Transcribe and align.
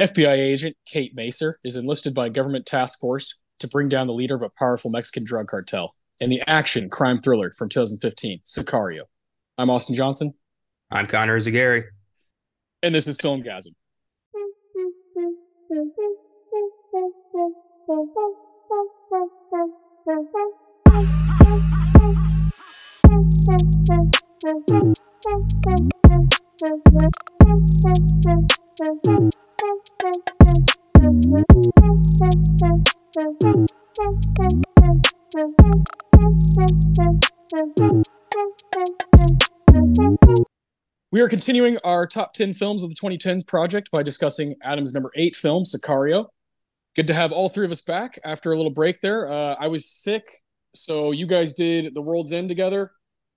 FBI 0.00 0.36
agent 0.36 0.76
Kate 0.86 1.14
Macer 1.14 1.54
is 1.62 1.76
enlisted 1.76 2.14
by 2.14 2.26
a 2.26 2.30
government 2.30 2.66
task 2.66 2.98
force 2.98 3.38
to 3.60 3.68
bring 3.68 3.88
down 3.88 4.08
the 4.08 4.12
leader 4.12 4.34
of 4.34 4.42
a 4.42 4.50
powerful 4.50 4.90
Mexican 4.90 5.22
drug 5.22 5.46
cartel 5.46 5.94
in 6.18 6.30
the 6.30 6.42
action 6.48 6.90
crime 6.90 7.16
thriller 7.16 7.52
from 7.56 7.68
2015, 7.68 8.40
Sicario. 8.44 9.02
I'm 9.56 9.70
Austin 9.70 9.94
Johnson. 9.94 10.34
I'm 10.90 11.06
Connor 11.06 11.38
Eyzaguirre. 11.38 11.84
And 12.82 12.92
this 12.92 13.06
is 13.06 13.18
Filmgazm. 13.18 13.68
We 41.10 41.20
are 41.20 41.28
continuing 41.28 41.78
our 41.82 42.06
top 42.06 42.34
10 42.34 42.52
films 42.52 42.82
of 42.82 42.90
the 42.90 42.96
2010s 42.96 43.46
project 43.46 43.90
by 43.90 44.02
discussing 44.02 44.56
Adam's 44.62 44.92
number 44.92 45.10
eight 45.16 45.34
film, 45.34 45.62
Sicario. 45.62 46.26
Good 46.94 47.06
to 47.06 47.14
have 47.14 47.32
all 47.32 47.48
three 47.48 47.64
of 47.64 47.70
us 47.70 47.80
back 47.80 48.18
after 48.22 48.52
a 48.52 48.56
little 48.58 48.72
break 48.72 49.00
there. 49.00 49.32
Uh, 49.32 49.56
I 49.58 49.68
was 49.68 49.88
sick, 49.88 50.42
so 50.74 51.12
you 51.12 51.26
guys 51.26 51.54
did 51.54 51.94
The 51.94 52.02
World's 52.02 52.34
End 52.34 52.50
together, 52.50 52.90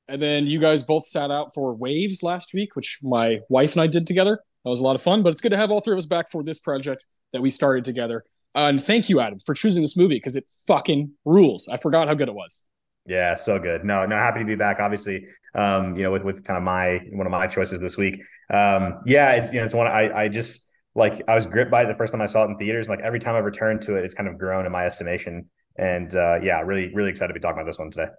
and 0.10 0.22
then 0.22 0.46
you 0.46 0.60
guys 0.60 0.84
both 0.84 1.06
sat 1.06 1.32
out 1.32 1.54
for 1.54 1.74
Waves 1.74 2.22
last 2.22 2.54
week, 2.54 2.76
which 2.76 3.00
my 3.02 3.40
wife 3.48 3.76
and 3.76 3.82
I 3.82 3.88
did 3.88 4.06
together. 4.06 4.42
That 4.68 4.72
was 4.72 4.82
a 4.82 4.84
lot 4.84 4.96
of 4.96 5.02
fun, 5.02 5.24
but 5.24 5.30
it's 5.30 5.40
good 5.40 5.52
to 5.52 5.58
have 5.58 5.72
all 5.72 5.80
three 5.80 5.94
of 5.94 5.98
us 5.98 6.08
back 6.08 6.30
for 6.30 6.44
this 6.44 6.60
project 6.60 7.06
that 7.32 7.42
we 7.42 7.50
started 7.50 7.86
together. 7.86 8.26
Uh, 8.54 8.68
and 8.68 8.84
thank 8.84 9.08
you, 9.08 9.22
Adam, 9.22 9.40
for 9.40 9.56
choosing 9.56 9.82
this 9.82 9.96
movie 9.96 10.16
because 10.16 10.36
it 10.36 10.44
fucking 10.68 11.10
rules. 11.24 11.70
I 11.70 11.78
forgot 11.78 12.10
how 12.10 12.16
good 12.16 12.28
it 12.28 12.36
was. 12.36 12.66
Yeah, 13.06 13.36
so 13.36 13.60
good. 13.60 13.86
No, 13.86 14.06
no, 14.06 14.18
happy 14.18 14.40
to 14.40 14.46
be 14.46 14.56
back. 14.56 14.82
Obviously, 14.82 15.26
um, 15.56 15.96
you 15.96 16.04
know, 16.04 16.12
with 16.12 16.24
with 16.24 16.44
kind 16.44 16.58
of 16.58 16.64
my 16.64 17.00
one 17.14 17.26
of 17.26 17.32
my 17.32 17.48
choices 17.48 17.80
this 17.80 17.96
week. 17.96 18.16
Um, 18.54 19.00
yeah, 19.06 19.36
it's 19.36 19.54
you 19.54 19.60
know, 19.60 19.64
it's 19.64 19.74
one 19.74 19.88
I 19.88 20.24
I 20.24 20.28
just 20.28 20.68
like 20.96 21.22
I 21.30 21.36
was 21.36 21.46
gripped 21.46 21.72
by 21.72 21.84
it 21.84 21.88
the 21.88 21.96
first 21.96 22.12
time 22.12 22.22
I 22.22 22.26
saw 22.26 22.44
it 22.44 22.48
in 22.48 22.58
theaters. 22.58 22.90
Like 22.90 23.00
every 23.00 23.22
time 23.22 23.36
I 23.36 23.40
return 23.40 23.80
to 23.84 23.96
it, 23.96 24.04
it's 24.04 24.16
kind 24.16 24.28
of 24.28 24.38
grown 24.38 24.66
in 24.66 24.72
my 24.74 24.86
estimation. 24.86 25.50
And 25.78 26.14
uh, 26.14 26.42
yeah, 26.44 26.60
really, 26.60 26.94
really 26.94 27.10
excited 27.10 27.30
to 27.30 27.34
be 27.34 27.40
talking 27.40 27.62
about 27.62 27.70
this 27.70 27.80
one 27.80 27.90
today. 27.90 28.12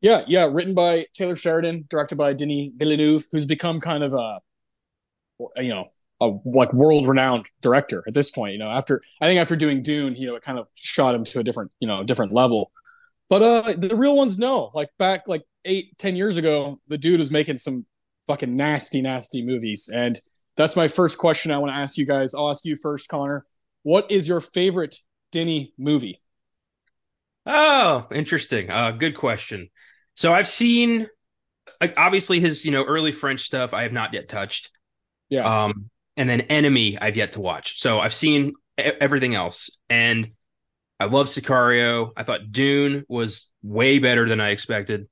Yeah, 0.00 0.22
yeah, 0.26 0.48
written 0.50 0.74
by 0.74 1.06
Taylor 1.14 1.36
Sheridan, 1.36 1.84
directed 1.88 2.16
by 2.16 2.32
Denis 2.32 2.70
Villeneuve, 2.76 3.28
who's 3.30 3.44
become 3.44 3.78
kind 3.78 4.02
of 4.02 4.14
a 4.14 4.40
you 5.56 5.68
know 5.68 5.86
a 6.20 6.30
like 6.44 6.72
world 6.72 7.06
renowned 7.06 7.46
director 7.60 8.02
at 8.06 8.14
this 8.14 8.30
point. 8.30 8.52
You 8.52 8.58
know, 8.58 8.70
after 8.70 9.02
I 9.20 9.26
think 9.26 9.40
after 9.40 9.56
doing 9.56 9.82
Dune, 9.82 10.16
you 10.16 10.26
know, 10.26 10.36
it 10.36 10.42
kind 10.42 10.58
of 10.58 10.66
shot 10.74 11.14
him 11.14 11.24
to 11.24 11.40
a 11.40 11.44
different 11.44 11.70
you 11.80 11.88
know 11.88 12.02
different 12.04 12.32
level. 12.32 12.70
But 13.28 13.42
uh, 13.42 13.74
the 13.76 13.96
real 13.96 14.16
ones 14.16 14.38
know. 14.38 14.70
Like 14.72 14.90
back 14.98 15.26
like 15.26 15.42
eight, 15.64 15.98
ten 15.98 16.16
years 16.16 16.36
ago, 16.36 16.80
the 16.88 16.98
dude 16.98 17.18
was 17.18 17.32
making 17.32 17.58
some 17.58 17.86
fucking 18.26 18.54
nasty, 18.54 19.02
nasty 19.02 19.44
movies. 19.44 19.90
And 19.92 20.18
that's 20.56 20.76
my 20.76 20.88
first 20.88 21.18
question 21.18 21.52
I 21.52 21.58
want 21.58 21.72
to 21.72 21.76
ask 21.76 21.98
you 21.98 22.06
guys. 22.06 22.34
I'll 22.34 22.50
ask 22.50 22.64
you 22.64 22.76
first, 22.76 23.08
Connor. 23.08 23.44
What 23.82 24.10
is 24.10 24.28
your 24.28 24.40
favorite 24.40 24.96
Denny 25.32 25.74
movie? 25.78 26.20
Oh, 27.44 28.06
interesting. 28.12 28.70
Uh, 28.70 28.90
good 28.92 29.16
question. 29.16 29.70
So 30.14 30.32
I've 30.32 30.48
seen, 30.48 31.08
like, 31.80 31.94
obviously 31.96 32.40
his 32.40 32.64
you 32.64 32.70
know 32.70 32.84
early 32.84 33.12
French 33.12 33.42
stuff. 33.42 33.74
I 33.74 33.82
have 33.82 33.92
not 33.92 34.14
yet 34.14 34.28
touched. 34.28 34.70
Yeah. 35.28 35.64
Um, 35.64 35.90
and 36.16 36.28
then 36.28 36.42
Enemy 36.42 36.98
I've 36.98 37.16
yet 37.16 37.32
to 37.32 37.40
watch. 37.40 37.80
So 37.80 38.00
I've 38.00 38.14
seen 38.14 38.52
everything 38.78 39.34
else, 39.34 39.70
and 39.90 40.30
I 40.98 41.06
love 41.06 41.26
Sicario. 41.26 42.10
I 42.16 42.22
thought 42.22 42.52
Dune 42.52 43.04
was 43.08 43.50
way 43.62 43.98
better 43.98 44.28
than 44.28 44.40
I 44.40 44.50
expected. 44.50 45.08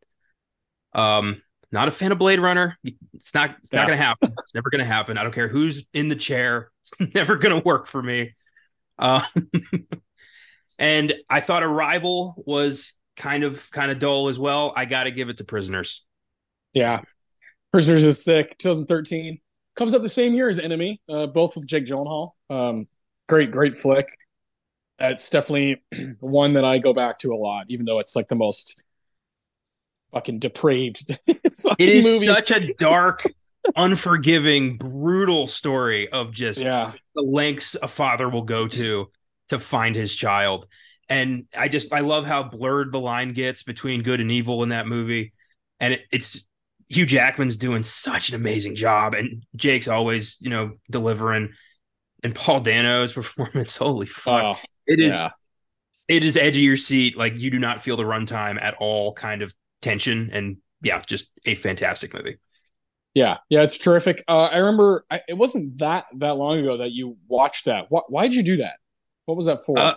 Um, 0.93 1.43
not 1.73 1.89
a 1.89 1.91
fan 1.91 2.13
of 2.13 2.19
Blade 2.19 2.41
Runner. 2.41 2.79
It's 3.13 3.35
not. 3.35 3.57
It's 3.63 3.73
yeah. 3.73 3.81
not 3.81 3.89
going 3.89 3.99
to 3.99 4.05
happen. 4.05 4.33
It's 4.45 4.55
never 4.55 4.71
going 4.71 4.79
to 4.81 4.85
happen. 4.85 5.19
I 5.19 5.23
don't 5.23 5.35
care 5.35 5.49
who's 5.49 5.85
in 5.93 6.09
the 6.09 6.17
chair. 6.17 6.71
It's 6.83 7.15
never 7.15 7.37
going 7.37 7.57
to 7.57 7.65
work 7.65 7.87
for 7.87 8.03
me. 8.03 8.35
Uh, 8.99 9.23
and 10.79 11.13
I 11.29 11.41
thought 11.41 11.63
Arrival 11.63 12.43
was 12.47 12.95
kind 13.17 13.45
of 13.45 13.71
kind 13.71 13.91
of 13.91 13.99
dull 13.99 14.29
as 14.29 14.39
well. 14.39 14.73
I 14.75 14.85
got 14.85 15.05
to 15.05 15.11
give 15.11 15.29
it 15.29 15.39
to 15.39 15.45
Prisoners. 15.45 16.05
Yeah, 16.73 17.03
Prisoners 17.73 18.05
is 18.05 18.25
sick. 18.25 18.57
2013 18.59 19.41
comes 19.77 19.95
up 19.95 20.03
the 20.03 20.09
same 20.09 20.35
year 20.35 20.49
as 20.49 20.59
Enemy, 20.59 21.01
uh, 21.09 21.27
both 21.27 21.57
with 21.57 21.67
Jake 21.67 21.87
Gyllenhaal. 21.87 22.33
Um, 22.51 22.87
great, 23.29 23.51
great 23.51 23.75
flick 23.75 24.09
it's 24.99 25.31
definitely 25.31 25.83
one 26.21 26.55
that 26.55 26.65
I 26.65 26.79
go 26.79 26.93
back 26.93 27.19
to 27.19 27.33
a 27.33 27.37
lot, 27.37 27.67
even 27.69 27.87
though 27.87 27.99
it's 27.99 28.17
like 28.17 28.29
the 28.29 28.37
most 28.37 28.83
fucking 30.13 30.39
depraved. 30.39 31.19
fucking 31.27 31.77
it 31.79 31.89
is 31.89 32.07
movie. 32.07 32.27
such 32.27 32.51
a 32.51 32.73
dark, 32.75 33.25
unforgiving, 33.77 34.77
brutal 34.77 35.47
story 35.47 36.09
of 36.09 36.33
just 36.33 36.61
yeah. 36.61 36.93
the 37.15 37.23
lengths 37.23 37.77
a 37.81 37.89
father 37.89 38.29
will 38.29 38.43
go 38.43 38.69
to 38.69 39.11
to 39.49 39.59
find 39.59 39.97
his 39.97 40.15
child. 40.15 40.67
And 41.09 41.47
I 41.57 41.69
just 41.69 41.93
I 41.93 42.01
love 42.01 42.25
how 42.25 42.45
blurred 42.45 42.93
the 42.93 43.01
line 43.01 43.35
gets 43.35 43.63
between 43.63 44.03
good 44.03 44.21
and 44.21 44.31
evil 44.31 44.63
in 44.63 44.71
that 44.71 44.87
movie. 44.87 45.33
And 45.81 45.95
it, 45.95 46.03
it's 46.11 46.45
Hugh 46.89 47.07
Jackman's 47.07 47.57
doing 47.57 47.83
such 47.83 48.29
an 48.29 48.35
amazing 48.35 48.77
job, 48.77 49.15
and 49.15 49.45
Jake's 49.57 49.89
always 49.89 50.37
you 50.41 50.51
know 50.51 50.73
delivering. 50.91 51.53
And 52.23 52.35
Paul 52.35 52.61
Dano's 52.61 53.13
performance, 53.15 53.77
holy 53.77 54.07
fuck! 54.07 54.43
Oh 54.43 54.69
it 54.87 55.01
is 55.01 55.13
yeah. 55.13 55.31
it 56.09 56.25
is 56.25 56.37
edge 56.37 56.57
of 56.57 56.63
your 56.63 56.77
seat. 56.77 57.17
Like 57.17 57.35
you 57.37 57.51
do 57.51 57.59
not 57.59 57.83
feel 57.83 57.97
the 57.97 58.05
runtime 58.05 58.61
at 58.61 58.75
all, 58.75 59.13
kind 59.13 59.43
of 59.43 59.55
tension, 59.83 60.31
and 60.33 60.59
yeah, 60.83 61.01
just 61.07 61.31
a 61.47 61.55
fantastic 61.55 62.15
movie. 62.15 62.39
Yeah, 63.15 63.39
yeah, 63.49 63.63
it's 63.63 63.79
terrific. 63.79 64.25
Uh, 64.27 64.43
I 64.43 64.57
remember 64.57 65.05
I, 65.11 65.21
it 65.29 65.35
wasn't 65.35 65.79
that 65.79 66.07
that 66.17 66.37
long 66.37 66.59
ago 66.59 66.79
that 66.79 66.93
you 66.93 67.17
watched 67.29 67.67
that. 67.67 67.87
Why, 67.89 68.01
why 68.09 68.23
did 68.25 68.35
you 68.35 68.43
do 68.43 68.57
that? 68.59 68.75
What 69.27 69.37
was 69.37 69.47
that 69.47 69.59
for? 69.65 69.79
Uh, 69.79 69.95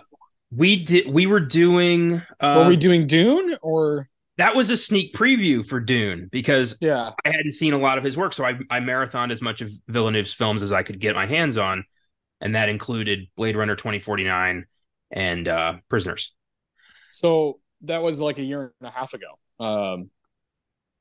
we 0.50 0.84
did. 0.84 1.12
We 1.12 1.26
were 1.26 1.40
doing. 1.40 2.22
Uh, 2.40 2.54
were 2.58 2.68
we 2.68 2.76
doing 2.76 3.06
Dune 3.06 3.56
or? 3.60 4.08
That 4.38 4.54
was 4.54 4.70
a 4.70 4.76
sneak 4.76 5.14
preview 5.14 5.66
for 5.66 5.80
Dune 5.80 6.28
because 6.30 6.76
yeah, 6.80 7.10
I 7.24 7.28
hadn't 7.28 7.52
seen 7.52 7.72
a 7.72 7.78
lot 7.78 7.98
of 7.98 8.04
his 8.04 8.16
work, 8.16 8.32
so 8.32 8.44
I 8.44 8.58
I 8.70 8.80
marathoned 8.80 9.32
as 9.32 9.42
much 9.42 9.60
of 9.60 9.70
Villeneuve's 9.88 10.32
films 10.32 10.62
as 10.62 10.72
I 10.72 10.82
could 10.82 11.00
get 11.00 11.14
my 11.14 11.26
hands 11.26 11.56
on, 11.56 11.84
and 12.40 12.54
that 12.54 12.68
included 12.68 13.28
Blade 13.36 13.56
Runner 13.56 13.76
twenty 13.76 13.98
forty 13.98 14.24
nine, 14.24 14.66
and 15.10 15.46
uh, 15.48 15.76
prisoners. 15.88 16.34
So 17.10 17.60
that 17.82 18.02
was 18.02 18.20
like 18.20 18.38
a 18.38 18.42
year 18.42 18.72
and 18.80 18.88
a 18.88 18.92
half 18.92 19.14
ago. 19.14 19.38
Um, 19.60 20.10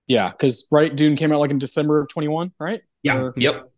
yeah, 0.08 0.32
because 0.32 0.68
right, 0.72 0.96
Dune 0.96 1.16
came 1.16 1.32
out 1.34 1.40
like 1.40 1.52
in 1.52 1.60
December 1.60 2.00
of 2.00 2.08
21, 2.10 2.54
right? 2.60 2.82
Yeah. 3.04 3.18
Or, 3.18 3.34
yep. 3.36 3.70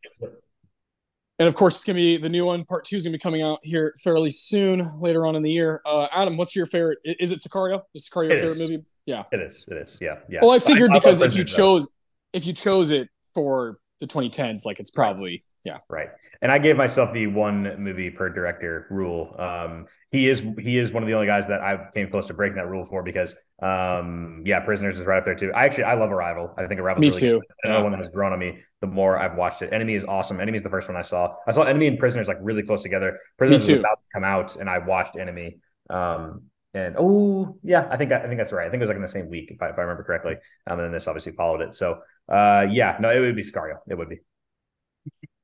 And 1.39 1.47
of 1.47 1.55
course, 1.55 1.77
it's 1.77 1.85
gonna 1.85 1.95
be 1.95 2.17
the 2.17 2.29
new 2.29 2.45
one. 2.45 2.63
Part 2.65 2.83
two 2.83 2.97
is 2.97 3.05
gonna 3.05 3.13
be 3.13 3.19
coming 3.19 3.41
out 3.41 3.59
here 3.63 3.93
fairly 4.03 4.29
soon, 4.29 4.99
later 4.99 5.25
on 5.25 5.37
in 5.37 5.41
the 5.41 5.51
year. 5.51 5.81
Uh, 5.85 6.07
Adam, 6.11 6.35
what's 6.35 6.53
your 6.53 6.65
favorite? 6.65 6.99
Is 7.05 7.31
it 7.31 7.39
Sicario? 7.39 7.83
Is 7.95 8.09
Sicario 8.09 8.27
your 8.27 8.35
favorite 8.35 8.57
movie? 8.57 8.83
Yeah, 9.05 9.23
it 9.31 9.39
is. 9.39 9.65
It 9.69 9.77
is. 9.77 9.97
Yeah, 10.01 10.17
yeah. 10.29 10.39
Well, 10.41 10.51
I 10.51 10.59
figured 10.59 10.91
I, 10.91 10.95
because 10.95 11.21
I 11.21 11.27
if 11.27 11.35
you 11.35 11.45
chose, 11.45 11.87
though. 11.87 11.93
if 12.33 12.45
you 12.45 12.53
chose 12.53 12.91
it 12.91 13.09
for 13.33 13.79
the 14.01 14.05
2010s, 14.05 14.65
like 14.65 14.79
it's 14.81 14.91
probably 14.91 15.45
yeah. 15.63 15.77
Right. 15.89 16.09
And 16.41 16.51
I 16.51 16.57
gave 16.57 16.77
myself 16.77 17.13
the 17.13 17.27
one 17.27 17.83
movie 17.83 18.09
per 18.09 18.29
director 18.29 18.87
rule. 18.89 19.35
Um, 19.37 19.87
he 20.11 20.27
is 20.27 20.43
he 20.59 20.77
is 20.77 20.91
one 20.91 21.03
of 21.03 21.07
the 21.07 21.13
only 21.13 21.27
guys 21.27 21.47
that 21.47 21.61
I 21.61 21.87
came 21.93 22.09
close 22.09 22.27
to 22.27 22.33
breaking 22.33 22.55
that 22.55 22.67
rule 22.67 22.85
for 22.85 23.03
because 23.03 23.35
um, 23.61 24.43
yeah, 24.45 24.61
Prisoners 24.61 24.99
is 24.99 25.05
right 25.05 25.19
up 25.19 25.25
there 25.25 25.35
too. 25.35 25.51
I 25.53 25.65
actually 25.65 25.83
I 25.83 25.95
love 25.95 26.11
Arrival. 26.11 26.53
I 26.57 26.65
think 26.65 26.79
Arrival. 26.79 27.01
Me 27.01 27.07
really 27.07 27.19
too. 27.19 27.41
Another 27.63 27.79
yeah. 27.79 27.83
one 27.83 27.91
that 27.91 27.97
has 27.97 28.07
grown 28.07 28.33
on 28.33 28.39
me 28.39 28.59
the 28.81 28.87
more 28.87 29.17
I've 29.17 29.35
watched 29.35 29.61
it. 29.61 29.73
Enemy 29.73 29.95
is 29.95 30.05
awesome. 30.05 30.39
Enemy 30.39 30.57
is 30.57 30.63
the 30.63 30.69
first 30.69 30.87
one 30.87 30.95
I 30.95 31.01
saw. 31.01 31.35
I 31.45 31.51
saw 31.51 31.63
Enemy 31.63 31.87
and 31.87 31.99
Prisoners 31.99 32.27
like 32.27 32.37
really 32.41 32.63
close 32.63 32.81
together. 32.81 33.19
Prisoners 33.37 33.67
was 33.67 33.79
about 33.79 33.99
to 33.99 34.07
come 34.13 34.23
out, 34.23 34.55
and 34.55 34.69
I 34.69 34.79
watched 34.79 35.17
Enemy. 35.17 35.57
Um, 35.89 36.43
and 36.73 36.95
oh 36.97 37.57
yeah, 37.63 37.87
I 37.91 37.97
think 37.97 38.11
I 38.11 38.25
think 38.27 38.37
that's 38.37 38.51
right. 38.51 38.67
I 38.67 38.69
think 38.69 38.81
it 38.81 38.85
was 38.85 38.89
like 38.89 38.95
in 38.95 39.01
the 39.01 39.09
same 39.09 39.29
week 39.29 39.51
if 39.51 39.61
I, 39.61 39.69
if 39.69 39.77
I 39.77 39.81
remember 39.81 40.03
correctly. 40.03 40.35
Um, 40.67 40.79
and 40.79 40.85
then 40.85 40.91
this 40.91 41.07
obviously 41.07 41.33
followed 41.33 41.61
it. 41.61 41.75
So 41.75 41.99
uh, 42.31 42.67
yeah, 42.69 42.97
no, 42.99 43.09
it 43.09 43.19
would 43.19 43.35
be 43.35 43.43
Sicario. 43.43 43.77
It 43.89 43.97
would 43.97 44.09
be. 44.09 44.19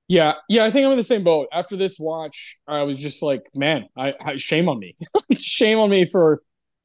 Yeah, 0.07 0.33
yeah, 0.47 0.65
I 0.65 0.71
think 0.71 0.85
I'm 0.85 0.91
in 0.91 0.97
the 0.97 1.03
same 1.03 1.23
boat. 1.23 1.47
After 1.51 1.75
this 1.75 1.99
watch, 1.99 2.59
I 2.67 2.83
was 2.83 2.99
just 2.99 3.23
like, 3.23 3.41
man, 3.55 3.87
I, 3.97 4.13
I 4.23 4.35
shame 4.35 4.69
on 4.69 4.77
me, 4.77 4.95
shame 5.37 5.79
on 5.79 5.89
me 5.89 6.05
for 6.05 6.41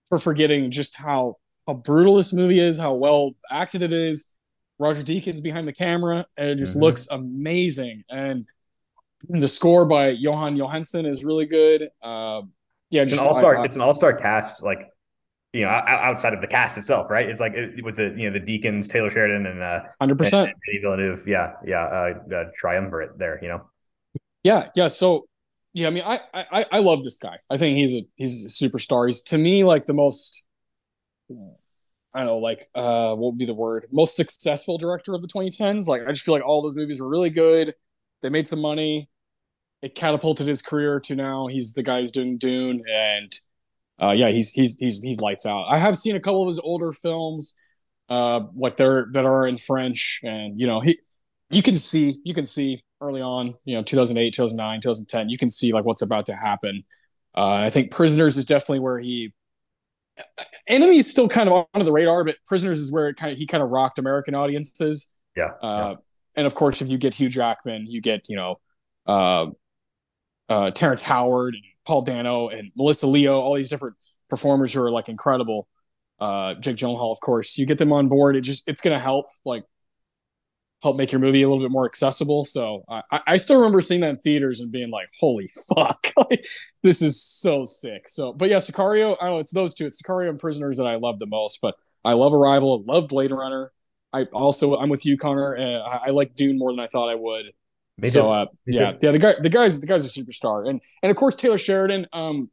for 0.08 0.18
forgetting 0.18 0.70
just 0.70 0.96
how 0.96 1.36
how 1.66 1.74
brutal 1.74 2.16
this 2.16 2.32
movie 2.32 2.60
is, 2.60 2.78
how 2.78 2.94
well 2.94 3.32
acted 3.50 3.82
it 3.82 3.92
is. 3.92 4.32
Roger 4.78 5.02
Deakins 5.02 5.42
behind 5.42 5.68
the 5.68 5.74
camera, 5.74 6.26
and 6.38 6.48
it 6.48 6.56
just 6.56 6.74
mm-hmm. 6.74 6.84
looks 6.84 7.08
amazing. 7.10 8.02
And 8.08 8.46
the 9.28 9.48
score 9.48 9.84
by 9.84 10.14
Jóhann 10.14 10.56
Jóhannsson 10.56 11.06
is 11.06 11.22
really 11.24 11.44
good. 11.44 11.90
Uh, 12.02 12.42
yeah, 12.90 13.04
just 13.04 13.14
it's 13.14 13.20
an 13.20 13.26
all 13.28 13.34
star. 13.34 13.64
It's 13.64 13.76
an 13.76 13.82
all 13.82 13.94
star 13.94 14.14
cast. 14.14 14.62
Like 14.62 14.89
you 15.52 15.62
know, 15.62 15.68
outside 15.68 16.32
of 16.32 16.40
the 16.40 16.46
cast 16.46 16.78
itself, 16.78 17.10
right? 17.10 17.28
It's 17.28 17.40
like 17.40 17.54
with 17.82 17.96
the 17.96 18.14
you 18.16 18.30
know 18.30 18.38
the 18.38 18.44
Deakins, 18.44 18.88
Taylor 18.88 19.10
Sheridan, 19.10 19.46
and 19.46 19.62
uh, 19.62 19.80
hundred 20.00 20.18
percent 20.18 20.50
Villeneuve, 20.80 21.26
yeah, 21.26 21.54
yeah, 21.66 21.82
uh, 21.84 22.34
uh, 22.34 22.44
triumvirate 22.54 23.18
there, 23.18 23.40
you 23.42 23.48
know. 23.48 23.68
Yeah, 24.44 24.68
yeah. 24.76 24.86
So 24.86 25.26
yeah, 25.72 25.88
I 25.88 25.90
mean, 25.90 26.04
I, 26.04 26.20
I 26.32 26.66
I 26.70 26.78
love 26.78 27.02
this 27.02 27.16
guy. 27.16 27.38
I 27.48 27.58
think 27.58 27.76
he's 27.76 27.94
a 27.94 28.06
he's 28.14 28.44
a 28.44 28.68
superstar. 28.68 29.06
He's 29.06 29.22
to 29.24 29.38
me 29.38 29.64
like 29.64 29.86
the 29.86 29.92
most 29.92 30.44
I 32.12 32.20
don't 32.20 32.26
know, 32.26 32.38
like 32.38 32.68
uh 32.74 33.14
what 33.14 33.32
would 33.32 33.38
be 33.38 33.46
the 33.46 33.54
word? 33.54 33.86
Most 33.90 34.14
successful 34.14 34.78
director 34.78 35.14
of 35.14 35.22
the 35.22 35.28
2010s. 35.28 35.88
Like 35.88 36.02
I 36.06 36.12
just 36.12 36.24
feel 36.24 36.34
like 36.34 36.44
all 36.44 36.62
those 36.62 36.76
movies 36.76 37.00
were 37.00 37.08
really 37.08 37.30
good. 37.30 37.74
They 38.22 38.30
made 38.30 38.46
some 38.46 38.60
money. 38.60 39.08
It 39.82 39.94
catapulted 39.94 40.46
his 40.46 40.62
career 40.62 41.00
to 41.00 41.16
now 41.16 41.46
he's 41.46 41.72
the 41.72 41.82
guy 41.82 42.00
who's 42.00 42.10
doing 42.10 42.36
Dune 42.36 42.82
and 42.92 43.32
uh 44.00 44.12
yeah, 44.12 44.30
he's 44.30 44.52
he's 44.52 44.78
he's 44.78 45.02
he's 45.02 45.20
lights 45.20 45.46
out. 45.46 45.66
I 45.68 45.78
have 45.78 45.96
seen 45.96 46.16
a 46.16 46.20
couple 46.20 46.42
of 46.42 46.48
his 46.48 46.58
older 46.58 46.92
films 46.92 47.54
uh 48.08 48.40
like 48.56 48.76
they're 48.76 49.06
that 49.12 49.24
are 49.24 49.46
in 49.46 49.56
French 49.56 50.20
and 50.22 50.58
you 50.58 50.66
know, 50.66 50.80
he 50.80 50.98
you 51.50 51.62
can 51.62 51.76
see 51.76 52.20
you 52.24 52.34
can 52.34 52.46
see 52.46 52.80
early 53.00 53.22
on, 53.22 53.54
you 53.64 53.74
know, 53.76 53.82
2008, 53.82 54.34
2009, 54.34 54.80
2010, 54.80 55.28
you 55.28 55.38
can 55.38 55.50
see 55.50 55.72
like 55.72 55.84
what's 55.84 56.02
about 56.02 56.26
to 56.26 56.34
happen. 56.34 56.84
Uh 57.36 57.54
I 57.54 57.70
think 57.70 57.90
Prisoners 57.90 58.36
is 58.36 58.44
definitely 58.44 58.80
where 58.80 58.98
he 58.98 59.32
Enemy 60.66 60.98
is 60.98 61.10
still 61.10 61.28
kind 61.28 61.48
of 61.48 61.66
under 61.74 61.84
the 61.84 61.92
radar, 61.92 62.24
but 62.24 62.36
Prisoners 62.46 62.80
is 62.80 62.92
where 62.92 63.08
it 63.08 63.16
kind 63.16 63.32
of 63.32 63.38
he 63.38 63.46
kind 63.46 63.62
of 63.62 63.70
rocked 63.70 63.98
American 63.98 64.34
audiences. 64.34 65.12
Yeah. 65.36 65.50
Uh, 65.62 65.90
yeah. 65.90 65.94
And 66.36 66.46
of 66.46 66.54
course, 66.54 66.80
if 66.80 66.88
you 66.88 66.98
get 66.98 67.14
Hugh 67.14 67.28
Jackman, 67.28 67.86
you 67.88 68.00
get 68.00 68.22
you 68.28 68.36
know 68.36 68.60
uh, 69.06 69.46
uh, 70.48 70.70
Terrence 70.70 71.02
Howard, 71.02 71.54
and 71.54 71.64
Paul 71.86 72.02
Dano, 72.02 72.48
and 72.48 72.70
Melissa 72.76 73.06
Leo, 73.06 73.40
all 73.40 73.54
these 73.54 73.68
different 73.68 73.96
performers 74.28 74.72
who 74.72 74.82
are 74.82 74.90
like 74.90 75.08
incredible. 75.08 75.68
Uh, 76.18 76.54
Jake 76.54 76.76
Gyllenhaal, 76.76 77.12
of 77.12 77.20
course, 77.20 77.56
you 77.56 77.66
get 77.66 77.78
them 77.78 77.92
on 77.92 78.08
board. 78.08 78.36
It 78.36 78.42
just 78.42 78.68
it's 78.68 78.80
going 78.80 78.96
to 78.96 79.02
help 79.02 79.26
like 79.44 79.64
help 80.82 80.96
make 80.96 81.12
your 81.12 81.20
movie 81.20 81.42
a 81.42 81.48
little 81.48 81.62
bit 81.62 81.70
more 81.70 81.86
accessible. 81.86 82.44
So 82.44 82.84
I, 82.88 83.20
I 83.26 83.36
still 83.36 83.56
remember 83.56 83.80
seeing 83.80 84.00
that 84.00 84.10
in 84.10 84.16
theaters 84.18 84.60
and 84.60 84.70
being 84.70 84.90
like, 84.90 85.08
"Holy 85.18 85.48
fuck, 85.74 86.08
this 86.82 87.02
is 87.02 87.22
so 87.22 87.64
sick." 87.64 88.08
So, 88.08 88.32
but 88.32 88.48
yeah, 88.48 88.56
Sicario. 88.56 89.16
I 89.20 89.26
don't 89.26 89.34
know. 89.34 89.38
It's 89.38 89.52
those 89.52 89.74
two. 89.74 89.86
It's 89.86 90.02
Sicario 90.02 90.28
and 90.28 90.38
Prisoners 90.38 90.76
that 90.76 90.86
I 90.86 90.96
love 90.96 91.18
the 91.18 91.26
most. 91.26 91.60
But 91.60 91.74
I 92.04 92.12
love 92.14 92.32
Arrival. 92.32 92.84
I 92.88 92.92
love 92.92 93.08
Blade 93.08 93.30
Runner. 93.30 93.72
I 94.12 94.24
also 94.24 94.76
I'm 94.76 94.88
with 94.88 95.06
you, 95.06 95.16
Connor. 95.16 95.56
Uh, 95.56 95.80
I, 95.80 96.00
I, 96.06 96.10
like 96.10 96.34
Dune 96.34 96.58
more 96.58 96.72
than 96.72 96.80
I 96.80 96.88
thought 96.88 97.08
I 97.08 97.14
would. 97.14 97.46
Me 98.02 98.08
so 98.08 98.30
uh, 98.30 98.46
yeah, 98.66 98.92
yeah. 99.00 99.12
The 99.12 99.18
guy, 99.18 99.34
the 99.40 99.48
guys, 99.48 99.80
the 99.80 99.86
guy's 99.86 100.04
a 100.04 100.20
superstar, 100.20 100.68
and 100.68 100.80
and 101.02 101.10
of 101.10 101.16
course 101.16 101.36
Taylor 101.36 101.58
Sheridan. 101.58 102.06
Um, 102.12 102.50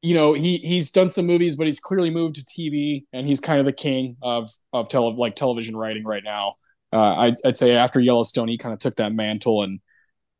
you 0.00 0.14
know 0.14 0.32
he 0.32 0.58
he's 0.58 0.92
done 0.92 1.08
some 1.08 1.26
movies, 1.26 1.56
but 1.56 1.66
he's 1.66 1.80
clearly 1.80 2.10
moved 2.10 2.36
to 2.36 2.42
TV, 2.42 3.04
and 3.12 3.26
he's 3.26 3.40
kind 3.40 3.58
of 3.58 3.66
the 3.66 3.72
king 3.72 4.16
of 4.22 4.48
of 4.72 4.88
tele 4.88 5.14
like 5.14 5.34
television 5.34 5.76
writing 5.76 6.04
right 6.04 6.22
now 6.22 6.54
uh, 6.92 7.14
I'd, 7.16 7.34
I'd 7.44 7.56
say 7.56 7.76
after 7.76 8.00
Yellowstone, 8.00 8.48
he 8.48 8.58
kind 8.58 8.72
of 8.72 8.78
took 8.78 8.96
that 8.96 9.12
mantle, 9.12 9.62
and 9.62 9.80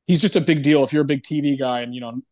he's 0.07 0.23
just 0.23 0.37
a 0.37 0.41
big 0.41 0.63
deal. 0.63 0.83
If 0.83 0.93
you're 0.93 1.03
a 1.03 1.07
big 1.07 1.23
TV 1.23 1.59
guy, 1.59 1.81
and 1.81 1.95
you 1.95 2.01
know, 2.01 2.23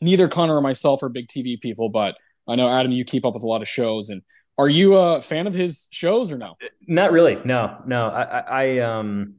neither 0.00 0.28
Connor 0.28 0.56
or 0.56 0.60
myself 0.60 1.02
are 1.02 1.08
big 1.08 1.26
TV 1.28 1.60
people, 1.60 1.88
but 1.88 2.16
I 2.46 2.54
know 2.56 2.68
Adam, 2.68 2.92
you 2.92 3.04
keep 3.04 3.24
up 3.24 3.34
with 3.34 3.42
a 3.42 3.46
lot 3.46 3.62
of 3.62 3.68
shows, 3.68 4.08
and 4.08 4.22
are 4.56 4.68
you 4.68 4.96
a 4.96 5.20
fan 5.20 5.46
of 5.46 5.54
his 5.54 5.88
shows 5.90 6.32
or 6.32 6.38
no? 6.38 6.54
Not 6.86 7.10
really. 7.10 7.38
No, 7.44 7.78
no. 7.86 8.08
I, 8.08 8.22
I, 8.22 8.40
I 8.40 8.78
um, 8.78 9.36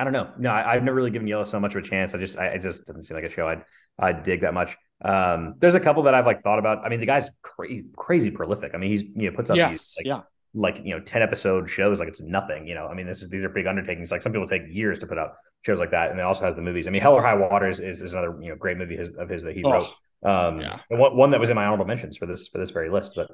I 0.00 0.04
don't 0.04 0.12
know. 0.12 0.30
No, 0.38 0.50
I, 0.50 0.74
have 0.74 0.82
never 0.82 0.96
really 0.96 1.10
given 1.10 1.28
Yellowstone 1.28 1.62
much 1.62 1.74
of 1.74 1.84
a 1.84 1.86
chance. 1.86 2.14
I 2.14 2.18
just, 2.18 2.38
I, 2.38 2.46
it 2.46 2.60
just 2.60 2.86
doesn't 2.86 3.02
seem 3.04 3.16
like 3.16 3.24
a 3.24 3.30
show 3.30 3.46
I'd, 3.46 3.64
I'd 3.98 4.22
dig 4.22 4.40
that 4.40 4.54
much. 4.54 4.76
Um, 5.04 5.54
there's 5.58 5.74
a 5.74 5.80
couple 5.80 6.02
that 6.04 6.14
I've 6.14 6.26
like 6.26 6.42
thought 6.42 6.58
about. 6.58 6.84
I 6.84 6.88
mean, 6.88 7.00
the 7.00 7.06
guy's 7.06 7.28
crazy, 7.42 7.84
crazy 7.96 8.30
prolific. 8.30 8.72
I 8.74 8.78
mean, 8.78 8.90
he's 8.90 9.02
you 9.02 9.30
know 9.30 9.36
puts 9.36 9.50
up 9.50 9.56
yes, 9.56 9.70
these 9.70 9.96
like, 9.98 10.06
yeah 10.06 10.22
like 10.54 10.80
you 10.84 10.90
know 10.90 11.00
10 11.00 11.22
episode 11.22 11.70
shows 11.70 12.00
like 12.00 12.08
it's 12.08 12.20
nothing 12.20 12.66
you 12.66 12.74
know 12.74 12.86
i 12.86 12.94
mean 12.94 13.06
this 13.06 13.22
is 13.22 13.30
these 13.30 13.42
are 13.44 13.48
big 13.48 13.66
undertakings 13.66 14.10
like 14.10 14.20
some 14.20 14.32
people 14.32 14.46
take 14.46 14.62
years 14.68 14.98
to 14.98 15.06
put 15.06 15.18
out 15.18 15.34
shows 15.64 15.78
like 15.78 15.92
that 15.92 16.10
and 16.10 16.18
it 16.18 16.24
also 16.24 16.44
has 16.44 16.56
the 16.56 16.62
movies 16.62 16.88
i 16.88 16.90
mean 16.90 17.00
hell 17.00 17.14
or 17.14 17.22
high 17.22 17.34
waters 17.34 17.78
is, 17.78 18.02
is 18.02 18.12
another 18.12 18.36
you 18.40 18.48
know 18.48 18.56
great 18.56 18.76
movie 18.76 18.96
his, 18.96 19.10
of 19.10 19.28
his 19.28 19.42
that 19.42 19.54
he 19.54 19.62
oh, 19.62 19.70
wrote 19.70 19.84
um 20.24 20.60
yeah. 20.60 20.78
one, 20.88 21.16
one 21.16 21.30
that 21.30 21.38
was 21.38 21.50
in 21.50 21.56
my 21.56 21.64
honorable 21.64 21.84
mentions 21.84 22.16
for 22.16 22.26
this 22.26 22.48
for 22.48 22.58
this 22.58 22.70
very 22.70 22.90
list 22.90 23.12
but 23.14 23.30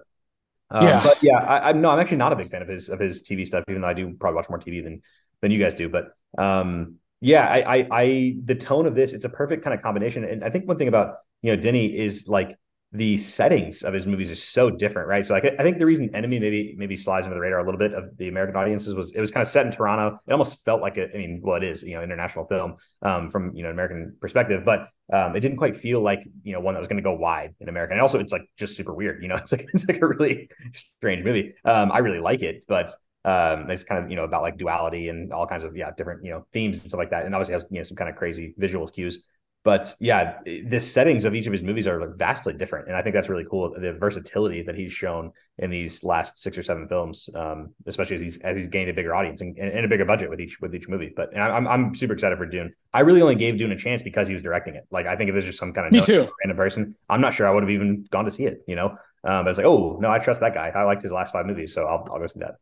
um, 0.71 0.85
yeah 0.85 1.01
but 1.03 1.23
yeah 1.23 1.39
I, 1.39 1.71
am 1.71 1.81
no 1.81 1.89
i'm 1.89 1.99
actually 1.99 2.19
not 2.19 2.33
a 2.33 2.37
big 2.37 2.47
fan 2.47 2.61
of 2.61 2.69
his 2.69 2.91
of 2.91 3.01
his 3.01 3.23
tv 3.23 3.47
stuff 3.47 3.65
even 3.69 3.81
though 3.81 3.89
i 3.89 3.95
do 3.95 4.15
probably 4.21 4.37
watch 4.37 4.49
more 4.51 4.59
tv 4.59 4.85
than 4.85 5.01
than 5.41 5.51
you 5.51 5.59
guys 5.59 5.75
do 5.75 5.89
but 5.89 6.09
um 6.39 6.97
yeah 7.21 7.47
I, 7.47 7.79
I 7.79 7.89
i 7.91 8.37
the 8.45 8.55
tone 8.55 8.87
of 8.87 8.95
this 8.95 9.13
it's 9.13 9.25
a 9.25 9.29
perfect 9.29 9.65
kind 9.65 9.75
of 9.75 9.83
combination 9.83 10.25
and 10.25 10.45
i 10.45 10.51
think 10.51 10.67
one 10.67 10.79
thing 10.79 10.89
about 10.89 11.17
you 11.43 11.55
know 11.55 11.61
denny 11.61 11.87
is 11.97 12.29
like 12.29 12.57
the 12.93 13.17
settings 13.17 13.83
of 13.83 13.93
his 13.93 14.07
movies 14.07 14.31
are 14.31 14.37
so 14.37 14.71
different, 14.71 15.09
right? 15.09 15.25
So 15.25 15.35
like, 15.35 15.45
I 15.59 15.63
think 15.63 15.79
the 15.79 15.87
reason 15.87 16.15
Enemy 16.15 16.39
maybe 16.39 16.75
maybe 16.79 16.97
slides 16.97 17.27
under 17.27 17.35
the 17.35 17.41
radar 17.41 17.59
a 17.59 17.65
little 17.65 17.79
bit 17.79 17.93
of 17.93 18.17
the 18.17 18.29
American 18.29 18.57
audiences 18.57 18.95
was 18.95 19.11
it 19.13 19.21
was 19.21 19.31
kind 19.31 19.43
of 19.43 19.49
set 19.49 19.67
in 19.67 19.73
Toronto. 19.73 20.19
It 20.27 20.33
almost 20.33 20.65
felt 20.65 20.81
like 20.81 20.97
a, 20.97 21.13
I 21.13 21.19
mean, 21.19 21.41
well, 21.43 21.57
it 21.57 21.65
is 21.65 21.83
you 21.83 21.95
know 21.95 22.03
international 22.03 22.47
film 22.47 22.77
um, 23.03 23.29
from 23.29 23.55
you 23.55 23.65
know 23.65 23.71
American 23.71 24.17
perspective, 24.21 24.65
but 24.65 24.89
um, 25.13 25.35
it 25.37 25.41
didn't 25.41 25.59
quite 25.59 25.77
feel 25.77 26.01
like 26.01 26.27
you 26.43 26.53
know 26.53 26.61
one 26.61 26.75
that 26.75 26.81
was 26.81 26.89
going 26.89 26.97
to 26.97 27.03
go 27.03 27.15
wide 27.15 27.55
in 27.61 27.69
America. 27.69 27.93
And 27.93 28.01
also, 28.01 28.21
it's 28.21 28.33
like 28.33 28.49
just 28.57 28.77
super 28.77 28.95
weird. 28.95 29.21
You 29.21 29.29
know, 29.29 29.37
it's 29.43 29.53
like 29.53 29.67
it's 29.75 29.87
like 29.87 30.01
a 30.01 30.07
really 30.07 30.49
strange 30.73 31.25
movie. 31.25 31.55
Um, 31.65 31.91
I 31.91 31.99
really 31.99 32.21
like 32.21 32.43
it, 32.43 32.65
but 32.69 32.93
um, 33.27 33.69
it's 33.69 33.83
kind 33.83 34.03
of 34.03 34.09
you 34.09 34.17
know 34.17 34.23
about 34.25 34.43
like 34.43 34.57
duality 34.57 35.09
and 35.09 35.33
all 35.33 35.47
kinds 35.47 35.65
of 35.65 35.77
yeah 35.77 35.91
different 35.97 36.25
you 36.25 36.31
know 36.31 36.47
themes 36.53 36.79
and 36.79 36.89
stuff 36.89 36.99
like 36.99 37.11
that. 37.11 37.27
And 37.27 37.35
obviously 37.35 37.55
has 37.55 37.67
you 37.71 37.79
know 37.79 37.83
some 37.83 37.97
kind 37.97 38.09
of 38.09 38.17
crazy 38.17 38.55
visual 38.57 38.89
cues. 38.89 39.19
But 39.65 39.97
yeah, 39.99 40.39
the 40.45 40.79
settings 40.79 41.25
of 41.25 41.35
each 41.35 41.49
of 41.49 41.53
his 41.53 41.65
movies 41.65 41.89
are 41.89 42.15
vastly 42.15 42.53
different, 42.53 42.87
and 42.87 42.97
I 42.97 43.03
think 43.03 43.17
that's 43.17 43.29
really 43.29 43.45
cool. 43.51 43.75
The 43.77 43.95
versatility 43.95 44.63
that 44.63 44.77
he's 44.77 44.93
shown 44.93 45.33
in 45.59 45.71
these 45.71 46.05
last 46.05 46.41
six 46.41 46.57
or 46.57 46.63
seven 46.63 46.87
films, 46.87 47.29
um, 47.35 47.75
especially 47.85 48.15
as 48.15 48.23
he's 48.23 48.37
as 48.43 48.57
he's 48.57 48.69
gained 48.69 48.91
a 48.91 48.93
bigger 48.93 49.13
audience 49.13 49.41
and, 49.41 49.59
and, 49.59 49.85
a 49.85 49.89
bigger 49.89 50.05
budget 50.05 50.31
with 50.31 50.41
each 50.41 50.61
with 50.61 50.73
each 50.73 50.87
movie. 50.87 51.13
But 51.17 51.37
I'm 51.37 51.67
I'm 51.67 51.97
super 51.97 52.13
excited 52.13 52.39
for 52.39 52.47
Dune. 52.47 52.73
I 52.95 53.01
really 53.01 53.23
only 53.23 53.35
gave 53.35 53.59
Dune 53.59 53.73
a 53.73 53.77
chance 53.77 54.05
because 54.05 54.29
he 54.29 54.35
was 54.35 54.43
directing 54.45 54.77
it. 54.77 54.85
Like 54.93 55.07
I 55.07 55.17
think 55.17 55.31
if 55.31 55.35
it 55.35 55.39
was 55.39 55.47
just 55.47 55.59
some 55.59 55.73
kind 55.73 55.89
of 55.89 55.93
me 55.93 56.01
too 56.01 56.31
random 56.45 56.57
person, 56.57 56.95
I'm 57.09 57.21
not 57.21 57.35
sure 57.35 57.49
I 57.49 57.51
would 57.51 57.65
have 57.65 57.71
even 57.71 58.07
gone 58.09 58.27
to 58.27 58.31
see 58.31 58.45
it. 58.45 58.63
You 58.69 58.77
know, 58.77 58.91
um, 59.25 59.45
but 59.45 59.49
it's 59.49 59.59
like, 59.59 59.67
oh 59.67 59.99
no, 60.01 60.13
I 60.13 60.21
trust 60.21 60.43
that 60.43 60.55
guy. 60.55 60.69
I 60.69 60.85
liked 60.85 61.03
his 61.03 61.11
last 61.11 61.33
five 61.33 61.45
movies, 61.45 61.75
so 61.75 61.87
I'll 61.87 62.07
I'll 62.13 62.21
go 62.21 62.29
see 62.29 62.39
that. 62.39 62.59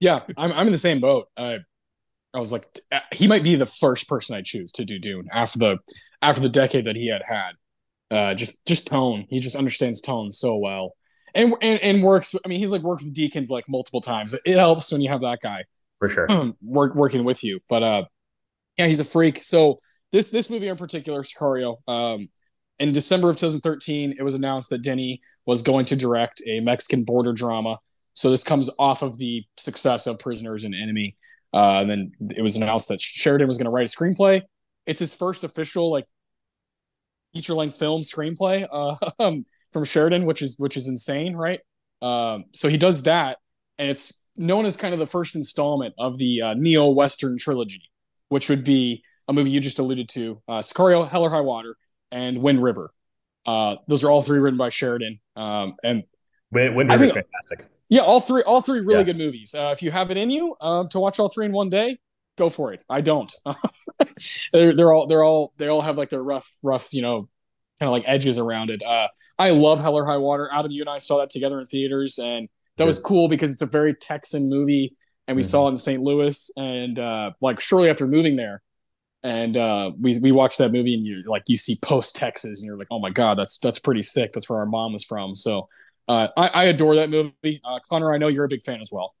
Yeah, 0.00 0.20
I'm 0.36 0.52
I'm 0.52 0.66
in 0.66 0.72
the 0.72 0.78
same 0.78 1.00
boat. 1.00 1.28
Uh, 1.36 1.58
I 2.34 2.38
was 2.38 2.52
like, 2.52 2.66
he 3.12 3.26
might 3.26 3.42
be 3.42 3.56
the 3.56 3.66
first 3.66 4.08
person 4.08 4.36
I 4.36 4.42
choose 4.42 4.70
to 4.72 4.84
do 4.84 4.98
Dune 4.98 5.28
after 5.32 5.58
the 5.58 5.78
after 6.22 6.40
the 6.40 6.48
decade 6.48 6.84
that 6.84 6.96
he 6.96 7.08
had 7.08 7.22
had. 7.26 7.52
Uh, 8.10 8.34
just 8.34 8.64
just 8.66 8.86
tone. 8.86 9.26
He 9.28 9.40
just 9.40 9.56
understands 9.56 10.00
tone 10.00 10.30
so 10.30 10.56
well, 10.56 10.94
and 11.34 11.54
and, 11.60 11.80
and 11.80 12.02
works. 12.02 12.34
I 12.44 12.48
mean, 12.48 12.60
he's 12.60 12.72
like 12.72 12.82
worked 12.82 13.02
with 13.02 13.14
Deakins 13.14 13.50
like 13.50 13.68
multiple 13.68 14.00
times. 14.00 14.34
It 14.44 14.56
helps 14.56 14.92
when 14.92 15.00
you 15.00 15.10
have 15.10 15.20
that 15.22 15.40
guy 15.42 15.64
for 15.98 16.08
sure 16.08 16.54
work 16.62 16.94
working 16.94 17.24
with 17.24 17.42
you. 17.42 17.60
But 17.68 17.82
uh, 17.82 18.04
yeah, 18.78 18.86
he's 18.86 19.00
a 19.00 19.04
freak. 19.04 19.42
So 19.42 19.78
this 20.12 20.30
this 20.30 20.50
movie 20.50 20.68
in 20.68 20.76
particular, 20.76 21.22
Sicario. 21.22 21.76
Um, 21.86 22.28
in 22.78 22.92
December 22.92 23.28
of 23.28 23.36
2013, 23.36 24.14
it 24.18 24.22
was 24.22 24.34
announced 24.34 24.70
that 24.70 24.82
Denny 24.82 25.20
was 25.46 25.62
going 25.62 25.84
to 25.86 25.96
direct 25.96 26.40
a 26.46 26.60
Mexican 26.60 27.04
border 27.04 27.32
drama. 27.32 27.78
So 28.18 28.30
this 28.30 28.42
comes 28.42 28.68
off 28.80 29.02
of 29.02 29.16
the 29.16 29.44
success 29.56 30.08
of 30.08 30.18
Prisoners 30.18 30.64
and 30.64 30.74
Enemy. 30.74 31.16
Uh, 31.54 31.82
and 31.82 31.88
then 31.88 32.12
it 32.36 32.42
was 32.42 32.56
announced 32.56 32.88
that 32.88 33.00
Sheridan 33.00 33.46
was 33.46 33.58
going 33.58 33.66
to 33.66 33.70
write 33.70 33.88
a 33.88 33.96
screenplay. 33.96 34.42
It's 34.86 34.98
his 34.98 35.14
first 35.14 35.44
official 35.44 35.92
like 35.92 36.04
feature 37.32 37.54
length 37.54 37.78
film 37.78 38.02
screenplay 38.02 38.66
uh, 38.72 38.96
um, 39.22 39.44
from 39.70 39.84
Sheridan, 39.84 40.26
which 40.26 40.42
is 40.42 40.58
which 40.58 40.76
is 40.76 40.88
insane, 40.88 41.36
right? 41.36 41.60
Um, 42.02 42.46
so 42.52 42.68
he 42.68 42.76
does 42.76 43.04
that, 43.04 43.38
and 43.78 43.88
it's 43.88 44.20
known 44.36 44.66
as 44.66 44.76
kind 44.76 44.94
of 44.94 44.98
the 44.98 45.06
first 45.06 45.36
installment 45.36 45.94
of 45.96 46.18
the 46.18 46.42
uh, 46.42 46.54
neo 46.54 46.88
Western 46.88 47.38
trilogy, 47.38 47.82
which 48.30 48.48
would 48.48 48.64
be 48.64 49.04
a 49.28 49.32
movie 49.32 49.50
you 49.50 49.60
just 49.60 49.78
alluded 49.78 50.08
to, 50.08 50.42
uh, 50.48 50.58
Sicario, 50.58 51.08
Hell 51.08 51.22
or 51.22 51.30
High 51.30 51.40
Water, 51.40 51.76
and 52.10 52.42
Wind 52.42 52.64
River. 52.64 52.90
Uh, 53.46 53.76
those 53.86 54.02
are 54.02 54.10
all 54.10 54.22
three 54.22 54.40
written 54.40 54.58
by 54.58 54.70
Sheridan, 54.70 55.20
um, 55.36 55.76
and 55.84 56.02
Wind, 56.50 56.74
Wind 56.74 56.90
River 56.90 57.04
is 57.04 57.12
fantastic. 57.12 57.77
Yeah, 57.88 58.02
all 58.02 58.20
three, 58.20 58.42
all 58.42 58.60
three 58.60 58.80
really 58.80 58.98
yeah. 58.98 59.04
good 59.04 59.18
movies. 59.18 59.54
Uh, 59.54 59.70
if 59.72 59.82
you 59.82 59.90
have 59.90 60.10
it 60.10 60.16
in 60.16 60.30
you 60.30 60.56
um, 60.60 60.88
to 60.88 61.00
watch 61.00 61.18
all 61.18 61.28
three 61.28 61.46
in 61.46 61.52
one 61.52 61.70
day, 61.70 61.98
go 62.36 62.48
for 62.48 62.72
it. 62.72 62.82
I 62.88 63.00
don't. 63.00 63.34
they're, 64.52 64.74
they're 64.74 64.92
all 64.92 65.06
they're 65.06 65.24
all 65.24 65.52
they 65.56 65.68
all 65.68 65.80
have 65.80 65.96
like 65.96 66.10
their 66.10 66.22
rough 66.22 66.54
rough 66.62 66.92
you 66.92 67.02
know 67.02 67.28
kind 67.80 67.88
of 67.88 67.92
like 67.92 68.04
edges 68.06 68.38
around 68.38 68.70
it. 68.70 68.82
Uh, 68.82 69.08
I 69.38 69.50
love 69.50 69.80
Hell 69.80 69.94
or 69.94 70.04
High 70.04 70.16
Water. 70.16 70.48
Adam, 70.52 70.70
you 70.70 70.82
and 70.82 70.90
I 70.90 70.98
saw 70.98 71.18
that 71.18 71.30
together 71.30 71.60
in 71.60 71.66
theaters, 71.66 72.18
and 72.18 72.48
that 72.76 72.84
was 72.84 73.00
cool 73.00 73.28
because 73.28 73.52
it's 73.52 73.62
a 73.62 73.66
very 73.66 73.94
Texan 73.94 74.48
movie, 74.48 74.96
and 75.26 75.36
we 75.36 75.42
mm-hmm. 75.42 75.48
saw 75.48 75.68
it 75.68 75.72
in 75.72 75.76
St. 75.76 76.02
Louis, 76.02 76.50
and 76.56 76.98
uh, 76.98 77.30
like 77.40 77.60
shortly 77.60 77.88
after 77.88 78.06
moving 78.06 78.36
there, 78.36 78.62
and 79.22 79.56
uh, 79.56 79.92
we 80.00 80.18
we 80.18 80.32
watched 80.32 80.58
that 80.58 80.72
movie, 80.72 80.94
and 80.94 81.06
you 81.06 81.22
like 81.26 81.44
you 81.46 81.56
see 81.56 81.76
post 81.82 82.16
Texas, 82.16 82.60
and 82.60 82.66
you're 82.66 82.76
like, 82.76 82.88
oh 82.90 82.98
my 82.98 83.10
god, 83.10 83.38
that's 83.38 83.58
that's 83.58 83.78
pretty 83.78 84.02
sick. 84.02 84.32
That's 84.32 84.48
where 84.48 84.58
our 84.58 84.66
mom 84.66 84.92
was 84.92 85.04
from. 85.04 85.36
So 85.36 85.68
uh, 86.08 86.28
I, 86.36 86.48
I, 86.48 86.64
adore 86.64 86.96
that 86.96 87.10
movie. 87.10 87.60
Uh, 87.62 87.78
Connor, 87.88 88.12
I 88.12 88.18
know 88.18 88.28
you're 88.28 88.44
a 88.44 88.48
big 88.48 88.62
fan 88.62 88.80
as 88.80 88.90
well. 88.90 89.14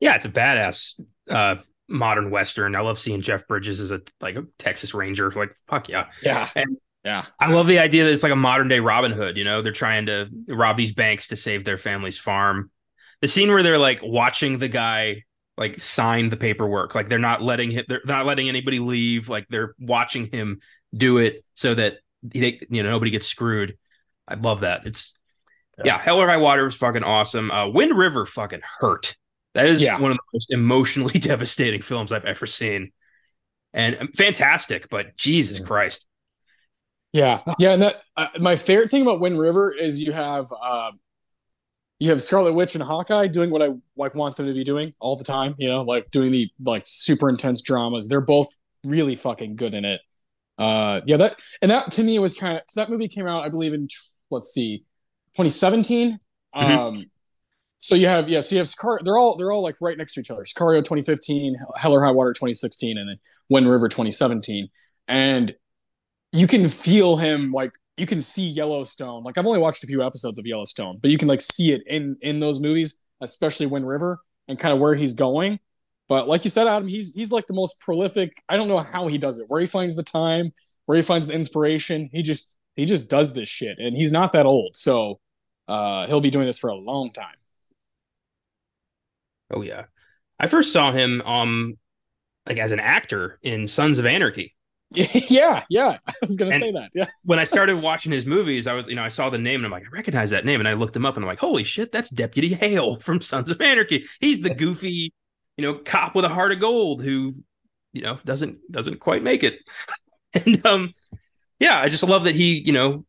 Yeah, 0.00 0.16
it's 0.16 0.24
a 0.24 0.30
badass 0.30 1.00
uh, 1.30 1.56
modern 1.88 2.30
western. 2.30 2.74
I 2.74 2.80
love 2.80 2.98
seeing 2.98 3.22
Jeff 3.22 3.46
Bridges 3.46 3.80
as 3.80 3.90
a 3.90 4.00
like 4.20 4.36
a 4.36 4.44
Texas 4.58 4.94
Ranger. 4.94 5.30
Like 5.30 5.54
fuck 5.68 5.88
yeah, 5.88 6.06
yeah, 6.22 6.48
and 6.56 6.76
yeah. 7.04 7.26
I 7.38 7.52
love 7.52 7.66
the 7.66 7.78
idea 7.78 8.04
that 8.04 8.12
it's 8.12 8.22
like 8.22 8.32
a 8.32 8.36
modern 8.36 8.68
day 8.68 8.80
Robin 8.80 9.12
Hood. 9.12 9.36
You 9.36 9.44
know, 9.44 9.62
they're 9.62 9.72
trying 9.72 10.06
to 10.06 10.28
rob 10.48 10.76
these 10.76 10.92
banks 10.92 11.28
to 11.28 11.36
save 11.36 11.64
their 11.64 11.78
family's 11.78 12.18
farm. 12.18 12.70
The 13.20 13.28
scene 13.28 13.50
where 13.50 13.62
they're 13.62 13.78
like 13.78 14.00
watching 14.02 14.58
the 14.58 14.68
guy 14.68 15.22
like 15.56 15.80
sign 15.80 16.30
the 16.30 16.36
paperwork. 16.36 16.94
Like 16.94 17.08
they're 17.08 17.18
not 17.18 17.42
letting 17.42 17.70
him, 17.70 17.84
they're 17.88 18.00
not 18.04 18.26
letting 18.26 18.48
anybody 18.48 18.78
leave. 18.78 19.28
Like 19.28 19.46
they're 19.48 19.74
watching 19.78 20.30
him 20.32 20.60
do 20.94 21.18
it 21.18 21.44
so 21.54 21.74
that 21.74 21.98
they, 22.22 22.60
you 22.70 22.82
know, 22.82 22.90
nobody 22.90 23.10
gets 23.10 23.26
screwed. 23.26 23.76
I 24.26 24.34
love 24.34 24.60
that. 24.60 24.86
It's 24.86 25.18
yeah, 25.78 25.84
yeah 25.84 25.98
Hell 25.98 26.20
or 26.20 26.28
High 26.28 26.36
Water 26.36 26.64
was 26.64 26.74
fucking 26.74 27.04
awesome. 27.04 27.50
Uh, 27.50 27.68
Wind 27.68 27.96
River 27.96 28.26
fucking 28.26 28.62
hurt. 28.80 29.16
That 29.54 29.66
is 29.66 29.82
yeah. 29.82 29.98
one 29.98 30.10
of 30.10 30.16
the 30.16 30.22
most 30.32 30.50
emotionally 30.50 31.18
devastating 31.18 31.82
films 31.82 32.12
I've 32.12 32.24
ever 32.24 32.46
seen, 32.46 32.92
and 33.74 33.96
um, 34.00 34.08
fantastic. 34.16 34.88
But 34.88 35.16
Jesus 35.16 35.60
yeah. 35.60 35.66
Christ, 35.66 36.06
yeah, 37.12 37.40
yeah. 37.58 37.72
And 37.72 37.82
that 37.82 38.02
uh, 38.16 38.28
my 38.40 38.56
favorite 38.56 38.90
thing 38.90 39.02
about 39.02 39.20
Wind 39.20 39.38
River 39.38 39.72
is 39.72 40.00
you 40.00 40.12
have 40.12 40.52
uh, 40.52 40.92
you 41.98 42.10
have 42.10 42.22
Scarlet 42.22 42.54
Witch 42.54 42.74
and 42.74 42.82
Hawkeye 42.82 43.26
doing 43.26 43.50
what 43.50 43.62
I 43.62 43.70
like 43.96 44.14
want 44.14 44.36
them 44.36 44.46
to 44.46 44.54
be 44.54 44.64
doing 44.64 44.94
all 44.98 45.16
the 45.16 45.24
time. 45.24 45.54
You 45.58 45.68
know, 45.68 45.82
like 45.82 46.10
doing 46.10 46.32
the 46.32 46.50
like 46.64 46.84
super 46.86 47.28
intense 47.28 47.60
dramas. 47.60 48.08
They're 48.08 48.22
both 48.22 48.48
really 48.84 49.14
fucking 49.14 49.56
good 49.56 49.74
in 49.74 49.84
it. 49.84 50.00
Uh, 50.58 51.00
yeah, 51.04 51.18
that 51.18 51.38
and 51.60 51.70
that 51.70 51.92
to 51.92 52.02
me 52.02 52.18
was 52.18 52.34
kind 52.34 52.56
of 52.56 52.62
because 52.62 52.74
that 52.76 52.90
movie 52.90 53.08
came 53.08 53.26
out, 53.26 53.44
I 53.44 53.50
believe, 53.50 53.74
in 53.74 53.88
let's 54.30 54.52
see, 54.52 54.84
2017. 55.36 56.18
Mm-hmm. 56.54 56.78
Um, 56.78 57.04
so 57.78 57.94
you 57.96 58.06
have 58.06 58.28
yeah, 58.28 58.40
so 58.40 58.54
you 58.54 58.58
have 58.60 58.68
Sicario. 58.68 59.04
They're 59.04 59.18
all 59.18 59.36
they're 59.36 59.50
all 59.50 59.62
like 59.62 59.76
right 59.80 59.98
next 59.98 60.14
to 60.14 60.20
each 60.20 60.30
other. 60.30 60.42
Sicario 60.42 60.78
2015, 60.78 61.56
Hell 61.76 61.92
or 61.92 62.04
High 62.04 62.12
Water 62.12 62.32
2016, 62.32 62.96
and 62.96 63.08
then 63.08 63.16
Wind 63.48 63.68
River 63.68 63.88
2017. 63.88 64.68
And 65.08 65.54
you 66.30 66.46
can 66.46 66.68
feel 66.68 67.16
him 67.16 67.52
like 67.52 67.72
you 67.96 68.06
can 68.06 68.20
see 68.20 68.46
Yellowstone. 68.46 69.24
Like 69.24 69.36
I've 69.36 69.46
only 69.46 69.58
watched 69.58 69.82
a 69.82 69.86
few 69.86 70.02
episodes 70.02 70.38
of 70.38 70.46
Yellowstone, 70.46 70.98
but 71.02 71.10
you 71.10 71.18
can 71.18 71.28
like 71.28 71.40
see 71.40 71.72
it 71.72 71.82
in 71.86 72.16
in 72.22 72.38
those 72.38 72.60
movies, 72.60 72.98
especially 73.20 73.66
Wind 73.66 73.86
River 73.86 74.20
and 74.48 74.58
kind 74.58 74.72
of 74.72 74.78
where 74.78 74.94
he's 74.94 75.14
going. 75.14 75.58
But 76.08 76.28
like 76.28 76.44
you 76.44 76.50
said, 76.50 76.66
Adam, 76.66 76.88
he's 76.88 77.14
he's 77.14 77.32
like 77.32 77.46
the 77.46 77.54
most 77.54 77.80
prolific. 77.80 78.42
I 78.48 78.56
don't 78.56 78.68
know 78.68 78.78
how 78.78 79.08
he 79.08 79.18
does 79.18 79.38
it, 79.38 79.46
where 79.48 79.60
he 79.60 79.66
finds 79.66 79.96
the 79.96 80.02
time, 80.02 80.52
where 80.86 80.96
he 80.96 81.02
finds 81.02 81.26
the 81.26 81.34
inspiration. 81.34 82.10
He 82.12 82.22
just 82.22 82.58
he 82.76 82.84
just 82.84 83.10
does 83.10 83.34
this 83.34 83.48
shit, 83.48 83.78
and 83.78 83.96
he's 83.96 84.12
not 84.12 84.32
that 84.32 84.46
old, 84.46 84.76
so 84.76 85.20
uh, 85.68 86.06
he'll 86.06 86.20
be 86.20 86.30
doing 86.30 86.46
this 86.46 86.58
for 86.58 86.70
a 86.70 86.76
long 86.76 87.12
time. 87.12 87.36
Oh 89.52 89.62
yeah, 89.62 89.84
I 90.38 90.46
first 90.46 90.72
saw 90.72 90.92
him 90.92 91.20
um 91.22 91.78
like 92.46 92.58
as 92.58 92.72
an 92.72 92.80
actor 92.80 93.38
in 93.42 93.66
Sons 93.66 93.98
of 93.98 94.06
Anarchy. 94.06 94.54
yeah, 94.94 95.62
yeah. 95.70 95.98
I 96.06 96.12
was 96.20 96.36
gonna 96.36 96.50
and 96.50 96.60
say 96.60 96.72
that. 96.72 96.90
Yeah. 96.94 97.06
when 97.24 97.38
I 97.38 97.44
started 97.44 97.80
watching 97.82 98.12
his 98.12 98.26
movies, 98.26 98.66
I 98.66 98.74
was, 98.74 98.88
you 98.88 98.94
know, 98.94 99.02
I 99.02 99.08
saw 99.08 99.30
the 99.30 99.38
name 99.38 99.60
and 99.60 99.66
I'm 99.66 99.72
like, 99.72 99.84
I 99.84 99.90
recognize 99.90 100.30
that 100.30 100.44
name. 100.44 100.60
And 100.60 100.68
I 100.68 100.74
looked 100.74 100.94
him 100.94 101.06
up 101.06 101.16
and 101.16 101.24
I'm 101.24 101.28
like, 101.28 101.38
holy 101.38 101.64
shit, 101.64 101.92
that's 101.92 102.10
Deputy 102.10 102.54
Hale 102.54 102.96
from 103.00 103.20
Sons 103.20 103.50
of 103.50 103.60
Anarchy. 103.60 104.04
He's 104.20 104.40
the 104.40 104.54
goofy, 104.54 105.12
you 105.56 105.62
know, 105.62 105.74
cop 105.74 106.14
with 106.14 106.24
a 106.24 106.28
heart 106.28 106.52
of 106.52 106.60
gold 106.60 107.02
who, 107.02 107.36
you 107.92 108.02
know, 108.02 108.18
doesn't 108.24 108.58
doesn't 108.70 109.00
quite 109.00 109.22
make 109.22 109.42
it. 109.44 109.60
and 110.34 110.64
um, 110.66 110.94
yeah, 111.62 111.78
I 111.78 111.88
just 111.88 112.02
love 112.02 112.24
that 112.24 112.34
he, 112.34 112.58
you 112.58 112.72
know, 112.72 113.06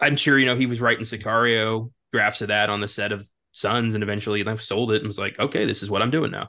I'm 0.00 0.14
sure, 0.14 0.38
you 0.38 0.46
know, 0.46 0.56
he 0.56 0.66
was 0.66 0.80
writing 0.80 1.04
Sicario 1.04 1.90
drafts 2.12 2.40
of 2.40 2.48
that 2.48 2.70
on 2.70 2.80
the 2.80 2.86
set 2.86 3.10
of 3.10 3.28
Sons 3.50 3.94
and 3.94 4.04
eventually 4.04 4.44
like, 4.44 4.60
sold 4.60 4.92
it 4.92 4.98
and 4.98 5.08
was 5.08 5.18
like, 5.18 5.36
okay, 5.40 5.66
this 5.66 5.82
is 5.82 5.90
what 5.90 6.02
I'm 6.02 6.12
doing 6.12 6.30
now. 6.30 6.48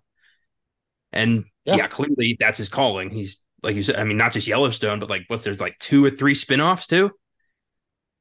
And 1.11 1.45
yeah. 1.65 1.77
yeah, 1.77 1.87
clearly 1.87 2.37
that's 2.39 2.59
his 2.59 2.69
calling. 2.69 3.09
He's 3.09 3.43
like 3.63 3.75
you 3.75 3.81
said, 3.81 3.95
I 3.95 4.03
mean, 4.03 4.17
not 4.17 4.33
just 4.33 4.45
Yellowstone, 4.45 4.99
but 4.99 5.09
like 5.09 5.23
what's 5.29 5.43
there's 5.43 5.59
like 5.59 5.79
two 5.79 6.05
or 6.05 6.11
three 6.11 6.35
spinoffs 6.35 6.85
too. 6.85 7.09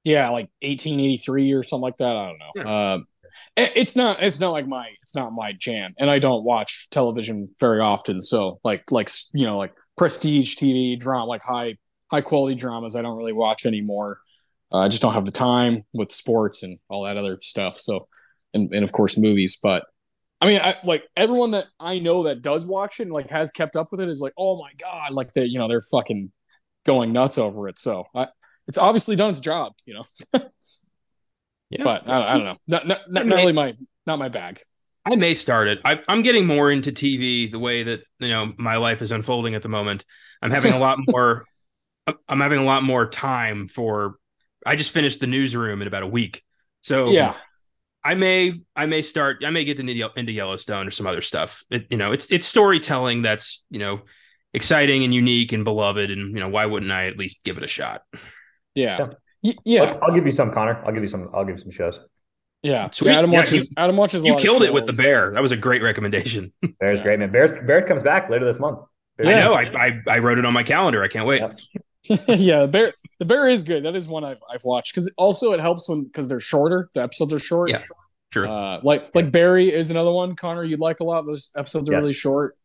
Yeah, 0.02 0.31
like 0.31 0.49
1883 0.62 1.52
or 1.52 1.62
something 1.62 1.83
like 1.83 1.99
that. 1.99 2.16
I 2.16 2.26
don't 2.26 2.38
know. 2.38 2.52
Yeah. 2.55 2.95
Um, 2.95 3.07
it's 3.55 3.97
not 3.97 4.23
it's 4.23 4.40
not 4.40 4.52
like 4.52 4.66
my 4.66 4.88
it's 5.02 5.14
not 5.14 5.35
my 5.35 5.52
jam, 5.52 5.93
and 5.99 6.09
I 6.09 6.21
don't 6.21 6.43
watch 6.43 6.88
television 6.88 7.50
very 7.61 7.81
often. 7.81 8.23
So 8.23 8.61
like 8.64 8.90
like 8.90 9.11
you 9.35 9.45
know 9.45 9.59
like 9.59 9.75
prestige 9.99 10.55
TV 10.57 10.99
drama, 10.99 11.26
like 11.26 11.43
high 11.43 11.76
high 12.11 12.21
quality 12.21 12.55
dramas, 12.55 12.97
I 12.97 13.03
don't 13.03 13.17
really 13.17 13.33
watch 13.33 13.67
anymore. 13.67 14.19
Uh, 14.73 14.79
I 14.79 14.89
just 14.89 15.03
don't 15.03 15.15
have 15.15 15.27
the 15.27 15.31
time 15.33 15.85
with 15.93 16.11
sports 16.11 16.63
and 16.63 16.79
all 16.89 17.05
that 17.05 17.17
other 17.17 17.39
stuff. 17.41 17.77
So 17.77 18.09
and 18.55 18.73
and 18.73 18.83
of 18.83 18.93
course 18.93 19.17
movies, 19.17 19.59
but 19.63 19.85
I 20.41 20.47
mean, 20.47 20.61
I, 20.63 20.77
like 20.85 21.05
everyone 21.17 21.53
that 21.53 21.67
I 21.81 21.99
know 21.99 22.25
that 22.25 22.43
does 22.43 22.67
watch 22.67 23.01
it 23.01 23.05
and 23.05 23.13
like 23.13 23.31
has 23.31 23.51
kept 23.51 23.75
up 23.75 23.91
with 23.91 24.01
it 24.01 24.09
is 24.09 24.21
like, 24.21 24.35
oh 24.37 24.61
my 24.61 24.71
god, 24.79 25.13
like 25.13 25.33
they, 25.33 25.45
you 25.45 25.59
know, 25.59 25.69
they're 25.69 25.81
fucking 25.81 26.31
going 26.85 27.13
nuts 27.13 27.39
over 27.39 27.69
it. 27.69 27.79
So 27.79 28.05
I, 28.15 28.29
it's 28.69 28.79
obviously 28.79 29.17
done 29.17 29.31
its 29.31 29.41
job, 29.41 29.73
you 29.87 29.95
know. 29.95 30.05
yeah, 31.71 31.85
but 31.85 32.09
I, 32.09 32.33
I, 32.33 32.35
don't 32.35 32.45
know, 32.45 32.57
not 32.67 32.87
not, 32.87 33.01
not, 33.11 33.27
not 33.27 33.37
really 33.37 33.53
my 33.53 33.75
not 34.07 34.19
my 34.19 34.29
bag. 34.29 34.61
I 35.07 35.15
may 35.15 35.35
start 35.35 35.69
it. 35.69 35.79
I, 35.85 36.01
am 36.09 36.23
getting 36.23 36.47
more 36.47 36.71
into 36.71 36.91
TV 36.91 37.51
the 37.51 37.61
way 37.61 37.85
that 37.85 38.01
you 38.19 38.29
know 38.29 38.53
my 38.59 38.77
life 38.77 39.03
is 39.03 39.13
unfolding 39.13 39.55
at 39.55 39.63
the 39.63 39.69
moment. 39.69 40.05
I'm 40.43 40.51
having 40.51 40.73
a 40.75 40.79
lot 40.79 40.99
more. 41.09 41.45
I'm 42.29 42.41
having 42.41 42.59
a 42.59 42.65
lot 42.65 42.83
more 42.83 43.09
time 43.09 43.69
for. 43.69 44.17
I 44.65 44.77
just 44.77 44.91
finished 44.91 45.21
the 45.21 45.27
newsroom 45.27 45.81
in 45.81 45.89
about 45.89 46.03
a 46.03 46.09
week, 46.09 46.43
so 46.81 47.09
yeah, 47.09 47.37
I 48.05 48.15
may 48.15 48.61
I 48.75 48.87
may 48.87 49.03
start 49.03 49.43
I 49.45 49.51
may 49.51 49.65
get 49.65 49.81
into 49.81 50.11
into 50.17 50.33
Yellowstone 50.33 50.87
or 50.87 50.91
some 50.91 51.07
other 51.07 51.23
stuff. 51.23 51.65
It, 51.71 51.87
you 51.91 51.97
know, 51.97 52.13
it's 52.13 52.31
it's 52.31 52.47
storytelling 52.47 53.23
that's 53.23 53.65
you 53.71 53.79
know 53.79 54.03
exciting 54.55 55.05
and 55.05 55.13
unique 55.13 55.53
and 55.53 55.65
beloved, 55.65 56.11
and 56.11 56.35
you 56.35 56.41
know 56.41 56.49
why 56.49 56.67
wouldn't 56.67 56.93
I 56.93 57.07
at 57.07 57.17
least 57.17 57.43
give 57.45 57.57
it 57.59 57.65
a 57.65 57.69
shot? 57.69 58.03
Yeah, 58.75 59.09
yeah. 59.43 59.53
yeah. 59.65 59.83
I'll, 59.83 60.05
I'll, 60.05 60.15
give 60.15 60.27
you 60.27 60.33
some, 60.33 60.53
Connor. 60.53 60.83
I'll 60.85 60.93
give 60.93 61.03
you 61.03 61.09
some. 61.09 61.31
I'll 61.35 61.45
give 61.45 61.57
you 61.57 61.63
some 61.63 61.71
shows. 61.71 61.99
Yeah, 62.63 62.91
Sweet. 62.91 63.11
Yeah, 63.11 63.19
Adam 63.19 63.31
watches. 63.31 63.69
You, 63.69 63.75
Adam 63.77 63.97
watches. 63.97 64.25
you 64.25 64.37
killed 64.37 64.63
it 64.63 64.73
with 64.73 64.87
the 64.87 64.93
bear. 64.93 65.33
That 65.33 65.43
was 65.43 65.53
a 65.53 65.57
great 65.57 65.83
recommendation. 65.83 66.53
Bear's 66.81 66.99
yeah. 66.99 67.05
great, 67.05 67.19
man. 67.19 67.31
Bear's 67.31 67.53
Bear 67.53 67.83
comes 67.83 68.03
back 68.03 68.29
later 68.29 68.45
this 68.45 68.59
month. 68.59 68.81
Bear's 69.17 69.35
I 69.35 69.41
know. 69.41 69.55
I, 69.55 69.63
I, 69.63 70.01
I 70.09 70.19
wrote 70.19 70.39
it 70.39 70.45
on 70.45 70.53
my 70.53 70.63
calendar. 70.63 71.03
I 71.03 71.09
can't 71.09 71.27
wait. 71.27 71.41
Yep. 71.41 71.59
yeah, 72.29 72.63
the 72.63 72.69
bear 72.69 72.95
the 73.19 73.25
bear 73.25 73.49
is 73.49 73.65
good. 73.65 73.85
That 73.85 73.97
is 73.97 74.09
one 74.09 74.25
I've 74.25 74.43
I've 74.51 74.65
watched 74.65 74.95
because 74.95 75.13
also 75.17 75.53
it 75.53 75.61
helps 75.61 75.89
when 75.89 76.05
because 76.05 76.29
they're 76.29 76.41
shorter. 76.41 76.89
The 76.95 77.03
episodes 77.03 77.33
are 77.33 77.39
short. 77.39 77.71
Yeah, 77.71 77.83
true. 78.33 78.49
Uh, 78.49 78.81
like 78.83 79.15
like 79.15 79.31
Barry 79.31 79.73
is 79.73 79.91
another 79.91 80.13
one. 80.13 80.37
Connor, 80.37 80.65
you'd 80.65 80.81
like 80.81 81.01
a 81.01 81.05
lot. 81.05 81.27
Those 81.27 81.53
episodes 81.57 81.89
are 81.89 81.93
yes. 81.93 82.01
really 82.01 82.13
short. 82.13 82.57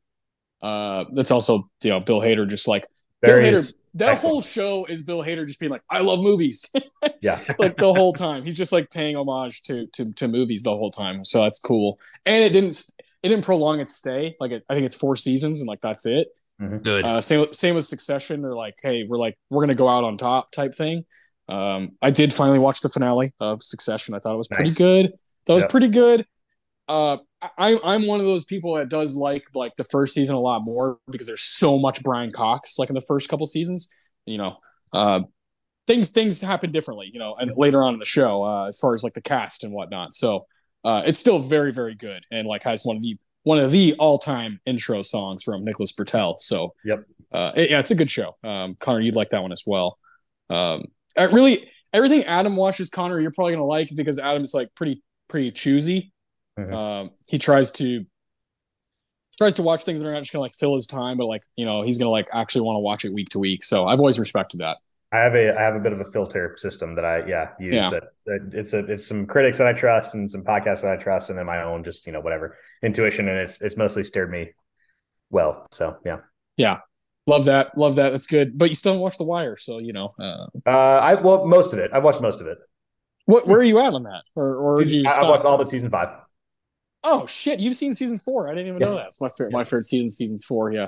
Uh, 0.62 1.06
that's 1.14 1.32
also 1.32 1.70
you 1.84 1.90
know 1.90 2.00
Bill 2.00 2.22
Hader 2.22 2.48
just 2.48 2.68
like 2.68 2.86
Barry 3.22 3.50
Bill 3.50 3.62
Hader. 3.62 3.74
That 3.96 4.10
excellent. 4.10 4.32
whole 4.32 4.42
show 4.42 4.86
is 4.86 5.02
Bill 5.02 5.22
Hader 5.22 5.46
just 5.46 5.60
being 5.60 5.72
like, 5.72 5.84
"I 5.90 6.00
love 6.00 6.22
movies." 6.22 6.70
yeah, 7.22 7.40
like 7.60 7.76
the 7.76 7.94
whole 7.94 8.14
time 8.14 8.44
he's 8.44 8.58
just 8.58 8.72
like 8.72 8.90
paying 8.90 9.16
homage 9.16 9.64
to 9.64 9.88
to 9.88 10.14
to 10.14 10.28
movies 10.28 10.64
the 10.64 10.72
whole 10.72 10.92
time. 10.92 11.26
So 11.26 11.42
that's 11.42 11.60
cool. 11.60 12.00
And 12.26 12.44
it 12.44 12.54
didn't 12.54 12.86
it 13.24 13.30
didn't 13.30 13.44
prolong 13.44 13.80
its 13.80 13.96
stay. 13.96 14.36
Like 14.40 14.52
it, 14.52 14.66
I 14.70 14.74
think 14.74 14.86
it's 14.86 14.96
four 14.96 15.16
seasons 15.16 15.60
and 15.60 15.68
like 15.68 15.82
that's 15.82 16.06
it. 16.06 16.30
Mm-hmm. 16.62 16.78
Good. 16.78 17.06
Uh, 17.06 17.22
same 17.22 17.52
same 17.52 17.76
with 17.76 17.86
Succession. 17.86 18.42
They're 18.42 18.56
like, 18.56 18.76
hey, 18.82 19.06
we're 19.08 19.18
like 19.18 19.38
we're 19.50 19.64
gonna 19.64 19.76
go 19.76 19.88
out 19.88 20.04
on 20.04 20.18
top 20.18 20.52
type 20.52 20.74
thing. 20.74 21.06
Um, 21.50 21.94
I 22.02 22.12
did 22.12 22.32
finally 22.34 22.60
watch 22.60 22.82
the 22.82 22.90
finale 22.90 23.34
of 23.40 23.62
Succession. 23.62 24.14
I 24.14 24.20
thought 24.20 24.34
it 24.34 24.38
was 24.38 24.50
nice. 24.52 24.58
pretty 24.58 24.74
good. 24.74 25.14
That 25.46 25.54
was 25.54 25.64
yep. 25.64 25.72
pretty 25.72 25.90
good. 25.90 26.26
Uh, 26.88 27.18
I, 27.58 27.80
I'm 27.84 28.06
one 28.06 28.20
of 28.20 28.26
those 28.26 28.44
people 28.44 28.76
that 28.76 28.90
does 28.90 29.16
like 29.16 29.46
like 29.56 29.76
the 29.76 29.84
first 29.86 30.14
season 30.14 30.36
a 30.36 30.40
lot 30.40 30.64
more 30.64 31.00
because 31.10 31.26
there's 31.26 31.44
so 31.44 31.80
much 31.80 32.04
Brian 32.04 32.32
Cox 32.32 32.78
like 32.78 32.90
in 32.90 32.96
the 32.96 33.02
first 33.02 33.28
couple 33.28 33.46
seasons. 33.48 33.90
You 34.26 34.38
know, 34.38 34.58
uh, 34.94 35.22
things 35.88 36.12
things 36.12 36.42
happen 36.42 36.72
differently. 36.72 37.10
You 37.12 37.20
know, 37.20 37.36
and 37.40 37.52
later 37.58 37.82
on 37.82 37.94
in 37.94 38.00
the 38.00 38.06
show, 38.06 38.44
uh, 38.44 38.68
as 38.68 38.78
far 38.78 38.94
as 38.94 39.04
like 39.04 39.14
the 39.14 39.22
cast 39.22 39.64
and 39.64 39.74
whatnot. 39.74 40.14
So 40.14 40.46
uh, 40.84 41.02
it's 41.06 41.18
still 41.18 41.40
very 41.40 41.74
very 41.74 41.96
good 41.96 42.24
and 42.32 42.48
like 42.48 42.64
has 42.64 42.84
one 42.84 42.98
of 42.98 43.02
the 43.02 43.18
one 43.44 43.58
of 43.58 43.72
the 43.72 43.96
all-time 43.98 44.60
intro 44.66 45.02
songs 45.02 45.44
from 45.44 45.64
Nicholas 45.64 45.92
Britell. 45.92 46.40
So, 46.40 46.74
yep, 46.86 47.04
uh, 47.32 47.52
it, 47.56 47.72
yeah, 47.72 47.80
it's 47.80 47.92
a 47.92 47.96
good 47.96 48.10
show. 48.10 48.36
Um, 48.44 48.76
Connor, 48.80 49.02
you'd 49.02 49.16
like 49.16 49.30
that 49.30 49.42
one 49.42 49.52
as 49.52 49.64
well. 49.66 49.98
Um, 50.50 50.86
really, 51.18 51.70
everything 51.94 52.24
Adam 52.26 52.56
watches, 52.56 52.90
Connor, 52.90 53.20
you're 53.20 53.32
probably 53.32 53.54
gonna 53.54 53.66
like 53.66 53.90
because 53.96 54.20
Adam's 54.20 54.54
like 54.54 54.74
pretty 54.76 55.02
pretty 55.28 55.52
choosy. 55.52 56.12
Mm-hmm. 56.60 56.74
Um, 56.74 57.12
he 57.30 57.38
tries 57.38 57.72
to 57.72 58.06
tries 59.38 59.56
to 59.56 59.64
watch 59.64 59.84
things 59.84 60.02
that 60.02 60.08
are 60.08 60.14
not 60.14 60.20
just 60.20 60.34
gonna 60.34 60.42
like 60.42 60.54
fill 60.54 60.76
his 60.76 60.86
time, 60.86 61.18
but 61.18 61.26
like 61.26 61.44
you 61.56 61.66
know 61.66 61.82
he's 61.82 61.98
gonna 61.98 62.12
like 62.12 62.28
actually 62.32 62.62
want 62.62 62.76
to 62.76 62.82
watch 62.82 63.06
it 63.06 63.14
week 63.14 63.30
to 63.30 63.40
week. 63.40 63.64
So 63.64 63.88
I've 63.88 64.00
always 64.00 64.20
respected 64.20 64.60
that. 64.60 64.78
I 65.14 65.18
have 65.18 65.36
a 65.36 65.54
I 65.58 65.62
have 65.62 65.76
a 65.76 65.80
bit 65.80 65.92
of 65.92 66.00
a 66.00 66.06
filter 66.06 66.56
system 66.58 66.96
that 66.96 67.04
I 67.04 67.26
yeah 67.28 67.50
use 67.60 67.76
yeah. 67.76 67.90
That, 67.90 68.04
that, 68.26 68.50
it's 68.54 68.74
a 68.74 68.80
it's 68.86 69.06
some 69.06 69.26
critics 69.26 69.58
that 69.58 69.68
I 69.68 69.74
trust 69.74 70.16
and 70.16 70.32
some 70.32 70.42
podcasts 70.42 70.82
that 70.82 70.92
I 70.92 70.96
trust 70.96 71.30
and 71.30 71.38
then 71.38 71.46
my 71.46 71.64
own 71.64 71.84
just 71.84 72.06
you 72.08 72.14
know 72.14 72.22
whatever 72.22 72.56
intuition 72.82 73.28
and 73.28 73.38
it's 73.38 73.60
it's 73.62 73.76
mostly 73.76 74.06
steered 74.06 74.32
me 74.32 74.52
well. 75.30 75.68
So 75.72 75.98
yeah. 76.06 76.20
Yeah. 76.56 76.80
Love 77.28 77.46
that. 77.46 77.78
Love 77.78 77.96
that. 77.96 78.12
That's 78.12 78.26
good. 78.26 78.58
But 78.58 78.70
you 78.70 78.76
still 78.76 78.98
watched 79.00 79.18
The 79.18 79.26
Wire 79.26 79.58
so 79.58 79.80
you 79.80 79.92
know 79.92 80.14
uh, 80.18 80.46
uh 80.66 81.00
I 81.04 81.16
well 81.16 81.46
most 81.46 81.74
of 81.74 81.80
it. 81.80 81.92
I've 81.94 82.04
watched 82.04 82.22
most 82.22 82.40
of 82.40 82.48
it. 82.48 82.58
What 83.26 83.48
where 83.48 83.60
are 83.60 83.64
you 83.64 83.80
at 83.80 83.94
on 83.94 84.04
that? 84.04 84.24
Or 84.36 84.56
or 84.56 84.82
you 84.82 85.04
I, 85.10 85.30
watched 85.30 85.44
all 85.44 85.58
but 85.58 85.68
season 85.68 85.90
five. 85.90 86.08
Oh 87.04 87.26
shit. 87.26 87.60
You've 87.60 87.76
seen 87.76 87.94
season 87.94 88.18
four. 88.18 88.48
I 88.48 88.52
didn't 88.54 88.68
even 88.70 88.80
yeah. 88.80 88.88
know 88.88 88.96
that. 88.96 89.08
It's 89.08 89.20
my 89.20 89.28
favorite 89.28 89.52
yeah. 89.52 89.58
my 89.58 89.64
favorite 89.66 89.84
season 89.84 90.10
season 90.10 90.38
four. 90.38 90.72
Yeah. 90.72 90.88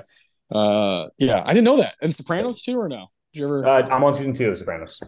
Uh 0.50 1.08
yeah. 1.18 1.42
I 1.44 1.52
didn't 1.52 1.64
know 1.64 1.76
that. 1.76 1.96
And 2.00 2.14
Sopranos 2.14 2.62
too 2.62 2.78
or 2.78 2.88
no 2.88 3.08
did 3.34 3.40
you 3.40 3.46
ever? 3.46 3.66
Uh, 3.66 3.88
I'm 3.88 4.04
on 4.04 4.14
season 4.14 4.32
two 4.32 4.50
of 4.50 4.58
Sopranos. 4.58 4.98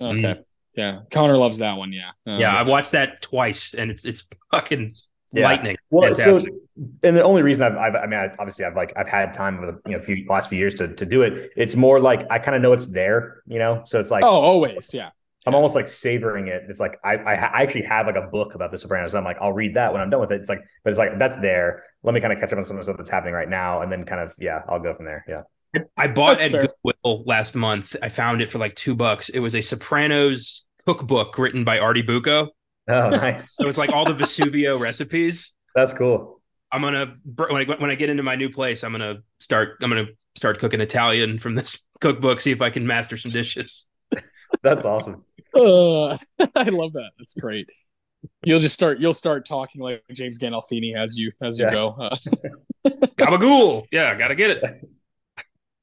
Okay. 0.00 0.22
Mm. 0.22 0.44
Yeah, 0.74 1.00
Connor 1.10 1.36
loves 1.36 1.58
that 1.58 1.76
one. 1.76 1.92
Yeah. 1.92 2.10
Um, 2.26 2.40
yeah, 2.40 2.54
I 2.54 2.62
watched 2.62 2.92
that 2.92 3.20
twice, 3.20 3.74
and 3.74 3.90
it's 3.90 4.06
it's 4.06 4.24
fucking 4.50 4.90
yeah. 5.32 5.44
lightning. 5.44 5.76
Well, 5.90 6.14
Fantastic. 6.14 6.52
so 6.52 6.88
and 7.02 7.16
the 7.16 7.22
only 7.22 7.42
reason 7.42 7.62
I've, 7.62 7.76
I've 7.76 7.94
I 7.94 8.06
mean, 8.06 8.18
I, 8.18 8.30
obviously 8.38 8.64
I've 8.64 8.74
like 8.74 8.92
I've 8.96 9.08
had 9.08 9.34
time 9.34 9.58
over 9.58 9.72
the 9.72 9.90
you 9.90 9.96
know 9.96 10.02
few 10.02 10.24
last 10.28 10.48
few 10.48 10.58
years 10.58 10.74
to 10.76 10.88
to 10.94 11.04
do 11.04 11.22
it. 11.22 11.50
It's 11.56 11.76
more 11.76 12.00
like 12.00 12.26
I 12.30 12.38
kind 12.38 12.56
of 12.56 12.62
know 12.62 12.72
it's 12.72 12.86
there, 12.86 13.42
you 13.46 13.58
know. 13.58 13.82
So 13.84 14.00
it's 14.00 14.10
like 14.10 14.24
oh, 14.24 14.30
always, 14.30 14.94
yeah. 14.94 15.10
I'm 15.44 15.54
almost 15.54 15.74
like 15.74 15.88
savoring 15.88 16.46
it. 16.46 16.62
It's 16.68 16.80
like 16.80 16.98
I, 17.04 17.16
I, 17.16 17.34
I 17.34 17.62
actually 17.62 17.82
have 17.82 18.06
like 18.06 18.16
a 18.16 18.28
book 18.28 18.54
about 18.54 18.70
The 18.70 18.78
Sopranos. 18.78 19.14
I'm 19.14 19.24
like 19.24 19.38
I'll 19.40 19.52
read 19.52 19.74
that 19.74 19.92
when 19.92 20.00
I'm 20.00 20.08
done 20.08 20.20
with 20.20 20.32
it. 20.32 20.40
It's 20.40 20.48
like, 20.48 20.60
but 20.84 20.90
it's 20.90 20.98
like 20.98 21.18
that's 21.18 21.36
there. 21.36 21.82
Let 22.02 22.14
me 22.14 22.20
kind 22.20 22.32
of 22.32 22.38
catch 22.38 22.52
up 22.52 22.58
on 22.58 22.64
some 22.64 22.76
of 22.76 22.80
the 22.80 22.84
stuff 22.84 22.96
that's 22.96 23.10
happening 23.10 23.34
right 23.34 23.48
now, 23.48 23.82
and 23.82 23.92
then 23.92 24.04
kind 24.04 24.22
of 24.22 24.34
yeah, 24.38 24.62
I'll 24.68 24.80
go 24.80 24.94
from 24.94 25.04
there. 25.04 25.24
Yeah. 25.28 25.42
I 25.96 26.06
bought 26.06 26.38
that's 26.38 26.44
at 26.44 26.50
fair. 26.52 26.68
Goodwill 26.84 27.24
last 27.26 27.54
month. 27.54 27.96
I 28.02 28.08
found 28.08 28.42
it 28.42 28.50
for 28.50 28.58
like 28.58 28.74
two 28.74 28.94
bucks. 28.94 29.28
It 29.28 29.38
was 29.38 29.54
a 29.54 29.60
Sopranos 29.60 30.66
cookbook 30.86 31.38
written 31.38 31.64
by 31.64 31.78
Artie 31.78 32.02
Bucco. 32.02 32.50
Oh, 32.88 33.08
nice. 33.08 33.54
so 33.54 33.68
it's 33.68 33.78
like 33.78 33.92
all 33.92 34.04
the 34.04 34.12
Vesuvio 34.12 34.78
recipes. 34.80 35.52
That's 35.74 35.92
cool. 35.92 36.40
I'm 36.72 36.80
gonna 36.80 37.16
when 37.36 37.70
I, 37.70 37.74
when 37.76 37.90
I 37.90 37.94
get 37.94 38.08
into 38.08 38.22
my 38.22 38.34
new 38.34 38.48
place, 38.48 38.82
I'm 38.82 38.92
gonna 38.92 39.18
start. 39.40 39.76
I'm 39.82 39.90
gonna 39.90 40.06
start 40.36 40.58
cooking 40.58 40.80
Italian 40.80 41.38
from 41.38 41.54
this 41.54 41.86
cookbook. 42.00 42.40
See 42.40 42.50
if 42.50 42.62
I 42.62 42.70
can 42.70 42.86
master 42.86 43.16
some 43.18 43.30
dishes. 43.30 43.86
That's 44.62 44.84
awesome. 44.84 45.24
Uh, 45.54 46.12
I 46.56 46.64
love 46.64 46.94
that. 46.94 47.10
That's 47.18 47.34
great. 47.34 47.68
You'll 48.42 48.60
just 48.60 48.74
start. 48.74 49.00
You'll 49.00 49.12
start 49.12 49.44
talking 49.44 49.82
like 49.82 50.02
James 50.12 50.38
Gandolfini 50.38 50.96
as 50.96 51.18
you 51.18 51.32
as 51.42 51.58
you 51.58 51.66
yeah. 51.66 51.72
go. 51.72 51.88
Uh. 51.88 52.16
Gabagool. 52.86 53.84
Yeah, 53.92 54.14
gotta 54.14 54.34
get 54.34 54.50
it. 54.50 54.88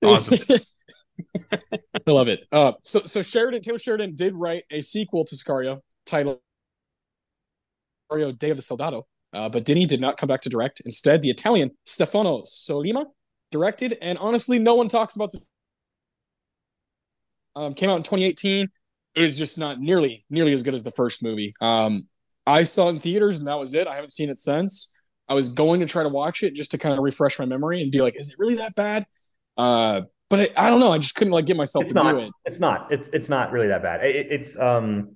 Awesome. 0.03 0.39
I 1.51 2.11
love 2.11 2.27
it. 2.27 2.47
Uh, 2.51 2.73
so 2.83 3.01
so 3.01 3.21
Sheridan 3.21 3.61
Taylor 3.61 3.77
Sheridan 3.77 4.15
did 4.15 4.33
write 4.33 4.63
a 4.71 4.81
sequel 4.81 5.25
to 5.25 5.35
Sicario 5.35 5.79
titled 6.05 6.39
Sicario 8.11 8.37
Day 8.37 8.49
of 8.49 8.55
the 8.57 8.61
Soldado, 8.61 9.05
uh, 9.33 9.49
but 9.49 9.65
Denny 9.65 9.85
did 9.85 10.01
not 10.01 10.17
come 10.17 10.27
back 10.27 10.41
to 10.41 10.49
direct. 10.49 10.81
Instead, 10.85 11.21
the 11.21 11.29
Italian 11.29 11.71
Stefano 11.85 12.41
Sollima 12.43 13.05
directed, 13.51 13.97
and 14.01 14.17
honestly, 14.17 14.59
no 14.59 14.75
one 14.75 14.87
talks 14.87 15.15
about 15.15 15.31
this. 15.31 15.47
Um, 17.55 17.73
came 17.73 17.89
out 17.89 17.97
in 17.97 18.03
2018. 18.03 18.67
It 19.15 19.23
is 19.23 19.37
just 19.37 19.57
not 19.57 19.79
nearly 19.79 20.25
nearly 20.29 20.53
as 20.53 20.63
good 20.63 20.73
as 20.73 20.83
the 20.83 20.91
first 20.91 21.23
movie. 21.23 21.53
Um, 21.61 22.07
I 22.45 22.63
saw 22.63 22.87
it 22.87 22.91
in 22.91 22.99
theaters, 22.99 23.39
and 23.39 23.47
that 23.47 23.59
was 23.59 23.73
it. 23.73 23.87
I 23.87 23.95
haven't 23.95 24.11
seen 24.11 24.29
it 24.29 24.39
since. 24.39 24.93
I 25.27 25.33
was 25.33 25.49
going 25.49 25.81
to 25.81 25.85
try 25.85 26.01
to 26.03 26.09
watch 26.09 26.41
it 26.41 26.55
just 26.55 26.71
to 26.71 26.77
kind 26.77 26.97
of 26.97 27.03
refresh 27.03 27.37
my 27.37 27.45
memory 27.45 27.83
and 27.83 27.91
be 27.91 28.01
like, 28.01 28.15
is 28.19 28.29
it 28.29 28.35
really 28.39 28.55
that 28.55 28.73
bad? 28.73 29.05
Uh, 29.59 30.03
but 30.29 30.39
I, 30.39 30.67
I, 30.67 30.69
don't 30.69 30.79
know. 30.79 30.93
I 30.93 30.99
just 30.99 31.15
couldn't 31.15 31.33
like 31.33 31.45
get 31.45 31.57
myself 31.57 31.83
it's 31.83 31.93
to 31.93 32.01
not, 32.01 32.11
do 32.13 32.19
it. 32.19 32.31
It's 32.45 32.59
not. 32.59 32.91
It's 32.91 33.09
it's 33.09 33.27
not 33.27 33.51
really 33.51 33.67
that 33.67 33.83
bad. 33.83 34.05
It, 34.05 34.27
it's 34.31 34.57
um, 34.57 35.15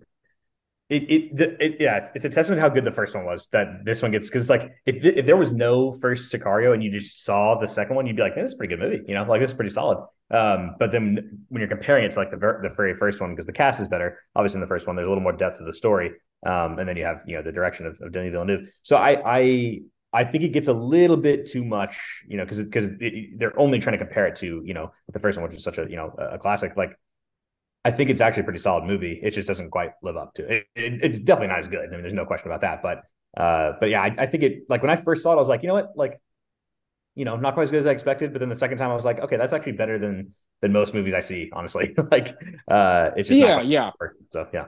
it 0.89 1.03
it, 1.03 1.57
it 1.61 1.77
yeah. 1.79 1.97
It's, 1.97 2.11
it's, 2.13 2.25
a 2.25 2.29
testament 2.29 2.61
how 2.61 2.67
good 2.67 2.83
the 2.83 2.91
first 2.91 3.15
one 3.15 3.23
was 3.23 3.47
that 3.53 3.85
this 3.85 4.01
one 4.01 4.11
gets 4.11 4.27
because 4.27 4.43
it's 4.43 4.49
like 4.49 4.73
if 4.85 5.03
if 5.05 5.25
there 5.25 5.37
was 5.37 5.51
no 5.51 5.93
first 5.93 6.31
Sicario 6.31 6.73
and 6.73 6.83
you 6.83 6.91
just 6.91 7.23
saw 7.23 7.57
the 7.57 7.67
second 7.67 7.95
one, 7.95 8.05
you'd 8.05 8.17
be 8.17 8.21
like, 8.21 8.35
this 8.35 8.49
is 8.49 8.53
a 8.53 8.57
pretty 8.57 8.75
good 8.75 8.83
movie. 8.83 9.01
You 9.07 9.13
know, 9.13 9.23
like 9.23 9.39
this 9.39 9.51
is 9.51 9.55
pretty 9.55 9.71
solid. 9.71 10.05
Um, 10.29 10.75
but 10.77 10.91
then 10.91 11.45
when 11.47 11.61
you're 11.61 11.69
comparing 11.69 12.03
it 12.03 12.11
to 12.13 12.19
like 12.19 12.31
the 12.31 12.37
the 12.37 12.73
very 12.75 12.95
first 12.97 13.21
one, 13.21 13.29
because 13.29 13.45
the 13.45 13.53
cast 13.53 13.79
is 13.79 13.87
better, 13.87 14.19
obviously 14.35 14.57
in 14.57 14.61
the 14.61 14.67
first 14.67 14.87
one, 14.87 14.97
there's 14.97 15.05
a 15.05 15.09
little 15.09 15.23
more 15.23 15.31
depth 15.31 15.59
to 15.59 15.63
the 15.63 15.73
story. 15.73 16.11
Um, 16.45 16.79
and 16.79 16.89
then 16.89 16.97
you 16.97 17.05
have 17.05 17.21
you 17.25 17.37
know 17.37 17.43
the 17.43 17.53
direction 17.53 17.85
of, 17.85 17.95
of 18.01 18.11
Denis 18.11 18.33
Villeneuve. 18.33 18.67
So 18.81 18.97
I 18.97 19.21
I 19.25 19.79
I 20.13 20.23
think 20.23 20.43
it 20.43 20.49
gets 20.49 20.67
a 20.67 20.73
little 20.73 21.17
bit 21.17 21.47
too 21.47 21.65
much, 21.65 22.23
you 22.27 22.37
know, 22.37 22.45
because 22.45 22.63
because 22.63 22.89
they're 23.35 23.59
only 23.59 23.79
trying 23.79 23.97
to 23.97 24.05
compare 24.05 24.27
it 24.27 24.35
to 24.37 24.61
you 24.63 24.73
know 24.73 24.93
the 25.11 25.19
first 25.19 25.37
one, 25.37 25.47
which 25.47 25.57
is 25.57 25.63
such 25.63 25.79
a 25.79 25.89
you 25.89 25.95
know 25.95 26.13
a 26.17 26.37
classic. 26.37 26.77
Like, 26.77 26.97
I 27.83 27.91
think 27.91 28.09
it's 28.09 28.21
actually 28.21 28.41
a 28.41 28.43
pretty 28.45 28.59
solid 28.59 28.85
movie. 28.85 29.19
It 29.21 29.31
just 29.31 29.47
doesn't 29.47 29.71
quite 29.71 29.91
live 30.03 30.15
up 30.15 30.35
to 30.35 30.43
it. 30.43 30.67
it 30.75 31.03
it's 31.03 31.19
definitely 31.19 31.47
not 31.47 31.59
as 31.59 31.67
good. 31.67 31.87
I 31.89 31.91
mean, 31.91 32.03
there's 32.03 32.13
no 32.13 32.25
question 32.25 32.49
about 32.49 32.61
that. 32.61 32.83
But 32.83 33.03
uh, 33.41 33.73
but 33.79 33.89
yeah, 33.89 34.03
I, 34.03 34.13
I, 34.17 34.25
think 34.27 34.43
it 34.43 34.63
like 34.69 34.83
when 34.83 34.91
I 34.91 34.95
first 34.95 35.23
saw 35.23 35.31
it, 35.31 35.35
I 35.35 35.39
was 35.39 35.49
like, 35.49 35.63
you 35.63 35.67
know 35.67 35.73
what, 35.73 35.93
like, 35.95 36.21
you 37.15 37.25
know, 37.25 37.35
not 37.35 37.55
quite 37.55 37.63
as 37.63 37.71
good 37.71 37.79
as 37.79 37.87
I 37.87 37.91
expected. 37.91 38.31
But 38.31 38.39
then 38.39 38.49
the 38.49 38.55
second 38.55 38.77
time, 38.77 38.91
I 38.91 38.93
was 38.93 39.05
like, 39.05 39.19
okay, 39.19 39.37
that's 39.37 39.53
actually 39.53 39.71
better 39.73 39.97
than 39.97 40.35
than 40.61 40.71
most 40.71 40.93
movies 40.93 41.15
I 41.15 41.21
see. 41.21 41.49
Honestly, 41.51 41.95
like, 42.11 42.29
uh, 42.67 43.11
it's 43.17 43.27
just 43.27 43.39
yeah, 43.39 43.61
yeah. 43.61 43.91
So 44.29 44.47
yeah. 44.53 44.67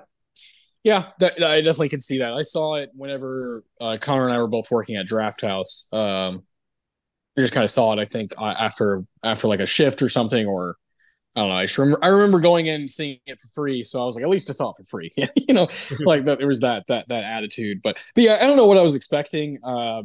Yeah, 0.86 1.08
that, 1.20 1.44
I 1.44 1.62
definitely 1.62 1.90
can 1.90 2.00
see 2.00 2.20
that. 2.20 2.34
I 2.34 2.44
saw 2.44 2.76
it 2.76 2.92
whenever 2.94 3.64
uh, 3.82 3.98
Connor 4.00 4.26
and 4.26 4.34
I 4.34 4.38
were 4.38 4.48
both 4.48 4.70
working 4.70 4.98
at 4.98 5.08
Draft 5.08 5.42
House. 5.42 5.90
Um, 5.92 6.44
I 7.38 7.42
just 7.42 7.54
kind 7.54 7.64
of 7.64 7.72
saw 7.72 7.94
it. 7.94 8.00
I 8.00 8.06
think 8.06 8.34
uh, 8.38 8.56
after 8.60 9.06
after 9.24 9.48
like 9.48 9.62
a 9.62 9.66
shift 9.66 10.02
or 10.02 10.10
something, 10.10 10.48
or 10.48 10.78
I 11.36 11.42
don't 11.42 11.50
know. 11.50 11.58
I 11.58 11.66
just 11.66 11.78
remember 11.78 12.00
I 12.04 12.10
remember 12.10 12.40
going 12.40 12.68
in 12.68 12.82
and 12.82 12.92
seeing 12.92 13.20
it 13.26 13.40
for 13.40 13.48
free, 13.56 13.84
so 13.84 14.02
I 14.02 14.06
was 14.06 14.16
like, 14.16 14.24
at 14.24 14.30
least 14.30 14.50
I 14.50 14.54
saw 14.54 14.72
it 14.72 14.78
for 14.78 14.86
free. 14.86 15.12
you 15.36 15.54
know, 15.54 15.68
like 16.02 16.26
that. 16.26 16.40
There 16.40 16.48
was 16.48 16.62
that 16.62 16.86
that 16.88 17.08
that 17.10 17.24
attitude, 17.26 17.82
but 17.84 18.04
but 18.16 18.24
yeah, 18.24 18.36
I 18.36 18.42
don't 18.48 18.58
know 18.58 18.68
what 18.68 18.78
I 18.78 18.84
was 18.84 18.96
expecting. 18.96 19.60
Uh, 19.64 20.04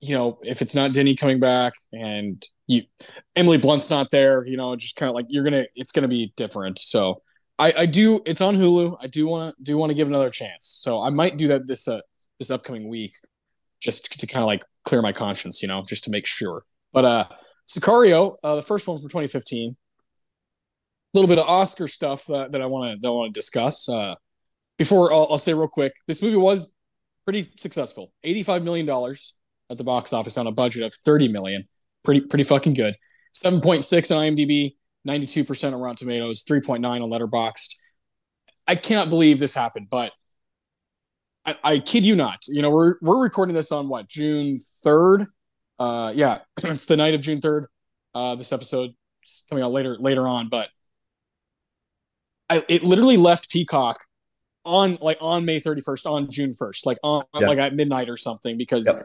you 0.00 0.14
know, 0.14 0.38
if 0.44 0.62
it's 0.62 0.74
not 0.74 0.92
Denny 0.92 1.16
coming 1.16 1.40
back 1.40 1.72
and 1.92 2.44
you 2.66 2.82
Emily 3.36 3.58
Blunt's 3.58 3.90
not 3.90 4.10
there, 4.10 4.46
you 4.46 4.56
know, 4.56 4.76
just 4.76 4.96
kind 4.96 5.08
of 5.10 5.16
like 5.16 5.26
you're 5.28 5.44
gonna, 5.44 5.66
it's 5.74 5.92
gonna 5.92 6.08
be 6.08 6.32
different. 6.36 6.78
So 6.78 7.22
I, 7.58 7.72
I 7.78 7.86
do. 7.86 8.20
It's 8.24 8.40
on 8.40 8.56
Hulu. 8.56 8.98
I 9.00 9.06
do 9.08 9.26
want 9.26 9.56
to 9.56 9.62
do 9.62 9.76
want 9.76 9.90
to 9.90 9.94
give 9.94 10.08
another 10.08 10.30
chance. 10.30 10.66
So 10.82 11.00
I 11.00 11.10
might 11.10 11.36
do 11.36 11.48
that 11.48 11.66
this 11.66 11.88
uh 11.88 12.00
this 12.38 12.50
upcoming 12.50 12.88
week, 12.88 13.14
just 13.80 14.18
to 14.18 14.26
kind 14.26 14.42
of 14.42 14.46
like 14.46 14.64
clear 14.84 15.02
my 15.02 15.12
conscience, 15.12 15.60
you 15.62 15.68
know, 15.68 15.82
just 15.86 16.04
to 16.04 16.10
make 16.10 16.26
sure. 16.26 16.64
But 16.92 17.04
uh, 17.04 17.24
Sicario, 17.68 18.36
uh, 18.42 18.56
the 18.56 18.62
first 18.62 18.86
one 18.88 18.98
from 18.98 19.08
2015. 19.08 19.76
A 21.14 21.18
little 21.18 21.28
bit 21.28 21.38
of 21.38 21.48
Oscar 21.48 21.88
stuff 21.88 22.26
that, 22.26 22.52
that 22.52 22.60
I 22.60 22.66
want 22.66 22.92
to 22.92 23.00
that 23.00 23.08
I 23.08 23.10
want 23.10 23.34
to 23.34 23.38
discuss. 23.38 23.88
Uh, 23.88 24.14
before 24.76 25.12
I'll, 25.12 25.26
I'll 25.30 25.38
say 25.38 25.54
real 25.54 25.68
quick, 25.68 25.92
this 26.06 26.22
movie 26.22 26.36
was 26.36 26.74
pretty 27.24 27.50
successful. 27.58 28.12
85 28.24 28.62
million 28.62 28.86
dollars 28.86 29.34
at 29.70 29.78
the 29.78 29.84
box 29.84 30.12
office 30.12 30.38
on 30.38 30.46
a 30.46 30.52
budget 30.52 30.84
of 30.84 30.94
30 30.94 31.28
million. 31.28 31.66
Pretty 32.04 32.20
pretty 32.20 32.44
fucking 32.44 32.74
good. 32.74 32.96
7.6 33.34 34.16
on 34.16 34.22
IMDb, 34.24 34.76
92% 35.08 35.72
on 35.72 35.80
Rotten 35.80 35.96
Tomatoes, 35.96 36.44
3.9 36.44 36.84
on 36.84 37.10
Letterboxd. 37.10 37.76
I 38.66 38.74
cannot 38.74 39.08
believe 39.08 39.38
this 39.38 39.54
happened, 39.54 39.88
but 39.90 40.12
I, 41.46 41.56
I, 41.64 41.78
kid 41.78 42.04
you 42.04 42.14
not. 42.14 42.46
You 42.46 42.60
know, 42.60 42.70
we're 42.70 42.96
we're 43.00 43.18
recording 43.18 43.54
this 43.54 43.72
on 43.72 43.88
what 43.88 44.08
June 44.08 44.58
3rd. 44.84 45.26
Uh, 45.78 46.12
yeah, 46.14 46.40
it's 46.62 46.84
the 46.84 46.96
night 46.96 47.14
of 47.14 47.22
June 47.22 47.40
3rd. 47.40 47.66
Uh, 48.14 48.34
this 48.34 48.52
episode 48.52 48.90
is 49.24 49.44
coming 49.48 49.64
out 49.64 49.72
later 49.72 49.96
later 49.98 50.28
on, 50.28 50.50
but 50.50 50.68
I, 52.50 52.62
it 52.68 52.82
literally 52.82 53.16
left 53.16 53.50
Peacock 53.50 53.98
on 54.64 54.98
like 55.00 55.16
on 55.22 55.46
May 55.46 55.60
31st, 55.60 56.10
on 56.10 56.30
June 56.30 56.52
1st, 56.52 56.84
like 56.84 56.98
on 57.02 57.24
like 57.34 57.58
at 57.58 57.74
midnight 57.74 58.08
or 58.08 58.16
something, 58.16 58.56
because. 58.56 59.04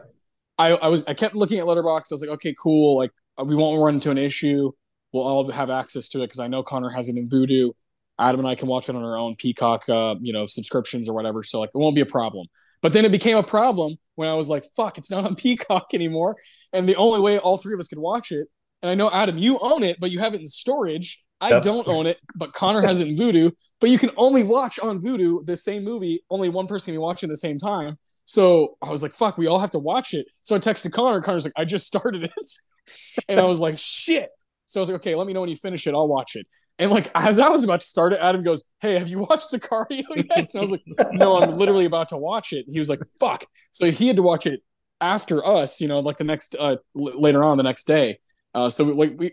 I, 0.56 0.68
I 0.68 0.86
was 0.86 1.02
I 1.08 1.14
kept 1.14 1.34
looking 1.34 1.58
at 1.58 1.64
Letterboxd. 1.64 2.12
I 2.12 2.14
was 2.14 2.20
like, 2.20 2.30
okay, 2.30 2.54
cool. 2.56 2.96
Like 2.96 3.10
we 3.44 3.56
won't 3.56 3.82
run 3.82 3.94
into 3.94 4.12
an 4.12 4.18
issue 4.18 4.70
we'll 5.14 5.22
all 5.24 5.48
have 5.50 5.70
access 5.70 6.08
to 6.10 6.18
it 6.18 6.24
because 6.24 6.40
I 6.40 6.48
know 6.48 6.62
Connor 6.62 6.90
has 6.90 7.08
it 7.08 7.16
in 7.16 7.28
Vudu. 7.28 7.70
Adam 8.18 8.40
and 8.40 8.48
I 8.48 8.56
can 8.56 8.68
watch 8.68 8.88
it 8.88 8.96
on 8.96 9.02
our 9.02 9.16
own 9.16 9.36
Peacock, 9.36 9.88
uh, 9.88 10.16
you 10.20 10.32
know, 10.32 10.46
subscriptions 10.46 11.08
or 11.08 11.14
whatever. 11.14 11.42
So 11.42 11.60
like, 11.60 11.70
it 11.74 11.78
won't 11.78 11.94
be 11.94 12.00
a 12.00 12.06
problem. 12.06 12.48
But 12.82 12.92
then 12.92 13.04
it 13.04 13.12
became 13.12 13.36
a 13.36 13.42
problem 13.42 13.94
when 14.16 14.28
I 14.28 14.34
was 14.34 14.50
like, 14.50 14.64
"Fuck, 14.76 14.98
it's 14.98 15.10
not 15.10 15.24
on 15.24 15.34
Peacock 15.36 15.86
anymore," 15.94 16.36
and 16.72 16.86
the 16.88 16.96
only 16.96 17.20
way 17.20 17.38
all 17.38 17.56
three 17.56 17.72
of 17.72 17.80
us 17.80 17.88
could 17.88 17.98
watch 17.98 18.30
it. 18.30 18.46
And 18.82 18.90
I 18.90 18.94
know 18.94 19.10
Adam, 19.10 19.38
you 19.38 19.58
own 19.60 19.82
it, 19.82 19.96
but 19.98 20.10
you 20.10 20.18
have 20.18 20.34
it 20.34 20.42
in 20.42 20.46
storage. 20.46 21.24
I 21.40 21.50
yep. 21.50 21.62
don't 21.62 21.88
own 21.88 22.06
it, 22.06 22.18
but 22.34 22.52
Connor 22.52 22.82
has 22.82 23.00
it 23.00 23.08
in 23.08 23.16
Vudu. 23.16 23.52
But 23.80 23.90
you 23.90 23.98
can 23.98 24.10
only 24.16 24.42
watch 24.42 24.78
on 24.78 25.00
Vudu 25.00 25.44
the 25.46 25.56
same 25.56 25.82
movie. 25.82 26.22
Only 26.28 26.48
one 26.50 26.66
person 26.66 26.86
can 26.86 26.94
be 26.94 26.98
watching 26.98 27.28
at 27.28 27.32
the 27.32 27.38
same 27.38 27.58
time. 27.58 27.98
So 28.26 28.76
I 28.82 28.90
was 28.90 29.02
like, 29.02 29.12
"Fuck, 29.12 29.38
we 29.38 29.46
all 29.46 29.60
have 29.60 29.70
to 29.70 29.78
watch 29.78 30.12
it." 30.12 30.26
So 30.42 30.54
I 30.54 30.58
texted 30.58 30.92
Connor. 30.92 31.22
Connor's 31.22 31.44
like, 31.44 31.54
"I 31.56 31.64
just 31.64 31.86
started 31.86 32.24
it," 32.24 32.50
and 33.28 33.40
I 33.40 33.44
was 33.44 33.60
like, 33.60 33.78
"Shit." 33.78 34.28
So 34.66 34.80
I 34.80 34.82
was 34.82 34.90
like, 34.90 34.96
okay, 35.00 35.14
let 35.14 35.26
me 35.26 35.32
know 35.32 35.40
when 35.40 35.50
you 35.50 35.56
finish 35.56 35.86
it. 35.86 35.94
I'll 35.94 36.08
watch 36.08 36.36
it. 36.36 36.46
And 36.78 36.90
like 36.90 37.10
as 37.14 37.38
I 37.38 37.48
was 37.48 37.62
about 37.62 37.80
to 37.82 37.86
start 37.86 38.12
it, 38.12 38.18
Adam 38.20 38.42
goes, 38.42 38.72
"Hey, 38.80 38.98
have 38.98 39.08
you 39.08 39.18
watched 39.20 39.52
Sicario 39.52 40.02
yet?" 40.16 40.28
And 40.36 40.48
I 40.56 40.60
was 40.60 40.72
like, 40.72 40.82
"No, 41.12 41.40
I'm 41.40 41.50
literally 41.50 41.84
about 41.84 42.08
to 42.08 42.16
watch 42.16 42.52
it." 42.52 42.66
He 42.68 42.78
was 42.80 42.88
like, 42.90 42.98
"Fuck!" 43.20 43.44
So 43.70 43.92
he 43.92 44.08
had 44.08 44.16
to 44.16 44.22
watch 44.22 44.46
it 44.46 44.60
after 45.00 45.46
us, 45.46 45.80
you 45.80 45.86
know, 45.86 46.00
like 46.00 46.16
the 46.16 46.24
next 46.24 46.56
uh, 46.58 46.76
l- 46.98 47.20
later 47.20 47.44
on 47.44 47.58
the 47.58 47.62
next 47.62 47.86
day. 47.86 48.18
Uh, 48.54 48.70
so 48.70 48.84
like 48.84 49.12
we, 49.16 49.32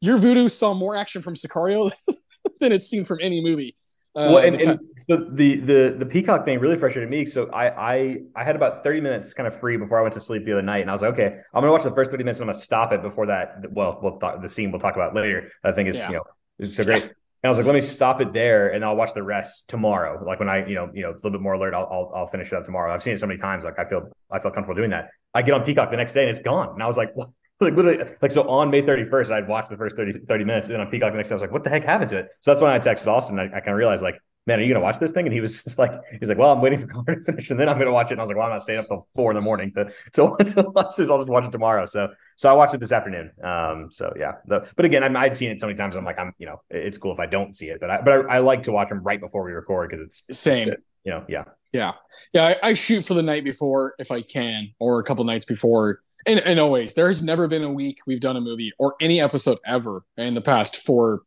your 0.00 0.18
Vudu 0.18 0.50
saw 0.50 0.74
more 0.74 0.96
action 0.96 1.22
from 1.22 1.34
Sicario 1.34 1.90
than 2.60 2.72
it's 2.72 2.86
seen 2.86 3.04
from 3.04 3.18
any 3.20 3.42
movie. 3.42 3.76
Uh, 4.14 4.28
well, 4.30 4.38
and, 4.38 4.60
and, 4.60 4.80
so 5.08 5.16
the 5.16 5.56
the 5.60 5.96
the 5.98 6.04
Peacock 6.04 6.44
thing 6.44 6.58
really 6.60 6.76
frustrated 6.76 7.08
me. 7.08 7.24
So 7.24 7.48
I 7.50 7.68
I 7.70 8.18
I 8.36 8.44
had 8.44 8.56
about 8.56 8.84
thirty 8.84 9.00
minutes 9.00 9.32
kind 9.32 9.46
of 9.46 9.58
free 9.58 9.78
before 9.78 9.98
I 9.98 10.02
went 10.02 10.12
to 10.14 10.20
sleep 10.20 10.44
the 10.44 10.52
other 10.52 10.62
night, 10.62 10.82
and 10.82 10.90
I 10.90 10.92
was 10.92 11.00
like, 11.00 11.14
okay, 11.14 11.38
I'm 11.54 11.62
gonna 11.62 11.72
watch 11.72 11.82
the 11.82 11.92
first 11.92 12.10
thirty 12.10 12.22
minutes. 12.22 12.40
and 12.40 12.48
I'm 12.48 12.52
gonna 12.52 12.62
stop 12.62 12.92
it 12.92 13.00
before 13.00 13.26
that. 13.26 13.70
Well, 13.70 13.98
we'll 14.02 14.18
talk, 14.18 14.42
the 14.42 14.48
scene 14.50 14.70
we'll 14.70 14.80
talk 14.80 14.96
about 14.96 15.14
later. 15.14 15.50
I 15.64 15.72
think 15.72 15.88
is 15.88 15.96
yeah. 15.96 16.08
you 16.08 16.14
know 16.16 16.22
is 16.58 16.76
so 16.76 16.84
great. 16.84 17.02
And 17.04 17.48
I 17.48 17.50
was 17.50 17.58
like, 17.58 17.66
let 17.66 17.74
me 17.74 17.80
stop 17.80 18.20
it 18.20 18.32
there, 18.32 18.68
and 18.68 18.84
I'll 18.84 18.94
watch 18.94 19.14
the 19.14 19.22
rest 19.22 19.66
tomorrow. 19.66 20.22
Like 20.24 20.38
when 20.38 20.48
I, 20.48 20.64
you 20.64 20.76
know, 20.76 20.90
you 20.94 21.02
know, 21.02 21.10
a 21.10 21.14
little 21.14 21.32
bit 21.32 21.40
more 21.40 21.54
alert, 21.54 21.74
I'll, 21.74 21.88
I'll, 21.90 22.12
I'll 22.14 22.26
finish 22.28 22.52
it 22.52 22.54
up 22.54 22.64
tomorrow. 22.64 22.94
I've 22.94 23.02
seen 23.02 23.14
it 23.14 23.18
so 23.18 23.26
many 23.26 23.36
times, 23.36 23.64
like 23.64 23.80
I 23.80 23.84
feel, 23.84 24.12
I 24.30 24.38
feel 24.38 24.52
comfortable 24.52 24.76
doing 24.76 24.90
that. 24.90 25.08
I 25.34 25.42
get 25.42 25.52
on 25.52 25.64
Peacock 25.64 25.90
the 25.90 25.96
next 25.96 26.12
day, 26.12 26.22
and 26.22 26.30
it's 26.30 26.38
gone, 26.38 26.68
and 26.74 26.80
I 26.80 26.86
was 26.86 26.96
like, 26.96 27.10
what? 27.14 27.30
Like 27.62 27.74
literally 27.74 28.14
like 28.20 28.30
so 28.30 28.48
on 28.48 28.70
May 28.70 28.82
31st, 28.82 29.30
I'd 29.30 29.48
watched 29.48 29.70
the 29.70 29.76
first 29.76 29.96
30, 29.96 30.20
30 30.26 30.44
minutes, 30.44 30.66
and 30.68 30.74
then 30.74 30.80
on 30.80 30.90
Peacock 30.90 31.12
the 31.12 31.16
next 31.16 31.28
day, 31.28 31.34
I 31.34 31.36
was 31.36 31.42
like, 31.42 31.52
what 31.52 31.64
the 31.64 31.70
heck 31.70 31.84
happened 31.84 32.10
to 32.10 32.18
it? 32.18 32.28
So 32.40 32.50
that's 32.50 32.60
when 32.60 32.70
I 32.70 32.78
texted 32.78 33.06
Austin. 33.06 33.38
I, 33.38 33.44
I 33.44 33.60
kind 33.60 33.68
of 33.68 33.76
realized 33.76 34.02
like 34.02 34.20
man, 34.46 34.58
are 34.58 34.62
you 34.62 34.72
gonna 34.72 34.84
watch 34.84 34.98
this 34.98 35.12
thing? 35.12 35.26
And 35.26 35.32
he 35.32 35.40
was 35.40 35.62
just 35.64 35.78
like, 35.78 35.92
he's 36.18 36.28
like, 36.28 36.38
well, 36.38 36.52
I'm 36.52 36.60
waiting 36.60 36.78
for 36.78 36.86
Connor 36.86 37.16
to 37.16 37.22
finish, 37.22 37.50
and 37.50 37.58
then 37.58 37.68
I'm 37.68 37.78
gonna 37.78 37.92
watch 37.92 38.06
it. 38.06 38.12
And 38.12 38.20
I 38.20 38.22
was 38.22 38.28
like, 38.30 38.36
well, 38.36 38.46
I'm 38.46 38.52
not 38.52 38.62
staying 38.62 38.80
up 38.80 38.86
till 38.86 39.06
four 39.14 39.30
in 39.30 39.36
the 39.36 39.42
morning 39.42 39.72
to 39.72 39.84
to, 40.12 40.44
to 40.44 40.62
watch 40.70 40.96
this. 40.96 41.10
I'll 41.10 41.18
just 41.18 41.30
watch 41.30 41.46
it 41.46 41.52
tomorrow. 41.52 41.86
So 41.86 42.08
so 42.36 42.48
I 42.48 42.52
watched 42.52 42.74
it 42.74 42.80
this 42.80 42.92
afternoon. 42.92 43.30
Um, 43.42 43.88
so 43.90 44.12
yeah, 44.18 44.32
the, 44.46 44.68
but 44.76 44.84
again, 44.84 45.04
i 45.04 45.22
I'd 45.22 45.36
seen 45.36 45.50
it 45.50 45.60
so 45.60 45.66
many 45.66 45.76
times. 45.76 45.96
I'm 45.96 46.04
like, 46.04 46.18
I'm 46.18 46.34
you 46.38 46.46
know, 46.46 46.62
it's 46.70 46.98
cool 46.98 47.12
if 47.12 47.20
I 47.20 47.26
don't 47.26 47.56
see 47.56 47.68
it, 47.68 47.80
but 47.80 47.90
I 47.90 48.00
but 48.00 48.12
I, 48.12 48.36
I 48.36 48.38
like 48.38 48.62
to 48.64 48.72
watch 48.72 48.88
them 48.88 49.02
right 49.02 49.20
before 49.20 49.44
we 49.44 49.52
record 49.52 49.90
because 49.90 50.06
it's 50.06 50.38
same. 50.38 50.68
It's 50.68 50.82
you 51.04 51.10
know, 51.10 51.24
yeah, 51.28 51.44
yeah, 51.72 51.92
yeah. 52.32 52.54
I, 52.62 52.68
I 52.68 52.72
shoot 52.74 53.04
for 53.04 53.14
the 53.14 53.22
night 53.22 53.44
before 53.44 53.94
if 53.98 54.10
I 54.12 54.22
can, 54.22 54.68
or 54.78 55.00
a 55.00 55.04
couple 55.04 55.24
nights 55.24 55.44
before. 55.44 56.00
And, 56.26 56.40
and 56.40 56.60
always, 56.60 56.94
there 56.94 57.08
has 57.08 57.22
never 57.22 57.48
been 57.48 57.64
a 57.64 57.72
week 57.72 57.98
we've 58.06 58.20
done 58.20 58.36
a 58.36 58.40
movie 58.40 58.72
or 58.78 58.94
any 59.00 59.20
episode 59.20 59.58
ever 59.66 60.04
in 60.16 60.34
the 60.34 60.40
past 60.40 60.76
four, 60.76 61.22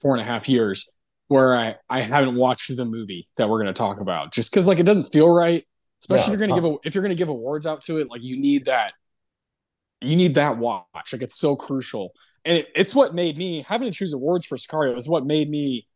four 0.00 0.14
and 0.14 0.20
a 0.20 0.24
half 0.24 0.48
years 0.48 0.92
where 1.28 1.54
I, 1.54 1.76
I 1.88 2.00
haven't 2.00 2.34
watched 2.34 2.76
the 2.76 2.84
movie 2.84 3.28
that 3.36 3.48
we're 3.48 3.62
going 3.62 3.72
to 3.72 3.78
talk 3.78 4.00
about 4.00 4.32
just 4.32 4.50
because 4.50 4.66
like 4.66 4.78
it 4.78 4.86
doesn't 4.86 5.12
feel 5.12 5.28
right 5.28 5.64
especially 6.02 6.32
yeah, 6.32 6.34
if 6.34 6.40
you're 6.40 6.48
going 6.48 6.62
to 6.62 6.68
give 6.68 6.72
a, 6.72 6.86
if 6.86 6.94
you're 6.94 7.02
going 7.02 7.14
to 7.14 7.18
give 7.18 7.28
awards 7.28 7.66
out 7.66 7.82
to 7.84 7.98
it 7.98 8.10
like 8.10 8.22
you 8.22 8.36
need 8.36 8.66
that 8.66 8.92
you 10.02 10.16
need 10.16 10.34
that 10.34 10.58
watch. 10.58 11.12
Like 11.12 11.22
it's 11.22 11.36
so 11.36 11.56
crucial. 11.56 12.12
And 12.44 12.58
it, 12.58 12.68
it's 12.74 12.94
what 12.94 13.14
made 13.14 13.38
me 13.38 13.64
having 13.66 13.90
to 13.90 13.96
choose 13.96 14.12
awards 14.12 14.46
for 14.46 14.56
Sicario 14.56 14.96
is 14.96 15.08
what 15.08 15.24
made 15.24 15.48
me 15.48 15.86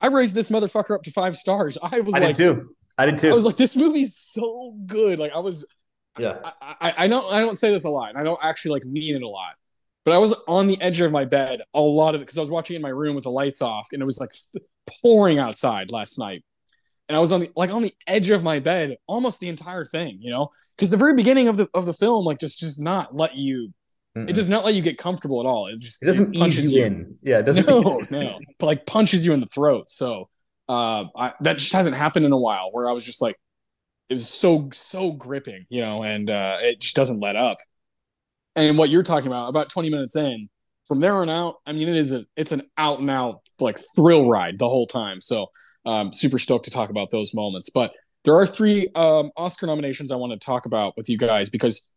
I 0.00 0.06
raised 0.06 0.34
this 0.34 0.48
motherfucker 0.48 0.94
up 0.94 1.02
to 1.02 1.10
five 1.10 1.36
stars. 1.36 1.76
I 1.82 2.00
was 2.00 2.14
like, 2.14 2.22
I 2.22 2.26
like 2.26 2.36
did 2.36 2.54
too. 2.56 2.76
I 2.96 3.06
did 3.06 3.18
too. 3.18 3.30
I 3.30 3.32
was 3.32 3.46
like 3.46 3.56
this 3.56 3.76
movie's 3.76 4.16
so 4.16 4.74
good. 4.86 5.18
Like 5.18 5.32
I 5.32 5.38
was 5.38 5.66
yeah 6.18 6.38
I, 6.60 6.76
I, 6.80 6.94
I 6.98 7.06
don't 7.08 7.32
I 7.32 7.40
don't 7.40 7.56
say 7.56 7.70
this 7.70 7.84
a 7.84 7.90
lot 7.90 8.10
and 8.10 8.18
I 8.18 8.22
don't 8.22 8.40
actually 8.42 8.72
like 8.72 8.84
mean 8.84 9.16
it 9.16 9.22
a 9.22 9.28
lot 9.28 9.54
but 10.04 10.14
I 10.14 10.18
was 10.18 10.34
on 10.48 10.66
the 10.66 10.80
edge 10.80 11.00
of 11.00 11.12
my 11.12 11.24
bed 11.24 11.60
a 11.74 11.80
lot 11.80 12.14
of 12.14 12.20
it 12.20 12.24
because 12.24 12.38
I 12.38 12.40
was 12.40 12.50
watching 12.50 12.76
in 12.76 12.82
my 12.82 12.88
room 12.88 13.14
with 13.14 13.24
the 13.24 13.30
lights 13.30 13.62
off 13.62 13.88
and 13.92 14.00
it 14.00 14.04
was 14.04 14.18
like 14.18 14.30
th- 14.52 14.64
pouring 15.02 15.38
outside 15.38 15.90
last 15.90 16.18
night. 16.18 16.44
And 17.08 17.16
I 17.16 17.20
was 17.20 17.32
on 17.32 17.40
the 17.40 17.50
like 17.56 17.70
on 17.70 17.82
the 17.82 17.92
edge 18.06 18.30
of 18.30 18.44
my 18.44 18.60
bed 18.60 18.96
almost 19.08 19.40
the 19.40 19.48
entire 19.48 19.84
thing, 19.84 20.18
you 20.20 20.30
know, 20.30 20.50
because 20.76 20.90
the 20.90 20.96
very 20.96 21.14
beginning 21.14 21.48
of 21.48 21.56
the 21.56 21.68
of 21.74 21.84
the 21.84 21.92
film 21.92 22.24
like 22.24 22.38
just 22.38 22.60
just 22.60 22.80
not 22.80 23.14
let 23.14 23.34
you. 23.34 23.72
Mm-mm. 24.16 24.28
It 24.28 24.32
does 24.32 24.48
not 24.48 24.64
let 24.64 24.74
you 24.74 24.82
get 24.82 24.96
comfortable 24.96 25.40
at 25.40 25.46
all. 25.46 25.66
It 25.66 25.78
just 25.78 26.02
it 26.02 26.06
doesn't 26.06 26.34
it 26.34 26.38
punches 26.38 26.72
you 26.72 26.84
in. 26.84 27.18
Yeah, 27.22 27.38
it 27.38 27.44
doesn't. 27.44 27.66
No, 27.68 28.00
no, 28.10 28.38
but 28.58 28.66
like 28.66 28.86
punches 28.86 29.26
you 29.26 29.32
in 29.32 29.40
the 29.40 29.46
throat. 29.46 29.90
So 29.90 30.28
uh, 30.68 31.06
I, 31.16 31.32
that 31.40 31.58
just 31.58 31.72
hasn't 31.72 31.96
happened 31.96 32.26
in 32.26 32.32
a 32.32 32.38
while. 32.38 32.70
Where 32.72 32.88
I 32.88 32.92
was 32.92 33.04
just 33.04 33.20
like, 33.20 33.36
it 34.10 34.14
was 34.14 34.28
so 34.28 34.68
so 34.72 35.12
gripping, 35.12 35.64
you 35.70 35.80
know, 35.80 36.02
and 36.02 36.28
uh, 36.28 36.58
it 36.60 36.80
just 36.80 36.96
doesn't 36.96 37.20
let 37.20 37.36
up. 37.36 37.58
And 38.56 38.76
what 38.76 38.90
you're 38.90 39.04
talking 39.04 39.28
about, 39.28 39.48
about 39.48 39.70
20 39.70 39.88
minutes 39.88 40.16
in, 40.16 40.50
from 40.84 40.98
there 40.98 41.14
on 41.14 41.30
out, 41.30 41.56
I 41.64 41.72
mean, 41.72 41.88
it 41.88 41.96
is 41.96 42.12
a 42.12 42.26
it's 42.36 42.50
an 42.50 42.62
out 42.76 42.98
and 42.98 43.08
out 43.08 43.42
like 43.60 43.78
thrill 43.94 44.28
ride 44.28 44.58
the 44.58 44.68
whole 44.68 44.86
time. 44.86 45.20
So 45.20 45.46
um, 45.86 46.12
super 46.12 46.38
stoked 46.38 46.64
to 46.64 46.70
talk 46.72 46.90
about 46.90 47.10
those 47.10 47.32
moments. 47.32 47.70
But 47.70 47.92
there 48.24 48.34
are 48.34 48.44
three 48.44 48.88
um, 48.96 49.30
Oscar 49.36 49.66
nominations 49.66 50.10
I 50.10 50.16
want 50.16 50.32
to 50.32 50.44
talk 50.44 50.66
about 50.66 50.96
with 50.96 51.08
you 51.08 51.16
guys 51.16 51.48
because 51.48 51.92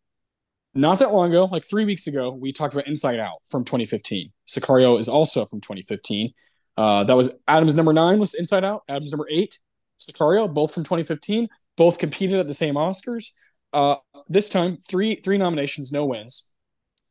not 0.72 1.00
that 1.00 1.12
long 1.12 1.30
ago, 1.30 1.46
like 1.46 1.64
three 1.64 1.84
weeks 1.84 2.06
ago, 2.06 2.30
we 2.30 2.52
talked 2.52 2.74
about 2.74 2.86
Inside 2.86 3.18
Out 3.18 3.38
from 3.46 3.64
2015. 3.64 4.30
Sicario 4.48 4.98
is 4.98 5.08
also 5.08 5.44
from 5.44 5.60
2015. 5.60 6.32
Uh, 6.76 7.04
that 7.04 7.16
was 7.16 7.40
Adam's 7.48 7.74
number 7.74 7.92
nine 7.92 8.20
was 8.20 8.34
Inside 8.34 8.64
Out. 8.64 8.82
Adam's 8.88 9.12
number 9.12 9.26
eight, 9.28 9.58
Sicario, 10.00 10.52
both 10.52 10.72
from 10.72 10.84
2015. 10.84 11.48
Both 11.76 11.98
competed 11.98 12.38
at 12.38 12.46
the 12.46 12.54
same 12.54 12.74
Oscars. 12.74 13.30
Uh, 13.72 13.96
this 14.28 14.48
time, 14.48 14.76
three 14.76 15.16
three 15.16 15.38
nominations, 15.38 15.92
no 15.92 16.04
wins. 16.04 16.50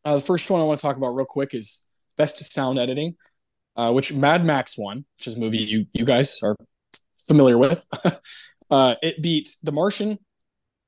Uh, 0.06 0.16
the 0.16 0.22
first 0.22 0.50
one 0.50 0.62
I 0.62 0.64
want 0.64 0.80
to 0.80 0.86
talk 0.86 0.98
about 0.98 1.10
real 1.10 1.26
quick 1.26 1.54
is 1.54 1.88
best 2.18 2.40
sound 2.52 2.80
editing, 2.80 3.16
uh, 3.76 3.92
which 3.92 4.14
Mad 4.14 4.46
Max 4.46 4.78
won, 4.78 5.06
which 5.18 5.28
is 5.28 5.36
a 5.36 5.40
movie 5.40 5.60
you 5.60 5.86
you 5.94 6.06
guys 6.06 6.40
are 6.44 6.56
familiar 7.18 7.58
with. 7.58 7.86
uh, 8.72 8.96
it 9.02 9.22
beat 9.22 9.56
The 9.64 9.72
Martian, 9.72 10.18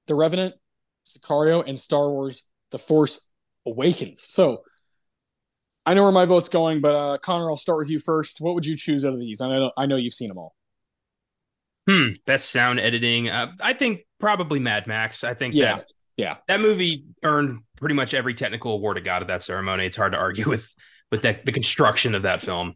The 0.07 0.15
Revenant, 0.15 0.55
Sicario, 1.05 1.63
and 1.65 1.79
Star 1.79 2.09
Wars: 2.09 2.43
The 2.71 2.77
Force 2.77 3.29
Awakens. 3.65 4.21
So 4.31 4.63
I 5.85 5.93
know 5.93 6.03
where 6.03 6.11
my 6.11 6.25
vote's 6.25 6.49
going, 6.49 6.81
but 6.81 6.95
uh, 6.95 7.17
Connor, 7.19 7.49
I'll 7.49 7.57
start 7.57 7.77
with 7.77 7.89
you 7.89 7.99
first. 7.99 8.39
What 8.39 8.55
would 8.55 8.65
you 8.65 8.75
choose 8.75 9.05
out 9.05 9.13
of 9.13 9.19
these? 9.19 9.41
I 9.41 9.49
know 9.49 9.71
I 9.77 9.85
know 9.85 9.97
you've 9.97 10.13
seen 10.13 10.29
them 10.29 10.37
all. 10.37 10.55
Hmm. 11.87 12.09
Best 12.25 12.51
sound 12.51 12.79
editing. 12.79 13.29
Uh, 13.29 13.51
I 13.59 13.73
think 13.73 14.01
probably 14.19 14.59
Mad 14.59 14.87
Max. 14.87 15.23
I 15.23 15.33
think 15.33 15.53
yeah. 15.53 15.77
that 15.77 15.85
yeah. 16.17 16.37
That 16.47 16.59
movie 16.59 17.05
earned 17.23 17.61
pretty 17.77 17.95
much 17.95 18.13
every 18.13 18.33
technical 18.33 18.73
award 18.73 18.97
it 18.97 19.03
got 19.03 19.21
at 19.21 19.27
that 19.27 19.43
ceremony. 19.43 19.85
It's 19.85 19.97
hard 19.97 20.13
to 20.13 20.17
argue 20.17 20.49
with 20.49 20.73
with 21.11 21.21
that, 21.23 21.45
the 21.45 21.51
construction 21.51 22.15
of 22.15 22.23
that 22.23 22.41
film. 22.41 22.73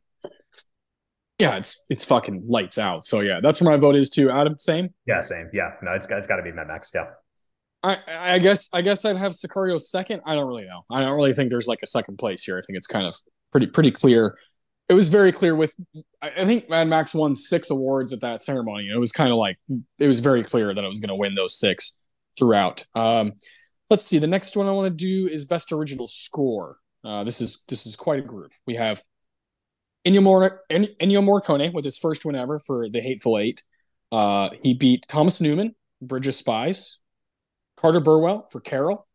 Yeah, 1.39 1.55
it's 1.55 1.85
it's 1.89 2.03
fucking 2.03 2.43
lights 2.47 2.77
out. 2.77 3.05
So 3.05 3.21
yeah, 3.21 3.39
that's 3.41 3.61
where 3.61 3.71
my 3.71 3.77
vote 3.77 3.95
is 3.95 4.09
too. 4.09 4.29
Adam, 4.29 4.59
same. 4.59 4.89
Yeah, 5.05 5.23
same. 5.23 5.49
Yeah, 5.53 5.71
no, 5.81 5.93
it's 5.93 6.05
it's 6.09 6.27
got 6.27 6.35
to 6.35 6.43
be 6.43 6.51
Mad 6.51 6.67
Max. 6.67 6.91
Yeah. 6.93 7.05
I 7.81 7.97
I 8.09 8.39
guess 8.39 8.69
I 8.73 8.81
guess 8.81 9.05
I'd 9.05 9.15
have 9.15 9.31
Sicario 9.31 9.79
second. 9.79 10.21
I 10.25 10.35
don't 10.35 10.47
really 10.47 10.65
know. 10.65 10.81
I 10.91 10.99
don't 10.99 11.15
really 11.15 11.31
think 11.31 11.49
there's 11.49 11.67
like 11.67 11.79
a 11.81 11.87
second 11.87 12.17
place 12.17 12.43
here. 12.43 12.57
I 12.57 12.61
think 12.67 12.75
it's 12.75 12.87
kind 12.87 13.05
of 13.05 13.15
pretty 13.51 13.67
pretty 13.67 13.91
clear. 13.91 14.37
It 14.89 14.93
was 14.93 15.07
very 15.07 15.31
clear 15.31 15.55
with 15.55 15.73
I 16.21 16.45
think 16.45 16.69
Mad 16.69 16.87
Max 16.87 17.13
won 17.13 17.35
six 17.35 17.69
awards 17.69 18.11
at 18.11 18.21
that 18.21 18.41
ceremony. 18.41 18.89
It 18.93 18.97
was 18.97 19.11
kind 19.11 19.31
of 19.31 19.37
like 19.37 19.57
it 19.99 20.07
was 20.07 20.19
very 20.19 20.43
clear 20.43 20.73
that 20.73 20.83
it 20.83 20.87
was 20.87 20.99
going 20.99 21.09
to 21.09 21.15
win 21.15 21.35
those 21.35 21.59
six 21.59 21.99
throughout. 22.37 22.85
Um, 22.95 23.33
let's 23.89 24.03
see. 24.03 24.17
The 24.17 24.27
next 24.27 24.55
one 24.55 24.67
I 24.67 24.71
want 24.71 24.85
to 24.85 25.05
do 25.05 25.31
is 25.31 25.45
best 25.45 25.71
original 25.71 26.07
score. 26.07 26.77
Uh, 27.03 27.23
this 27.23 27.39
is 27.39 27.63
this 27.67 27.85
is 27.85 27.95
quite 27.95 28.19
a 28.19 28.23
group. 28.23 28.51
We 28.65 28.75
have 28.75 29.01
Ennio, 30.05 30.23
Mor- 30.23 30.61
Ennio 30.69 31.23
Morricone 31.23 31.73
with 31.73 31.85
his 31.85 31.97
first 31.97 32.25
win 32.25 32.35
ever 32.35 32.59
for 32.59 32.89
The 32.89 33.01
Hateful 33.01 33.37
Eight. 33.37 33.63
Uh, 34.11 34.49
he 34.63 34.73
beat 34.73 35.05
Thomas 35.07 35.39
Newman, 35.39 35.75
Bridge 36.01 36.27
of 36.27 36.35
Spies, 36.35 36.99
Carter 37.77 37.99
Burwell 37.99 38.47
for 38.51 38.59
Carol, 38.59 39.07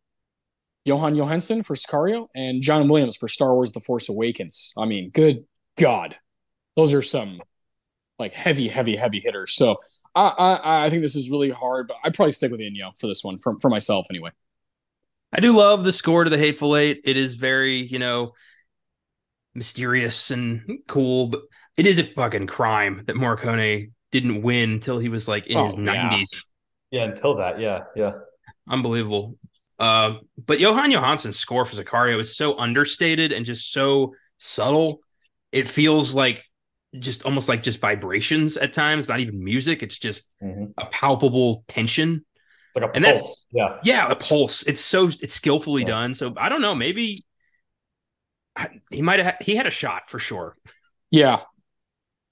Jóhann 0.87 1.15
Jóhannsson 1.15 1.65
for 1.65 1.75
Sicario, 1.75 2.27
and 2.33 2.61
John 2.61 2.87
Williams 2.87 3.15
for 3.15 3.27
Star 3.27 3.53
Wars: 3.53 3.71
The 3.71 3.81
Force 3.81 4.09
Awakens. 4.09 4.73
I 4.77 4.85
mean, 4.85 5.09
good 5.09 5.45
God, 5.77 6.15
those 6.75 6.93
are 6.93 7.01
some 7.01 7.41
like 8.17 8.33
heavy, 8.33 8.67
heavy, 8.67 8.95
heavy 8.95 9.19
hitters. 9.19 9.55
So 9.55 9.77
I, 10.13 10.27
I, 10.37 10.85
I 10.85 10.89
think 10.89 11.01
this 11.01 11.15
is 11.15 11.29
really 11.29 11.49
hard, 11.49 11.87
but 11.87 11.97
I'd 12.03 12.13
probably 12.13 12.31
stick 12.31 12.51
with 12.51 12.61
Ennio 12.61 12.97
for 12.99 13.07
this 13.07 13.23
one, 13.23 13.39
for, 13.39 13.59
for 13.59 13.69
myself 13.69 14.07
anyway. 14.09 14.31
I 15.33 15.41
do 15.41 15.51
love 15.51 15.83
the 15.83 15.91
score 15.91 16.23
to 16.23 16.29
the 16.29 16.37
Hateful 16.37 16.77
Eight. 16.77 17.01
It 17.03 17.17
is 17.17 17.33
very, 17.33 17.85
you 17.85 17.99
know, 17.99 18.31
mysterious 19.53 20.31
and 20.31 20.79
cool, 20.87 21.27
but 21.27 21.41
it 21.77 21.85
is 21.85 21.99
a 21.99 22.05
fucking 22.05 22.47
crime 22.47 23.03
that 23.07 23.17
Morricone 23.17 23.91
didn't 24.11 24.43
win 24.43 24.71
until 24.71 24.97
he 24.97 25.09
was 25.09 25.27
like 25.27 25.47
in 25.47 25.57
oh, 25.57 25.65
his 25.65 25.75
nineties. 25.75 26.45
Yeah. 26.89 27.01
yeah, 27.01 27.09
until 27.09 27.35
that, 27.35 27.59
yeah, 27.59 27.83
yeah, 27.97 28.11
unbelievable. 28.69 29.37
Uh, 29.77 30.19
but 30.37 30.59
Jóhann 30.59 30.93
Jóhannsson's 30.93 31.37
score 31.37 31.65
for 31.65 31.75
Sicario 31.75 32.17
is 32.19 32.37
so 32.37 32.57
understated 32.57 33.33
and 33.33 33.45
just 33.45 33.73
so 33.73 34.13
subtle. 34.37 35.01
It 35.55 35.69
feels 35.69 36.13
like 36.13 36.43
just 36.99 37.23
almost 37.23 37.47
like 37.47 37.63
just 37.63 37.79
vibrations 37.79 38.57
at 38.57 38.73
times, 38.73 39.07
not 39.07 39.21
even 39.21 39.41
music. 39.41 39.83
It's 39.83 39.97
just 39.97 40.35
mm-hmm. 40.43 40.65
a 40.77 40.85
palpable 40.87 41.63
tension. 41.69 42.25
Like 42.75 42.91
and 42.93 43.05
pulse. 43.05 43.21
that's 43.21 43.45
yeah, 43.51 43.77
yeah, 43.83 44.11
a 44.11 44.15
pulse. 44.17 44.63
It's 44.63 44.81
so 44.81 45.07
it's 45.21 45.33
skillfully 45.33 45.83
yeah. 45.83 45.87
done. 45.87 46.13
So 46.13 46.33
I 46.35 46.49
don't 46.49 46.61
know, 46.61 46.75
maybe 46.75 47.23
he 48.91 49.01
might 49.01 49.19
have 49.19 49.37
he 49.39 49.55
had 49.55 49.65
a 49.65 49.71
shot 49.71 50.09
for 50.09 50.19
sure. 50.19 50.57
Yeah, 51.09 51.43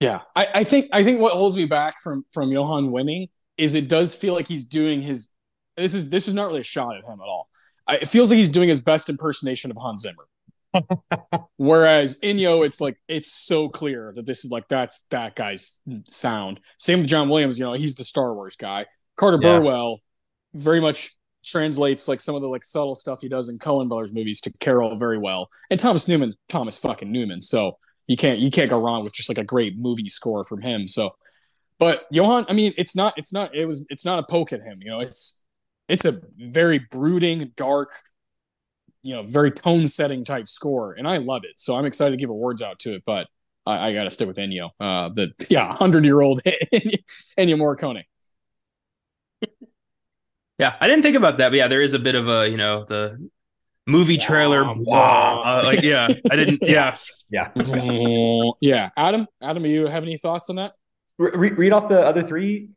yeah. 0.01 0.23
I, 0.35 0.47
I 0.55 0.63
think 0.65 0.89
I 0.91 1.05
think 1.05 1.21
what 1.21 1.31
holds 1.31 1.55
me 1.55 1.65
back 1.65 1.95
from 2.03 2.25
from 2.33 2.49
Jóhann 2.49 2.91
winning 2.91 3.29
is 3.57 3.73
it 3.73 3.87
does 3.87 4.13
feel 4.15 4.33
like 4.33 4.49
he's 4.49 4.65
doing 4.65 5.01
his. 5.01 5.29
This 5.77 5.93
is 5.93 6.09
this 6.09 6.27
is 6.27 6.33
not 6.33 6.47
really 6.47 6.59
a 6.59 6.63
shot 6.63 6.97
at 6.97 7.05
him 7.05 7.21
at 7.21 7.25
all. 7.25 7.47
I, 7.87 7.95
it 7.95 8.09
feels 8.09 8.29
like 8.29 8.37
he's 8.37 8.49
doing 8.49 8.67
his 8.67 8.81
best 8.81 9.07
impersonation 9.07 9.71
of 9.71 9.77
Hans 9.77 10.01
Zimmer. 10.01 10.27
Whereas 11.57 12.19
Ennio, 12.21 12.65
it's 12.65 12.81
like 12.81 12.97
it's 13.07 13.31
so 13.31 13.69
clear 13.69 14.13
that 14.15 14.25
this 14.25 14.45
is 14.45 14.51
like 14.51 14.67
that's 14.67 15.05
that 15.11 15.35
guy's 15.35 15.81
sound. 16.05 16.59
Same 16.77 16.99
with 16.99 17.07
John 17.07 17.29
Williams, 17.29 17.59
you 17.59 17.65
know, 17.65 17.73
he's 17.73 17.95
the 17.95 18.03
Star 18.03 18.33
Wars 18.33 18.55
guy. 18.55 18.85
Carter 19.15 19.39
yeah. 19.41 19.59
Burwell 19.59 19.99
very 20.53 20.79
much 20.79 21.15
translates 21.43 22.07
like 22.07 22.21
some 22.21 22.35
of 22.35 22.41
the 22.41 22.47
like 22.47 22.63
subtle 22.63 22.95
stuff 22.95 23.19
he 23.21 23.29
does 23.29 23.49
in 23.49 23.59
Coen 23.59 23.89
Brothers 23.89 24.13
movies 24.13 24.41
to 24.41 24.53
Carol 24.59 24.97
very 24.97 25.17
well. 25.17 25.49
And 25.69 25.79
Thomas 25.79 26.07
Newman, 26.07 26.33
Thomas 26.49 26.77
fucking 26.77 27.11
Newman. 27.11 27.41
So 27.41 27.77
you 28.07 28.17
can't 28.17 28.39
you 28.39 28.51
can't 28.51 28.69
go 28.69 28.79
wrong 28.79 29.03
with 29.03 29.13
just 29.13 29.29
like 29.29 29.37
a 29.37 29.43
great 29.43 29.77
movie 29.77 30.09
score 30.09 30.45
from 30.45 30.61
him. 30.61 30.87
So 30.87 31.15
but 31.79 32.11
Jóhann, 32.13 32.45
I 32.49 32.53
mean, 32.53 32.73
it's 32.77 32.95
not 32.95 33.13
it's 33.17 33.33
not 33.33 33.55
it 33.55 33.65
was 33.65 33.85
it's 33.89 34.05
not 34.05 34.19
a 34.19 34.23
poke 34.23 34.53
at 34.53 34.61
him, 34.61 34.79
you 34.81 34.89
know, 34.89 34.99
it's 34.99 35.43
it's 35.89 36.05
a 36.05 36.21
very 36.37 36.79
brooding, 36.79 37.51
dark, 37.55 37.91
you 39.03 39.13
know, 39.13 39.21
very 39.21 39.51
tone 39.51 39.87
setting 39.87 40.25
type 40.25 40.47
score, 40.47 40.93
and 40.93 41.07
I 41.07 41.17
love 41.17 41.43
it. 41.43 41.59
So 41.59 41.75
I'm 41.75 41.85
excited 41.85 42.11
to 42.11 42.17
give 42.17 42.29
awards 42.29 42.61
out 42.61 42.79
to 42.79 42.95
it, 42.95 43.03
but 43.05 43.27
I, 43.65 43.89
I 43.89 43.93
got 43.93 44.05
to 44.05 44.09
stick 44.09 44.27
with 44.27 44.37
Ennio. 44.37 44.69
Uh, 44.79 45.09
the 45.09 45.33
yeah, 45.49 45.75
hundred 45.75 46.05
year 46.05 46.21
old 46.21 46.41
Ennio 47.37 47.57
Morricone. 47.57 48.03
Yeah, 50.57 50.75
I 50.79 50.87
didn't 50.87 51.03
think 51.03 51.15
about 51.15 51.37
that, 51.39 51.49
but 51.49 51.55
yeah, 51.57 51.67
there 51.67 51.81
is 51.81 51.93
a 51.93 51.99
bit 51.99 52.15
of 52.15 52.27
a 52.27 52.49
you 52.49 52.57
know 52.57 52.85
the 52.85 53.29
movie 53.87 54.17
trailer. 54.17 54.63
Wow, 54.63 54.75
wow. 54.81 55.43
Uh, 55.45 55.63
like 55.65 55.81
yeah, 55.81 56.07
I 56.31 56.35
didn't. 56.35 56.61
Yeah, 56.63 56.95
yeah, 57.29 57.51
yeah. 58.61 58.89
Adam, 58.95 59.27
Adam, 59.41 59.63
do 59.63 59.69
you 59.69 59.87
have 59.87 60.03
any 60.03 60.17
thoughts 60.17 60.49
on 60.49 60.57
that? 60.57 60.73
Re- 61.17 61.51
read 61.51 61.73
off 61.73 61.89
the 61.89 62.01
other 62.01 62.21
three 62.21 62.69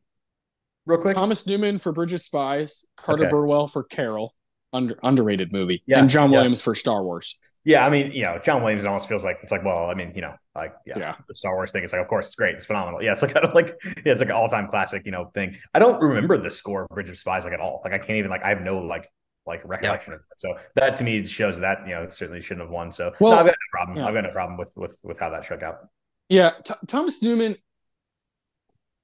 real 0.86 1.00
quick. 1.00 1.14
Thomas 1.14 1.46
Newman 1.46 1.78
for 1.78 1.92
Bridge 1.92 2.12
of 2.12 2.20
Spies, 2.20 2.84
Carter 2.96 3.24
okay. 3.24 3.30
Burwell 3.30 3.66
for 3.66 3.84
Carol, 3.84 4.34
under, 4.72 4.98
underrated 5.02 5.52
movie, 5.52 5.82
yeah, 5.86 5.98
and 5.98 6.10
John 6.10 6.30
yeah. 6.30 6.38
Williams 6.38 6.60
for 6.60 6.74
Star 6.74 7.02
Wars. 7.02 7.40
Yeah, 7.64 7.84
I 7.84 7.90
mean, 7.90 8.12
you 8.12 8.22
know, 8.22 8.38
John 8.44 8.62
Williams 8.62 8.84
almost 8.84 9.08
feels 9.08 9.24
like 9.24 9.38
it's 9.42 9.50
like, 9.50 9.64
well, 9.64 9.90
I 9.90 9.94
mean, 9.94 10.12
you 10.14 10.20
know, 10.20 10.34
like 10.54 10.72
yeah, 10.86 10.98
yeah. 10.98 11.14
the 11.26 11.34
Star 11.34 11.54
Wars 11.54 11.72
thing. 11.72 11.82
It's 11.82 11.92
like, 11.92 12.00
of 12.00 12.06
course, 12.06 12.26
it's 12.26 12.36
great, 12.36 12.54
it's 12.54 12.64
phenomenal. 12.64 13.02
Yeah, 13.02 13.12
it's 13.12 13.22
like 13.22 13.34
kind 13.34 13.44
of 13.44 13.54
like 13.54 13.76
yeah, 13.84 14.12
it's 14.12 14.20
like 14.20 14.28
an 14.28 14.36
all 14.36 14.48
time 14.48 14.68
classic, 14.68 15.04
you 15.04 15.10
know, 15.10 15.26
thing. 15.34 15.56
I 15.74 15.80
don't 15.80 16.00
remember 16.00 16.38
the 16.38 16.50
score 16.50 16.84
of 16.84 16.88
Bridge 16.90 17.10
of 17.10 17.18
Spies 17.18 17.44
like 17.44 17.52
at 17.52 17.60
all. 17.60 17.80
Like 17.84 17.92
I 17.92 17.98
can't 17.98 18.18
even 18.18 18.30
like 18.30 18.42
I 18.44 18.50
have 18.50 18.60
no 18.60 18.78
like 18.78 19.10
like 19.46 19.62
recollection 19.64 20.12
yeah. 20.12 20.16
of 20.16 20.20
it. 20.20 20.38
So 20.38 20.54
that 20.74 20.96
to 20.98 21.04
me 21.04 21.24
shows 21.26 21.58
that 21.58 21.78
you 21.86 21.94
know 21.94 22.08
certainly 22.08 22.40
shouldn't 22.40 22.66
have 22.66 22.70
won. 22.70 22.92
So 22.92 23.12
well, 23.20 23.32
no, 23.32 23.40
I've 23.40 23.46
got 23.46 23.54
no 23.54 23.70
problem. 23.72 23.96
Yeah. 23.98 24.06
I've 24.06 24.14
got 24.14 24.24
no 24.24 24.30
problem 24.30 24.58
with 24.58 24.72
with 24.76 24.98
with 25.02 25.18
how 25.18 25.30
that 25.30 25.44
shook 25.44 25.62
out. 25.62 25.88
Yeah, 26.28 26.50
T- 26.64 26.74
Thomas 26.86 27.22
Newman. 27.22 27.56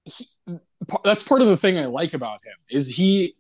He, 0.05 0.27
that's 1.05 1.23
part 1.23 1.43
of 1.43 1.47
the 1.47 1.57
thing 1.57 1.79
I 1.79 1.87
like 1.87 2.15
about 2.15 2.45
him 2.45 2.55
is 2.71 2.89
he. 2.97 3.37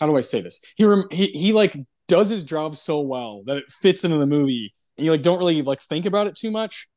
How 0.00 0.06
do 0.06 0.16
I 0.16 0.22
say 0.22 0.40
this? 0.40 0.64
He 0.76 0.84
he 1.12 1.26
he 1.26 1.52
like 1.52 1.76
does 2.08 2.30
his 2.30 2.42
job 2.42 2.76
so 2.76 3.00
well 3.00 3.42
that 3.46 3.58
it 3.58 3.70
fits 3.70 4.02
into 4.02 4.16
the 4.16 4.26
movie 4.26 4.74
and 4.96 5.04
you 5.04 5.12
like 5.12 5.22
don't 5.22 5.38
really 5.38 5.62
like 5.62 5.80
think 5.80 6.06
about 6.06 6.26
it 6.26 6.34
too 6.34 6.50
much. 6.50 6.88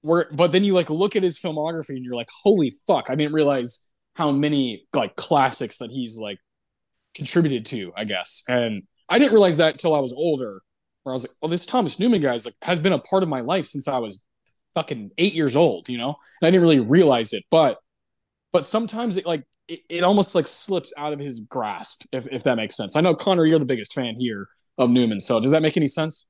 Where 0.00 0.28
but 0.32 0.52
then 0.52 0.64
you 0.64 0.72
like 0.72 0.88
look 0.88 1.16
at 1.16 1.22
his 1.22 1.38
filmography 1.38 1.90
and 1.90 2.04
you're 2.04 2.16
like 2.16 2.28
holy 2.42 2.72
fuck 2.88 3.08
i 3.08 3.14
didn't 3.14 3.34
realize 3.34 3.88
how 4.16 4.32
many 4.32 4.84
like 4.92 5.14
classics 5.14 5.78
that 5.78 5.90
he's 5.90 6.18
like 6.18 6.38
contributed 7.14 7.66
to 7.66 7.92
i 7.96 8.04
guess. 8.04 8.42
And 8.48 8.82
i 9.08 9.18
didn't 9.18 9.32
realize 9.32 9.58
that 9.58 9.74
until 9.74 9.94
i 9.94 10.00
was 10.00 10.12
older 10.12 10.60
where 11.02 11.12
i 11.12 11.14
was 11.14 11.28
like 11.28 11.36
oh, 11.42 11.46
this 11.46 11.66
thomas 11.66 12.00
newman 12.00 12.20
guy's 12.20 12.44
like 12.44 12.56
has 12.62 12.80
been 12.80 12.92
a 12.92 12.98
part 12.98 13.22
of 13.22 13.28
my 13.28 13.42
life 13.42 13.66
since 13.66 13.86
i 13.86 13.98
was 13.98 14.24
fucking 14.74 15.12
eight 15.18 15.34
years 15.34 15.54
old 15.54 15.88
you 15.88 15.98
know? 15.98 16.16
And 16.40 16.48
i 16.48 16.50
didn't 16.50 16.62
really 16.62 16.80
realize 16.80 17.32
it 17.32 17.44
but 17.48 17.78
but 18.52 18.66
sometimes 18.66 19.16
it 19.16 19.24
like 19.24 19.44
it, 19.68 19.80
it 19.88 20.04
almost 20.04 20.34
like 20.34 20.46
slips 20.46 20.92
out 20.96 21.12
of 21.12 21.18
his 21.18 21.40
grasp, 21.40 22.04
if, 22.12 22.26
if 22.30 22.44
that 22.44 22.56
makes 22.56 22.76
sense. 22.76 22.96
I 22.96 23.00
know 23.00 23.14
Connor, 23.14 23.46
you're 23.46 23.58
the 23.58 23.66
biggest 23.66 23.92
fan 23.92 24.16
here 24.18 24.48
of 24.78 24.90
Newman. 24.90 25.20
So 25.20 25.40
does 25.40 25.52
that 25.52 25.62
make 25.62 25.76
any 25.76 25.86
sense? 25.86 26.26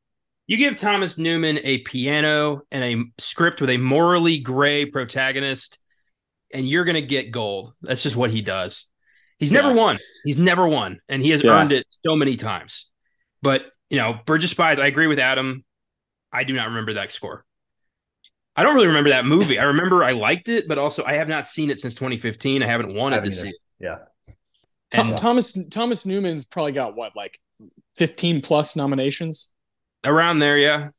You 0.47 0.57
give 0.57 0.77
Thomas 0.77 1.19
Newman 1.19 1.61
a 1.63 1.79
piano 1.79 2.63
and 2.71 2.85
a 2.85 3.23
script 3.23 3.61
with 3.61 3.71
a 3.71 3.77
morally 3.77 4.39
gray 4.39 4.85
protagonist, 4.85 5.79
and 6.53 6.69
you're 6.69 6.85
going 6.85 6.97
to 6.97 7.03
get 7.03 7.31
gold. 7.31 7.73
That's 7.81 8.03
just 8.03 8.17
what 8.17 8.31
he 8.31 8.43
does. 8.43 8.87
He's 9.39 9.53
never 9.53 9.73
won. 9.73 9.99
He's 10.25 10.39
never 10.39 10.69
won, 10.69 11.01
and 11.09 11.23
he 11.23 11.31
has 11.31 11.43
yeah. 11.43 11.61
earned 11.61 11.73
it 11.73 11.85
so 12.05 12.15
many 12.15 12.37
times. 12.37 12.91
But 13.41 13.65
you 13.91 13.99
know, 13.99 14.21
of 14.27 14.45
Spies. 14.45 14.79
I 14.79 14.87
agree 14.87 15.07
with 15.07 15.19
Adam. 15.19 15.65
I 16.33 16.45
do 16.45 16.55
not 16.55 16.69
remember 16.69 16.95
that 16.95 17.11
score. 17.13 17.45
I 18.55 18.63
don't 18.63 18.75
really 18.75 18.89
remember 18.89 19.11
that 19.11 19.25
movie. 19.25 19.59
I 19.59 19.65
remember 19.65 20.05
I 20.05 20.13
liked 20.13 20.49
it, 20.49 20.69
but 20.69 20.79
also 20.79 21.05
I 21.05 21.15
have 21.15 21.29
not 21.29 21.47
seen 21.47 21.71
it 21.71 21.79
since 21.79 21.95
2015. 21.95 22.63
I 22.63 22.67
haven't 22.67 22.95
wanted 22.95 23.21
I 23.21 23.25
to 23.25 23.33
see 23.33 23.49
it. 23.49 23.57
Yeah. 23.79 23.99
And, 24.93 25.13
uh, 25.15 25.17
Thomas 25.17 25.59
Thomas 25.71 26.05
Newman's 26.05 26.45
probably 26.45 26.73
got 26.73 26.95
what 26.95 27.17
like 27.17 27.39
15 27.97 28.43
plus 28.43 28.77
nominations 28.77 29.51
around 30.05 30.41
there. 30.41 30.59
Yeah, 30.59 30.91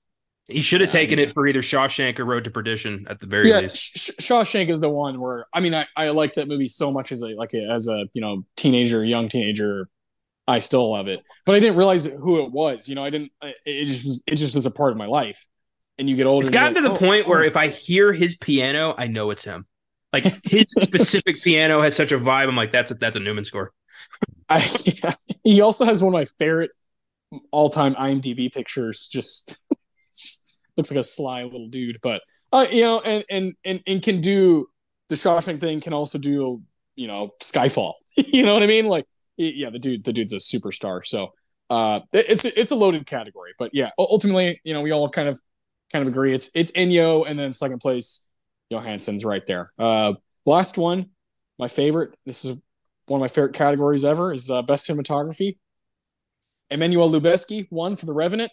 he 0.46 0.62
should 0.62 0.82
have 0.82 0.90
yeah, 0.90 1.00
taken 1.00 1.20
it 1.20 1.32
for 1.32 1.46
either 1.48 1.62
Shawshank 1.62 2.18
or 2.18 2.26
Road 2.26 2.44
to 2.46 2.50
Perdition 2.50 3.06
at 3.08 3.20
the 3.20 3.28
very 3.28 3.50
yeah, 3.50 3.60
least. 3.60 3.78
Sh- 3.78 4.12
Shawshank 4.20 4.70
is 4.70 4.80
the 4.80 4.90
one 4.90 5.22
where 5.22 5.46
I 5.54 5.60
mean 5.60 5.76
I, 5.76 5.86
I 5.96 6.10
like 6.10 6.34
that 6.34 6.48
movie 6.48 6.68
so 6.68 6.92
much 6.92 7.12
as 7.12 7.22
a 7.22 7.36
like 7.36 7.54
a, 7.54 7.70
as 7.70 7.88
a 7.88 8.06
you 8.14 8.22
know 8.22 8.44
teenager, 8.56 9.04
young 9.04 9.30
teenager. 9.30 9.90
I 10.48 10.60
still 10.60 10.92
love 10.92 11.08
it, 11.08 11.22
but 11.46 11.56
I 11.56 11.60
didn't 11.60 11.78
realize 11.78 12.04
who 12.04 12.44
it 12.44 12.52
was. 12.52 12.90
You 12.90 12.96
know, 12.96 13.04
I 13.04 13.12
didn't. 13.12 13.32
It 13.66 13.86
just 13.86 14.04
was. 14.04 14.24
It 14.28 14.36
just 14.36 14.56
was 14.56 14.66
a 14.66 14.72
part 14.72 14.92
of 14.92 14.98
my 14.98 15.06
life 15.06 15.48
and 15.98 16.10
you 16.10 16.16
get 16.16 16.26
older. 16.26 16.46
It's 16.46 16.52
gotten 16.52 16.74
like, 16.74 16.84
to 16.84 16.90
the 16.90 16.96
oh, 16.96 16.98
point 16.98 17.26
oh. 17.26 17.30
where 17.30 17.44
if 17.44 17.56
I 17.56 17.68
hear 17.68 18.14
his 18.14 18.36
piano, 18.36 18.96
I 18.98 19.08
know 19.08 19.30
it's 19.30 19.44
him. 19.44 19.66
Like 20.12 20.26
his 20.46 20.72
specific 20.78 21.42
piano 21.42 21.82
has 21.82 21.96
such 21.96 22.12
a 22.12 22.18
vibe. 22.18 22.48
I'm 22.48 22.56
like, 22.56 22.72
that's 22.72 22.92
a, 22.92 22.96
that's 22.96 23.16
a 23.16 23.20
Newman 23.20 23.44
score. 23.44 23.74
I, 24.50 24.68
yeah. 24.86 25.14
He 25.44 25.60
also 25.60 25.84
has 25.84 26.02
one 26.02 26.14
of 26.14 26.18
my 26.18 26.26
favorite 26.40 26.72
all 27.52 27.70
time 27.70 27.96
IMDb 27.96 28.52
pictures. 28.52 29.10
Just, 29.12 29.62
just, 30.18 30.58
looks 30.78 30.90
like 30.90 31.00
a 31.00 31.04
sly 31.04 31.44
little 31.44 31.68
dude, 31.68 32.00
but 32.02 32.22
uh, 32.54 32.66
you 32.72 32.82
know, 32.82 33.02
and 33.02 33.26
and 33.30 33.54
and 33.66 33.82
and 33.86 34.02
can 34.02 34.22
do 34.22 34.68
the 35.10 35.16
Shawshank 35.16 35.60
thing. 35.60 35.82
Can 35.82 35.94
also 35.94 36.18
do 36.18 36.62
you 36.96 37.08
know 37.08 37.32
Skyfall. 37.42 37.94
you 38.16 38.46
know 38.46 38.54
what 38.54 38.64
I 38.64 38.68
mean? 38.68 38.86
Like, 38.86 39.06
yeah, 39.36 39.70
the 39.70 39.80
dude, 39.80 40.06
the 40.06 40.14
dude's 40.14 40.34
a 40.34 40.38
superstar. 40.38 41.06
So. 41.06 41.34
Uh, 41.70 42.02
it's 42.12 42.46
it's 42.46 42.72
a 42.72 42.76
loaded 42.76 43.06
category, 43.08 43.54
but 43.58 43.72
yeah, 43.74 43.90
ultimately, 43.98 44.62
you 44.64 44.76
know, 44.76 44.82
we 44.82 44.92
all 44.92 45.10
kind 45.10 45.28
of 45.28 45.42
kind 45.94 46.08
of 46.08 46.12
agree. 46.12 46.34
It's 46.34 46.50
it's 46.56 46.72
Ennio, 46.74 47.26
and 47.28 47.40
then 47.40 47.54
second 47.54 47.80
place, 47.80 48.28
Jóhannsson's 48.72 49.24
right 49.24 49.46
there. 49.46 49.72
Uh, 49.78 50.14
last 50.46 50.78
one, 50.78 51.12
my 51.60 51.68
favorite. 51.68 52.16
This 52.26 52.44
is 52.44 52.58
one 53.06 53.20
of 53.20 53.22
my 53.22 53.28
favorite 53.28 53.54
categories 53.54 54.04
ever. 54.04 54.34
Is 54.34 54.50
uh, 54.50 54.64
best 54.64 54.90
cinematography. 54.90 55.58
Emmanuel 56.70 57.10
Lubezki 57.10 57.68
won 57.70 57.96
for 57.96 58.08
The 58.08 58.14
Revenant. 58.14 58.52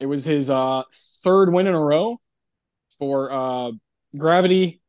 It 0.00 0.06
was 0.06 0.24
his 0.24 0.48
uh, 0.48 0.82
third 1.22 1.52
win 1.52 1.66
in 1.66 1.74
a 1.74 1.80
row 1.80 2.18
for 2.98 3.30
uh, 3.30 3.72
Gravity, 4.16 4.80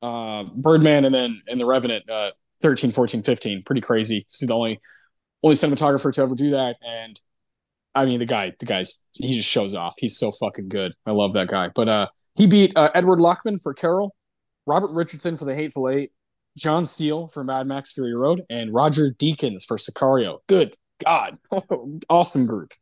uh, 0.00 0.44
Birdman, 0.44 1.04
and 1.04 1.14
then 1.14 1.42
in 1.46 1.58
The 1.58 1.66
Revenant, 1.66 2.08
uh, 2.08 2.30
13, 2.62 2.92
14, 2.92 3.22
15. 3.22 3.62
Pretty 3.64 3.82
crazy. 3.82 4.26
He's 4.30 4.48
the 4.48 4.54
only 4.54 4.80
only 5.42 5.56
cinematographer 5.56 6.10
to 6.14 6.22
ever 6.22 6.34
do 6.34 6.52
that, 6.52 6.76
and 6.82 7.20
I 7.94 8.06
mean, 8.06 8.18
the 8.18 8.26
guy, 8.26 8.52
the 8.58 8.66
guy's 8.66 9.04
he 9.12 9.34
just 9.34 9.48
shows 9.48 9.74
off. 9.74 9.94
He's 9.98 10.16
so 10.16 10.32
fucking 10.32 10.68
good. 10.68 10.92
I 11.06 11.12
love 11.12 11.32
that 11.34 11.48
guy. 11.48 11.70
But 11.74 11.88
uh, 11.88 12.06
he 12.34 12.46
beat 12.46 12.76
uh, 12.76 12.90
Edward 12.94 13.20
Lachman 13.20 13.62
for 13.62 13.72
Carol, 13.72 14.14
Robert 14.66 14.90
Richardson 14.90 15.36
for 15.36 15.44
The 15.44 15.54
Hateful 15.54 15.88
Eight, 15.88 16.12
John 16.56 16.86
Seale 16.86 17.28
for 17.28 17.44
Mad 17.44 17.66
Max 17.66 17.92
Fury 17.92 18.14
Road, 18.14 18.42
and 18.50 18.74
Roger 18.74 19.12
Deakins 19.12 19.64
for 19.64 19.76
Sicario. 19.76 20.38
Good 20.48 20.74
God, 21.04 21.38
awesome 22.08 22.46
group. 22.46 22.72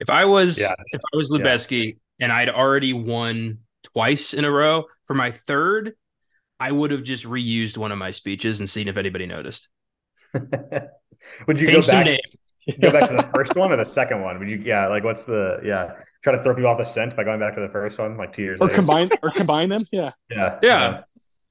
If 0.00 0.10
I 0.10 0.26
was 0.26 0.58
yeah. 0.58 0.74
if 0.92 1.00
I 1.12 1.16
was 1.16 1.30
Lubezki 1.30 1.86
yeah. 1.86 2.24
and 2.24 2.32
I'd 2.32 2.50
already 2.50 2.92
won 2.92 3.58
twice 3.82 4.34
in 4.34 4.44
a 4.44 4.50
row 4.50 4.84
for 5.06 5.14
my 5.14 5.32
third, 5.32 5.94
I 6.60 6.72
would 6.72 6.90
have 6.90 7.04
just 7.04 7.24
reused 7.24 7.76
one 7.76 7.92
of 7.92 7.98
my 7.98 8.10
speeches 8.10 8.60
and 8.60 8.68
seen 8.68 8.88
if 8.88 8.96
anybody 8.96 9.26
noticed. 9.26 9.68
would 10.34 11.60
you 11.60 11.68
Change 11.68 11.86
go 11.86 11.92
back? 11.92 12.18
go 12.80 12.90
back 12.90 13.08
to 13.08 13.16
the 13.16 13.28
first 13.34 13.54
one 13.54 13.72
or 13.72 13.76
the 13.76 13.84
second 13.84 14.22
one? 14.22 14.38
Would 14.38 14.50
you? 14.50 14.58
Yeah, 14.58 14.88
like 14.88 15.04
what's 15.04 15.24
the? 15.24 15.60
Yeah, 15.64 15.92
try 16.22 16.34
to 16.34 16.42
throw 16.42 16.54
people 16.54 16.70
off 16.70 16.78
the 16.78 16.84
scent 16.84 17.16
by 17.16 17.24
going 17.24 17.40
back 17.40 17.54
to 17.54 17.60
the 17.60 17.68
first 17.68 17.98
one, 17.98 18.16
like 18.16 18.32
two 18.32 18.42
years. 18.42 18.58
Or 18.60 18.66
later. 18.66 18.76
combine 18.76 19.10
or 19.22 19.30
combine 19.34 19.68
them. 19.68 19.84
Yeah. 19.92 20.12
Yeah. 20.30 20.58
Yeah. 20.62 21.02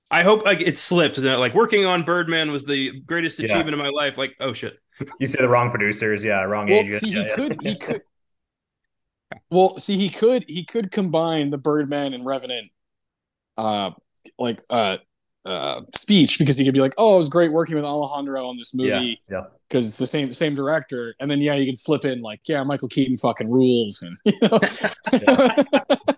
I 0.10 0.24
hope 0.24 0.46
like 0.46 0.62
it 0.62 0.78
slipped. 0.78 1.18
Like 1.18 1.54
working 1.54 1.86
on 1.86 2.04
Birdman 2.04 2.52
was 2.52 2.64
the 2.64 3.02
greatest 3.02 3.40
achievement 3.40 3.70
yeah. 3.70 3.74
of 3.74 3.80
my 3.80 3.90
life. 3.90 4.18
Like, 4.18 4.36
oh 4.40 4.54
shit. 4.54 4.80
You 5.20 5.28
say 5.28 5.40
the 5.40 5.50
wrong 5.50 5.70
producers, 5.70 6.24
yeah, 6.24 6.42
wrong 6.42 6.68
well, 6.68 6.80
agent. 6.80 6.96
See, 6.96 7.10
yeah, 7.10 7.24
he 7.24 7.28
yeah. 7.28 7.36
could, 7.36 7.62
he 7.62 7.78
could. 7.78 8.02
Well, 9.52 9.78
see, 9.78 9.98
he 9.98 10.10
could, 10.10 10.46
he 10.48 10.64
could 10.64 10.90
combine 10.90 11.50
the 11.50 11.58
Birdman 11.58 12.14
and 12.14 12.26
Revenant, 12.26 12.72
uh, 13.58 13.92
like 14.40 14.62
uh, 14.70 14.98
uh, 15.48 15.82
speech 15.96 16.38
because 16.38 16.58
he 16.58 16.66
could 16.66 16.74
be 16.74 16.82
like, 16.82 16.94
"Oh, 16.98 17.16
it 17.16 17.18
was 17.18 17.30
great 17.30 17.52
working 17.52 17.76
with 17.76 17.86
Alejandro 17.86 18.46
on 18.46 18.58
this 18.58 18.74
movie." 18.76 19.20
Yeah, 19.30 19.46
because 19.68 19.88
it's 19.88 19.98
the 19.98 20.06
same 20.06 20.34
same 20.34 20.56
director, 20.56 21.16
and 21.20 21.32
then 21.32 21.40
yeah, 21.40 21.56
you 21.56 21.66
could 21.66 21.80
slip 21.80 22.04
in 22.04 22.22
like, 22.22 22.42
"Yeah, 22.46 22.64
Michael 22.64 22.90
Keaton 22.90 23.16
fucking 23.18 23.50
rules," 23.50 24.02
and 24.02 24.18
you 24.26 24.38
know, 24.42 24.50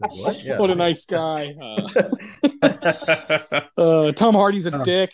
what? 0.10 0.44
Yeah. 0.44 0.58
what? 0.58 0.72
a 0.72 0.76
nice 0.76 1.06
guy. 1.06 1.54
Uh, 1.62 1.88
uh, 3.78 4.12
Tom 4.14 4.34
Hardy's 4.34 4.66
a 4.66 4.84
dick. 4.84 5.12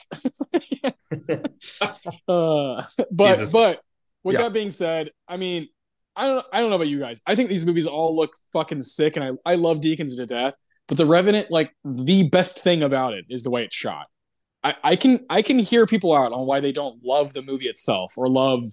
uh, 2.30 2.84
but 3.12 3.38
Jesus. 3.38 3.52
but 3.52 3.82
with 4.24 4.36
yeah. 4.36 4.44
that 4.44 4.54
being 4.54 4.72
said, 4.72 5.12
I 5.28 5.36
mean, 5.36 5.68
I 6.16 6.28
don't 6.28 6.46
I 6.54 6.62
don't 6.62 6.70
know 6.70 6.78
about 6.78 6.88
you 6.88 7.00
guys. 7.00 7.22
I 7.28 7.36
think 7.36 7.50
these 7.50 7.66
movies 7.66 7.86
all 7.86 8.16
look 8.16 8.34
fucking 8.54 8.82
sick, 8.82 9.18
and 9.18 9.26
I 9.26 9.52
I 9.52 9.56
love 9.56 9.82
Deakins 9.82 10.16
to 10.16 10.26
death. 10.26 10.56
But 10.88 10.98
the 10.98 11.06
Revenant, 11.06 11.50
like 11.50 11.72
the 11.84 12.30
best 12.30 12.64
thing 12.64 12.84
about 12.84 13.14
it 13.14 13.26
is 13.30 13.44
the 13.44 13.50
way 13.50 13.64
it's 13.64 13.76
shot. 13.76 14.08
I, 14.64 14.76
I 14.84 14.96
can 14.96 15.26
I 15.30 15.42
can 15.42 15.60
hear 15.60 15.86
people 15.86 16.16
out 16.16 16.32
on 16.32 16.46
why 16.46 16.60
they 16.60 16.72
don't 16.72 17.04
love 17.04 17.34
the 17.34 17.42
movie 17.42 17.68
itself 17.68 18.14
or 18.18 18.30
love, 18.30 18.66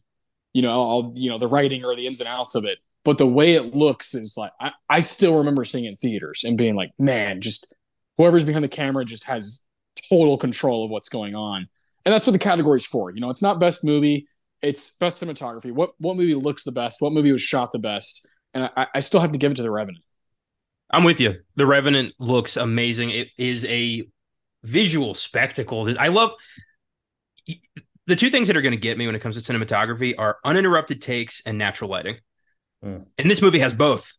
you 0.53 0.62
know, 0.62 0.72
all, 0.72 1.12
you 1.16 1.31
know, 1.31 1.38
the 1.38 1.48
writing 1.48 1.85
or 1.85 1.94
the 1.94 2.07
ins 2.07 2.20
and 2.20 2.29
outs 2.29 2.55
of 2.55 2.64
it. 2.64 2.79
But 3.05 3.18
the 3.18 3.27
way 3.27 3.55
it 3.55 3.75
looks 3.75 4.14
is 4.14 4.37
like 4.37 4.53
I, 4.61 4.72
I 4.88 5.01
still 5.01 5.38
remember 5.38 5.64
seeing 5.64 5.85
it 5.85 5.88
in 5.88 5.96
theaters 5.96 6.44
and 6.44 6.57
being 6.57 6.77
like, 6.77 6.90
man, 6.98 7.40
just 7.40 7.75
whoever's 8.16 8.44
behind 8.44 8.64
the 8.64 8.68
camera 8.68 9.05
just 9.05 9.25
has 9.25 9.62
total 10.09 10.37
control 10.37 10.85
of 10.85 10.90
what's 10.90 11.09
going 11.09 11.35
on. 11.35 11.68
And 12.05 12.12
that's 12.12 12.27
what 12.27 12.33
the 12.33 12.38
category's 12.38 12.87
for. 12.87 13.11
You 13.11 13.20
know, 13.20 13.31
it's 13.31 13.42
not 13.42 13.61
best 13.61 13.85
movie, 13.85 14.27
it's 14.61 14.96
best 14.96 15.22
cinematography. 15.22 15.72
What 15.72 15.92
what 15.98 16.16
movie 16.16 16.35
looks 16.35 16.64
the 16.64 16.72
best? 16.72 17.01
What 17.01 17.12
movie 17.12 17.33
was 17.33 17.42
shot 17.42 17.72
the 17.72 17.79
best? 17.79 18.29
And 18.55 18.70
I, 18.77 18.87
I 18.94 19.01
still 19.01 19.20
have 19.20 19.33
to 19.33 19.38
give 19.38 19.53
it 19.53 19.57
to 19.57 19.62
the 19.62 19.70
Revenant. 19.70 20.05
I'm 20.93 21.05
with 21.05 21.21
you. 21.21 21.37
The 21.57 21.67
Revenant 21.67 22.15
looks 22.19 22.57
amazing. 22.57 23.11
It 23.11 23.29
is 23.39 23.65
a 23.65 24.05
visual 24.63 25.15
spectacle. 25.15 25.95
I 25.99 26.09
love 26.09 26.33
the 28.07 28.17
two 28.17 28.31
things 28.31 28.49
that 28.49 28.57
are 28.57 28.63
going 28.63 28.73
to 28.73 28.81
get 28.81 28.99
me 28.99 29.07
when 29.07 29.15
it 29.15 29.21
comes 29.21 29.43
to 29.43 29.53
cinematography 29.53 30.15
are 30.19 30.39
uninterrupted 30.45 31.01
takes 31.01 31.43
and 31.47 31.57
natural 31.57 31.91
lighting. 31.91 32.17
Mm. 32.85 33.07
And 33.19 33.31
this 33.31 33.41
movie 33.41 33.61
has 33.61 33.73
both. 33.73 34.17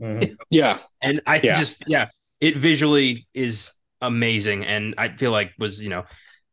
Mm-hmm. 0.00 0.34
yeah. 0.50 0.78
And 1.00 1.22
I 1.26 1.36
yeah. 1.36 1.58
just, 1.58 1.84
yeah, 1.86 2.08
it 2.40 2.56
visually 2.56 3.26
is 3.32 3.72
amazing, 4.02 4.66
and 4.66 4.94
I 4.98 5.16
feel 5.16 5.30
like 5.30 5.52
was 5.58 5.80
you 5.80 5.88
know 5.88 6.04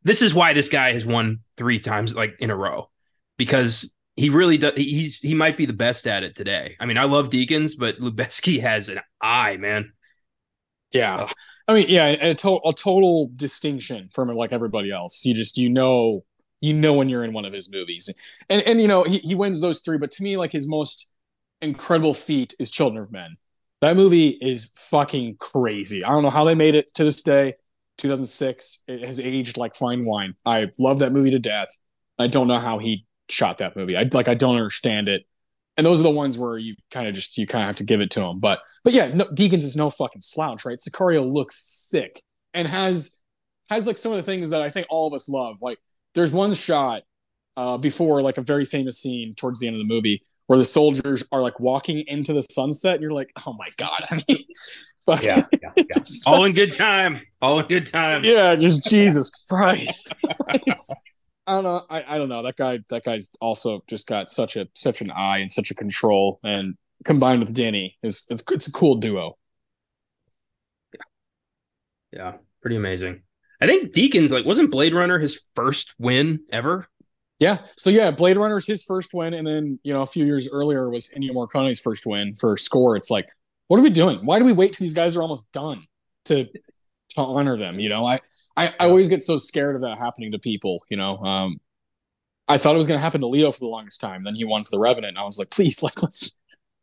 this 0.03 0.21
is 0.21 0.33
why 0.33 0.53
this 0.53 0.69
guy 0.69 0.93
has 0.93 1.05
won 1.05 1.39
three 1.57 1.79
times 1.79 2.15
like 2.15 2.35
in 2.39 2.51
a 2.51 2.55
row 2.55 2.89
because 3.37 3.91
he 4.19 4.29
really 4.29 4.57
does. 4.57 4.73
He's 4.75 5.17
he 5.17 5.33
might 5.33 5.57
be 5.57 5.65
the 5.65 5.73
best 5.73 6.07
at 6.07 6.23
it 6.23 6.35
today. 6.35 6.75
I 6.79 6.85
mean, 6.85 6.97
I 6.97 7.05
love 7.05 7.29
Deakins, 7.29 7.73
but 7.77 7.99
Lubezki 7.99 8.59
has 8.61 8.89
an 8.89 8.99
eye, 9.21 9.57
man. 9.57 9.93
Yeah, 10.91 11.23
Ugh. 11.23 11.33
I 11.67 11.73
mean, 11.73 11.85
yeah, 11.87 12.05
a, 12.07 12.35
to- 12.35 12.61
a 12.65 12.73
total 12.73 13.29
distinction 13.35 14.09
from 14.13 14.29
like 14.29 14.51
everybody 14.51 14.91
else. 14.91 15.23
You 15.25 15.33
just 15.33 15.57
you 15.57 15.69
know 15.69 16.25
you 16.61 16.73
know 16.73 16.95
when 16.95 17.09
you're 17.09 17.23
in 17.23 17.31
one 17.33 17.45
of 17.45 17.53
his 17.53 17.71
movies, 17.71 18.09
and 18.49 18.61
and 18.63 18.81
you 18.81 18.87
know 18.87 19.03
he 19.03 19.19
he 19.19 19.35
wins 19.35 19.61
those 19.61 19.81
three. 19.81 19.97
But 19.97 20.11
to 20.11 20.23
me, 20.23 20.35
like 20.37 20.51
his 20.51 20.67
most 20.67 21.09
incredible 21.61 22.13
feat 22.13 22.53
is 22.59 22.71
Children 22.71 23.03
of 23.03 23.11
Men. 23.11 23.37
That 23.81 23.95
movie 23.95 24.37
is 24.41 24.73
fucking 24.75 25.37
crazy. 25.39 26.03
I 26.03 26.09
don't 26.09 26.23
know 26.23 26.29
how 26.29 26.43
they 26.43 26.55
made 26.55 26.75
it 26.75 26.89
to 26.95 27.03
this 27.03 27.21
day. 27.21 27.53
2006. 27.97 28.83
It 28.87 29.05
has 29.05 29.19
aged 29.19 29.57
like 29.57 29.75
fine 29.75 30.05
wine. 30.05 30.35
I 30.45 30.67
love 30.79 30.99
that 30.99 31.11
movie 31.13 31.31
to 31.31 31.39
death. 31.39 31.69
I 32.17 32.27
don't 32.27 32.47
know 32.47 32.57
how 32.57 32.79
he 32.79 33.05
shot 33.31 33.59
that 33.59 33.75
movie. 33.75 33.95
I 33.97 34.07
like 34.11 34.27
I 34.27 34.33
don't 34.33 34.55
understand 34.55 35.07
it. 35.07 35.23
And 35.77 35.85
those 35.85 35.99
are 35.99 36.03
the 36.03 36.09
ones 36.09 36.37
where 36.37 36.57
you 36.57 36.75
kind 36.91 37.07
of 37.07 37.13
just 37.13 37.37
you 37.37 37.47
kind 37.47 37.63
of 37.63 37.67
have 37.67 37.77
to 37.77 37.83
give 37.85 38.01
it 38.01 38.11
to 38.11 38.21
him. 38.21 38.39
But 38.39 38.59
but 38.83 38.93
yeah, 38.93 39.07
no, 39.07 39.25
Deakins 39.25 39.63
is 39.63 39.75
no 39.75 39.89
fucking 39.89 40.21
slouch, 40.21 40.65
right? 40.65 40.77
Sicario 40.77 41.29
looks 41.29 41.55
sick 41.89 42.21
and 42.53 42.67
has 42.67 43.19
has 43.69 43.87
like 43.87 43.97
some 43.97 44.11
of 44.11 44.17
the 44.17 44.23
things 44.23 44.49
that 44.49 44.61
I 44.61 44.69
think 44.69 44.87
all 44.89 45.07
of 45.07 45.13
us 45.13 45.29
love. 45.29 45.57
Like 45.61 45.77
there's 46.15 46.31
one 46.31 46.53
shot 46.53 47.03
uh, 47.55 47.77
before 47.77 48.21
like 48.21 48.37
a 48.37 48.41
very 48.41 48.65
famous 48.65 48.99
scene 48.99 49.35
towards 49.35 49.59
the 49.59 49.67
end 49.67 49.75
of 49.75 49.79
the 49.79 49.93
movie 49.93 50.23
where 50.47 50.57
the 50.57 50.65
soldiers 50.65 51.23
are 51.31 51.41
like 51.41 51.59
walking 51.59 52.03
into 52.07 52.33
the 52.33 52.41
sunset, 52.41 52.95
and 52.95 53.03
you're 53.03 53.13
like, 53.13 53.31
oh 53.45 53.53
my 53.53 53.67
god. 53.77 54.03
I 54.09 54.19
mean, 54.27 54.43
but 55.05 55.23
yeah, 55.23 55.45
yeah, 55.61 55.69
yeah. 55.75 56.03
all 56.25 56.43
in 56.45 56.53
good 56.53 56.73
time. 56.73 57.21
All 57.39 57.59
in 57.59 57.67
good 57.67 57.85
time. 57.85 58.23
Yeah, 58.23 58.55
just 58.55 58.89
Jesus 58.89 59.29
Christ. 59.47 60.13
I 61.49 61.53
don't 61.53 61.63
know. 61.63 61.83
I, 61.89 62.05
I 62.07 62.17
don't 62.19 62.29
know. 62.29 62.43
That 62.43 62.57
guy 62.57 62.79
that 62.89 63.03
guy's 63.03 63.31
also 63.41 63.83
just 63.89 64.05
got 64.05 64.29
such 64.29 64.55
a 64.55 64.67
such 64.75 65.01
an 65.01 65.09
eye 65.09 65.39
and 65.39 65.51
such 65.51 65.71
a 65.71 65.75
control 65.75 66.39
and 66.43 66.75
combined 67.03 67.39
with 67.39 67.55
Danny 67.55 67.97
is 68.03 68.27
it's 68.29 68.43
it's 68.51 68.67
a 68.67 68.71
cool 68.71 68.97
duo. 68.97 69.35
Yeah. 70.93 71.01
Yeah. 72.11 72.33
Pretty 72.61 72.75
amazing. 72.75 73.23
I 73.59 73.65
think 73.65 73.93
Deakins 73.93 74.29
like 74.29 74.45
wasn't 74.45 74.69
Blade 74.69 74.93
Runner 74.93 75.17
his 75.17 75.41
first 75.55 75.95
win 75.97 76.41
ever? 76.51 76.87
Yeah. 77.39 77.57
So 77.77 77.89
yeah, 77.89 78.11
Blade 78.11 78.37
Runner's 78.37 78.67
his 78.67 78.83
first 78.83 79.15
win, 79.15 79.33
and 79.33 79.47
then 79.47 79.79
you 79.81 79.91
know 79.91 80.03
a 80.03 80.05
few 80.05 80.25
years 80.25 80.47
earlier 80.51 80.87
was 80.87 81.09
Ennio 81.09 81.33
Morricone's 81.33 81.79
first 81.79 82.05
win 82.05 82.35
for 82.35 82.57
score. 82.57 82.95
It's 82.95 83.09
like, 83.09 83.27
what 83.69 83.79
are 83.79 83.83
we 83.83 83.89
doing? 83.89 84.23
Why 84.23 84.37
do 84.37 84.45
we 84.45 84.53
wait 84.53 84.73
till 84.73 84.83
these 84.83 84.93
guys 84.93 85.17
are 85.17 85.23
almost 85.23 85.51
done 85.51 85.81
to 86.25 86.45
to 86.45 87.21
honor 87.21 87.57
them? 87.57 87.79
You 87.79 87.89
know, 87.89 88.05
I 88.05 88.19
I, 88.59 88.73
I 88.77 88.89
always 88.89 89.07
get 89.07 89.23
so 89.23 89.37
scared 89.37 89.75
of 89.75 89.81
that 89.81 89.97
happening 89.97 90.33
to 90.33 90.39
people. 90.39 90.83
You 90.89 90.97
know, 90.97 91.17
um, 91.19 91.61
I 92.49 92.57
thought 92.57 92.73
it 92.73 92.77
was 92.77 92.87
going 92.87 92.97
to 92.97 93.01
happen 93.01 93.21
to 93.21 93.27
Leo 93.27 93.53
for 93.53 93.59
the 93.59 93.67
longest 93.67 94.01
time. 94.01 94.25
Then 94.25 94.35
he 94.35 94.43
won 94.43 94.65
for 94.65 94.71
the 94.71 94.79
Revenant, 94.79 95.11
and 95.11 95.17
I 95.17 95.23
was 95.23 95.39
like, 95.39 95.49
please, 95.49 95.81
like 95.83 96.01
let's 96.01 96.37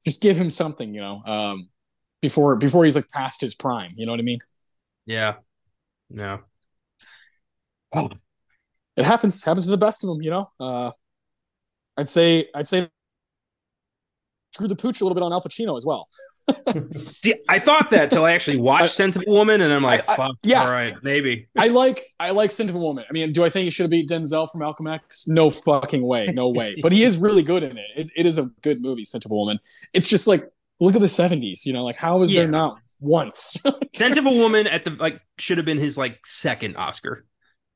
just 0.04 0.22
give 0.22 0.38
him 0.38 0.48
something. 0.48 0.94
You 0.94 1.02
know, 1.02 1.22
um, 1.26 1.68
before 2.22 2.56
before 2.56 2.84
he's 2.84 2.96
like 2.96 3.10
past 3.10 3.42
his 3.42 3.54
prime. 3.54 3.92
You 3.96 4.06
know 4.06 4.12
what 4.12 4.20
I 4.20 4.24
mean? 4.24 4.38
Yeah. 5.04 5.34
No. 6.08 6.40
Oh. 7.94 8.08
It 8.96 9.04
happens. 9.04 9.44
Happens 9.44 9.66
to 9.66 9.70
the 9.70 9.76
best 9.76 10.02
of 10.02 10.08
them. 10.08 10.22
You 10.22 10.30
know. 10.30 10.48
Uh, 10.58 10.92
I'd 11.98 12.08
say 12.08 12.48
I'd 12.54 12.68
say 12.68 12.88
screw 14.52 14.68
the 14.68 14.76
pooch 14.76 15.02
a 15.02 15.04
little 15.04 15.14
bit 15.14 15.22
on 15.22 15.32
Al 15.32 15.42
Pacino 15.42 15.76
as 15.76 15.84
well. 15.84 16.08
See, 17.22 17.34
I 17.48 17.58
thought 17.58 17.90
that 17.90 18.10
till 18.10 18.24
I 18.24 18.32
actually 18.32 18.58
watched 18.58 18.94
Scent 18.94 19.16
of 19.16 19.24
a 19.26 19.30
Woman, 19.30 19.60
and 19.60 19.72
I'm 19.72 19.82
like, 19.82 20.08
I, 20.08 20.12
I, 20.12 20.16
fuck, 20.16 20.36
yeah, 20.42 20.64
all 20.64 20.72
right, 20.72 20.94
maybe. 21.02 21.48
I 21.58 21.68
like 21.68 22.06
I 22.20 22.30
like 22.30 22.50
Scent 22.50 22.70
of 22.70 22.76
a 22.76 22.78
Woman. 22.78 23.04
I 23.08 23.12
mean, 23.12 23.32
do 23.32 23.44
I 23.44 23.50
think 23.50 23.64
he 23.64 23.70
should 23.70 23.84
have 23.84 23.90
beat 23.90 24.08
Denzel 24.08 24.50
from 24.50 24.60
Malcolm 24.60 24.86
X? 24.86 25.26
No 25.26 25.50
fucking 25.50 26.06
way, 26.06 26.28
no 26.32 26.48
way. 26.48 26.76
but 26.82 26.92
he 26.92 27.02
is 27.02 27.18
really 27.18 27.42
good 27.42 27.62
in 27.62 27.76
it. 27.76 27.86
it. 27.96 28.10
It 28.16 28.26
is 28.26 28.38
a 28.38 28.44
good 28.62 28.80
movie, 28.80 29.04
Scent 29.04 29.24
of 29.24 29.30
a 29.30 29.34
Woman. 29.34 29.58
It's 29.92 30.08
just 30.08 30.26
like 30.26 30.44
look 30.80 30.94
at 30.94 31.00
the 31.00 31.06
'70s. 31.06 31.66
You 31.66 31.72
know, 31.72 31.84
like 31.84 31.96
how 31.96 32.22
is 32.22 32.32
yeah. 32.32 32.42
there 32.42 32.50
not 32.50 32.78
once? 33.00 33.56
Scent 33.96 34.18
of 34.18 34.26
a 34.26 34.32
Woman 34.32 34.66
at 34.66 34.84
the 34.84 34.90
like 34.90 35.20
should 35.38 35.58
have 35.58 35.66
been 35.66 35.78
his 35.78 35.98
like 35.98 36.18
second 36.26 36.76
Oscar 36.76 37.26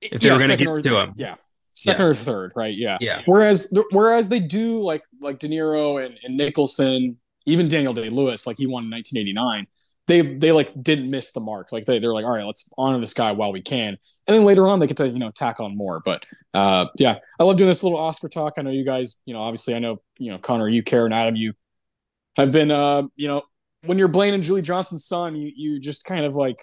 if 0.01 0.21
they 0.21 0.29
yeah, 0.29 0.35
were 0.35 0.39
going 0.39 0.51
to 0.51 0.57
give 0.57 0.83
to 0.85 0.97
him. 0.97 1.15
Yeah, 1.17 1.35
second 1.75 2.05
yeah. 2.05 2.11
or 2.11 2.15
third, 2.15 2.53
right? 2.55 2.77
Yeah. 2.77 2.99
Yeah. 3.01 3.23
Whereas 3.25 3.77
whereas 3.91 4.29
they 4.29 4.41
do 4.41 4.81
like 4.81 5.03
like 5.21 5.39
De 5.39 5.49
Niro 5.49 6.05
and, 6.05 6.19
and 6.23 6.37
Nicholson 6.37 7.19
even 7.47 7.69
Daniel 7.69 7.95
Day 7.95 8.11
Lewis, 8.11 8.47
like 8.47 8.57
he 8.57 8.67
won 8.67 8.85
in 8.85 8.91
1989, 8.91 9.67
they 10.07 10.23
they 10.23 10.53
like 10.53 10.73
didn't 10.83 11.11
miss 11.11 11.33
the 11.33 11.41
mark. 11.41 11.73
Like 11.73 11.85
they 11.85 11.99
they're 11.99 12.13
like, 12.13 12.25
all 12.25 12.33
right, 12.33 12.45
let's 12.45 12.71
honor 12.77 13.01
this 13.01 13.15
guy 13.15 13.33
while 13.33 13.53
we 13.53 13.63
can, 13.63 13.97
and 14.27 14.37
then 14.37 14.45
later 14.45 14.67
on 14.67 14.81
they 14.81 14.87
get 14.87 14.97
to 14.99 15.09
you 15.09 15.19
know 15.19 15.31
tack 15.31 15.61
on 15.61 15.77
more. 15.77 16.01
But 16.05 16.25
uh, 16.53 16.87
yeah, 16.97 17.19
I 17.39 17.45
love 17.45 17.57
doing 17.57 17.69
this 17.69 17.85
little 17.85 17.99
Oscar 17.99 18.29
talk. 18.29 18.55
I 18.57 18.63
know 18.63 18.71
you 18.71 18.85
guys, 18.85 19.21
you 19.25 19.35
know, 19.35 19.41
obviously 19.41 19.75
I 19.75 19.79
know 19.79 20.03
you 20.19 20.33
know 20.33 20.39
Connor, 20.39 20.69
you 20.69 20.83
care, 20.83 21.05
and 21.05 21.15
Adam, 21.15 21.37
you 21.37 21.53
have 22.37 22.51
been 22.51 22.71
uh, 22.71 23.03
you 23.15 23.29
know 23.29 23.43
when 23.85 23.99
you're 23.99 24.09
Blaine 24.09 24.35
and 24.35 24.43
Julie 24.43 24.63
Johnson's 24.63 25.05
son, 25.05 25.37
you 25.37 25.53
you 25.55 25.81
just 25.81 26.05
kind 26.05 26.25
of 26.25 26.35
like 26.35 26.61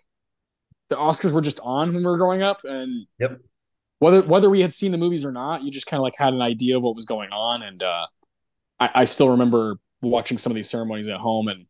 the 0.89 0.95
Oscars 0.95 1.31
were 1.31 1.41
just 1.41 1.59
on 1.61 1.93
when 1.93 1.97
we 1.97 2.05
were 2.05 2.17
growing 2.17 2.41
up, 2.41 2.61
and 2.63 3.07
yep. 3.19 3.39
Whether 3.99 4.21
whether 4.21 4.49
we 4.49 4.61
had 4.61 4.73
seen 4.73 4.91
the 4.91 4.97
movies 4.97 5.25
or 5.25 5.31
not, 5.31 5.63
you 5.63 5.71
just 5.71 5.87
kind 5.87 5.97
of 5.97 6.03
like 6.03 6.15
had 6.15 6.33
an 6.33 6.41
idea 6.41 6.77
of 6.77 6.83
what 6.83 6.93
was 6.93 7.05
going 7.05 7.31
on, 7.31 7.63
and 7.63 7.81
uh, 7.81 8.05
I, 8.79 8.89
I 8.93 9.03
still 9.05 9.29
remember 9.29 9.77
watching 10.01 10.37
some 10.37 10.51
of 10.51 10.55
these 10.55 10.69
ceremonies 10.69 11.07
at 11.07 11.19
home 11.19 11.47
and 11.47 11.65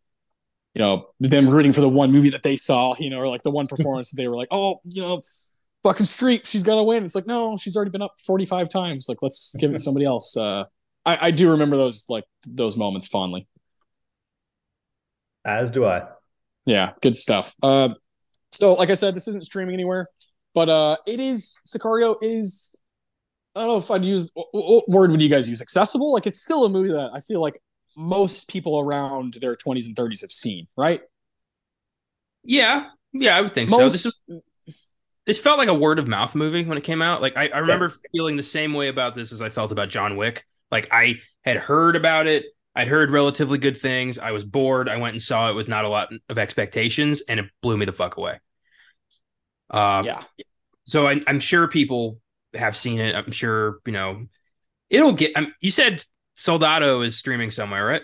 you 0.73 0.81
know 0.81 1.07
them 1.19 1.49
rooting 1.49 1.73
for 1.73 1.81
the 1.81 1.89
one 1.89 2.11
movie 2.11 2.29
that 2.29 2.43
they 2.43 2.55
saw 2.55 2.93
you 2.99 3.09
know 3.09 3.19
or 3.19 3.27
like 3.27 3.43
the 3.43 3.51
one 3.51 3.67
performance 3.67 4.11
that 4.11 4.17
they 4.17 4.27
were 4.27 4.35
like 4.35 4.49
oh 4.51 4.79
you 4.85 5.01
know 5.01 5.21
fucking 5.83 6.05
Streep 6.05 6.45
she's 6.45 6.63
gonna 6.63 6.83
win. 6.83 7.03
It's 7.03 7.15
like 7.15 7.27
no 7.27 7.57
she's 7.57 7.75
already 7.75 7.91
been 7.91 8.01
up 8.01 8.15
45 8.25 8.69
times. 8.69 9.07
Like 9.07 9.19
let's 9.21 9.55
give 9.57 9.71
it 9.71 9.75
to 9.75 9.81
somebody 9.81 10.05
else. 10.05 10.35
Uh 10.35 10.65
I, 11.05 11.27
I 11.27 11.31
do 11.31 11.51
remember 11.51 11.77
those 11.77 12.05
like 12.09 12.25
those 12.45 12.75
moments 12.75 13.07
fondly. 13.07 13.47
As 15.45 15.71
do 15.71 15.85
i. 15.85 16.03
Yeah 16.65 16.91
good 17.01 17.15
stuff. 17.15 17.55
Uh 17.63 17.89
so 18.51 18.73
like 18.73 18.89
i 18.89 18.93
said 18.93 19.13
this 19.13 19.27
isn't 19.27 19.45
streaming 19.45 19.73
anywhere 19.73 20.07
but 20.55 20.69
uh 20.69 20.95
it 21.05 21.19
is 21.19 21.59
sicario 21.67 22.15
is 22.21 22.77
I 23.55 23.61
don't 23.61 23.69
know 23.69 23.77
if 23.77 23.89
I'd 23.89 24.05
use 24.05 24.31
what 24.33 24.87
word 24.87 25.09
would 25.11 25.21
you 25.21 25.29
guys 25.29 25.49
use? 25.49 25.61
Accessible? 25.61 26.13
Like 26.13 26.27
it's 26.27 26.39
still 26.39 26.65
a 26.65 26.69
movie 26.69 26.89
that 26.89 27.09
I 27.13 27.19
feel 27.19 27.41
like 27.41 27.59
most 27.97 28.47
people 28.47 28.79
around 28.79 29.37
their 29.41 29.55
20s 29.55 29.87
and 29.87 29.95
30s 29.95 30.21
have 30.21 30.31
seen, 30.31 30.67
right? 30.77 31.01
Yeah, 32.43 32.85
yeah, 33.11 33.35
I 33.35 33.41
would 33.41 33.53
think 33.53 33.71
most, 33.71 33.79
so. 33.79 33.83
This 33.83 34.05
is 34.05 34.21
this 35.25 35.37
felt 35.37 35.57
like 35.57 35.67
a 35.67 35.73
word 35.73 35.99
of 35.99 36.07
mouth 36.07 36.35
movie 36.35 36.63
when 36.63 36.77
it 36.77 36.85
came 36.85 37.01
out. 37.01 37.21
Like 37.21 37.35
I, 37.35 37.49
I 37.49 37.57
remember 37.57 37.87
yes. 37.87 37.99
feeling 38.13 38.37
the 38.37 38.43
same 38.43 38.73
way 38.73 38.87
about 38.87 39.13
this 39.13 39.33
as 39.33 39.41
I 39.41 39.49
felt 39.49 39.73
about 39.73 39.89
John 39.89 40.15
Wick. 40.15 40.45
Like 40.71 40.87
I 40.91 41.19
had 41.43 41.57
heard 41.57 41.97
about 41.97 42.27
it. 42.27 42.45
I'd 42.75 42.87
heard 42.87 43.11
relatively 43.11 43.57
good 43.57 43.77
things. 43.77 44.19
I 44.19 44.31
was 44.31 44.43
bored. 44.43 44.87
I 44.87 44.97
went 44.97 45.15
and 45.15 45.21
saw 45.21 45.49
it 45.49 45.53
with 45.53 45.67
not 45.67 45.83
a 45.83 45.89
lot 45.89 46.13
of 46.29 46.37
expectations, 46.37 47.23
and 47.27 47.39
it 47.39 47.47
blew 47.61 47.75
me 47.75 47.85
the 47.85 47.91
fuck 47.91 48.17
away. 48.17 48.39
Uh, 49.69 50.03
yeah. 50.05 50.21
So 50.85 51.07
I, 51.07 51.19
am 51.27 51.39
sure 51.39 51.67
people 51.67 52.21
have 52.53 52.77
seen 52.77 52.99
it. 52.99 53.15
I'm 53.15 53.31
sure 53.31 53.79
you 53.85 53.93
know 53.93 54.27
it'll 54.89 55.13
get. 55.13 55.35
Um, 55.35 55.53
you 55.59 55.71
said 55.71 56.05
Soldado 56.37 57.01
is 57.01 57.17
streaming 57.17 57.51
somewhere, 57.51 57.85
right? 57.85 58.03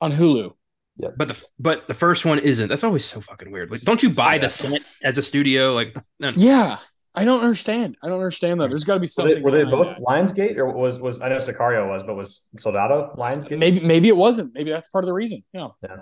On 0.00 0.12
Hulu. 0.12 0.52
Yeah. 0.98 1.08
But 1.16 1.28
the 1.28 1.44
but 1.58 1.88
the 1.88 1.94
first 1.94 2.24
one 2.26 2.38
isn't. 2.38 2.68
That's 2.68 2.84
always 2.84 3.04
so 3.04 3.20
fucking 3.20 3.50
weird. 3.50 3.70
Like, 3.70 3.80
don't 3.80 4.02
you 4.02 4.10
buy 4.10 4.38
the 4.38 4.50
set 4.50 4.82
as 5.02 5.16
a 5.16 5.22
studio? 5.22 5.72
Like, 5.72 5.96
no. 6.18 6.32
yeah, 6.36 6.76
I 7.14 7.24
don't 7.24 7.40
understand. 7.40 7.96
I 8.02 8.08
don't 8.08 8.18
understand 8.18 8.60
that. 8.60 8.68
There's 8.68 8.84
got 8.84 8.94
to 8.94 9.00
be 9.00 9.06
something. 9.06 9.42
Were 9.42 9.50
they, 9.50 9.58
were 9.58 9.64
they 9.64 9.70
both 9.70 9.96
that. 9.96 10.00
Lionsgate, 10.00 10.58
or 10.58 10.70
was 10.70 11.00
was 11.00 11.22
I 11.22 11.28
know 11.30 11.38
Sicario 11.38 11.88
was, 11.88 12.02
but 12.02 12.16
was 12.16 12.48
Soldado 12.58 13.14
Lionsgate? 13.16 13.58
Maybe 13.58 13.80
maybe 13.80 14.08
it 14.08 14.16
wasn't. 14.16 14.54
Maybe 14.54 14.70
that's 14.70 14.88
part 14.88 15.04
of 15.04 15.06
the 15.06 15.14
reason. 15.14 15.42
Yeah. 15.54 15.68
Yeah. 15.82 15.96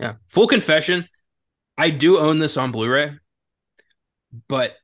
Yeah. 0.00 0.14
Full 0.28 0.46
confession, 0.46 1.06
I 1.76 1.90
do 1.90 2.18
own 2.18 2.38
this 2.38 2.56
on 2.56 2.72
Blu-ray, 2.72 3.18
but 4.48 4.74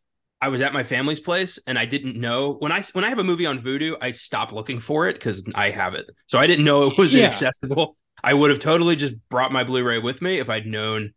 I 0.41 0.49
was 0.49 0.61
at 0.61 0.73
my 0.73 0.83
family's 0.83 1.21
place 1.21 1.59
and 1.67 1.79
I 1.79 1.87
didn't 1.87 2.17
know 2.17 2.55
when 2.55 2.71
I 2.71 2.83
when 2.93 3.05
I 3.05 3.09
have 3.09 3.19
a 3.19 3.25
movie 3.25 3.47
on 3.47 3.61
Vudu, 3.61 3.97
I 4.01 4.13
stop 4.13 4.53
looking 4.53 4.81
for 4.81 5.09
it 5.09 5.15
because 5.15 5.45
I 5.55 5.71
have 5.71 5.95
it. 5.95 6.11
So 6.27 6.39
I 6.39 6.47
didn't 6.47 6.65
know 6.65 6.85
it 6.85 6.99
was 6.99 7.15
yeah. 7.15 7.25
inaccessible. 7.25 7.97
I 8.23 8.35
would 8.35 8.51
have 8.51 8.61
totally 8.61 8.97
just 8.97 9.15
brought 9.29 9.53
my 9.53 9.65
Blu-ray 9.65 9.99
with 9.99 10.21
me 10.21 10.39
if 10.39 10.51
I'd 10.51 10.67
known 10.67 11.13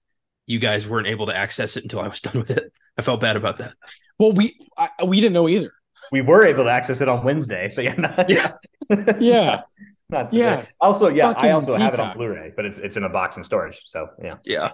you 0.46 0.60
guys 0.60 0.88
weren't 0.88 1.08
able 1.08 1.26
to 1.28 1.36
access 1.36 1.76
it 1.76 1.84
until 1.84 2.00
I 2.00 2.08
was 2.08 2.22
done 2.22 2.40
with 2.40 2.52
it. 2.52 2.72
I 2.98 3.02
felt 3.02 3.20
bad 3.22 3.36
about 3.36 3.58
that. 3.58 3.74
Well, 4.18 4.32
we 4.32 4.56
I, 4.78 4.90
we 5.06 5.20
didn't 5.20 5.34
know 5.34 5.50
either. 5.50 5.72
We 6.12 6.22
were 6.22 6.46
able 6.46 6.64
to 6.64 6.70
access 6.70 7.02
it 7.02 7.10
on 7.10 7.24
Wednesday, 7.24 7.70
so 7.70 7.82
yeah, 7.82 7.94
not, 7.94 8.30
yeah, 8.30 8.54
yeah. 9.20 9.62
not 10.10 10.34
yeah. 10.34 10.66
Also, 10.80 11.10
yeah, 11.10 11.34
I 11.36 11.52
also 11.52 11.74
Peacock. 11.74 11.82
have 11.82 11.94
it 11.94 12.00
on 12.00 12.18
Blu-ray, 12.18 12.54
but 12.56 12.66
it's 12.66 12.78
it's 12.80 12.96
in 12.98 13.04
a 13.04 13.10
box 13.10 13.38
in 13.38 13.44
storage. 13.44 13.82
So 13.86 14.08
yeah, 14.24 14.38
yeah. 14.46 14.72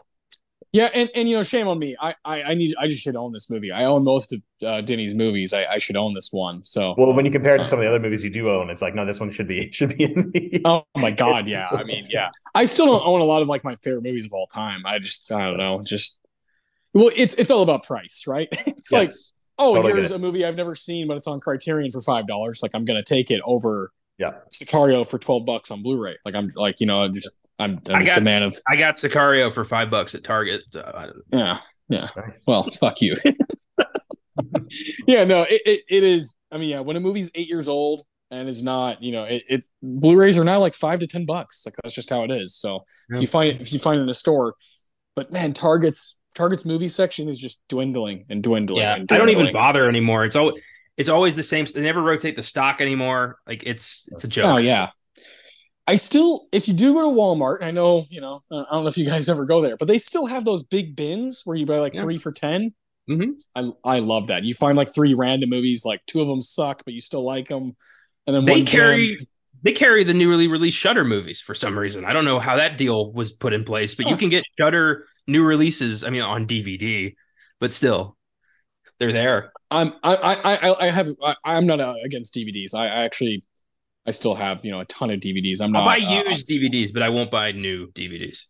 Yeah, 0.71 0.89
and, 0.93 1.09
and 1.15 1.29
you 1.29 1.37
know, 1.37 1.43
shame 1.43 1.69
on 1.69 1.79
me. 1.79 1.95
I, 2.01 2.15
I, 2.25 2.43
I 2.43 2.53
need 2.53 2.75
I 2.77 2.87
just 2.87 3.01
should 3.01 3.15
own 3.15 3.31
this 3.31 3.49
movie. 3.49 3.71
I 3.71 3.85
own 3.85 4.03
most 4.03 4.33
of 4.33 4.41
uh, 4.61 4.81
Denny's 4.81 5.15
movies. 5.15 5.53
I, 5.53 5.65
I 5.65 5.77
should 5.77 5.95
own 5.95 6.13
this 6.13 6.33
one. 6.33 6.65
So 6.65 6.93
well, 6.97 7.13
when 7.13 7.23
you 7.23 7.31
compare 7.31 7.55
it 7.55 7.59
to 7.59 7.65
some 7.65 7.79
of 7.79 7.83
the 7.83 7.89
other 7.89 7.99
movies 7.99 8.25
you 8.25 8.29
do 8.29 8.49
own, 8.49 8.69
it's 8.69 8.81
like 8.81 8.93
no, 8.93 9.05
this 9.05 9.19
one 9.19 9.31
should 9.31 9.47
be 9.47 9.71
should 9.73 9.97
be 9.97 10.03
in 10.03 10.31
the. 10.31 10.61
oh 10.65 10.83
my 10.97 11.11
god, 11.11 11.47
yeah. 11.47 11.69
I 11.71 11.83
mean, 11.83 12.07
yeah. 12.09 12.29
I 12.53 12.65
still 12.65 12.87
don't 12.87 13.05
own 13.05 13.21
a 13.21 13.23
lot 13.23 13.41
of 13.41 13.47
like 13.47 13.63
my 13.63 13.75
favorite 13.77 14.03
movies 14.03 14.25
of 14.25 14.33
all 14.33 14.47
time. 14.47 14.85
I 14.85 14.99
just 14.99 15.31
I 15.31 15.45
don't 15.45 15.57
know, 15.57 15.81
just 15.81 16.19
Well, 16.93 17.09
it's 17.15 17.35
it's 17.35 17.51
all 17.51 17.63
about 17.63 17.83
price, 17.83 18.25
right? 18.27 18.49
It's 18.67 18.91
like, 18.91 19.09
oh, 19.57 19.75
Totally 19.75 19.93
here's 19.93 20.11
a 20.11 20.19
movie 20.19 20.45
I've 20.45 20.57
never 20.57 20.75
seen, 20.75 21.07
but 21.07 21.15
it's 21.15 21.27
on 21.27 21.39
Criterion 21.39 21.91
for 21.91 22.01
five 22.01 22.27
dollars. 22.27 22.59
Like 22.61 22.71
I'm 22.75 22.83
gonna 22.83 23.01
take 23.01 23.31
it 23.31 23.39
over 23.45 23.91
Yeah. 24.17 24.31
Sicario 24.53 25.05
for 25.07 25.19
twelve 25.19 25.45
bucks 25.45 25.71
on 25.71 25.83
Blu-ray. 25.83 26.15
Like 26.25 26.35
I'm 26.35 26.49
like 26.55 26.79
you 26.79 26.87
know 26.87 27.01
I'm 27.03 27.13
just 27.13 27.37
I'm, 27.59 27.79
I'm 27.89 27.95
I 27.95 28.03
got- 28.05 28.17
a 28.17 28.21
man 28.21 28.43
of 28.43 28.57
I 28.67 28.75
got 28.75 28.95
Sicario 28.97 29.51
for 29.51 29.63
five 29.63 29.89
bucks 29.89 30.15
at 30.15 30.23
Target. 30.23 30.63
So 30.71 30.81
I 30.95 31.05
don't- 31.07 31.23
yeah 31.31 31.59
Nice. 31.89 32.41
well 32.47 32.63
fuck 32.63 33.01
you. 33.01 33.15
yeah, 35.07 35.23
no, 35.23 35.43
it, 35.43 35.61
it 35.65 35.81
it 35.89 36.03
is. 36.03 36.37
I 36.51 36.57
mean, 36.57 36.69
yeah, 36.69 36.79
when 36.81 36.95
a 36.95 36.99
movie's 36.99 37.31
eight 37.35 37.47
years 37.47 37.67
old 37.69 38.03
and 38.31 38.49
it's 38.49 38.61
not, 38.61 39.01
you 39.03 39.11
know, 39.11 39.23
it, 39.25 39.43
it's 39.47 39.69
Blu-rays 39.83 40.37
are 40.37 40.43
now 40.43 40.59
like 40.59 40.73
five 40.73 40.99
to 40.99 41.07
ten 41.07 41.25
bucks. 41.25 41.65
Like 41.65 41.75
that's 41.83 41.95
just 41.95 42.09
how 42.09 42.23
it 42.23 42.31
is. 42.31 42.55
So 42.55 42.83
if 43.09 43.21
you 43.21 43.27
find 43.27 43.49
it, 43.51 43.61
if 43.61 43.71
you 43.73 43.79
find 43.79 43.99
it 43.99 44.03
in 44.03 44.09
a 44.09 44.13
store, 44.13 44.55
but 45.15 45.31
man, 45.31 45.53
Target's 45.53 46.19
Target's 46.33 46.65
movie 46.65 46.89
section 46.89 47.29
is 47.29 47.37
just 47.37 47.63
dwindling 47.69 48.25
and 48.29 48.43
dwindling. 48.43 48.81
yeah, 48.81 48.95
and 48.95 49.09
I 49.11 49.17
don't 49.17 49.29
even 49.29 49.53
bother 49.53 49.87
anymore. 49.87 50.25
It's 50.25 50.35
always 50.35 50.61
it's 50.97 51.09
always 51.09 51.35
the 51.35 51.43
same. 51.43 51.65
They 51.65 51.81
never 51.81 52.01
rotate 52.01 52.35
the 52.35 52.43
stock 52.43 52.81
anymore. 52.81 53.37
Like 53.47 53.63
it's 53.65 54.07
it's 54.11 54.23
a 54.23 54.27
joke. 54.27 54.45
Oh 54.45 54.57
yeah. 54.57 54.89
I 55.87 55.95
still, 55.97 56.47
if 56.51 56.67
you 56.67 56.73
do 56.73 56.93
go 56.93 57.01
to 57.01 57.07
Walmart, 57.15 57.61
I 57.61 57.69
know, 57.69 58.05
you 58.09 58.19
know, 58.19 58.39
I 58.51 58.63
don't 58.71 58.83
know 58.83 58.87
if 58.87 58.97
you 58.97 59.05
guys 59.05 59.29
ever 59.33 59.45
go 59.45 59.63
there, 59.63 59.77
but 59.77 59.87
they 59.87 59.99
still 59.99 60.25
have 60.25 60.43
those 60.43 60.63
big 60.63 60.95
bins 60.95 61.43
where 61.45 61.55
you 61.55 61.67
buy 61.67 61.77
like 61.77 61.93
Yeah. 61.93 62.01
three 62.01 62.17
for 62.17 62.31
10 62.31 62.73
Mhm. 63.07 63.33
I 63.55 63.69
I 63.83 63.99
love 63.99 64.27
that. 64.27 64.43
You 64.43 64.55
find 64.55 64.75
like 64.75 64.91
three 64.93 65.13
random 65.13 65.51
movies, 65.51 65.85
like 65.85 66.01
two 66.07 66.21
of 66.21 66.27
them 66.27 66.41
suck, 66.41 66.83
but 66.85 66.93
you 66.95 66.99
still 66.99 67.23
like 67.23 67.49
them, 67.49 67.75
and 68.25 68.35
then 68.35 68.45
They 68.45 68.63
carry 68.63 69.17
gem- 69.17 69.27
they 69.61 69.73
carry 69.73 70.03
the 70.03 70.13
newly 70.15 70.47
released 70.47 70.77
Shudder 70.79 71.03
movies 71.03 71.39
for 71.41 71.53
some 71.53 71.77
reason. 71.77 72.03
I 72.05 72.13
don't 72.13 72.25
know 72.25 72.39
how 72.39 72.55
that 72.57 72.77
deal 72.79 73.11
was 73.13 73.31
put 73.31 73.53
in 73.53 73.63
place, 73.63 73.93
but 73.95 74.07
you 74.07 74.15
can 74.17 74.29
get 74.29 74.43
Shudder 74.59 75.05
new 75.27 75.43
releases. 75.43 76.03
I 76.03 76.09
mean, 76.09 76.21
on 76.23 76.45
DVD, 76.47 77.15
but 77.59 77.71
still, 77.71 78.17
they're 78.99 79.11
there. 79.11 79.51
I'm 79.75 79.93
I 80.03 80.15
I 80.15 80.69
I, 80.69 80.87
I 80.87 80.91
have 80.91 81.09
I, 81.23 81.35
I'm 81.43 81.65
not 81.67 81.79
uh, 81.79 81.95
against 82.05 82.33
DVDs. 82.35 82.73
I, 82.73 82.85
I 82.87 83.03
actually 83.05 83.43
I 84.07 84.11
still 84.11 84.35
have 84.35 84.63
you 84.65 84.71
know 84.71 84.79
a 84.81 84.85
ton 84.85 85.09
of 85.11 85.19
DVDs. 85.19 85.61
I'm 85.61 85.71
not. 85.71 85.87
I'll 85.87 85.99
not 85.99 86.07
buy 86.07 86.17
uh, 86.25 86.29
used 86.29 86.47
DVDs, 86.47 86.93
but 86.93 87.03
I 87.03 87.09
won't 87.09 87.31
buy 87.31 87.51
new 87.51 87.91
DVDs. 87.91 88.43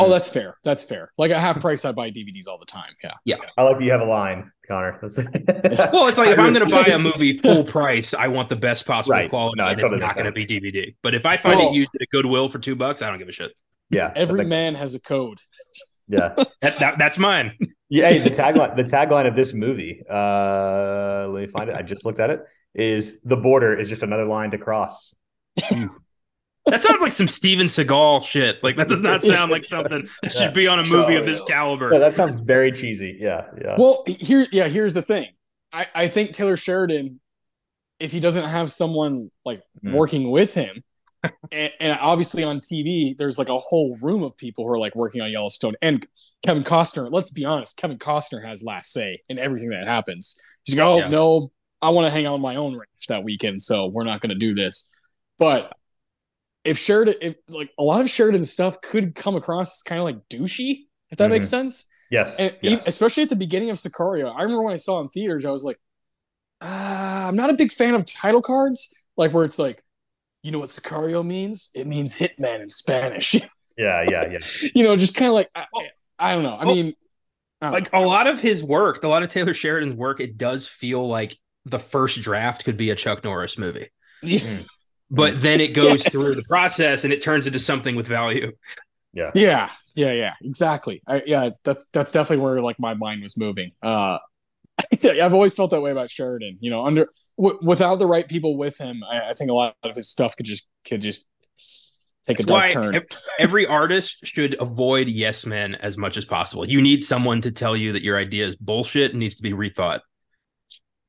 Oh, 0.00 0.08
that's 0.08 0.28
fair. 0.28 0.54
That's 0.62 0.84
fair. 0.84 1.10
Like 1.18 1.32
at 1.32 1.40
half 1.40 1.60
price, 1.60 1.84
I 1.84 1.90
buy 1.90 2.10
DVDs 2.12 2.46
all 2.48 2.58
the 2.58 2.66
time. 2.66 2.90
Yeah. 3.02 3.14
Yeah. 3.24 3.36
I 3.56 3.62
like 3.62 3.78
that 3.78 3.84
you 3.84 3.90
have 3.90 4.00
a 4.00 4.04
line, 4.04 4.52
Connor. 4.68 4.96
That's 5.02 5.16
Well, 5.92 6.06
it's 6.06 6.18
like 6.18 6.28
if 6.28 6.38
I'm 6.38 6.52
going 6.52 6.68
to 6.68 6.72
buy 6.72 6.84
a 6.92 6.98
movie 7.00 7.36
full 7.36 7.64
price, 7.64 8.14
I 8.14 8.28
want 8.28 8.48
the 8.48 8.54
best 8.54 8.86
possible 8.86 9.16
Right. 9.16 9.28
quality, 9.28 9.54
No, 9.58 9.66
it 9.66 9.70
and 9.72 9.80
totally 9.80 9.96
it's 9.96 10.02
not 10.06 10.14
going 10.14 10.32
to 10.32 10.32
be. 10.32 10.46
DVD. 10.46 10.94
But 11.02 11.16
if 11.16 11.26
I 11.26 11.36
find 11.36 11.58
Well- 11.58 11.70
it 11.70 11.74
used 11.74 11.90
at 11.96 12.02
a 12.02 12.06
Goodwill 12.12 12.48
for 12.48 12.60
two 12.60 12.76
bucks, 12.76 13.02
I 13.02 13.08
don't 13.10 13.18
give 13.18 13.28
a 13.28 13.32
shit. 13.32 13.50
yeah. 13.90 14.12
Every 14.14 14.44
man 14.44 14.76
has 14.76 14.94
a 14.94 15.00
code. 15.00 15.38
Yeah. 16.06 16.34
That, 16.62 16.78
that 16.78 16.98
that's 16.98 17.18
mine. 17.18 17.56
Yeah, 17.90 18.10
hey, 18.10 18.18
the 18.18 18.30
tagline 18.30 18.76
the 18.76 18.84
tagline 18.84 19.26
of 19.26 19.34
this 19.34 19.54
movie, 19.54 20.02
uh 20.10 21.26
let 21.30 21.40
me 21.40 21.46
find 21.46 21.70
it. 21.70 21.76
I 21.76 21.82
just 21.82 22.04
looked 22.04 22.20
at 22.20 22.30
it. 22.30 22.40
Is 22.74 23.20
the 23.24 23.36
border 23.36 23.78
is 23.78 23.88
just 23.88 24.02
another 24.02 24.26
line 24.26 24.50
to 24.52 24.58
cross. 24.58 25.14
That 26.66 26.82
sounds 26.82 27.00
like 27.00 27.14
some 27.14 27.28
Steven 27.28 27.66
Seagal 27.66 28.24
shit. 28.24 28.62
Like 28.62 28.76
that 28.76 28.88
does 28.88 29.00
not 29.00 29.22
sound 29.22 29.50
like 29.50 29.64
something 29.64 30.06
that 30.22 30.32
should 30.36 30.52
be 30.52 30.68
on 30.68 30.78
a 30.78 30.84
movie 30.86 31.16
of 31.16 31.24
this 31.24 31.40
caliber. 31.40 31.90
Yeah, 31.94 31.98
that 32.00 32.14
sounds 32.14 32.34
very 32.34 32.72
cheesy. 32.72 33.16
Yeah, 33.18 33.46
yeah. 33.58 33.76
Well, 33.78 34.04
here, 34.06 34.46
yeah, 34.52 34.68
here's 34.68 34.92
the 34.92 35.00
thing. 35.00 35.28
I, 35.72 35.86
I 35.94 36.08
think 36.08 36.32
Taylor 36.32 36.56
Sheridan, 36.56 37.20
if 37.98 38.12
he 38.12 38.20
doesn't 38.20 38.44
have 38.44 38.70
someone 38.70 39.30
like 39.46 39.62
Hmm. 39.82 39.92
working 39.94 40.30
with 40.30 40.52
him, 40.52 40.82
and, 41.52 41.72
and 41.80 41.98
obviously 42.00 42.44
on 42.44 42.60
TV, 42.60 43.14
there's 43.18 43.38
like 43.38 43.48
a 43.48 43.58
whole 43.58 43.96
room 44.00 44.22
of 44.22 44.36
people 44.36 44.64
who 44.64 44.70
are 44.72 44.78
like 44.78 44.94
working 44.94 45.20
on 45.20 45.30
Yellowstone. 45.30 45.74
And 45.82 46.06
Kevin 46.44 46.62
Costner, 46.62 47.10
let's 47.10 47.30
be 47.30 47.44
honest, 47.44 47.76
Kevin 47.76 47.98
Costner 47.98 48.44
has 48.44 48.62
last 48.62 48.92
say 48.92 49.20
in 49.28 49.38
everything 49.38 49.70
that 49.70 49.86
happens. 49.86 50.40
He's 50.64 50.76
like, 50.76 50.84
oh 50.86 50.98
Yeah. 50.98 51.08
no, 51.08 51.50
I 51.82 51.90
want 51.90 52.06
to 52.06 52.10
hang 52.10 52.26
out 52.26 52.34
on 52.34 52.40
my 52.40 52.56
own 52.56 52.74
ranch 52.74 53.06
that 53.08 53.24
weekend, 53.24 53.62
so 53.62 53.86
we're 53.86 54.04
not 54.04 54.20
going 54.20 54.30
to 54.30 54.36
do 54.36 54.54
this. 54.54 54.92
But 55.38 55.72
if 56.64 56.78
Sheridan, 56.78 57.14
if 57.22 57.36
like 57.48 57.70
a 57.78 57.82
lot 57.82 58.00
of 58.00 58.08
Sheridan 58.10 58.44
stuff 58.44 58.80
could 58.80 59.14
come 59.14 59.36
across 59.36 59.78
as 59.78 59.82
kind 59.82 59.98
of 60.00 60.04
like 60.04 60.28
douchey, 60.28 60.86
if 61.10 61.18
that 61.18 61.30
makes 61.30 61.46
Mhm. 61.46 61.50
sense. 61.50 61.86
yes. 62.10 62.36
And 62.38 62.56
yes. 62.62 62.86
especially 62.86 63.22
at 63.24 63.28
the 63.28 63.36
beginning 63.36 63.70
of 63.70 63.76
Sicario, 63.76 64.34
I 64.34 64.42
remember 64.42 64.62
when 64.64 64.74
I 64.74 64.76
saw 64.78 64.98
it 65.00 65.02
in 65.04 65.08
theaters, 65.10 65.44
I 65.44 65.50
was 65.50 65.64
like, 65.64 65.76
uh, 66.60 66.66
I'm 67.28 67.36
not 67.36 67.50
a 67.50 67.54
big 67.54 67.72
fan 67.72 67.94
of 67.94 68.04
title 68.04 68.42
cards, 68.42 68.94
like 69.16 69.32
where 69.32 69.44
it's 69.44 69.58
like, 69.58 69.82
you 70.48 70.52
know 70.52 70.60
what 70.60 70.70
Sicario 70.70 71.22
means? 71.22 71.70
It 71.74 71.86
means 71.86 72.14
hitman 72.18 72.62
in 72.62 72.70
Spanish. 72.70 73.34
yeah, 73.78 74.02
yeah, 74.10 74.30
yeah. 74.30 74.38
you 74.74 74.82
know, 74.84 74.96
just 74.96 75.14
kind 75.14 75.28
of 75.28 75.34
like, 75.34 75.50
I, 75.54 75.66
I 76.18 76.32
don't 76.34 76.42
know. 76.42 76.54
I 76.54 76.64
Well, 76.64 76.74
mean, 76.74 76.94
I 77.60 77.70
Like 77.70 77.92
know. 77.92 78.00
a 78.00 78.00
lot 78.00 78.26
of 78.26 78.40
his 78.40 78.64
work, 78.64 79.04
a 79.04 79.08
lot 79.08 79.22
of 79.22 79.28
Taylor 79.28 79.52
Sheridan's 79.52 79.94
work, 79.94 80.20
it 80.20 80.38
does 80.38 80.66
feel 80.66 81.06
like 81.06 81.36
the 81.66 81.78
first 81.78 82.22
draft 82.22 82.64
could 82.64 82.78
be 82.78 82.88
a 82.88 82.94
Chuck 82.94 83.24
Norris 83.24 83.58
movie. 83.58 83.90
But 85.10 85.40
then 85.42 85.60
it 85.60 85.74
goes 85.74 86.04
Yes. 86.04 86.12
through 86.12 86.34
the 86.34 86.44
process 86.48 87.04
and 87.04 87.12
it 87.12 87.22
turns 87.22 87.46
into 87.46 87.58
something 87.58 87.94
with 87.96 88.06
value. 88.06 88.52
Yeah. 89.12 89.30
yeah, 89.34 89.70
yeah, 89.96 90.12
yeah, 90.12 90.34
exactly. 90.42 91.02
I, 91.06 91.22
yeah, 91.26 91.44
it's, 91.44 91.60
that's 91.60 91.88
that's 91.88 92.12
definitely 92.12 92.42
where 92.44 92.60
like 92.62 92.78
my 92.78 92.94
mind 92.94 93.22
was 93.22 93.36
moving. 93.36 93.72
Uh, 93.82 94.18
I've 95.04 95.34
always 95.34 95.54
felt 95.54 95.70
that 95.72 95.80
way 95.80 95.90
about 95.90 96.10
Sheridan. 96.10 96.58
You 96.60 96.70
know, 96.70 96.82
under 96.84 97.08
w- 97.38 97.58
without 97.62 97.96
the 97.96 98.06
right 98.06 98.28
people 98.28 98.56
with 98.56 98.78
him, 98.78 99.02
I, 99.04 99.30
I 99.30 99.32
think 99.32 99.50
a 99.50 99.54
lot 99.54 99.74
of 99.82 99.96
his 99.96 100.10
stuff 100.10 100.36
could 100.36 100.46
just 100.46 100.68
could 100.86 101.00
just 101.02 101.28
take 102.26 102.38
a 102.40 102.42
That's 102.42 102.50
why 102.52 102.68
dark 102.70 102.92
turn. 102.94 103.02
every 103.38 103.66
artist 103.66 104.16
should 104.24 104.56
avoid 104.60 105.08
yes 105.08 105.46
men 105.46 105.74
as 105.76 105.96
much 105.96 106.16
as 106.16 106.24
possible. 106.24 106.68
You 106.68 106.80
need 106.82 107.02
someone 107.04 107.40
to 107.42 107.50
tell 107.50 107.76
you 107.76 107.92
that 107.92 108.02
your 108.02 108.18
idea 108.18 108.46
is 108.46 108.56
bullshit 108.56 109.12
and 109.12 109.20
needs 109.20 109.36
to 109.36 109.42
be 109.42 109.52
rethought. 109.52 110.00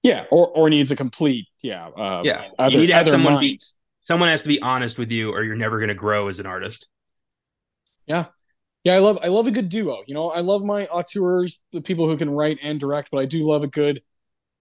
Yeah, 0.02 0.26
or 0.32 0.48
or 0.48 0.70
needs 0.70 0.92
a 0.92 0.96
complete 0.96 1.48
yeah. 1.62 1.88
Uh, 1.90 2.22
Yeah. 2.24 2.46
You 2.70 2.80
need 2.80 2.88
to 2.88 2.94
have 2.94 3.08
someone 3.08 3.34
mind. 3.34 3.42
be- 3.42 3.62
Someone 4.08 4.30
has 4.30 4.42
to 4.42 4.48
be 4.48 4.60
honest 4.62 4.98
with 4.98 5.12
you 5.12 5.32
or 5.32 5.44
you're 5.44 5.56
never 5.56 5.78
going 5.78 5.90
to 5.90 5.94
grow 5.94 6.30
as 6.30 6.40
an 6.40 6.48
artist. 6.48 6.88
Yeah, 8.08 8.26
I 8.88 9.00
love 9.00 9.20
I 9.24 9.28
love 9.28 9.48
a 9.48 9.52
good 9.52 9.70
duo. 9.70 10.04
You 10.08 10.14
know, 10.14 10.30
I 10.30 10.40
love 10.40 10.64
my 10.64 10.88
auteurs, 10.88 11.62
the 11.74 11.82
people 11.82 12.08
who 12.08 12.18
can 12.18 12.30
write 12.30 12.60
and 12.64 12.80
direct, 12.80 13.10
but 13.12 13.20
I 13.20 13.26
do 13.26 13.46
love 13.48 13.64
a 13.64 13.68
good 13.68 14.02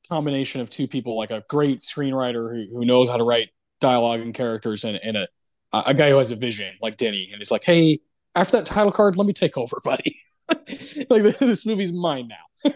combination 0.09 0.61
of 0.61 0.71
two 0.71 0.89
people, 0.89 1.16
like 1.16 1.31
a 1.31 1.45
great 1.49 1.81
screenwriter 1.81 2.53
who, 2.53 2.79
who 2.79 2.85
knows 2.85 3.09
how 3.09 3.16
to 3.16 3.25
write 3.25 3.49
dialogue 3.81 4.21
and 4.21 4.35
characters, 4.35 4.85
and, 4.85 4.99
and 5.03 5.16
a 5.16 5.29
a 5.73 5.95
guy 5.95 6.11
who 6.11 6.19
has 6.19 6.31
a 6.31 6.37
vision, 6.37 6.75
like 6.81 6.97
Denny, 6.97 7.29
and 7.31 7.39
he's 7.39 7.51
like, 7.51 7.62
hey, 7.64 8.01
after 8.35 8.57
that 8.57 8.66
title 8.66 8.93
card, 8.93 9.16
let 9.16 9.27
me 9.27 9.33
take 9.33 9.57
over, 9.57 9.81
buddy. 9.85 10.16
like 11.11 11.23
this 11.39 11.66
movie's 11.66 11.93
mine 11.93 12.29
now. 12.29 12.73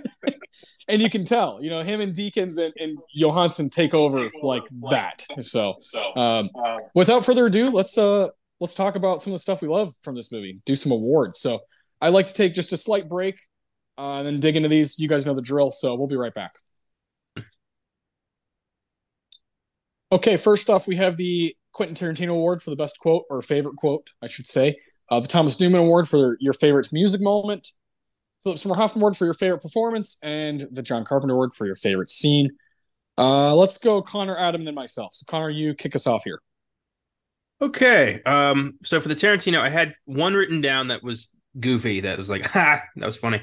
and 0.88 1.00
you 1.00 1.08
can 1.08 1.24
tell, 1.24 1.58
you 1.62 1.70
know, 1.70 1.82
him 1.82 2.00
and 2.00 2.14
Deakins 2.14 2.58
and, 2.58 2.74
and 2.78 2.98
Jóhannsson 3.18 3.70
take 3.70 3.94
over 3.94 4.30
like 4.42 4.64
that. 4.90 5.26
So, 5.40 5.76
So 5.80 6.14
um, 6.16 6.50
without 6.94 7.24
further 7.24 7.46
ado, 7.46 7.70
let's 7.70 7.96
uh 7.96 8.28
let's 8.62 8.74
talk 8.74 8.94
about 8.94 9.20
some 9.20 9.32
of 9.32 9.34
the 9.34 9.40
stuff 9.40 9.60
we 9.60 9.66
love 9.66 9.92
from 10.02 10.14
this 10.14 10.30
movie. 10.30 10.60
Do 10.64 10.76
some 10.76 10.92
awards. 10.92 11.40
So 11.40 11.60
I'd 12.00 12.14
like 12.14 12.26
to 12.26 12.34
take 12.34 12.54
just 12.54 12.72
a 12.72 12.76
slight 12.76 13.08
break 13.08 13.40
uh, 13.98 14.18
and 14.18 14.26
then 14.26 14.40
dig 14.40 14.56
into 14.56 14.68
these. 14.68 14.98
You 14.98 15.08
guys 15.08 15.26
know 15.26 15.34
the 15.34 15.42
drill, 15.42 15.72
so 15.72 15.96
we'll 15.96 16.06
be 16.06 16.16
right 16.16 16.32
back. 16.32 16.52
Okay, 20.12 20.36
first 20.36 20.70
off, 20.70 20.86
we 20.86 20.96
have 20.96 21.16
the 21.16 21.56
Quentin 21.72 21.96
Tarantino 21.96 22.30
Award 22.30 22.62
for 22.62 22.70
the 22.70 22.76
best 22.76 23.00
quote 23.00 23.24
or 23.28 23.42
favorite 23.42 23.76
quote, 23.76 24.12
I 24.22 24.28
should 24.28 24.46
say. 24.46 24.76
Uh, 25.10 25.18
the 25.20 25.28
Thomas 25.28 25.58
Newman 25.58 25.80
Award 25.80 26.08
for 26.08 26.36
your 26.38 26.52
favorite 26.52 26.92
music 26.92 27.20
moment. 27.20 27.68
Philip 28.44 28.58
Seymour 28.58 28.76
Hoffman 28.76 29.02
Award 29.02 29.16
for 29.16 29.24
your 29.24 29.34
favorite 29.34 29.60
performance, 29.60 30.18
and 30.22 30.66
the 30.70 30.82
John 30.82 31.04
Carpenter 31.04 31.34
Award 31.34 31.52
for 31.52 31.66
your 31.66 31.74
favorite 31.74 32.10
scene. 32.10 32.50
Uh, 33.18 33.54
let's 33.54 33.78
go 33.78 34.02
Connor, 34.02 34.36
Adam, 34.36 34.64
then 34.64 34.74
myself. 34.74 35.14
So 35.14 35.24
Connor, 35.28 35.50
you 35.50 35.74
kick 35.74 35.96
us 35.96 36.06
off 36.06 36.24
here. 36.24 36.40
Okay. 37.62 38.20
Um, 38.26 38.74
so 38.82 39.00
for 39.00 39.08
the 39.08 39.14
Tarantino, 39.14 39.60
I 39.60 39.68
had 39.70 39.94
one 40.04 40.34
written 40.34 40.60
down 40.60 40.88
that 40.88 41.04
was 41.04 41.30
goofy, 41.58 42.00
that 42.00 42.18
was 42.18 42.28
like, 42.28 42.42
ha, 42.46 42.82
that 42.96 43.06
was 43.06 43.16
funny. 43.16 43.40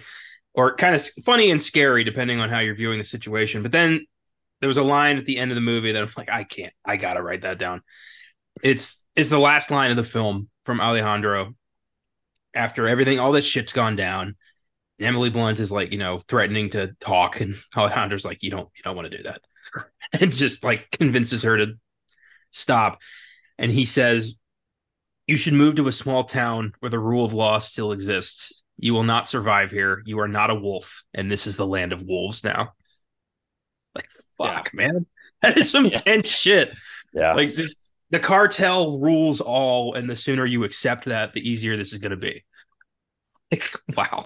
Or 0.54 0.76
kind 0.76 0.94
of 0.94 1.08
funny 1.24 1.52
and 1.52 1.64
scary, 1.64 2.04
depending 2.04 2.42
on 2.42 2.50
how 2.50 2.60
you're 2.60 2.76
viewing 2.76 3.00
the 3.00 3.06
situation. 3.06 3.64
But 3.64 3.72
then 3.72 4.06
there 4.60 4.68
was 4.68 4.78
a 4.78 4.84
line 4.84 5.18
at 5.18 5.26
the 5.26 5.38
end 5.38 5.52
of 5.52 5.56
the 5.56 5.62
movie 5.62 5.94
that 5.94 6.04
I'm 6.04 6.10
like, 6.18 6.30
I 6.30 6.44
can't, 6.44 6.74
I 6.84 6.98
gotta 6.98 7.22
write 7.22 7.44
that 7.44 7.60
down. 7.60 7.82
It's 8.62 9.06
it's 9.16 9.30
the 9.30 9.40
last 9.40 9.72
line 9.72 9.90
of 9.92 9.96
the 9.96 10.04
film 10.04 10.50
from 10.66 10.82
Alejandro. 10.82 11.56
After 12.54 12.88
everything, 12.88 13.20
all 13.20 13.32
this 13.32 13.46
shit's 13.46 13.72
gone 13.72 13.96
down. 13.96 14.36
Emily 15.00 15.30
Blunt 15.30 15.62
is 15.62 15.72
like, 15.72 15.94
you 15.94 15.98
know, 15.98 16.20
threatening 16.28 16.72
to 16.72 16.94
talk, 17.00 17.40
and 17.40 17.56
Alejandro's 17.78 18.26
like, 18.26 18.44
you 18.44 18.52
don't, 18.52 18.68
you 18.76 18.82
don't 18.84 18.98
want 18.98 19.10
to 19.10 19.18
do 19.18 19.24
that, 19.24 19.42
and 20.20 20.36
just 20.36 20.62
like 20.64 20.92
convinces 20.92 21.44
her 21.44 21.58
to 21.58 21.76
stop. 22.52 23.00
And 23.60 23.72
he 23.72 23.86
says, 23.86 24.36
You 25.28 25.38
should 25.38 25.54
move 25.54 25.76
to 25.76 25.88
a 25.88 25.92
small 25.92 26.24
town 26.24 26.74
where 26.80 26.90
the 26.90 26.98
rule 26.98 27.24
of 27.26 27.34
law 27.34 27.60
still 27.60 27.92
exists. 27.92 28.64
You 28.80 28.94
will 28.94 29.04
not 29.04 29.28
survive 29.28 29.70
here. 29.70 30.02
You 30.06 30.20
are 30.22 30.28
not 30.30 30.50
a 30.50 30.56
wolf, 30.56 31.04
and 31.14 31.30
this 31.32 31.46
is 31.46 31.58
the 31.58 31.68
land 31.68 31.94
of 31.94 32.02
wolves 32.02 32.44
now. 32.44 32.74
Like, 33.96 34.08
fuck, 34.38 34.72
man. 34.74 35.06
That 35.42 35.58
is 35.58 35.70
some 35.70 35.86
Yeah. 35.86 35.98
tense 35.98 36.28
shit. 36.28 36.72
Yeah. 37.14 37.34
Like, 37.34 37.50
just, 37.52 37.90
the 38.12 38.20
cartel 38.20 39.00
rules 39.00 39.42
all, 39.42 39.96
and 39.96 40.10
the 40.10 40.16
sooner 40.16 40.46
you 40.46 40.64
accept 40.64 41.06
that, 41.06 41.34
the 41.34 41.48
easier 41.48 41.76
this 41.76 41.92
is 41.92 41.98
going 41.98 42.12
to 42.12 42.16
be. 42.18 42.46
Like, 43.52 43.68
wow. 43.98 44.26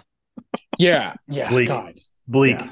Yeah, 0.78 1.16
yeah, 1.28 1.50
Bleak. 1.50 1.68
God. 1.70 1.94
Bleak. 2.28 2.60
Yeah. 2.60 2.70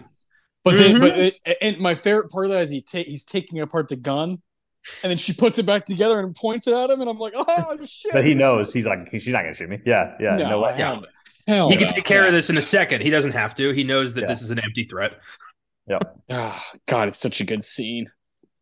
But 0.64 0.78
then, 0.78 0.96
Mhm. 0.98 1.00
but 1.00 1.18
it, 1.18 1.58
and 1.62 1.80
my 1.80 1.96
favorite 1.96 2.30
part 2.30 2.46
of 2.46 2.52
that 2.52 2.62
is 2.62 2.70
he 2.70 2.82
ta- 2.82 3.04
he's 3.06 3.24
taking 3.24 3.62
apart 3.62 3.88
the 3.88 3.96
gun, 3.96 4.42
and 5.04 5.10
then 5.10 5.18
she 5.18 5.34
puts 5.34 5.60
it 5.60 5.66
back 5.66 5.86
together 5.86 6.20
and 6.20 6.36
points 6.36 6.68
it 6.68 6.74
at 6.74 6.90
him, 6.90 7.02
and 7.02 7.10
I'm 7.10 7.18
like, 7.20 7.34
oh 7.36 7.78
shit! 7.86 8.12
But 8.14 8.26
he 8.26 8.34
knows 8.34 8.74
he's 8.74 8.86
like 8.86 9.10
she's 9.12 9.28
not 9.28 9.44
gonna 9.44 9.54
shoot 9.54 9.70
me. 9.70 9.80
Yeah, 9.86 10.16
yeah. 10.20 10.36
No, 10.38 10.62
way. 10.62 10.74
hell, 10.74 11.02
no. 11.02 11.08
hell 11.48 11.70
he 11.70 11.78
can 11.78 11.88
take 11.88 12.04
care 12.06 12.22
Yeah. 12.24 12.28
of 12.28 12.34
this 12.34 12.50
in 12.50 12.58
a 12.58 12.62
second. 12.62 13.02
He 13.02 13.10
doesn't 13.10 13.32
have 13.34 13.56
to. 13.56 13.72
He 13.74 13.84
knows 13.84 14.14
that 14.16 14.22
Yeah. 14.22 14.28
this 14.28 14.42
is 14.42 14.50
an 14.52 14.60
empty 14.60 14.84
threat. 14.86 15.14
Ah, 16.30 16.64
God, 16.88 17.10
it's 17.10 17.18
such 17.18 17.42
a 17.42 17.46
good 17.46 17.62
scene. 17.64 18.10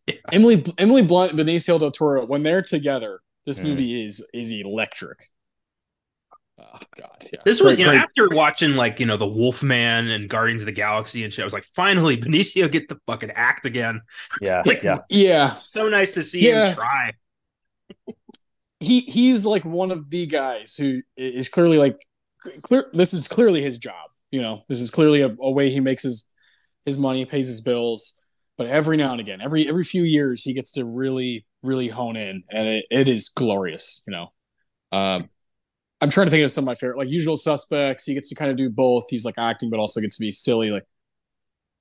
Yeah. 0.07 0.15
Emily 0.31 0.63
Emily 0.79 1.03
Blunt, 1.03 1.31
and 1.31 1.39
Benicio 1.39 1.79
del 1.79 1.91
Toro, 1.91 2.25
when 2.25 2.41
they're 2.41 2.63
together, 2.63 3.19
this 3.45 3.59
Mhm. 3.59 3.63
movie 3.65 4.03
is 4.05 4.27
is 4.33 4.51
electric. 4.51 5.29
Oh 6.59 6.79
God, 6.99 7.23
yeah. 7.31 7.39
This 7.45 7.59
was, 7.61 7.75
Great- 7.75 7.79
you 7.79 7.85
know, 7.85 7.91
great- 7.91 8.01
after 8.01 8.29
watching 8.35 8.75
like, 8.75 8.99
you 8.99 9.05
know, 9.05 9.17
the 9.17 9.27
Wolfman 9.27 10.09
and 10.09 10.29
Guardians 10.29 10.61
of 10.61 10.65
the 10.65 10.71
Galaxy 10.71 11.23
and 11.23 11.31
shit, 11.31 11.41
I 11.43 11.45
was 11.45 11.53
like, 11.53 11.65
finally, 11.75 12.17
Benicio 12.17 12.69
get 12.71 12.89
to 12.89 12.99
fucking 13.07 13.31
act 13.31 13.65
again. 13.65 14.01
Yeah, 14.41 14.61
Like, 14.65 14.83
yeah. 14.83 14.97
yeah. 15.09 15.57
So 15.59 15.87
nice 15.89 16.13
to 16.13 16.23
see 16.23 16.47
Yeah. 16.47 16.69
him 16.69 16.75
try. 16.75 17.11
He 18.79 19.01
he's 19.01 19.45
like 19.45 19.65
one 19.65 19.91
of 19.91 20.09
the 20.09 20.25
guys 20.25 20.75
who 20.75 21.01
is 21.17 21.49
clearly 21.49 21.77
like 21.77 21.97
clear. 22.61 22.85
This 22.93 23.13
is 23.13 23.27
clearly 23.27 23.61
his 23.61 23.77
job. 23.77 24.09
You 24.31 24.41
know, 24.41 24.61
this 24.69 24.79
is 24.79 24.89
clearly 24.89 25.21
a, 25.21 25.35
a 25.39 25.51
way 25.51 25.69
he 25.69 25.79
makes 25.81 26.03
his 26.03 26.29
his 26.85 26.97
money, 26.97 27.25
pays 27.25 27.47
his 27.47 27.59
bills. 27.61 28.21
But 28.57 28.67
every 28.67 28.95
now 28.95 29.11
and 29.11 29.19
again, 29.19 29.41
every 29.41 29.67
every 29.67 29.83
few 29.83 30.03
years, 30.03 30.43
he 30.43 30.53
gets 30.53 30.71
to 30.73 30.85
really 30.85 31.45
really 31.61 31.89
hone 31.89 32.15
in, 32.15 32.43
and 32.49 32.67
it, 32.69 32.85
it 32.89 33.07
is 33.09 33.27
glorious. 33.27 34.01
You 34.07 34.11
know, 34.13 34.97
um, 34.97 35.29
I'm 36.01 36.09
trying 36.09 36.27
to 36.27 36.31
think 36.31 36.43
of 36.43 36.51
some 36.51 36.63
of 36.63 36.67
my 36.67 36.75
favorite, 36.75 36.97
like 36.97 37.09
Usual 37.09 37.35
Suspects. 37.37 38.05
He 38.05 38.13
gets 38.13 38.29
to 38.29 38.35
kind 38.35 38.51
of 38.51 38.57
do 38.57 38.69
both. 38.69 39.05
He's 39.09 39.25
like 39.25 39.35
acting, 39.37 39.69
but 39.69 39.79
also 39.79 39.99
gets 40.01 40.17
to 40.17 40.21
be 40.21 40.31
silly, 40.31 40.69
like 40.69 40.85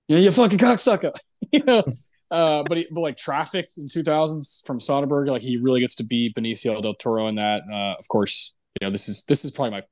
you 0.09 0.17
know, 0.17 0.23
you 0.23 0.31
fucking 0.31 0.59
cocksucker. 0.59 1.13
you 1.53 1.63
know, 1.65 1.85
uh, 2.31 2.63
but 2.69 2.79
he, 2.79 2.87
but 2.91 3.01
like 3.01 3.17
Traffic 3.17 3.69
in 3.77 3.89
2000s 3.89 4.63
from 4.67 4.79
Soderbergh, 4.81 5.29
like 5.29 5.43
he 5.43 5.57
really 5.57 5.81
gets 5.81 5.97
to 5.97 6.05
be 6.05 6.33
Benicio 6.37 6.81
del 6.83 6.95
Toro 6.95 7.29
in 7.29 7.37
that. 7.37 7.63
Uh, 7.71 7.95
of 7.99 8.09
course, 8.09 8.57
you 8.81 8.87
know 8.87 8.91
this 8.91 9.09
is 9.09 9.25
this 9.25 9.45
is 9.45 9.51
probably 9.51 9.73
my 9.73 9.83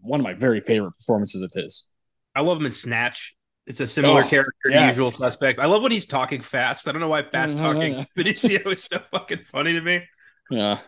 one 0.00 0.20
of 0.20 0.24
my 0.24 0.34
very 0.34 0.60
favorite 0.60 0.92
performances 0.92 1.42
of 1.42 1.50
his. 1.54 1.88
I 2.36 2.40
love 2.40 2.58
him 2.58 2.66
in 2.66 2.72
Snatch. 2.72 3.34
It's 3.66 3.80
a 3.80 3.86
similar 3.86 4.22
Oh, 4.22 4.28
character 4.28 4.52
to 4.66 4.72
yes. 4.72 4.96
Usual 4.96 5.10
Suspect. 5.10 5.58
I 5.58 5.66
love 5.66 5.82
when 5.82 5.90
he's 5.92 6.06
talking 6.06 6.42
fast. 6.42 6.86
I 6.86 6.92
don't 6.92 7.00
know 7.00 7.08
why 7.08 7.22
fast 7.22 7.56
talking 7.58 8.04
Benicio 8.16 8.70
is 8.70 8.84
so 8.84 8.98
fucking 9.10 9.44
funny 9.50 9.72
to 9.72 9.80
me. 9.80 10.02
Yeah, 10.50 10.78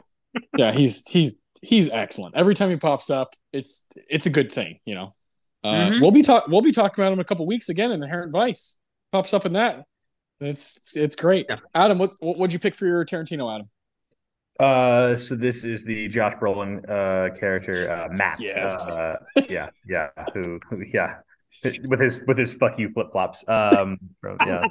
yeah, 0.57 0.72
he's 0.72 1.09
he's 1.09 1.39
he's 1.62 1.90
excellent. 1.90 2.34
Every 2.36 2.54
time 2.54 2.70
he 2.70 2.76
pops 2.76 3.11
up, 3.11 3.34
it's 3.52 3.86
it's 4.09 4.26
a 4.26 4.30
good 4.30 4.50
thing. 4.52 4.78
You 4.84 4.94
know, 4.94 5.14
uh, 5.64 5.72
Mhm. 5.90 6.00
we'll 6.00 6.11
be 6.11 6.22
talk 6.22 6.46
we'll 6.48 6.62
be 6.62 6.72
talking 6.72 7.02
about 7.02 7.12
him 7.12 7.20
a 7.20 7.24
couple 7.24 7.46
weeks 7.46 7.68
again 7.68 7.90
in 7.92 8.02
Inherent 8.02 8.32
Vice. 8.32 8.76
Pops 9.12 9.32
up 9.34 9.46
in 9.46 9.52
that. 9.54 9.84
It's 10.40 10.96
it's 10.96 11.16
great. 11.16 11.46
Yeah. 11.48 11.57
Adam, 11.74 11.98
what 11.98 12.14
what 12.20 12.38
would 12.38 12.52
you 12.52 12.59
pick 12.59 12.74
for 12.74 12.86
your 12.86 13.04
Tarantino? 13.04 13.54
Adam. 13.54 13.68
Uh, 14.59 15.16
so 15.16 15.34
this 15.34 15.64
is 15.64 15.84
the 15.84 16.09
Josh 16.09 16.34
Brolin 16.40 16.78
uh 16.88 17.34
character, 17.38 17.90
uh, 17.90 18.09
Matt. 18.16 18.40
Yes. 18.40 18.96
Uh, 18.98 19.16
yeah, 19.50 19.68
yeah. 19.86 20.09
Who, 20.32 20.59
who, 20.70 20.82
yeah. 20.92 21.16
With 21.88 22.00
his 22.00 22.22
with 22.26 22.38
his 22.38 22.54
fuck 22.54 22.78
you 22.78 22.90
flip 22.90 23.09
flops. 23.12 23.44
Um, 23.48 23.98
from- 24.20 24.36
yeah, 24.46 24.64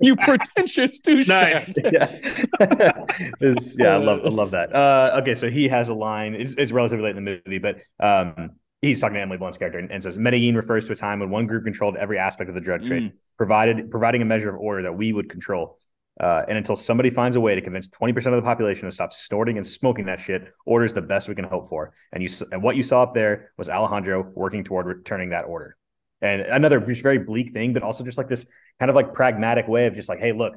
You 0.00 0.16
pretentious 0.16 1.00
douchebag. 1.00 1.28
Nice. 1.28 1.74
yeah, 1.92 3.04
It's- 3.40 3.76
yeah. 3.78 3.94
I 3.94 3.96
love 3.96 4.20
I 4.24 4.28
love 4.28 4.50
that. 4.52 4.74
Uh, 4.74 5.18
okay, 5.22 5.34
so 5.34 5.50
he 5.50 5.68
has 5.68 5.88
a 5.88 5.94
line. 5.94 6.34
It's, 6.34 6.54
it's 6.54 6.72
relatively 6.72 7.04
late 7.04 7.16
in 7.16 7.24
the 7.24 7.40
movie, 7.46 7.58
but 7.58 7.78
um, 8.00 8.50
he's 8.82 9.00
talking 9.00 9.14
to 9.14 9.20
Emily 9.20 9.38
Blunt's 9.38 9.58
character 9.58 9.78
and, 9.78 9.90
and 9.90 10.02
says, 10.02 10.18
"Medellin 10.18 10.54
refers 10.56 10.86
to 10.86 10.92
a 10.92 10.96
time 10.96 11.20
when 11.20 11.30
one 11.30 11.46
group 11.46 11.64
controlled 11.64 11.96
every 11.96 12.18
aspect 12.18 12.48
of 12.48 12.54
the 12.54 12.60
drug 12.60 12.84
trade, 12.86 13.02
Mm. 13.04 13.12
provided 13.36 13.90
providing 13.90 14.22
a 14.22 14.24
measure 14.24 14.48
of 14.50 14.56
order 14.60 14.82
that 14.82 14.92
we 14.92 15.12
would 15.12 15.28
control." 15.30 15.78
Uh, 16.20 16.42
and 16.48 16.58
until 16.58 16.74
somebody 16.74 17.10
finds 17.10 17.36
a 17.36 17.40
way 17.40 17.54
to 17.54 17.60
convince 17.60 17.86
20% 17.86 18.16
of 18.26 18.32
the 18.32 18.42
population 18.42 18.86
to 18.86 18.92
stop 18.92 19.12
snorting 19.12 19.56
and 19.56 19.64
smoking 19.64 20.06
that 20.06 20.18
shit, 20.18 20.52
order 20.66 20.84
is 20.84 20.92
the 20.92 21.00
best 21.00 21.28
we 21.28 21.34
can 21.36 21.44
hope 21.44 21.68
for. 21.68 21.92
And 22.12 22.20
you 22.20 22.28
and 22.50 22.60
what 22.60 22.74
you 22.74 22.82
saw 22.82 23.04
up 23.04 23.14
there 23.14 23.52
was 23.56 23.68
Alejandro 23.68 24.26
working 24.34 24.64
toward 24.64 24.86
returning 24.86 25.30
that 25.30 25.42
order. 25.42 25.76
And 26.20 26.40
another 26.42 26.80
just 26.80 27.04
very 27.04 27.18
bleak 27.18 27.52
thing, 27.52 27.72
but 27.72 27.84
also 27.84 28.02
just 28.02 28.18
like 28.18 28.28
this 28.28 28.44
kind 28.78 28.90
of 28.90 28.96
like 28.96 29.14
pragmatic 29.14 29.68
way 29.68 29.86
of 29.86 29.94
just 29.94 30.08
like, 30.08 30.20
hey, 30.20 30.32
look, 30.32 30.54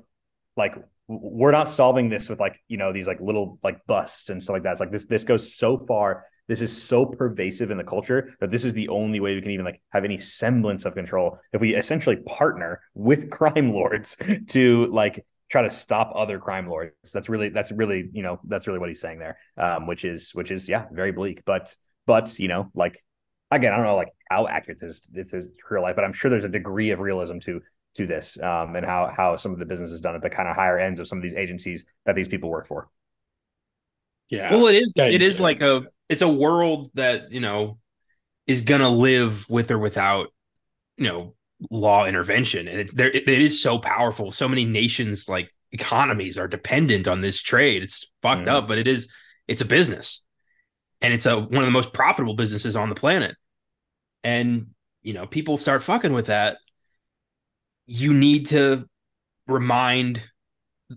like 0.58 0.76
we're 1.08 1.52
not 1.52 1.68
solving 1.68 2.10
this 2.10 2.30
with 2.30 2.40
like 2.40 2.56
you 2.68 2.78
know 2.78 2.94
these 2.94 3.08
like 3.08 3.20
little 3.20 3.60
like 3.64 3.86
busts 3.86 4.30
and 4.30 4.42
stuff 4.42 4.56
like 4.56 4.64
that. 4.64 4.72
It's 4.72 4.80
like 4.80 4.92
this 4.92 5.06
this 5.06 5.24
goes 5.24 5.56
so 5.56 5.78
far. 5.78 6.26
This 6.48 6.62
is 6.62 6.84
so 6.84 7.06
pervasive 7.06 7.72
in 7.72 7.78
the 7.78 7.84
culture 7.84 8.36
that 8.40 8.52
this 8.52 8.66
is 8.66 8.74
the 8.74 8.90
only 8.90 9.20
way 9.20 9.36
we 9.36 9.42
can 9.42 9.52
even 9.52 9.66
like 9.66 9.82
have 9.92 10.04
any 10.04 10.18
semblance 10.18 10.86
of 10.86 10.96
control 10.96 11.40
if 11.54 11.62
we 11.62 11.76
essentially 11.76 12.18
partner 12.18 12.82
with 12.94 13.30
crime 13.38 13.74
lords 13.74 14.18
to 14.48 14.88
like 14.88 15.24
try 15.50 15.62
to 15.62 15.70
stop 15.70 16.14
other 16.16 16.40
crime 16.40 16.68
lords. 16.68 16.94
That's 17.14 17.30
really 17.30 17.50
that's 17.50 17.72
really 17.72 18.10
you 18.14 18.24
know 18.24 18.40
that's 18.46 18.68
really 18.68 18.80
what 18.80 18.90
he's 18.90 19.02
saying 19.02 19.20
there, 19.20 19.38
um, 19.58 19.88
which 19.88 20.06
is 20.06 20.32
which 20.32 20.52
is 20.52 20.68
yeah 20.70 20.86
very 20.92 21.12
bleak. 21.12 21.44
But 21.46 21.76
but 22.06 22.40
you 22.40 22.48
know 22.48 22.72
like 22.74 22.98
again 23.50 23.74
I 23.74 23.78
don't 23.78 23.86
know 23.86 23.96
like 23.96 24.14
how 24.30 24.48
accurate 24.48 24.80
this 24.80 25.02
this 25.12 25.34
is 25.34 25.50
real 25.70 25.84
life, 25.84 25.96
but 25.96 26.06
I'm 26.06 26.14
sure 26.14 26.32
there's 26.32 26.46
a 26.46 26.50
degree 26.50 26.92
of 26.92 27.00
realism 27.00 27.40
to 27.40 27.62
to 27.96 28.08
this 28.08 28.40
um, 28.42 28.76
and 28.76 28.86
how 28.86 29.12
how 29.16 29.36
some 29.36 29.52
of 29.54 29.60
the 29.60 29.66
business 29.66 29.92
is 29.92 30.02
done 30.02 30.16
at 30.16 30.22
the 30.22 30.30
kind 30.30 30.48
of 30.48 30.56
higher 30.56 30.80
ends 30.80 31.00
of 31.00 31.08
some 31.08 31.18
of 31.18 31.22
these 31.22 31.34
agencies 31.34 31.86
that 32.06 32.16
these 32.16 32.28
people 32.28 32.50
work 32.50 32.68
for. 32.68 32.90
Yeah. 34.30 34.52
Well, 34.54 34.68
it 34.68 34.76
is. 34.76 34.94
Yeah, 34.96 35.06
It 35.08 35.22
is 35.22 35.38
yeah. 35.40 35.44
like 35.44 35.62
a. 35.62 35.84
It's 36.10 36.22
a 36.22 36.28
world 36.30 36.92
that 36.96 37.32
you 37.32 37.40
know 37.40 37.80
is 38.48 38.62
gonna 38.62 38.90
live 38.90 39.50
with 39.50 39.72
or 39.72 39.78
without, 39.78 40.28
you 40.98 41.08
know, 41.08 41.36
law 41.70 42.06
intervention, 42.06 42.68
and 42.68 42.80
it's 42.80 42.94
there. 42.94 43.10
It, 43.10 43.28
it 43.28 43.42
is 43.42 43.62
so 43.62 43.80
powerful. 43.80 44.32
So 44.32 44.48
many 44.48 44.66
nations, 44.66 45.28
like 45.30 45.52
economies, 45.72 46.38
are 46.38 46.48
dependent 46.48 47.08
on 47.08 47.22
this 47.22 47.42
trade. 47.42 47.84
It's 47.84 48.12
fucked 48.22 48.48
Mhm. 48.48 48.52
up, 48.52 48.68
but 48.68 48.78
it 48.78 48.88
is. 48.88 49.10
It's 49.48 49.62
a 49.62 49.66
business, 49.66 50.22
and 51.02 51.14
it's 51.14 51.26
a 51.26 51.38
one 51.38 51.58
of 51.60 51.66
the 51.66 51.72
most 51.72 51.94
profitable 51.94 52.36
businesses 52.36 52.76
on 52.76 52.90
the 52.90 52.96
planet. 52.96 53.36
And 54.24 54.68
you 55.02 55.14
know, 55.14 55.26
people 55.28 55.58
start 55.58 55.84
fucking 55.84 56.14
with 56.14 56.28
that. 56.28 56.58
You 57.92 58.14
need 58.14 58.48
to 58.48 58.88
remind 59.48 60.24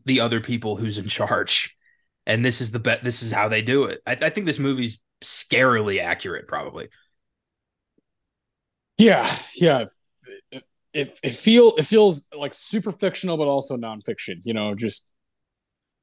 the 0.07 0.21
other 0.21 0.41
people 0.41 0.77
who's 0.77 0.99
in 0.99 1.09
charge 1.09 1.77
and 2.27 2.45
this 2.45 2.61
is 2.61 2.73
the 2.73 2.81
bet 2.81 3.05
this 3.05 3.23
is 3.23 3.33
how 3.33 3.49
they 3.49 3.63
do 3.63 3.85
it 3.85 4.03
I, 4.07 4.13
I 4.13 4.31
think 4.31 4.47
this 4.47 4.59
movie's 4.59 5.01
scarily 5.23 6.03
accurate 6.03 6.49
probably 6.49 6.89
Yeah, 8.99 9.29
yeah. 9.57 9.87
It, 10.51 10.65
it, 10.95 11.19
it 11.23 11.33
feel 11.33 11.75
it 11.79 11.85
feels 11.87 12.29
like 12.37 12.55
super 12.55 12.93
fictional, 12.93 13.37
but 13.37 13.49
also 13.49 13.77
nonfiction. 13.77 14.37
You 14.45 14.55
know, 14.55 14.75
just 14.75 15.13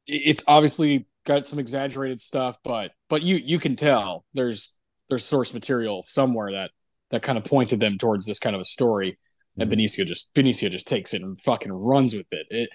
it- 0.08 0.24
it's 0.26 0.44
obviously 0.48 1.08
got 1.26 1.46
some 1.46 1.60
exaggerated 1.60 2.22
stuff, 2.22 2.58
but 2.64 2.92
but 3.10 3.22
you 3.24 3.38
you 3.38 3.60
can 3.60 3.76
tell 3.76 4.26
there's 4.34 4.78
there's 5.10 5.26
source 5.26 5.54
material 5.54 6.04
somewhere 6.08 6.52
that 6.54 6.72
that 7.12 7.24
kind 7.24 7.38
of 7.38 7.44
pointed 7.46 7.80
them 7.80 7.98
towards 7.98 8.26
this 8.26 8.40
kind 8.40 8.56
of 8.56 8.62
a 8.62 8.66
story. 8.66 9.18
And 9.58 9.70
Mhm. 9.70 9.76
Benicio 9.76 10.06
just 10.06 10.34
Benicio 10.34 10.70
just 10.70 10.88
takes 10.88 11.14
it 11.14 11.22
and 11.22 11.40
fucking 11.40 11.72
runs 11.72 12.14
with 12.14 12.28
it. 12.32 12.48
It 12.50 12.70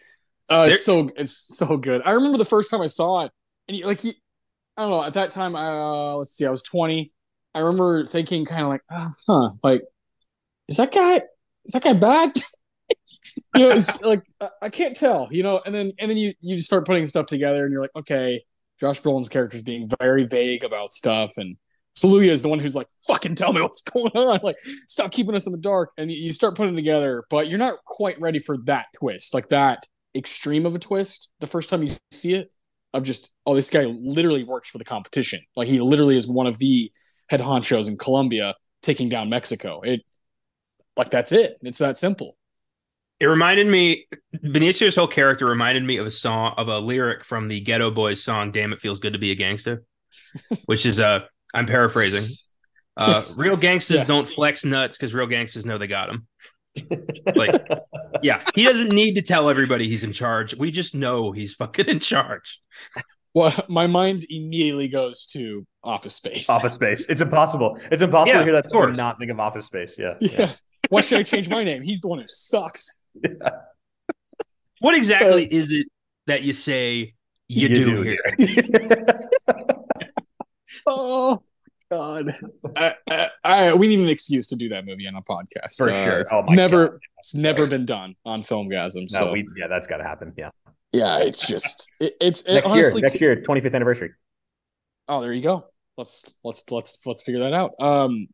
uh, 0.48 0.68
it's 0.70 0.84
so 0.84 1.10
it's 1.16 1.56
so 1.56 1.76
good. 1.76 2.02
I 2.04 2.12
remember 2.12 2.38
the 2.38 2.44
first 2.44 2.70
time 2.70 2.80
I 2.80 2.86
saw 2.86 3.24
it, 3.24 3.32
and 3.68 3.76
you, 3.76 3.86
like 3.86 4.04
you, 4.04 4.12
I 4.76 4.82
don't 4.82 4.90
know. 4.90 5.02
At 5.04 5.14
that 5.14 5.30
time, 5.30 5.56
uh, 5.56 6.16
let's 6.16 6.34
see, 6.36 6.46
I 6.46 6.50
was 6.50 6.62
twenty. 6.62 7.12
I 7.54 7.60
remember 7.60 8.04
thinking 8.04 8.44
kind 8.44 8.62
of 8.62 8.68
like, 8.68 8.82
oh, 8.90 9.10
huh, 9.26 9.50
like 9.64 9.82
is 10.68 10.76
that 10.76 10.92
guy 10.92 11.16
is 11.64 11.72
that 11.72 11.82
guy 11.82 11.94
bad? 11.94 12.32
you 13.54 13.62
know, 13.62 13.70
it's 13.70 14.00
like 14.02 14.22
I, 14.40 14.50
I 14.62 14.68
can't 14.68 14.94
tell, 14.96 15.28
you 15.30 15.42
know, 15.42 15.60
and 15.64 15.74
then 15.74 15.92
and 15.98 16.10
then 16.10 16.18
you 16.18 16.32
you 16.40 16.58
start 16.60 16.86
putting 16.86 17.06
stuff 17.06 17.26
together 17.26 17.64
and 17.64 17.72
you're 17.72 17.82
like, 17.82 17.96
okay, 17.96 18.44
Josh 18.78 19.00
Brolin's 19.00 19.28
character 19.28 19.56
is 19.56 19.62
being 19.62 19.88
very 20.00 20.24
vague 20.26 20.64
about 20.64 20.92
stuff 20.92 21.32
and 21.38 21.56
Kaluuya 22.00 22.28
is 22.28 22.42
the 22.42 22.48
one 22.48 22.58
who's 22.58 22.76
like, 22.76 22.88
fucking 23.06 23.34
tell 23.34 23.52
me 23.52 23.62
what's 23.62 23.82
going 23.92 24.12
on. 24.14 24.40
Like, 24.42 24.56
stop 24.88 25.10
keeping 25.12 25.34
us 25.34 25.46
in 25.46 25.52
the 25.52 25.58
dark. 25.58 25.90
And 25.96 26.10
you 26.10 26.32
start 26.32 26.56
putting 26.56 26.74
it 26.74 26.76
together, 26.76 27.24
but 27.30 27.48
you're 27.48 27.58
not 27.58 27.78
quite 27.84 28.20
ready 28.20 28.38
for 28.38 28.58
that 28.64 28.86
twist, 28.98 29.34
like 29.34 29.48
that 29.48 29.84
extreme 30.14 30.66
of 30.66 30.74
a 30.74 30.78
twist 30.78 31.34
the 31.40 31.46
first 31.46 31.68
time 31.70 31.82
you 31.82 31.88
see 32.10 32.34
it 32.34 32.50
of 32.94 33.02
just, 33.02 33.34
oh, 33.46 33.54
this 33.54 33.70
guy 33.70 33.84
literally 33.84 34.44
works 34.44 34.68
for 34.68 34.78
the 34.78 34.84
competition. 34.84 35.40
Like 35.56 35.68
he 35.68 35.80
literally 35.80 36.16
is 36.16 36.28
one 36.28 36.46
of 36.46 36.58
the 36.58 36.90
head 37.28 37.40
honchos 37.40 37.88
in 37.88 37.96
Colombia 37.98 38.54
taking 38.82 39.08
down 39.08 39.28
Mexico. 39.28 39.80
It 39.82 40.02
like 40.96 41.10
that's 41.10 41.32
it. 41.32 41.58
It's 41.62 41.78
that 41.78 41.98
simple. 41.98 42.36
it 43.20 43.26
reminded 43.26 43.66
me 43.66 44.06
benicio's 44.34 44.94
whole 44.96 45.06
character 45.08 45.46
reminded 45.46 45.82
me 45.84 45.96
of 45.96 46.06
a 46.06 46.10
song 46.10 46.54
of 46.56 46.68
a 46.68 46.78
lyric 46.78 47.24
from 47.24 47.48
the 47.48 47.64
Geto 47.64 47.94
Boys 47.94 48.22
song 48.22 48.52
damn 48.52 48.72
it 48.72 48.80
feels 48.80 48.98
good 48.98 49.14
to 49.14 49.18
be 49.18 49.30
a 49.30 49.34
gangster 49.34 49.84
which 50.66 50.84
is 50.86 51.00
uh 51.00 51.20
i'm 51.56 51.66
paraphrasing 51.66 52.24
uh 52.96 53.22
real 53.36 53.56
gangsters 53.56 53.98
Yeah. 53.98 54.04
don't 54.04 54.28
flex 54.28 54.64
nuts 54.64 54.96
because 54.96 55.12
real 55.14 55.26
gangsters 55.26 55.64
know 55.64 55.78
they 55.78 55.86
got 55.86 56.08
them 56.08 56.26
like 57.34 57.66
yeah 58.22 58.44
he 58.54 58.64
doesn't 58.64 58.92
need 58.92 59.14
to 59.14 59.22
tell 59.22 59.48
everybody 59.48 59.88
he's 59.88 60.04
in 60.04 60.12
charge 60.12 60.54
we 60.54 60.70
just 60.70 60.94
know 60.94 61.32
he's 61.32 61.54
fucking 61.54 61.86
in 61.86 62.00
charge 62.00 62.60
Well, 63.36 63.52
my 63.68 63.86
mind 63.86 64.24
immediately 64.30 64.88
goes 64.88 65.26
to 65.32 65.66
Office 65.84 66.14
Space. 66.14 66.48
Office 66.48 66.72
Space. 66.72 67.04
It's 67.06 67.20
impossible. 67.20 67.78
It's 67.92 68.00
impossible 68.00 68.32
yeah, 68.32 68.38
to 68.38 68.44
hear 68.44 68.62
that 68.62 68.72
and 68.72 68.96
not 68.96 69.18
think 69.18 69.30
of 69.30 69.38
Office 69.38 69.66
Space. 69.66 69.98
Yeah. 69.98 70.14
Yeah. 70.20 70.30
yeah. 70.38 70.52
Why 70.88 71.02
should 71.02 71.18
I 71.18 71.22
change 71.22 71.46
my 71.50 71.62
name? 71.62 71.82
He's 71.82 72.00
the 72.00 72.08
one 72.08 72.18
who 72.18 72.24
sucks. 72.26 73.06
Yeah. 73.22 73.50
What 74.80 74.94
exactly 74.94 75.44
uh, 75.44 75.48
is 75.50 75.72
it 75.72 75.86
that 76.26 76.42
you 76.42 76.52
say 76.54 77.14
you, 77.48 77.68
you 77.68 77.74
do, 77.74 77.84
do, 77.84 78.02
here? 78.02 78.18
oh 80.86 81.42
God! 81.90 82.34
I, 82.76 82.94
I, 83.08 83.30
I, 83.44 83.74
we 83.74 83.88
need 83.88 84.00
an 84.00 84.08
excuse 84.08 84.48
to 84.48 84.56
do 84.56 84.68
that 84.70 84.84
movie 84.84 85.06
on 85.06 85.14
a 85.14 85.22
podcast 85.22 85.76
for 85.76 85.90
uh, 85.90 86.04
sure. 86.04 86.20
It's 86.20 86.34
oh 86.34 86.42
never, 86.48 86.88
God. 86.88 86.98
it's 87.18 87.34
never 87.34 87.66
been 87.66 87.86
done 87.86 88.16
on 88.24 88.40
Filmgazm. 88.40 89.06
No, 89.12 89.18
so 89.18 89.32
we, 89.32 89.48
yeah, 89.56 89.66
that's 89.68 89.86
got 89.86 89.98
to 89.98 90.04
happen. 90.04 90.32
Yeah, 90.36 90.50
yeah. 90.92 91.18
It's 91.18 91.46
just 91.46 91.92
it, 92.00 92.16
it's 92.20 92.46
next 92.46 92.68
honestly, 92.68 93.00
year. 93.00 93.08
Next 93.08 93.20
year, 93.20 93.36
25th 93.36 93.74
anniversary. 93.74 94.10
Oh, 95.08 95.20
there 95.20 95.32
you 95.32 95.42
go. 95.42 95.66
Let's 95.96 96.34
let's 96.42 96.70
let's 96.70 97.06
let's 97.06 97.22
figure 97.22 97.42
that 97.42 97.54
out. 97.54 97.72
Um, 97.78 98.28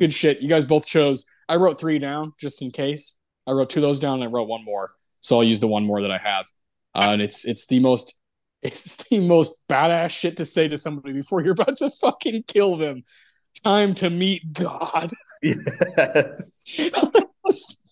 good 0.00 0.12
shit. 0.12 0.40
You 0.40 0.48
guys 0.48 0.64
both 0.64 0.86
chose. 0.86 1.26
I 1.48 1.56
wrote 1.56 1.78
three 1.78 1.98
down 1.98 2.32
just 2.40 2.62
in 2.62 2.70
case. 2.70 3.16
I 3.46 3.52
wrote 3.52 3.70
two 3.70 3.80
of 3.80 3.82
those 3.82 4.00
down 4.00 4.14
and 4.14 4.24
I 4.24 4.26
wrote 4.26 4.48
one 4.48 4.64
more. 4.64 4.92
So 5.20 5.36
I'll 5.36 5.44
use 5.44 5.60
the 5.60 5.68
one 5.68 5.84
more 5.84 6.02
that 6.02 6.10
I 6.10 6.18
have. 6.18 6.46
Uh, 6.94 7.12
and 7.12 7.22
it's 7.22 7.44
it's 7.44 7.66
the 7.66 7.80
most 7.80 8.20
it's 8.62 8.96
the 9.08 9.20
most 9.20 9.60
badass 9.68 10.10
shit 10.10 10.36
to 10.36 10.44
say 10.44 10.68
to 10.68 10.76
somebody 10.76 11.12
before 11.12 11.42
you're 11.42 11.52
about 11.52 11.76
to 11.76 11.90
fucking 11.90 12.44
kill 12.46 12.76
them. 12.76 13.02
Time 13.64 13.94
to 13.94 14.10
meet 14.10 14.52
God. 14.52 15.12
Yes. 15.44 16.78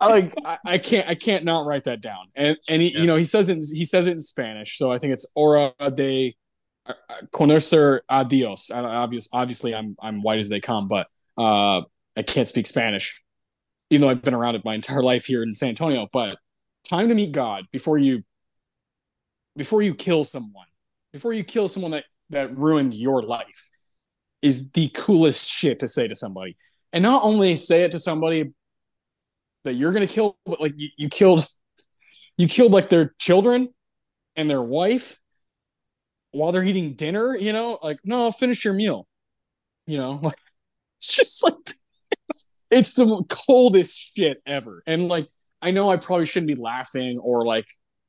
like 0.00 0.34
I, 0.44 0.58
I, 0.64 0.78
can't 0.78 1.08
I 1.08 1.14
can't 1.14 1.44
not 1.44 1.64
write 1.64 1.84
that 1.84 2.00
down. 2.00 2.26
And 2.34 2.56
and 2.68 2.82
he, 2.82 2.92
yeah. 2.92 2.98
you 2.98 3.06
know 3.06 3.14
he 3.14 3.22
says 3.22 3.48
it 3.48 3.64
he 3.72 3.84
says 3.84 4.08
it 4.08 4.12
in 4.12 4.18
Spanish. 4.18 4.76
So 4.76 4.90
I 4.90 4.98
think 4.98 5.12
it's 5.12 5.30
hora 5.36 5.72
de 5.94 6.36
uh, 6.84 6.94
conocer 7.32 8.00
a 8.08 8.24
Dios. 8.24 8.72
Obvious, 8.72 9.28
obviously 9.32 9.72
I'm 9.72 9.94
I'm 10.00 10.20
white 10.20 10.38
as 10.38 10.48
they 10.48 10.58
come, 10.58 10.88
but 10.88 11.06
uh, 11.38 11.82
I 12.16 12.22
can't 12.26 12.48
speak 12.48 12.66
Spanish, 12.66 13.22
even 13.90 14.02
though 14.02 14.10
I've 14.10 14.22
been 14.22 14.34
around 14.34 14.56
it 14.56 14.64
my 14.64 14.74
entire 14.74 15.02
life 15.02 15.26
here 15.26 15.42
in 15.42 15.54
San 15.54 15.68
Antonio. 15.68 16.08
But 16.12 16.38
time 16.88 17.08
to 17.08 17.14
meet 17.14 17.32
God 17.32 17.66
before 17.70 17.98
you 17.98 18.24
before 19.56 19.82
you 19.82 19.94
kill 19.94 20.24
someone, 20.24 20.66
before 21.12 21.32
you 21.32 21.44
kill 21.44 21.68
someone 21.68 21.92
that 21.92 22.04
that 22.30 22.56
ruined 22.56 22.94
your 22.94 23.22
life, 23.22 23.70
is 24.42 24.70
the 24.72 24.88
coolest 24.88 25.50
shit 25.50 25.78
to 25.80 25.88
say 25.88 26.08
to 26.08 26.14
somebody. 26.14 26.56
And 26.92 27.02
not 27.02 27.22
only 27.22 27.56
say 27.56 27.82
it 27.82 27.92
to 27.92 27.98
somebody 27.98 28.52
that 29.64 29.74
you're 29.74 29.92
gonna 29.92 30.06
kill, 30.06 30.38
but 30.44 30.60
like 30.60 30.74
you, 30.76 30.88
you 30.96 31.08
killed, 31.08 31.46
you 32.36 32.48
killed 32.48 32.72
like 32.72 32.88
their 32.88 33.14
children 33.18 33.68
and 34.34 34.48
their 34.48 34.62
wife 34.62 35.18
while 36.32 36.52
they're 36.52 36.62
eating 36.62 36.94
dinner. 36.94 37.36
You 37.36 37.52
know, 37.52 37.78
like 37.82 37.98
no, 38.04 38.30
finish 38.30 38.64
your 38.64 38.74
meal. 38.74 39.06
You 39.86 39.98
know, 39.98 40.12
like 40.22 40.38
it's 40.98 41.14
just 41.14 41.44
like 41.44 41.54
it's 42.70 42.94
the 42.94 43.24
coldest 43.28 44.16
shit 44.16 44.42
ever. 44.46 44.82
And 44.86 45.08
like 45.08 45.28
I 45.62 45.70
know 45.70 45.90
I 45.90 45.96
probably 45.96 46.26
shouldn't 46.26 46.48
be 46.48 46.60
laughing 46.60 47.18
or 47.18 47.44
like 47.46 47.66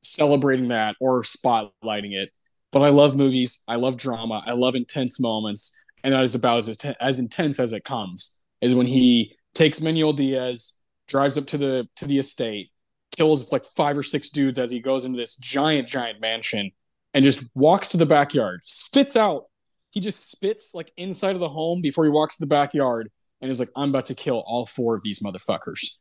celebrating 0.08 0.70
that 0.70 0.96
or 1.00 1.24
spotlighting 1.24 2.14
it, 2.14 2.32
but 2.72 2.82
I 2.82 2.90
love 2.90 3.16
movies. 3.16 3.64
I 3.68 3.76
love 3.76 3.98
drama. 3.98 4.44
I 4.46 4.54
love 4.54 4.76
intense 4.76 5.20
moments, 5.20 5.80
and 6.04 6.14
that 6.14 6.24
is 6.24 6.36
about 6.36 6.58
as 6.58 6.78
as 7.00 7.20
intense 7.20 7.60
as 7.60 7.74
it 7.74 7.84
comes. 7.84 8.44
Is 8.62 8.76
when 8.76 8.88
he 8.88 9.36
takes 9.54 9.82
Manuel 9.82 10.14
Diaz, 10.14 10.80
drives 11.08 11.38
up 11.38 11.46
to 11.48 11.58
the 11.58 11.88
to 11.96 12.06
the 12.06 12.20
estate, 12.20 12.72
kills 13.16 13.52
like 13.52 13.66
five 13.66 13.98
or 13.98 14.04
six 14.04 14.30
dudes 14.30 14.60
as 14.60 14.72
he 14.72 14.80
goes 14.80 15.06
into 15.06 15.18
this 15.18 15.36
giant 15.38 15.88
giant 15.88 16.20
mansion, 16.22 16.72
and 17.14 17.24
just 17.24 17.50
walks 17.56 17.90
to 17.90 17.98
the 17.98 18.06
backyard, 18.06 18.64
spits 18.64 19.16
out. 19.16 19.46
He 19.92 20.00
just 20.00 20.30
spits 20.32 20.76
like 20.76 20.92
inside 20.98 21.36
of 21.36 21.40
the 21.40 21.50
home 21.50 21.82
before 21.82 22.04
he 22.04 22.12
walks 22.12 22.36
to 22.36 22.42
the 22.42 22.48
backyard, 22.48 23.10
and 23.42 23.50
is 23.50 23.60
like, 23.60 23.70
"I'm 23.76 23.90
about 23.90 24.06
to 24.08 24.16
kill 24.16 24.44
all 24.46 24.66
four 24.66 24.96
of 24.96 25.04
these 25.04 25.20
motherfuckers." 25.20 25.98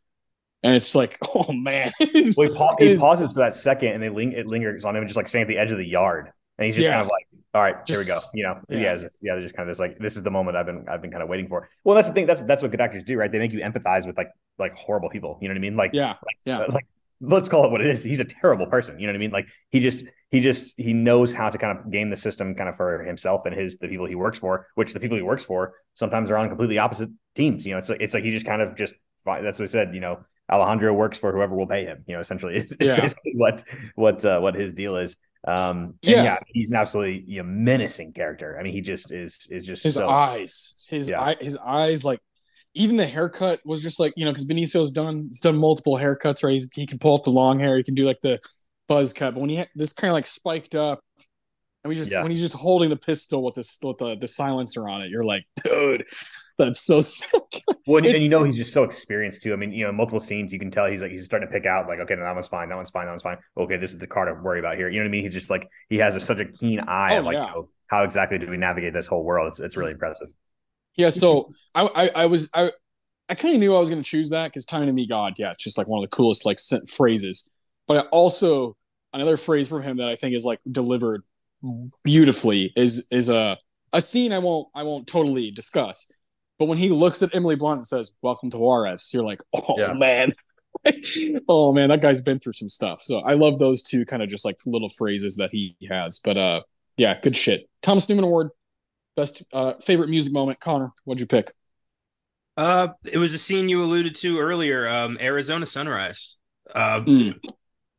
And 0.63 0.75
it's 0.75 0.95
like, 0.95 1.19
oh 1.35 1.53
man. 1.53 1.93
well, 2.01 2.09
he, 2.13 2.55
pa- 2.55 2.77
he 2.79 2.97
pauses 2.97 3.33
for 3.33 3.41
that 3.41 3.57
second, 3.57 3.91
and 3.91 4.03
they 4.03 4.09
ling- 4.09 4.33
it 4.33 4.47
lingers 4.47 4.85
on 4.85 4.97
him, 4.97 5.07
just 5.07 5.17
like 5.17 5.29
standing 5.29 5.49
at 5.49 5.55
the 5.55 5.59
edge 5.59 5.73
of 5.73 5.79
the 5.79 5.87
yard, 5.87 6.31
and 6.59 6.67
he's 6.67 6.75
just 6.75 6.87
yeah. 6.87 6.95
kind 6.95 7.03
of 7.07 7.11
like, 7.11 7.27
all 7.55 7.63
right, 7.63 7.87
just, 7.87 8.07
here 8.07 8.15
we 8.15 8.19
go. 8.19 8.27
You 8.35 8.43
know, 8.43 8.61
yeah, 8.69 8.93
yeah, 8.93 8.97
just, 8.97 9.19
yeah, 9.23 9.35
they're 9.35 9.43
just 9.43 9.57
kind 9.57 9.69
of 9.69 9.75
this 9.75 9.81
like, 9.81 9.99
this 9.99 10.17
is 10.17 10.23
the 10.23 10.31
moment 10.31 10.57
I've 10.57 10.67
been, 10.67 10.87
I've 10.89 11.01
been 11.01 11.11
kind 11.11 11.23
of 11.23 11.29
waiting 11.29 11.47
for. 11.47 11.69
Well, 11.85 11.95
that's 11.95 12.09
the 12.09 12.15
thing. 12.15 12.27
That's 12.27 12.43
that's 12.43 12.63
what 12.63 12.71
good 12.71 12.81
actors 12.81 13.05
do, 13.05 13.17
right? 13.17 13.31
They 13.31 13.39
make 13.39 13.53
you 13.53 13.61
empathize 13.61 14.07
with 14.07 14.17
like, 14.17 14.31
like 14.59 14.77
horrible 14.77 15.09
people. 15.09 15.39
You 15.41 15.49
know 15.49 15.53
what 15.53 15.59
I 15.59 15.63
mean? 15.63 15.77
Like, 15.77 15.91
yeah, 15.95 16.15
like, 16.25 16.37
yeah, 16.45 16.59
uh, 16.61 16.67
like 16.71 16.87
let's 17.21 17.49
call 17.49 17.65
it 17.65 17.71
what 17.71 17.81
it 17.81 17.87
is. 17.87 18.03
He's 18.03 18.21
a 18.21 18.25
terrible 18.25 18.67
person. 18.67 18.99
You 18.99 19.07
know 19.07 19.13
what 19.13 19.17
I 19.17 19.21
mean? 19.21 19.31
Like 19.31 19.49
he 19.71 19.81
just 19.81 20.05
he 20.31 20.41
just 20.41 20.75
he 20.77 20.93
knows 20.93 21.33
how 21.33 21.49
to 21.49 21.59
kind 21.59 21.79
of 21.79 21.91
game 21.91 22.11
the 22.11 22.17
system 22.17 22.55
kind 22.55 22.69
of 22.69 22.77
for 22.77 23.03
himself 23.05 23.47
and 23.47 23.55
his 23.55 23.77
the 23.79 23.89
people 23.89 24.07
he 24.07 24.15
works 24.15 24.39
for, 24.39 24.67
which 24.75 24.93
the 24.93 25.01
people 25.01 25.17
he 25.17 25.23
works 25.23 25.45
for 25.45 25.75
sometimes 25.95 26.31
are 26.31 26.37
on 26.37 26.49
completely 26.49 26.79
opposite 26.79 27.11
teams. 27.35 27.65
You 27.65 27.73
know, 27.73 27.79
it's 27.79 27.89
like 27.89 28.01
it's 28.01 28.15
like 28.15 28.25
he 28.25 28.33
just 28.33 28.47
kind 28.47 28.61
of 28.61 28.77
just 28.77 28.95
that's 29.25 29.59
what 29.59 29.65
I 29.65 29.67
said, 29.67 29.95
you 29.95 30.01
know, 30.01 30.21
Alejandro 30.51 30.93
works 30.93 31.19
for 31.19 31.33
whoever 31.33 31.57
will 31.57 31.67
pay 31.67 31.85
him. 31.85 32.05
You 32.07 32.15
know, 32.15 32.21
essentially, 32.21 32.57
is, 32.57 32.77
yeah. 32.81 33.01
basically 33.01 33.33
what 33.35 33.65
what 33.95 34.25
uh, 34.25 34.39
what 34.41 34.55
his 34.55 34.73
deal 34.73 34.97
is. 34.97 35.17
Um, 35.47 35.95
yeah. 36.03 36.25
yeah, 36.25 36.39
he's 36.49 36.73
an 36.73 36.77
absolutely 36.79 37.25
you 37.27 37.39
know, 37.39 37.49
menacing 37.49 38.13
character. 38.13 38.59
I 38.59 38.63
mean, 38.63 38.73
he 38.73 38.81
just 38.81 39.13
is 39.13 39.47
is 39.51 39.65
just 39.65 39.83
his 39.83 39.95
so, 39.95 40.09
eyes, 40.09 40.75
his 40.89 41.11
yeah. 41.11 41.21
eye, 41.21 41.37
his 41.41 41.57
eyes, 41.57 42.05
like 42.05 42.21
even 42.75 42.97
the 42.97 43.07
haircut 43.07 43.61
was 43.65 43.83
just 43.83 43.99
like 43.99 44.13
you 44.17 44.25
know 44.25 44.31
because 44.31 44.47
Benicio's 44.47 44.91
done 44.91 45.27
he's 45.29 45.41
done 45.41 45.57
multiple 45.57 45.97
haircuts 45.97 46.45
right. 46.45 46.53
He's, 46.53 46.69
he 46.75 46.87
can 46.87 46.99
pull 46.99 47.15
off 47.15 47.23
the 47.23 47.31
long 47.31 47.59
hair, 47.59 47.77
he 47.77 47.83
can 47.83 47.95
do 47.95 48.05
like 48.05 48.21
the 48.23 48.41
buzz 48.87 49.13
cut, 49.13 49.35
but 49.35 49.41
when 49.41 49.51
he 49.51 49.57
ha- 49.57 49.69
this 49.75 49.93
kind 49.93 50.11
of 50.11 50.15
like 50.15 50.27
spiked 50.27 50.75
up. 50.75 51.01
And 51.83 51.89
we 51.89 51.95
just 51.95 52.11
yeah. 52.11 52.23
when 52.23 52.33
he's 52.33 52.41
just 52.41 52.55
holding 52.55 52.91
the 52.91 52.97
pistol 52.97 53.45
with 53.45 53.55
this 53.55 53.79
with 53.83 53.99
the, 53.99 54.17
the 54.17 54.27
silencer 54.27 54.89
on 54.89 55.03
it, 55.03 55.11
you're 55.11 55.25
like, 55.25 55.45
dude, 55.65 56.05
that's 56.59 56.81
so 56.81 57.01
sick. 57.03 57.63
well, 57.87 58.05
and 58.05 58.19
you 58.19 58.29
know 58.29 58.45
he's 58.45 58.57
just 58.57 58.73
so 58.73 58.83
experienced 58.83 59.43
too. 59.43 59.53
I 59.53 59.57
mean, 59.57 59.73
you 59.73 59.85
know, 59.85 59.93
multiple 59.93 60.21
scenes 60.21 60.53
you 60.53 60.59
can 60.59 60.71
tell 60.71 60.87
he's 60.87 61.03
like 61.03 61.11
he's 61.11 61.25
starting 61.25 61.49
to 61.49 61.53
pick 61.53 61.67
out 61.67 61.87
like, 61.87 61.99
okay, 62.01 62.15
no, 62.15 62.23
that 62.23 62.35
one's 62.35 62.49
fine, 62.49 62.69
that 62.69 62.77
one's 62.77 62.91
fine, 62.91 63.07
that 63.07 63.13
one's 63.13 63.23
fine. 63.23 63.39
Okay, 63.57 63.77
this 63.77 63.91
is 63.93 63.99
the 63.99 64.07
card 64.07 64.29
to 64.29 64.43
worry 64.43 64.59
about 64.59 64.77
here. 64.77 64.89
You 64.89 64.99
know 64.99 65.05
what 65.05 65.11
I 65.11 65.13
mean? 65.13 65.23
He's 65.23 65.35
just 65.35 65.51
like 65.51 65.69
he 65.89 65.97
has 65.97 66.15
a, 66.15 66.21
such 66.21 66.41
a 66.41 66.47
keen 66.47 66.81
eye 66.81 67.17
oh, 67.17 67.21
of 67.21 67.25
like 67.25 67.35
yeah. 67.35 67.53
Oh, 67.55 67.69
how 67.89 68.05
exactly 68.05 68.39
do 68.39 68.49
we 68.49 68.57
navigate 68.57 68.93
this 68.93 69.07
whole 69.07 69.25
world? 69.25 69.49
It's 69.49 69.61
it's 69.61 69.77
really 69.77 69.93
impressive. 69.93 70.29
Yeah, 70.97 71.11
so 71.11 71.51
I 71.75 71.89
I, 71.95 72.23
I 72.23 72.27
was 72.27 72.51
I 72.55 72.71
I 73.29 73.35
kind 73.35 73.55
of 73.55 73.61
knew 73.61 73.75
I 73.75 73.81
was 73.81 73.91
going 73.91 74.03
to 74.03 74.09
choose 74.09 74.31
that 74.31 74.49
because 74.49 74.65
"Time 74.65 74.87
to 74.87 74.93
Meet 74.93 75.09
God," 75.09 75.35
yeah, 75.39 75.51
it's 75.51 75.63
just 75.63 75.79
like 75.79 75.89
one 75.89 76.03
of 76.03 76.09
the 76.09 76.15
coolest 76.15 76.47
like 76.47 76.59
sent 76.59 76.89
phrases. 76.89 77.51
But 77.87 77.99
I 77.99 78.09
also 78.09 78.77
another 79.13 79.37
phrase 79.37 79.69
from 79.69 79.83
him 79.83 79.99
that 79.99 80.09
I 80.09 80.17
think 80.17 80.35
is 80.35 80.45
like 80.45 80.61
delivered 80.71 81.23
beautifully 82.05 82.73
is 82.77 83.09
is 83.11 83.29
a 83.29 83.57
a 83.93 84.01
scene 84.01 84.33
I 84.33 84.39
won't 84.39 84.69
I 84.75 84.83
won't 84.83 85.07
totally 85.07 85.51
discuss 85.51 86.11
but 86.59 86.67
when 86.67 86.79
he 86.79 86.89
looks 86.89 87.23
at 87.23 87.35
Emily 87.35 87.57
Blunt 87.57 87.79
and 87.79 87.87
says, 87.87 88.17
Welcome 88.23 88.51
to 88.51 88.59
Juarez, 88.59 89.11
you're 89.13 89.25
like, 89.25 89.41
Oh 89.55 89.79
yeah. 89.79 89.93
man. 89.93 90.33
oh 91.49 91.73
man, 91.73 91.89
that 91.89 92.01
guy's 92.01 92.21
been 92.21 92.39
through 92.39 92.53
some 92.53 92.69
stuff. 92.69 93.03
So 93.03 93.21
I 93.21 93.35
love 93.35 93.59
those 93.59 93.83
two 93.83 94.05
kind 94.05 94.23
of 94.23 94.29
just 94.29 94.45
like 94.45 94.57
little 94.67 94.89
phrases 94.89 95.37
that 95.37 95.51
he 95.53 95.77
has. 95.89 96.21
But 96.23 96.37
uh 96.37 96.61
yeah, 96.97 97.19
good 97.21 97.37
shit. 97.37 97.69
Thomas 97.83 98.09
Newman 98.09 98.25
Award, 98.25 98.51
best 99.17 99.43
uh 99.53 99.75
favorite 99.75 100.09
music 100.09 100.33
moment. 100.33 100.61
Connor, 100.61 100.93
what'd 101.05 101.21
you 101.21 101.27
pick? 101.27 101.53
Uh 102.57 102.89
it 103.05 103.19
was 103.19 103.35
a 103.35 103.39
scene 103.39 103.69
you 103.69 103.83
alluded 103.83 104.15
to 104.17 104.39
earlier, 104.39 104.89
um, 104.89 105.19
Arizona 105.21 105.67
Sunrise. 105.67 106.37
Uh 106.75 107.01
mm. 107.01 107.39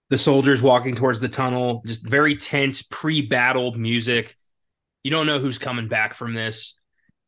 the 0.09 0.17
soldiers 0.17 0.61
walking 0.61 0.95
towards 0.95 1.19
the 1.19 1.29
tunnel, 1.29 1.81
just 1.85 2.07
very 2.07 2.35
tense 2.35 2.81
pre-battle 2.81 3.73
music. 3.73 4.33
You 5.03 5.11
don't 5.11 5.25
know 5.25 5.39
who's 5.39 5.59
coming 5.59 5.87
back 5.87 6.15
from 6.15 6.33
this 6.33 6.76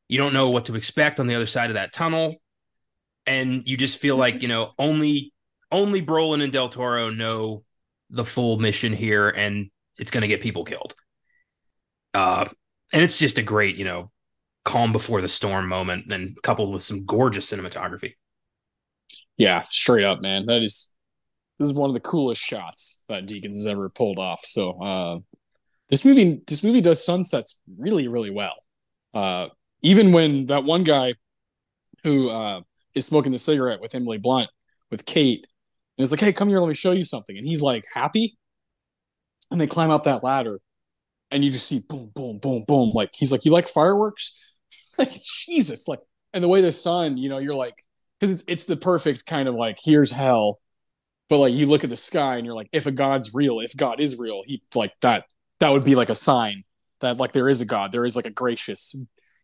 you 0.10 0.18
don't 0.18 0.34
know 0.34 0.50
what 0.50 0.66
to 0.66 0.76
expect 0.76 1.20
on 1.22 1.28
the 1.28 1.36
other 1.36 1.46
side 1.46 1.70
of 1.70 1.76
that 1.76 1.94
tunnel. 1.94 2.36
And 3.26 3.64
you 3.66 3.78
just 3.78 4.00
feel 4.00 4.18
like 4.18 4.42
you 4.42 4.48
know 4.48 4.72
only 4.78 5.32
only 5.72 6.02
Brolin 6.02 6.44
and 6.44 6.52
Del 6.52 6.68
Toro 6.68 7.10
know 7.12 7.64
the 8.10 8.26
full 8.26 8.58
mission 8.60 8.92
here 8.92 9.30
and 9.30 9.70
it's 9.98 10.10
going 10.10 10.22
to 10.22 10.28
get 10.28 10.42
people 10.42 10.66
killed. 10.66 10.96
Uh 12.14 12.50
and 12.92 13.04
it's 13.04 13.20
just 13.20 13.38
a 13.38 13.44
great 13.44 13.76
you 13.76 13.86
know 13.86 14.12
calm 14.66 14.92
before 14.92 15.22
the 15.22 15.30
storm 15.30 15.68
moment 15.68 16.12
and 16.12 16.36
coupled 16.42 16.74
with 16.74 16.82
some 16.84 17.06
gorgeous 17.06 17.50
cinematography. 17.50 18.14
Yeah 19.38 19.64
straight 19.70 20.06
up 20.06 20.22
man. 20.22 20.48
That 20.48 20.64
is 20.64 20.96
this 21.60 21.68
is 21.68 21.74
one 21.74 21.90
of 21.90 21.94
the 21.94 22.00
coolest 22.00 22.42
shots 22.42 23.04
that 23.10 23.28
Deakins 23.28 23.58
has 23.58 23.68
ever 23.68 23.90
pulled 23.90 24.18
off. 24.18 24.44
So 24.44 24.72
uh 24.82 25.20
this 25.90 26.04
movie 26.04 26.42
this 26.48 26.64
movie 26.64 26.82
does 26.82 27.06
sunsets 27.06 27.62
really 27.78 28.08
really 28.08 28.32
well. 28.32 28.56
Uh 29.14 29.50
even 29.82 30.12
when 30.12 30.48
that 30.48 30.64
one 30.64 30.84
guy 30.84 31.16
who 32.04 32.30
uh, 32.30 32.62
is 32.96 33.06
smoking 33.06 33.32
the 33.32 33.40
cigarette 33.40 33.82
with 33.82 33.96
Emily 33.96 34.18
Blunt 34.18 34.50
with 34.92 35.06
Kate 35.06 35.46
and 35.98 36.04
is 36.04 36.12
like, 36.12 36.22
"Hey, 36.22 36.34
come 36.34 36.50
here, 36.50 36.60
let 36.60 36.68
me 36.68 36.74
show 36.74 36.92
you 36.92 37.04
something," 37.04 37.38
and 37.38 37.46
he's 37.46 37.62
like 37.62 37.86
happy, 37.94 38.38
and 39.52 39.60
they 39.60 39.68
climb 39.68 39.92
up 39.92 40.04
that 40.04 40.24
ladder, 40.24 40.60
and 41.32 41.44
you 41.44 41.52
just 41.52 41.68
see 41.68 41.82
boom, 41.88 42.12
boom, 42.14 42.40
boom, 42.40 42.64
boom. 42.68 42.92
Like 42.94 43.12
he's 43.14 43.32
like, 43.32 43.46
"You 43.46 43.52
like 43.52 43.68
fireworks?" 43.68 44.34
like 44.98 45.12
Jesus, 45.14 45.88
like, 45.88 46.00
and 46.34 46.44
the 46.44 46.48
way 46.48 46.62
the 46.62 46.72
sun, 46.72 47.18
you 47.18 47.30
know, 47.30 47.38
you're 47.38 47.56
like, 47.56 47.76
because 48.20 48.32
it's 48.34 48.44
it's 48.48 48.66
the 48.66 48.78
perfect 48.78 49.26
kind 49.26 49.48
of 49.48 49.56
like 49.56 49.80
here's 49.84 50.12
hell, 50.12 50.60
but 51.30 51.38
like 51.38 51.54
you 51.54 51.68
look 51.68 51.84
at 51.84 51.90
the 51.90 51.96
sky 51.96 52.38
and 52.38 52.46
you're 52.46 52.56
like, 52.56 52.70
if 52.72 52.86
a 52.86 52.92
God's 52.92 53.34
real, 53.34 53.60
if 53.60 53.76
God 53.76 54.00
is 54.00 54.18
real, 54.18 54.42
he 54.46 54.62
like 54.76 54.94
that 55.02 55.26
that 55.60 55.70
would 55.70 55.84
be 55.84 55.96
like 55.96 56.10
a 56.10 56.16
sign 56.16 56.64
that 57.02 57.18
like 57.18 57.34
there 57.34 57.50
is 57.50 57.62
a 57.62 57.66
God, 57.66 57.92
there 57.92 58.06
is 58.06 58.16
like 58.16 58.26
a 58.26 58.32
gracious, 58.32 58.96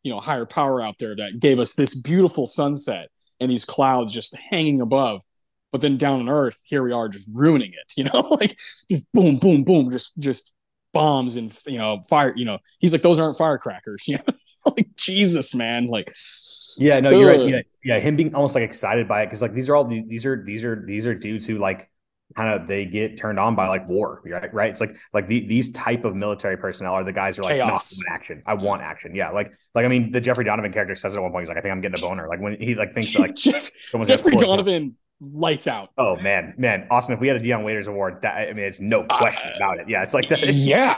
you 0.05 0.11
know, 0.11 0.19
higher 0.19 0.45
power 0.45 0.81
out 0.81 0.99
there 0.99 1.15
that 1.15 1.39
gave 1.39 1.59
us 1.59 1.73
this 1.73 1.95
beautiful 1.95 2.45
sunset 2.45 3.09
and 3.39 3.49
these 3.49 3.65
clouds 3.65 4.11
just 4.11 4.37
hanging 4.37 4.79
above. 4.79 5.23
But 5.71 5.81
then 5.81 5.97
down 5.97 6.21
on 6.21 6.29
Earth, 6.29 6.61
here 6.63 6.83
we 6.83 6.93
are 6.93 7.09
just 7.09 7.27
ruining 7.33 7.73
it, 7.73 7.91
you 7.97 8.03
know, 8.03 8.19
like 8.39 8.57
just 8.89 9.11
boom, 9.11 9.37
boom, 9.37 9.63
boom, 9.63 9.89
just 9.89 10.17
just 10.19 10.55
bombs 10.93 11.37
and 11.37 11.57
you 11.65 11.79
know 11.79 12.01
fire. 12.07 12.33
You 12.35 12.45
know, 12.45 12.59
he's 12.79 12.93
like 12.93 13.01
those 13.01 13.17
aren't 13.17 13.35
firecrackers, 13.35 14.07
you 14.07 14.17
know, 14.17 14.33
like 14.77 14.95
Jesus, 14.95 15.55
man, 15.55 15.87
like 15.87 16.13
yeah, 16.77 16.99
no, 16.99 17.09
you're 17.09 17.27
right. 17.27 17.49
Yeah, 17.49 17.61
yeah, 17.83 17.99
him 17.99 18.15
being 18.15 18.35
almost 18.35 18.53
like 18.53 18.63
excited 18.63 19.07
by 19.07 19.23
it 19.23 19.25
because 19.25 19.41
like 19.41 19.55
these 19.55 19.69
are 19.69 19.75
all 19.75 19.85
these 19.85 20.23
are 20.23 20.41
these 20.45 20.63
are 20.63 20.85
these 20.85 21.07
are 21.07 21.15
dudes 21.15 21.47
who 21.47 21.57
like 21.57 21.89
kind 22.35 22.61
of 22.61 22.67
they 22.67 22.85
get 22.85 23.17
turned 23.17 23.39
on 23.39 23.55
by 23.55 23.67
like 23.67 23.87
war, 23.87 24.21
right? 24.25 24.53
Right? 24.53 24.69
It's 24.69 24.81
like 24.81 24.95
like 25.13 25.27
the, 25.27 25.45
these 25.47 25.71
type 25.71 26.05
of 26.05 26.15
military 26.15 26.57
personnel 26.57 26.93
are 26.93 27.03
the 27.03 27.13
guys 27.13 27.37
who 27.37 27.43
are 27.43 27.49
like 27.49 27.61
Chaos. 27.61 27.97
No, 27.97 28.13
action. 28.13 28.43
I 28.45 28.53
want 28.53 28.81
action. 28.81 29.15
Yeah, 29.15 29.31
like 29.31 29.53
like 29.73 29.85
I 29.85 29.87
mean 29.87 30.11
the 30.11 30.21
Jeffrey 30.21 30.43
Donovan 30.43 30.71
character 30.71 30.95
says 30.95 31.13
it 31.13 31.17
at 31.17 31.23
one 31.23 31.31
point. 31.31 31.43
He's 31.43 31.49
like, 31.49 31.57
I 31.57 31.61
think 31.61 31.71
I'm 31.71 31.81
getting 31.81 31.97
a 31.97 32.07
boner. 32.07 32.27
Like 32.27 32.41
when 32.41 32.59
he 32.59 32.75
like 32.75 32.93
thinks 32.93 33.13
that, 33.13 33.19
like 33.19 33.35
Jeff, 33.35 33.71
Jeffrey 34.05 34.35
Donovan 34.35 34.95
lights 35.21 35.67
out. 35.67 35.91
Oh 35.97 36.17
man, 36.17 36.53
man, 36.57 36.87
Austin! 36.89 37.13
If 37.13 37.19
we 37.19 37.27
had 37.27 37.37
a 37.37 37.39
Dion 37.39 37.63
Waiters 37.63 37.87
award, 37.87 38.21
that 38.21 38.35
I 38.35 38.53
mean, 38.53 38.65
it's 38.65 38.79
no 38.79 39.03
question 39.03 39.49
uh, 39.53 39.57
about 39.57 39.79
it. 39.79 39.89
Yeah, 39.89 40.03
it's 40.03 40.13
like 40.13 40.29
that. 40.29 40.45
Yeah, 40.55 40.97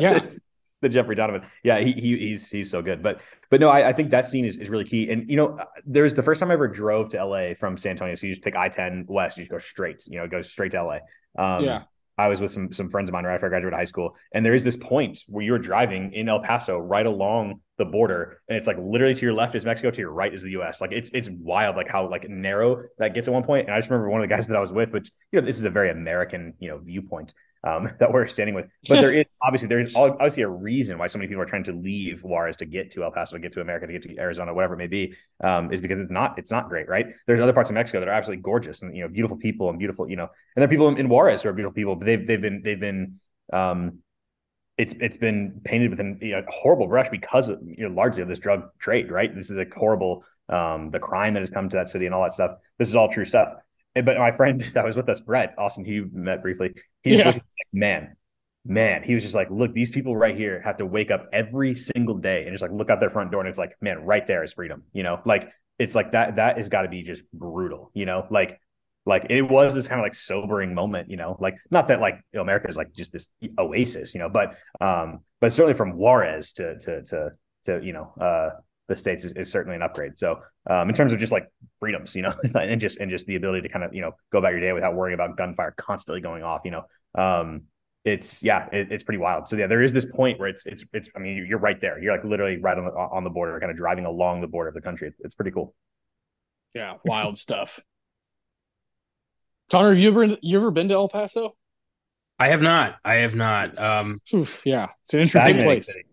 yeah 0.00 0.26
the 0.82 0.88
Jeffrey 0.88 1.14
Donovan. 1.14 1.48
Yeah, 1.62 1.80
he, 1.80 1.92
he 1.92 2.18
he's 2.18 2.50
he's 2.50 2.70
so 2.70 2.82
good. 2.82 3.02
But 3.02 3.20
but 3.48 3.60
no, 3.60 3.70
I, 3.70 3.88
I 3.88 3.92
think 3.94 4.10
that 4.10 4.26
scene 4.26 4.44
is, 4.44 4.56
is 4.56 4.68
really 4.68 4.84
key. 4.84 5.10
And 5.10 5.30
you 5.30 5.36
know, 5.36 5.58
there's 5.86 6.14
the 6.14 6.22
first 6.22 6.40
time 6.40 6.50
I 6.50 6.54
ever 6.54 6.68
drove 6.68 7.08
to 7.10 7.24
LA 7.24 7.54
from 7.54 7.78
San 7.78 7.92
Antonio. 7.92 8.14
So 8.16 8.26
you 8.26 8.32
just 8.32 8.42
take 8.42 8.56
I-10 8.56 9.06
west, 9.06 9.38
you 9.38 9.42
just 9.42 9.52
go 9.52 9.58
straight, 9.58 10.04
you 10.06 10.18
know, 10.18 10.26
go 10.26 10.42
straight 10.42 10.72
to 10.72 10.82
LA. 10.82 10.98
Um, 11.38 11.64
yeah. 11.64 11.82
I 12.18 12.28
was 12.28 12.42
with 12.42 12.50
some 12.50 12.72
some 12.72 12.90
friends 12.90 13.08
of 13.08 13.14
mine 13.14 13.24
right 13.24 13.34
after 13.34 13.46
I 13.46 13.48
graduated 13.48 13.76
high 13.76 13.86
school, 13.86 14.16
and 14.34 14.44
there 14.44 14.54
is 14.54 14.64
this 14.64 14.76
point 14.76 15.20
where 15.28 15.42
you're 15.42 15.58
driving 15.58 16.12
in 16.12 16.28
El 16.28 16.40
Paso 16.40 16.78
right 16.78 17.06
along 17.06 17.60
the 17.78 17.86
border, 17.86 18.42
and 18.48 18.58
it's 18.58 18.66
like 18.66 18.76
literally 18.78 19.14
to 19.14 19.22
your 19.22 19.32
left 19.32 19.54
is 19.54 19.64
Mexico, 19.64 19.90
to 19.90 19.98
your 19.98 20.12
right 20.12 20.32
is 20.32 20.42
the 20.42 20.50
U.S. 20.50 20.82
Like 20.82 20.92
it's 20.92 21.10
it's 21.14 21.30
wild, 21.30 21.74
like 21.74 21.88
how 21.88 22.10
like 22.10 22.28
narrow 22.28 22.82
that 22.98 23.14
gets 23.14 23.28
at 23.28 23.34
one 23.34 23.42
point. 23.42 23.66
And 23.66 23.74
I 23.74 23.78
just 23.78 23.88
remember 23.88 24.10
one 24.10 24.22
of 24.22 24.28
the 24.28 24.34
guys 24.34 24.46
that 24.48 24.56
I 24.56 24.60
was 24.60 24.72
with, 24.72 24.90
which 24.90 25.10
you 25.32 25.40
know 25.40 25.46
this 25.46 25.58
is 25.58 25.64
a 25.64 25.70
very 25.70 25.90
American 25.90 26.52
you 26.58 26.68
know 26.68 26.78
viewpoint 26.78 27.32
um, 27.64 27.90
that 28.00 28.12
we're 28.12 28.26
standing 28.26 28.54
with. 28.54 28.66
But 28.88 29.00
there 29.00 29.12
is 29.12 29.26
obviously 29.42 29.68
there 29.68 29.80
is 29.80 29.94
obviously 29.96 30.42
a 30.42 30.48
reason 30.48 30.98
why 30.98 31.06
so 31.06 31.18
many 31.18 31.28
people 31.28 31.42
are 31.42 31.46
trying 31.46 31.64
to 31.64 31.72
leave 31.72 32.22
Juarez 32.22 32.56
to 32.58 32.66
get 32.66 32.90
to 32.92 33.04
El 33.04 33.10
Paso, 33.10 33.36
to 33.36 33.40
get 33.40 33.52
to 33.52 33.60
America, 33.60 33.86
to 33.86 33.92
get 33.92 34.02
to 34.02 34.18
Arizona, 34.18 34.52
whatever 34.54 34.74
it 34.74 34.78
may 34.78 34.86
be, 34.86 35.14
um, 35.42 35.72
is 35.72 35.80
because 35.80 35.98
it's 35.98 36.10
not 36.10 36.38
it's 36.38 36.50
not 36.50 36.68
great, 36.68 36.88
right? 36.88 37.06
There's 37.26 37.40
other 37.40 37.52
parts 37.52 37.70
of 37.70 37.74
Mexico 37.74 38.00
that 38.00 38.08
are 38.08 38.12
absolutely 38.12 38.42
gorgeous 38.42 38.82
and 38.82 38.96
you 38.96 39.02
know 39.02 39.08
beautiful 39.08 39.36
people 39.36 39.70
and 39.70 39.78
beautiful, 39.78 40.08
you 40.08 40.16
know, 40.16 40.28
and 40.56 40.62
there 40.62 40.64
are 40.64 40.68
people 40.68 40.88
in, 40.88 40.98
in 40.98 41.08
Juarez 41.08 41.42
who 41.42 41.48
are 41.48 41.52
beautiful 41.52 41.74
people, 41.74 41.96
but 41.96 42.06
they've 42.06 42.26
they've 42.26 42.40
been 42.40 42.62
they've 42.62 42.80
been 42.80 43.20
um, 43.52 43.98
it's 44.78 44.94
it's 45.00 45.16
been 45.16 45.60
painted 45.64 45.90
with 45.90 46.00
a 46.00 46.16
you 46.20 46.32
know, 46.32 46.42
horrible 46.48 46.86
brush 46.86 47.08
because 47.10 47.48
of 47.48 47.60
you 47.62 47.88
know 47.88 47.94
largely 47.94 48.22
of 48.22 48.28
this 48.28 48.38
drug 48.38 48.70
trade, 48.78 49.10
right? 49.10 49.34
This 49.34 49.50
is 49.50 49.58
a 49.58 49.66
horrible 49.76 50.24
um, 50.48 50.90
the 50.90 50.98
crime 50.98 51.34
that 51.34 51.40
has 51.40 51.50
come 51.50 51.68
to 51.68 51.76
that 51.76 51.88
city 51.88 52.06
and 52.06 52.14
all 52.14 52.22
that 52.22 52.32
stuff. 52.32 52.52
This 52.78 52.88
is 52.88 52.96
all 52.96 53.08
true 53.08 53.24
stuff. 53.24 53.54
But 53.94 54.18
my 54.18 54.32
friend 54.32 54.60
that 54.74 54.84
was 54.84 54.96
with 54.96 55.08
us, 55.08 55.20
Brett 55.20 55.54
Austin, 55.58 55.84
he 55.84 56.00
met 56.00 56.42
briefly, 56.42 56.74
he's 57.02 57.18
yeah. 57.18 57.30
like, 57.30 57.44
man, 57.72 58.16
man, 58.64 59.02
he 59.02 59.14
was 59.14 59.22
just 59.22 59.34
like, 59.34 59.50
look, 59.50 59.72
these 59.72 59.90
people 59.90 60.16
right 60.16 60.36
here 60.36 60.60
have 60.62 60.78
to 60.78 60.86
wake 60.86 61.10
up 61.10 61.28
every 61.32 61.74
single 61.74 62.16
day 62.16 62.44
and 62.44 62.52
just 62.52 62.62
like 62.62 62.70
look 62.70 62.90
out 62.90 63.00
their 63.00 63.10
front 63.10 63.30
door 63.30 63.40
and 63.40 63.48
it's 63.48 63.58
like, 63.58 63.76
man, 63.80 64.04
right 64.04 64.26
there 64.26 64.44
is 64.44 64.52
freedom. 64.52 64.84
You 64.92 65.02
know, 65.02 65.20
like 65.24 65.50
it's 65.78 65.94
like 65.94 66.12
that, 66.12 66.36
that 66.36 66.56
has 66.56 66.68
got 66.68 66.82
to 66.82 66.88
be 66.88 67.02
just 67.02 67.24
brutal, 67.32 67.90
you 67.94 68.06
know, 68.06 68.26
like, 68.30 68.60
like 69.04 69.26
it 69.30 69.42
was 69.42 69.74
this 69.74 69.88
kind 69.88 70.00
of 70.00 70.04
like 70.04 70.14
sobering 70.14 70.74
moment, 70.74 71.10
you 71.10 71.16
know, 71.16 71.36
like 71.40 71.56
not 71.72 71.88
that 71.88 72.00
like 72.00 72.14
you 72.32 72.36
know, 72.36 72.42
America 72.42 72.68
is 72.68 72.76
like 72.76 72.92
just 72.92 73.12
this 73.12 73.30
oasis, 73.58 74.14
you 74.14 74.20
know, 74.20 74.28
but, 74.28 74.56
um, 74.80 75.20
but 75.40 75.52
certainly 75.52 75.74
from 75.74 75.96
Juarez 75.96 76.52
to, 76.52 76.78
to, 76.78 77.02
to, 77.02 77.30
to, 77.64 77.80
you 77.82 77.92
know, 77.92 78.12
uh, 78.20 78.50
the 78.92 78.98
states 78.98 79.24
is, 79.24 79.32
is 79.32 79.50
certainly 79.50 79.76
an 79.76 79.82
upgrade. 79.82 80.12
So 80.18 80.40
um, 80.68 80.88
in 80.88 80.94
terms 80.94 81.12
of 81.12 81.18
just 81.18 81.32
like 81.32 81.50
freedoms, 81.80 82.14
you 82.14 82.22
know, 82.22 82.32
and 82.54 82.80
just 82.80 82.98
and 82.98 83.10
just 83.10 83.26
the 83.26 83.36
ability 83.36 83.62
to 83.62 83.68
kind 83.68 83.84
of 83.84 83.94
you 83.94 84.02
know 84.02 84.12
go 84.30 84.38
about 84.38 84.52
your 84.52 84.60
day 84.60 84.72
without 84.72 84.94
worrying 84.94 85.14
about 85.14 85.36
gunfire 85.36 85.74
constantly 85.76 86.20
going 86.20 86.42
off, 86.42 86.62
you 86.64 86.70
know, 86.70 86.84
um, 87.16 87.62
it's 88.04 88.42
yeah, 88.42 88.68
it, 88.72 88.90
it's 88.90 89.02
pretty 89.02 89.18
wild. 89.18 89.48
So 89.48 89.56
yeah, 89.56 89.66
there 89.66 89.82
is 89.82 89.92
this 89.92 90.04
point 90.04 90.38
where 90.38 90.48
it's 90.48 90.66
it's 90.66 90.84
it's. 90.92 91.08
I 91.16 91.20
mean, 91.20 91.46
you're 91.48 91.58
right 91.58 91.80
there. 91.80 92.00
You're 92.02 92.12
like 92.12 92.24
literally 92.24 92.58
right 92.58 92.76
on 92.76 92.84
the 92.84 92.90
on 92.90 93.24
the 93.24 93.30
border, 93.30 93.58
kind 93.60 93.70
of 93.70 93.76
driving 93.76 94.04
along 94.04 94.40
the 94.40 94.48
border 94.48 94.68
of 94.68 94.74
the 94.74 94.80
country. 94.80 95.12
It's 95.20 95.34
pretty 95.34 95.52
cool. 95.52 95.74
Yeah, 96.74 96.94
wild 97.04 97.36
stuff. 97.46 97.80
Connor, 99.70 99.90
have 99.90 99.98
you 99.98 100.08
ever 100.08 100.36
you 100.42 100.58
ever 100.58 100.70
been 100.70 100.88
to 100.88 100.94
El 100.94 101.08
Paso? 101.08 101.56
I 102.38 102.48
have 102.48 102.60
not. 102.60 102.96
I 103.04 103.16
have 103.16 103.34
not. 103.34 103.78
Um, 103.78 104.18
Oof, 104.34 104.66
yeah, 104.66 104.88
it's 105.02 105.14
an 105.14 105.20
interesting 105.20 105.62
place. 105.62 105.86
City. 105.86 106.04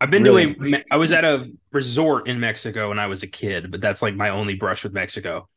I've 0.00 0.10
been 0.10 0.22
really? 0.22 0.54
to 0.54 0.76
a. 0.76 0.84
I 0.90 0.96
was 0.96 1.12
at 1.12 1.24
a 1.24 1.50
resort 1.72 2.28
in 2.28 2.38
Mexico 2.38 2.90
when 2.90 2.98
I 2.98 3.06
was 3.06 3.22
a 3.22 3.26
kid, 3.26 3.70
but 3.70 3.80
that's 3.80 4.02
like 4.02 4.14
my 4.14 4.28
only 4.28 4.54
brush 4.54 4.84
with 4.84 4.92
Mexico. 4.92 5.48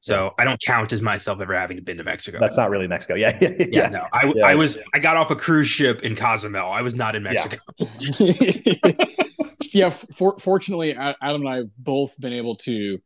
So 0.00 0.24
yeah. 0.24 0.30
I 0.38 0.44
don't 0.44 0.60
count 0.60 0.92
as 0.92 1.02
myself 1.02 1.40
ever 1.40 1.58
having 1.58 1.82
been 1.82 1.96
to 1.96 2.04
Mexico. 2.04 2.38
That's 2.38 2.56
not 2.56 2.70
really 2.70 2.86
Mexico. 2.86 3.14
Yeah. 3.14 3.36
yeah, 3.40 3.50
yeah. 3.58 3.88
no. 3.88 4.06
I, 4.12 4.32
yeah. 4.34 4.46
I 4.46 4.54
was 4.54 4.78
I 4.94 4.98
got 4.98 5.16
off 5.16 5.30
a 5.30 5.36
cruise 5.36 5.68
ship 5.68 6.02
in 6.02 6.14
Cozumel. 6.14 6.70
I 6.70 6.82
was 6.82 6.94
not 6.94 7.16
in 7.16 7.22
Mexico. 7.22 7.58
Yeah. 9.74 9.90
for, 9.90 10.38
fortunately, 10.38 10.94
Adam 10.94 11.42
and 11.42 11.48
I 11.48 11.56
have 11.56 11.76
both 11.76 12.18
been 12.18 12.32
able 12.32 12.54
to 12.56 13.00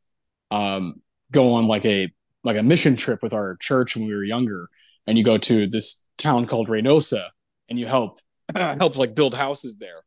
um, 0.51 1.01
go 1.31 1.55
on 1.55 1.67
like 1.67 1.85
a 1.85 2.13
like 2.45 2.57
a 2.57 2.63
mission 2.63 2.95
trip 2.97 3.23
with 3.23 3.33
our 3.33 3.57
church 3.57 3.97
when 3.97 4.07
we 4.07 4.15
were 4.15 4.23
younger. 4.23 4.69
And 5.07 5.19
you 5.19 5.25
go 5.25 5.39
to 5.39 5.67
this 5.67 6.05
town 6.19 6.47
called 6.47 6.69
Reynosa 6.69 7.29
and 7.69 7.79
you 7.79 7.87
help 7.87 8.21
help 8.57 8.97
like 8.97 9.15
build 9.15 9.35
houses 9.35 9.79
there 9.79 10.03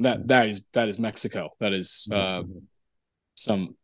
that 0.00 0.28
that 0.28 0.48
is 0.48 0.66
that 0.72 0.88
is 0.88 0.98
Mexico. 0.98 1.50
That 1.60 1.72
is 1.72 2.08
uh, 2.12 2.42
some 3.34 3.76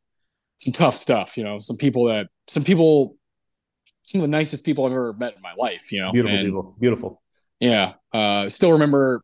some 0.59 0.73
tough 0.73 0.95
stuff. 0.95 1.37
You 1.37 1.45
know, 1.45 1.59
some 1.59 1.77
people 1.77 2.05
that 2.07 2.29
some 2.49 2.65
people, 2.65 3.17
some 4.03 4.21
of 4.21 4.23
the 4.23 4.29
nicest 4.29 4.65
people 4.65 4.85
I've 4.85 4.93
ever 4.93 5.13
met 5.13 5.37
in 5.37 5.43
my 5.43 5.55
life. 5.57 5.93
You 5.93 6.03
know, 6.03 6.13
beautiful 6.13 6.37
and, 6.37 6.47
people, 6.47 6.77
beautiful. 6.79 7.23
Yeah, 7.61 7.95
uh, 8.13 8.49
still 8.49 8.73
remember 8.73 9.23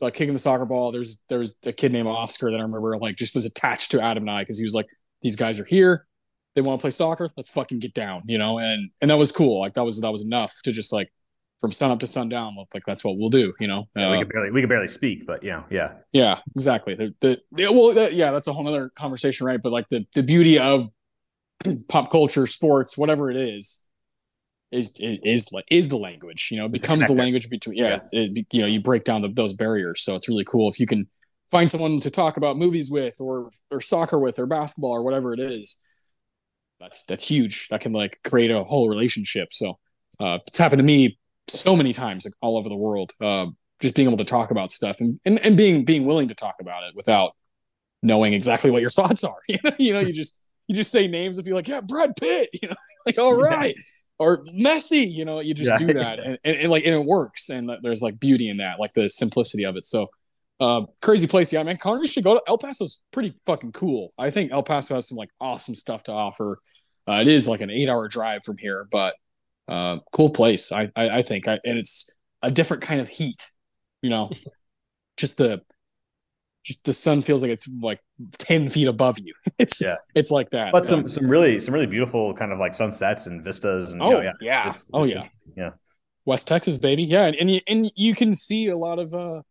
like 0.00 0.14
kicking 0.14 0.32
the 0.32 0.38
soccer 0.38 0.64
ball. 0.64 0.92
There's 0.92 1.22
there's 1.28 1.58
a 1.66 1.72
kid 1.72 1.92
named 1.92 2.08
Oscar 2.08 2.50
that 2.50 2.56
I 2.56 2.62
remember 2.62 2.98
like 2.98 3.16
just 3.16 3.34
was 3.34 3.44
attached 3.44 3.90
to 3.92 4.02
Adam 4.02 4.24
and 4.24 4.30
I 4.30 4.42
because 4.42 4.58
he 4.58 4.64
was 4.64 4.74
like, 4.74 4.86
these 5.22 5.36
guys 5.36 5.60
are 5.60 5.64
here. 5.64 6.06
They 6.54 6.60
want 6.60 6.80
to 6.80 6.82
play 6.82 6.90
soccer. 6.90 7.28
Let's 7.36 7.50
fucking 7.50 7.80
get 7.80 7.94
down, 7.94 8.22
you 8.26 8.38
know. 8.38 8.58
And 8.58 8.90
and 9.00 9.10
that 9.10 9.18
was 9.18 9.32
cool. 9.32 9.60
Like 9.60 9.74
that 9.74 9.84
was 9.84 10.00
that 10.00 10.10
was 10.10 10.22
enough 10.22 10.54
to 10.64 10.72
just 10.72 10.92
like 10.92 11.12
from 11.60 11.72
sun 11.72 11.90
up 11.90 11.98
to 12.00 12.06
sundown. 12.06 12.56
Like 12.74 12.84
that's 12.86 13.04
what 13.04 13.16
we'll 13.16 13.30
do, 13.30 13.54
you 13.60 13.68
know. 13.68 13.88
Yeah, 13.96 14.10
we 14.10 14.18
could 14.18 14.28
barely 14.28 14.50
we 14.50 14.60
could 14.60 14.68
barely 14.68 14.88
speak, 14.88 15.26
but 15.26 15.42
you 15.42 15.50
know, 15.50 15.64
yeah, 15.70 15.92
yeah, 16.12 16.40
exactly. 16.54 16.94
The, 16.94 17.14
the, 17.20 17.40
the 17.52 17.72
well, 17.72 17.94
the, 17.94 18.12
yeah, 18.12 18.32
that's 18.32 18.46
a 18.46 18.52
whole 18.52 18.68
other 18.68 18.90
conversation, 18.90 19.46
right? 19.46 19.60
But 19.62 19.72
like 19.72 19.88
the 19.88 20.06
the 20.14 20.22
beauty 20.22 20.58
of 20.58 20.88
pop 21.88 22.10
culture, 22.10 22.46
sports, 22.46 22.98
whatever 22.98 23.30
it 23.30 23.36
is, 23.36 23.80
is 24.72 24.92
is 24.98 25.18
is, 25.24 25.48
is 25.70 25.88
the 25.88 25.96
language. 25.96 26.48
You 26.50 26.58
know, 26.58 26.68
becomes 26.68 27.06
the 27.06 27.14
language 27.14 27.48
between. 27.48 27.78
Yeah, 27.78 27.96
yeah. 28.12 28.20
It, 28.20 28.46
you 28.52 28.60
know, 28.60 28.66
you 28.66 28.80
break 28.80 29.04
down 29.04 29.22
the, 29.22 29.28
those 29.28 29.52
barriers. 29.52 30.02
So 30.02 30.16
it's 30.16 30.28
really 30.28 30.44
cool 30.44 30.68
if 30.68 30.78
you 30.78 30.86
can 30.86 31.08
find 31.50 31.70
someone 31.70 32.00
to 32.00 32.10
talk 32.10 32.36
about 32.36 32.56
movies 32.56 32.90
with, 32.90 33.20
or 33.20 33.50
or 33.70 33.80
soccer 33.80 34.18
with, 34.18 34.38
or 34.38 34.46
basketball, 34.46 34.92
or 34.92 35.02
whatever 35.02 35.32
it 35.32 35.40
is. 35.40 35.80
That's 36.80 37.04
that's 37.04 37.26
huge. 37.26 37.68
That 37.68 37.80
can 37.80 37.92
like 37.92 38.18
create 38.24 38.50
a 38.50 38.64
whole 38.64 38.88
relationship. 38.88 39.52
So 39.52 39.78
uh, 40.20 40.38
it's 40.46 40.58
happened 40.58 40.80
to 40.80 40.84
me 40.84 41.18
so 41.48 41.76
many 41.76 41.92
times 41.92 42.24
like, 42.24 42.34
all 42.40 42.56
over 42.56 42.68
the 42.68 42.76
world. 42.76 43.12
Uh, 43.20 43.46
just 43.82 43.94
being 43.94 44.08
able 44.08 44.18
to 44.18 44.24
talk 44.24 44.50
about 44.50 44.70
stuff 44.70 45.00
and, 45.00 45.20
and 45.24 45.38
and 45.40 45.56
being 45.56 45.84
being 45.84 46.04
willing 46.04 46.28
to 46.28 46.34
talk 46.34 46.54
about 46.60 46.84
it 46.84 46.94
without 46.94 47.32
knowing 48.02 48.32
exactly 48.32 48.70
what 48.70 48.80
your 48.80 48.90
thoughts 48.98 49.24
are. 49.24 49.36
You 49.48 49.58
know, 49.64 49.72
you 49.78 49.92
know, 49.92 50.00
you 50.00 50.12
just 50.22 50.40
you 50.66 50.74
just 50.74 50.90
say 50.90 51.06
names 51.06 51.38
if 51.38 51.46
you're 51.46 51.56
like, 51.56 51.68
yeah, 51.68 51.80
Brad 51.80 52.16
Pitt, 52.16 52.50
you 52.60 52.68
know, 52.68 52.76
like 53.06 53.18
all 53.18 53.34
right. 53.34 53.74
Yeah. 53.76 53.82
Or 54.16 54.44
Messi, 54.44 55.10
you 55.10 55.24
know, 55.24 55.40
you 55.40 55.54
just 55.54 55.72
yeah. 55.72 55.86
do 55.86 55.92
that 55.94 56.20
and, 56.20 56.38
and, 56.44 56.56
and, 56.56 56.70
like 56.70 56.84
and 56.86 56.94
it 56.94 57.04
works 57.04 57.50
and 57.50 57.68
there's 57.82 58.00
like 58.00 58.20
beauty 58.20 58.48
in 58.48 58.58
that, 58.58 58.78
like 58.78 58.92
the 58.94 59.10
simplicity 59.10 59.64
of 59.64 59.76
it. 59.76 59.84
So 59.84 60.08
uh, 60.60 60.82
crazy 61.02 61.26
place, 61.26 61.52
yeah, 61.52 61.62
man. 61.64 61.76
Connor, 61.76 62.00
you 62.00 62.06
should 62.06 62.22
go 62.22 62.34
to 62.34 62.42
El 62.46 62.56
Paso's 62.56 63.02
pretty 63.10 63.34
fucking 63.44 63.72
cool. 63.72 64.12
I 64.16 64.30
think 64.30 64.52
El 64.52 64.62
Paso 64.62 64.94
has 64.94 65.08
some 65.08 65.18
like 65.18 65.30
awesome 65.40 65.74
stuff 65.74 66.04
to 66.04 66.12
offer. 66.12 66.58
Uh, 67.08 67.14
it 67.14 67.28
is 67.28 67.48
like 67.48 67.60
an 67.60 67.70
eight 67.70 67.88
hour 67.88 68.06
drive 68.06 68.44
from 68.44 68.56
here, 68.56 68.86
but 68.90 69.14
uh, 69.68 69.98
cool 70.12 70.30
place. 70.30 70.72
I 70.72 70.90
I, 70.96 71.08
I 71.18 71.22
think, 71.22 71.48
I, 71.48 71.58
and 71.64 71.78
it's 71.78 72.14
a 72.42 72.50
different 72.50 72.82
kind 72.82 73.00
of 73.00 73.08
heat. 73.08 73.50
You 74.02 74.10
know, 74.10 74.30
just 75.16 75.38
the 75.38 75.62
just 76.64 76.82
the 76.84 76.92
sun 76.92 77.20
feels 77.20 77.42
like 77.42 77.52
it's 77.52 77.68
like 77.80 78.00
10 78.38 78.70
feet 78.70 78.88
above 78.88 79.18
you 79.18 79.34
it's 79.58 79.80
yeah 79.80 79.96
it's 80.14 80.30
like 80.30 80.50
that 80.50 80.72
but 80.72 80.80
so. 80.80 80.88
some 80.88 81.08
some 81.08 81.28
really 81.28 81.60
some 81.60 81.74
really 81.74 81.86
beautiful 81.86 82.34
kind 82.34 82.52
of 82.52 82.58
like 82.58 82.74
sunsets 82.74 83.26
and 83.26 83.44
vistas 83.44 83.92
and 83.92 84.02
oh 84.02 84.10
you 84.10 84.16
know, 84.16 84.22
yeah, 84.22 84.32
yeah. 84.40 84.70
It's, 84.70 84.86
oh 84.92 85.04
yeah 85.04 85.28
yeah 85.56 85.70
west 86.24 86.48
texas 86.48 86.78
baby 86.78 87.04
yeah 87.04 87.26
and, 87.26 87.36
and 87.36 87.50
you 87.50 87.60
and 87.68 87.92
you 87.94 88.14
can 88.14 88.34
see 88.34 88.68
a 88.68 88.76
lot 88.76 88.98
of 88.98 89.14
uh 89.14 89.42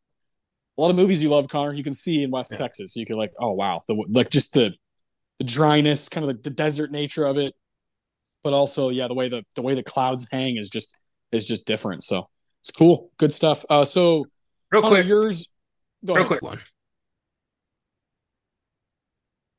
a 0.75 0.81
lot 0.81 0.89
of 0.89 0.95
movies 0.95 1.21
you 1.21 1.29
love 1.29 1.47
connor 1.47 1.73
you 1.73 1.83
can 1.83 1.93
see 1.93 2.23
in 2.23 2.31
west 2.31 2.51
yeah. 2.53 2.57
texas 2.57 2.95
you 2.95 3.05
can 3.05 3.15
like 3.15 3.31
oh 3.39 3.51
wow 3.51 3.83
the 3.87 4.03
like 4.09 4.29
just 4.29 4.53
the 4.53 4.71
the 5.39 5.45
dryness 5.45 6.09
kind 6.09 6.27
of 6.27 6.35
the, 6.35 6.49
the 6.49 6.55
desert 6.55 6.91
nature 6.91 7.25
of 7.25 7.37
it 7.37 7.53
but 8.43 8.53
also 8.53 8.89
yeah, 8.89 9.07
the 9.07 9.13
way 9.13 9.29
the 9.29 9.43
the 9.55 9.61
way 9.61 9.73
the 9.73 9.83
clouds 9.83 10.27
hang 10.31 10.57
is 10.57 10.69
just 10.69 10.99
is 11.31 11.45
just 11.45 11.65
different. 11.65 12.03
So 12.03 12.29
it's 12.61 12.71
cool, 12.71 13.11
good 13.17 13.33
stuff. 13.33 13.65
Uh, 13.69 13.85
so 13.85 14.25
Real 14.71 14.81
Connor, 14.81 14.95
quick, 14.97 15.07
yours. 15.07 15.49
Go 16.05 16.13
real 16.13 16.25
ahead. 16.25 16.27
quick 16.27 16.41
one. 16.41 16.59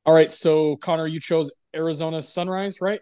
All 0.07 0.15
right, 0.15 0.31
so 0.31 0.77
Connor, 0.77 1.07
you 1.07 1.19
chose 1.19 1.51
Arizona 1.75 2.21
Sunrise, 2.21 2.81
right? 2.83 3.01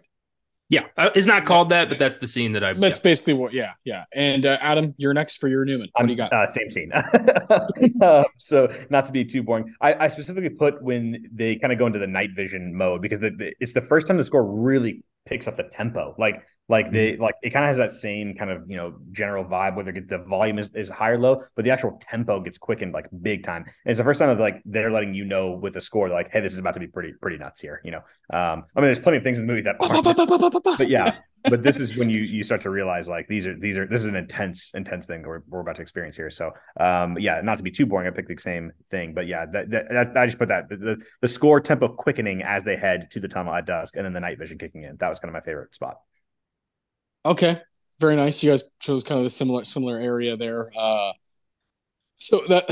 Yeah, 0.69 0.85
uh, 0.97 1.09
it's 1.13 1.27
not 1.27 1.45
called 1.45 1.69
that, 1.69 1.89
but 1.89 1.99
that's 1.99 2.17
the 2.17 2.27
scene 2.27 2.53
that 2.53 2.63
I. 2.63 2.73
That's 2.73 2.97
basically 2.97 3.33
what. 3.33 3.53
Yeah, 3.53 3.73
yeah. 3.83 4.05
And 4.13 4.45
uh, 4.45 4.57
Adam, 4.61 4.95
you're 4.97 5.13
next 5.13 5.37
for 5.37 5.47
your 5.47 5.65
Newman. 5.65 5.89
What 5.93 6.05
do 6.05 6.11
you 6.11 6.17
got? 6.17 6.31
Uh, 6.31 6.49
same 6.51 6.71
scene. 6.71 6.91
uh, 6.91 8.23
so 8.39 8.73
not 8.89 9.05
to 9.05 9.11
be 9.11 9.25
too 9.25 9.43
boring, 9.43 9.73
I, 9.81 10.05
I 10.05 10.07
specifically 10.07 10.49
put 10.49 10.81
when 10.81 11.29
they 11.31 11.57
kind 11.57 11.73
of 11.73 11.79
go 11.79 11.85
into 11.85 11.99
the 11.99 12.07
night 12.07 12.29
vision 12.35 12.73
mode 12.73 13.01
because 13.01 13.21
the, 13.21 13.31
the, 13.31 13.53
it's 13.59 13.73
the 13.73 13.81
first 13.81 14.07
time 14.07 14.17
the 14.17 14.23
score 14.23 14.45
really 14.45 15.03
picks 15.25 15.47
up 15.47 15.57
the 15.57 15.63
tempo. 15.63 16.15
Like 16.17 16.43
like 16.69 16.91
they 16.91 17.17
like 17.17 17.35
it 17.43 17.49
kind 17.49 17.65
of 17.65 17.67
has 17.67 17.77
that 17.77 17.91
same 17.91 18.35
kind 18.35 18.49
of 18.49 18.69
you 18.69 18.77
know 18.77 18.95
general 19.11 19.43
vibe 19.43 19.75
whether 19.75 19.91
the 19.91 20.17
volume 20.17 20.59
is, 20.59 20.73
is 20.75 20.89
high 20.89 21.09
or 21.09 21.19
low, 21.19 21.43
but 21.55 21.65
the 21.65 21.71
actual 21.71 21.99
tempo 22.01 22.39
gets 22.39 22.57
quickened 22.57 22.93
like 22.93 23.07
big 23.21 23.43
time. 23.43 23.63
And 23.63 23.91
it's 23.91 23.97
the 23.97 24.03
first 24.03 24.19
time 24.19 24.29
that 24.29 24.41
like 24.41 24.61
they're 24.65 24.91
letting 24.91 25.13
you 25.13 25.25
know 25.25 25.51
with 25.51 25.73
the 25.73 25.81
score 25.81 26.09
like, 26.09 26.31
hey, 26.31 26.39
this 26.39 26.53
is 26.53 26.59
about 26.59 26.73
to 26.75 26.79
be 26.79 26.87
pretty 26.87 27.13
pretty 27.21 27.37
nuts 27.37 27.61
here. 27.61 27.81
You 27.83 27.91
know, 27.91 28.01
um, 28.31 28.63
I 28.75 28.79
mean, 28.79 28.85
there's 28.85 28.99
plenty 28.99 29.17
of 29.17 29.23
things 29.23 29.39
in 29.39 29.47
the 29.47 29.51
movie 29.51 29.63
that 29.63 29.77
but 30.77 30.89
yeah, 30.89 31.15
but 31.49 31.63
this 31.63 31.75
is 31.75 31.97
when 31.97 32.09
you 32.09 32.21
you 32.21 32.43
start 32.43 32.61
to 32.61 32.69
realize 32.69 33.09
like 33.09 33.27
these 33.27 33.45
are 33.45 33.57
these 33.57 33.77
are 33.77 33.85
this 33.85 34.01
is 34.01 34.07
an 34.07 34.15
intense 34.15 34.71
intense 34.73 35.05
thing 35.05 35.23
we're, 35.23 35.41
we're 35.47 35.59
about 35.59 35.75
to 35.75 35.81
experience 35.81 36.15
here. 36.15 36.29
So 36.29 36.51
um, 36.79 37.17
yeah, 37.19 37.41
not 37.41 37.57
to 37.57 37.63
be 37.63 37.71
too 37.71 37.85
boring, 37.85 38.07
I 38.07 38.11
picked 38.11 38.29
the 38.29 38.37
same 38.37 38.71
thing, 38.89 39.13
but 39.13 39.27
yeah, 39.27 39.45
that, 39.51 39.69
that, 39.71 39.85
that 39.89 40.17
I 40.17 40.25
just 40.25 40.39
put 40.39 40.49
that 40.49 40.69
the, 40.69 40.97
the 41.21 41.27
score 41.27 41.59
tempo 41.59 41.89
quickening 41.89 42.41
as 42.43 42.63
they 42.63 42.77
head 42.77 43.11
to 43.11 43.19
the 43.19 43.27
tunnel 43.27 43.53
at 43.53 43.65
dusk, 43.65 43.95
and 43.95 44.05
then 44.05 44.13
the 44.13 44.19
night 44.19 44.39
vision 44.39 44.57
kicking 44.57 44.83
in. 44.83 44.95
That 44.97 45.09
was 45.09 45.19
kind 45.19 45.29
of 45.29 45.33
my 45.33 45.45
favorite 45.45 45.75
spot. 45.75 45.97
Okay, 47.25 47.61
very 47.99 48.15
nice. 48.15 48.43
You 48.43 48.51
guys 48.51 48.63
chose 48.79 49.03
kind 49.03 49.19
of 49.19 49.25
the 49.25 49.29
similar 49.29 49.63
similar 49.63 49.99
area 49.99 50.37
there. 50.37 50.71
Uh, 50.77 51.11
so 52.15 52.41
that 52.47 52.69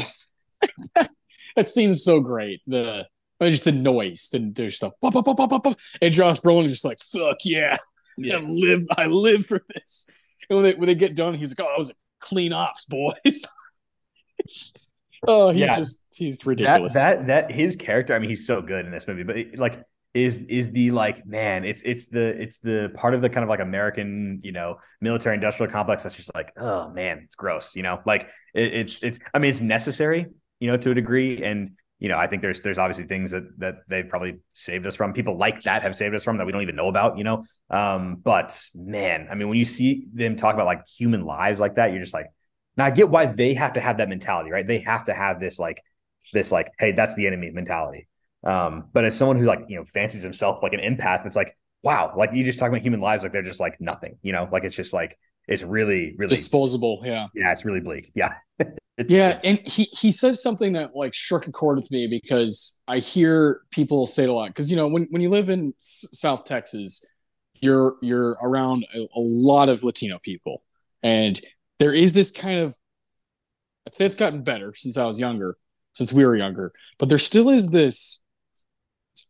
that 1.55 1.67
scene's 1.67 2.03
so 2.03 2.19
great. 2.19 2.61
The 2.67 3.07
I 3.39 3.45
mean, 3.45 3.51
just 3.51 3.63
the 3.63 3.71
noise, 3.71 4.29
then 4.31 4.53
there's 4.53 4.75
stuff, 4.77 4.93
and 5.01 6.13
Josh 6.13 6.39
Brolin 6.39 6.65
is 6.65 6.73
just 6.73 6.85
like, 6.85 6.99
"Fuck 6.99 7.37
yeah, 7.43 7.75
Yeah. 8.23 8.37
I 8.37 8.39
live, 8.47 8.87
I 8.97 9.05
live 9.07 9.45
for 9.45 9.61
this." 9.75 10.07
And 10.49 10.57
when 10.57 10.63
they 10.65 10.75
when 10.75 10.87
they 10.87 10.95
get 10.95 11.15
done, 11.15 11.33
he's 11.35 11.57
like, 11.57 11.67
"Oh, 11.67 11.73
I 11.73 11.77
was 11.77 11.91
a 11.91 11.93
clean 12.19 12.53
ops, 12.53 12.85
boys." 12.85 13.45
oh, 15.27 15.51
he's 15.51 15.59
Yeah. 15.59 15.75
just 15.75 16.03
he's 16.13 16.39
That, 16.39 16.45
ridiculous. 16.47 16.93
that 16.93 17.27
that 17.27 17.51
his 17.51 17.75
character, 17.75 18.13
I 18.15 18.19
mean, 18.19 18.29
he's 18.29 18.45
so 18.45 18.61
good 18.61 18.85
in 18.85 18.91
this 18.91 19.07
movie, 19.07 19.23
but 19.23 19.37
it, 19.37 19.59
like 19.59 19.83
is 20.13 20.39
is 20.49 20.71
the 20.71 20.91
like 20.91 21.25
man, 21.25 21.65
it's 21.65 21.81
it's 21.83 22.09
the 22.09 22.41
it's 22.41 22.59
the 22.59 22.91
part 22.95 23.13
of 23.15 23.21
the 23.21 23.29
kind 23.29 23.43
of 23.43 23.49
like 23.49 23.61
American, 23.61 24.41
you 24.43 24.51
know, 24.51 24.77
military 25.01 25.35
industrial 25.35 25.71
complex 25.71 26.03
that's 26.03 26.15
just 26.15 26.33
like, 26.35 26.51
oh 26.57 26.89
man, 26.89 27.21
it's 27.25 27.35
gross, 27.35 27.75
you 27.75 27.83
know, 27.83 27.99
like 28.05 28.23
it, 28.53 28.73
it's 28.73 29.03
it's 29.03 29.19
I 29.33 29.39
mean, 29.39 29.49
it's 29.51 29.61
necessary, 29.61 30.27
you 30.59 30.67
know, 30.69 30.77
to 30.77 30.91
a 30.91 30.93
degree, 30.95 31.43
and 31.43 31.71
you 32.01 32.09
know, 32.09 32.17
I 32.17 32.25
think 32.25 32.41
there's 32.41 32.61
there's 32.61 32.79
obviously 32.79 33.05
things 33.05 33.29
that 33.29 33.43
that 33.59 33.75
they've 33.87 34.09
probably 34.09 34.39
saved 34.53 34.87
us 34.87 34.95
from. 34.95 35.13
People 35.13 35.37
like 35.37 35.61
that 35.63 35.83
have 35.83 35.95
saved 35.95 36.15
us 36.15 36.23
from 36.23 36.39
that 36.39 36.47
we 36.47 36.51
don't 36.51 36.63
even 36.63 36.75
know 36.75 36.87
about, 36.87 37.19
you 37.19 37.23
know. 37.23 37.45
Um, 37.69 38.15
but 38.15 38.59
man, 38.73 39.27
I 39.29 39.35
mean, 39.35 39.49
when 39.49 39.59
you 39.59 39.65
see 39.65 40.07
them 40.11 40.35
talk 40.35 40.55
about 40.55 40.65
like 40.65 40.87
human 40.87 41.23
lives 41.23 41.59
like 41.59 41.75
that, 41.75 41.91
you're 41.91 42.01
just 42.01 42.15
like, 42.15 42.25
now 42.75 42.85
I 42.85 42.89
get 42.89 43.09
why 43.09 43.27
they 43.27 43.53
have 43.53 43.73
to 43.73 43.81
have 43.81 43.97
that 43.97 44.09
mentality, 44.09 44.49
right? 44.49 44.65
They 44.65 44.79
have 44.79 45.05
to 45.05 45.13
have 45.13 45.39
this 45.39 45.59
like 45.59 45.79
this 46.33 46.51
like, 46.51 46.71
hey, 46.79 46.91
that's 46.91 47.13
the 47.13 47.27
enemy 47.27 47.51
mentality. 47.51 48.07
Um, 48.43 48.85
but 48.91 49.05
as 49.05 49.15
someone 49.15 49.37
who 49.37 49.45
like 49.45 49.65
you 49.67 49.77
know 49.77 49.85
fancies 49.85 50.23
himself 50.23 50.63
like 50.63 50.73
an 50.73 50.79
empath, 50.79 51.27
it's 51.27 51.35
like, 51.35 51.55
wow, 51.83 52.15
like 52.17 52.31
you 52.33 52.43
just 52.43 52.57
talk 52.57 52.69
about 52.69 52.81
human 52.81 52.99
lives 52.99 53.21
like 53.21 53.31
they're 53.31 53.43
just 53.43 53.59
like 53.59 53.79
nothing, 53.79 54.17
you 54.23 54.33
know, 54.33 54.49
like 54.51 54.63
it's 54.63 54.75
just 54.75 54.91
like 54.91 55.19
it's 55.47 55.63
really 55.63 56.15
really 56.17 56.29
disposable. 56.29 57.01
Yeah. 57.03 57.27
yeah, 57.33 57.51
it's 57.51 57.65
really 57.65 57.81
bleak. 57.81 58.11
Yeah. 58.15 58.33
It's, 58.97 59.11
yeah, 59.11 59.29
it's- 59.29 59.41
and 59.45 59.59
he 59.67 59.83
he 59.85 60.11
says 60.11 60.43
something 60.43 60.73
that 60.73 60.95
like 60.95 61.13
struck 61.15 61.47
a 61.47 61.51
chord 61.51 61.77
with 61.77 61.89
me 61.89 62.07
because 62.07 62.77
I 62.87 62.99
hear 62.99 63.61
people 63.71 64.05
say 64.05 64.23
it 64.23 64.29
a 64.29 64.33
lot. 64.33 64.49
Because 64.49 64.69
you 64.69 64.75
know, 64.75 64.87
when 64.89 65.07
when 65.09 65.21
you 65.21 65.29
live 65.29 65.49
in 65.49 65.73
S- 65.79 66.07
South 66.11 66.43
Texas, 66.43 67.03
you're 67.61 67.95
you're 68.01 68.31
around 68.43 68.85
a, 68.93 68.99
a 68.99 69.19
lot 69.19 69.69
of 69.69 69.83
Latino 69.83 70.19
people, 70.19 70.61
and 71.01 71.39
there 71.79 71.93
is 71.93 72.13
this 72.13 72.31
kind 72.31 72.59
of 72.59 72.75
I'd 73.87 73.95
say 73.95 74.05
it's 74.05 74.13
gotten 74.13 74.43
better 74.43 74.73
since 74.75 74.97
I 74.97 75.05
was 75.05 75.19
younger, 75.19 75.57
since 75.93 76.11
we 76.13 76.25
were 76.25 76.35
younger, 76.35 76.71
but 76.99 77.07
there 77.09 77.17
still 77.17 77.49
is 77.49 77.69
this 77.69 78.19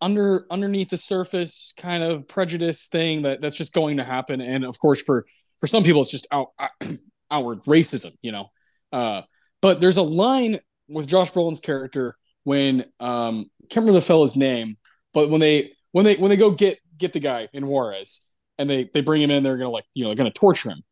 under 0.01 0.47
underneath 0.49 0.89
the 0.89 0.97
surface 0.97 1.73
kind 1.77 2.03
of 2.03 2.27
prejudice 2.27 2.87
thing 2.87 3.21
that 3.21 3.39
that's 3.41 3.55
just 3.55 3.73
going 3.73 3.97
to 3.97 4.03
happen, 4.03 4.41
and 4.41 4.65
of 4.65 4.77
course 4.79 5.01
for 5.01 5.25
for 5.61 5.67
some 5.67 5.83
people 5.83 6.01
it's 6.01 6.11
just 6.11 6.27
out 6.31 6.49
outward 7.31 7.61
racism, 7.61 8.11
you 8.21 8.33
know. 8.33 8.47
Uh, 8.91 9.21
but 9.61 9.79
there's 9.79 9.97
a 9.97 10.03
line 10.03 10.59
with 10.89 11.07
Josh 11.07 11.31
Brolin's 11.31 11.61
character 11.61 12.17
when 12.43 12.83
um 12.99 13.49
can't 13.69 13.83
remember 13.83 13.93
the 13.93 14.05
fellow's 14.05 14.35
name, 14.35 14.75
but 15.13 15.29
when 15.29 15.39
they 15.39 15.71
when 15.93 16.03
they 16.03 16.15
when 16.15 16.29
they 16.29 16.37
go 16.37 16.51
get 16.51 16.79
get 16.97 17.13
the 17.13 17.19
guy 17.19 17.47
in 17.53 17.65
Juarez 17.65 18.29
and 18.57 18.69
they 18.69 18.89
they 18.93 19.01
bring 19.01 19.21
him 19.21 19.31
in, 19.31 19.43
they're 19.43 19.57
gonna 19.57 19.69
like 19.69 19.85
you 19.93 20.03
know 20.03 20.13
gonna 20.13 20.31
torture 20.31 20.71
him. 20.71 20.83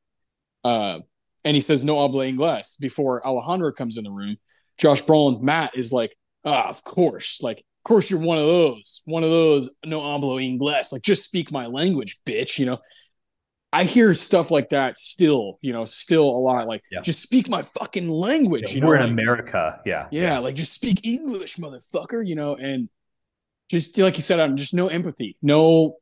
Uh, 0.63 0.99
and 1.43 1.55
he 1.55 1.61
says 1.61 1.83
no 1.83 2.01
habla 2.01 2.25
inglés 2.25 2.79
before 2.79 3.25
Alejandro 3.25 3.71
comes 3.71 3.97
in 3.97 4.03
the 4.03 4.11
room. 4.11 4.37
Josh 4.77 5.03
Brolin, 5.03 5.41
Matt 5.41 5.71
is 5.75 5.91
like, 5.91 6.15
ah, 6.45 6.69
of 6.69 6.83
course, 6.83 7.41
like 7.41 7.59
of 7.59 7.83
course 7.83 8.09
you're 8.09 8.19
one 8.19 8.37
of 8.37 8.45
those, 8.45 9.01
one 9.05 9.23
of 9.23 9.29
those 9.29 9.73
no 9.85 10.01
hablo 10.01 10.35
inglés, 10.35 10.91
like 10.91 11.01
just 11.01 11.23
speak 11.25 11.51
my 11.51 11.65
language, 11.65 12.19
bitch. 12.25 12.59
You 12.59 12.67
know, 12.67 12.77
I 13.71 13.83
hear 13.83 14.13
stuff 14.15 14.49
like 14.49 14.69
that 14.69 14.97
still, 14.97 15.59
you 15.61 15.73
know, 15.73 15.85
still 15.85 16.23
a 16.27 16.39
lot. 16.39 16.67
Like, 16.67 16.81
Yeah. 16.91 17.01
just 17.01 17.21
speak 17.21 17.47
my 17.49 17.61
fucking 17.61 18.09
language. 18.09 18.73
you 18.73 18.81
know, 18.81 18.87
we're 18.87 18.95
in 18.95 19.01
like- 19.03 19.11
America. 19.11 19.79
Yeah. 19.85 20.07
yeah, 20.11 20.39
like 20.39 20.55
just 20.55 20.73
speak 20.73 21.05
English, 21.05 21.57
motherfucker. 21.57 22.25
You 22.25 22.35
know, 22.35 22.55
and 22.55 22.89
just 23.69 23.97
like 23.99 24.15
you 24.15 24.23
said, 24.23 24.39
I'm 24.39 24.57
just 24.57 24.73
no 24.73 24.87
empathy, 24.87 25.37
no, 25.43 25.97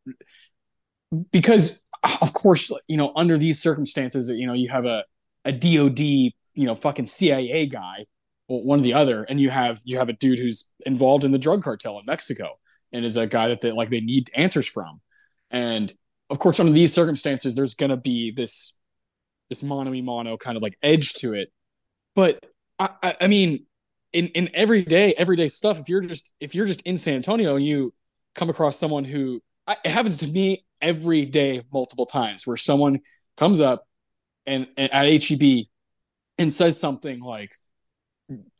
because 1.32 1.86
of 2.22 2.34
course, 2.34 2.72
you 2.88 2.98
know, 2.98 3.12
under 3.16 3.38
these 3.38 3.60
circumstances, 3.62 4.30
you 4.30 4.48
know, 4.48 4.54
you 4.54 4.70
have 4.70 4.86
a 4.86 5.04
a 5.46 5.52
DoD, 5.52 6.00
you 6.00 6.34
know, 6.56 6.76
fucking 6.76 7.06
CIA 7.06 7.66
guy, 7.68 8.06
or 8.48 8.64
one 8.64 8.80
or 8.80 8.84
the 8.84 8.94
other, 8.94 9.24
and 9.24 9.40
you 9.40 9.50
have 9.50 9.80
you 9.86 9.98
have 9.98 10.10
a 10.10 10.14
dude 10.14 10.40
who's 10.40 10.74
involved 10.86 11.24
in 11.24 11.32
the 11.32 11.38
drug 11.38 11.64
cartel 11.64 12.00
in 12.00 12.06
Mexico, 12.06 12.58
and 12.92 13.06
is 13.06 13.18
a 13.18 13.28
guy 13.28 13.50
that 13.50 13.62
they 13.62 13.72
like 13.72 13.90
they 13.90 14.02
need 14.02 14.30
answers 14.36 14.68
from, 14.68 15.02
and 15.52 15.94
of 16.30 16.40
course, 16.40 16.60
under 16.60 16.72
these 16.72 16.94
circumstances, 16.94 17.56
there's 17.56 17.74
gonna 17.74 17.98
be 17.98 18.32
this 18.32 18.76
this 19.50 19.64
mono 19.64 19.94
mono 20.02 20.38
kind 20.38 20.58
of 20.58 20.64
like 20.64 20.78
edge 20.84 21.14
to 21.14 21.34
it, 21.34 21.52
but 22.16 22.44
I, 22.80 22.90
I, 23.02 23.16
I 23.22 23.28
mean, 23.28 23.66
in 24.14 24.28
in 24.30 24.50
everyday 24.54 25.14
everyday 25.14 25.48
stuff, 25.48 25.80
if 25.80 25.90
you're 25.90 26.02
just 26.02 26.34
if 26.40 26.56
you're 26.56 26.66
just 26.66 26.82
in 26.84 26.98
San 26.98 27.16
Antonio 27.16 27.56
and 27.56 27.66
you 27.66 27.94
come 28.36 28.50
across 28.50 28.78
someone 28.78 29.04
who 29.04 29.42
it 29.84 29.90
happens 29.90 30.18
to 30.18 30.28
me 30.28 30.66
every 30.82 31.26
day 31.26 31.64
multiple 31.74 32.06
times 32.06 32.46
where 32.46 32.58
someone 32.58 33.00
comes 33.36 33.60
up 33.60 33.86
and, 34.46 34.68
and 34.78 34.94
at 34.94 35.24
HEB 35.24 35.66
and 36.38 36.54
says 36.54 36.80
something 36.80 37.20
like 37.20 37.52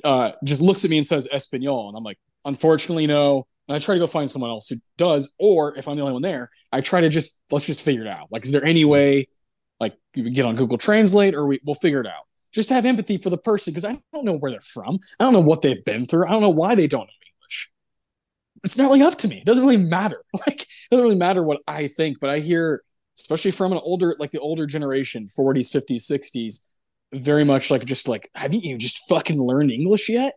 uh 0.04 0.32
just 0.44 0.62
looks 0.62 0.84
at 0.84 0.90
me 0.90 0.98
and 0.98 1.08
says 1.08 1.28
Espanol. 1.32 1.90
And 1.90 1.98
I'm 1.98 2.04
like 2.04 2.20
unfortunately 2.46 3.08
no 3.08 3.48
and 3.68 3.76
I 3.76 3.80
try 3.80 3.96
to 3.96 4.00
go 4.00 4.08
find 4.08 4.30
someone 4.30 4.50
else 4.50 4.70
who 4.70 4.78
does 4.98 5.36
or 5.40 5.78
if 5.78 5.88
I'm 5.88 5.96
the 5.96 6.02
only 6.02 6.14
one 6.14 6.22
there 6.22 6.50
I 6.72 6.82
try 6.82 7.02
to 7.02 7.10
just 7.10 7.42
let's 7.52 7.66
just 7.66 7.82
figure 7.82 8.02
it 8.02 8.08
out 8.08 8.28
like 8.32 8.46
is 8.46 8.52
there 8.52 8.64
any 8.64 8.86
way 8.86 9.28
like 9.80 9.96
you 10.16 10.24
can 10.24 10.34
get 10.34 10.46
on 10.46 10.56
Google 10.56 10.78
Translate 10.78 11.36
or 11.36 11.48
we, 11.48 11.60
we'll 11.64 11.76
figure 11.76 12.02
it 12.02 12.08
out 12.08 12.24
just 12.52 12.70
to 12.70 12.76
have 12.76 12.86
empathy 12.86 13.18
for 13.18 13.30
the 13.30 13.38
person 13.38 13.72
because 13.72 13.86
I 13.86 14.00
don't 14.14 14.26
know 14.26 14.38
where 14.38 14.52
they're 14.52 14.62
from 14.62 15.00
I 15.20 15.24
don't 15.24 15.34
know 15.34 15.42
what 15.42 15.62
they've 15.62 15.84
been 15.84 16.06
through 16.06 16.28
I 16.28 16.32
don't 16.32 16.42
know 16.42 16.50
why 16.50 16.76
they 16.76 16.88
don't 16.88 17.02
know 17.02 17.14
English 17.36 17.72
it's 18.64 18.78
not 18.78 18.86
really 18.86 19.02
up 19.04 19.18
to 19.20 19.28
me. 19.28 19.38
It 19.38 19.46
doesn't 19.46 19.64
really 19.64 19.78
matter. 19.78 20.24
Like, 20.48 20.62
it 20.62 20.68
doesn't 20.92 21.04
really 21.04 21.16
matter 21.18 21.44
what 21.44 21.62
I 21.68 21.88
think, 21.88 22.20
but 22.20 22.30
I 22.30 22.40
hear, 22.40 22.84
especially 23.18 23.52
from 23.52 23.72
an 23.72 23.80
older, 23.84 24.16
like 24.20 24.32
the 24.32 24.40
older 24.40 24.66
generation, 24.66 25.28
40s, 25.28 25.72
50s, 25.72 26.10
60s, 26.12 26.68
very 27.14 27.44
much 27.44 27.72
like 27.72 27.86
just 27.86 28.08
like, 28.08 28.30
haven't 28.36 28.64
you 28.64 28.78
just 28.78 29.08
fucking 29.10 29.42
learned 29.42 29.72
English 29.72 30.10
yet? 30.10 30.34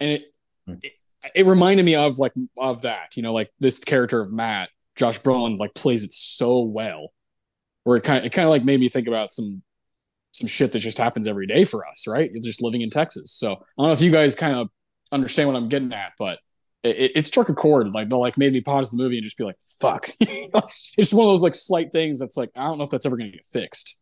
And 0.00 0.10
it, 0.10 0.22
Hmm. 0.66 0.74
it, 0.82 0.92
it 1.34 1.46
reminded 1.46 1.84
me 1.84 1.94
of 1.94 2.18
like, 2.18 2.32
of 2.56 2.82
that, 2.82 3.16
you 3.16 3.22
know, 3.22 3.32
like 3.32 3.50
this 3.60 3.78
character 3.78 4.20
of 4.20 4.32
Matt, 4.32 4.70
Josh 4.96 5.20
Brolin, 5.20 5.58
like 5.58 5.74
plays 5.74 6.04
it 6.04 6.12
so 6.12 6.60
well, 6.62 7.08
where 7.84 7.96
it 7.96 8.04
kind 8.04 8.18
of, 8.18 8.24
it 8.24 8.32
kind 8.32 8.44
of 8.44 8.50
like 8.50 8.64
made 8.64 8.80
me 8.80 8.88
think 8.88 9.08
about 9.08 9.30
some, 9.32 9.62
some 10.32 10.46
shit 10.46 10.72
that 10.72 10.80
just 10.80 10.98
happens 10.98 11.26
every 11.26 11.46
day 11.46 11.64
for 11.64 11.86
us, 11.86 12.06
right? 12.06 12.30
You're 12.32 12.42
just 12.42 12.62
living 12.62 12.82
in 12.82 12.90
Texas. 12.90 13.32
So 13.32 13.52
I 13.52 13.56
don't 13.78 13.86
know 13.86 13.92
if 13.92 14.00
you 14.00 14.10
guys 14.10 14.34
kind 14.34 14.56
of 14.56 14.68
understand 15.10 15.48
what 15.48 15.56
I'm 15.56 15.68
getting 15.68 15.92
at, 15.92 16.12
but 16.18 16.38
it, 16.82 17.12
it 17.16 17.26
struck 17.26 17.48
a 17.48 17.54
chord. 17.54 17.88
Like, 17.88 18.08
they 18.08 18.16
like 18.16 18.38
made 18.38 18.52
me 18.52 18.60
pause 18.60 18.90
the 18.90 18.96
movie 18.96 19.16
and 19.16 19.24
just 19.24 19.36
be 19.36 19.44
like, 19.44 19.56
"Fuck." 19.80 20.10
it's 20.20 21.12
one 21.12 21.26
of 21.26 21.30
those 21.30 21.42
like 21.42 21.54
slight 21.54 21.92
things 21.92 22.18
that's 22.18 22.36
like, 22.36 22.50
I 22.54 22.64
don't 22.64 22.78
know 22.78 22.84
if 22.84 22.90
that's 22.90 23.06
ever 23.06 23.16
going 23.16 23.30
to 23.30 23.36
get 23.36 23.46
fixed. 23.46 23.97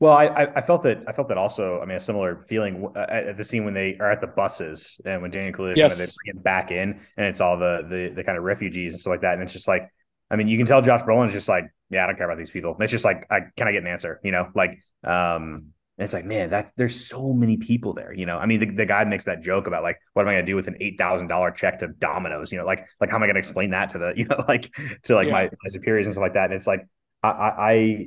Well, 0.00 0.12
I, 0.14 0.26
I 0.26 0.56
I 0.56 0.60
felt 0.62 0.82
that 0.84 1.04
I 1.06 1.12
felt 1.12 1.28
that 1.28 1.36
also. 1.38 1.80
I 1.80 1.84
mean, 1.84 1.96
a 1.96 2.00
similar 2.00 2.42
feeling 2.48 2.90
uh, 2.96 3.06
at 3.08 3.36
the 3.36 3.44
scene 3.44 3.64
when 3.64 3.74
they 3.74 3.98
are 4.00 4.10
at 4.10 4.20
the 4.22 4.26
buses 4.26 4.98
and 5.04 5.20
when 5.20 5.30
Daniel 5.30 5.52
Kaluuya 5.52 5.76
Yes. 5.76 5.98
they 5.98 6.06
bring 6.24 6.36
him 6.38 6.42
back 6.42 6.70
in 6.70 7.00
and 7.16 7.26
it's 7.26 7.40
all 7.40 7.58
the, 7.58 7.82
the 7.88 8.12
the 8.16 8.24
kind 8.24 8.38
of 8.38 8.44
refugees 8.44 8.94
and 8.94 9.00
stuff 9.00 9.10
like 9.10 9.20
that, 9.22 9.34
and 9.34 9.42
it's 9.42 9.52
just 9.52 9.68
like, 9.68 9.90
I 10.30 10.36
mean, 10.36 10.48
you 10.48 10.56
can 10.56 10.66
tell 10.66 10.80
Josh 10.80 11.02
Brolin 11.02 11.28
is 11.28 11.34
just 11.34 11.48
like, 11.48 11.66
yeah, 11.90 12.04
I 12.04 12.06
don't 12.06 12.16
care 12.16 12.24
about 12.26 12.38
these 12.38 12.50
people. 12.50 12.72
And 12.72 12.82
it's 12.82 12.92
just 12.92 13.04
like, 13.04 13.26
I 13.30 13.40
can 13.56 13.68
I 13.68 13.72
get 13.72 13.82
an 13.82 13.88
answer, 13.88 14.20
you 14.24 14.32
know, 14.32 14.48
like, 14.54 14.80
um, 15.04 15.72
And 15.98 16.04
it's 16.04 16.14
like, 16.14 16.24
man, 16.24 16.50
that 16.50 16.72
there's 16.78 17.06
so 17.06 17.34
many 17.34 17.58
people 17.58 17.92
there. 17.92 18.14
You 18.14 18.24
know, 18.24 18.38
I 18.38 18.46
mean, 18.46 18.60
the, 18.60 18.70
the 18.70 18.86
guy 18.86 19.04
makes 19.04 19.24
that 19.24 19.42
joke 19.42 19.66
about 19.66 19.82
like, 19.82 19.98
what 20.14 20.22
am 20.22 20.28
I 20.28 20.32
gonna 20.32 20.46
do 20.46 20.56
with 20.56 20.66
an 20.68 20.76
eight 20.80 20.96
thousand 20.96 21.28
dollar 21.28 21.50
check 21.50 21.80
to 21.80 21.88
Domino's? 21.88 22.50
You 22.52 22.58
know, 22.58 22.64
like 22.64 22.86
like 23.02 23.10
how 23.10 23.16
am 23.16 23.22
I 23.22 23.26
gonna 23.26 23.38
explain 23.38 23.70
that 23.72 23.90
to 23.90 23.98
the 23.98 24.14
you 24.16 24.24
know 24.24 24.42
like 24.48 24.72
to 25.04 25.14
like 25.14 25.26
yeah. 25.26 25.32
my, 25.32 25.42
my 25.44 25.68
superiors 25.68 26.06
and 26.06 26.14
stuff 26.14 26.22
like 26.22 26.34
that? 26.34 26.44
And 26.46 26.54
it's 26.54 26.66
like, 26.66 26.86
I 27.22 27.28
I 27.28 28.06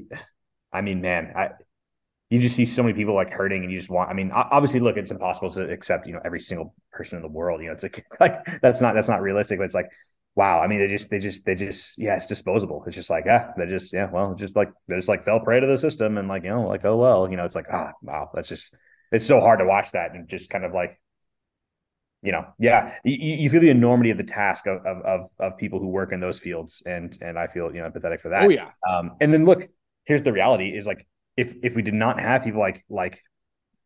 I 0.72 0.82
mean, 0.82 1.02
man, 1.02 1.34
I 1.36 1.50
you 2.34 2.40
just 2.40 2.56
see 2.56 2.66
so 2.66 2.82
many 2.82 2.96
people 2.96 3.14
like 3.14 3.32
hurting 3.32 3.62
and 3.62 3.72
you 3.72 3.78
just 3.78 3.92
want 3.92 4.10
i 4.10 4.14
mean 4.14 4.32
obviously 4.32 4.80
look 4.80 4.98
it's 4.98 5.12
impossible 5.12 5.52
to 5.52 5.70
accept 5.70 6.08
you 6.08 6.14
know 6.14 6.20
every 6.26 6.40
single 6.40 6.74
person 6.92 7.16
in 7.16 7.22
the 7.22 7.28
world 7.28 7.62
you 7.62 7.68
know 7.68 7.74
it's 7.74 7.84
like, 7.84 8.04
like 8.20 8.60
that's 8.60 8.82
not 8.82 8.96
that's 8.96 9.08
not 9.08 9.22
realistic 9.22 9.60
but 9.60 9.66
it's 9.66 9.76
like 9.76 9.92
wow 10.36 10.60
i 10.60 10.66
mean 10.66 10.80
they 10.80 10.88
just 10.88 11.12
they 11.12 11.20
just 11.20 11.46
they 11.46 11.54
just 11.54 11.96
yeah 12.00 12.16
it's 12.16 12.26
disposable. 12.26 12.84
It's 12.88 12.96
just 12.96 13.12
like 13.12 13.26
ah 13.30 13.50
they 13.56 13.68
just 13.68 13.94
yeah 13.94 14.10
well 14.12 14.34
just 14.34 14.56
like 14.56 14.72
they 14.88 14.96
just 14.96 15.08
like 15.08 15.24
fell 15.24 15.40
prey 15.40 15.60
to 15.60 15.68
the 15.68 15.78
system 15.78 16.18
and 16.18 16.28
like 16.28 16.44
you 16.44 16.50
know 16.50 16.68
like 16.68 16.84
oh 16.86 16.98
well 16.98 17.30
you 17.30 17.38
know 17.38 17.46
it's 17.46 17.56
like 17.56 17.68
ah 17.72 17.92
wow 18.02 18.32
that's 18.34 18.48
just 18.48 18.74
it's 19.12 19.28
so 19.28 19.40
hard 19.40 19.60
to 19.60 19.66
watch 19.66 19.92
that 19.92 20.16
and 20.16 20.28
just 20.28 20.50
kind 20.50 20.66
of 20.66 20.74
like 20.74 21.00
you 22.24 22.32
know 22.32 22.48
yeah 22.58 22.96
you, 23.04 23.16
you 23.44 23.50
feel 23.52 23.62
the 23.62 23.70
enormity 23.70 24.10
of 24.10 24.18
the 24.18 24.24
task 24.24 24.66
of, 24.66 24.84
of 24.86 25.30
of 25.40 25.58
people 25.58 25.80
who 25.80 25.90
work 25.90 26.12
in 26.12 26.20
those 26.20 26.40
fields 26.40 26.82
and 26.88 27.16
and 27.22 27.38
i 27.38 27.46
feel 27.46 27.72
you 27.72 27.80
know 27.80 27.88
empathetic 27.88 28.20
for 28.20 28.30
that. 28.30 28.46
Oh 28.46 28.50
yeah. 28.50 28.72
Um 28.90 29.12
and 29.22 29.32
then 29.32 29.46
look 29.46 29.70
here's 30.06 30.24
the 30.24 30.34
reality 30.34 30.70
is 30.76 30.88
like 30.88 31.06
if 31.38 31.56
if 31.64 31.76
we 31.76 31.82
did 31.82 31.94
not 31.94 32.20
have 32.20 32.44
people 32.44 32.60
like 32.60 32.86
like 32.90 33.24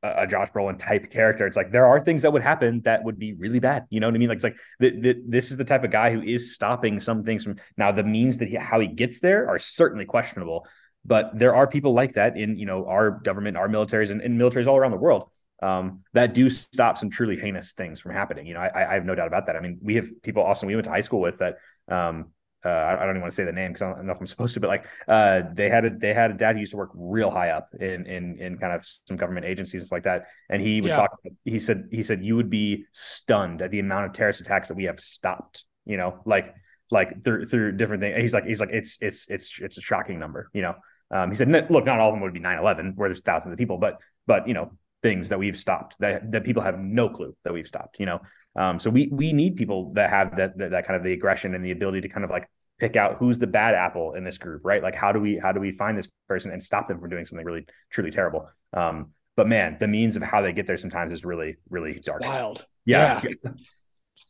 a, 0.03 0.27
Josh 0.27 0.51
Brolin 0.51 0.77
type 0.77 1.09
character, 1.09 1.47
it's 1.47 1.57
like 1.57 1.71
there 1.71 1.85
are 1.85 1.99
things 1.99 2.21
that 2.21 2.31
would 2.31 2.43
happen 2.43 2.81
that 2.85 3.03
would 3.03 3.17
be 3.17 3.33
really 3.33 3.59
bad. 3.59 3.85
You 3.89 3.99
know 3.99 4.07
what 4.07 4.15
I 4.15 4.19
mean? 4.19 4.29
Like 4.29 4.37
it's 4.37 4.43
like 4.43 4.57
the, 4.79 4.91
the, 4.91 5.15
this 5.27 5.51
is 5.51 5.57
the 5.57 5.65
type 5.65 5.83
of 5.83 5.91
guy 5.91 6.11
who 6.11 6.21
is 6.21 6.53
stopping 6.53 6.99
some 6.99 7.23
things 7.23 7.43
from 7.43 7.55
now. 7.77 7.91
The 7.91 8.03
means 8.03 8.37
that 8.37 8.47
he, 8.47 8.55
how 8.55 8.79
he 8.79 8.87
gets 8.87 9.19
there 9.19 9.49
are 9.49 9.59
certainly 9.59 10.05
questionable, 10.05 10.67
but 11.03 11.31
there 11.37 11.55
are 11.55 11.67
people 11.67 11.93
like 11.93 12.13
that 12.13 12.37
in 12.37 12.57
you 12.57 12.65
know 12.65 12.85
our 12.85 13.11
government, 13.11 13.57
our 13.57 13.67
militaries, 13.67 14.11
and, 14.11 14.21
and 14.21 14.39
militaries 14.39 14.67
all 14.67 14.77
around 14.77 14.91
the 14.91 14.97
world 14.97 15.29
um, 15.61 16.03
that 16.13 16.33
do 16.33 16.49
stop 16.49 16.97
some 16.97 17.09
truly 17.09 17.37
heinous 17.37 17.73
things 17.73 17.99
from 17.99 18.13
happening. 18.13 18.45
You 18.45 18.53
know, 18.53 18.59
I, 18.59 18.91
I 18.91 18.93
have 18.93 19.05
no 19.05 19.15
doubt 19.15 19.27
about 19.27 19.47
that. 19.47 19.55
I 19.55 19.59
mean, 19.59 19.79
we 19.81 19.95
have 19.95 20.07
people, 20.21 20.43
Austin, 20.43 20.67
we 20.67 20.75
went 20.75 20.85
to 20.85 20.91
high 20.91 21.01
school 21.01 21.21
with 21.21 21.39
that 21.39 21.57
um, 21.89 22.31
uh, 22.67 22.97
I, 22.99 23.05
don't 23.05 23.11
even 23.11 23.21
want 23.21 23.31
to 23.31 23.35
say 23.35 23.45
the 23.45 23.51
name 23.51 23.71
because 23.71 23.81
I 23.81 23.93
don't 23.93 24.05
know 24.05 24.13
if 24.13 24.19
I'm 24.19 24.27
supposed 24.27 24.53
to, 24.55 24.59
but 24.59 24.67
like 24.67 24.85
uh, 25.07 25.41
they 25.53 25.69
had 25.69 25.85
a 25.85 25.89
they 25.89 26.13
had 26.13 26.31
a 26.31 26.33
dad 26.33 26.55
who 26.55 26.59
used 26.59 26.71
to 26.71 26.77
work 26.77 26.91
real 26.93 27.31
high 27.31 27.49
up 27.49 27.69
in 27.79 28.05
in 28.05 28.37
in 28.39 28.57
kind 28.57 28.73
of 28.73 28.85
some 29.07 29.17
government 29.17 29.45
agencies 29.45 29.81
and 29.81 29.87
stuff 29.87 29.95
like 29.97 30.03
that, 30.03 30.27
and 30.49 30.61
he 30.61 30.81
would 30.81 30.89
yeah. 30.89 30.97
talk. 30.97 31.17
He 31.45 31.59
said 31.59 31.87
he 31.91 32.03
said 32.03 32.23
you 32.23 32.35
would 32.35 32.49
be 32.49 32.85
stunned 32.91 33.61
at 33.61 33.71
the 33.71 33.79
amount 33.79 34.05
of 34.05 34.13
terrorist 34.13 34.41
attacks 34.41 34.67
that 34.67 34.75
we 34.75 34.83
have 34.85 34.99
stopped. 34.99 35.65
You 35.85 35.97
know, 35.97 36.21
like 36.25 36.53
like 36.91 37.23
through 37.23 37.45
through 37.45 37.73
different 37.73 38.01
things. 38.01 38.21
He's 38.21 38.33
like 38.33 38.45
he's 38.45 38.59
like 38.59 38.71
it's 38.71 38.97
it's 39.01 39.29
it's 39.29 39.59
it's 39.59 39.77
a 39.77 39.81
shocking 39.81 40.19
number. 40.19 40.49
You 40.53 40.63
know, 40.63 40.75
um, 41.11 41.29
he 41.29 41.35
said 41.35 41.49
look, 41.69 41.85
not 41.85 41.99
all 41.99 42.09
of 42.09 42.13
them 42.13 42.21
would 42.21 42.33
be 42.33 42.39
9/11 42.39 42.95
where 42.95 43.09
there's 43.09 43.21
thousands 43.21 43.53
of 43.53 43.57
people, 43.57 43.77
but 43.77 43.97
but 44.25 44.47
you 44.47 44.53
know 44.53 44.71
things 45.03 45.29
that 45.29 45.39
we've 45.39 45.57
stopped 45.57 45.95
that 45.99 46.31
that 46.31 46.43
people 46.43 46.63
have 46.63 46.79
no 46.79 47.09
clue 47.09 47.35
that 47.43 47.53
we've 47.53 47.67
stopped. 47.67 47.99
You 47.99 48.07
know, 48.07 48.21
um, 48.55 48.79
so 48.79 48.89
we 48.89 49.09
we 49.11 49.33
need 49.33 49.55
people 49.55 49.93
that 49.93 50.09
have 50.09 50.35
that, 50.37 50.57
that, 50.57 50.71
that 50.71 50.87
kind 50.87 50.97
of 50.97 51.03
the 51.03 51.13
aggression 51.13 51.55
and 51.55 51.63
the 51.63 51.71
ability 51.71 52.01
to 52.01 52.09
kind 52.09 52.23
of 52.23 52.29
like 52.29 52.49
pick 52.79 52.95
out 52.95 53.17
who's 53.17 53.37
the 53.37 53.47
bad 53.47 53.73
apple 53.73 54.13
in 54.13 54.23
this 54.23 54.37
group, 54.37 54.61
right? 54.63 54.83
Like 54.83 54.95
how 54.95 55.11
do 55.11 55.19
we 55.19 55.37
how 55.37 55.51
do 55.51 55.59
we 55.59 55.71
find 55.71 55.97
this 55.97 56.07
person 56.27 56.51
and 56.51 56.61
stop 56.61 56.87
them 56.87 56.99
from 56.99 57.09
doing 57.09 57.25
something 57.25 57.45
really 57.45 57.65
truly 57.89 58.11
terrible? 58.11 58.49
Um, 58.73 59.11
but 59.35 59.47
man, 59.47 59.77
the 59.79 59.87
means 59.87 60.15
of 60.15 60.23
how 60.23 60.41
they 60.41 60.53
get 60.53 60.67
there 60.67 60.77
sometimes 60.77 61.13
is 61.13 61.25
really 61.25 61.57
really 61.69 61.99
dark. 62.01 62.21
Wild. 62.21 62.65
Yeah. 62.85 63.21
yeah. 63.23 63.51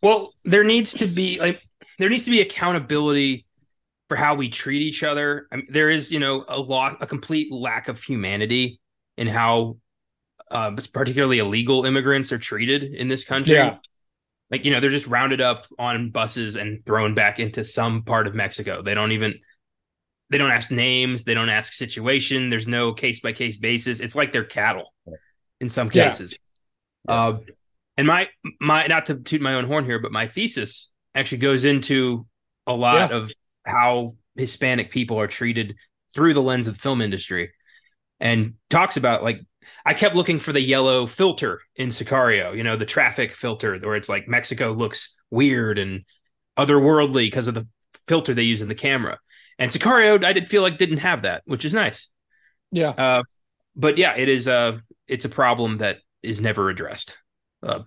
Well, 0.02 0.34
there 0.44 0.64
needs 0.64 0.94
to 0.94 1.08
be 1.08 1.40
like 1.40 1.62
there 2.00 2.10
needs 2.10 2.26
to 2.26 2.32
be 2.32 2.42
accountability 2.42 3.46
for 4.10 4.16
how 4.16 4.36
we 4.36 4.50
treat 4.50 4.82
each 4.82 5.04
other. 5.04 5.48
I 5.52 5.58
mean, 5.58 5.68
there 5.70 5.90
is, 5.90 6.12
you 6.12 6.20
know, 6.20 6.46
a 6.48 6.60
lot, 6.60 6.98
a 7.02 7.08
complete 7.08 7.52
lack 7.52 7.90
of 7.90 8.02
humanity 8.02 8.80
in 9.18 9.28
how, 9.28 9.78
uh, 10.50 10.72
particularly 10.94 11.40
illegal 11.40 11.86
immigrants 11.86 12.32
are 12.32 12.38
treated 12.38 12.84
in 12.84 13.10
this 13.10 13.26
country. 13.26 13.56
Yeah 13.56 13.78
like 14.52 14.66
you 14.66 14.72
know 14.72 14.80
they're 14.80 14.90
just 14.90 15.08
rounded 15.08 15.42
up 15.42 15.66
on 15.78 16.10
buses 16.10 16.56
and 16.56 16.86
thrown 16.86 17.14
back 17.14 17.40
into 17.40 17.64
some 17.64 18.04
part 18.04 18.28
of 18.28 18.36
mexico. 18.36 18.82
They 18.82 18.94
don't 18.94 19.12
even 19.12 19.36
they 20.30 20.38
don't 20.38 20.52
ask 20.52 20.72
names. 20.72 21.24
They 21.24 21.34
don't 21.34 21.50
ask 21.50 21.74
situation. 21.74 22.50
There's 22.50 22.68
no 22.68 22.94
case 22.94 23.22
by 23.22 23.32
case 23.32 23.58
basis. 23.58 24.00
It's 24.00 24.16
like 24.16 24.32
they're 24.32 24.44
cattle 24.44 24.94
in 25.62 25.70
some 25.70 25.90
cases. 25.90 26.38
Yeah. 27.08 27.16
uh, 27.16 27.40
and 27.98 28.08
my 28.08 28.30
my 28.62 28.86
not 28.88 29.08
to 29.08 29.16
toot 29.16 29.42
my 29.42 29.56
own 29.56 29.66
horn 29.66 29.84
here 29.84 30.00
but 30.00 30.12
my 30.12 30.28
thesis 30.28 30.92
actually 31.16 31.40
goes 31.40 31.66
into 31.66 32.26
a 32.68 32.74
lot 32.74 33.10
yeah. 33.10 33.18
of 33.18 33.34
how 33.66 34.16
hispanic 34.36 34.92
people 34.92 35.20
are 35.20 35.28
treated 35.28 35.76
through 36.14 36.34
the 36.34 36.42
lens 36.42 36.68
of 36.68 36.76
the 36.76 36.80
film 36.80 37.02
industry 37.02 37.52
and 38.20 38.54
talks 38.70 38.98
about 38.98 39.24
like 39.24 39.42
I 39.86 39.94
kept 39.94 40.16
looking 40.16 40.40
for 40.40 40.54
the 40.54 40.62
yellow 40.62 41.08
filter 41.08 41.62
in 41.76 41.90
Sicario, 41.90 42.56
you 42.56 42.64
know, 42.64 42.76
the 42.76 42.86
traffic 42.86 43.36
filter 43.36 43.78
where 43.80 43.96
it's 43.96 44.10
like 44.10 44.28
Mexico 44.28 44.72
looks 44.72 45.18
weird 45.32 45.80
and 45.80 46.04
otherworldly 46.58 47.26
because 47.28 47.48
of 47.48 47.54
the 47.54 47.68
filter 48.08 48.34
they 48.34 48.44
use 48.44 48.62
in 48.62 48.68
the 48.68 48.76
camera. 48.76 49.20
And 49.60 49.72
Sicario, 49.72 50.24
I 50.24 50.34
did 50.34 50.50
feel 50.50 50.62
like 50.62 50.78
didn't 50.78 50.98
have 51.00 51.24
that, 51.24 51.44
which 51.46 51.66
is 51.66 51.74
nice. 51.74 52.08
Yeah. 52.72 52.90
Uh, 52.90 53.24
but 53.76 53.98
yeah, 53.98 54.16
it 54.16 54.30
is 54.30 54.48
a 54.48 54.54
uh, 54.54 54.78
it's 55.08 55.26
a 55.26 55.30
problem 55.30 55.78
that 55.78 56.00
is 56.22 56.42
never 56.42 56.70
addressed. 56.70 57.18
Uh, 57.64 57.84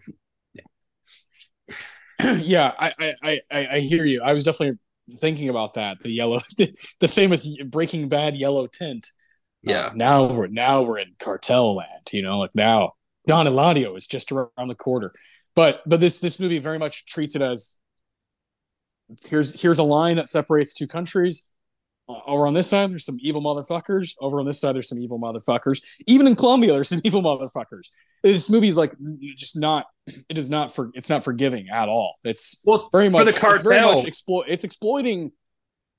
yeah. 0.54 2.36
yeah, 2.38 2.72
I, 2.78 3.14
I 3.22 3.40
I 3.50 3.68
I 3.72 3.80
hear 3.80 4.04
you. 4.06 4.22
I 4.22 4.32
was 4.32 4.44
definitely 4.44 4.78
thinking 5.18 5.48
about 5.48 5.74
that. 5.74 6.00
The 6.00 6.10
yellow, 6.10 6.40
the, 6.56 6.72
the 7.00 7.08
famous 7.08 7.48
Breaking 7.64 8.08
Bad 8.08 8.36
yellow 8.36 8.66
tint. 8.66 9.10
Yeah. 9.62 9.86
Uh, 9.86 9.92
now 9.94 10.32
we're 10.32 10.46
now 10.46 10.82
we're 10.82 10.98
in 10.98 11.14
cartel 11.18 11.76
land, 11.76 12.08
you 12.12 12.22
know, 12.22 12.38
like 12.38 12.54
now 12.54 12.92
Don 13.26 13.46
Eladio 13.46 13.96
is 13.96 14.06
just 14.06 14.32
around 14.32 14.68
the 14.68 14.74
corner. 14.74 15.12
But 15.54 15.82
but 15.86 16.00
this 16.00 16.20
this 16.20 16.40
movie 16.40 16.58
very 16.58 16.78
much 16.78 17.06
treats 17.06 17.34
it 17.34 17.42
as 17.42 17.78
here's 19.28 19.60
here's 19.60 19.78
a 19.78 19.84
line 19.84 20.16
that 20.16 20.28
separates 20.28 20.74
two 20.74 20.86
countries. 20.86 21.48
Uh, 22.08 22.20
over 22.26 22.46
on 22.46 22.54
this 22.54 22.68
side, 22.68 22.90
there's 22.90 23.04
some 23.04 23.18
evil 23.20 23.42
motherfuckers. 23.42 24.14
Over 24.20 24.40
on 24.40 24.46
this 24.46 24.60
side, 24.60 24.74
there's 24.74 24.88
some 24.88 25.00
evil 25.00 25.20
motherfuckers. 25.20 25.82
Even 26.06 26.26
in 26.26 26.34
Colombia, 26.36 26.72
there's 26.72 26.88
some 26.88 27.00
evil 27.04 27.22
motherfuckers. 27.22 27.90
This 28.22 28.48
movie 28.48 28.68
is 28.68 28.76
like 28.76 28.94
just 29.36 29.58
not. 29.58 29.86
It 30.28 30.38
is 30.38 30.50
not 30.50 30.74
for. 30.74 30.90
It's 30.94 31.10
not 31.10 31.24
forgiving 31.24 31.68
at 31.68 31.88
all. 31.88 32.16
It's 32.24 32.62
well, 32.64 32.88
very 32.90 33.08
much. 33.08 33.26
for 33.26 33.32
the 33.32 33.38
cartel, 33.38 33.54
it's 33.56 33.68
very 33.68 33.82
much 33.82 34.06
exploit. 34.06 34.46
It's 34.48 34.64
exploiting 34.64 35.32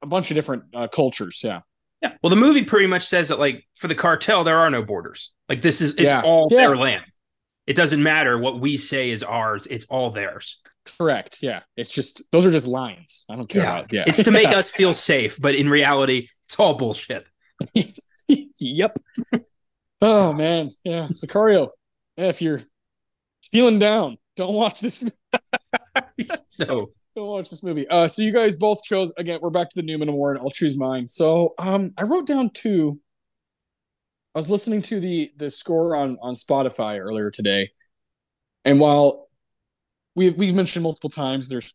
a 0.01 0.07
bunch 0.07 0.31
of 0.31 0.35
different 0.35 0.63
uh, 0.73 0.87
cultures. 0.87 1.41
Yeah. 1.43 1.61
Yeah. 2.01 2.13
Well, 2.21 2.29
the 2.29 2.35
movie 2.35 2.63
pretty 2.63 2.87
much 2.87 3.07
says 3.07 3.27
that 3.29 3.39
like 3.39 3.65
for 3.75 3.87
the 3.87 3.95
cartel, 3.95 4.43
there 4.43 4.57
are 4.57 4.69
no 4.69 4.83
borders. 4.83 5.31
Like 5.47 5.61
this 5.61 5.81
is 5.81 5.91
it's 5.93 6.03
yeah. 6.03 6.21
all 6.21 6.47
yeah. 6.49 6.67
their 6.67 6.77
land. 6.77 7.05
It 7.67 7.75
doesn't 7.75 8.01
matter 8.01 8.37
what 8.37 8.59
we 8.59 8.77
say 8.77 9.11
is 9.11 9.23
ours. 9.23 9.67
It's 9.69 9.85
all 9.85 10.09
theirs. 10.09 10.61
Correct. 10.97 11.43
Yeah. 11.43 11.61
It's 11.77 11.89
just 11.89 12.31
those 12.31 12.45
are 12.45 12.51
just 12.51 12.67
lines. 12.67 13.25
I 13.29 13.35
don't 13.35 13.47
care 13.47 13.61
yeah. 13.61 13.77
about. 13.77 13.93
Yeah. 13.93 14.03
It's 14.07 14.23
to 14.23 14.31
make 14.31 14.47
us 14.49 14.69
feel 14.69 14.93
safe, 14.93 15.39
but 15.39 15.55
in 15.55 15.69
reality, 15.69 16.29
it's 16.47 16.59
all 16.59 16.73
bullshit. 16.73 17.25
yep. 18.27 18.99
oh 20.01 20.33
man. 20.33 20.69
Yeah. 20.83 21.07
Sicario. 21.07 21.69
If 22.17 22.41
you're 22.41 22.61
feeling 23.43 23.79
down, 23.79 24.17
don't 24.35 24.53
watch 24.53 24.81
this. 24.81 25.09
no. 26.59 26.89
Don't 27.15 27.27
watch 27.27 27.49
this 27.49 27.61
movie. 27.61 27.87
Uh, 27.89 28.07
so 28.07 28.21
you 28.21 28.31
guys 28.31 28.55
both 28.55 28.83
chose 28.83 29.11
again. 29.17 29.39
We're 29.41 29.49
back 29.49 29.69
to 29.69 29.75
the 29.75 29.85
Newman 29.85 30.07
Award. 30.07 30.37
I'll 30.37 30.49
choose 30.49 30.77
mine. 30.77 31.09
So, 31.09 31.53
um, 31.57 31.93
I 31.97 32.03
wrote 32.03 32.25
down 32.25 32.51
two. 32.51 33.01
I 34.33 34.39
was 34.39 34.49
listening 34.49 34.81
to 34.83 35.01
the 35.01 35.31
the 35.35 35.49
score 35.49 35.95
on 35.97 36.17
on 36.21 36.35
Spotify 36.35 36.99
earlier 36.99 37.29
today, 37.29 37.71
and 38.63 38.79
while 38.79 39.27
we've 40.15 40.37
we've 40.37 40.55
mentioned 40.55 40.83
multiple 40.83 41.09
times, 41.09 41.49
there's 41.49 41.73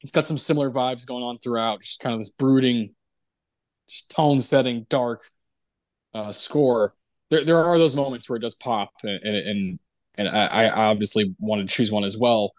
it's 0.00 0.12
got 0.12 0.28
some 0.28 0.38
similar 0.38 0.70
vibes 0.70 1.04
going 1.04 1.24
on 1.24 1.38
throughout. 1.38 1.80
Just 1.80 1.98
kind 1.98 2.14
of 2.14 2.20
this 2.20 2.30
brooding, 2.30 2.94
just 3.88 4.12
tone 4.12 4.40
setting, 4.40 4.86
dark 4.88 5.28
uh, 6.14 6.30
score. 6.30 6.94
There 7.30 7.44
there 7.44 7.58
are 7.58 7.78
those 7.78 7.96
moments 7.96 8.28
where 8.28 8.36
it 8.36 8.42
does 8.42 8.54
pop, 8.54 8.92
and 9.02 9.20
and 9.24 9.78
and 10.14 10.28
I, 10.28 10.68
I 10.68 10.70
obviously 10.70 11.34
wanted 11.40 11.66
to 11.66 11.74
choose 11.74 11.90
one 11.90 12.04
as 12.04 12.16
well. 12.16 12.52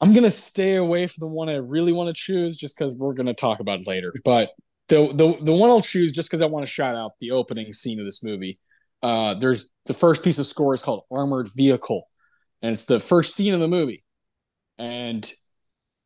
I'm 0.00 0.12
gonna 0.12 0.30
stay 0.30 0.76
away 0.76 1.06
from 1.06 1.20
the 1.20 1.32
one 1.32 1.48
I 1.48 1.56
really 1.56 1.92
want 1.92 2.14
to 2.14 2.14
choose 2.14 2.56
just 2.56 2.76
because 2.76 2.94
we're 2.94 3.14
gonna 3.14 3.34
talk 3.34 3.60
about 3.60 3.80
it 3.80 3.86
later. 3.86 4.12
But 4.24 4.50
the 4.88 5.08
the 5.08 5.36
the 5.42 5.52
one 5.52 5.70
I'll 5.70 5.80
choose 5.80 6.12
just 6.12 6.28
because 6.28 6.42
I 6.42 6.46
want 6.46 6.66
to 6.66 6.70
shout 6.70 6.94
out 6.94 7.12
the 7.20 7.32
opening 7.32 7.72
scene 7.72 7.98
of 7.98 8.06
this 8.06 8.22
movie. 8.22 8.58
Uh, 9.02 9.34
there's 9.34 9.72
the 9.86 9.94
first 9.94 10.22
piece 10.24 10.38
of 10.38 10.46
score 10.46 10.74
is 10.74 10.82
called 10.82 11.04
Armored 11.10 11.48
Vehicle, 11.54 12.08
and 12.62 12.72
it's 12.72 12.84
the 12.84 13.00
first 13.00 13.34
scene 13.34 13.54
of 13.54 13.60
the 13.60 13.68
movie. 13.68 14.04
And 14.78 15.30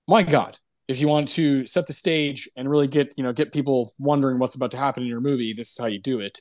my 0.06 0.22
God, 0.22 0.58
if 0.88 1.00
you 1.00 1.08
want 1.08 1.28
to 1.28 1.66
set 1.66 1.86
the 1.86 1.92
stage 1.92 2.48
and 2.56 2.70
really 2.70 2.86
get 2.86 3.14
you 3.16 3.24
know 3.24 3.32
get 3.32 3.52
people 3.52 3.92
wondering 3.98 4.38
what's 4.38 4.54
about 4.54 4.70
to 4.72 4.76
happen 4.76 5.02
in 5.02 5.08
your 5.08 5.20
movie, 5.20 5.52
this 5.52 5.70
is 5.70 5.78
how 5.78 5.86
you 5.86 6.00
do 6.00 6.20
it. 6.20 6.40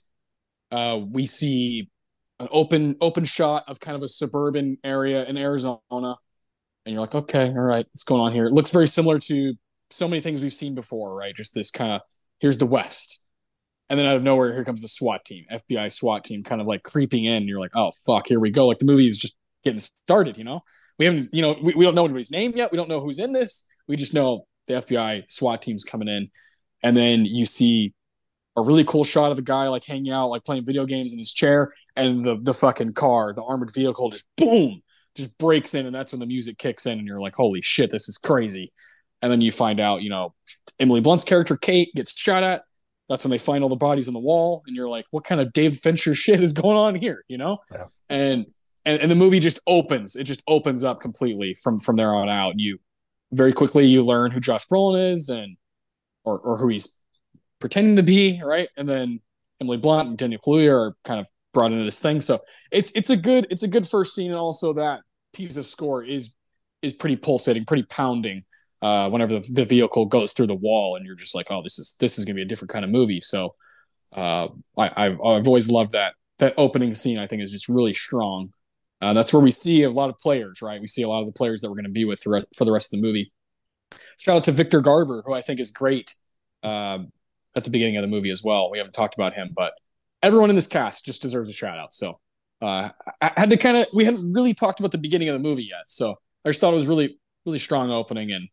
Uh, 0.72 1.00
we 1.10 1.26
see 1.26 1.90
an 2.40 2.48
open 2.52 2.96
open 3.02 3.26
shot 3.26 3.64
of 3.68 3.80
kind 3.80 3.96
of 3.96 4.04
a 4.04 4.08
suburban 4.08 4.78
area 4.84 5.26
in 5.26 5.36
Arizona 5.36 5.80
and 6.90 6.96
you're 6.96 7.02
like, 7.02 7.16
okay, 7.16 7.50
all 7.50 7.62
right, 7.62 7.86
what's 7.92 8.04
going 8.04 8.22
on 8.22 8.34
here? 8.34 8.46
It 8.46 8.54
looks 8.54 8.72
very 8.72 8.88
similar 8.88 9.20
to 9.20 9.54
so 9.92 10.08
many 10.08 10.22
things 10.22 10.42
we've 10.42 10.54
seen 10.54 10.74
before, 10.74 11.16
right? 11.16 11.36
Just 11.36 11.54
this 11.54 11.70
kind 11.70 11.94
of 11.94 12.02
here's 12.40 12.58
the 12.58 12.66
West, 12.66 13.26
and 13.90 14.00
then 14.00 14.08
out 14.08 14.16
of 14.16 14.24
nowhere, 14.24 14.52
here 14.54 14.66
comes 14.66 14.82
the 14.82 14.88
SWAT 14.88 15.24
team, 15.24 15.46
FBI 15.52 15.92
SWAT 15.92 16.24
team, 16.24 16.44
kind 16.44 16.62
of 16.62 16.68
like 16.68 16.84
creeping 16.84 17.26
in. 17.26 17.48
you're 17.48 17.60
like, 17.60 17.76
oh 17.76 17.92
fuck, 18.06 18.28
here 18.28 18.40
we 18.40 18.50
go. 18.50 18.68
Like 18.68 18.80
the 18.80 18.86
movie 18.86 19.08
is 19.08 19.20
just 19.20 19.38
getting 19.64 19.80
started. 19.80 20.38
You 20.38 20.46
know, 20.46 20.62
we 20.98 21.06
haven't, 21.06 21.30
you 21.32 21.44
know, 21.44 21.56
we, 21.62 21.74
we 21.76 21.86
don't 21.86 21.96
know 21.96 22.06
anybody's 22.06 22.32
name 22.32 22.54
yet. 22.56 22.72
We 22.72 22.78
don't 22.78 22.90
know 22.90 23.02
who's 23.02 23.20
in 23.20 23.34
this. 23.34 23.70
We 23.88 23.96
just 23.96 24.16
know 24.16 24.48
the 24.68 24.76
FBI 24.76 25.30
SWAT 25.30 25.62
team's 25.62 25.84
coming 25.84 26.08
in, 26.08 26.30
and 26.82 26.98
then 26.98 27.26
you 27.26 27.46
see 27.46 27.94
a 28.56 28.62
really 28.64 28.84
cool 28.84 29.04
shot 29.04 29.32
of 29.32 29.38
a 29.38 29.44
guy 29.44 29.68
like 29.68 29.84
hanging 29.84 30.12
out, 30.12 30.30
like 30.30 30.44
playing 30.44 30.66
video 30.66 30.86
games 30.86 31.14
in 31.14 31.20
his 31.20 31.34
chair, 31.34 31.72
and 31.96 32.26
the 32.26 32.38
the 32.42 32.54
fucking 32.54 32.94
car, 32.94 33.34
the 33.34 33.44
armored 33.44 33.74
vehicle, 33.74 34.10
just 34.10 34.28
boom, 34.38 34.82
just 35.16 35.38
breaks 35.38 35.76
in, 35.76 35.86
and 35.86 35.94
that's 35.94 36.14
when 36.14 36.20
the 36.20 36.26
music 36.26 36.58
kicks 36.58 36.86
in, 36.86 36.98
and 36.98 37.08
you're 37.08 37.20
like, 37.20 37.36
holy 37.36 37.62
shit, 37.62 37.90
this 37.90 38.10
is 38.10 38.18
crazy. 38.18 38.72
And 39.22 39.32
then 39.32 39.42
you 39.42 39.52
find 39.52 39.80
out, 39.80 40.02
you 40.02 40.10
know, 40.10 40.34
Emily 40.80 41.02
Blunt's 41.02 41.26
character 41.26 41.58
Kate 41.58 41.94
gets 41.94 42.18
shot 42.18 42.44
at, 42.44 42.62
that's 43.10 43.26
when 43.26 43.32
they 43.32 43.40
find 43.40 43.64
all 43.64 43.70
the 43.70 43.76
bodies 43.76 44.08
on 44.08 44.14
the 44.14 44.20
wall 44.20 44.64
and 44.68 44.76
you're 44.76 44.88
like 44.88 45.06
what 45.12 45.24
kind 45.24 45.42
of 45.42 45.52
dave 45.52 45.76
fincher 45.76 46.14
shit 46.14 46.42
is 46.42 46.54
going 46.54 46.78
on 46.78 46.96
here? 46.96 47.26
You 47.28 47.38
know? 47.38 47.58
Yeah. 47.72 47.86
and, 48.10 48.46
and 48.86 49.02
and 49.02 49.12
the 49.12 49.16
movie 49.16 49.40
just 49.40 49.60
opens 49.68 50.16
it 50.16 50.24
just 50.24 50.42
opens 50.48 50.84
up 50.86 51.02
completely 51.02 51.54
from 51.54 51.80
from 51.80 51.98
there 51.98 52.14
on 52.16 52.30
out. 52.30 52.58
You 52.58 52.80
very 53.32 53.52
quickly 53.52 53.86
you 53.86 54.06
learn 54.06 54.32
who 54.32 54.40
josh 54.40 54.66
brolin 54.68 55.14
is 55.14 55.30
and 55.30 55.58
or 56.24 56.40
or 56.40 56.58
who 56.58 56.70
he's 56.70 57.02
pretending 57.60 57.98
to 57.98 58.04
be 58.04 58.42
right? 58.44 58.70
And 58.78 58.88
then 58.88 59.20
emily 59.60 59.78
blunt 59.78 60.08
and 60.08 60.18
daniel 60.18 60.40
kaluuya 60.40 60.72
are 60.72 60.96
kind 61.04 61.20
of 61.20 61.28
brought 61.54 61.72
into 61.72 61.84
this 61.84 62.00
thing 62.00 62.22
so 62.22 62.40
it's 62.72 62.92
it's 62.92 63.10
a 63.10 63.18
good 63.18 63.48
it's 63.50 63.64
a 63.64 63.68
good 63.68 63.88
first 63.88 64.14
scene 64.14 64.32
and 64.32 64.40
also 64.40 64.74
that 64.74 65.02
piece 65.34 65.58
of 65.58 65.66
score 65.66 66.04
is 66.04 66.34
is 66.82 66.94
pretty 66.94 67.16
pulsating 67.16 67.66
pretty 67.66 67.84
pounding 67.84 68.44
uh, 68.82 69.10
whenever 69.10 69.40
the, 69.40 69.52
the, 69.52 69.66
vehicle 69.66 70.06
goes 70.06 70.32
through 70.32 70.48
the 70.48 70.56
wall, 70.56 70.96
and 70.96 71.06
you're 71.06 71.16
just 71.16 71.36
like, 71.36 71.48
oh, 71.50 71.62
this 71.62 71.80
is 71.80 71.96
this 72.00 72.18
is 72.18 72.26
gonna 72.26 72.36
be 72.36 72.42
a 72.42 72.46
different 72.46 72.72
kind 72.72 72.86
of 72.86 72.92
movie. 72.92 73.20
So 73.20 73.56
uh, 74.14 74.48
I, 74.78 75.04
have 75.04 75.22
I've 75.22 75.48
always 75.48 75.70
loved 75.70 75.92
that 75.92 76.14
that 76.40 76.54
opening 76.58 76.94
scene. 76.94 77.20
I 77.20 77.28
think 77.28 77.42
is 77.42 77.52
just 77.52 77.70
really 77.70 77.94
strong. 77.94 78.54
Uh, 79.02 79.14
that's 79.14 79.34
where 79.34 79.42
we 79.42 79.52
see 79.52 79.84
a 79.84 79.90
lot 79.90 80.10
of 80.10 80.18
players, 80.18 80.62
right? 80.62 80.80
We 80.82 80.88
see 80.88 81.04
a 81.04 81.10
lot 81.10 81.22
of 81.22 81.28
the 81.28 81.34
players 81.34 81.62
that 81.62 81.70
we're 81.70 81.76
going 81.76 81.86
to 81.86 81.90
be 81.90 82.04
with 82.04 82.22
for, 82.22 82.44
for 82.54 82.66
the 82.66 82.72
rest 82.72 82.94
of 82.94 83.00
the 83.00 83.06
movie. 83.06 83.32
Shout 84.18 84.36
out 84.36 84.44
to 84.46 84.52
Victor 84.52 84.82
Garber, 84.82 85.24
who 85.26 85.34
I 85.34 85.40
think 85.40 85.62
is 85.62 85.72
great 85.72 86.16
um, 86.64 87.14
at 87.56 87.64
the 87.64 87.70
beginning 87.70 87.96
of 87.96 88.02
the 88.02 88.10
movie 88.10 88.30
as 88.30 88.44
well. 88.44 88.70
We 88.70 88.78
haven't 88.78 88.92
talked 88.92 89.14
about 89.14 89.36
him, 89.36 89.52
but 89.56 89.72
everyone 90.22 90.50
in 90.50 90.56
this 90.56 90.68
cast 90.68 91.06
just 91.06 91.22
deserves 91.22 91.50
a 91.50 91.54
shout 91.54 91.78
out. 91.78 91.94
So 91.94 92.20
uh, 92.62 92.90
I 93.22 93.32
had 93.38 93.50
to 93.50 93.58
kind 93.58 93.78
of 93.78 93.88
we 93.94 94.06
hadn't 94.06 94.34
really 94.34 94.54
talked 94.54 94.80
about 94.80 94.92
the 94.92 94.98
beginning 94.98 95.30
of 95.30 95.34
the 95.34 95.40
movie 95.40 95.64
yet, 95.64 95.84
so 95.88 96.16
I 96.46 96.50
just 96.50 96.62
thought 96.62 96.72
it 96.72 96.76
was 96.76 96.88
really 96.88 97.20
really 97.46 97.60
strong 97.60 97.92
opening 97.92 98.32
and 98.32 98.50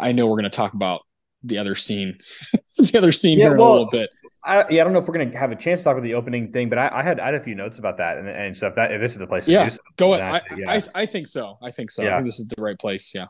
I 0.00 0.12
know 0.12 0.26
we're 0.26 0.36
going 0.36 0.44
to 0.44 0.50
talk 0.50 0.74
about 0.74 1.02
the 1.42 1.58
other 1.58 1.74
scene, 1.74 2.18
the 2.78 2.94
other 2.96 3.12
scene 3.12 3.38
yeah, 3.38 3.46
here 3.46 3.56
well, 3.56 3.68
a 3.68 3.72
little 3.72 3.90
bit. 3.90 4.10
I, 4.44 4.64
yeah, 4.70 4.80
I 4.80 4.84
don't 4.84 4.92
know 4.92 4.98
if 4.98 5.06
we're 5.06 5.14
going 5.14 5.30
to 5.30 5.38
have 5.38 5.52
a 5.52 5.56
chance 5.56 5.80
to 5.80 5.84
talk 5.84 5.92
about 5.92 6.04
the 6.04 6.14
opening 6.14 6.52
thing, 6.52 6.68
but 6.68 6.78
I, 6.78 6.88
I, 6.92 7.02
had 7.02 7.20
I 7.20 7.26
had 7.26 7.34
a 7.34 7.42
few 7.42 7.54
notes 7.54 7.78
about 7.78 7.98
that, 7.98 8.18
and, 8.18 8.28
and 8.28 8.56
so 8.56 8.68
if 8.68 8.74
that 8.74 8.92
if 8.92 9.00
this 9.00 9.12
is 9.12 9.18
the 9.18 9.26
place, 9.26 9.46
yeah, 9.46 9.70
go 9.96 10.14
ahead. 10.14 10.42
I, 10.50 10.54
yeah. 10.56 10.70
I, 10.70 11.02
I 11.02 11.06
think 11.06 11.28
so. 11.28 11.58
I 11.62 11.70
think 11.70 11.90
so. 11.90 12.02
Yeah. 12.02 12.14
I 12.14 12.16
think 12.16 12.26
this 12.26 12.40
is 12.40 12.48
the 12.48 12.60
right 12.60 12.78
place. 12.78 13.14
Yeah. 13.14 13.26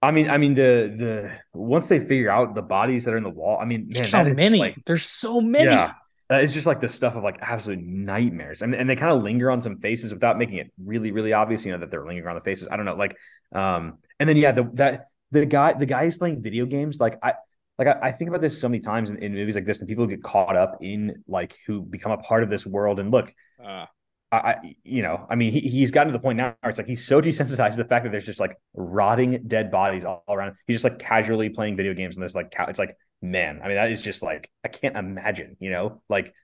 I 0.00 0.10
mean, 0.10 0.30
I 0.30 0.38
mean 0.38 0.54
the 0.54 0.94
the 0.96 1.58
once 1.58 1.88
they 1.88 1.98
figure 1.98 2.30
out 2.30 2.54
the 2.54 2.62
bodies 2.62 3.04
that 3.04 3.14
are 3.14 3.16
in 3.16 3.22
the 3.22 3.30
wall, 3.30 3.58
I 3.60 3.64
mean, 3.64 3.90
man, 3.94 4.10
how 4.10 4.24
many? 4.24 4.58
Like, 4.58 4.76
There's 4.86 5.04
so 5.04 5.40
many. 5.40 5.64
Yeah, 5.64 5.92
it's 6.36 6.52
just 6.52 6.66
like 6.66 6.80
the 6.80 6.88
stuff 6.88 7.14
of 7.16 7.22
like 7.22 7.38
absolute 7.40 7.80
nightmares, 7.80 8.62
and 8.62 8.74
and 8.74 8.88
they 8.88 8.96
kind 8.96 9.12
of 9.12 9.22
linger 9.22 9.50
on 9.50 9.60
some 9.60 9.76
faces 9.76 10.12
without 10.12 10.38
making 10.38 10.56
it 10.56 10.72
really 10.82 11.10
really 11.10 11.32
obvious, 11.32 11.64
you 11.64 11.72
know, 11.72 11.78
that 11.78 11.90
they're 11.90 12.06
lingering 12.06 12.28
on 12.28 12.34
the 12.34 12.40
faces. 12.40 12.68
I 12.70 12.76
don't 12.76 12.86
know, 12.86 12.96
like, 12.96 13.16
um, 13.54 13.98
and 14.18 14.28
then 14.28 14.36
yeah, 14.36 14.52
the 14.52 14.70
that 14.74 15.08
the 15.34 15.44
guy 15.44 15.74
the 15.74 15.86
guy 15.86 16.04
who's 16.04 16.16
playing 16.16 16.40
video 16.40 16.64
games 16.64 16.98
like 17.00 17.18
i 17.22 17.34
like 17.76 17.88
I, 17.88 18.08
I 18.08 18.12
think 18.12 18.28
about 18.28 18.40
this 18.40 18.58
so 18.58 18.68
many 18.68 18.80
times 18.80 19.10
in, 19.10 19.18
in, 19.18 19.34
movies 19.34 19.56
like 19.56 19.66
this 19.66 19.80
and 19.80 19.88
people 19.88 20.06
get 20.06 20.22
caught 20.22 20.56
up 20.56 20.78
in 20.80 21.24
like 21.26 21.58
who 21.66 21.82
become 21.82 22.12
a 22.12 22.18
part 22.18 22.44
of 22.44 22.50
this 22.50 22.64
world 22.64 23.00
and 23.00 23.10
look 23.10 23.34
uh, 23.62 23.86
I, 24.32 24.74
you 24.82 25.02
know, 25.02 25.28
I 25.30 25.36
mean, 25.36 25.52
he, 25.52 25.60
he's 25.60 25.92
gotten 25.92 26.12
to 26.12 26.18
the 26.18 26.20
point 26.20 26.38
now 26.38 26.56
where 26.60 26.70
it's 26.70 26.78
like 26.78 26.88
he's 26.88 27.06
so 27.06 27.22
desensitized 27.22 27.72
to 27.72 27.76
the 27.76 27.84
fact 27.84 28.04
that 28.04 28.10
there's 28.10 28.26
just 28.26 28.40
like 28.40 28.56
rotting 28.74 29.44
dead 29.46 29.70
bodies 29.70 30.04
all 30.04 30.24
around. 30.28 30.56
He's 30.66 30.74
just 30.74 30.84
like 30.84 30.98
casually 30.98 31.50
playing 31.50 31.76
video 31.76 31.94
games 31.94 32.16
in 32.16 32.22
this 32.22 32.34
like 32.34 32.52
it's 32.68 32.80
like 32.80 32.96
man, 33.24 33.60
I 33.62 33.68
mean, 33.68 33.76
that 33.76 33.90
is 33.90 34.02
just 34.02 34.22
like 34.22 34.50
I 34.62 34.68
can't 34.68 34.96
imagine, 34.96 35.56
you 35.58 35.70
know, 35.70 36.02
like 36.08 36.34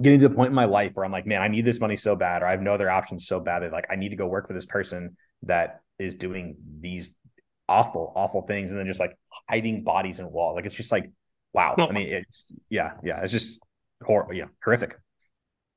getting 0.00 0.20
to 0.20 0.28
the 0.28 0.34
point 0.34 0.50
in 0.50 0.54
my 0.54 0.66
life 0.66 0.92
where 0.94 1.04
I'm 1.04 1.10
like, 1.10 1.26
man, 1.26 1.42
I 1.42 1.48
need 1.48 1.64
this 1.64 1.80
money 1.80 1.96
so 1.96 2.14
bad, 2.14 2.42
or 2.42 2.46
I 2.46 2.52
have 2.52 2.62
no 2.62 2.74
other 2.74 2.90
options 2.90 3.26
so 3.26 3.40
bad 3.40 3.62
that 3.62 3.72
like 3.72 3.86
I 3.90 3.96
need 3.96 4.10
to 4.10 4.16
go 4.16 4.26
work 4.26 4.46
for 4.46 4.54
this 4.54 4.66
person 4.66 5.16
that 5.42 5.80
is 5.98 6.14
doing 6.14 6.56
these 6.80 7.14
awful, 7.68 8.12
awful 8.14 8.42
things, 8.42 8.70
and 8.70 8.78
then 8.78 8.86
just 8.86 9.00
like 9.00 9.18
hiding 9.48 9.82
bodies 9.82 10.18
in 10.18 10.30
walls. 10.30 10.56
Like 10.56 10.66
it's 10.66 10.74
just 10.74 10.92
like, 10.92 11.10
wow. 11.52 11.74
Well, 11.76 11.88
I 11.88 11.92
mean, 11.92 12.08
it's, 12.08 12.44
yeah, 12.68 12.92
yeah, 13.02 13.20
it's 13.22 13.32
just 13.32 13.60
horrible. 14.02 14.34
Yeah, 14.34 14.46
horrific. 14.62 14.98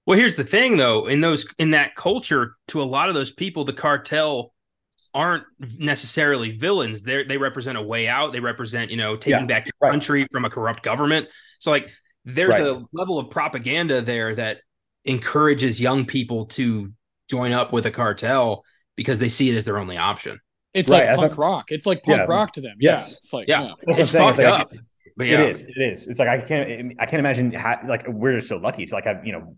Well, 0.05 0.17
here's 0.17 0.35
the 0.35 0.43
thing, 0.43 0.77
though. 0.77 1.07
In 1.07 1.21
those 1.21 1.47
in 1.57 1.71
that 1.71 1.95
culture, 1.95 2.55
to 2.69 2.81
a 2.81 2.83
lot 2.83 3.09
of 3.09 3.15
those 3.15 3.31
people, 3.31 3.65
the 3.65 3.73
cartel 3.73 4.53
aren't 5.13 5.43
necessarily 5.77 6.51
villains. 6.51 7.03
They 7.03 7.23
they 7.23 7.37
represent 7.37 7.77
a 7.77 7.81
way 7.81 8.07
out. 8.07 8.31
They 8.31 8.39
represent 8.39 8.91
you 8.91 8.97
know 8.97 9.15
taking 9.15 9.41
yeah, 9.41 9.45
back 9.45 9.65
your 9.65 9.73
right. 9.81 9.91
country 9.91 10.27
from 10.31 10.45
a 10.45 10.49
corrupt 10.49 10.83
government. 10.83 11.27
So 11.59 11.71
like, 11.71 11.89
there's 12.25 12.59
right. 12.59 12.61
a 12.61 12.83
level 12.93 13.19
of 13.19 13.29
propaganda 13.29 14.01
there 14.01 14.35
that 14.35 14.61
encourages 15.05 15.81
young 15.81 16.05
people 16.05 16.45
to 16.45 16.91
join 17.29 17.51
up 17.51 17.73
with 17.73 17.85
a 17.85 17.91
cartel 17.91 18.63
because 18.95 19.19
they 19.19 19.29
see 19.29 19.49
it 19.49 19.55
as 19.55 19.65
their 19.65 19.77
only 19.77 19.97
option. 19.97 20.39
It's 20.73 20.91
right, 20.91 21.07
like 21.07 21.15
punk 21.17 21.37
rock. 21.37 21.71
It's 21.71 21.85
like 21.85 22.03
punk 22.03 22.19
yeah. 22.19 22.25
rock 22.27 22.53
to 22.53 22.61
them. 22.61 22.77
Yes. 22.79 23.09
Yeah. 23.09 23.15
It's 23.17 23.33
like, 23.33 23.47
yeah. 23.47 23.63
yeah. 23.63 23.73
It's 23.81 24.11
fucked 24.11 24.39
it's 24.39 24.45
like, 24.45 24.61
up. 24.61 24.73
But 25.21 25.27
yeah. 25.27 25.41
It 25.41 25.55
is. 25.55 25.65
It 25.67 25.77
is. 25.77 26.07
It's 26.07 26.19
like 26.19 26.29
I 26.29 26.41
can't. 26.41 26.93
I 26.99 27.05
can't 27.05 27.19
imagine. 27.19 27.51
How, 27.51 27.79
like 27.87 28.07
we're 28.07 28.33
just 28.33 28.47
so 28.47 28.57
lucky 28.57 28.87
to 28.87 28.95
like 28.95 29.05
have 29.05 29.23
you 29.23 29.33
know, 29.33 29.55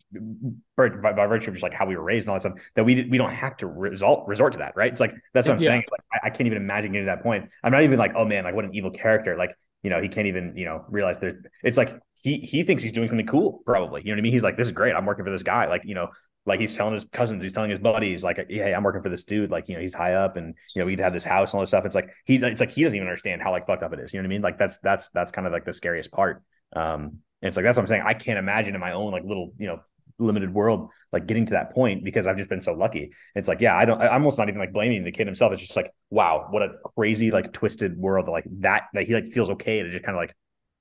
by, 0.76 1.14
by, 1.14 1.26
virtue 1.26 1.52
of 1.52 1.54
just 1.54 1.64
like 1.64 1.74
how 1.74 1.86
we 1.86 1.96
were 1.96 2.04
raised 2.04 2.26
and 2.26 2.32
all 2.32 2.36
that 2.36 2.42
stuff, 2.42 2.58
that 2.76 2.84
we 2.84 3.08
we 3.10 3.18
don't 3.18 3.34
have 3.34 3.56
to 3.58 3.68
result 3.68 4.28
resort 4.28 4.52
to 4.54 4.60
that, 4.60 4.76
right? 4.76 4.92
It's 4.92 5.00
like 5.00 5.14
that's 5.34 5.48
what 5.48 5.54
I'm 5.54 5.62
yeah. 5.62 5.70
saying. 5.70 5.84
Like 5.90 6.02
I, 6.12 6.28
I, 6.28 6.30
can't 6.32 6.48
even 6.48 6.58
imagine 6.58 6.92
getting 6.92 7.06
to 7.06 7.12
that 7.12 7.24
point. 7.24 7.50
I'm 7.64 7.72
not 7.72 7.84
even 7.84 7.98
like, 7.98 8.12
oh 8.14 8.26
man, 8.26 8.44
like 8.44 8.56
what 8.56 8.66
an 8.66 8.76
evil 8.76 8.92
character. 8.92 9.38
Like 9.38 9.56
you 9.84 9.90
know, 9.90 10.02
he 10.02 10.10
can't 10.10 10.28
even 10.28 10.52
you 10.58 10.66
know 10.66 10.84
realize 10.90 11.20
there's. 11.20 11.36
It's 11.64 11.78
like 11.78 11.98
he 12.22 12.40
he 12.40 12.64
thinks 12.64 12.84
he's 12.84 12.92
doing 12.92 13.08
something 13.08 13.26
cool, 13.26 13.62
probably. 13.66 14.02
You 14.02 14.08
know 14.08 14.16
what 14.16 14.20
I 14.20 14.24
mean? 14.24 14.34
He's 14.34 14.44
like, 14.44 14.58
this 14.58 14.68
is 14.68 14.74
great. 14.74 14.94
I'm 14.94 15.06
working 15.06 15.24
for 15.24 15.32
this 15.32 15.44
guy. 15.44 15.68
Like 15.70 15.84
you 15.86 15.96
know, 15.96 16.10
like 16.46 16.60
he's 16.60 16.76
telling 16.76 16.94
his 16.94 17.06
cousins, 17.06 17.42
he's 17.44 17.54
telling 17.54 17.70
his 17.70 17.80
buddies, 17.80 18.24
like, 18.24 18.38
"Hey, 18.50 18.74
I'm 18.74 18.84
working 18.84 19.02
for 19.02 19.10
this 19.10 19.24
dude. 19.24 19.50
Like, 19.50 19.70
you 19.70 19.76
know, 19.76 19.82
he's 19.82 19.94
high 19.94 20.14
up, 20.16 20.36
and 20.36 20.54
you 20.76 20.82
know, 20.82 20.86
we'd 20.86 21.00
have 21.00 21.14
this 21.14 21.24
house 21.24 21.52
and 21.52 21.58
all 21.58 21.62
this 21.62 21.70
stuff." 21.70 21.86
It's 21.86 21.96
like 21.96 22.10
he, 22.26 22.36
it's 22.36 22.60
like 22.60 22.72
he 22.72 22.84
doesn't 22.84 22.96
even 22.96 23.08
understand 23.08 23.42
how 23.42 23.52
like 23.52 23.66
fucked 23.66 23.84
up 23.84 23.94
it 23.94 24.00
is. 24.00 24.14
You 24.14 24.20
know 24.20 24.24
what 24.24 24.34
I 24.34 24.36
mean? 24.36 24.42
Like 24.42 24.58
that's 24.58 24.78
that's 24.80 25.10
that's 25.12 25.32
kind 25.32 25.48
of 25.48 25.54
like 25.54 25.66
the 25.66 25.74
scariest 25.74 26.12
part. 26.12 26.44
Um, 26.76 27.20
and 27.42 27.48
it's 27.50 27.58
like 27.58 27.64
that's 27.64 27.78
what 27.78 27.84
I'm 27.84 27.88
saying. 27.88 28.04
I 28.06 28.14
can't 28.14 28.38
imagine 28.38 28.76
in 28.76 28.82
my 28.82 28.92
own 28.94 29.12
like 29.12 29.24
little, 29.24 29.54
you 29.58 29.68
know, 29.68 29.80
limited 30.20 30.54
world 30.54 30.90
like 31.12 31.28
getting 31.28 31.46
to 31.46 31.54
that 31.54 31.74
point 31.74 32.04
because 32.04 32.28
I've 32.28 32.38
just 32.38 32.50
been 32.50 32.62
so 32.62 32.74
lucky. 32.74 33.12
It's 33.36 33.48
like, 33.48 33.62
yeah, 33.62 33.78
I 33.78 33.86
don't. 33.86 34.02
I'm 34.02 34.12
almost 34.14 34.38
not 34.38 34.50
even 34.50 34.60
like 34.60 34.74
blaming 34.74 35.04
the 35.04 35.12
kid 35.12 35.28
himself. 35.28 35.54
It's 35.54 35.62
just 35.62 35.76
like, 35.76 35.92
wow, 36.10 36.48
what 36.50 36.64
a 36.64 36.74
crazy 36.84 37.32
like 37.32 37.54
twisted 37.54 37.98
world 37.98 38.28
like 38.28 38.46
that. 38.60 38.84
That 38.94 39.08
he 39.08 39.14
like 39.14 39.28
feels 39.32 39.50
okay 39.52 39.82
to 39.82 39.90
just 39.90 40.04
kind 40.04 40.18
of 40.18 40.22
like, 40.22 40.36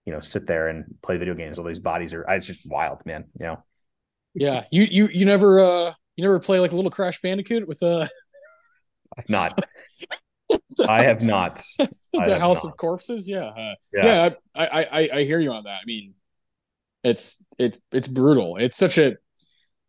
you 0.06 0.12
know, 0.12 0.20
sit 0.20 0.46
there 0.46 0.68
and 0.68 0.86
play 1.02 1.18
video 1.18 1.34
games. 1.34 1.58
All 1.58 1.64
these 1.64 1.78
bodies 1.78 2.14
are. 2.14 2.24
It's 2.28 2.46
just 2.46 2.68
wild, 2.68 3.04
man. 3.06 3.26
You 3.38 3.46
know. 3.46 3.64
Yeah, 4.34 4.64
you 4.70 4.84
you 4.84 5.08
you 5.08 5.24
never 5.24 5.60
uh 5.60 5.92
you 6.16 6.24
never 6.24 6.38
play 6.38 6.60
like 6.60 6.72
a 6.72 6.76
little 6.76 6.90
Crash 6.90 7.20
Bandicoot 7.20 7.66
with 7.66 7.82
a. 7.82 8.08
I've 9.16 9.28
not. 9.28 9.64
I 10.88 11.02
have 11.02 11.22
not. 11.22 11.62
the 11.78 12.38
House 12.38 12.64
not. 12.64 12.72
of 12.72 12.76
Corpses, 12.76 13.28
yeah, 13.28 13.46
uh, 13.46 13.74
yeah. 13.92 14.04
yeah 14.04 14.30
I, 14.54 14.66
I 14.66 15.10
I 15.18 15.24
hear 15.24 15.40
you 15.40 15.52
on 15.52 15.64
that. 15.64 15.80
I 15.82 15.84
mean, 15.86 16.14
it's 17.04 17.46
it's 17.58 17.82
it's 17.92 18.08
brutal. 18.08 18.56
It's 18.56 18.76
such 18.76 18.98
a. 18.98 19.16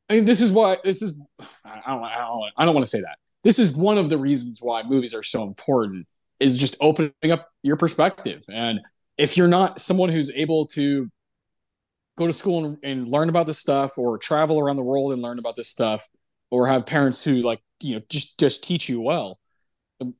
I 0.09 0.15
mean, 0.15 0.25
this 0.25 0.41
is 0.41 0.51
why 0.51 0.77
this 0.83 1.01
is. 1.01 1.23
I 1.63 1.81
don't. 1.87 2.03
I 2.03 2.17
don't, 2.17 2.51
I 2.57 2.65
don't 2.65 2.73
want 2.73 2.85
to 2.85 2.89
say 2.89 3.01
that. 3.01 3.17
This 3.43 3.59
is 3.59 3.75
one 3.75 3.97
of 3.97 4.09
the 4.09 4.17
reasons 4.17 4.59
why 4.61 4.83
movies 4.83 5.13
are 5.13 5.23
so 5.23 5.43
important. 5.43 6.07
Is 6.39 6.57
just 6.57 6.75
opening 6.81 7.31
up 7.31 7.49
your 7.61 7.77
perspective, 7.77 8.43
and 8.51 8.81
if 9.17 9.37
you're 9.37 9.47
not 9.47 9.79
someone 9.79 10.09
who's 10.09 10.31
able 10.31 10.65
to 10.67 11.09
go 12.17 12.27
to 12.27 12.33
school 12.33 12.65
and, 12.65 12.77
and 12.83 13.07
learn 13.07 13.29
about 13.29 13.45
this 13.45 13.59
stuff 13.59 13.97
or 13.97 14.17
travel 14.17 14.59
around 14.59 14.75
the 14.75 14.83
world 14.83 15.13
and 15.13 15.21
learn 15.21 15.39
about 15.39 15.55
this 15.55 15.69
stuff 15.69 16.07
or 16.51 16.67
have 16.67 16.85
parents 16.85 17.23
who 17.23 17.41
like 17.41 17.61
you 17.81 17.95
know 17.95 18.01
just 18.09 18.39
just 18.39 18.63
teach 18.63 18.87
you 18.87 19.01
well 19.01 19.39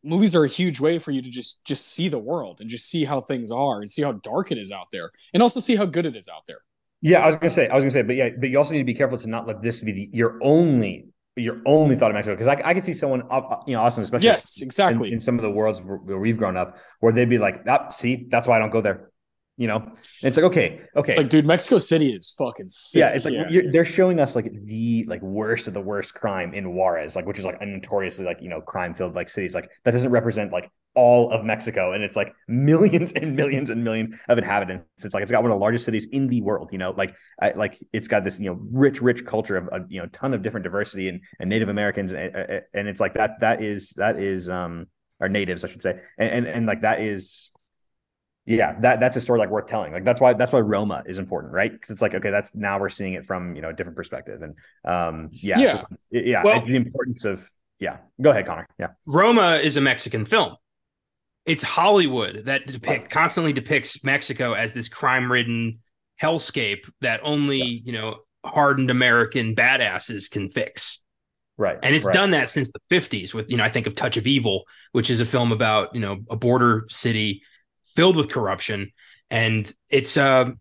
movies 0.03 0.35
are 0.35 0.45
a 0.45 0.47
huge 0.47 0.79
way 0.79 0.97
for 0.97 1.11
you 1.11 1.21
to 1.21 1.29
just 1.29 1.65
just 1.65 1.93
see 1.93 2.07
the 2.07 2.17
world 2.17 2.61
and 2.61 2.69
just 2.69 2.89
see 2.89 3.03
how 3.03 3.19
things 3.19 3.51
are 3.51 3.81
and 3.81 3.91
see 3.91 4.01
how 4.01 4.13
dark 4.13 4.51
it 4.51 4.57
is 4.57 4.71
out 4.71 4.87
there 4.91 5.11
and 5.33 5.43
also 5.43 5.59
see 5.59 5.75
how 5.75 5.85
good 5.85 6.05
it 6.05 6.15
is 6.15 6.29
out 6.29 6.43
there. 6.47 6.59
Yeah 7.01 7.19
i 7.19 7.25
was 7.25 7.35
gonna 7.35 7.49
say 7.49 7.67
i 7.67 7.75
was 7.75 7.83
gonna 7.83 7.91
say 7.91 8.01
but 8.01 8.15
yeah 8.15 8.29
but 8.39 8.49
you 8.49 8.57
also 8.57 8.71
need 8.71 8.79
to 8.79 8.85
be 8.85 8.93
careful 8.93 9.17
to 9.17 9.27
not 9.27 9.45
let 9.45 9.61
this 9.61 9.79
be 9.79 9.91
the, 9.91 10.09
your 10.13 10.39
only 10.41 11.09
your 11.35 11.61
only 11.65 11.95
thought 11.95 12.11
of 12.11 12.15
Mexico 12.15 12.35
because 12.35 12.47
I, 12.47 12.61
I 12.63 12.73
can 12.73 12.81
see 12.83 12.93
someone 12.93 13.23
you 13.65 13.75
know 13.75 13.81
Austin 13.81 14.03
especially 14.03 14.27
yes 14.27 14.61
exactly. 14.61 15.09
in, 15.09 15.15
in, 15.15 15.21
some 15.21 15.37
of 15.37 15.41
the 15.41 15.49
worlds 15.49 15.81
where 15.81 16.19
we've 16.19 16.37
grown 16.37 16.55
up 16.55 16.77
where 16.99 17.11
they'd 17.11 17.29
be 17.29 17.39
like 17.39 17.63
ah, 17.67 17.89
see 17.89 18.27
that's 18.29 18.47
why 18.47 18.57
I 18.57 18.59
don't 18.59 18.69
go 18.69 18.81
there 18.81 19.11
you 19.57 19.67
know? 19.67 19.91
It's 20.21 20.38
like 20.38 20.45
okay 20.45 20.81
okay. 20.95 21.07
it's 21.07 21.17
like 21.17 21.30
dude 21.30 21.45
mexico 21.45 21.77
city 21.77 22.11
is 22.13 22.34
fucking 22.38 22.69
sick. 22.69 22.99
Yeah 22.99 23.09
it's 23.09 23.25
like 23.25 23.35
they're 23.71 23.85
showing 23.85 24.19
us 24.19 24.35
like 24.35 24.51
the 24.65 25.05
like 25.07 25.21
worst 25.21 25.67
of 25.67 25.73
the 25.73 25.81
worst 25.81 26.13
crime 26.13 26.53
in 26.53 26.73
juarez 26.73 27.15
like 27.15 27.25
which 27.25 27.39
is 27.39 27.45
like 27.45 27.61
a 27.61 27.65
notoriously 27.65 28.25
like 28.25 28.38
you 28.41 28.49
know 28.49 28.61
crime 28.61 28.93
filled 28.93 29.15
like 29.15 29.30
cities 29.30 29.53
like 29.55 29.69
that 29.84 29.91
doesn't 29.91 30.11
represent 30.11 30.51
like 30.51 30.69
all 30.95 31.31
of 31.31 31.43
Mexico, 31.43 31.93
and 31.93 32.03
it's 32.03 32.15
like 32.15 32.34
millions 32.47 33.13
and 33.13 33.35
millions 33.35 33.69
and 33.69 33.84
millions 33.84 34.15
of 34.30 34.38
inhabitants. 34.38 34.85
It's 35.03 35.13
like 35.13 35.23
it's 35.23 35.31
got 35.31 35.41
one 35.41 35.51
of 35.51 35.55
the 35.55 35.61
largest 35.61 35.85
cities 35.85 36.07
in 36.11 36.27
the 36.27 36.41
world. 36.41 36.69
You 36.71 36.77
know, 36.77 36.91
like 36.91 37.15
I, 37.41 37.51
like 37.51 37.77
it's 37.93 38.07
got 38.07 38.23
this 38.23 38.39
you 38.39 38.49
know 38.49 38.59
rich, 38.71 39.01
rich 39.01 39.25
culture 39.25 39.57
of 39.57 39.67
a 39.71 39.85
you 39.89 40.01
know 40.01 40.07
ton 40.07 40.34
of 40.34 40.43
different 40.43 40.63
diversity 40.63 41.09
and, 41.09 41.21
and 41.39 41.49
Native 41.49 41.69
Americans, 41.69 42.13
and, 42.13 42.35
and 42.73 42.88
it's 42.88 42.99
like 42.99 43.15
that 43.15 43.39
that 43.41 43.63
is 43.63 43.91
that 43.97 44.19
is 44.19 44.49
um 44.49 44.88
or 45.19 45.30
natives, 45.30 45.63
I 45.63 45.67
should 45.67 45.81
say, 45.81 45.99
and 46.17 46.30
and, 46.30 46.47
and 46.47 46.65
like 46.65 46.81
that 46.81 47.01
is 47.01 47.49
yeah 48.45 48.77
that 48.81 48.99
that's 48.99 49.15
a 49.15 49.21
story 49.21 49.39
like 49.39 49.49
worth 49.49 49.67
telling. 49.67 49.93
Like 49.93 50.03
that's 50.03 50.19
why 50.19 50.33
that's 50.33 50.51
why 50.51 50.59
roma 50.59 51.03
is 51.05 51.17
important 51.17 51.53
right? 51.53 51.71
Because 51.71 51.89
it's 51.89 52.01
like 52.01 52.13
okay 52.13 52.29
that's 52.29 52.53
now 52.53 52.79
we're 52.79 52.89
seeing 52.89 53.13
it 53.13 53.25
from 53.25 53.55
you 53.55 53.61
know 53.61 53.69
a 53.69 53.73
different 53.73 53.95
perspective. 53.95 54.41
And 54.41 54.55
um 54.85 55.29
yeah 55.31 55.59
yeah. 55.59 55.73
so, 55.73 55.85
yeah 56.11 56.43
well, 56.43 56.57
it's 56.57 56.67
the 56.67 56.75
importance 56.75 57.25
of 57.25 57.49
yeah. 57.79 57.97
Go 58.21 58.29
ahead 58.29 58.45
connor. 58.45 58.67
Yeah. 58.79 58.89
Roma 59.05 59.55
is 59.55 59.77
a 59.77 59.81
mexican 59.81 60.25
film. 60.25 60.55
It's 61.45 61.63
hollywood 61.63 62.45
that 62.45 62.67
depict, 62.67 63.09
constantly 63.09 63.53
depicts 63.53 64.03
mexico 64.03 64.53
as 64.53 64.73
this 64.73 64.89
crime-ridden 64.89 65.79
hellscape 66.21 66.89
that 67.01 67.19
only 67.23 67.61
yeah. 67.61 67.79
you 67.85 67.91
know 67.93 68.17
hardened 68.45 68.91
american 68.91 69.55
badasses 69.55 70.29
can 70.29 70.51
fix. 70.51 71.03
Right. 71.57 71.77
And 71.83 71.93
it's 71.93 72.05
right. 72.05 72.13
done 72.13 72.31
that 72.31 72.49
since 72.49 72.71
the 72.71 72.79
50s 72.95 73.33
with, 73.33 73.49
you 73.49 73.57
know, 73.57 73.63
I 73.63 73.69
think 73.69 73.85
of 73.85 73.93
Touch 73.93 74.17
of 74.17 74.25
Evil, 74.25 74.63
which 74.91 75.09
is 75.09 75.19
a 75.19 75.25
film 75.25 75.51
about, 75.51 75.93
you 75.93 76.01
know, 76.01 76.17
a 76.29 76.35
border 76.35 76.85
city 76.89 77.43
filled 77.95 78.15
with 78.15 78.29
corruption. 78.29 78.91
And 79.29 79.71
it's 79.89 80.17
uh, 80.17 80.51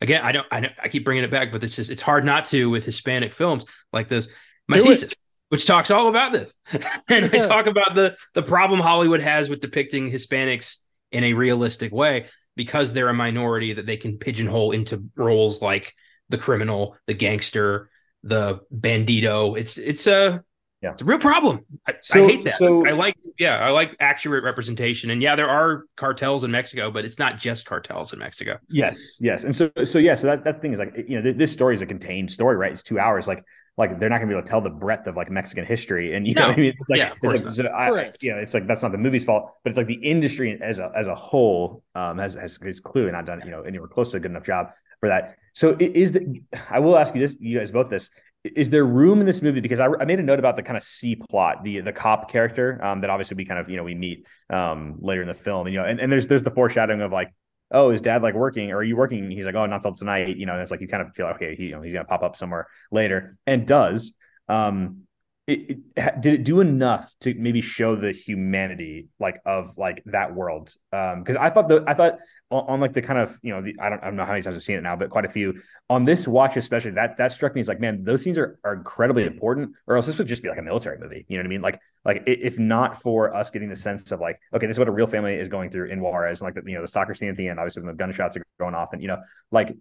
again, 0.00 0.24
I 0.24 0.32
don't, 0.32 0.46
I 0.50 0.60
don't, 0.60 0.72
I 0.82 0.88
keep 0.88 1.04
bringing 1.04 1.24
it 1.24 1.30
back, 1.30 1.52
but 1.52 1.62
it's 1.62 1.76
just 1.76 1.90
it's 1.90 2.02
hard 2.02 2.24
not 2.24 2.46
to 2.46 2.70
with 2.70 2.84
Hispanic 2.84 3.32
films 3.32 3.64
like 3.92 4.08
this. 4.08 4.28
My 4.68 4.78
Do 4.78 4.84
thesis, 4.84 5.12
it. 5.12 5.18
which 5.48 5.66
talks 5.66 5.90
all 5.90 6.08
about 6.08 6.32
this, 6.32 6.58
and. 7.08 7.26
I 7.26 7.38
talk 7.40 7.66
about 7.66 7.94
the 7.94 8.16
the 8.34 8.42
problem 8.42 8.80
Hollywood 8.80 9.20
has 9.20 9.48
with 9.48 9.60
depicting 9.60 10.10
Hispanics 10.10 10.76
in 11.10 11.24
a 11.24 11.32
realistic 11.32 11.92
way 11.92 12.26
because 12.56 12.92
they're 12.92 13.08
a 13.08 13.14
minority 13.14 13.74
that 13.74 13.86
they 13.86 13.96
can 13.96 14.18
pigeonhole 14.18 14.72
into 14.72 15.04
roles 15.16 15.62
like 15.62 15.94
the 16.28 16.38
criminal, 16.38 16.96
the 17.06 17.14
gangster, 17.14 17.88
the 18.22 18.60
bandito. 18.74 19.58
It's 19.58 19.78
it's 19.78 20.06
a 20.06 20.42
yeah. 20.82 20.92
It's 20.92 21.02
a 21.02 21.04
real 21.04 21.18
problem. 21.18 21.64
I, 21.86 21.94
so, 22.00 22.24
I 22.24 22.28
hate 22.28 22.44
that. 22.44 22.58
So, 22.58 22.86
I 22.86 22.92
like, 22.92 23.16
yeah, 23.38 23.58
I 23.58 23.70
like 23.70 23.96
accurate 23.98 24.44
representation. 24.44 25.10
And 25.10 25.20
yeah, 25.20 25.34
there 25.34 25.48
are 25.48 25.84
cartels 25.96 26.44
in 26.44 26.50
Mexico, 26.50 26.90
but 26.90 27.04
it's 27.04 27.18
not 27.18 27.36
just 27.36 27.66
cartels 27.66 28.12
in 28.12 28.20
Mexico. 28.20 28.58
Yes, 28.68 29.18
yes. 29.20 29.42
And 29.42 29.54
so, 29.54 29.70
so 29.84 29.98
yeah, 29.98 30.14
so 30.14 30.28
that, 30.28 30.44
that 30.44 30.62
thing 30.62 30.72
is 30.72 30.78
like, 30.78 30.94
you 31.08 31.20
know, 31.20 31.32
this 31.32 31.52
story 31.52 31.74
is 31.74 31.82
a 31.82 31.86
contained 31.86 32.30
story, 32.30 32.56
right? 32.56 32.70
It's 32.70 32.82
two 32.82 32.98
hours. 32.98 33.26
Like, 33.26 33.42
like 33.76 34.00
they're 34.00 34.08
not 34.08 34.18
going 34.18 34.28
to 34.28 34.34
be 34.34 34.36
able 34.36 34.44
to 34.44 34.50
tell 34.50 34.60
the 34.60 34.70
breadth 34.70 35.06
of 35.06 35.16
like 35.16 35.30
Mexican 35.30 35.64
history. 35.64 36.14
And 36.14 36.26
you 36.26 36.34
no. 36.34 36.48
know, 36.48 36.52
I 36.52 36.56
mean? 36.56 36.74
it's 36.78 36.90
like, 36.90 36.98
yeah, 36.98 37.14
it's 37.22 37.44
like, 37.44 37.52
so 37.54 37.66
I, 37.68 38.12
you 38.20 38.34
know, 38.34 38.38
it's 38.38 38.52
like 38.52 38.66
that's 38.66 38.82
not 38.82 38.92
the 38.92 38.98
movie's 38.98 39.24
fault, 39.24 39.52
but 39.62 39.70
it's 39.70 39.78
like 39.78 39.86
the 39.86 39.94
industry 39.94 40.58
as 40.60 40.80
a 40.80 40.90
as 40.96 41.06
a 41.06 41.14
whole 41.14 41.84
um, 41.94 42.18
has 42.18 42.34
has, 42.34 42.58
has 42.62 42.80
clearly 42.80 43.12
not 43.12 43.24
done 43.24 43.40
you 43.44 43.52
know 43.52 43.62
anywhere 43.62 43.86
close 43.86 44.10
to 44.10 44.16
a 44.16 44.20
good 44.20 44.32
enough 44.32 44.44
job 44.44 44.70
for 44.98 45.08
that. 45.08 45.36
So 45.54 45.76
is 45.78 46.12
the 46.12 46.42
I 46.68 46.80
will 46.80 46.98
ask 46.98 47.14
you 47.14 47.20
this, 47.20 47.36
you 47.38 47.58
guys 47.58 47.70
both 47.70 47.88
this 47.88 48.10
is 48.56 48.70
there 48.70 48.84
room 48.84 49.20
in 49.20 49.26
this 49.26 49.42
movie 49.42 49.60
because 49.60 49.80
I, 49.80 49.88
I, 50.00 50.04
made 50.04 50.20
a 50.20 50.22
note 50.22 50.38
about 50.38 50.56
the 50.56 50.62
kind 50.62 50.76
of 50.76 50.84
C 50.84 51.16
plot, 51.16 51.62
the 51.64 51.80
the 51.80 51.92
cop 51.92 52.30
character 52.30 52.82
um, 52.84 53.00
that 53.00 53.10
obviously 53.10 53.36
we 53.36 53.44
kind 53.44 53.58
of 53.60 53.68
you 53.68 53.76
know 53.76 53.84
we 53.84 53.94
meet 53.94 54.26
um, 54.50 54.96
later 55.00 55.22
in 55.22 55.28
the 55.28 55.34
film, 55.34 55.66
and 55.66 55.74
you 55.74 55.80
know, 55.80 55.86
and, 55.86 56.00
and 56.00 56.10
there's 56.10 56.26
there's 56.26 56.42
the 56.42 56.50
foreshadowing 56.50 57.00
of 57.00 57.12
like, 57.12 57.32
oh, 57.70 57.90
is 57.90 58.00
dad 58.00 58.22
like 58.22 58.34
working 58.34 58.70
or 58.70 58.78
are 58.78 58.84
you 58.84 58.96
working? 58.96 59.30
He's 59.30 59.44
like, 59.44 59.54
oh, 59.54 59.66
not 59.66 59.82
till 59.82 59.94
tonight, 59.94 60.36
you 60.36 60.46
know, 60.46 60.52
and 60.52 60.62
it's 60.62 60.70
like 60.70 60.80
you 60.80 60.88
kind 60.88 61.02
of 61.02 61.14
feel 61.14 61.26
like, 61.26 61.36
okay, 61.36 61.54
he, 61.56 61.64
you 61.64 61.72
know, 61.72 61.82
he's 61.82 61.92
gonna 61.92 62.04
pop 62.04 62.22
up 62.22 62.36
somewhere 62.36 62.66
later, 62.90 63.36
and 63.46 63.66
does. 63.66 64.14
Um, 64.48 65.07
it, 65.48 65.80
it, 65.96 66.20
did 66.20 66.34
it 66.34 66.44
do 66.44 66.60
enough 66.60 67.10
to 67.20 67.32
maybe 67.32 67.62
show 67.62 67.96
the 67.96 68.12
humanity 68.12 69.08
like 69.18 69.40
of 69.46 69.78
like 69.78 70.02
that 70.04 70.34
world? 70.34 70.74
Um 70.92 71.22
because 71.22 71.36
i 71.36 71.48
thought 71.48 71.68
the 71.68 71.82
i 71.86 71.94
thought 71.94 72.18
on, 72.50 72.64
on, 72.68 72.80
like 72.80 72.92
the 72.92 73.00
kind 73.00 73.18
of 73.18 73.38
you 73.42 73.52
know 73.52 73.62
the 73.62 73.74
i 73.80 73.88
don't 73.88 74.00
i 74.00 74.04
don't 74.04 74.16
know 74.16 74.26
how 74.26 74.32
many 74.32 74.42
times 74.42 74.56
i've 74.56 74.62
seen 74.62 74.76
it 74.76 74.82
now 74.82 74.94
but 74.94 75.08
quite 75.08 75.24
a 75.24 75.28
few. 75.30 75.60
On 75.88 76.04
this 76.04 76.28
watch 76.28 76.58
especially 76.58 76.90
that 76.92 77.16
that 77.16 77.32
struck 77.32 77.54
me 77.54 77.60
as 77.60 77.68
like 77.68 77.80
man 77.80 78.04
those 78.04 78.22
scenes 78.22 78.36
are, 78.36 78.58
are 78.62 78.74
incredibly 78.74 79.24
important 79.24 79.72
or 79.86 79.96
else 79.96 80.06
this 80.06 80.18
would 80.18 80.28
just 80.28 80.42
be 80.42 80.50
like 80.50 80.58
a 80.58 80.62
military 80.62 80.98
movie 80.98 81.24
you 81.28 81.38
know 81.38 81.42
what 81.42 81.46
i 81.46 81.48
mean? 81.48 81.62
Like 81.62 81.80
like 82.04 82.22
if 82.26 82.58
not 82.58 83.00
for 83.00 83.34
us 83.34 83.50
getting 83.50 83.70
the 83.70 83.76
sense 83.76 84.12
of 84.12 84.20
like 84.20 84.38
okay 84.54 84.66
this 84.66 84.74
is 84.74 84.78
what 84.78 84.88
a 84.88 84.92
real 84.92 85.06
family 85.06 85.34
is 85.34 85.48
going 85.48 85.70
through 85.70 85.90
in 85.90 86.00
juarez 86.02 86.42
and 86.42 86.46
like 86.46 86.62
the, 86.62 86.70
you 86.70 86.76
know 86.76 86.82
the 86.82 86.88
soccer 86.88 87.14
scene 87.14 87.30
at 87.30 87.36
the 87.36 87.48
end 87.48 87.58
obviously 87.58 87.82
when 87.82 87.90
the 87.90 87.96
gunshots 87.96 88.36
are 88.36 88.44
going 88.60 88.74
off 88.74 88.92
and 88.92 89.00
you 89.00 89.08
know 89.08 89.18
like 89.50 89.74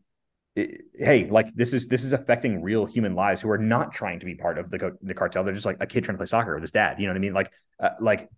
hey, 0.96 1.28
like 1.30 1.54
this 1.54 1.74
is 1.74 1.88
this 1.88 2.04
is 2.04 2.14
affecting 2.14 2.62
real 2.62 2.86
human 2.86 3.16
lives 3.16 3.42
who 3.42 3.50
are 3.50 3.58
not 3.58 3.94
trying 3.94 4.20
to 4.20 4.26
be 4.26 4.36
part 4.36 4.58
of 4.58 4.70
the 4.70 4.98
the 5.02 5.14
cartel. 5.14 5.44
They're 5.44 5.54
just 5.54 5.66
like 5.66 5.78
a 5.80 5.88
kid 5.88 6.04
trying 6.04 6.16
to 6.16 6.20
play 6.20 6.28
soccer 6.28 6.54
with 6.54 6.64
his 6.64 6.72
dad. 6.72 7.00
You 7.00 7.06
know 7.06 7.12
what 7.12 7.18
I 7.18 7.20
mean? 7.20 7.34
Like, 7.34 7.52
uh, 7.80 7.90
like 8.00 8.30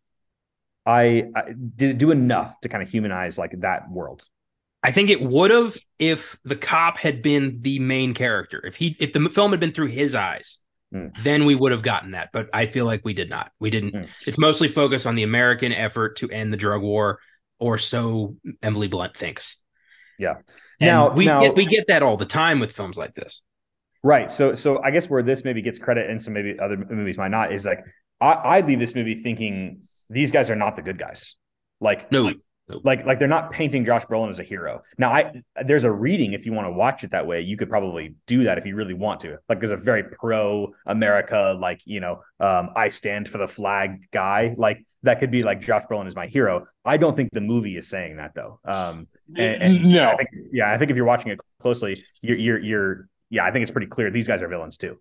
I, 0.86 1.26
I 1.36 1.54
did 1.76 1.98
do 1.98 2.12
enough 2.12 2.60
to 2.62 2.70
kind 2.70 2.84
of 2.84 2.90
humanize 2.90 3.38
like 3.38 3.54
that 3.60 3.90
world. 3.90 4.24
I 4.82 4.91
think 4.91 5.10
it 5.10 5.22
would 5.22 5.52
have 5.52 5.78
if 5.98 6.40
the 6.44 6.56
cop 6.56 6.98
had 6.98 7.22
been 7.22 7.62
the 7.62 7.80
main 7.80 8.14
character. 8.14 8.66
If 8.66 8.76
he 8.76 8.96
if 9.00 9.14
the 9.14 9.30
film 9.30 9.52
had 9.52 9.60
been 9.60 9.72
through 9.74 9.88
his 9.88 10.16
eyes, 10.16 10.60
mm. 10.94 11.12
then 11.24 11.46
we 11.46 11.56
would 11.56 11.72
have 11.72 11.84
gotten 11.84 12.12
that. 12.12 12.30
But 12.32 12.50
I 12.54 12.66
feel 12.66 12.86
like 12.86 13.02
we 13.04 13.14
did 13.14 13.30
not. 13.30 13.52
We 13.60 13.70
didn't. 13.70 13.94
Mm. 13.94 14.08
It's 14.26 14.38
mostly 14.38 14.68
focused 14.68 15.06
on 15.06 15.16
the 15.16 15.24
American 15.24 15.74
effort 15.74 16.18
to 16.18 16.30
end 16.30 16.54
the 16.54 16.58
drug 16.58 16.82
war, 16.82 17.20
or 17.60 17.78
so 17.78 18.36
Emily 18.62 18.88
Blunt 18.88 19.18
thinks. 19.18 19.58
Yeah. 20.20 20.36
And 20.80 20.88
now 20.88 21.12
we 21.12 21.26
now, 21.26 21.41
get, 21.41 21.56
we 21.56 21.66
get 21.66 21.88
that 21.88 22.04
all 22.04 22.18
the 22.18 22.26
time 22.26 22.60
with 22.60 22.74
films 22.74 22.98
like 22.98 23.16
this. 23.16 23.41
Right. 24.04 24.30
So 24.30 24.54
so 24.54 24.82
I 24.84 24.91
guess 24.91 25.10
where 25.10 25.24
this 25.24 25.44
maybe 25.44 25.62
gets 25.62 25.80
credit 25.80 26.10
and 26.10 26.22
some 26.22 26.34
maybe 26.34 26.60
other 26.60 26.78
movies 26.78 27.18
might 27.18 27.32
not 27.32 27.52
is 27.54 27.66
like 27.66 27.84
I, 28.22 28.32
I 28.32 28.62
leave 28.62 28.80
this 28.80 28.96
movie 28.96 29.16
thinking 29.16 29.82
these 30.10 30.32
guys 30.32 30.50
are 30.50 30.56
not 30.56 30.76
the 30.76 30.82
good 30.82 31.00
guys. 31.00 31.36
Like 31.82 32.12
no. 32.12 32.32
Like 32.84 33.04
like 33.04 33.18
they're 33.18 33.28
not 33.28 33.52
painting 33.52 33.84
Josh 33.84 34.06
Brolin 34.06 34.30
as 34.30 34.38
a 34.38 34.44
hero. 34.44 34.84
Now 35.00 35.12
I 35.12 35.41
there's 35.66 35.86
a 35.86 35.91
reading 35.91 36.34
if 36.34 36.46
you 36.46 36.54
want 36.54 36.68
to 36.68 36.72
watch 36.72 37.04
it 37.04 37.12
that 37.12 37.26
way, 37.26 37.41
you 37.41 37.58
could 37.58 37.68
probably 37.68 38.16
do 38.28 38.44
that 38.44 38.60
if 38.60 38.66
you 38.66 38.76
really 38.76 38.94
want 38.94 39.22
to. 39.22 39.38
Like 39.50 39.60
there's 39.60 39.72
a 39.72 39.78
very 39.78 40.04
pro 40.04 40.72
America, 40.86 41.58
like 41.60 41.82
you 41.86 42.00
know, 42.00 42.22
um, 42.40 42.70
I 42.76 42.90
stand 42.90 43.28
for 43.28 43.40
the 43.40 43.48
flag 43.48 44.08
guy. 44.12 44.54
Like 44.56 44.86
that 45.02 45.20
could 45.20 45.32
be 45.32 45.41
like 45.41 45.62
Josh 45.62 45.84
Brolin 45.90 46.08
is 46.08 46.16
my 46.16 46.28
hero. 46.28 46.68
I 46.86 46.98
don't 46.98 47.16
think 47.16 47.32
the 47.32 47.41
movie 47.41 47.76
is 47.76 47.90
saying 47.90 48.18
that 48.18 48.36
though. 48.36 48.60
Um, 48.64 49.08
and, 49.38 49.64
and 49.64 49.85
no, 49.85 50.10
I 50.10 50.15
think, 50.15 50.30
yeah, 50.51 50.72
I 50.72 50.77
think 50.77 50.91
if 50.91 50.97
you're 50.97 51.06
watching 51.06 51.31
it 51.31 51.39
closely, 51.61 52.03
you're, 52.22 52.38
you're, 52.38 52.60
you're, 52.60 53.10
yeah, 53.30 53.45
I 53.45 53.51
think 53.51 53.64
it's 53.64 53.72
pretty 53.72 53.88
clear 53.88 54.10
these 54.11 54.27
guys 54.27 54.41
are 54.41 54.47
villains 54.47 54.77
too. 54.77 54.97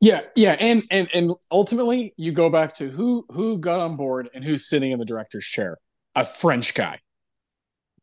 Yeah, 0.00 0.20
yeah, 0.34 0.56
and 0.60 0.82
and 0.90 1.08
and 1.14 1.32
ultimately, 1.50 2.12
you 2.18 2.32
go 2.32 2.50
back 2.50 2.74
to 2.74 2.90
who 2.90 3.24
who 3.30 3.58
got 3.58 3.80
on 3.80 3.96
board 3.96 4.28
and 4.34 4.44
who's 4.44 4.68
sitting 4.68 4.92
in 4.92 4.98
the 4.98 5.04
director's 5.06 5.46
chair. 5.46 5.78
A 6.14 6.26
French 6.26 6.74
guy, 6.74 6.98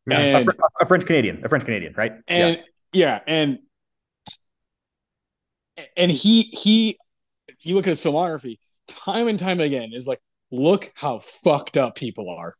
yeah, 0.06 0.18
and, 0.18 0.48
a, 0.48 0.52
a, 0.80 0.86
French 0.86 1.06
Canadian, 1.06 1.44
a 1.44 1.48
French 1.48 1.64
Canadian, 1.64 1.94
right? 1.96 2.12
And 2.26 2.56
yeah. 2.56 2.62
yeah, 2.92 3.20
and 3.26 3.58
and 5.96 6.10
he 6.10 6.42
he 6.42 6.98
you 7.60 7.74
look 7.74 7.86
at 7.86 7.90
his 7.90 8.00
filmography 8.00 8.58
time 8.88 9.28
and 9.28 9.38
time 9.38 9.60
again 9.60 9.90
is 9.92 10.08
like 10.08 10.18
look 10.50 10.92
how 10.94 11.18
fucked 11.18 11.76
up 11.76 11.94
people 11.94 12.28
are 12.28 12.54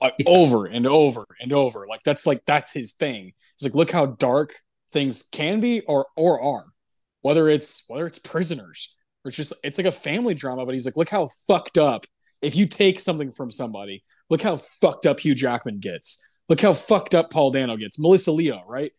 like 0.00 0.14
yeah. 0.18 0.28
over 0.28 0.66
and 0.66 0.86
over 0.86 1.26
and 1.40 1.52
over. 1.52 1.86
Like 1.88 2.02
that's 2.04 2.26
like 2.26 2.42
that's 2.46 2.72
his 2.72 2.94
thing. 2.94 3.32
It's 3.54 3.64
like 3.64 3.74
look 3.74 3.90
how 3.90 4.06
dark 4.06 4.54
things 4.90 5.28
can 5.32 5.60
be 5.60 5.80
or 5.82 6.06
or 6.16 6.40
are. 6.40 6.66
Whether 7.22 7.48
it's 7.48 7.84
whether 7.88 8.06
it's 8.06 8.18
prisoners 8.18 8.94
or 9.24 9.28
it's 9.28 9.36
just 9.36 9.54
it's 9.64 9.78
like 9.78 9.86
a 9.86 9.92
family 9.92 10.34
drama 10.34 10.64
but 10.64 10.74
he's 10.74 10.86
like 10.86 10.96
look 10.96 11.10
how 11.10 11.28
fucked 11.46 11.78
up. 11.78 12.06
If 12.42 12.54
you 12.54 12.66
take 12.66 13.00
something 13.00 13.30
from 13.30 13.50
somebody 13.50 14.04
look 14.28 14.42
how 14.42 14.56
fucked 14.56 15.06
up 15.06 15.20
hugh 15.20 15.34
jackman 15.34 15.80
gets. 15.80 16.38
Look 16.48 16.60
how 16.60 16.72
fucked 16.72 17.14
up 17.14 17.30
paul 17.30 17.50
dano 17.50 17.76
gets. 17.76 17.98
Melissa 17.98 18.32
leo 18.32 18.62
right? 18.66 18.92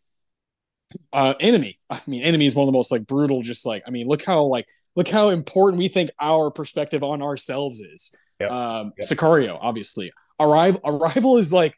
Uh 1.14 1.34
enemy. 1.40 1.80
I 1.90 2.02
mean 2.08 2.24
enemy 2.24 2.46
is 2.46 2.56
one 2.56 2.64
of 2.64 2.68
the 2.68 2.78
most 2.78 2.92
like 2.92 3.08
brutal 3.08 3.42
just 3.42 3.66
like 3.66 3.84
i 3.86 3.90
mean 3.90 4.08
look 4.08 4.24
how 4.24 4.44
like 4.44 4.68
look 4.98 5.08
how 5.08 5.30
important 5.30 5.78
we 5.78 5.88
think 5.88 6.10
our 6.20 6.52
perspective 6.52 7.04
on 7.04 7.22
ourselves 7.22 7.80
is. 7.80 8.14
Yep. 8.42 8.52
Um, 8.52 8.94
yep. 8.98 9.08
Sicario, 9.08 9.58
obviously. 9.62 10.12
Arrival, 10.40 10.82
Arrival 10.84 11.38
is 11.38 11.54
like 11.54 11.76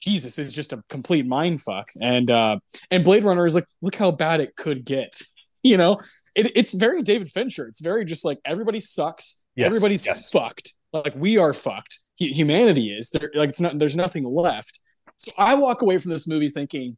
Jesus 0.00 0.38
is 0.38 0.52
just 0.52 0.72
a 0.72 0.82
complete 0.88 1.26
mind 1.26 1.60
fuck, 1.60 1.90
and 2.00 2.30
uh, 2.30 2.58
and 2.90 3.04
Blade 3.04 3.24
Runner 3.24 3.46
is 3.46 3.54
like, 3.54 3.66
look 3.80 3.94
how 3.94 4.10
bad 4.10 4.40
it 4.40 4.56
could 4.56 4.84
get. 4.84 5.20
you 5.62 5.76
know, 5.76 5.98
it, 6.34 6.56
it's 6.56 6.74
very 6.74 7.02
David 7.02 7.28
Fincher. 7.28 7.66
It's 7.66 7.80
very 7.80 8.04
just 8.04 8.24
like 8.24 8.38
everybody 8.44 8.80
sucks. 8.80 9.44
Yes. 9.56 9.66
Everybody's 9.66 10.04
yes. 10.04 10.30
fucked. 10.30 10.72
Like 10.92 11.14
we 11.16 11.38
are 11.38 11.52
fucked. 11.52 12.00
H- 12.20 12.36
humanity 12.36 12.94
is 12.94 13.10
there. 13.10 13.30
Like 13.34 13.50
it's 13.50 13.60
not. 13.60 13.78
There's 13.78 13.96
nothing 13.96 14.24
left. 14.24 14.80
So 15.18 15.32
I 15.38 15.54
walk 15.54 15.82
away 15.82 15.98
from 15.98 16.10
this 16.10 16.28
movie 16.28 16.50
thinking 16.50 16.96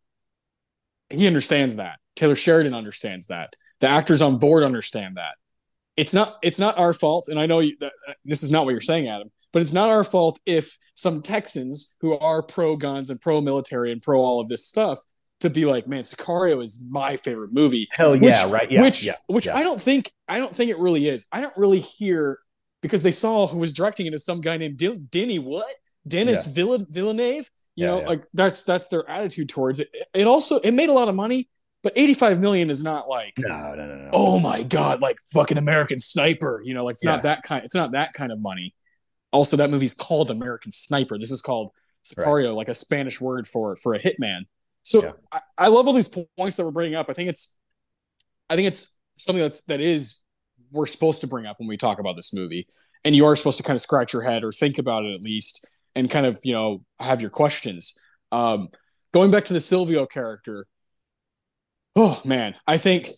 he 1.10 1.26
understands 1.26 1.76
that. 1.76 1.98
Taylor 2.16 2.34
Sheridan 2.34 2.74
understands 2.74 3.28
that. 3.28 3.54
The 3.80 3.88
actors 3.88 4.22
on 4.22 4.38
board 4.38 4.64
understand 4.64 5.16
that 5.16 5.34
it's 5.96 6.12
not 6.14 6.36
it's 6.42 6.58
not 6.58 6.78
our 6.78 6.92
fault 6.92 7.28
and 7.28 7.38
i 7.38 7.46
know 7.46 7.60
you, 7.60 7.76
that, 7.80 7.92
this 8.24 8.42
is 8.42 8.50
not 8.50 8.64
what 8.64 8.70
you're 8.70 8.80
saying 8.80 9.08
adam 9.08 9.30
but 9.56 9.62
it's 9.62 9.72
not 9.72 9.88
our 9.88 10.04
fault 10.04 10.38
if 10.44 10.76
some 10.96 11.22
texans 11.22 11.94
who 12.02 12.18
are 12.18 12.42
pro 12.42 12.76
guns 12.76 13.08
and 13.08 13.18
pro 13.22 13.40
military 13.40 13.90
and 13.90 14.02
pro 14.02 14.20
all 14.20 14.38
of 14.38 14.48
this 14.48 14.66
stuff 14.66 14.98
to 15.40 15.48
be 15.48 15.64
like 15.64 15.88
man 15.88 16.02
sicario 16.02 16.62
is 16.62 16.84
my 16.90 17.16
favorite 17.16 17.54
movie 17.54 17.88
hell 17.90 18.14
yeah 18.14 18.44
which, 18.44 18.52
right 18.52 18.70
yeah 18.70 18.82
which 18.82 19.06
yeah, 19.06 19.14
which 19.28 19.46
yeah. 19.46 19.56
i 19.56 19.62
don't 19.62 19.80
think 19.80 20.12
i 20.28 20.36
don't 20.36 20.54
think 20.54 20.70
it 20.70 20.78
really 20.78 21.08
is 21.08 21.26
i 21.32 21.40
don't 21.40 21.56
really 21.56 21.80
hear 21.80 22.38
because 22.82 23.02
they 23.02 23.12
saw 23.12 23.46
who 23.46 23.56
was 23.56 23.72
directing 23.72 24.04
it 24.04 24.12
as 24.12 24.26
some 24.26 24.42
guy 24.42 24.58
named 24.58 24.76
D- 24.76 25.00
denny 25.10 25.38
what 25.38 25.64
Denis 26.06 26.46
yeah. 26.46 26.82
Villeneuve, 26.90 27.50
you 27.74 27.84
yeah, 27.84 27.86
know, 27.86 28.00
yeah. 28.00 28.06
like 28.06 28.24
that's 28.32 28.64
that's 28.64 28.88
their 28.88 29.08
attitude 29.08 29.48
towards 29.48 29.80
it. 29.80 29.88
It 30.14 30.26
also 30.26 30.58
it 30.60 30.72
made 30.72 30.88
a 30.88 30.92
lot 30.92 31.08
of 31.08 31.14
money, 31.14 31.48
but 31.82 31.92
85 31.96 32.40
million 32.40 32.70
is 32.70 32.84
not 32.84 33.08
like 33.08 33.34
no, 33.38 33.74
no, 33.74 33.86
no, 33.86 33.96
no. 33.96 34.10
Oh 34.12 34.38
my 34.38 34.62
god, 34.62 35.00
like 35.00 35.18
fucking 35.32 35.58
American 35.58 35.98
Sniper, 35.98 36.62
you 36.64 36.74
know, 36.74 36.84
like 36.84 36.94
it's 36.94 37.04
not 37.04 37.24
that 37.24 37.42
kind 37.42 37.64
it's 37.64 37.74
not 37.74 37.92
that 37.92 38.12
kind 38.12 38.30
of 38.30 38.40
money. 38.40 38.74
Also 39.36 39.56
that 39.58 39.70
movie's 39.70 39.94
called 39.94 40.30
American 40.30 40.72
Sniper. 40.72 41.18
This 41.18 41.30
is 41.30 41.42
called 41.42 41.70
Sicario, 42.04 42.48
right. 42.48 42.56
like 42.56 42.68
a 42.68 42.74
Spanish 42.74 43.20
word 43.20 43.46
for 43.46 43.76
for 43.76 43.94
a 43.94 43.98
hitman. 43.98 44.46
So 44.82 45.14
I, 45.30 45.40
I 45.58 45.68
love 45.68 45.86
all 45.86 45.92
these 45.92 46.08
points 46.08 46.56
that 46.56 46.64
we're 46.64 46.70
bringing 46.70 46.94
up. 46.94 47.06
I 47.10 47.12
think 47.12 47.28
it's 47.28 47.56
I 48.48 48.56
think 48.56 48.68
it's 48.68 48.96
something 49.16 49.42
that's 49.42 49.62
that 49.64 49.80
is 49.80 50.22
we're 50.70 50.86
supposed 50.86 51.20
to 51.20 51.26
bring 51.26 51.46
up 51.46 51.58
when 51.58 51.68
we 51.68 51.76
talk 51.76 51.98
about 51.98 52.16
this 52.16 52.32
movie 52.32 52.66
and 53.04 53.14
you 53.14 53.24
are 53.26 53.36
supposed 53.36 53.58
to 53.58 53.62
kind 53.62 53.76
of 53.76 53.80
scratch 53.80 54.12
your 54.12 54.22
head 54.22 54.42
or 54.42 54.52
think 54.52 54.78
about 54.78 55.04
it 55.04 55.14
at 55.14 55.22
least 55.22 55.68
and 55.94 56.10
kind 56.10 56.26
of 56.26 56.38
you 56.44 56.52
know 56.52 56.84
have 56.98 57.20
your 57.20 57.30
questions 57.30 57.98
um, 58.32 58.68
going 59.14 59.30
back 59.30 59.44
to 59.44 59.52
the 59.52 59.60
silvio 59.60 60.06
character 60.06 60.66
oh 61.94 62.20
man 62.24 62.54
i 62.66 62.76
think 62.76 63.08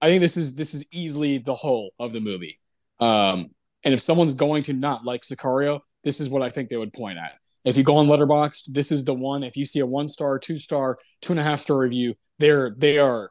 i 0.00 0.08
think 0.08 0.20
this 0.20 0.36
is 0.36 0.56
this 0.56 0.74
is 0.74 0.84
easily 0.92 1.38
the 1.38 1.54
hole 1.54 1.92
of 1.98 2.12
the 2.12 2.20
movie 2.20 2.58
um, 3.00 3.50
and 3.84 3.94
if 3.94 4.00
someone's 4.00 4.34
going 4.34 4.62
to 4.62 4.72
not 4.72 5.04
like 5.04 5.22
sicario 5.22 5.80
this 6.04 6.20
is 6.20 6.28
what 6.28 6.42
i 6.42 6.50
think 6.50 6.68
they 6.68 6.76
would 6.76 6.92
point 6.92 7.18
at 7.18 7.32
if 7.64 7.76
you 7.76 7.82
go 7.82 7.96
on 7.96 8.06
letterboxd 8.06 8.72
this 8.72 8.90
is 8.90 9.04
the 9.04 9.14
one 9.14 9.42
if 9.42 9.56
you 9.56 9.64
see 9.64 9.80
a 9.80 9.86
one 9.86 10.08
star 10.08 10.38
two 10.38 10.58
star 10.58 10.98
two 11.20 11.32
and 11.32 11.40
a 11.40 11.44
half 11.44 11.60
star 11.60 11.78
review 11.78 12.14
they're 12.38 12.74
they 12.76 12.98
are 12.98 13.30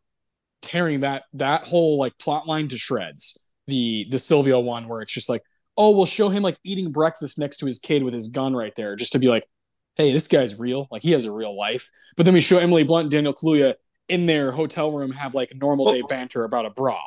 tearing 0.61 1.01
that 1.01 1.23
that 1.33 1.65
whole 1.67 1.97
like 1.97 2.17
plot 2.17 2.47
line 2.47 2.67
to 2.69 2.77
shreds. 2.77 3.45
The 3.67 4.07
the 4.09 4.19
Silvio 4.19 4.59
one 4.59 4.87
where 4.87 5.01
it's 5.01 5.13
just 5.13 5.29
like, 5.29 5.41
oh, 5.77 5.91
we'll 5.91 6.05
show 6.05 6.29
him 6.29 6.43
like 6.43 6.57
eating 6.63 6.91
breakfast 6.91 7.37
next 7.37 7.57
to 7.57 7.65
his 7.65 7.79
kid 7.79 8.03
with 8.03 8.13
his 8.13 8.29
gun 8.29 8.55
right 8.55 8.73
there, 8.75 8.95
just 8.95 9.11
to 9.13 9.19
be 9.19 9.27
like, 9.27 9.43
hey, 9.95 10.11
this 10.11 10.27
guy's 10.27 10.57
real. 10.57 10.87
Like 10.91 11.03
he 11.03 11.11
has 11.11 11.25
a 11.25 11.33
real 11.33 11.57
life. 11.57 11.89
But 12.17 12.25
then 12.25 12.33
we 12.33 12.41
show 12.41 12.57
Emily 12.57 12.83
Blunt 12.83 13.05
and 13.05 13.11
Daniel 13.11 13.33
Kaluuya 13.33 13.75
in 14.07 14.25
their 14.25 14.51
hotel 14.51 14.91
room 14.91 15.11
have 15.11 15.35
like 15.35 15.51
normal 15.55 15.89
day 15.89 16.01
banter 16.07 16.43
about 16.43 16.65
a 16.65 16.71
bra. 16.71 16.99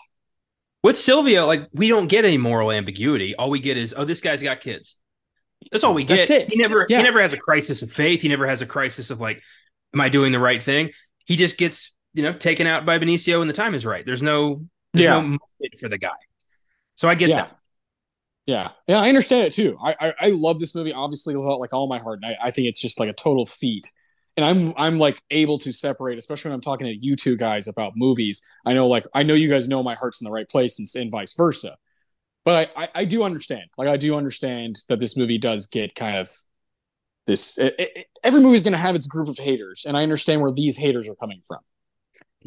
With 0.83 0.99
Silvio, 0.99 1.47
like 1.47 1.69
we 1.73 1.89
don't 1.89 2.09
get 2.09 2.25
any 2.25 2.39
moral 2.39 2.73
ambiguity. 2.73 3.35
All 3.37 3.51
we 3.51 3.61
get 3.61 3.77
is, 3.77 3.95
oh, 3.97 4.05
this 4.05 4.21
guy's 4.21 4.43
got 4.43 4.61
kids. 4.61 4.97
That's 5.71 5.85
all 5.85 5.95
we 5.95 6.05
get. 6.05 6.27
He 6.27 6.61
never 6.61 6.87
yeah. 6.89 6.99
he 6.99 7.03
never 7.05 7.23
has 7.23 7.33
a 7.33 7.37
crisis 7.37 7.83
of 7.83 7.93
faith. 7.93 8.21
He 8.21 8.29
never 8.29 8.47
has 8.47 8.63
a 8.63 8.67
crisis 8.67 9.11
of 9.11 9.21
like, 9.21 9.41
am 9.95 10.01
I 10.01 10.09
doing 10.09 10.33
the 10.33 10.41
right 10.41 10.63
thing? 10.63 10.91
He 11.25 11.37
just 11.37 11.57
gets 11.57 11.93
you 12.15 12.23
know, 12.23 12.33
taken 12.33 12.67
out 12.67 12.85
by 12.85 12.99
Benicio 12.99 13.39
when 13.39 13.49
the 13.49 13.55
time 13.55 13.75
is 13.75 13.87
right. 13.87 14.05
There's 14.05 14.23
no, 14.23 14.67
there's 14.93 15.05
yeah. 15.05 15.21
no 15.21 15.39
for 15.81 15.89
the 15.89 15.99
guy. 15.99 16.11
So 16.97 17.09
I 17.09 17.15
get 17.15 17.31
yeah. 17.31 17.37
that. 17.37 17.59
Yeah, 18.45 18.71
yeah, 18.89 18.99
I 18.99 19.09
understand 19.09 19.47
it 19.47 19.53
too. 19.53 19.79
I, 19.81 19.95
I, 20.01 20.15
I 20.19 20.29
love 20.31 20.59
this 20.59 20.75
movie, 20.75 20.93
obviously, 20.93 21.37
with 21.37 21.45
like 21.45 21.73
all 21.73 21.87
my 21.87 21.99
heart. 21.99 22.19
And 22.23 22.35
I, 22.35 22.49
I 22.49 22.51
think 22.51 22.67
it's 22.67 22.81
just 22.81 22.99
like 22.99 23.09
a 23.09 23.13
total 23.13 23.47
feat. 23.47 23.91
And 24.37 24.47
I'm 24.47 24.73
I'm 24.77 24.99
like 24.99 25.21
able 25.31 25.59
to 25.59 25.73
separate, 25.73 26.17
especially 26.19 26.51
when 26.51 26.55
I'm 26.55 26.63
talking 26.63 26.87
to 26.87 26.95
you 26.95 27.17
two 27.17 27.37
guys 27.37 27.69
about 27.69 27.93
movies. 27.97 28.43
I 28.65 28.73
know 28.73 28.87
like 28.87 29.07
I 29.15 29.23
know 29.23 29.35
you 29.35 29.51
guys 29.51 29.69
know 29.69 29.83
my 29.83 29.95
heart's 29.95 30.21
in 30.21 30.25
the 30.25 30.31
right 30.31 30.49
place 30.49 30.79
and, 30.79 30.89
and 31.01 31.11
vice 31.11 31.35
versa. 31.35 31.77
But 32.45 32.73
I, 32.77 32.83
I, 32.83 32.89
I 32.97 33.05
do 33.05 33.23
understand. 33.23 33.65
Like 33.79 33.89
I 33.89 33.97
do 33.97 34.17
understand 34.17 34.77
that 34.89 35.01
this 35.01 35.17
movie 35.17 35.39
does 35.39 35.67
get 35.67 35.95
kind 35.95 36.17
of 36.17 36.29
this. 37.27 37.59
It, 37.59 37.75
it, 37.79 38.07
every 38.25 38.41
movie 38.41 38.55
is 38.55 38.63
going 38.63 38.73
to 38.73 38.79
have 38.79 38.97
its 38.97 39.07
group 39.07 39.29
of 39.29 39.39
haters, 39.39 39.85
and 39.87 39.97
I 39.97 40.03
understand 40.03 40.41
where 40.41 40.53
these 40.53 40.77
haters 40.77 41.09
are 41.09 41.15
coming 41.15 41.41
from. 41.47 41.61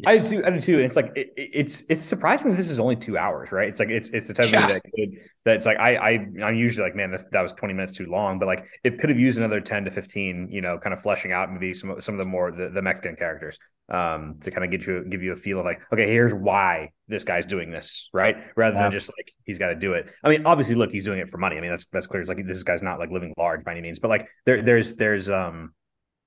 I 0.04 0.18
do 0.18 0.28
too. 0.28 0.44
I 0.44 0.50
do 0.50 0.60
too. 0.60 0.76
And 0.76 0.84
it's 0.84 0.96
like 0.96 1.12
it, 1.16 1.32
it's 1.36 1.84
it's 1.88 2.02
surprising 2.02 2.50
that 2.50 2.56
this 2.56 2.68
is 2.68 2.80
only 2.80 2.96
two 2.96 3.16
hours, 3.16 3.52
right? 3.52 3.68
It's 3.68 3.80
like 3.80 3.88
it's 3.88 4.08
it's 4.10 4.26
the 4.28 4.34
type 4.34 4.50
yeah. 4.50 4.64
of 4.64 4.72
that 4.72 4.82
could 4.82 5.18
that's 5.44 5.64
like 5.64 5.78
I 5.78 5.96
I 5.96 6.10
I'm 6.44 6.54
usually 6.56 6.84
like 6.84 6.96
man 6.96 7.10
this, 7.10 7.24
that 7.32 7.40
was 7.40 7.52
twenty 7.52 7.74
minutes 7.74 7.96
too 7.96 8.06
long, 8.06 8.38
but 8.38 8.46
like 8.46 8.66
it 8.84 8.98
could 8.98 9.10
have 9.10 9.18
used 9.18 9.38
another 9.38 9.60
ten 9.60 9.84
to 9.84 9.90
fifteen, 9.90 10.48
you 10.50 10.60
know, 10.60 10.78
kind 10.78 10.92
of 10.92 11.00
fleshing 11.02 11.32
out 11.32 11.50
maybe 11.52 11.72
some 11.72 12.00
some 12.00 12.14
of 12.14 12.20
the 12.20 12.28
more 12.28 12.50
the, 12.50 12.68
the 12.68 12.82
Mexican 12.82 13.16
characters 13.16 13.58
um 13.88 14.34
to 14.40 14.50
kind 14.50 14.64
of 14.64 14.70
get 14.72 14.84
you 14.84 15.04
give 15.08 15.22
you 15.22 15.30
a 15.30 15.36
feel 15.36 15.60
of 15.60 15.64
like 15.64 15.80
okay 15.92 16.08
here's 16.08 16.34
why 16.34 16.90
this 17.06 17.22
guy's 17.22 17.46
doing 17.46 17.70
this 17.70 18.08
right 18.12 18.34
rather 18.56 18.74
yeah. 18.74 18.82
than 18.82 18.90
just 18.90 19.08
like 19.16 19.32
he's 19.44 19.58
got 19.58 19.68
to 19.68 19.76
do 19.76 19.92
it. 19.92 20.06
I 20.24 20.28
mean 20.28 20.44
obviously 20.44 20.74
look 20.74 20.90
he's 20.90 21.04
doing 21.04 21.20
it 21.20 21.28
for 21.28 21.38
money. 21.38 21.56
I 21.56 21.60
mean 21.60 21.70
that's 21.70 21.86
that's 21.86 22.08
clear. 22.08 22.20
It's 22.20 22.28
like 22.28 22.44
this 22.44 22.64
guy's 22.64 22.82
not 22.82 22.98
like 22.98 23.10
living 23.10 23.32
large 23.38 23.64
by 23.64 23.70
any 23.72 23.80
means, 23.80 24.00
but 24.00 24.08
like 24.08 24.28
there 24.44 24.62
there's 24.62 24.96
there's 24.96 25.30
um 25.30 25.72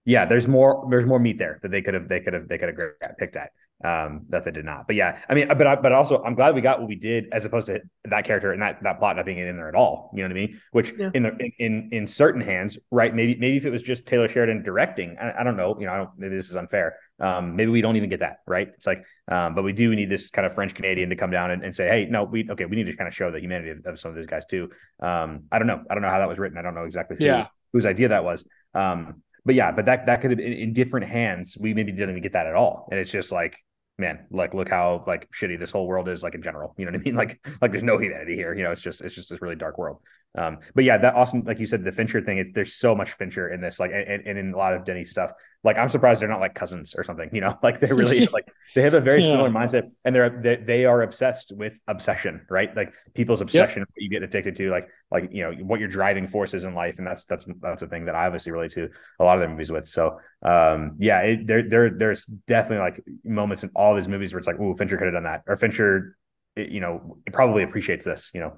yeah, 0.10 0.26
there's 0.26 0.48
more 0.48 0.88
there's 0.90 1.06
more 1.06 1.20
meat 1.20 1.38
there 1.38 1.60
that 1.62 1.70
they 1.70 1.84
could 1.84 1.94
have 1.94 2.10
they 2.10 2.20
could 2.20 2.34
have 2.34 2.48
they 2.48 2.58
could 2.58 2.70
have 2.70 3.18
picked 3.20 3.36
at 3.36 3.52
um, 3.86 4.26
that 4.30 4.44
they 4.44 4.50
did 4.50 4.66
not. 4.66 4.88
But 4.88 4.96
yeah, 4.96 5.22
I 5.30 5.36
mean, 5.36 5.48
but 5.48 5.68
I, 5.68 5.76
but 5.76 5.92
also 5.92 6.24
I'm 6.24 6.34
glad 6.34 6.56
we 6.56 6.62
got 6.62 6.80
what 6.80 6.90
we 6.90 6.96
did 6.96 7.28
as 7.32 7.46
opposed 7.46 7.68
to 7.68 7.80
that 8.06 8.26
character 8.26 8.52
and 8.52 8.60
that 8.60 8.82
that 8.82 8.98
plot 8.98 9.18
not 9.18 9.26
being 9.28 9.38
in 9.38 9.56
there 9.56 9.70
at 9.70 9.76
all. 9.76 10.10
You 10.16 10.24
know 10.24 10.30
what 10.30 10.32
I 10.32 10.48
mean? 10.48 10.62
Which 10.72 10.94
yeah. 10.98 11.12
in 11.14 11.24
the 11.24 11.38
in, 11.38 11.52
in, 11.60 11.90
in 11.92 12.08
certain 12.08 12.42
hands, 12.42 12.80
right? 12.90 13.14
Maybe 13.14 13.36
maybe 13.36 13.56
if 13.56 13.68
it 13.68 13.70
was 13.70 13.84
just 13.84 14.08
Taylor 14.08 14.28
Sheridan 14.28 14.64
directing, 14.64 15.16
I, 15.22 15.42
I 15.42 15.44
don't 15.44 15.56
know. 15.56 15.78
You 15.80 15.86
know, 15.86 15.94
I 15.94 15.98
don't. 15.98 16.10
Maybe 16.18 16.36
this 16.36 16.50
is 16.50 16.56
unfair. 16.56 16.96
Um, 17.20 17.56
maybe 17.56 17.70
we 17.70 17.82
don't 17.82 17.96
even 17.96 18.10
get 18.10 18.22
that 18.22 18.40
right. 18.48 18.70
It's 18.70 18.88
like, 18.88 19.06
um, 19.28 19.54
but 19.54 19.64
we 19.64 19.74
do 19.74 19.96
need 19.96 20.10
this 20.10 20.32
kind 20.32 20.48
of 20.48 20.56
French 20.56 20.74
Canadian 20.74 21.10
to 21.10 21.16
come 21.18 21.30
down 21.30 21.52
and, 21.52 21.64
and, 21.64 21.76
say, 21.76 21.88
hey, 21.90 22.08
no, 22.10 22.24
we 22.24 22.50
okay, 22.50 22.66
we 22.66 22.78
need 22.78 22.88
to 22.88 22.96
kind 22.96 23.08
of 23.08 23.14
show 23.14 23.30
the 23.30 23.42
humanity 23.42 23.72
of, 23.72 23.86
of 23.86 24.00
some 24.00 24.10
of 24.10 24.18
these 24.18 24.26
guys 24.26 24.46
too. 24.48 24.72
Um, 25.02 25.44
I 25.52 25.60
don't 25.60 25.68
know. 25.68 25.84
I 25.88 25.94
don't 25.94 26.02
know 26.02 26.10
how 26.10 26.18
that 26.18 26.30
was 26.30 26.40
written. 26.40 26.58
I 26.58 26.64
don't 26.64 26.74
know 26.74 26.86
exactly 26.86 27.18
who, 27.20 27.26
yeah. 27.26 27.48
whose 27.72 27.86
idea 27.86 28.08
that 28.08 28.24
was. 28.24 28.44
Um, 28.74 29.22
but 29.46 29.56
yeah, 29.56 29.72
but 29.72 29.86
that 29.86 30.06
that 30.06 30.22
could 30.22 30.32
have 30.32 30.40
in, 30.40 30.54
in 30.54 30.74
different 30.74 31.08
hands. 31.08 31.58
We 31.60 31.74
maybe 31.74 31.92
didn't 31.92 32.12
even 32.12 32.22
get 32.22 32.34
that 32.34 32.48
at 32.48 32.56
all, 32.56 32.88
and 32.92 33.00
it's 33.00 33.12
just 33.12 33.32
like 33.32 33.58
man, 34.00 34.26
like 34.32 34.54
look 34.54 34.70
how 34.70 35.04
like 35.06 35.30
shitty 35.32 35.60
this 35.60 35.72
whole 35.72 35.86
world 35.86 36.08
is, 36.08 36.24
like 36.24 36.34
in 36.34 36.42
general. 36.42 36.74
You 36.78 36.86
know 36.86 36.92
what 36.92 37.02
I 37.02 37.04
mean? 37.04 37.16
Like 37.20 37.46
like 37.62 37.72
there's 37.72 37.84
no 37.84 37.98
humanity 37.98 38.36
here. 38.36 38.54
You 38.56 38.64
know, 38.64 38.72
it's 38.72 38.82
just 38.82 39.02
it's 39.02 39.14
just 39.14 39.30
this 39.30 39.42
really 39.42 39.56
dark 39.56 39.78
world. 39.78 39.98
Um, 40.38 40.60
but 40.74 40.84
yeah, 40.84 40.98
that 40.98 41.16
Austin, 41.16 41.44
like 41.46 41.60
you 41.60 41.66
said, 41.66 41.84
the 41.84 41.92
Fincher 41.92 42.22
thing. 42.22 42.38
It's 42.38 42.52
there's 42.54 42.76
so 42.76 42.96
much 42.96 43.12
Fincher 43.14 43.50
in 43.50 43.62
this, 43.62 43.80
like 43.80 43.92
and, 43.92 44.26
and 44.26 44.38
in 44.38 44.54
a 44.54 44.58
lot 44.58 44.74
of 44.74 44.86
Denny 44.86 45.04
stuff. 45.04 45.32
Like 45.64 45.78
I'm 45.78 45.90
surprised 45.90 46.22
they're 46.22 46.30
not 46.30 46.40
like 46.40 46.56
cousins 46.56 46.96
or 46.96 47.04
something. 47.04 47.30
You 47.34 47.42
know, 47.42 47.58
like 47.64 47.80
they're 47.80 47.96
really 47.96 48.26
like 48.34 48.48
they 48.76 48.82
have 48.82 48.94
a 48.94 49.02
very 49.02 49.22
yeah. 49.22 49.32
similar 49.32 49.50
mindset, 49.50 49.92
and 50.06 50.16
they're 50.16 50.30
they, 50.30 50.56
they, 50.56 50.86
are 50.86 51.02
obsessed 51.02 51.52
with 51.56 51.80
obsession, 51.88 52.46
right? 52.50 52.76
Like 52.76 52.94
people's 53.14 53.42
obsession, 53.42 53.82
yep. 53.82 53.88
what 53.90 54.02
you 54.02 54.10
get 54.10 54.24
addicted 54.24 54.56
to, 54.58 54.70
like 54.70 54.88
like 55.12 55.30
you 55.32 55.44
know 55.44 55.52
what 55.64 55.80
your 55.80 55.90
driving 55.90 56.28
forces 56.28 56.64
in 56.64 56.74
life, 56.74 56.98
and 56.98 57.06
that's 57.06 57.26
that's 57.26 57.46
that's 57.62 57.82
a 57.82 57.88
thing 57.88 58.06
that 58.06 58.16
I 58.16 58.26
obviously 58.26 58.52
relate 58.52 58.72
to 58.72 58.90
a 59.20 59.24
lot 59.24 59.36
of 59.36 59.42
their 59.42 59.50
movies 59.50 59.72
with. 59.72 59.88
So 59.88 60.20
um, 60.44 60.96
yeah, 61.00 61.20
it, 61.22 61.48
there 61.48 61.68
there 61.68 61.90
there's 61.90 62.26
definitely 62.26 62.86
like 62.86 63.04
moments 63.24 63.64
in 63.64 63.72
all 63.76 63.92
of 63.92 63.98
his 63.98 64.08
movies 64.08 64.34
where 64.34 64.40
it's 64.40 64.48
like, 64.48 64.60
oh, 64.60 64.74
Fincher 64.74 64.98
could 64.98 65.08
have 65.08 65.14
done 65.14 65.24
that, 65.24 65.44
or 65.48 65.58
Fincher, 65.58 66.18
it, 66.56 66.70
you 66.70 66.80
know, 66.80 67.18
probably 67.34 67.64
appreciates 67.64 68.06
this, 68.06 68.32
you 68.34 68.40
know 68.40 68.54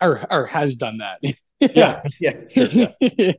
or 0.00 0.24
or 0.30 0.46
has 0.46 0.76
done 0.76 0.98
that. 0.98 1.20
yeah, 1.60 2.02
yeah, 2.20 2.40
yeah. 3.00 3.32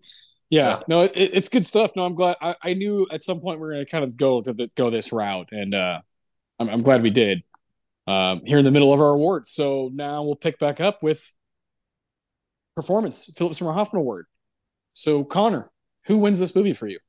Yeah. 0.49 0.79
No, 0.87 1.01
it, 1.01 1.11
it's 1.15 1.49
good 1.49 1.65
stuff. 1.65 1.95
No, 1.95 2.05
I'm 2.05 2.15
glad. 2.15 2.37
I, 2.41 2.55
I 2.61 2.73
knew 2.73 3.07
at 3.11 3.21
some 3.21 3.39
point 3.39 3.59
we 3.59 3.67
are 3.67 3.71
going 3.71 3.85
to 3.85 3.91
kind 3.91 4.03
of 4.03 4.17
go 4.17 4.41
to 4.41 4.53
the, 4.53 4.69
go 4.75 4.89
this 4.89 5.11
route, 5.11 5.49
and 5.51 5.73
uh, 5.73 6.01
I'm, 6.59 6.69
I'm 6.69 6.81
glad 6.81 7.03
we 7.03 7.09
did. 7.09 7.43
Um, 8.07 8.41
here 8.45 8.57
in 8.57 8.63
the 8.63 8.71
middle 8.71 8.93
of 8.93 9.01
our 9.01 9.09
awards, 9.09 9.51
so 9.51 9.91
now 9.93 10.23
we'll 10.23 10.37
pick 10.37 10.59
back 10.59 10.79
up 10.79 11.03
with 11.03 11.33
performance, 12.73 13.29
Philip 13.35 13.53
Seymour 13.53 13.73
Hoffman 13.73 13.99
Award. 13.99 14.27
So 14.93 15.25
Connor, 15.25 15.69
who 16.05 16.17
wins 16.17 16.39
this 16.39 16.55
movie 16.55 16.71
for 16.71 16.87
you? 16.87 16.99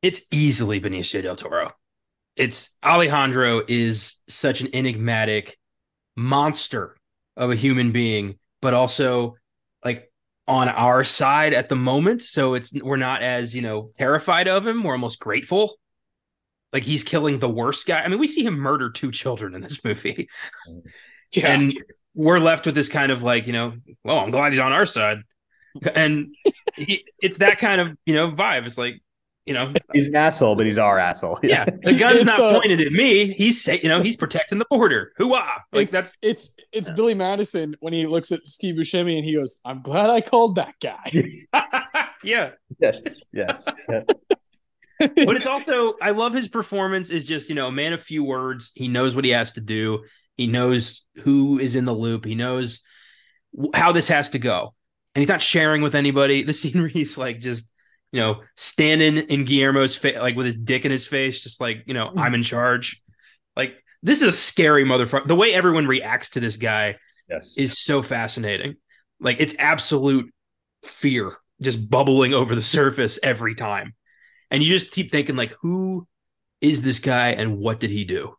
It's 0.00 0.22
easily 0.30 0.80
Benicio 0.80 1.22
del 1.22 1.36
Toro. 1.36 1.72
It's 2.36 2.70
Alejandro 2.82 3.60
is 3.68 4.16
such 4.28 4.62
an 4.62 4.68
enigmatic 4.72 5.58
monster 6.16 6.96
of 7.36 7.50
a 7.50 7.56
human 7.56 7.92
being 7.92 8.38
but 8.60 8.74
also 8.74 9.30
like 9.30 9.39
on 10.50 10.68
our 10.68 11.04
side 11.04 11.54
at 11.54 11.68
the 11.68 11.76
moment. 11.76 12.22
So 12.22 12.54
it's 12.54 12.74
we're 12.82 12.96
not 12.96 13.22
as 13.22 13.54
you 13.54 13.62
know 13.62 13.92
terrified 13.96 14.48
of 14.48 14.66
him. 14.66 14.82
We're 14.82 14.94
almost 14.94 15.20
grateful. 15.20 15.76
Like 16.72 16.82
he's 16.82 17.04
killing 17.04 17.38
the 17.38 17.48
worst 17.48 17.86
guy. 17.86 18.00
I 18.00 18.08
mean, 18.08 18.18
we 18.18 18.26
see 18.26 18.44
him 18.44 18.58
murder 18.58 18.90
two 18.90 19.12
children 19.12 19.54
in 19.54 19.60
this 19.60 19.84
movie, 19.84 20.28
yeah. 21.32 21.52
and 21.52 21.72
we're 22.14 22.40
left 22.40 22.66
with 22.66 22.74
this 22.74 22.88
kind 22.88 23.12
of 23.12 23.22
like 23.22 23.46
you 23.46 23.52
know, 23.52 23.74
well, 24.04 24.18
I'm 24.18 24.32
glad 24.32 24.52
he's 24.52 24.58
on 24.58 24.72
our 24.72 24.86
side, 24.86 25.18
and 25.94 26.34
he, 26.76 27.04
it's 27.22 27.38
that 27.38 27.58
kind 27.58 27.80
of 27.80 27.96
you 28.04 28.14
know 28.14 28.32
vibe. 28.32 28.66
It's 28.66 28.78
like 28.78 29.00
you 29.46 29.54
know, 29.54 29.72
he's 29.92 30.06
an 30.06 30.16
asshole, 30.16 30.54
but 30.54 30.66
he's 30.66 30.78
our 30.78 30.98
asshole. 30.98 31.38
Yeah, 31.42 31.64
the 31.82 31.94
gun's 31.94 32.16
it's, 32.16 32.24
not 32.24 32.40
uh, 32.40 32.60
pointed 32.60 32.80
at 32.80 32.92
me. 32.92 33.32
He's 33.32 33.66
you 33.66 33.88
know 33.88 34.02
he's 34.02 34.16
protecting 34.16 34.58
the 34.58 34.66
border. 34.70 35.12
Hooah! 35.18 35.46
Like 35.72 35.84
it's, 35.84 35.92
that's 35.92 36.16
it's 36.22 36.54
it's 36.72 36.88
yeah. 36.88 36.94
Billy 36.94 37.14
Madison 37.14 37.74
when 37.80 37.92
he 37.92 38.06
looks 38.06 38.32
at 38.32 38.46
Steve 38.46 38.76
Buscemi 38.76 39.16
and 39.16 39.24
he 39.24 39.34
goes, 39.34 39.60
"I'm 39.64 39.82
glad 39.82 40.10
I 40.10 40.20
called 40.20 40.56
that 40.56 40.74
guy." 40.80 41.02
yeah. 42.22 42.50
Yes. 42.78 43.24
Yes. 43.32 43.64
but 43.88 44.28
it's 45.16 45.46
also 45.46 45.94
I 46.02 46.10
love 46.10 46.34
his 46.34 46.48
performance. 46.48 47.10
Is 47.10 47.24
just 47.24 47.48
you 47.48 47.54
know 47.54 47.66
a 47.66 47.72
man 47.72 47.92
of 47.92 48.02
few 48.02 48.22
words. 48.22 48.72
He 48.74 48.88
knows 48.88 49.14
what 49.14 49.24
he 49.24 49.30
has 49.30 49.52
to 49.52 49.60
do. 49.60 50.04
He 50.36 50.46
knows 50.46 51.04
who 51.22 51.58
is 51.58 51.76
in 51.76 51.86
the 51.86 51.94
loop. 51.94 52.24
He 52.24 52.34
knows 52.34 52.80
how 53.74 53.92
this 53.92 54.08
has 54.08 54.30
to 54.30 54.38
go, 54.38 54.74
and 55.14 55.20
he's 55.20 55.28
not 55.28 55.42
sharing 55.42 55.82
with 55.82 55.94
anybody. 55.94 56.42
The 56.42 56.52
scene 56.52 56.78
where 56.78 56.88
he's 56.88 57.16
like 57.16 57.40
just 57.40 57.70
you 58.12 58.20
know, 58.20 58.42
standing 58.56 59.18
in 59.18 59.44
Guillermo's 59.44 59.94
face, 59.96 60.18
like 60.18 60.36
with 60.36 60.46
his 60.46 60.56
dick 60.56 60.84
in 60.84 60.90
his 60.90 61.06
face, 61.06 61.40
just 61.40 61.60
like, 61.60 61.84
you 61.86 61.94
know, 61.94 62.12
I'm 62.16 62.34
in 62.34 62.42
charge. 62.44 63.02
Like, 63.56 63.74
this 64.02 64.22
is 64.22 64.28
a 64.28 64.32
scary 64.32 64.84
motherfucker. 64.84 65.26
The 65.26 65.36
way 65.36 65.52
everyone 65.52 65.86
reacts 65.86 66.30
to 66.30 66.40
this 66.40 66.56
guy 66.56 66.96
yes. 67.28 67.54
is 67.56 67.78
so 67.78 68.02
fascinating. 68.02 68.76
Like, 69.20 69.36
it's 69.40 69.54
absolute 69.58 70.32
fear 70.82 71.36
just 71.60 71.90
bubbling 71.90 72.34
over 72.34 72.54
the 72.54 72.62
surface 72.62 73.18
every 73.22 73.54
time. 73.54 73.94
And 74.50 74.62
you 74.62 74.70
just 74.70 74.92
keep 74.92 75.10
thinking, 75.10 75.36
like, 75.36 75.54
who 75.60 76.06
is 76.60 76.82
this 76.82 76.98
guy 76.98 77.30
and 77.30 77.58
what 77.58 77.80
did 77.80 77.90
he 77.90 78.04
do? 78.04 78.34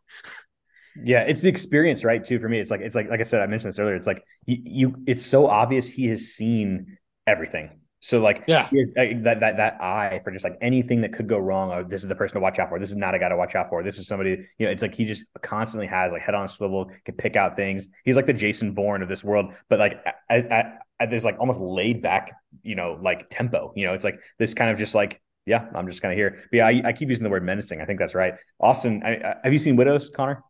Yeah, 1.02 1.20
it's 1.20 1.40
the 1.40 1.48
experience, 1.48 2.04
right? 2.04 2.22
Too 2.22 2.38
for 2.38 2.48
me, 2.48 2.58
it's 2.58 2.70
like 2.70 2.82
it's 2.82 2.94
like 2.94 3.08
like 3.08 3.20
I 3.20 3.22
said, 3.22 3.40
I 3.40 3.46
mentioned 3.46 3.72
this 3.72 3.78
earlier. 3.78 3.94
It's 3.94 4.06
like 4.06 4.22
you, 4.44 4.58
you 4.62 4.94
it's 5.06 5.24
so 5.24 5.46
obvious 5.46 5.88
he 5.88 6.06
has 6.08 6.34
seen 6.34 6.98
everything. 7.26 7.70
So 8.04 8.20
like 8.20 8.42
yeah, 8.48 8.64
has, 8.64 8.92
uh, 8.98 9.04
that 9.22 9.38
that 9.38 9.56
that 9.58 9.80
eye 9.80 10.20
for 10.24 10.32
just 10.32 10.44
like 10.44 10.58
anything 10.60 11.02
that 11.02 11.12
could 11.12 11.28
go 11.28 11.38
wrong. 11.38 11.70
Oh, 11.70 11.84
this 11.84 12.02
is 12.02 12.08
the 12.08 12.16
person 12.16 12.34
to 12.34 12.40
watch 12.40 12.58
out 12.58 12.68
for. 12.68 12.80
This 12.80 12.90
is 12.90 12.96
not 12.96 13.14
a 13.14 13.18
guy 13.20 13.28
to 13.28 13.36
watch 13.36 13.54
out 13.54 13.68
for. 13.68 13.84
This 13.84 13.96
is 13.96 14.08
somebody. 14.08 14.44
You 14.58 14.66
know, 14.66 14.72
it's 14.72 14.82
like 14.82 14.92
he 14.92 15.04
just 15.04 15.24
constantly 15.40 15.86
has 15.86 16.10
like 16.10 16.20
head 16.20 16.34
on 16.34 16.44
a 16.44 16.48
swivel, 16.48 16.90
can 17.04 17.14
pick 17.14 17.36
out 17.36 17.54
things. 17.54 17.88
He's 18.04 18.16
like 18.16 18.26
the 18.26 18.32
Jason 18.32 18.72
Bourne 18.72 19.02
of 19.02 19.08
this 19.08 19.22
world, 19.22 19.54
but 19.68 19.78
like 19.78 20.04
at, 20.28 20.46
at, 20.50 20.78
at 20.98 21.10
this 21.10 21.22
like 21.22 21.38
almost 21.38 21.60
laid 21.60 22.02
back, 22.02 22.32
you 22.64 22.74
know, 22.74 22.98
like 23.00 23.30
tempo. 23.30 23.72
You 23.76 23.86
know, 23.86 23.94
it's 23.94 24.04
like 24.04 24.18
this 24.36 24.52
kind 24.52 24.72
of 24.72 24.78
just 24.78 24.96
like 24.96 25.22
yeah, 25.46 25.66
I'm 25.72 25.88
just 25.88 26.02
kind 26.02 26.12
of 26.12 26.18
here. 26.18 26.42
But 26.50 26.56
yeah, 26.56 26.66
I, 26.66 26.82
I, 26.86 26.92
keep 26.92 27.08
using 27.08 27.24
the 27.24 27.30
word 27.30 27.44
menacing. 27.44 27.80
I 27.80 27.84
think 27.84 27.98
that's 27.98 28.14
right. 28.14 28.34
Austin, 28.60 29.02
I, 29.04 29.14
I, 29.14 29.34
have 29.42 29.52
you 29.52 29.58
seen 29.58 29.74
Widows, 29.74 30.10
Connor? 30.10 30.42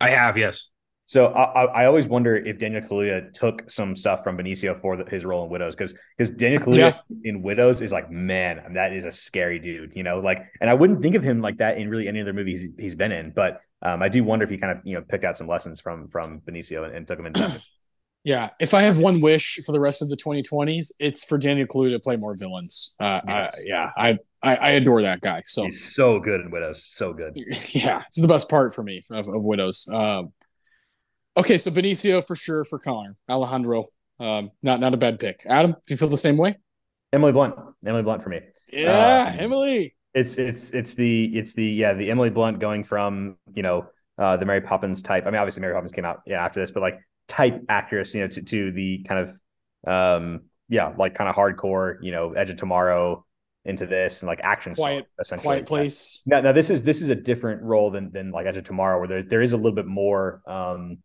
I 0.00 0.10
have, 0.10 0.36
yes. 0.36 0.70
So 1.06 1.26
I, 1.26 1.64
I 1.64 1.86
always 1.86 2.08
wonder 2.08 2.36
if 2.36 2.58
Daniel 2.58 2.80
Kaluuya 2.80 3.30
took 3.32 3.70
some 3.70 3.94
stuff 3.94 4.24
from 4.24 4.38
Benicio 4.38 4.80
for 4.80 4.96
the, 4.96 5.04
his 5.04 5.24
role 5.24 5.44
in 5.44 5.50
Widows 5.50 5.76
because 5.76 5.94
because 6.16 6.30
Daniel 6.34 6.62
Kaluuya 6.62 6.78
yeah. 6.78 6.98
in 7.24 7.42
Widows 7.42 7.82
is 7.82 7.92
like 7.92 8.10
man 8.10 8.62
that 8.74 8.92
is 8.92 9.04
a 9.04 9.12
scary 9.12 9.58
dude 9.58 9.92
you 9.94 10.02
know 10.02 10.20
like 10.20 10.46
and 10.62 10.70
I 10.70 10.74
wouldn't 10.74 11.02
think 11.02 11.14
of 11.14 11.22
him 11.22 11.42
like 11.42 11.58
that 11.58 11.76
in 11.76 11.90
really 11.90 12.08
any 12.08 12.22
other 12.22 12.32
movies 12.32 12.66
he's 12.78 12.94
been 12.94 13.12
in 13.12 13.32
but 13.32 13.60
um, 13.82 14.02
I 14.02 14.08
do 14.08 14.24
wonder 14.24 14.44
if 14.44 14.50
he 14.50 14.56
kind 14.56 14.78
of 14.78 14.84
you 14.86 14.94
know 14.94 15.02
picked 15.02 15.24
out 15.24 15.36
some 15.36 15.46
lessons 15.46 15.78
from 15.78 16.08
from 16.08 16.40
Benicio 16.40 16.84
and, 16.86 16.94
and 16.94 17.06
took 17.06 17.18
them 17.18 17.26
into 17.26 17.60
Yeah, 18.24 18.50
if 18.58 18.72
I 18.72 18.82
have 18.84 18.96
one 18.96 19.20
wish 19.20 19.60
for 19.66 19.72
the 19.72 19.80
rest 19.80 20.00
of 20.00 20.08
the 20.08 20.16
2020s, 20.16 20.92
it's 20.98 21.24
for 21.24 21.36
Daniel 21.36 21.66
Kaluuya 21.66 21.90
to 21.90 22.00
play 22.00 22.16
more 22.16 22.34
villains. 22.34 22.94
Uh, 22.98 23.20
yes. 23.28 23.60
yeah, 23.66 23.90
I, 23.98 24.18
I, 24.42 24.56
I 24.56 24.70
adore 24.70 25.02
that 25.02 25.20
guy. 25.20 25.42
So 25.44 25.64
he's 25.64 25.78
so 25.94 26.18
good 26.20 26.40
in 26.40 26.50
Widows, 26.50 26.86
so 26.88 27.12
good. 27.12 27.36
Yeah, 27.74 28.02
it's 28.08 28.22
the 28.22 28.26
best 28.26 28.48
part 28.48 28.74
for 28.74 28.82
me 28.82 29.02
of, 29.10 29.28
of 29.28 29.42
Widows. 29.42 29.86
Um, 29.92 30.32
okay, 31.36 31.56
so 31.56 31.70
Benicio 31.70 32.24
for 32.24 32.34
sure 32.34 32.64
for 32.64 32.78
Connor 32.78 33.16
Alejandro. 33.28 33.86
Um, 34.20 34.50
not 34.62 34.80
not 34.80 34.94
a 34.94 34.96
bad 34.96 35.18
pick. 35.18 35.44
Adam, 35.46 35.72
do 35.72 35.78
you 35.88 35.96
feel 35.96 36.08
the 36.08 36.16
same 36.16 36.36
way? 36.36 36.56
Emily 37.12 37.32
Blunt, 37.32 37.54
Emily 37.86 38.02
Blunt 38.02 38.22
for 38.22 38.28
me. 38.28 38.40
Yeah, 38.72 39.30
um, 39.32 39.40
Emily. 39.40 39.94
It's 40.14 40.36
it's 40.36 40.70
it's 40.70 40.94
the 40.94 41.36
it's 41.36 41.54
the 41.54 41.66
yeah 41.66 41.92
the 41.92 42.10
Emily 42.10 42.30
Blunt 42.30 42.60
going 42.60 42.84
from 42.84 43.36
you 43.52 43.62
know 43.62 43.86
uh, 44.18 44.36
the 44.36 44.44
Mary 44.44 44.60
Poppins 44.60 45.02
type. 45.02 45.26
I 45.26 45.30
mean, 45.30 45.40
obviously 45.40 45.60
Mary 45.60 45.74
Poppins 45.74 45.92
came 45.92 46.04
out 46.04 46.22
yeah 46.26 46.44
after 46.44 46.60
this, 46.60 46.70
but 46.70 46.80
like 46.80 47.00
type 47.28 47.62
actress, 47.68 48.14
you 48.14 48.20
know, 48.20 48.28
to, 48.28 48.42
to 48.42 48.72
the 48.72 49.04
kind 49.08 49.28
of 49.28 49.92
um 49.92 50.42
yeah, 50.68 50.94
like 50.96 51.14
kind 51.14 51.28
of 51.28 51.36
hardcore, 51.36 51.96
you 52.00 52.12
know, 52.12 52.32
Edge 52.32 52.50
of 52.50 52.56
Tomorrow 52.56 53.24
into 53.64 53.86
this 53.86 54.22
and 54.22 54.28
like 54.28 54.40
action 54.42 54.74
quiet 54.74 55.06
essentially. 55.20 55.44
quiet 55.44 55.66
place. 55.66 56.22
Now, 56.26 56.40
now 56.40 56.52
this 56.52 56.70
is 56.70 56.82
this 56.82 57.02
is 57.02 57.10
a 57.10 57.14
different 57.14 57.62
role 57.62 57.90
than 57.90 58.10
than 58.12 58.30
like 58.30 58.46
Edge 58.46 58.56
of 58.56 58.64
Tomorrow, 58.64 58.98
where 58.98 59.08
there 59.08 59.22
there 59.22 59.42
is 59.42 59.52
a 59.52 59.56
little 59.56 59.72
bit 59.72 59.86
more 59.86 60.42
um 60.46 60.98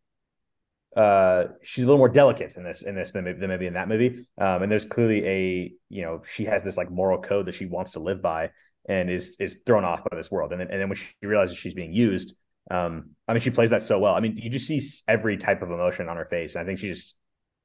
uh 0.95 1.45
she's 1.61 1.83
a 1.83 1.87
little 1.87 1.99
more 1.99 2.09
delicate 2.09 2.57
in 2.57 2.63
this 2.63 2.81
in 2.83 2.95
this 2.95 3.11
than, 3.11 3.23
than 3.23 3.47
maybe 3.49 3.67
in 3.67 3.73
that 3.73 3.87
movie 3.87 4.25
um 4.41 4.63
and 4.63 4.71
there's 4.71 4.85
clearly 4.85 5.25
a 5.27 5.71
you 5.89 6.01
know 6.01 6.21
she 6.27 6.45
has 6.45 6.63
this 6.63 6.77
like 6.77 6.89
moral 6.89 7.21
code 7.21 7.45
that 7.45 7.53
she 7.53 7.67
wants 7.67 7.91
to 7.91 7.99
live 7.99 8.21
by 8.21 8.49
and 8.87 9.09
is 9.09 9.35
is 9.39 9.59
thrown 9.67 9.85
off 9.85 10.01
by 10.09 10.17
this 10.17 10.31
world 10.31 10.51
and 10.51 10.59
then, 10.59 10.67
and 10.71 10.81
then 10.81 10.89
when 10.89 10.95
she 10.95 11.13
realizes 11.21 11.55
she's 11.55 11.75
being 11.75 11.93
used 11.93 12.33
um, 12.71 13.11
I 13.27 13.33
mean, 13.33 13.41
she 13.41 13.49
plays 13.49 13.71
that 13.71 13.81
so 13.81 13.99
well. 13.99 14.13
I 14.13 14.19
mean, 14.19 14.37
you 14.37 14.49
just 14.49 14.67
see 14.67 14.81
every 15.07 15.37
type 15.37 15.61
of 15.61 15.71
emotion 15.71 16.07
on 16.07 16.17
her 16.17 16.25
face. 16.25 16.55
And 16.55 16.63
I 16.63 16.65
think 16.65 16.79
she 16.79 16.89
just, 16.89 17.15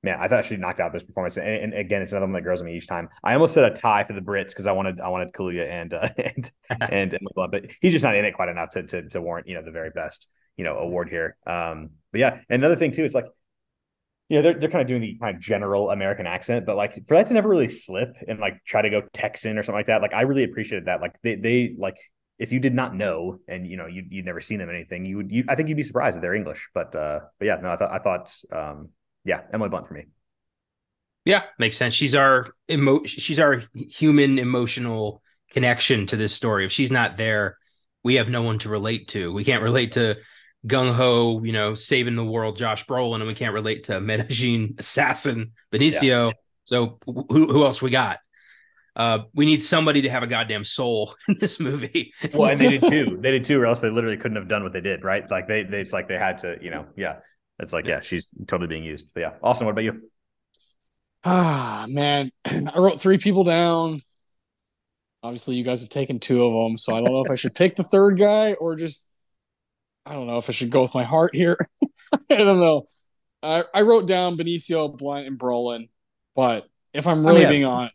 man, 0.02 0.18
I 0.18 0.28
thought 0.28 0.46
she 0.46 0.56
knocked 0.56 0.80
out 0.80 0.92
this 0.92 1.02
performance. 1.02 1.36
And, 1.36 1.46
and 1.46 1.74
again, 1.74 2.02
it's 2.02 2.12
another 2.12 2.26
one 2.26 2.32
that 2.34 2.42
grows 2.42 2.60
on 2.60 2.66
me 2.66 2.76
each 2.76 2.86
time. 2.86 3.09
I 3.22 3.34
almost 3.34 3.55
said 3.55 3.64
a 3.64 3.70
tie 3.70 4.05
for 4.05 4.14
the 4.14 4.20
Brits 4.20 4.48
because 4.48 4.66
I 4.66 4.72
wanted, 4.72 5.01
I 5.01 5.09
wanted 5.09 5.32
Kaluuya 5.32 5.70
and, 5.70 5.94
uh, 5.94 6.09
and, 6.18 6.52
and, 6.70 7.12
and 7.14 7.28
but 7.34 7.70
he's 7.80 7.92
just 7.92 8.05
not 8.05 8.16
in 8.16 8.24
it 8.24 8.32
quite 8.32 8.48
enough 8.48 8.70
to, 8.70 8.82
to, 8.84 9.09
to 9.10 9.20
warrant, 9.20 9.46
you 9.46 9.55
know, 9.55 9.62
the 9.62 9.70
very 9.70 9.90
best, 9.90 10.26
you 10.56 10.64
know, 10.64 10.76
award 10.76 11.09
here. 11.09 11.36
Um, 11.47 11.90
but 12.12 12.20
yeah, 12.20 12.40
another 12.48 12.76
thing 12.76 12.93
too, 12.93 13.05
it's 13.05 13.14
like, 13.14 13.26
you 14.28 14.39
know, 14.39 14.43
they're, 14.43 14.55
they're 14.55 14.70
kind 14.70 14.82
of 14.82 14.89
doing 14.89 15.02
the 15.02 15.16
kind 15.18 15.36
of 15.36 15.43
general 15.43 15.90
American 15.90 16.26
accent, 16.26 16.64
but 16.64 16.76
like 16.76 16.94
for 17.06 17.16
that 17.16 17.26
to 17.28 17.35
never 17.35 17.48
really 17.48 17.68
slip 17.68 18.16
and 18.26 18.39
like 18.39 18.64
try 18.64 18.82
to 18.82 18.90
go 18.90 19.02
Texan 19.12 19.59
or 19.59 19.62
something 19.62 19.78
like 19.78 19.89
that, 19.89 20.01
like 20.01 20.14
I 20.14 20.22
really 20.22 20.44
appreciated 20.44 20.86
that. 20.86 21.01
Like 21.01 21.16
they, 21.22 21.35
they 21.35 21.74
like 21.78 21.97
if 22.39 22.52
you 22.52 22.60
did 22.60 22.74
not 22.74 22.94
know 22.94 23.39
and 23.48 23.66
you 23.66 23.76
know 23.76 23.86
you 23.86 24.05
you'd 24.09 24.24
never 24.24 24.40
seen 24.40 24.59
them 24.59 24.70
anything, 24.70 25.05
you 25.05 25.18
would 25.18 25.31
you 25.31 25.44
I 25.48 25.55
think 25.55 25.68
you'd 25.68 25.76
be 25.76 25.82
surprised 25.82 26.16
that 26.16 26.22
they're 26.22 26.35
English. 26.35 26.68
But 26.74 26.97
uh 26.97 27.20
but 27.39 27.47
yeah, 27.47 27.56
no, 27.62 27.70
I 27.70 27.76
thought 27.76 27.93
I 27.93 27.98
thought 27.98 28.35
um 28.51 28.89
yeah, 29.24 29.43
Emily 29.52 29.68
Blunt 29.68 29.86
for 29.89 29.94
me. 29.94 30.05
Yeah, 31.24 31.43
makes 31.59 31.76
sense. 31.76 31.94
She's 31.94 32.14
our 32.14 32.47
emo 32.70 33.05
she's 33.05 33.39
our 33.39 33.62
human 33.74 34.39
emotional 34.39 35.22
connection 35.51 36.06
to 36.06 36.16
this 36.16 36.32
story. 36.32 36.64
If 36.64 36.72
she's 36.72 36.90
not 36.90 37.16
there, 37.16 37.59
we 38.02 38.16
have 38.16 38.28
no 38.28 38.43
one 38.43 38.59
to 38.60 38.68
relate 38.68 39.09
to. 39.09 39.32
We 39.32 39.44
can't 39.44 39.62
relate 39.62 39.93
to 39.93 40.16
gung 40.66 40.94
ho, 40.94 41.42
you 41.44 41.52
know, 41.52 41.74
saving 41.74 42.16
the 42.16 42.24
world, 42.24 42.56
Josh 42.56 42.86
Brolin, 42.86 43.16
and 43.16 43.26
we 43.26 43.34
can't 43.34 43.54
relate 43.54 43.84
to 43.84 44.00
Medellin 44.00 44.74
assassin 44.78 45.52
Benicio. 45.72 46.28
Yeah. 46.28 46.32
So 46.64 46.98
who 47.06 47.24
who 47.28 47.64
else 47.64 47.82
we 47.82 47.90
got? 47.90 48.18
uh, 48.96 49.20
we 49.34 49.44
need 49.44 49.62
somebody 49.62 50.02
to 50.02 50.10
have 50.10 50.22
a 50.22 50.26
goddamn 50.26 50.64
soul 50.64 51.14
in 51.28 51.36
this 51.40 51.58
movie. 51.58 52.12
well, 52.32 52.50
and 52.50 52.60
they 52.60 52.78
did 52.78 52.82
too. 52.82 53.18
They 53.24 53.32
did 53.32 53.44
too, 53.44 53.60
or 53.60 53.66
else 53.66 53.80
they 53.80 53.90
literally 53.90 54.16
couldn't 54.16 54.36
have 54.36 54.48
done 54.48 54.62
what 54.62 54.72
they 54.72 54.80
did, 54.80 55.04
right? 55.04 55.28
Like 55.30 55.48
they, 55.48 55.62
they 55.62 55.80
it's 55.80 55.92
like 55.92 56.08
they 56.08 56.18
had 56.18 56.38
to, 56.38 56.56
you 56.60 56.70
know, 56.70 56.86
yeah. 56.96 57.16
It's 57.58 57.72
like, 57.72 57.86
yeah, 57.86 58.00
she's 58.00 58.28
totally 58.46 58.66
being 58.66 58.84
used. 58.84 59.10
But 59.14 59.20
yeah. 59.20 59.30
Austin, 59.42 59.66
what 59.66 59.72
about 59.72 59.84
you? 59.84 60.02
Ah, 61.26 61.86
man. 61.88 62.30
I 62.44 62.78
wrote 62.78 63.00
three 63.00 63.16
people 63.16 63.44
down. 63.44 64.02
Obviously, 65.22 65.54
you 65.54 65.64
guys 65.64 65.80
have 65.80 65.88
taken 65.88 66.20
two 66.20 66.44
of 66.44 66.52
them, 66.52 66.76
so 66.76 66.94
I 66.94 67.00
don't 67.00 67.12
know 67.12 67.22
if 67.24 67.30
I 67.30 67.34
should 67.34 67.54
pick 67.54 67.76
the 67.76 67.82
third 67.82 68.18
guy 68.18 68.52
or 68.52 68.76
just 68.76 69.08
I 70.06 70.12
don't 70.12 70.26
know 70.26 70.36
if 70.36 70.48
I 70.48 70.52
should 70.52 70.70
go 70.70 70.82
with 70.82 70.94
my 70.94 71.05
heart 71.05 71.35
here. 71.35 71.68
I 72.31 72.36
don't 72.36 72.60
know. 72.60 72.86
I, 73.43 73.64
I 73.72 73.82
wrote 73.82 74.06
down 74.06 74.36
Benicio, 74.36 74.97
Blunt, 74.97 75.26
and 75.26 75.39
Brolin, 75.39 75.89
but 76.35 76.66
if 76.93 77.06
I'm 77.06 77.26
really 77.26 77.43
I 77.43 77.44
mean, 77.44 77.48
being 77.51 77.64
honest, 77.64 77.94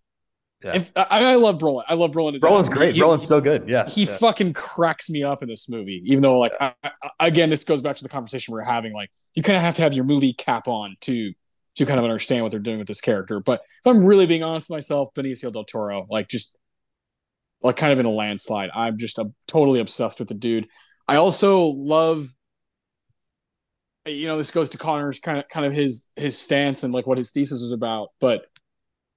yeah. 0.63 0.75
If 0.75 0.91
I, 0.95 1.05
I 1.09 1.35
love 1.35 1.57
Brolin, 1.57 1.83
I 1.87 1.93
love 1.93 2.11
Brolin. 2.11 2.37
Brolin's 2.37 2.67
great. 2.67 2.93
He, 2.93 3.01
Brolin's 3.01 3.25
so 3.25 3.39
good. 3.39 3.69
Yeah, 3.69 3.87
he 3.87 4.03
yeah. 4.03 4.17
fucking 4.17 4.51
cracks 4.53 5.09
me 5.09 5.23
up 5.23 5.41
in 5.41 5.47
this 5.47 5.69
movie. 5.69 6.03
Even 6.05 6.21
though, 6.21 6.37
like. 6.37 6.51
I, 6.59 6.73
I, 6.83 7.27
again, 7.27 7.49
this 7.49 7.63
goes 7.63 7.81
back 7.81 7.95
to 7.95 8.03
the 8.03 8.09
conversation 8.09 8.53
we 8.53 8.59
are 8.59 8.63
having. 8.65 8.91
Like, 8.91 9.09
you 9.35 9.43
kind 9.43 9.55
of 9.55 9.61
have 9.61 9.75
to 9.75 9.83
have 9.83 9.93
your 9.93 10.03
movie 10.03 10.33
cap 10.33 10.67
on 10.67 10.97
to 11.01 11.31
to 11.75 11.85
kind 11.85 11.97
of 11.97 12.03
understand 12.03 12.43
what 12.43 12.51
they're 12.51 12.59
doing 12.59 12.77
with 12.77 12.89
this 12.89 12.99
character. 12.99 13.39
But 13.39 13.61
if 13.61 13.87
I'm 13.87 14.03
really 14.03 14.25
being 14.25 14.43
honest 14.43 14.69
with 14.69 14.75
myself, 14.75 15.09
Benicio 15.15 15.51
del 15.53 15.63
Toro, 15.63 16.05
like, 16.09 16.27
just 16.27 16.57
like 17.61 17.77
kind 17.77 17.93
of 17.93 17.99
in 17.99 18.05
a 18.05 18.11
landslide. 18.11 18.69
I'm 18.73 18.97
just 18.97 19.17
a, 19.17 19.31
totally 19.47 19.79
obsessed 19.79 20.19
with 20.19 20.27
the 20.27 20.33
dude. 20.33 20.67
I 21.09 21.15
also 21.17 21.59
love 21.65 22.29
you 24.05 24.27
know 24.27 24.37
this 24.37 24.49
goes 24.49 24.69
to 24.71 24.77
Connor's 24.77 25.19
kind 25.19 25.37
of 25.37 25.47
kind 25.49 25.65
of 25.65 25.73
his 25.73 26.07
his 26.15 26.37
stance 26.37 26.83
and 26.83 26.93
like 26.93 27.05
what 27.05 27.17
his 27.17 27.31
thesis 27.31 27.61
is 27.61 27.71
about 27.71 28.09
but 28.19 28.45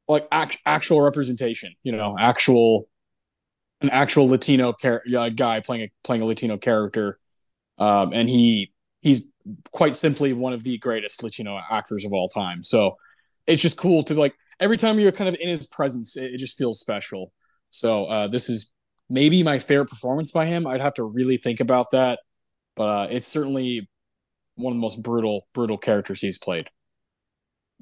like 0.09 0.28
act, 0.31 0.59
actual 0.66 1.01
representation, 1.01 1.74
you 1.82 1.93
know, 1.93 2.16
actual 2.19 2.89
an 3.81 3.90
actual 3.90 4.28
Latino 4.28 4.73
char- 4.73 5.02
uh, 5.16 5.28
guy 5.31 5.60
playing 5.60 5.85
a 5.85 5.90
playing 6.05 6.23
a 6.23 6.24
Latino 6.24 6.56
character, 6.56 7.19
um, 7.78 8.12
and 8.12 8.28
he 8.28 8.73
he's 9.01 9.32
quite 9.73 9.94
simply 9.94 10.32
one 10.32 10.52
of 10.52 10.62
the 10.62 10.78
greatest 10.78 11.23
Latino 11.23 11.59
actors 11.70 12.05
of 12.05 12.12
all 12.12 12.28
time. 12.28 12.62
So 12.62 12.97
it's 13.47 13.60
just 13.60 13.77
cool 13.77 14.02
to 14.05 14.14
like 14.14 14.35
every 14.60 14.77
time 14.77 15.01
you're 15.01 15.12
kind 15.12 15.28
of 15.28 15.36
in 15.40 15.48
his 15.48 15.66
presence, 15.66 16.16
it, 16.16 16.35
it 16.35 16.39
just 16.39 16.56
feels 16.56 16.78
special. 16.78 17.32
So 17.70 18.05
uh, 18.06 18.28
this 18.28 18.48
is 18.48 18.72
maybe 19.12 19.43
my 19.43 19.59
favorite 19.59 19.90
performance 19.90 20.32
by 20.32 20.47
him. 20.47 20.66
I'd 20.66 20.80
have 20.80 20.94
to 20.94 21.05
really 21.05 21.36
think 21.36 21.60
about 21.60 21.90
that, 21.93 22.20
but 22.74 22.89
uh, 22.89 23.06
it's 23.10 23.28
certainly 23.28 23.89
one 24.56 24.72
of 24.72 24.76
the 24.76 24.80
most 24.80 25.02
brutal 25.02 25.47
brutal 25.52 25.78
characters 25.78 26.20
he's 26.20 26.39
played. 26.39 26.68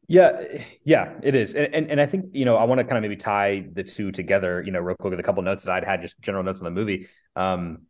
Yeah, 0.08 0.42
yeah, 0.84 1.12
it 1.22 1.36
is, 1.36 1.54
and 1.54 1.72
and, 1.72 1.90
and 1.92 2.00
I 2.00 2.06
think 2.06 2.26
you 2.32 2.44
know 2.44 2.56
I 2.56 2.64
want 2.64 2.80
to 2.80 2.84
kind 2.84 2.96
of 2.96 3.02
maybe 3.02 3.16
tie 3.16 3.64
the 3.72 3.84
two 3.84 4.10
together. 4.10 4.60
You 4.60 4.72
know, 4.72 4.80
real 4.80 4.96
quick 4.98 5.10
with 5.10 5.20
a 5.20 5.22
couple 5.22 5.42
notes 5.42 5.64
that 5.64 5.72
I'd 5.72 5.84
had, 5.84 6.02
just 6.02 6.20
general 6.20 6.42
notes 6.42 6.60
on 6.60 6.64
the 6.64 6.70
movie. 6.72 7.06
Um, 7.36 7.82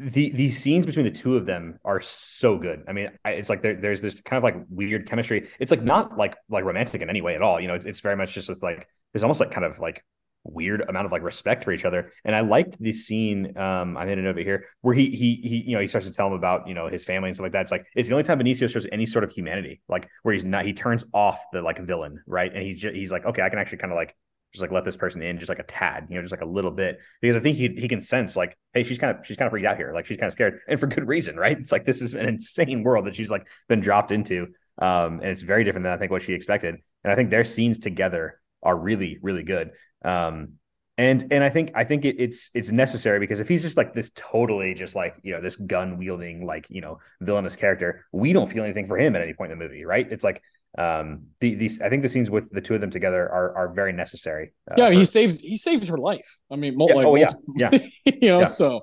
the 0.00 0.32
the 0.32 0.50
scenes 0.50 0.84
between 0.84 1.04
the 1.04 1.12
two 1.12 1.36
of 1.36 1.46
them 1.46 1.78
are 1.84 2.00
so 2.00 2.58
good. 2.58 2.82
I 2.88 2.92
mean, 2.92 3.10
I, 3.24 3.30
it's 3.32 3.48
like 3.48 3.62
there, 3.62 3.76
there's 3.76 4.02
this 4.02 4.20
kind 4.20 4.38
of 4.38 4.42
like 4.42 4.56
weird 4.68 5.08
chemistry. 5.08 5.48
It's 5.60 5.70
like 5.70 5.82
not 5.82 6.18
like 6.18 6.34
like 6.48 6.64
romantic 6.64 7.02
in 7.02 7.08
any 7.08 7.20
way 7.20 7.36
at 7.36 7.42
all. 7.42 7.60
You 7.60 7.68
know, 7.68 7.74
it's 7.74 7.86
it's 7.86 8.00
very 8.00 8.16
much 8.16 8.34
just 8.34 8.50
like 8.60 8.88
there's 9.12 9.22
almost 9.22 9.38
like 9.38 9.52
kind 9.52 9.64
of 9.64 9.78
like 9.78 10.04
weird 10.44 10.82
amount 10.88 11.06
of 11.06 11.12
like 11.12 11.22
respect 11.22 11.64
for 11.64 11.72
each 11.72 11.84
other. 11.84 12.12
And 12.24 12.36
I 12.36 12.40
liked 12.40 12.78
the 12.78 12.92
scene. 12.92 13.56
Um, 13.56 13.96
I 13.96 14.04
made 14.04 14.18
it 14.18 14.26
over 14.26 14.40
here 14.40 14.66
where 14.82 14.94
he 14.94 15.10
he 15.10 15.40
he 15.42 15.64
you 15.66 15.74
know 15.74 15.80
he 15.80 15.88
starts 15.88 16.06
to 16.06 16.12
tell 16.12 16.26
him 16.28 16.34
about 16.34 16.68
you 16.68 16.74
know 16.74 16.88
his 16.88 17.04
family 17.04 17.28
and 17.28 17.36
stuff 17.36 17.44
like 17.44 17.52
that. 17.52 17.62
It's 17.62 17.72
like 17.72 17.86
it's 17.96 18.08
the 18.08 18.14
only 18.14 18.24
time 18.24 18.38
Benicio 18.38 18.70
shows 18.70 18.86
any 18.92 19.06
sort 19.06 19.24
of 19.24 19.32
humanity, 19.32 19.80
like 19.88 20.08
where 20.22 20.32
he's 20.32 20.44
not 20.44 20.66
he 20.66 20.72
turns 20.72 21.04
off 21.12 21.40
the 21.52 21.62
like 21.62 21.78
villain, 21.78 22.22
right? 22.26 22.52
And 22.52 22.62
he's 22.62 22.78
just, 22.78 22.94
he's 22.94 23.10
like, 23.10 23.24
okay, 23.24 23.42
I 23.42 23.48
can 23.48 23.58
actually 23.58 23.78
kind 23.78 23.92
of 23.92 23.96
like 23.96 24.14
just 24.52 24.62
like 24.62 24.70
let 24.70 24.84
this 24.84 24.96
person 24.96 25.20
in 25.20 25.38
just 25.38 25.48
like 25.48 25.58
a 25.58 25.64
tad, 25.64 26.06
you 26.08 26.14
know, 26.14 26.22
just 26.22 26.32
like 26.32 26.40
a 26.40 26.46
little 26.46 26.70
bit. 26.70 27.00
Because 27.20 27.36
I 27.36 27.40
think 27.40 27.56
he 27.56 27.68
he 27.68 27.88
can 27.88 28.00
sense 28.00 28.36
like, 28.36 28.56
hey, 28.72 28.84
she's 28.84 28.98
kind 28.98 29.16
of 29.16 29.26
she's 29.26 29.36
kind 29.36 29.46
of 29.46 29.50
freaked 29.50 29.66
out 29.66 29.76
here. 29.76 29.92
Like 29.92 30.06
she's 30.06 30.16
kind 30.16 30.28
of 30.28 30.32
scared. 30.32 30.60
And 30.68 30.78
for 30.78 30.86
good 30.86 31.08
reason, 31.08 31.36
right? 31.36 31.58
It's 31.58 31.72
like 31.72 31.84
this 31.84 32.00
is 32.00 32.14
an 32.14 32.26
insane 32.28 32.82
world 32.82 33.06
that 33.06 33.16
she's 33.16 33.30
like 33.30 33.46
been 33.68 33.80
dropped 33.80 34.12
into. 34.12 34.48
Um, 34.78 35.20
and 35.20 35.26
it's 35.26 35.42
very 35.42 35.64
different 35.64 35.84
than 35.84 35.92
I 35.92 35.96
think 35.96 36.10
what 36.10 36.22
she 36.22 36.32
expected. 36.32 36.76
And 37.04 37.12
I 37.12 37.16
think 37.16 37.30
their 37.30 37.44
scenes 37.44 37.78
together 37.78 38.40
are 38.64 38.76
really 38.76 39.18
really 39.22 39.42
good. 39.42 39.70
Um, 40.04 40.54
and 40.96 41.26
and 41.32 41.42
I 41.42 41.50
think 41.50 41.72
I 41.74 41.84
think 41.84 42.04
it, 42.04 42.16
it's 42.18 42.50
it's 42.54 42.70
necessary 42.70 43.18
because 43.18 43.40
if 43.40 43.48
he's 43.48 43.62
just 43.62 43.76
like 43.76 43.94
this 43.94 44.12
totally 44.14 44.74
just 44.74 44.94
like 44.94 45.16
you 45.22 45.32
know 45.32 45.40
this 45.40 45.56
gun 45.56 45.98
wielding 45.98 46.46
like 46.46 46.66
you 46.70 46.80
know 46.80 46.98
villainous 47.20 47.56
character, 47.56 48.04
we 48.12 48.32
don't 48.32 48.50
feel 48.50 48.62
anything 48.62 48.86
for 48.86 48.96
him 48.96 49.16
at 49.16 49.22
any 49.22 49.34
point 49.34 49.50
in 49.50 49.58
the 49.58 49.64
movie, 49.64 49.84
right? 49.84 50.06
It's 50.10 50.24
like 50.24 50.40
um 50.78 51.26
the, 51.40 51.54
these 51.54 51.80
I 51.80 51.88
think 51.88 52.02
the 52.02 52.08
scenes 52.08 52.30
with 52.30 52.50
the 52.50 52.60
two 52.60 52.74
of 52.74 52.80
them 52.80 52.90
together 52.90 53.22
are 53.22 53.56
are 53.56 53.72
very 53.72 53.92
necessary. 53.92 54.52
Uh, 54.70 54.74
yeah, 54.76 54.88
for, 54.88 54.92
he 54.92 55.04
saves 55.04 55.40
he 55.40 55.56
saves 55.56 55.88
her 55.88 55.98
life. 55.98 56.38
I 56.50 56.56
mean, 56.56 56.76
yeah, 56.78 56.94
like, 56.94 57.06
oh 57.06 57.16
yeah, 57.16 57.26
yeah, 57.56 57.70
you 58.04 58.28
know, 58.28 58.40
yeah. 58.40 58.44
so 58.44 58.82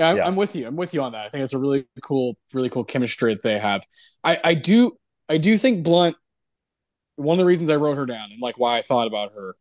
I'm, 0.00 0.16
yeah. 0.16 0.26
I'm 0.26 0.36
with 0.36 0.56
you. 0.56 0.66
I'm 0.66 0.76
with 0.76 0.94
you 0.94 1.02
on 1.02 1.12
that. 1.12 1.26
I 1.26 1.28
think 1.28 1.44
it's 1.44 1.52
a 1.52 1.58
really 1.58 1.86
cool, 2.02 2.36
really 2.52 2.70
cool 2.70 2.84
chemistry 2.84 3.34
that 3.34 3.42
they 3.42 3.58
have. 3.58 3.82
I 4.24 4.38
I 4.42 4.54
do 4.54 4.96
I 5.28 5.38
do 5.38 5.56
think 5.56 5.84
Blunt. 5.84 6.16
One 7.16 7.34
of 7.34 7.38
the 7.38 7.46
reasons 7.46 7.70
I 7.70 7.76
wrote 7.76 7.96
her 7.96 8.06
down 8.06 8.30
and 8.32 8.40
like 8.40 8.58
why 8.58 8.78
I 8.78 8.82
thought 8.82 9.06
about 9.06 9.34
her 9.34 9.54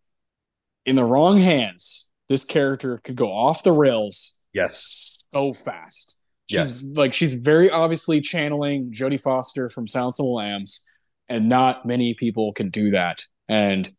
in 0.86 0.96
the 0.96 1.04
wrong 1.04 1.40
hands, 1.40 2.12
this 2.30 2.46
character 2.46 2.98
could 3.04 3.16
go 3.16 3.32
off 3.32 3.64
the 3.64 3.72
rails. 3.72 4.40
Yes, 4.54 5.26
so 5.34 5.54
fast. 5.54 6.22
She's 6.50 6.58
yes. 6.58 6.84
like 6.84 7.14
she's 7.14 7.34
very 7.34 7.70
obviously 7.70 8.20
channeling 8.20 8.92
Jodie 8.92 9.22
Foster 9.22 9.70
from 9.70 9.88
Silence 9.88 10.20
of 10.20 10.26
the 10.26 10.32
Lambs, 10.32 10.90
and 11.30 11.48
not 11.48 11.86
many 11.86 12.14
people 12.14 12.52
can 12.52 12.70
do 12.70 12.92
that. 12.92 13.26
And 13.48 13.90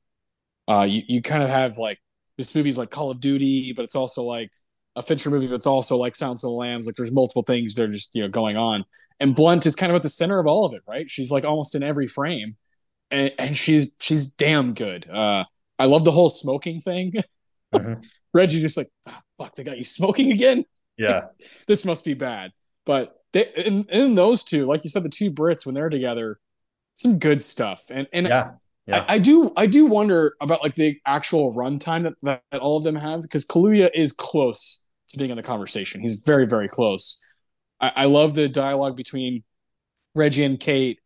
uh, 0.68 0.82
you 0.82 1.02
you 1.06 1.22
kind 1.22 1.42
of 1.42 1.48
have 1.48 1.78
like 1.78 1.98
this 2.36 2.54
movie's 2.54 2.76
like 2.76 2.90
Call 2.90 3.10
of 3.10 3.20
Duty, 3.20 3.72
but 3.74 3.84
it's 3.84 3.94
also 3.94 4.22
like 4.24 4.50
a 4.96 5.02
Fincher 5.02 5.30
movie 5.30 5.46
that's 5.46 5.66
also 5.66 5.96
like 5.96 6.14
Silence 6.14 6.44
of 6.44 6.48
the 6.48 6.54
Lambs. 6.54 6.86
Like 6.86 6.96
there's 6.96 7.12
multiple 7.12 7.42
things 7.42 7.74
that 7.74 7.84
are 7.84 7.88
just 7.88 8.14
you 8.14 8.22
know 8.22 8.28
going 8.28 8.56
on, 8.56 8.84
and 9.18 9.34
Blunt 9.34 9.64
is 9.64 9.74
kind 9.74 9.90
of 9.90 9.96
at 9.96 10.02
the 10.02 10.08
center 10.08 10.38
of 10.38 10.46
all 10.46 10.66
of 10.66 10.74
it, 10.74 10.82
right? 10.86 11.08
She's 11.08 11.30
like 11.30 11.44
almost 11.44 11.74
in 11.74 11.82
every 11.82 12.06
frame, 12.06 12.56
and, 13.12 13.32
and 13.39 13.56
she's 13.56 13.94
she's 14.01 14.26
damn 14.26 14.74
good. 14.74 15.09
Uh, 15.09 15.44
I 15.78 15.84
love 15.84 16.05
the 16.05 16.10
whole 16.10 16.28
smoking 16.28 16.80
thing. 16.80 17.14
Mm-hmm. 17.72 18.02
Reggie's 18.34 18.60
just 18.60 18.76
like, 18.76 18.89
oh, 19.09 19.18
fuck, 19.39 19.55
they 19.55 19.64
got 19.64 19.78
you 19.78 19.84
smoking 19.84 20.30
again. 20.30 20.62
Yeah, 20.98 21.28
this 21.66 21.86
must 21.86 22.05
be 22.05 22.12
bad. 22.12 22.51
But 22.84 23.16
they, 23.32 23.51
in, 23.56 23.84
in 23.84 24.14
those 24.14 24.44
two, 24.44 24.66
like 24.66 24.84
you 24.84 24.90
said, 24.90 25.05
the 25.05 25.09
two 25.09 25.32
Brits 25.32 25.64
when 25.64 25.74
they're 25.74 25.89
together, 25.89 26.39
some 26.97 27.18
good 27.18 27.40
stuff. 27.40 27.84
And 27.90 28.09
and 28.12 28.28
yeah. 28.28 28.51
Yeah. 28.86 29.06
I, 29.09 29.14
I, 29.14 29.18
do 29.18 29.52
I 29.56 29.66
do 29.66 29.86
wonder 29.86 30.34
about 30.40 30.62
like 30.62 30.74
the 30.74 30.98
actual 31.06 31.55
runtime 31.55 32.02
that, 32.02 32.14
that, 32.22 32.43
that 32.51 32.60
all 32.60 32.76
of 32.76 32.84
them 32.84 32.97
have 32.97 33.22
because 33.22 33.47
Kaluuya 33.47 33.89
is 33.94 34.12
close 34.12 34.82
to 35.10 35.18
being 35.18 35.30
in 35.30 35.36
the 35.36 35.43
conversation. 35.43 36.01
He's 36.01 36.22
very, 36.26 36.47
very 36.47 36.68
close. 36.68 37.24
I, 37.80 37.93
I 37.97 38.05
love 38.06 38.34
the 38.34 38.48
dialogue 38.48 38.97
between 38.97 39.44
Reggie 40.14 40.44
and 40.44 40.59
Kate 40.59 40.98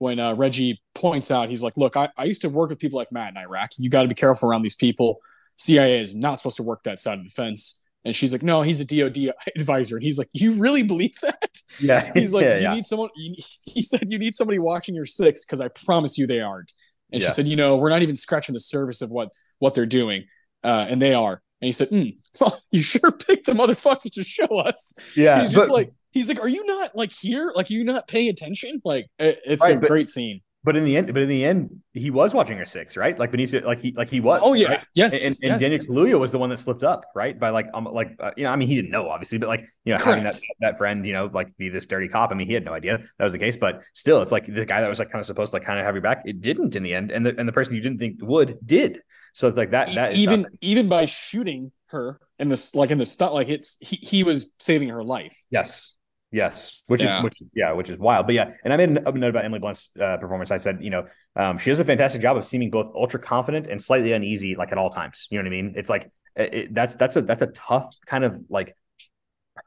when 0.00 0.18
uh, 0.18 0.34
Reggie 0.34 0.82
points 0.94 1.30
out, 1.30 1.48
he's 1.50 1.62
like, 1.62 1.76
Look, 1.76 1.96
I, 1.96 2.08
I 2.16 2.24
used 2.24 2.40
to 2.42 2.48
work 2.48 2.70
with 2.70 2.78
people 2.80 2.98
like 2.98 3.12
Matt 3.12 3.30
in 3.32 3.36
Iraq. 3.36 3.70
You 3.78 3.88
got 3.90 4.02
to 4.02 4.08
be 4.08 4.14
careful 4.14 4.48
around 4.48 4.62
these 4.62 4.74
people. 4.74 5.20
CIA 5.58 6.00
is 6.00 6.16
not 6.16 6.38
supposed 6.38 6.56
to 6.56 6.62
work 6.62 6.82
that 6.84 6.98
side 6.98 7.18
of 7.18 7.24
the 7.24 7.30
fence. 7.30 7.84
And 8.06 8.16
she's 8.16 8.32
like, 8.32 8.42
No, 8.42 8.62
he's 8.62 8.80
a 8.80 8.86
DOD 8.86 9.34
advisor. 9.56 9.96
And 9.96 10.02
he's 10.02 10.18
like, 10.18 10.28
You 10.32 10.52
really 10.54 10.82
believe 10.82 11.14
that? 11.20 11.50
Yeah. 11.78 12.10
He's 12.14 12.32
like, 12.32 12.44
yeah, 12.46 12.56
You 12.56 12.62
yeah. 12.62 12.74
need 12.74 12.84
someone. 12.86 13.10
You, 13.14 13.34
he 13.66 13.82
said, 13.82 14.04
You 14.10 14.18
need 14.18 14.34
somebody 14.34 14.58
watching 14.58 14.94
your 14.94 15.04
six 15.04 15.44
because 15.44 15.60
I 15.60 15.68
promise 15.68 16.16
you 16.16 16.26
they 16.26 16.40
aren't. 16.40 16.72
And 17.12 17.20
Yeah. 17.20 17.28
she 17.28 17.32
said, 17.34 17.46
You 17.46 17.56
know, 17.56 17.76
we're 17.76 17.90
not 17.90 18.00
even 18.00 18.16
scratching 18.16 18.54
the 18.54 18.60
surface 18.60 19.02
of 19.02 19.10
what 19.10 19.28
what 19.58 19.74
they're 19.74 19.84
doing. 19.84 20.24
Uh, 20.64 20.86
and 20.88 21.00
they 21.00 21.12
are. 21.12 21.42
And 21.60 21.66
he 21.66 21.72
said, 21.72 21.88
mm, 21.88 22.14
well, 22.40 22.58
You 22.70 22.80
sure 22.80 23.10
picked 23.10 23.44
the 23.44 23.52
motherfuckers 23.52 24.12
to 24.14 24.24
show 24.24 24.46
us. 24.60 24.94
Yeah. 25.14 25.40
he's 25.40 25.52
just 25.52 25.68
but- 25.68 25.74
like, 25.74 25.92
He's 26.12 26.28
like, 26.28 26.40
Are 26.40 26.48
you 26.48 26.64
not 26.66 26.96
like 26.96 27.12
here? 27.12 27.52
Like, 27.54 27.70
are 27.70 27.72
you 27.74 27.84
not 27.84 28.08
paying 28.08 28.28
attention? 28.28 28.80
Like, 28.84 29.06
it, 29.18 29.40
it's 29.44 29.62
Right, 29.66 29.76
a 29.76 29.80
but- 29.80 29.88
great 29.88 30.08
scene. 30.08 30.40
But 30.62 30.76
in 30.76 30.84
the 30.84 30.94
end, 30.94 31.06
but 31.14 31.22
in 31.22 31.28
the 31.30 31.42
end, 31.42 31.70
he 31.94 32.10
was 32.10 32.34
watching 32.34 32.58
her 32.58 32.66
six, 32.66 32.94
right? 32.94 33.18
Like 33.18 33.32
Benicio, 33.32 33.64
like 33.64 33.80
he, 33.80 33.94
like 33.96 34.10
he 34.10 34.20
was. 34.20 34.42
Oh, 34.44 34.52
yeah. 34.52 34.68
right? 34.68 34.84
Yes. 34.92 35.24
And, 35.24 35.34
and 35.50 35.58
yes. 35.58 35.86
Daniel 35.86 36.04
Kaluuya 36.04 36.20
was 36.20 36.32
the 36.32 36.38
one 36.38 36.50
that 36.50 36.58
slipped 36.58 36.82
up, 36.84 37.06
right? 37.14 37.40
By 37.40 37.48
like, 37.48 37.68
um, 37.72 37.86
like 37.86 38.14
uh, 38.20 38.32
you 38.36 38.44
know, 38.44 38.50
I 38.50 38.56
mean, 38.56 38.68
he 38.68 38.74
didn't 38.74 38.90
know 38.90 39.08
obviously, 39.08 39.38
but 39.38 39.48
like 39.48 39.66
you 39.84 39.94
know, 39.94 40.04
having 40.04 40.22
that 40.24 40.38
that 40.60 40.76
friend, 40.76 41.06
you 41.06 41.14
know, 41.14 41.30
like 41.32 41.56
be 41.56 41.70
this 41.70 41.86
dirty 41.86 42.08
cop. 42.08 42.30
I 42.30 42.34
mean, 42.34 42.46
he 42.46 42.52
had 42.52 42.66
no 42.66 42.74
idea 42.74 42.98
that 43.16 43.24
was 43.24 43.32
the 43.32 43.38
case, 43.38 43.56
but 43.56 43.80
still, 43.94 44.20
it's 44.20 44.32
like 44.32 44.44
the 44.54 44.66
guy 44.66 44.82
that 44.82 44.88
was 44.88 44.98
like 44.98 45.10
kind 45.10 45.20
of 45.20 45.24
supposed 45.24 45.52
to 45.52 45.56
like 45.56 45.64
kind 45.64 45.78
of 45.80 45.86
have 45.86 45.94
your 45.94 46.02
back, 46.02 46.24
it 46.26 46.42
didn't 46.42 46.76
in 46.76 46.82
the 46.82 46.92
end, 46.92 47.10
and 47.10 47.24
the 47.24 47.34
and 47.38 47.48
the 47.48 47.52
person 47.52 47.74
you 47.74 47.80
didn't 47.80 47.96
think 47.98 48.16
would 48.20 48.58
did. 48.62 49.00
So 49.32 49.48
it's 49.48 49.56
like 49.56 49.70
that. 49.70 49.88
E- 49.88 49.94
That 49.94 50.12
is 50.12 50.18
even 50.18 50.42
tough. 50.42 50.52
even 50.60 50.88
by 50.90 51.06
shooting 51.06 51.72
her 51.86 52.20
in 52.38 52.50
this 52.50 52.74
like 52.74 52.90
in 52.90 52.98
the 52.98 53.06
stunt 53.06 53.32
like 53.32 53.48
it's 53.48 53.78
he, 53.80 53.96
he 53.96 54.24
was 54.24 54.52
saving 54.58 54.90
her 54.90 55.02
life 55.02 55.34
Yes. 55.50 55.96
Yes, 56.32 56.80
which 56.86 57.02
Yeah. 57.02 57.18
is 57.18 57.24
which 57.24 57.34
yeah, 57.54 57.72
which 57.72 57.90
is 57.90 57.98
wild. 57.98 58.26
But 58.26 58.36
yeah, 58.36 58.52
and 58.62 58.72
I 58.72 58.76
made 58.76 58.90
a 58.90 59.12
note 59.12 59.30
about 59.30 59.44
Emily 59.44 59.58
Blunt's 59.58 59.90
uh, 60.00 60.16
performance. 60.18 60.50
I 60.52 60.58
said, 60.58 60.78
you 60.80 60.90
know, 60.90 61.06
um, 61.36 61.58
she 61.58 61.70
does 61.70 61.80
a 61.80 61.84
fantastic 61.84 62.22
job 62.22 62.36
of 62.36 62.44
seeming 62.44 62.70
both 62.70 62.92
ultra 62.94 63.18
confident 63.18 63.66
and 63.66 63.82
slightly 63.82 64.12
uneasy, 64.12 64.54
like 64.54 64.70
at 64.70 64.78
all 64.78 64.90
times. 64.90 65.26
You 65.30 65.38
know 65.38 65.42
what 65.42 65.48
I 65.48 65.62
mean? 65.62 65.74
It's 65.76 65.90
like 65.90 66.10
it, 66.36 66.54
it- 66.54 66.74
that's 66.74 66.94
that's 66.94 67.16
a 67.16 67.22
that's 67.22 67.42
a 67.42 67.48
tough 67.48 67.94
kind 68.06 68.22
of 68.24 68.40
like 68.48 68.76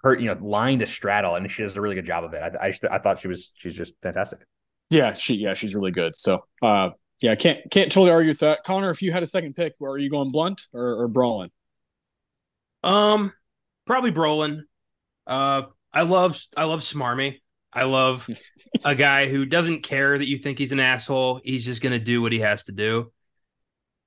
her, 0.04 0.18
you 0.18 0.28
know, 0.28 0.38
line 0.42 0.80
to 0.80 0.88
straddle, 0.88 1.36
and 1.36 1.50
she 1.52 1.64
does 1.64 1.76
a 1.78 1.82
really 1.82 1.96
good 1.96 2.06
job 2.06 2.24
of 2.24 2.34
it. 2.34 2.42
I 2.42 2.68
I, 2.68 2.72
just, 2.72 2.86
I 2.86 2.98
thought 3.00 3.20
she 3.20 3.28
was 3.28 3.52
she's 3.56 3.76
just 3.76 3.94
fantastic. 4.02 4.40
yeah 4.90 5.14
she 5.14 5.36
yeah 5.36 5.54
she's 5.54 5.76
really 5.76 5.92
good 5.92 6.16
so 6.16 6.46
uh 6.62 6.90
yeah 7.22 7.36
can't 7.36 7.60
can't 7.72 7.92
totally 7.92 8.12
argue 8.12 8.30
with 8.30 8.40
that 8.40 8.64
connor 8.64 8.90
if 8.92 9.02
you 9.02 9.12
had 9.12 9.24
a 9.24 9.26
second 9.26 9.56
pick 9.56 9.74
where 9.80 9.92
are 9.92 9.98
you 9.98 10.10
going 10.10 10.32
blunt 10.32 10.68
or, 10.74 11.02
or 11.04 11.10
brolin 11.10 11.50
Um, 12.84 13.34
probably 13.86 14.12
Brolin. 14.12 14.62
Uh, 15.26 15.64
I 15.94 16.02
love 16.04 16.42
I 16.56 16.64
love 16.64 16.82
Smarmy. 16.82 17.40
I 17.72 17.84
love 17.84 18.28
a 18.86 18.96
guy 18.96 19.28
who 19.28 19.46
doesn't 19.46 19.84
care 19.84 20.18
that 20.18 20.28
you 20.28 20.38
think 20.38 20.58
he's 20.58 20.72
an 20.72 20.80
asshole. 20.80 21.42
He's 21.44 21.66
just 21.66 21.82
gonna 21.82 22.00
do 22.00 22.22
what 22.22 22.32
he 22.32 22.40
has 22.40 22.64
to 22.64 22.72
do. 22.72 23.12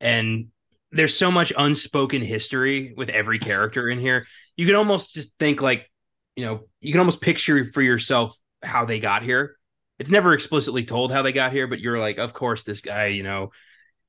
And 0.01 0.49
there's 0.93 1.17
so 1.17 1.31
much 1.31 1.53
unspoken 1.57 2.23
history 2.23 2.95
with 2.97 3.11
every 3.11 3.39
character 3.39 3.89
in 3.89 3.99
here. 3.99 4.27
You 4.57 4.67
can 4.67 4.75
almost 4.75 5.15
just 5.15 5.33
think 5.39 5.61
like, 5.61 5.91
you 6.37 6.45
know, 6.45 6.61
you 6.81 6.93
can 6.93 7.01
almost 7.01 7.21
picture 7.21 7.65
for 7.65 7.83
yourself 7.83 8.39
how 8.63 8.85
they 8.85 9.01
got 9.01 9.23
here. 9.23 9.57
It's 9.99 10.11
never 10.11 10.35
explicitly 10.35 10.85
told 10.85 11.11
how 11.11 11.23
they 11.23 11.33
got 11.33 11.53
here, 11.53 11.67
but 11.67 11.81
you're 11.81 11.99
like, 11.99 12.19
of 12.19 12.35
course, 12.35 12.63
this 12.63 12.83
guy, 12.83 13.07
you 13.07 13.23
know, 13.23 13.51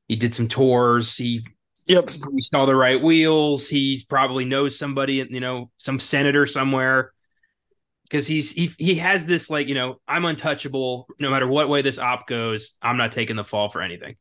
he 0.07 0.15
did 0.15 0.33
some 0.33 0.47
tours. 0.47 1.15
He 1.15 1.45
yep 1.85 2.09
he 2.09 2.41
saw 2.41 2.65
the 2.65 2.75
right 2.75 3.01
wheels. 3.01 3.67
He 3.67 4.03
probably 4.09 4.45
knows 4.45 4.77
somebody, 4.77 5.25
you 5.29 5.39
know, 5.39 5.71
some 5.77 5.99
senator 5.99 6.45
somewhere. 6.45 7.13
Because 8.09 8.25
he's 8.27 8.51
he 8.53 8.71
he 8.77 8.95
has 8.95 9.25
this 9.25 9.49
like, 9.49 9.67
you 9.67 9.75
know, 9.75 9.99
I'm 10.07 10.25
untouchable 10.25 11.07
no 11.19 11.29
matter 11.29 11.47
what 11.47 11.69
way 11.69 11.81
this 11.81 11.99
op 11.99 12.27
goes. 12.27 12.77
I'm 12.81 12.97
not 12.97 13.11
taking 13.11 13.35
the 13.35 13.43
fall 13.43 13.69
for 13.69 13.81
anything. 13.81 14.15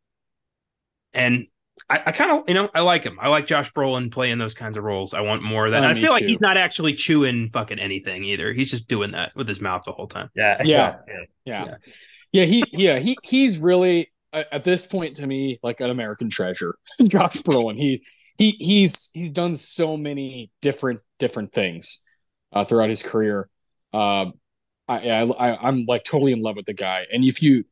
And 1.15 1.47
I, 1.89 2.03
I 2.07 2.13
kind 2.13 2.31
of, 2.33 2.45
you 2.49 2.55
know, 2.55 2.69
I 2.75 2.81
like 2.81 3.05
him. 3.05 3.19
I 3.21 3.29
like 3.29 3.47
Josh 3.47 3.73
Brolin 3.73 4.11
playing 4.11 4.39
those 4.39 4.55
kinds 4.55 4.77
of 4.77 4.85
roles. 4.85 5.15
I 5.15 5.21
want 5.21 5.43
more 5.43 5.67
of 5.67 5.73
that. 5.73 5.79
Oh, 5.79 5.83
And 5.85 5.91
I 5.93 5.95
me 5.95 6.01
feel 6.01 6.11
like 6.11 6.25
he's 6.25 6.41
not 6.41 6.57
actually 6.57 6.95
chewing 6.95 7.47
fucking 7.47 7.79
anything 7.79 8.25
either. 8.25 8.53
He's 8.53 8.71
just 8.71 8.89
doing 8.89 9.13
that 9.13 9.33
with 9.37 9.47
his 9.47 9.61
mouth 9.61 9.83
the 9.85 9.93
whole 9.93 10.09
time. 10.09 10.31
Yeah, 10.35 10.63
Yeah. 10.65 10.97
yeah. 11.07 11.15
yeah 11.45 11.65
Yeah. 11.65 11.75
yeah 12.33 12.45
he 12.45 12.65
yeah 12.73 12.99
he 12.99 13.17
he's 13.23 13.59
really 13.59 14.11
at 14.33 14.53
at 14.53 14.65
this 14.65 14.87
point 14.87 15.17
to 15.17 15.27
me 15.27 15.59
like 15.63 15.81
an 15.81 15.91
american 15.91 16.29
treasure 16.29 16.75
josh 17.05 17.37
brolin 17.37 17.79
he 17.79 18.03
he 18.37 18.51
he's 18.59 19.11
he's 19.15 19.31
done 19.31 19.55
so 19.55 19.97
many 19.97 20.51
different 20.61 21.01
different 21.19 21.53
things 21.53 22.05
uh, 22.53 22.65
throughout 22.65 22.89
his 22.89 23.03
career 23.03 23.49
um 23.97 24.35
I, 24.89 25.09
I 25.09 25.69
i'm 25.69 25.85
like 25.87 26.05
totally 26.05 26.33
in 26.33 26.43
love 26.43 26.57
with 26.57 26.67
the 26.67 26.75
guy 26.75 27.07
and 27.11 27.25
if 27.25 27.43
you 27.43 27.65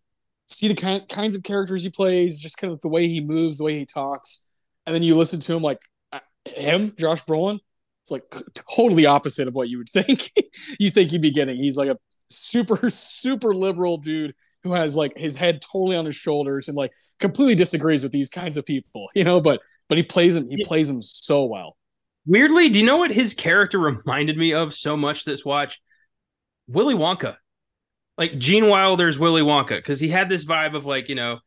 see 0.46 0.68
the 0.68 0.74
kind, 0.74 1.06
kinds 1.08 1.36
of 1.36 1.42
characters 1.42 1.82
he 1.82 1.90
plays 1.90 2.40
just 2.40 2.58
kind 2.58 2.72
of 2.72 2.80
the 2.80 2.88
way 2.88 3.06
he 3.08 3.20
moves 3.20 3.58
the 3.58 3.64
way 3.64 3.78
he 3.78 3.84
talks 3.84 4.48
and 4.86 4.94
then 4.94 5.02
you 5.02 5.14
listen 5.14 5.40
to 5.40 5.54
him 5.54 5.62
like 5.62 5.80
uh, 6.12 6.20
him 6.46 6.94
josh 6.98 7.24
brolin 7.24 7.58
it's 8.02 8.10
like 8.10 8.24
totally 8.74 9.06
opposite 9.06 9.48
of 9.48 9.54
what 9.54 9.68
you 9.68 9.78
would 9.78 9.88
think 9.88 10.32
you 10.80 10.90
think 10.90 11.10
he'd 11.10 11.22
be 11.22 11.30
getting 11.30 11.56
he's 11.56 11.76
like 11.76 11.88
a 11.88 11.98
super 12.30 12.88
super 12.90 13.54
liberal 13.54 13.98
dude 13.98 14.34
who 14.62 14.72
has 14.72 14.96
like 14.96 15.16
his 15.16 15.36
head 15.36 15.60
totally 15.60 15.96
on 15.96 16.06
his 16.06 16.16
shoulders 16.16 16.68
and 16.68 16.76
like 16.76 16.92
completely 17.20 17.54
disagrees 17.54 18.02
with 18.02 18.12
these 18.12 18.30
kinds 18.30 18.56
of 18.56 18.64
people 18.64 19.08
you 19.14 19.24
know 19.24 19.40
but 19.40 19.60
but 19.88 19.98
he 19.98 20.02
plays 20.02 20.36
him. 20.36 20.48
he 20.48 20.64
plays 20.64 20.88
him 20.88 21.02
so 21.02 21.44
well 21.44 21.76
Weirdly, 22.26 22.70
do 22.70 22.78
you 22.78 22.86
know 22.86 22.96
what 22.96 23.10
his 23.10 23.34
character 23.34 23.78
reminded 23.78 24.38
me 24.38 24.54
of 24.54 24.72
so 24.72 24.96
much 24.96 25.24
this 25.24 25.44
watch? 25.44 25.80
Willy 26.68 26.94
Wonka. 26.94 27.36
Like 28.16 28.38
Gene 28.38 28.68
Wilder's 28.68 29.18
Willy 29.18 29.42
Wonka, 29.42 29.70
because 29.70 29.98
he 29.98 30.08
had 30.08 30.28
this 30.28 30.44
vibe 30.44 30.74
of 30.74 30.86
like, 30.86 31.08
you 31.08 31.16
know, 31.16 31.40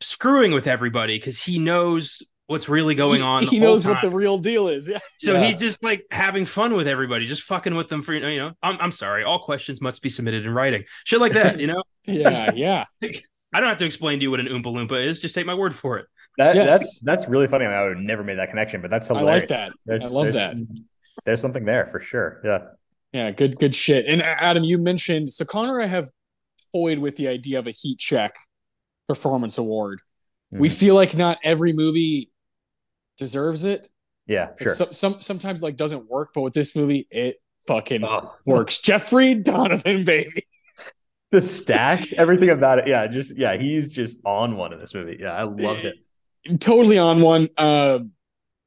screwing 0.00 0.52
with 0.52 0.66
everybody 0.66 1.18
because 1.18 1.38
he 1.40 1.58
knows 1.58 2.22
what's 2.48 2.68
really 2.68 2.94
going 2.94 3.20
he, 3.20 3.26
on. 3.26 3.44
the 3.44 3.50
he 3.50 3.58
whole 3.58 3.68
knows 3.68 3.86
what 3.86 4.00
the 4.00 4.10
real 4.10 4.38
deal 4.38 4.68
is 4.68 4.88
yeah 4.88 4.98
So 5.18 5.32
Yeah. 5.34 5.46
he's 5.46 5.56
just 5.56 5.82
like 5.82 6.04
having 6.10 6.44
fun 6.44 6.74
with 6.74 6.86
everybody, 6.88 7.26
just 7.26 7.42
fucking 7.42 7.74
with 7.74 7.88
them 7.88 8.02
for 8.02 8.12
you 8.14 8.38
know. 8.38 8.52
I'm 8.62 8.76
I'm 8.80 8.92
sorry, 8.92 9.24
all 9.24 9.38
questions 9.38 9.80
must 9.80 10.02
be 10.02 10.10
submitted 10.10 10.44
in 10.44 10.52
writing. 10.52 10.84
Shit 11.04 11.20
like 11.20 11.32
that, 11.32 11.58
you 11.60 11.66
know. 11.68 11.82
yeah 12.04 12.50
yeah 12.54 12.84
I 13.02 13.60
don't 13.60 13.68
have 13.68 13.78
to 13.78 13.86
explain 13.86 14.18
to 14.18 14.22
you 14.22 14.30
what 14.30 14.40
an 14.40 14.46
Oompa 14.46 14.64
Loompa 14.66 15.02
is. 15.02 15.18
Just 15.20 15.34
take 15.34 15.46
my 15.46 15.54
word 15.54 15.74
for 15.74 15.98
it. 15.98 16.06
That, 16.38 16.54
Yes. 16.56 16.66
That's 16.70 17.00
that's 17.00 17.28
really 17.30 17.46
funny. 17.48 17.64
I, 17.64 17.68
mean, 17.68 17.76
I 17.78 17.82
would 17.84 17.96
have 17.96 18.04
never 18.04 18.22
made 18.24 18.38
that 18.38 18.50
connection, 18.50 18.82
but 18.82 18.90
that's 18.90 19.08
hilarious. 19.08 19.28
i 19.28 19.32
like 19.32 19.48
that 19.48 19.72
There's- 19.86 20.04
i 20.04 20.08
love 20.08 20.32
there's- 20.32 20.60
that 20.60 20.80
There's 21.24 21.40
something 21.40 21.64
there 21.64 21.86
for 21.86 22.00
sure. 22.00 22.40
Yeah. 22.44 22.58
Yeah 23.12 23.30
good 23.30 23.58
good 23.58 23.74
shit 23.74 24.06
and 24.06 24.22
adam 24.22 24.64
you 24.64 24.78
mentioned 24.78 25.28
so 25.30 25.44
connor 25.44 25.80
i 25.80 25.86
have 25.86 26.08
toyed 26.74 26.98
with 26.98 27.16
the 27.16 27.28
idea 27.28 27.58
of 27.58 27.66
a 27.66 27.70
heat 27.70 27.98
check 27.98 28.34
performance 29.08 29.58
award 29.58 30.00
we 30.50 30.68
Mhm. 30.68 30.78
feel 30.78 30.94
like 30.94 31.16
not 31.16 31.38
every 31.42 31.72
movie 31.72 32.30
deserves 33.18 33.64
it. 33.64 33.88
Yeah, 34.28 34.50
sure. 34.60 34.68
some, 34.68 34.92
some 34.92 35.18
sometimes 35.18 35.62
like 35.62 35.76
doesn't 35.76 36.08
work, 36.08 36.30
but 36.34 36.42
with 36.42 36.52
this 36.52 36.76
movie, 36.76 37.06
it 37.10 37.36
fucking 37.66 38.04
Oh, 38.04 38.32
works. 38.44 38.80
Jeffrey 38.80 39.34
Donovan, 39.34 40.04
baby. 40.04 40.44
the 41.32 41.40
stash, 41.40 42.12
everything 42.12 42.50
about 42.50 42.78
it. 42.78 42.86
Yeah, 42.86 43.06
just 43.08 43.36
yeah, 43.36 43.56
he's 43.56 43.88
just 43.92 44.18
on 44.24 44.56
one 44.56 44.72
in 44.72 44.78
this 44.78 44.94
movie. 44.94 45.16
Yeah, 45.20 45.32
I 45.32 45.42
loved 45.44 45.84
it. 45.84 45.96
totally 46.60 46.98
on 46.98 47.20
one. 47.20 47.48
Um, 47.58 48.12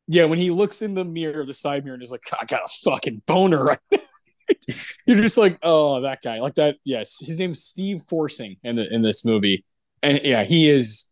yeah, 0.08 0.26
when 0.26 0.40
he 0.40 0.50
looks 0.52 0.82
in 0.82 0.96
the 0.96 1.06
mirror, 1.06 1.46
the 1.46 1.54
side 1.54 1.84
mirror, 1.86 1.94
and 1.94 2.04
is 2.04 2.12
like, 2.12 2.24
I 2.40 2.44
got 2.46 2.62
a 2.66 2.70
fucking 2.84 3.22
boner 3.26 3.64
right 3.64 3.80
now. 3.92 4.00
You're 5.06 5.18
just 5.18 5.38
like, 5.38 5.58
oh, 5.64 6.02
that 6.02 6.22
guy, 6.24 6.40
like 6.40 6.56
that. 6.56 6.78
Yes, 6.86 7.20
his 7.26 7.40
name's 7.40 7.64
Steve 7.64 8.02
Forsing 8.10 8.58
in 8.64 8.76
the 8.76 8.92
in 8.94 9.02
this 9.02 9.26
movie, 9.26 9.66
and 10.04 10.20
yeah, 10.24 10.44
he 10.44 10.70
is 10.70 11.12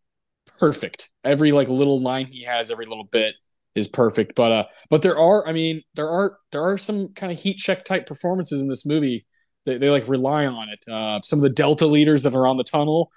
perfect. 0.60 1.12
Every 1.24 1.52
like 1.52 1.70
little 1.70 2.00
line 2.02 2.26
he 2.26 2.44
has, 2.44 2.72
every 2.72 2.86
little 2.86 3.04
bit 3.06 3.36
is 3.76 3.88
perfect. 3.88 4.36
But 4.36 4.52
uh, 4.52 4.66
but 4.90 5.02
there 5.02 5.18
are, 5.18 5.48
I 5.48 5.52
mean, 5.52 5.82
there 5.96 6.10
are 6.10 6.38
there 6.52 6.64
are 6.64 6.78
some 6.78 7.10
kind 7.14 7.32
of 7.32 7.40
heat 7.40 7.58
check 7.58 7.86
type 7.86 8.06
performances 8.06 8.62
in 8.62 8.70
this 8.70 8.86
movie. 8.86 9.26
They, 9.66 9.78
they 9.78 9.90
like 9.90 10.08
rely 10.08 10.46
on 10.46 10.70
it. 10.70 10.80
Uh, 10.90 11.22
some 11.22 11.40
of 11.40 11.44
the 11.44 11.50
Delta 11.50 11.86
leaders 11.86 12.24
that 12.24 12.34
are 12.36 12.48
on 12.48 12.58
the 12.58 12.64
tunnel 12.64 13.12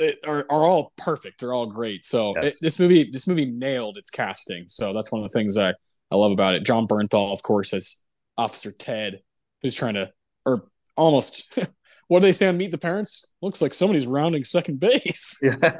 uh, 0.00 0.08
are, 0.26 0.46
are 0.50 0.64
all 0.64 0.92
perfect. 0.96 1.40
They're 1.40 1.52
all 1.52 1.66
great. 1.66 2.04
So 2.04 2.34
Yes. 2.42 2.54
it, 2.54 2.58
this 2.60 2.78
movie 2.78 3.08
this 3.10 3.26
movie 3.28 3.46
nailed 3.46 3.96
its 3.96 4.10
casting. 4.10 4.64
So 4.68 4.92
that's 4.92 5.10
one 5.12 5.22
of 5.22 5.30
the 5.30 5.38
things 5.38 5.56
I 5.56 5.74
I 6.10 6.16
love 6.16 6.32
about 6.32 6.54
it. 6.54 6.64
Jon 6.64 6.86
Bernthal, 6.86 7.32
of 7.32 7.42
course, 7.42 7.72
as 7.72 8.02
Officer 8.36 8.72
Ted, 8.72 9.20
who's 9.62 9.74
trying 9.74 9.94
to 9.94 10.10
or 10.44 10.64
almost. 10.96 11.58
What 12.08 12.20
do 12.20 12.26
they 12.26 12.32
say 12.32 12.46
on 12.46 12.58
Meet 12.58 12.72
the 12.72 12.78
Parents? 12.78 13.32
Looks 13.40 13.62
like 13.62 13.72
somebody's 13.72 14.06
rounding 14.06 14.44
second 14.44 14.80
base. 14.80 15.40
Yeah. 15.42 15.78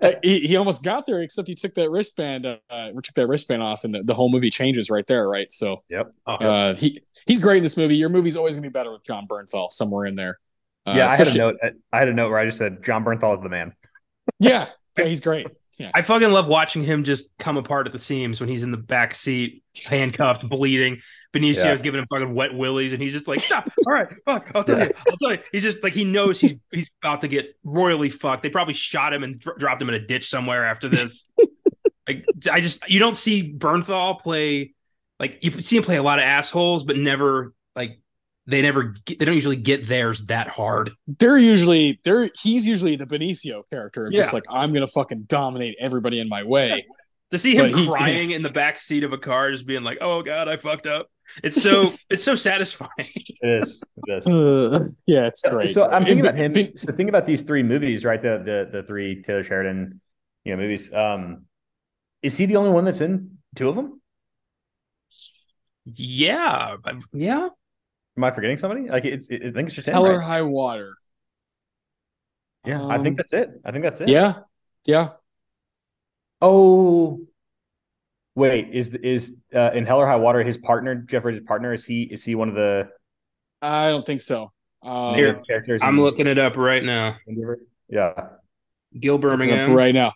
He, 0.22 0.40
he 0.40 0.56
almost 0.56 0.82
got 0.82 1.04
there, 1.04 1.20
except 1.20 1.48
he 1.48 1.54
took 1.54 1.74
that 1.74 1.90
wristband, 1.90 2.46
uh, 2.46 2.56
or 2.70 3.02
took 3.02 3.14
that 3.16 3.26
wristband 3.26 3.62
off, 3.62 3.84
and 3.84 3.94
the, 3.94 4.02
the 4.02 4.14
whole 4.14 4.30
movie 4.30 4.48
changes 4.48 4.88
right 4.88 5.06
there, 5.06 5.28
right? 5.28 5.52
So 5.52 5.82
yep. 5.90 6.12
uh, 6.26 6.74
he 6.74 6.98
he's 7.26 7.40
great 7.40 7.58
in 7.58 7.62
this 7.62 7.76
movie. 7.76 7.96
Your 7.96 8.08
movie's 8.08 8.36
always 8.36 8.54
gonna 8.54 8.66
be 8.66 8.72
better 8.72 8.90
with 8.90 9.04
Jon 9.04 9.26
Bernthal 9.28 9.70
somewhere 9.70 10.06
in 10.06 10.14
there. 10.14 10.38
Uh, 10.86 10.94
yeah, 10.96 11.08
I 11.08 11.16
had 11.16 11.28
a 11.28 11.36
note. 11.36 11.56
I 11.92 11.98
had 11.98 12.08
a 12.08 12.14
note 12.14 12.30
where 12.30 12.38
I 12.38 12.46
just 12.46 12.56
said 12.56 12.82
Jon 12.82 13.04
Bernthal 13.04 13.34
is 13.34 13.40
the 13.40 13.50
man. 13.50 13.74
Yeah, 14.38 14.66
yeah, 14.96 15.04
he's 15.04 15.20
great. 15.20 15.46
I 15.94 16.02
fucking 16.02 16.30
love 16.30 16.48
watching 16.48 16.82
him 16.82 17.04
just 17.04 17.30
come 17.38 17.56
apart 17.56 17.86
at 17.86 17.92
the 17.92 17.98
seams 17.98 18.40
when 18.40 18.48
he's 18.48 18.62
in 18.62 18.70
the 18.70 18.76
back 18.76 19.14
seat, 19.14 19.62
handcuffed, 19.86 20.48
bleeding. 20.48 21.00
Benicio's 21.32 21.56
Yeah. 21.58 21.76
giving 21.76 22.00
him 22.00 22.06
fucking 22.10 22.34
wet 22.34 22.54
willies, 22.54 22.92
and 22.92 23.02
he's 23.02 23.12
just 23.12 23.28
like, 23.28 23.38
"Stop! 23.40 23.70
All 23.86 23.92
right, 23.92 24.08
fuck! 24.24 24.50
I'll 24.54 24.64
tell 24.64 24.78
Yeah. 24.78 24.84
you, 24.84 24.90
I'll 25.08 25.16
tell 25.18 25.32
you." 25.32 25.38
He's 25.52 25.62
just 25.62 25.82
like 25.82 25.92
he 25.92 26.04
knows 26.04 26.40
he's 26.40 26.54
he's 26.72 26.90
about 27.02 27.20
to 27.20 27.28
get 27.28 27.54
royally 27.64 28.08
fucked. 28.08 28.42
They 28.42 28.48
probably 28.48 28.74
shot 28.74 29.12
him 29.12 29.22
and 29.22 29.38
dr- 29.38 29.58
dropped 29.58 29.82
him 29.82 29.88
in 29.88 29.94
a 29.94 30.00
ditch 30.00 30.28
somewhere 30.30 30.64
after 30.64 30.88
this. 30.88 31.26
like, 32.08 32.24
I 32.50 32.60
just 32.60 32.88
you 32.88 32.98
don't 32.98 33.16
see 33.16 33.52
Bernthal 33.52 34.20
play 34.20 34.72
like 35.20 35.38
you 35.44 35.50
see 35.60 35.76
him 35.76 35.82
play 35.82 35.96
a 35.96 36.02
lot 36.02 36.18
of 36.18 36.24
assholes, 36.24 36.84
but 36.84 36.96
never 36.96 37.52
like 37.76 38.00
they 38.48 38.62
never 38.62 38.94
get, 39.04 39.18
they 39.18 39.24
don't 39.26 39.34
usually 39.34 39.56
get 39.56 39.86
theirs 39.86 40.24
that 40.26 40.48
hard. 40.48 40.90
They're 41.06 41.38
usually 41.38 42.00
they're 42.02 42.30
he's 42.40 42.66
usually 42.66 42.96
the 42.96 43.06
Benicio 43.06 43.62
character, 43.70 44.10
just 44.12 44.32
like 44.32 44.44
I'm 44.50 44.72
gonna 44.72 44.86
fucking 44.86 45.24
dominate 45.28 45.76
everybody 45.78 46.18
in 46.18 46.28
my 46.28 46.42
way. 46.42 46.86
To 47.30 47.38
see 47.38 47.54
him 47.54 47.70
But 47.70 47.78
he- 47.78 47.86
crying 47.86 48.30
in 48.30 48.40
the 48.40 48.48
back 48.48 48.78
seat 48.78 49.04
of 49.04 49.12
a 49.12 49.18
car, 49.18 49.52
just 49.52 49.66
being 49.66 49.82
like, 49.84 49.98
"Oh 50.00 50.22
God, 50.22 50.48
I 50.48 50.56
fucked 50.56 50.86
up." 50.86 51.08
It's 51.44 51.62
so 51.62 51.90
it's 52.10 52.24
so 52.24 52.34
satisfying. 52.34 52.90
It 52.98 53.62
is. 53.62 53.82
It 54.06 54.16
is. 54.16 54.26
Uh, 54.26 54.86
yeah, 55.04 55.26
it's 55.26 55.42
great. 55.42 55.74
So 55.74 55.82
I'm 55.84 56.04
thinking 56.06 56.20
And 56.20 56.28
about 56.28 56.38
him. 56.40 56.52
Ben- 56.52 56.76
So 56.78 56.90
think 56.90 57.10
about 57.10 57.26
these 57.26 57.42
three 57.42 57.62
movies, 57.62 58.02
right? 58.06 58.20
The 58.22 58.38
the 58.72 58.78
the 58.80 58.82
three 58.82 59.20
Taylor 59.22 59.42
Sheridan, 59.42 60.00
you 60.44 60.56
know, 60.56 60.62
movies. 60.62 60.90
Um, 60.90 61.44
is 62.22 62.34
he 62.38 62.46
the 62.46 62.56
only 62.56 62.70
one 62.70 62.86
that's 62.86 63.02
in 63.02 63.36
two 63.54 63.68
of 63.68 63.76
them? 63.76 64.00
Yeah, 65.84 66.76
I- 66.84 67.00
yeah. 67.12 67.48
Am 68.18 68.24
I 68.24 68.32
forgetting 68.32 68.56
somebody? 68.56 68.88
Like 68.88 69.04
it's, 69.04 69.28
it, 69.28 69.42
I 69.46 69.52
think 69.52 69.68
it's 69.68 69.76
just 69.76 69.86
him. 69.86 69.94
Hell 69.94 70.04
or 70.06 70.14
right? 70.18 70.26
High 70.26 70.42
Water. 70.42 70.96
Yeah, 72.66 72.84
I 72.84 72.96
think 72.96 73.06
Um, 73.10 73.14
that's 73.14 73.32
it. 73.32 73.48
I 73.64 73.70
think 73.70 73.84
that's 73.84 74.00
it. 74.00 74.08
Yeah, 74.08 74.40
yeah. 74.88 75.10
Oh, 76.42 77.20
wait. 78.34 78.70
Is 78.72 78.88
is 78.92 79.36
uh, 79.54 79.70
in 79.72 79.86
Hell 79.86 79.98
or 79.98 80.06
High 80.08 80.16
Water 80.16 80.42
his 80.42 80.58
partner, 80.58 80.96
Jeff 80.96 81.22
Bridges' 81.22 81.42
partner? 81.46 81.72
Is 81.72 81.84
he 81.84 82.02
is 82.02 82.24
he 82.24 82.34
one 82.34 82.48
of 82.48 82.56
the 82.56 82.88
I 83.62 83.88
don't 83.88 84.04
think 84.04 84.20
so. 84.20 84.50
Um, 84.82 85.14
native 85.14 85.46
characters? 85.46 85.80
I'm 85.84 86.00
looking 86.00 86.26
it 86.26 86.40
up 86.40 86.56
right 86.56 86.82
now. 86.84 87.18
Yeah. 87.88 88.12
Gil 88.98 89.14
looking 89.14 89.30
up 89.30 89.38
Birmingham. 89.38 89.72
right 89.74 89.94
now. 89.94 90.12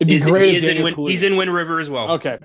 It'd 0.00 0.08
be 0.08 0.16
Is- 0.16 0.24
great. 0.26 0.60
he 0.62 0.68
in 0.76 0.82
Win, 0.82 0.94
he's 0.94 1.22
in 1.22 1.36
Wind 1.36 1.54
River 1.54 1.78
as 1.78 1.88
well. 1.88 2.10
Okay, 2.12 2.38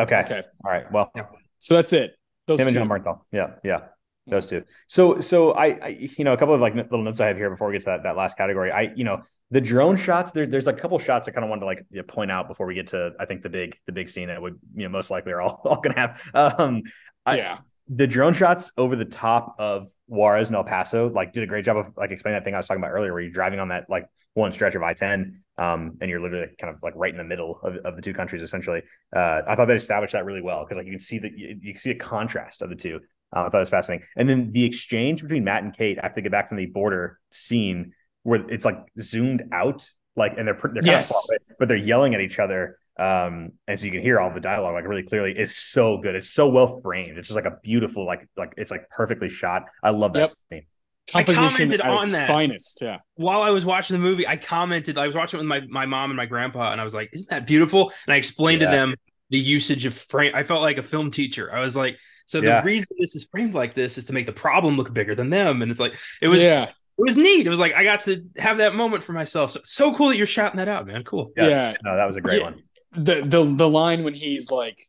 Okay. 0.00 0.20
okay. 0.20 0.42
All 0.64 0.70
right. 0.70 0.90
Well, 0.92 1.10
So 1.58 1.74
that's 1.74 1.92
it. 1.92 2.12
Those 2.46 2.60
him 2.60 2.68
and 2.68 2.74
two. 2.74 2.80
Jon 2.80 2.88
Bernthal. 2.88 3.20
Yeah. 3.32 3.50
Yeah. 3.64 3.80
Those 4.26 4.46
two. 4.46 4.64
So, 4.86 5.20
so 5.20 5.52
I, 5.52 5.66
I, 5.66 5.88
you 5.88 6.24
know, 6.24 6.32
a 6.32 6.36
couple 6.36 6.54
of 6.54 6.60
like 6.60 6.74
little 6.74 7.02
notes 7.02 7.20
I 7.20 7.26
have 7.26 7.36
here 7.36 7.50
before 7.50 7.68
we 7.68 7.74
get 7.74 7.82
to 7.82 7.86
that, 7.86 8.04
that 8.04 8.16
last 8.16 8.38
category. 8.38 8.72
I, 8.72 8.92
you 8.94 9.04
know, 9.04 9.22
the 9.50 9.60
drone 9.60 9.96
shots. 9.96 10.32
There, 10.32 10.46
there's 10.46 10.66
a 10.66 10.72
couple 10.72 10.98
shots 10.98 11.28
I 11.28 11.32
kind 11.32 11.44
of 11.44 11.50
wanted 11.50 11.60
to 11.60 11.66
like 11.66 11.86
you 11.90 11.98
know, 11.98 12.04
point 12.04 12.30
out 12.30 12.48
before 12.48 12.66
we 12.66 12.74
get 12.74 12.86
to, 12.88 13.12
I 13.20 13.26
think 13.26 13.42
the 13.42 13.50
big, 13.50 13.76
the 13.86 13.92
big 13.92 14.08
scene 14.08 14.28
that 14.28 14.40
we, 14.40 14.52
you 14.74 14.84
know, 14.84 14.88
most 14.88 15.10
likely 15.10 15.32
are 15.32 15.42
all, 15.42 15.60
all 15.64 15.80
gonna 15.80 15.98
have. 15.98 16.20
Um, 16.32 16.82
I, 17.26 17.36
yeah, 17.36 17.58
the 17.88 18.06
drone 18.06 18.32
shots 18.32 18.72
over 18.76 18.96
the 18.96 19.04
top 19.04 19.56
of 19.58 19.88
Juarez 20.06 20.48
and 20.48 20.56
El 20.56 20.64
Paso, 20.64 21.10
like, 21.10 21.32
did 21.32 21.42
a 21.42 21.46
great 21.46 21.64
job 21.64 21.76
of 21.76 21.92
like 21.96 22.10
explaining 22.10 22.38
that 22.38 22.44
thing 22.44 22.54
I 22.54 22.58
was 22.58 22.66
talking 22.66 22.82
about 22.82 22.92
earlier, 22.92 23.12
where 23.12 23.22
you're 23.22 23.30
driving 23.30 23.60
on 23.60 23.68
that 23.68 23.90
like 23.90 24.06
one 24.32 24.52
stretch 24.52 24.74
of 24.74 24.82
I-10, 24.82 25.34
um, 25.58 25.98
and 26.00 26.10
you're 26.10 26.20
literally 26.20 26.48
kind 26.58 26.74
of 26.74 26.82
like 26.82 26.94
right 26.96 27.12
in 27.12 27.18
the 27.18 27.24
middle 27.24 27.60
of, 27.62 27.76
of 27.84 27.96
the 27.96 28.02
two 28.02 28.14
countries, 28.14 28.42
essentially. 28.42 28.82
Uh, 29.14 29.42
I 29.46 29.54
thought 29.54 29.66
they 29.66 29.76
established 29.76 30.12
that 30.12 30.24
really 30.24 30.42
well 30.42 30.64
because 30.64 30.78
like 30.78 30.86
you 30.86 30.92
can 30.92 31.00
see 31.00 31.18
that 31.18 31.36
you, 31.36 31.58
you 31.60 31.72
can 31.74 31.80
see 31.80 31.90
a 31.90 31.96
contrast 31.96 32.62
of 32.62 32.70
the 32.70 32.76
two. 32.76 33.00
Uh, 33.34 33.40
I 33.46 33.48
thought 33.48 33.58
it 33.58 33.60
was 33.60 33.68
fascinating, 33.70 34.06
and 34.16 34.28
then 34.28 34.52
the 34.52 34.64
exchange 34.64 35.22
between 35.22 35.44
Matt 35.44 35.62
and 35.64 35.74
Kate 35.76 35.98
after 35.98 36.16
they 36.16 36.22
get 36.22 36.32
back 36.32 36.48
from 36.48 36.56
the 36.58 36.66
border 36.66 37.18
scene, 37.30 37.92
where 38.22 38.48
it's 38.50 38.64
like 38.64 38.78
zoomed 39.00 39.42
out, 39.52 39.88
like, 40.16 40.38
and 40.38 40.46
they're 40.46 40.54
they're 40.72 40.82
kind 40.82 40.86
Yes. 40.86 41.10
of 41.10 41.16
far 41.28 41.36
but 41.58 41.68
they're 41.68 41.76
yelling 41.76 42.14
at 42.14 42.20
each 42.20 42.38
other 42.38 42.78
um 42.96 43.50
and 43.66 43.76
so 43.78 43.86
you 43.86 43.90
can 43.90 44.02
hear 44.02 44.20
all 44.20 44.32
the 44.32 44.38
dialogue 44.38 44.72
like 44.74 44.86
really 44.86 45.02
clearly 45.02 45.34
it's 45.36 45.56
so 45.56 45.98
good 45.98 46.14
it's 46.14 46.30
so 46.30 46.46
well 46.48 46.80
framed 46.80 47.18
it's 47.18 47.26
just 47.26 47.34
like 47.34 47.44
a 47.44 47.58
beautiful 47.60 48.06
like 48.06 48.28
like 48.36 48.54
it's 48.56 48.70
like 48.70 48.88
perfectly 48.88 49.28
shot 49.28 49.64
i 49.82 49.90
love 49.90 50.12
that 50.12 50.20
Yep. 50.20 50.30
scene 50.52 50.62
composition 51.10 51.72
commented 51.72 51.80
on 51.80 52.04
its 52.04 52.12
that. 52.12 52.28
finest. 52.28 52.82
Yeah, 52.82 52.98
While 53.16 53.42
I 53.42 53.50
was 53.50 53.64
watching 53.64 53.94
the 53.94 54.02
movie, 54.02 54.26
I 54.26 54.36
commented. 54.36 54.96
I 54.96 55.06
was 55.06 55.14
watching 55.14 55.38
it 55.38 55.42
with 55.42 55.48
my 55.48 55.60
my 55.68 55.86
mom 55.86 56.10
and 56.10 56.16
my 56.16 56.26
grandpa, 56.26 56.72
and 56.72 56.80
I 56.80 56.84
was 56.84 56.94
like, 56.94 57.10
"Isn't 57.12 57.28
that 57.30 57.46
beautiful?" 57.46 57.92
And 58.06 58.14
I 58.14 58.16
explained 58.16 58.62
Yeah. 58.62 58.70
to 58.70 58.76
them 58.76 58.94
the 59.30 59.38
usage 59.38 59.86
of 59.86 59.94
frame. 59.94 60.32
I 60.34 60.44
felt 60.44 60.62
like 60.62 60.78
a 60.78 60.82
film 60.82 61.10
teacher. 61.10 61.52
I 61.52 61.60
was 61.60 61.76
like, 61.76 61.98
"So 62.26 62.40
Yeah. 62.42 62.60
the 62.60 62.66
reason 62.66 62.96
this 62.98 63.14
is 63.14 63.28
framed 63.30 63.54
like 63.54 63.74
this 63.74 63.98
is 63.98 64.04
to 64.06 64.12
make 64.12 64.26
the 64.26 64.32
problem 64.32 64.76
look 64.76 64.92
bigger 64.92 65.14
than 65.14 65.30
them." 65.30 65.62
And 65.62 65.70
it's 65.70 65.80
like 65.80 65.94
it 66.22 66.28
was 66.28 66.42
yeah, 66.42 66.64
it 66.64 66.72
was 67.02 67.16
neat. 67.16 67.46
It 67.46 67.50
was 67.50 67.58
like 67.58 67.74
I 67.74 67.84
got 67.84 68.04
to 68.04 68.24
have 68.36 68.58
that 68.58 68.74
moment 68.74 69.02
for 69.02 69.12
myself. 69.12 69.50
So 69.52 69.60
so 69.64 69.94
cool 69.94 70.08
that 70.08 70.16
you're 70.16 70.26
shouting 70.26 70.58
that 70.58 70.68
out, 70.68 70.86
man. 70.86 71.04
Cool. 71.04 71.32
Yes. 71.36 71.50
Yeah. 71.50 71.76
no 71.90 71.96
that 71.96 72.06
was 72.06 72.16
a 72.16 72.20
great 72.20 72.38
Yeah. 72.40 72.44
one 72.50 72.62
the 72.92 73.22
the 73.26 73.42
the 73.42 73.68
line 73.68 74.04
when 74.04 74.14
he's 74.14 74.50
like, 74.50 74.86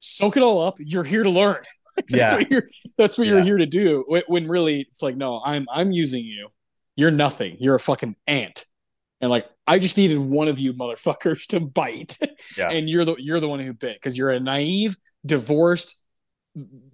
"Soak 0.00 0.36
it 0.36 0.42
all 0.42 0.60
up. 0.62 0.76
You're 0.78 1.04
here 1.04 1.22
to 1.22 1.30
learn." 1.30 1.62
that's 1.96 2.10
Yeah. 2.10 2.34
what 2.36 2.50
you're. 2.50 2.68
That's 2.98 3.16
what 3.18 3.26
you're 3.26 3.42
here 3.42 3.56
to 3.56 3.64
do. 3.66 4.04
When, 4.06 4.22
when 4.26 4.48
really 4.48 4.82
it's 4.82 5.02
like, 5.02 5.16
no, 5.16 5.40
I'm 5.44 5.66
I'm 5.72 5.90
using 5.90 6.22
you. 6.24 6.48
You're 6.96 7.10
nothing. 7.10 7.56
You're 7.60 7.74
a 7.74 7.80
fucking 7.80 8.16
ant. 8.26 8.64
And 9.22 9.30
like, 9.30 9.46
I 9.66 9.78
just 9.78 9.96
needed 9.96 10.18
one 10.18 10.48
of 10.48 10.58
you 10.60 10.74
motherfuckers 10.74 11.46
to 11.48 11.60
bite, 11.60 12.18
Yeah. 12.58 12.68
and 12.70 12.88
you're 12.90 13.06
the 13.06 13.16
you're 13.18 13.40
the 13.40 13.48
one 13.48 13.60
who 13.60 13.72
bit 13.72 13.96
because 13.96 14.18
you're 14.18 14.30
a 14.30 14.38
naive, 14.40 14.96
divorced, 15.24 16.02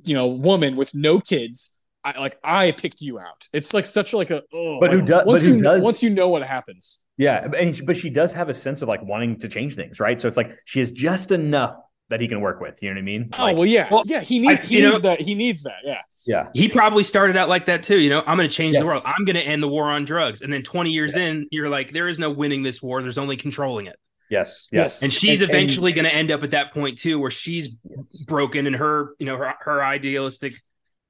you 0.05 0.15
know, 0.15 0.27
woman 0.29 0.77
with 0.77 0.95
no 0.95 1.21
kids. 1.21 1.79
I 2.05 2.19
like 2.19 2.37
I 2.43 2.73
picked 2.73 3.01
you 3.01 3.21
out. 3.21 3.49
It's 3.53 3.73
like 3.73 3.87
such 3.87 4.13
like 4.13 4.31
a 4.31 4.43
oh, 4.53 4.81
But 4.81 4.91
who 4.91 4.99
like, 4.99 5.07
does- 5.07 5.19
but 5.21 5.27
once 5.27 5.47
who 5.47 5.57
you 5.57 5.63
does- 5.63 5.83
once 5.83 6.03
you 6.03 6.11
know 6.11 6.29
what 6.29 6.43
happens. 6.43 7.05
yeah 7.17 7.47
and 7.57 7.77
she- 7.77 7.85
but 7.85 7.97
she 7.97 8.11
does 8.11 8.33
have 8.33 8.49
a 8.49 8.55
sense 8.55 8.83
of 8.83 8.89
like 8.89 9.03
wanting 9.05 9.39
to 9.39 9.49
change 9.49 9.77
things 9.77 10.01
right 10.01 10.21
so 10.21 10.27
it's 10.27 10.37
like 10.37 10.51
she 10.65 10.81
has 10.81 10.91
just 10.91 11.31
enough 11.31 11.77
that 12.11 12.21
he 12.21 12.27
can 12.27 12.41
work 12.41 12.61
with 12.61 12.83
you 12.83 12.89
know 12.89 12.95
what 12.95 12.99
i 12.99 13.03
mean 13.03 13.29
Oh 13.39 13.45
Like, 13.45 13.57
well, 13.57 13.67
yeah, 13.67 13.87
well, 13.91 14.03
yeah. 14.05 14.21
He 14.21 14.41
needs 14.41 14.61
I- 14.61 14.65
he 14.65 14.77
you 14.79 14.83
needs 14.83 14.93
know- 14.95 14.99
that. 15.11 15.21
He 15.21 15.35
needs 15.37 15.63
that. 15.63 15.77
Yeah. 15.85 16.01
yeah 16.27 16.49
He 16.55 16.69
probably 16.69 17.05
started 17.05 17.37
out 17.37 17.49
like 17.49 17.67
that 17.67 17.85
too. 17.85 18.01
You 18.01 18.11
know, 18.11 18.23
I'm 18.27 18.37
going 18.37 18.49
to 18.49 18.55
change 18.55 18.75
Yes. 18.75 18.83
the 18.83 18.87
world. 18.87 19.03
I'm 19.07 19.25
going 19.25 19.37
to 19.37 19.43
end 19.43 19.63
the 19.63 19.69
war 19.69 19.85
on 19.85 20.05
drugs. 20.05 20.43
And 20.43 20.53
then 20.53 20.63
20 20.65 20.91
years 20.91 21.17
in, 21.17 21.47
you're 21.53 21.69
like, 21.69 21.93
there 21.93 22.09
is 22.09 22.19
no 22.19 22.31
winning 22.33 22.63
this 22.65 22.83
war. 22.83 23.01
There's 23.01 23.17
only 23.19 23.37
controlling 23.37 23.87
it. 23.87 23.97
Yes 24.37 24.69
Yes. 24.73 25.03
And 25.03 25.13
she's 25.13 25.35
And- 25.35 25.43
and- 25.43 25.51
eventually 25.51 25.93
going 25.93 26.07
to 26.07 26.15
end 26.15 26.31
up 26.31 26.43
at 26.43 26.51
that 26.53 26.73
point 26.73 26.99
too, 26.99 27.19
where 27.21 27.31
she's 27.31 27.69
broken 28.27 28.67
and 28.67 28.75
her, 28.77 29.15
you 29.21 29.27
know, 29.27 29.37
her, 29.37 29.55
her 29.61 29.85
idealistic 29.85 30.55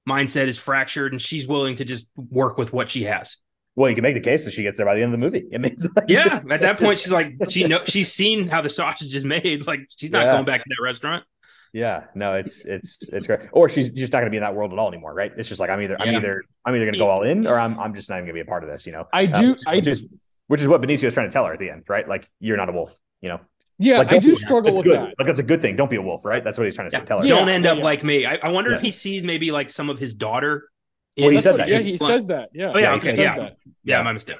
mindset 0.08 0.48
is 0.48 0.58
fractured, 0.58 1.12
and 1.12 1.22
she's 1.22 1.46
willing 1.46 1.76
to 1.76 1.84
just 1.84 2.10
work 2.16 2.58
with 2.58 2.72
what 2.72 2.90
she 2.90 3.04
has. 3.04 3.36
well 3.76 3.88
you 3.88 3.94
can 3.94 4.02
make 4.02 4.14
the 4.14 4.20
case 4.20 4.44
that 4.44 4.50
she 4.52 4.62
gets 4.62 4.76
there 4.76 4.84
by 4.84 4.94
the 4.96 5.00
end 5.02 5.14
of 5.14 5.18
the 5.18 5.24
movie 5.26 5.44
I 5.54 5.58
mean, 5.58 5.76
like- 5.96 6.04
Yeah, 6.08 6.40
at 6.50 6.60
that 6.60 6.78
point, 6.78 6.98
she's 7.00 7.12
like, 7.12 7.28
she 7.48 7.64
know 7.64 7.80
she's 7.86 8.12
seen 8.12 8.48
how 8.48 8.60
the 8.60 8.68
sausage 8.68 9.14
is 9.14 9.24
made. 9.24 9.66
Like, 9.72 9.80
she's 9.96 10.10
not 10.10 10.24
Yeah. 10.26 10.32
going 10.32 10.44
back 10.44 10.60
to 10.64 10.68
that 10.68 10.82
restaurant. 10.82 11.24
Yeah, 11.72 12.04
no, 12.14 12.34
it's 12.34 12.66
it's 12.66 13.08
it's 13.16 13.26
great. 13.26 13.40
Or 13.52 13.66
she's 13.70 13.88
just 13.92 14.12
not 14.12 14.18
going 14.18 14.26
to 14.26 14.30
be 14.30 14.36
in 14.36 14.42
that 14.42 14.54
world 14.54 14.72
at 14.74 14.78
all 14.78 14.88
anymore, 14.88 15.14
right? 15.14 15.32
It's 15.38 15.48
just 15.48 15.58
like 15.58 15.70
I'm 15.70 15.80
either 15.80 15.96
I'm 15.98 16.10
Yeah. 16.12 16.18
either 16.18 16.42
I'm 16.66 16.74
either 16.74 16.84
going 16.84 16.92
to 16.92 16.98
go 16.98 17.08
all 17.08 17.22
in 17.22 17.46
or 17.46 17.58
I'm 17.58 17.78
I'm 17.80 17.94
just 17.94 18.10
not 18.10 18.16
even 18.16 18.26
going 18.26 18.36
to 18.36 18.44
be 18.44 18.46
a 18.46 18.50
part 18.52 18.62
of 18.62 18.68
this, 18.68 18.84
you 18.86 18.92
know. 18.92 19.06
I 19.10 19.24
Uh, 19.24 19.40
do. 19.40 19.50
which 19.52 19.62
I 19.66 19.80
do. 19.80 19.90
is 19.92 20.04
which 20.48 20.60
is 20.60 20.68
what 20.68 20.82
Benicio 20.82 21.04
is 21.04 21.14
trying 21.14 21.30
to 21.30 21.32
tell 21.32 21.46
her 21.46 21.52
at 21.54 21.58
the 21.58 21.70
end, 21.70 21.84
right? 21.88 22.06
Like 22.06 22.28
you're 22.40 22.58
not 22.58 22.68
a 22.68 22.72
wolf, 22.72 22.94
you 23.22 23.28
know. 23.30 23.40
Yeah, 23.78 23.98
Like, 23.98 24.08
I 24.08 24.10
don't 24.12 24.20
do 24.22 24.28
be- 24.30 24.34
struggle 24.36 24.76
with 24.76 24.84
good. 24.84 24.96
that. 25.00 25.14
Like 25.18 25.26
that's 25.26 25.38
a 25.40 25.42
good 25.42 25.60
thing. 25.62 25.74
Don't 25.76 25.90
be 25.90 25.96
a 25.96 26.02
wolf, 26.02 26.24
right? 26.24 26.44
That's 26.44 26.56
what 26.58 26.66
he's 26.66 26.74
trying 26.74 26.90
to 26.90 26.96
Yeah. 26.98 27.04
tell 27.04 27.18
her. 27.18 27.26
Yeah. 27.26 27.36
Don't 27.36 27.48
end 27.48 27.66
up 27.66 27.78
yeah. 27.78 27.84
like 27.84 28.04
me. 28.04 28.26
I, 28.26 28.36
I 28.36 28.48
wonder 28.50 28.72
if 28.72 28.80
he 28.80 28.90
sees 28.92 29.22
maybe 29.24 29.50
like 29.50 29.70
some 29.70 29.88
of 29.90 29.98
his 29.98 30.14
daughter. 30.14 30.68
Well, 31.18 31.30
he 31.30 31.40
said 31.40 31.52
what- 31.52 31.56
that. 31.58 31.68
Yeah, 31.68 31.78
He's 31.78 31.86
he 31.92 31.98
says 31.98 32.26
that. 32.28 32.50
Yeah, 32.52 32.72
Oh, 32.74 32.78
yeah, 32.78 32.90
he 32.92 32.96
okay, 32.98 33.08
says 33.08 33.18
yeah. 33.18 33.34
that. 33.36 33.56
Yeah, 33.82 33.98
Yeah. 33.98 34.02
my 34.02 34.12
mistake. 34.12 34.36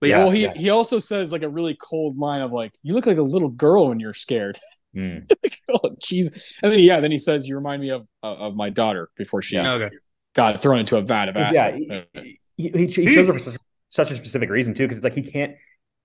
But 0.00 0.10
Yeah. 0.10 0.16
yeah, 0.18 0.22
well, 0.24 0.30
he 0.30 0.42
yeah. 0.42 0.54
he 0.54 0.68
also 0.70 0.98
says 0.98 1.32
like 1.32 1.42
a 1.42 1.48
really 1.48 1.74
cold 1.74 2.18
line 2.18 2.42
of 2.42 2.52
like, 2.52 2.72
"You 2.82 2.92
look 2.94 3.06
like 3.06 3.16
a 3.16 3.22
little 3.22 3.48
girl 3.48 3.88
when 3.88 3.98
you're 4.00 4.12
scared." 4.12 4.58
Mm. 4.96 5.30
oh, 5.68 5.90
jeez. 6.02 6.42
And 6.62 6.72
then 6.72 6.78
yeah, 6.80 7.00
then 7.00 7.10
he 7.10 7.18
says, 7.18 7.46
"You 7.46 7.56
remind 7.56 7.82
me 7.82 7.90
of 7.90 8.06
of 8.22 8.38
of 8.38 8.56
my 8.56 8.70
daughter 8.70 9.10
before 9.16 9.42
she 9.42 9.58
okay. 9.58 9.94
got 10.34 10.62
thrown 10.62 10.78
into 10.78 10.96
a 10.96 11.02
vat 11.02 11.28
of 11.28 11.34
Yeah, 11.36 11.42
acid." 11.50 12.06
he, 12.14 12.38
he, 12.56 12.86
he 12.86 12.86
chose 13.14 13.26
her 13.26 13.32
for 13.34 13.38
such, 13.38 13.56
such 13.90 14.10
a 14.12 14.16
specific 14.16 14.48
reason 14.48 14.72
too, 14.72 14.84
because 14.84 14.96
it's 14.96 15.04
like 15.04 15.12
he 15.14 15.22
can't, 15.22 15.54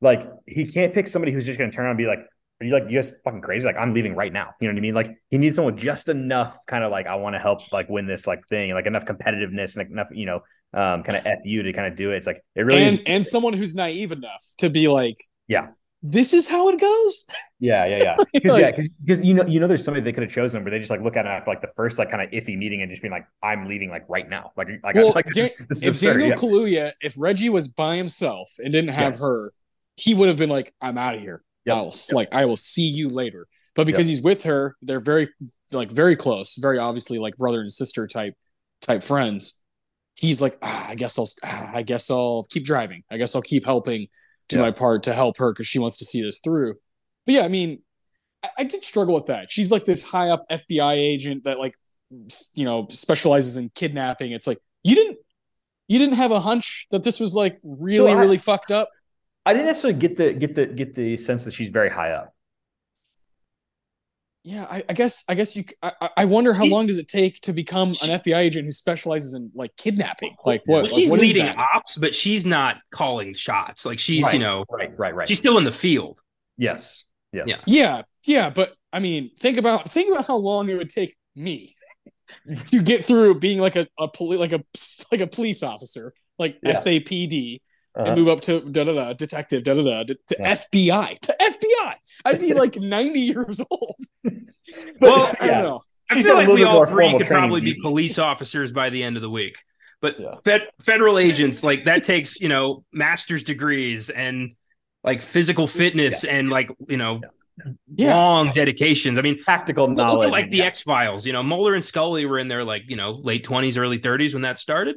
like 0.02 0.30
he 0.48 0.66
can't 0.66 0.94
pick 0.94 1.08
somebody 1.08 1.32
who's 1.32 1.46
just 1.46 1.58
going 1.60 1.70
to 1.72 1.76
turn 1.76 1.86
around 1.86 1.92
and 1.92 1.98
be 2.00 2.06
like, 2.08 2.20
"Are 2.60 2.66
you 2.66 2.74
like 2.74 2.84
you 2.90 2.98
guys 3.02 3.12
fucking 3.24 3.42
crazy?" 3.42 3.66
Like 3.66 3.78
I'm 3.78 3.94
leaving 3.94 4.16
right 4.16 4.34
now. 4.34 4.50
You 4.60 4.68
know 4.68 4.74
what 4.74 4.80
I 4.80 4.82
mean? 4.82 4.94
Like 4.96 5.16
he 5.30 5.38
needs 5.38 5.56
someone 5.56 5.78
just 5.78 6.10
enough 6.10 6.56
kind 6.68 6.84
of 6.84 6.92
like 6.92 7.08
I 7.08 7.16
want 7.16 7.36
to 7.36 7.40
help 7.40 7.72
like 7.72 7.88
win 7.90 8.08
this 8.08 8.28
like 8.28 8.48
thing, 8.48 8.74
like 8.74 8.86
enough 8.88 9.06
competitiveness 9.06 9.76
and 9.76 9.78
like, 9.78 9.90
enough 9.90 10.08
you 10.12 10.26
know 10.26 10.42
um 10.74 11.04
kind 11.04 11.18
of 11.18 11.24
fu 11.44 11.64
to 11.64 11.74
kind 11.74 11.88
of 11.88 11.96
do 11.96 12.12
it. 12.12 12.18
It's 12.18 12.28
like 12.28 12.44
it 12.56 12.62
really 12.62 12.84
and 12.84 13.00
is. 13.00 13.06
and 13.06 13.26
someone 13.26 13.54
who's 13.54 13.76
naive 13.76 14.12
enough 14.12 14.44
to 14.60 14.70
be 14.70 14.88
like, 14.88 15.22
Yeah. 15.48 15.68
this 16.02 16.34
is 16.34 16.48
how 16.48 16.70
it 16.70 16.80
goes." 16.80 17.26
Yeah, 17.64 17.86
yeah, 17.86 18.00
yeah. 18.02 18.16
Because 18.34 18.52
Like- 18.54 18.78
yeah, 18.78 18.84
because 19.06 19.22
you 19.24 19.36
know, 19.36 19.46
you 19.46 19.60
know, 19.60 19.68
there's 19.68 19.84
somebody 19.84 20.04
they 20.04 20.12
could 20.12 20.24
have 20.24 20.32
chosen, 20.32 20.64
where 20.64 20.72
they 20.72 20.80
just 20.80 20.90
like 20.90 21.02
look 21.04 21.16
at 21.16 21.28
it 21.28 21.30
after 21.30 21.52
like 21.52 21.62
the 21.62 21.70
first 21.76 22.00
like 22.00 22.10
kind 22.10 22.24
of 22.24 22.32
iffy 22.32 22.58
meeting 22.58 22.82
and 22.82 22.90
just 22.90 23.04
being 23.04 23.12
like, 23.12 23.28
"I'm 23.44 23.68
leaving 23.68 23.92
like 23.92 24.06
right 24.10 24.28
now." 24.28 24.52
Like, 24.58 24.68
like, 24.84 24.96
Well, 24.96 25.12
like 25.16 25.28
this, 25.28 25.52
Dan- 25.52 25.68
this 25.70 25.84
if 25.84 25.90
absurd. 25.90 26.14
Daniel 26.18 26.30
Yeah. 26.30 26.36
Kaluuya, 26.38 26.92
if 27.02 27.14
Reggie 27.20 27.50
was 27.50 27.68
by 27.68 27.98
himself 27.98 28.50
and 28.58 28.72
didn't 28.74 28.96
have 28.96 29.12
Yes. 29.14 29.22
her, 29.22 29.54
he 30.02 30.14
would 30.14 30.28
have 30.30 30.38
been 30.38 30.50
like, 30.50 30.74
"I'm 30.82 30.98
out 30.98 31.16
of 31.16 31.22
here. 31.22 31.44
Yep. 31.66 31.76
I 31.78 31.82
will 31.82 31.94
like 32.14 32.30
I 32.32 32.46
will 32.46 32.56
see 32.56 32.88
you 32.88 33.08
later." 33.10 33.48
But 33.76 33.86
because 33.86 34.08
he's 34.08 34.22
with 34.22 34.44
her, 34.44 34.76
they're 34.82 35.00
very 35.00 35.30
like 35.72 35.92
very 35.92 36.16
close, 36.16 36.56
very 36.58 36.78
obviously 36.78 37.20
like 37.20 37.38
brother 37.38 37.60
and 37.62 37.72
sister 37.72 38.08
type 38.08 38.34
type 38.82 39.04
friends. 39.04 39.62
He's 40.16 40.42
like, 40.42 40.58
ah, 40.62 40.90
I 40.90 40.96
guess 40.96 41.18
I'll 41.18 41.28
ah, 41.46 41.72
I 41.74 41.84
guess 41.84 42.12
I'll 42.12 42.44
keep 42.50 42.66
driving. 42.66 43.04
I 43.12 43.18
guess 43.18 43.36
I'll 43.36 43.42
keep 43.42 43.64
helping 43.66 44.08
do 44.50 44.58
Yeah. 44.58 44.64
my 44.64 44.72
part 44.72 45.04
to 45.04 45.14
help 45.14 45.38
her 45.38 45.54
because 45.54 45.68
she 45.68 45.80
wants 45.80 45.98
to 45.98 46.06
see 46.06 46.22
this 46.22 46.40
through. 46.40 46.76
But 47.26 47.36
yeah, 47.36 47.42
I 47.44 47.48
mean, 47.48 47.82
I, 48.44 48.50
I 48.60 48.64
did 48.66 48.84
struggle 48.84 49.14
with 49.16 49.28
that. 49.28 49.50
She's 49.52 49.72
like 49.72 49.86
this 49.86 50.04
high 50.04 50.30
up 50.30 50.50
FBI 50.50 50.96
agent 50.96 51.44
that 51.46 51.60
like 51.60 51.76
you 52.56 52.66
know 52.66 52.88
specializes 52.90 53.56
in 53.58 53.70
kidnapping. 53.74 54.32
It's 54.34 54.48
like 54.48 54.58
you 54.84 54.96
didn't 54.96 55.18
you 55.88 55.98
didn't 56.00 56.16
have 56.16 56.32
a 56.32 56.40
hunch 56.42 56.88
that 56.92 57.04
this 57.04 57.20
was 57.20 57.36
like 57.36 57.60
really 57.64 58.12
So 58.12 58.18
I- 58.18 58.20
really 58.20 58.38
fucked 58.38 58.72
up. 58.72 58.90
I 59.46 59.54
didn't 59.54 59.68
necessarily 59.68 60.00
get 60.00 60.18
the 60.18 60.34
get 60.34 60.56
the 60.56 60.66
get 60.68 60.96
the 60.96 61.18
sense 61.18 61.46
that 61.46 61.54
she's 61.54 61.70
very 61.70 61.90
high 61.90 62.12
up. 62.12 62.34
Yeah, 64.44 64.66
I, 64.70 64.84
I 64.90 64.94
guess 64.94 65.24
I 65.30 65.36
guess 65.36 65.56
you. 65.56 65.64
c- 65.64 65.76
I, 65.84 65.92
I- 66.02 66.10
I 66.18 66.26
wonder 66.26 66.52
how 66.54 66.64
She- 66.64 66.70
long 66.72 66.88
does 66.88 66.98
it 66.98 67.08
take 67.08 67.40
to 67.42 67.54
become 67.54 67.90
an 68.02 68.10
FBI 68.20 68.38
agent 68.38 68.66
who 68.66 68.72
specializes 68.72 69.36
in 69.36 69.50
like 69.54 69.76
kidnapping? 69.78 70.36
Like 70.46 70.62
what? 70.66 70.84
Well, 70.84 70.84
like, 70.84 70.92
she's 70.94 71.10
what 71.12 71.22
is 71.22 71.34
leading 71.34 71.46
that? 71.46 71.58
ops, 71.76 71.96
but 71.98 72.16
she's 72.16 72.44
not 72.46 72.78
calling 72.92 73.34
shots. 73.36 73.86
Like 73.86 74.00
she's, 74.00 74.24
Right. 74.24 74.34
you 74.34 74.40
know, 74.40 74.66
Right, 74.70 74.98
right, 74.98 75.14
right. 75.14 75.28
she's 75.28 75.38
still 75.38 75.60
in 75.60 75.64
the 75.64 75.72
field. 75.72 76.20
yes, 76.58 77.06
yes. 77.32 77.46
Yeah. 77.48 77.58
Yeah, 77.68 78.02
yeah, 78.26 78.50
but 78.50 78.74
I 78.92 79.00
mean, 79.00 79.30
think 79.38 79.58
about 79.58 79.90
think 79.90 80.12
about 80.12 80.26
how 80.26 80.38
long 80.38 80.70
it 80.70 80.76
would 80.78 80.90
take 80.90 81.16
me 81.36 81.76
to 82.68 82.82
get 82.82 83.06
through 83.06 83.40
being 83.40 83.60
like 83.60 83.76
a, 83.76 83.88
a 84.00 84.08
poli- 84.08 84.38
like 84.38 84.54
a 84.54 84.64
like 85.12 85.22
a 85.22 85.28
police 85.28 85.62
officer, 85.62 86.14
like 86.40 86.58
Yeah. 86.64 86.72
SAPD, 86.74 87.60
Uh-huh. 87.94 88.06
and 88.08 88.18
move 88.18 88.30
up 88.30 88.40
to 88.42 88.62
da 88.62 88.86
da 88.86 88.94
da 88.94 89.14
detective 89.14 89.64
da 89.66 89.74
da 89.74 89.82
da 89.82 90.04
to 90.04 90.18
Yeah. 90.40 90.56
FBI 90.56 91.20
to 91.20 91.36
FBI. 91.42 91.94
I'd 92.26 92.40
be 92.40 92.54
like 92.54 92.76
ninety 92.78 93.20
years 93.22 93.60
old. 93.70 93.96
Well, 95.00 95.34
I 95.40 95.48
don't 95.48 95.64
know. 95.64 95.84
I 96.10 96.16
She's 96.16 96.26
feel 96.26 96.36
like 96.36 96.48
we 96.48 96.64
all 96.64 96.86
three 96.86 97.18
could 97.18 97.28
probably 97.28 97.62
be 97.62 97.74
police 97.82 98.20
officers 98.20 98.72
by 98.72 98.90
the 98.90 99.04
end 99.04 99.16
of 99.16 99.22
the 99.22 99.30
week. 99.30 99.58
But 100.02 100.20
Yeah. 100.20 100.36
fed, 100.44 100.62
federal 100.84 101.18
agents, 101.20 101.64
like 101.64 101.86
that 101.86 102.04
takes, 102.04 102.40
you 102.42 102.50
know, 102.50 102.84
master's 102.92 103.44
degrees 103.44 104.10
and 104.10 104.56
like 105.04 105.22
physical 105.22 105.68
fitness 105.68 106.24
and 106.24 106.50
like, 106.50 106.70
you 106.88 106.98
know, 106.98 107.22
Yeah. 107.96 108.16
long 108.16 108.52
dedications. 108.52 109.18
I 109.18 109.22
mean, 109.22 109.44
Tactical 109.44 109.88
look 109.88 109.98
knowledge. 109.98 110.26
at 110.28 110.32
like 110.32 110.50
the 110.50 110.58
yeah. 110.58 110.66
X 110.66 110.82
Files, 110.82 111.26
you 111.26 111.34
know, 111.34 111.44
Mulder 111.44 111.76
and 111.76 111.84
Scully 111.84 112.26
were 112.26 112.40
in 112.40 112.48
their 112.48 112.64
like, 112.64 112.84
you 112.88 112.96
know, 112.96 113.12
late 113.12 113.46
20s, 113.46 113.78
early 113.78 114.00
30s 114.00 114.34
when 114.34 114.44
that 114.44 114.60
started. 114.60 114.96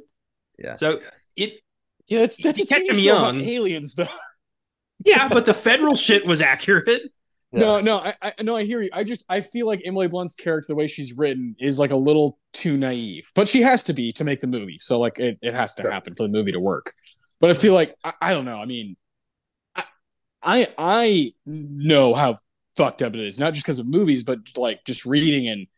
Yeah. 0.59 0.77
So 0.77 1.01
it, 1.37 1.61
Yeah, 2.09 2.21
that's 2.21 2.37
that's 2.43 2.59
a 2.59 2.63
You 2.63 2.67
catch 2.67 2.83
TV 2.83 2.87
them 2.89 2.97
show 2.97 3.17
about 3.19 3.41
aliens 3.43 3.95
though. 3.95 4.07
yeah, 5.05 5.29
but 5.29 5.47
the 5.47 5.55
federal 5.55 5.95
shit 5.95 6.27
was 6.27 6.41
accurate. 6.41 7.03
No, 7.53 7.81
no, 7.81 7.99
I, 7.99 8.15
I 8.21 8.33
no, 8.43 8.57
I 8.57 8.65
hear 8.65 8.83
you. 8.83 8.91
I 8.93 9.05
just 9.05 9.25
I 9.29 9.41
feel 9.41 9.67
like 9.67 9.81
Emily 9.85 10.09
Blunt's 10.09 10.35
character, 10.35 10.67
the 10.69 10.75
way 10.75 10.89
she's 10.89 11.17
written, 11.17 11.55
is 11.61 11.79
like 11.79 11.93
a 11.93 11.97
little 11.97 12.39
too 12.53 12.77
naive. 12.77 13.31
But 13.35 13.49
she 13.49 13.63
has 13.63 13.85
to 13.85 13.93
be 13.93 14.13
to 14.15 14.25
make 14.25 14.41
the 14.41 14.49
movie. 14.49 14.77
So 14.81 14.99
like 14.99 15.21
it, 15.21 15.39
it 15.41 15.55
has 15.55 15.75
to 15.77 15.83
Sure. 15.83 15.91
happen 15.91 16.15
for 16.15 16.25
the 16.25 16.29
movie 16.29 16.51
to 16.53 16.59
work. 16.61 16.93
But 17.41 17.51
I 17.51 17.53
feel 17.53 17.73
like 17.73 17.95
I, 18.03 18.13
I 18.21 18.33
don't 18.33 18.45
know. 18.45 18.59
I 18.59 18.65
mean, 18.65 18.97
I 19.77 19.85
I, 20.43 20.67
I 20.77 21.33
know 21.47 22.13
how 22.15 22.39
fucked 22.77 23.03
up 23.03 23.15
it 23.15 23.21
is, 23.21 23.39
not 23.39 23.55
just 23.55 23.65
because 23.65 23.79
of 23.79 23.87
movies, 23.87 24.25
but 24.25 24.41
like 24.57 24.85
just 24.85 25.07
reading 25.07 25.49
and 25.49 25.69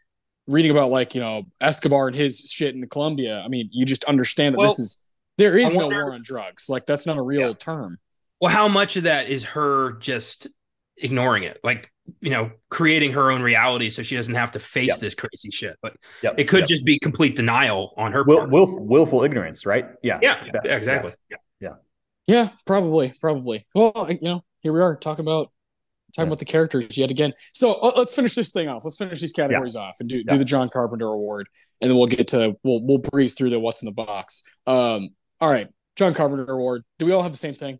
reading 0.46 0.70
about 0.70 0.90
like 0.90 1.14
you 1.14 1.20
know 1.20 1.44
Escobar 1.60 2.06
and 2.06 2.16
his 2.16 2.50
shit 2.50 2.74
in 2.74 2.88
Colombia. 2.88 3.42
I 3.44 3.48
mean, 3.48 3.68
you 3.70 3.84
just 3.84 4.04
understand 4.04 4.54
that 4.54 4.62
this 4.62 4.78
is 4.78 5.05
there 5.38 5.56
is 5.58 5.74
I 5.74 5.78
no 5.78 5.88
war 5.88 6.12
on 6.12 6.22
drugs. 6.22 6.68
Like 6.68 6.86
that's 6.86 7.06
not 7.06 7.16
a 7.18 7.22
real 7.22 7.48
Yeah. 7.48 7.54
term. 7.54 7.98
Well, 8.40 8.52
how 8.52 8.68
much 8.68 8.96
of 8.96 9.04
that 9.04 9.28
is 9.28 9.44
her 9.44 9.92
just 9.94 10.48
ignoring 10.96 11.44
it? 11.44 11.58
Like, 11.64 11.90
you 12.20 12.30
know, 12.30 12.50
creating 12.70 13.12
her 13.12 13.30
own 13.30 13.42
reality 13.42 13.90
so 13.90 14.02
she 14.02 14.14
doesn't 14.16 14.34
have 14.34 14.52
to 14.52 14.58
face 14.60 14.88
Yep. 14.88 14.98
this 14.98 15.14
crazy 15.14 15.50
shit. 15.50 15.76
Like, 15.82 15.94
Yep, 16.22 16.34
it 16.38 16.44
could 16.48 16.60
yep. 16.60 16.68
just 16.68 16.84
be 16.84 16.98
complete 16.98 17.34
denial 17.36 17.94
on 17.96 18.12
her 18.12 18.22
Will, 18.24 18.38
part. 18.38 18.50
willful, 18.50 18.80
willful 18.86 19.22
ignorance, 19.24 19.64
right? 19.66 19.86
Yeah. 20.02 20.18
yeah, 20.22 20.44
Exactly. 20.44 20.60
yeah, 20.70 20.76
exactly. 20.76 21.12
Yeah, 22.28 22.48
probably, 22.64 23.14
probably. 23.20 23.64
Well, 23.72 24.08
you 24.10 24.18
know, 24.20 24.42
here 24.58 24.72
we 24.72 24.80
are 24.80 24.96
talking 24.96 25.24
about 25.24 25.52
talking 26.16 26.26
Yeah. 26.26 26.30
about 26.30 26.38
the 26.40 26.44
characters 26.44 26.98
yet 26.98 27.12
again. 27.12 27.34
So 27.54 27.74
uh, 27.74 27.92
let's 27.96 28.14
finish 28.14 28.34
this 28.34 28.50
thing 28.50 28.66
off. 28.66 28.82
Let's 28.84 28.96
finish 28.96 29.20
these 29.20 29.32
categories 29.32 29.76
off 29.76 29.98
and 30.00 30.08
do 30.08 30.24
do 30.24 30.36
the 30.36 30.44
John 30.44 30.68
Carpenter 30.68 31.06
Award, 31.06 31.48
and 31.80 31.88
then 31.88 31.96
we'll 31.96 32.08
get 32.08 32.26
to 32.28 32.56
we'll 32.64 32.80
we'll 32.84 32.98
breeze 32.98 33.34
through 33.34 33.50
the 33.50 33.60
what's 33.60 33.80
in 33.82 33.86
the 33.86 33.94
box. 33.94 34.42
Um, 34.66 35.10
all 35.40 35.50
right, 35.50 35.68
John 35.96 36.14
Carpenter 36.14 36.50
Award. 36.50 36.82
Do 36.98 37.06
we 37.06 37.12
all 37.12 37.22
have 37.22 37.32
the 37.32 37.38
same 37.38 37.54
thing? 37.54 37.78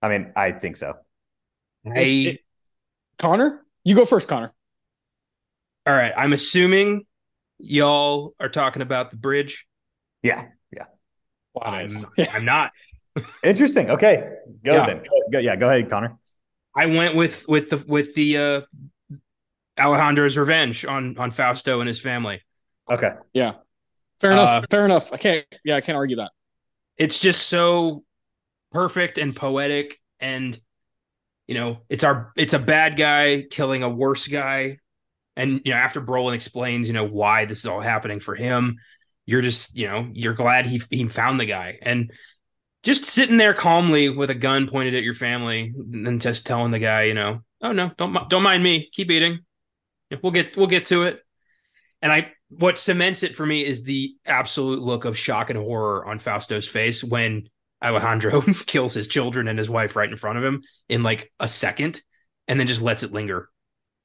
I 0.00 0.08
mean, 0.08 0.32
I 0.36 0.52
think 0.52 0.76
so. 0.76 0.94
I, 1.86 2.00
it- 2.00 2.40
Connor, 3.18 3.64
you 3.84 3.94
go 3.94 4.04
first, 4.04 4.28
Connor. 4.28 4.52
all 5.86 5.94
right. 5.94 6.12
I'm 6.16 6.32
assuming 6.32 7.06
y'all 7.58 8.34
are 8.40 8.48
talking 8.48 8.82
about 8.82 9.10
the 9.10 9.16
bridge. 9.16 9.66
Yeah. 10.22 10.46
I'm, 11.60 11.86
I'm 12.32 12.44
not. 12.46 12.70
Interesting. 13.44 13.90
Okay. 13.90 14.24
Go 14.64 14.74
Yeah. 14.74 14.86
then. 14.86 14.98
Go, 14.98 15.10
go- 15.32 15.38
yeah. 15.38 15.54
Go 15.56 15.68
ahead, 15.68 15.90
Connor. 15.90 16.16
I 16.74 16.86
went 16.86 17.14
with 17.14 17.46
with 17.46 17.68
the 17.68 17.76
with 17.86 18.14
the 18.14 18.38
uh 18.38 18.60
Alejandro's 19.78 20.38
revenge 20.38 20.84
on 20.86 21.18
on 21.18 21.30
Fausto 21.30 21.80
and 21.80 21.88
his 21.88 22.00
family. 22.00 22.40
Okay. 22.90 23.12
Yeah, 23.34 23.52
fair 24.22 24.32
enough. 24.32 24.48
Uh, 24.48 24.66
fair 24.70 24.86
enough. 24.86 25.12
I 25.12 25.18
can't. 25.18 25.46
Yeah, 25.64 25.76
I 25.76 25.82
can't 25.82 25.96
argue 25.96 26.16
that. 26.16 26.32
it's 26.96 27.18
just 27.18 27.48
so 27.48 28.04
perfect 28.72 29.18
and 29.18 29.36
poetic 29.36 30.00
and 30.20 30.60
you 31.46 31.54
know 31.54 31.78
it's 31.90 32.04
our 32.04 32.32
it's 32.36 32.54
a 32.54 32.58
bad 32.58 32.96
guy 32.96 33.44
killing 33.50 33.82
a 33.82 33.88
worse 33.88 34.26
guy 34.28 34.78
and 35.36 35.60
you 35.64 35.72
know 35.72 35.78
after 35.78 36.00
Brolin 36.00 36.34
explains 36.34 36.88
you 36.88 36.94
know 36.94 37.04
why 37.06 37.44
this 37.44 37.58
is 37.60 37.66
all 37.66 37.80
happening 37.82 38.20
for 38.20 38.34
him 38.34 38.78
you're 39.26 39.42
just 39.42 39.76
you 39.76 39.88
know 39.88 40.08
you're 40.12 40.34
glad 40.34 40.66
he 40.66 40.82
he 40.90 41.06
found 41.08 41.40
the 41.40 41.46
guy 41.46 41.78
and 41.82 42.12
just 42.82 43.04
sitting 43.04 43.36
there 43.36 43.54
calmly 43.54 44.08
with 44.08 44.30
a 44.30 44.34
gun 44.34 44.68
pointed 44.68 44.94
at 44.94 45.02
your 45.04 45.14
family 45.14 45.74
and 45.76 46.20
just 46.20 46.46
telling 46.46 46.70
the 46.70 46.78
guy 46.78 47.04
you 47.04 47.14
know 47.14 47.40
oh 47.62 47.72
no 47.72 47.90
don't 47.98 48.30
don't 48.30 48.42
mind 48.42 48.62
me 48.62 48.88
keep 48.92 49.10
eating 49.10 49.40
we'll 50.22 50.32
get 50.32 50.56
we'll 50.56 50.66
get 50.66 50.86
to 50.86 51.02
it 51.02 51.20
and 52.00 52.12
I 52.12 52.32
what 52.58 52.78
cements 52.78 53.22
it 53.22 53.34
for 53.34 53.46
me 53.46 53.64
is 53.64 53.82
the 53.82 54.14
absolute 54.26 54.80
look 54.80 55.04
of 55.04 55.16
shock 55.16 55.48
and 55.50 55.58
horror 55.58 56.06
on 56.06 56.18
Fausto's 56.18 56.68
face 56.68 57.02
when 57.02 57.48
Alejandro 57.82 58.42
kills 58.66 58.92
his 58.94 59.08
children 59.08 59.48
and 59.48 59.58
his 59.58 59.70
wife 59.70 59.96
right 59.96 60.10
in 60.10 60.16
front 60.16 60.38
of 60.38 60.44
him 60.44 60.62
in 60.88 61.02
like 61.02 61.32
a 61.40 61.48
second 61.48 62.02
and 62.48 62.60
then 62.60 62.66
just 62.66 62.82
lets 62.82 63.02
it 63.02 63.12
linger. 63.12 63.48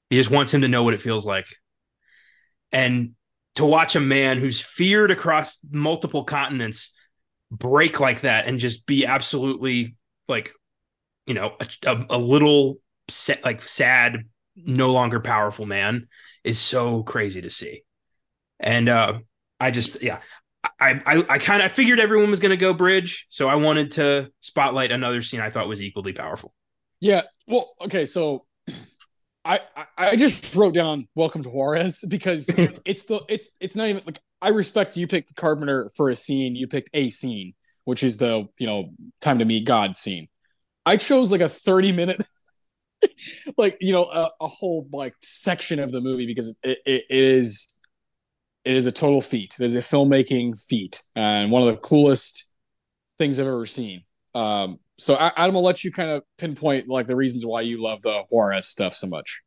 He 0.10 0.16
just 0.16 0.32
wants 0.32 0.54
him 0.54 0.62
to 0.62 0.68
know 0.70 0.84
what 0.84 0.94
it 0.94 1.02
feels 1.02 1.26
like. 1.26 1.48
And 2.72 3.12
to 3.56 3.66
watch 3.66 3.96
a 3.96 4.00
man 4.02 4.38
who's 4.38 4.62
feared 4.62 5.12
across 5.12 5.60
multiple 5.70 6.24
continents 6.24 6.94
break 7.52 8.00
like 8.00 8.22
that 8.22 8.46
and 8.46 8.60
just 8.60 8.86
be 8.86 9.06
absolutely 9.06 9.96
like, 10.28 10.52
you 11.26 11.34
know, 11.34 11.56
a, 11.86 12.06
a, 12.12 12.18
little 12.18 12.78
sa- 13.10 13.34
like 13.44 13.62
sad, 13.62 14.24
no 14.56 14.92
longer 14.92 15.20
powerful 15.20 15.66
man 15.66 16.08
is 16.44 16.60
so 16.60 17.04
crazy 17.04 17.42
to 17.42 17.50
see. 17.50 17.84
And 18.60 18.90
uh 18.90 19.20
I 19.60 19.72
just 19.72 20.02
yeah, 20.02 20.20
I 20.80 21.02
I, 21.06 21.26
I 21.30 21.40
kind 21.40 21.62
of 21.62 21.72
figured 21.72 22.00
everyone 22.00 22.30
was 22.30 22.40
going 22.40 22.52
to 22.52 22.58
go 22.58 22.74
bridge, 22.74 23.28
so 23.30 23.48
I 23.48 23.56
wanted 23.56 23.92
to 23.92 24.30
spotlight 24.42 24.92
another 24.92 25.22
scene 25.22 25.42
I 25.42 25.50
thought 25.50 25.68
was 25.68 25.82
equally 25.82 26.14
powerful. 26.14 26.54
Yeah. 27.00 27.24
Well, 27.48 27.74
okay, 27.82 28.06
so 28.06 28.44
I, 29.48 29.62
I 29.98 30.16
just 30.18 30.56
wrote 30.56 30.74
down 30.74 31.08
"Welcome 31.16 31.44
to 31.44 31.50
Juarez" 31.50 32.04
because 32.08 32.50
it's 32.86 33.06
the 33.06 33.22
it's 33.30 33.56
it's 33.62 33.76
not 33.76 33.88
even 33.88 34.04
like 34.06 34.20
I 34.42 34.50
respect 34.50 34.98
you 34.98 35.08
picked 35.08 35.36
Carpenter 35.36 35.90
for 35.96 36.10
a 36.10 36.16
scene, 36.16 36.56
you 36.56 36.68
picked 36.68 36.90
a 36.94 37.10
scene, 37.10 37.54
which 37.86 38.04
is 38.04 38.18
the 38.18 38.48
you 38.58 38.68
know 38.68 38.90
time 39.22 39.40
to 39.40 39.46
meet 39.46 39.66
God 39.66 39.96
scene. 39.96 40.28
I 40.86 40.98
chose 40.98 41.32
like 41.32 41.42
a 41.42 41.50
thirty 41.50 41.94
minute, 41.94 42.22
like 43.58 43.78
you 43.80 43.94
know 43.94 44.04
a, 44.04 44.30
a, 44.42 44.48
whole 44.48 44.88
like 44.92 45.14
section 45.22 45.80
of 45.80 45.92
the 45.92 46.02
movie 46.02 46.26
because 46.26 46.58
it, 46.64 46.78
it, 46.86 47.04
it 47.10 47.24
is 47.24 47.77
it 48.68 48.76
is 48.76 48.86
a 48.86 48.92
total 48.92 49.22
feat. 49.22 49.56
It 49.60 49.64
is 49.64 49.76
a 49.76 49.80
filmmaking 49.80 50.64
feat 50.68 51.02
and 51.16 51.52
one 51.52 51.68
of 51.68 51.74
the 51.74 51.80
coolest 51.80 52.50
things 53.18 53.40
I've 53.40 53.48
ever 53.48 53.66
seen. 53.66 54.04
Um, 54.36 54.80
so 54.98 55.16
Adam, 55.18 55.56
I'll 55.56 55.64
let 55.64 55.84
you 55.84 55.92
kind 55.92 56.10
of 56.10 56.24
pinpoint 56.38 56.90
like 56.90 57.06
the 57.06 57.16
reasons 57.16 57.46
why 57.46 57.62
you 57.62 57.82
love 57.82 58.02
the 58.02 58.24
Juarez 58.30 58.68
stuff 58.68 58.94
so 58.94 59.08
much. 59.08 59.44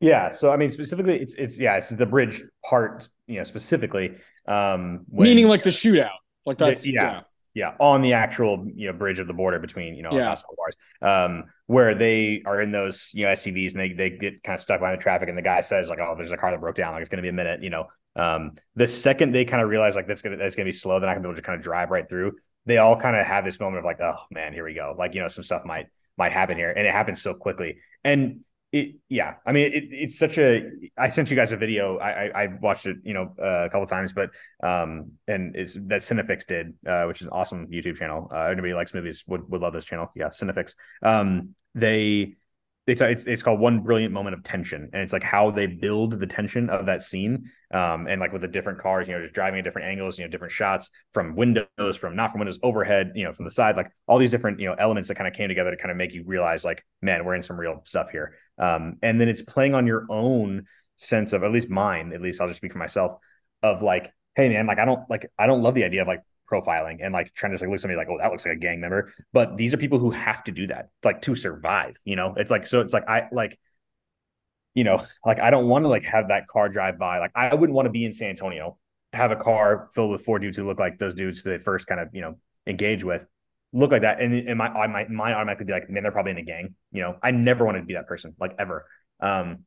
Yeah. 0.00 0.30
So 0.30 0.52
I 0.52 0.56
mean, 0.56 0.70
specifically, 0.70 1.18
it's 1.18 1.34
it's 1.34 1.58
yeah, 1.58 1.76
it's 1.76 1.88
the 1.88 2.06
bridge 2.06 2.42
part, 2.64 3.08
you 3.26 3.38
know, 3.38 3.44
specifically. 3.44 4.16
Um, 4.46 5.04
when, 5.08 5.28
Meaning 5.28 5.48
like 5.48 5.62
the 5.62 5.70
shootout, 5.70 6.10
like 6.46 6.58
that's 6.58 6.86
yeah, 6.86 7.02
yeah, 7.02 7.20
yeah, 7.54 7.74
on 7.80 8.02
the 8.02 8.12
actual 8.12 8.66
you 8.72 8.86
know 8.86 8.92
bridge 8.92 9.18
of 9.18 9.26
the 9.26 9.32
border 9.32 9.58
between 9.58 9.94
you 9.94 10.02
know 10.02 10.12
yeah. 10.12 10.36
bars, 10.56 10.74
um, 11.02 11.44
where 11.66 11.94
they 11.94 12.42
are 12.46 12.60
in 12.60 12.70
those 12.70 13.10
you 13.12 13.26
know 13.26 13.32
SUVs 13.32 13.72
and 13.72 13.80
they 13.80 13.92
they 13.92 14.10
get 14.10 14.42
kind 14.44 14.54
of 14.54 14.60
stuck 14.60 14.78
behind 14.78 14.98
the 14.98 15.02
traffic, 15.02 15.28
and 15.28 15.36
the 15.36 15.42
guy 15.42 15.60
says 15.62 15.88
like, 15.88 15.98
oh, 15.98 16.14
there's 16.16 16.30
a 16.30 16.36
car 16.36 16.52
that 16.52 16.60
broke 16.60 16.76
down, 16.76 16.92
like 16.92 17.00
it's 17.00 17.10
going 17.10 17.18
to 17.18 17.22
be 17.22 17.30
a 17.30 17.32
minute, 17.32 17.62
you 17.62 17.70
know. 17.70 17.86
Um, 18.18 18.52
the 18.74 18.86
second 18.86 19.32
they 19.32 19.44
kind 19.44 19.62
of 19.62 19.68
realize 19.70 19.96
like 19.96 20.06
that's 20.06 20.22
gonna 20.22 20.36
that's 20.36 20.56
gonna 20.56 20.66
be 20.66 20.72
slow, 20.72 21.00
then 21.00 21.08
I 21.08 21.14
can 21.14 21.22
be 21.22 21.28
able 21.28 21.36
to 21.36 21.42
kind 21.42 21.56
of 21.56 21.62
drive 21.62 21.90
right 21.90 22.08
through 22.08 22.32
they 22.68 22.76
all 22.76 22.96
kind 22.96 23.16
of 23.16 23.26
have 23.26 23.44
this 23.44 23.58
moment 23.58 23.78
of 23.78 23.84
like, 23.84 24.00
oh 24.00 24.18
man, 24.30 24.52
here 24.52 24.64
we 24.64 24.74
go. 24.74 24.94
Like, 24.96 25.14
you 25.14 25.22
know, 25.22 25.28
some 25.28 25.42
stuff 25.42 25.64
might 25.64 25.86
might 26.18 26.32
happen 26.32 26.56
here. 26.56 26.70
And 26.70 26.86
it 26.86 26.92
happens 26.92 27.22
so 27.22 27.32
quickly. 27.32 27.78
And 28.04 28.44
it 28.70 28.96
yeah, 29.08 29.36
I 29.46 29.52
mean 29.52 29.72
it, 29.72 29.84
it's 29.90 30.18
such 30.18 30.36
a 30.36 30.68
I 30.98 31.08
sent 31.08 31.30
you 31.30 31.36
guys 31.36 31.52
a 31.52 31.56
video. 31.56 31.96
I 31.96 32.10
I, 32.10 32.42
I 32.42 32.46
watched 32.60 32.84
it, 32.84 32.98
you 33.02 33.14
know, 33.14 33.34
uh, 33.42 33.64
a 33.64 33.70
couple 33.70 33.86
times, 33.86 34.12
but 34.12 34.28
um 34.62 35.12
and 35.26 35.56
it's 35.56 35.74
that 35.74 36.02
Cinefix 36.02 36.46
did, 36.46 36.74
uh, 36.86 37.04
which 37.04 37.22
is 37.22 37.26
an 37.26 37.32
awesome 37.32 37.68
YouTube 37.68 37.96
channel. 37.96 38.30
Uh 38.30 38.42
anybody 38.42 38.74
likes 38.74 38.92
movies 38.92 39.24
would 39.26 39.48
would 39.50 39.62
love 39.62 39.72
this 39.72 39.86
channel. 39.86 40.12
Yeah, 40.14 40.28
Cinefix. 40.28 40.74
Um 41.02 41.54
they 41.74 42.34
it's, 42.88 43.00
it's, 43.02 43.26
it's 43.26 43.42
called 43.42 43.60
one 43.60 43.80
brilliant 43.80 44.12
moment 44.12 44.34
of 44.34 44.42
tension. 44.42 44.88
And 44.92 45.02
it's 45.02 45.12
like 45.12 45.22
how 45.22 45.50
they 45.50 45.66
build 45.66 46.18
the 46.18 46.26
tension 46.26 46.70
of 46.70 46.86
that 46.86 47.02
scene 47.02 47.50
um, 47.72 48.06
and 48.06 48.20
like 48.20 48.32
with 48.32 48.40
the 48.42 48.48
different 48.48 48.78
cars 48.78 49.06
you 49.06 49.14
know 49.14 49.20
just 49.20 49.34
driving 49.34 49.58
at 49.58 49.64
different 49.64 49.88
angles 49.88 50.18
you 50.18 50.24
know 50.24 50.30
different 50.30 50.52
shots 50.52 50.90
from 51.12 51.36
windows 51.36 51.96
from 51.96 52.16
not 52.16 52.32
from 52.32 52.40
windows 52.40 52.58
overhead 52.62 53.12
you 53.14 53.24
know 53.24 53.32
from 53.32 53.44
the 53.44 53.50
side 53.50 53.76
like 53.76 53.90
all 54.06 54.18
these 54.18 54.30
different 54.30 54.58
you 54.58 54.66
know 54.66 54.74
elements 54.78 55.08
that 55.08 55.16
kind 55.16 55.28
of 55.28 55.34
came 55.34 55.48
together 55.48 55.70
to 55.70 55.76
kind 55.76 55.90
of 55.90 55.96
make 55.96 56.14
you 56.14 56.24
realize 56.26 56.64
like 56.64 56.82
man 57.02 57.24
we're 57.24 57.34
in 57.34 57.42
some 57.42 57.60
real 57.60 57.82
stuff 57.84 58.10
here. 58.10 58.34
Um, 58.58 58.96
and 59.02 59.20
then 59.20 59.28
it's 59.28 59.42
playing 59.42 59.74
on 59.74 59.86
your 59.86 60.06
own 60.08 60.64
sense 60.96 61.32
of 61.32 61.44
at 61.44 61.52
least 61.52 61.68
mine 61.68 62.12
at 62.12 62.20
least 62.20 62.40
i'll 62.40 62.48
just 62.48 62.56
speak 62.56 62.72
for 62.72 62.78
myself 62.78 63.18
of 63.62 63.82
like 63.82 64.12
hey 64.34 64.48
man 64.48 64.66
like 64.66 64.78
i 64.78 64.84
don't 64.84 65.08
like 65.08 65.30
i 65.38 65.46
don't 65.46 65.62
love 65.62 65.74
the 65.74 65.84
idea 65.84 66.02
of 66.02 66.08
like 66.08 66.22
profiling 66.50 66.98
and 67.02 67.12
like 67.12 67.32
trying 67.34 67.56
to 67.56 67.62
like 67.62 67.70
look 67.70 67.80
somebody 67.80 67.96
like, 67.96 68.08
oh, 68.10 68.18
that 68.18 68.30
looks 68.30 68.46
like 68.46 68.56
a 68.56 68.58
gang 68.58 68.80
member. 68.80 69.12
But 69.32 69.56
these 69.56 69.74
are 69.74 69.76
people 69.76 69.98
who 69.98 70.10
have 70.10 70.42
to 70.44 70.52
do 70.52 70.66
that, 70.68 70.90
like 71.04 71.22
to 71.22 71.34
survive. 71.34 71.96
You 72.04 72.16
know, 72.16 72.34
it's 72.36 72.50
like 72.50 72.66
so. 72.66 72.80
It's 72.80 72.94
like 72.94 73.08
I 73.08 73.28
like, 73.32 73.58
you 74.74 74.84
know, 74.84 75.02
like 75.24 75.40
I 75.40 75.50
don't 75.50 75.68
want 75.68 75.84
to 75.84 75.88
like 75.88 76.04
have 76.04 76.28
that 76.28 76.48
car 76.48 76.68
drive 76.68 76.98
by. 76.98 77.18
Like 77.18 77.32
I 77.34 77.54
wouldn't 77.54 77.74
want 77.74 77.86
to 77.86 77.90
be 77.90 78.04
in 78.04 78.12
San 78.12 78.30
Antonio, 78.30 78.78
have 79.12 79.30
a 79.30 79.36
car 79.36 79.88
filled 79.94 80.10
with 80.10 80.24
four 80.24 80.38
dudes 80.38 80.56
who 80.56 80.66
look 80.66 80.78
like 80.78 80.98
those 80.98 81.14
dudes 81.14 81.42
they 81.42 81.58
first 81.58 81.86
kind 81.86 82.00
of 82.00 82.08
you 82.12 82.20
know 82.20 82.38
engage 82.66 83.04
with, 83.04 83.26
look 83.72 83.90
like 83.90 84.02
that, 84.02 84.20
and, 84.20 84.34
and 84.48 84.58
my 84.58 84.68
I 84.68 84.86
might 84.86 85.10
mine 85.10 85.32
automatically 85.32 85.66
be 85.66 85.72
like, 85.72 85.90
man, 85.90 86.02
they're 86.02 86.12
probably 86.12 86.32
in 86.32 86.38
a 86.38 86.42
gang. 86.42 86.74
You 86.92 87.02
know, 87.02 87.16
I 87.22 87.30
never 87.30 87.64
wanted 87.64 87.80
to 87.80 87.86
be 87.86 87.94
that 87.94 88.06
person, 88.06 88.34
like 88.40 88.54
ever. 88.58 88.86
Um, 89.20 89.64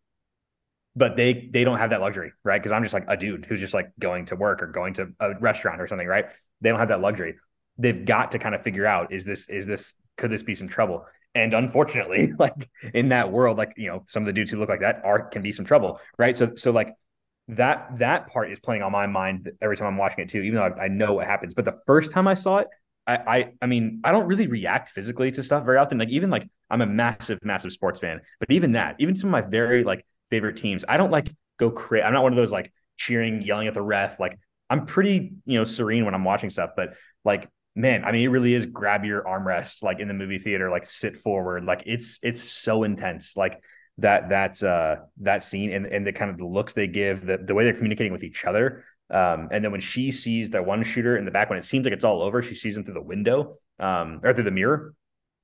but 0.96 1.16
they 1.16 1.50
they 1.52 1.64
don't 1.64 1.78
have 1.80 1.92
that 1.92 2.02
luxury, 2.02 2.34
right? 2.44 2.62
Because 2.62 2.72
I'm 2.72 2.84
just 2.84 2.94
like 2.94 3.06
a 3.08 3.16
dude 3.16 3.46
who's 3.46 3.60
just 3.60 3.74
like 3.74 3.92
going 4.00 4.26
to 4.26 4.36
work 4.36 4.62
or 4.62 4.68
going 4.68 4.94
to 4.96 5.10
a 5.20 5.38
restaurant 5.40 5.82
or 5.82 5.88
something, 5.88 6.08
right? 6.08 6.26
They 6.62 6.70
don't 6.70 6.80
have 6.80 6.90
that 6.90 7.02
luxury. 7.02 7.36
They've 7.78 8.06
got 8.06 8.32
to 8.32 8.40
kind 8.40 8.54
of 8.54 8.64
figure 8.64 8.86
out 8.86 9.14
is 9.14 9.26
this 9.26 9.48
is 9.50 9.66
this 9.66 9.96
could 10.18 10.32
this 10.32 10.44
be 10.44 10.56
some 10.56 10.68
trouble? 10.68 11.06
And 11.34 11.54
unfortunately, 11.54 12.34
like 12.40 12.70
in 12.94 13.10
that 13.10 13.32
world, 13.32 13.58
like 13.58 13.74
you 13.78 13.88
know, 13.88 14.04
some 14.08 14.24
of 14.24 14.28
the 14.28 14.34
dudes 14.34 14.52
who 14.52 14.60
look 14.60 14.70
like 14.70 14.82
that 14.82 15.02
are 15.06 15.28
can 15.28 15.42
be 15.42 15.52
some 15.52 15.66
trouble, 15.66 16.00
right? 16.18 16.36
So 16.36 16.54
so 16.56 16.72
like 16.72 16.94
that 17.48 17.98
that 17.98 18.28
part 18.28 18.52
is 18.52 18.60
playing 18.60 18.82
on 18.82 18.92
my 18.92 19.08
mind 19.08 19.50
every 19.62 19.78
time 19.78 19.88
I'm 19.88 19.98
watching 19.98 20.24
it 20.24 20.30
too, 20.30 20.42
even 20.42 20.58
though 20.58 20.64
I, 20.64 20.86
I 20.86 20.88
know 20.90 21.14
what 21.14 21.26
happens. 21.26 21.54
But 21.54 21.66
the 21.66 21.80
first 21.86 22.12
time 22.12 22.28
I 22.28 22.34
saw 22.34 22.58
it, 22.58 22.68
I, 23.08 23.16
I 23.16 23.52
I 23.62 23.66
mean, 23.66 24.02
I 24.04 24.12
don't 24.12 24.28
really 24.28 24.48
react 24.48 24.90
physically 24.90 25.32
to 25.32 25.44
stuff 25.44 25.66
very 25.66 25.78
often. 25.78 25.98
Like 25.98 26.10
even 26.10 26.30
like 26.30 26.50
I'm 26.70 26.82
a 26.82 26.86
massive, 26.86 27.40
massive 27.44 27.72
sports 27.72 28.00
fan, 28.00 28.20
but 28.40 28.52
even 28.52 28.74
that, 28.74 28.96
even 29.00 29.16
some 29.16 29.30
of 29.30 29.32
my 29.32 29.50
very 29.50 29.84
like 29.84 30.06
favorite 30.32 30.58
teams, 30.58 30.84
I 30.90 30.98
don't 30.98 31.12
like 31.12 31.32
go 31.60 31.70
crazy. 31.70 32.04
I'm 32.04 32.14
not 32.14 32.24
one 32.24 32.34
of 32.34 32.38
those 32.38 32.52
like 32.52 32.74
cheering, 32.98 33.44
yelling 33.44 33.68
at 33.68 33.76
the 33.76 33.82
ref. 33.82 34.20
Like 34.20 34.40
I'm 34.70 34.88
pretty, 34.88 35.34
you 35.46 35.60
know, 35.60 35.66
serene 35.66 36.06
when 36.06 36.16
I'm 36.16 36.24
watching 36.24 36.50
stuff, 36.50 36.72
but 36.76 36.96
like, 37.24 37.48
man, 37.76 38.04
I 38.04 38.12
mean, 38.12 38.24
it 38.24 38.30
really 38.30 38.56
is 38.56 38.66
grab 38.66 39.06
your 39.06 39.22
armrest 39.24 39.84
like 39.84 40.00
in 40.00 40.08
the 40.08 40.16
movie 40.16 40.40
theater, 40.40 40.72
like 40.72 40.88
sit 40.88 41.18
forward. 41.18 41.66
Like 41.66 41.84
it's 41.86 42.18
it's 42.24 42.42
so 42.42 42.84
intense. 42.84 43.38
Like 43.38 43.62
that 44.00 44.30
that's 44.30 44.64
uh 44.64 44.96
that 45.20 45.44
scene 45.44 45.72
and, 45.72 45.86
and 45.86 46.08
the 46.08 46.14
kind 46.14 46.32
of 46.32 46.38
the 46.38 46.48
looks 46.48 46.74
they 46.74 46.88
give, 46.88 47.26
the 47.26 47.38
the 47.38 47.54
way 47.54 47.66
they're 47.66 47.74
communicating 47.74 48.14
with 48.14 48.24
each 48.24 48.46
other. 48.46 48.86
Um, 49.10 49.50
and 49.52 49.62
then 49.62 49.72
when 49.74 49.82
she 49.82 50.10
sees 50.10 50.52
that 50.52 50.66
one 50.66 50.84
shooter 50.84 51.18
in 51.18 51.26
the 51.26 51.32
back, 51.32 51.50
when 51.50 51.60
it 51.60 51.66
seems 51.66 51.84
like 51.84 51.94
it's 51.94 52.06
all 52.06 52.22
over, 52.22 52.42
she 52.42 52.56
sees 52.56 52.78
him 52.78 52.86
through 52.86 52.94
the 52.94 53.02
window, 53.02 53.58
um, 53.78 54.22
or 54.24 54.34
through 54.34 54.46
the 54.46 54.52
mirror 54.52 54.94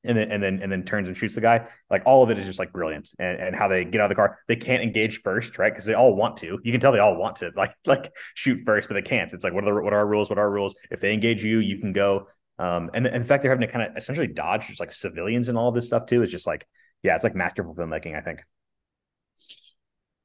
and 0.03 0.17
then 0.17 0.31
and 0.31 0.41
then 0.41 0.59
and 0.61 0.71
then 0.71 0.83
turns 0.83 1.07
and 1.07 1.17
shoots 1.17 1.35
the 1.35 1.41
guy. 1.41 1.67
Like 1.89 2.03
all 2.05 2.23
of 2.23 2.29
it 2.29 2.37
is 2.37 2.45
just 2.45 2.59
like 2.59 2.71
brilliant, 2.71 3.11
and, 3.19 3.39
and 3.39 3.55
how 3.55 3.67
they 3.67 3.83
get 3.83 4.01
out 4.01 4.05
of 4.05 4.09
the 4.09 4.15
car. 4.15 4.39
They 4.47 4.55
can't 4.55 4.83
engage 4.83 5.21
first, 5.21 5.57
right? 5.57 5.71
Because 5.71 5.85
they 5.85 5.93
all 5.93 6.15
want 6.15 6.37
to. 6.37 6.59
You 6.63 6.71
can 6.71 6.79
tell 6.79 6.91
they 6.91 6.99
all 6.99 7.17
want 7.17 7.37
to 7.37 7.51
like 7.55 7.73
like 7.85 8.11
shoot 8.35 8.61
first, 8.65 8.87
but 8.87 8.95
they 8.95 9.01
can't. 9.01 9.31
It's 9.33 9.43
like 9.43 9.53
what 9.53 9.63
are 9.67 9.73
the, 9.75 9.81
what 9.81 9.93
are 9.93 9.97
our 9.97 10.07
rules? 10.07 10.29
What 10.29 10.39
are 10.39 10.43
our 10.43 10.51
rules? 10.51 10.75
If 10.91 11.01
they 11.01 11.13
engage 11.13 11.43
you, 11.43 11.59
you 11.59 11.79
can 11.79 11.93
go. 11.93 12.27
Um, 12.59 12.89
and, 12.93 13.05
and 13.05 13.15
in 13.17 13.23
fact, 13.23 13.43
they're 13.43 13.51
having 13.51 13.67
to 13.67 13.71
kind 13.71 13.89
of 13.89 13.97
essentially 13.97 14.27
dodge 14.27 14.67
just 14.67 14.79
like 14.79 14.91
civilians 14.91 15.49
and 15.49 15.57
all 15.57 15.71
this 15.71 15.85
stuff 15.85 16.05
too. 16.05 16.21
It's 16.21 16.31
just 16.31 16.47
like 16.47 16.67
yeah, 17.03 17.15
it's 17.15 17.23
like 17.23 17.35
masterful 17.35 17.75
filmmaking. 17.75 18.17
I 18.17 18.21
think. 18.21 18.41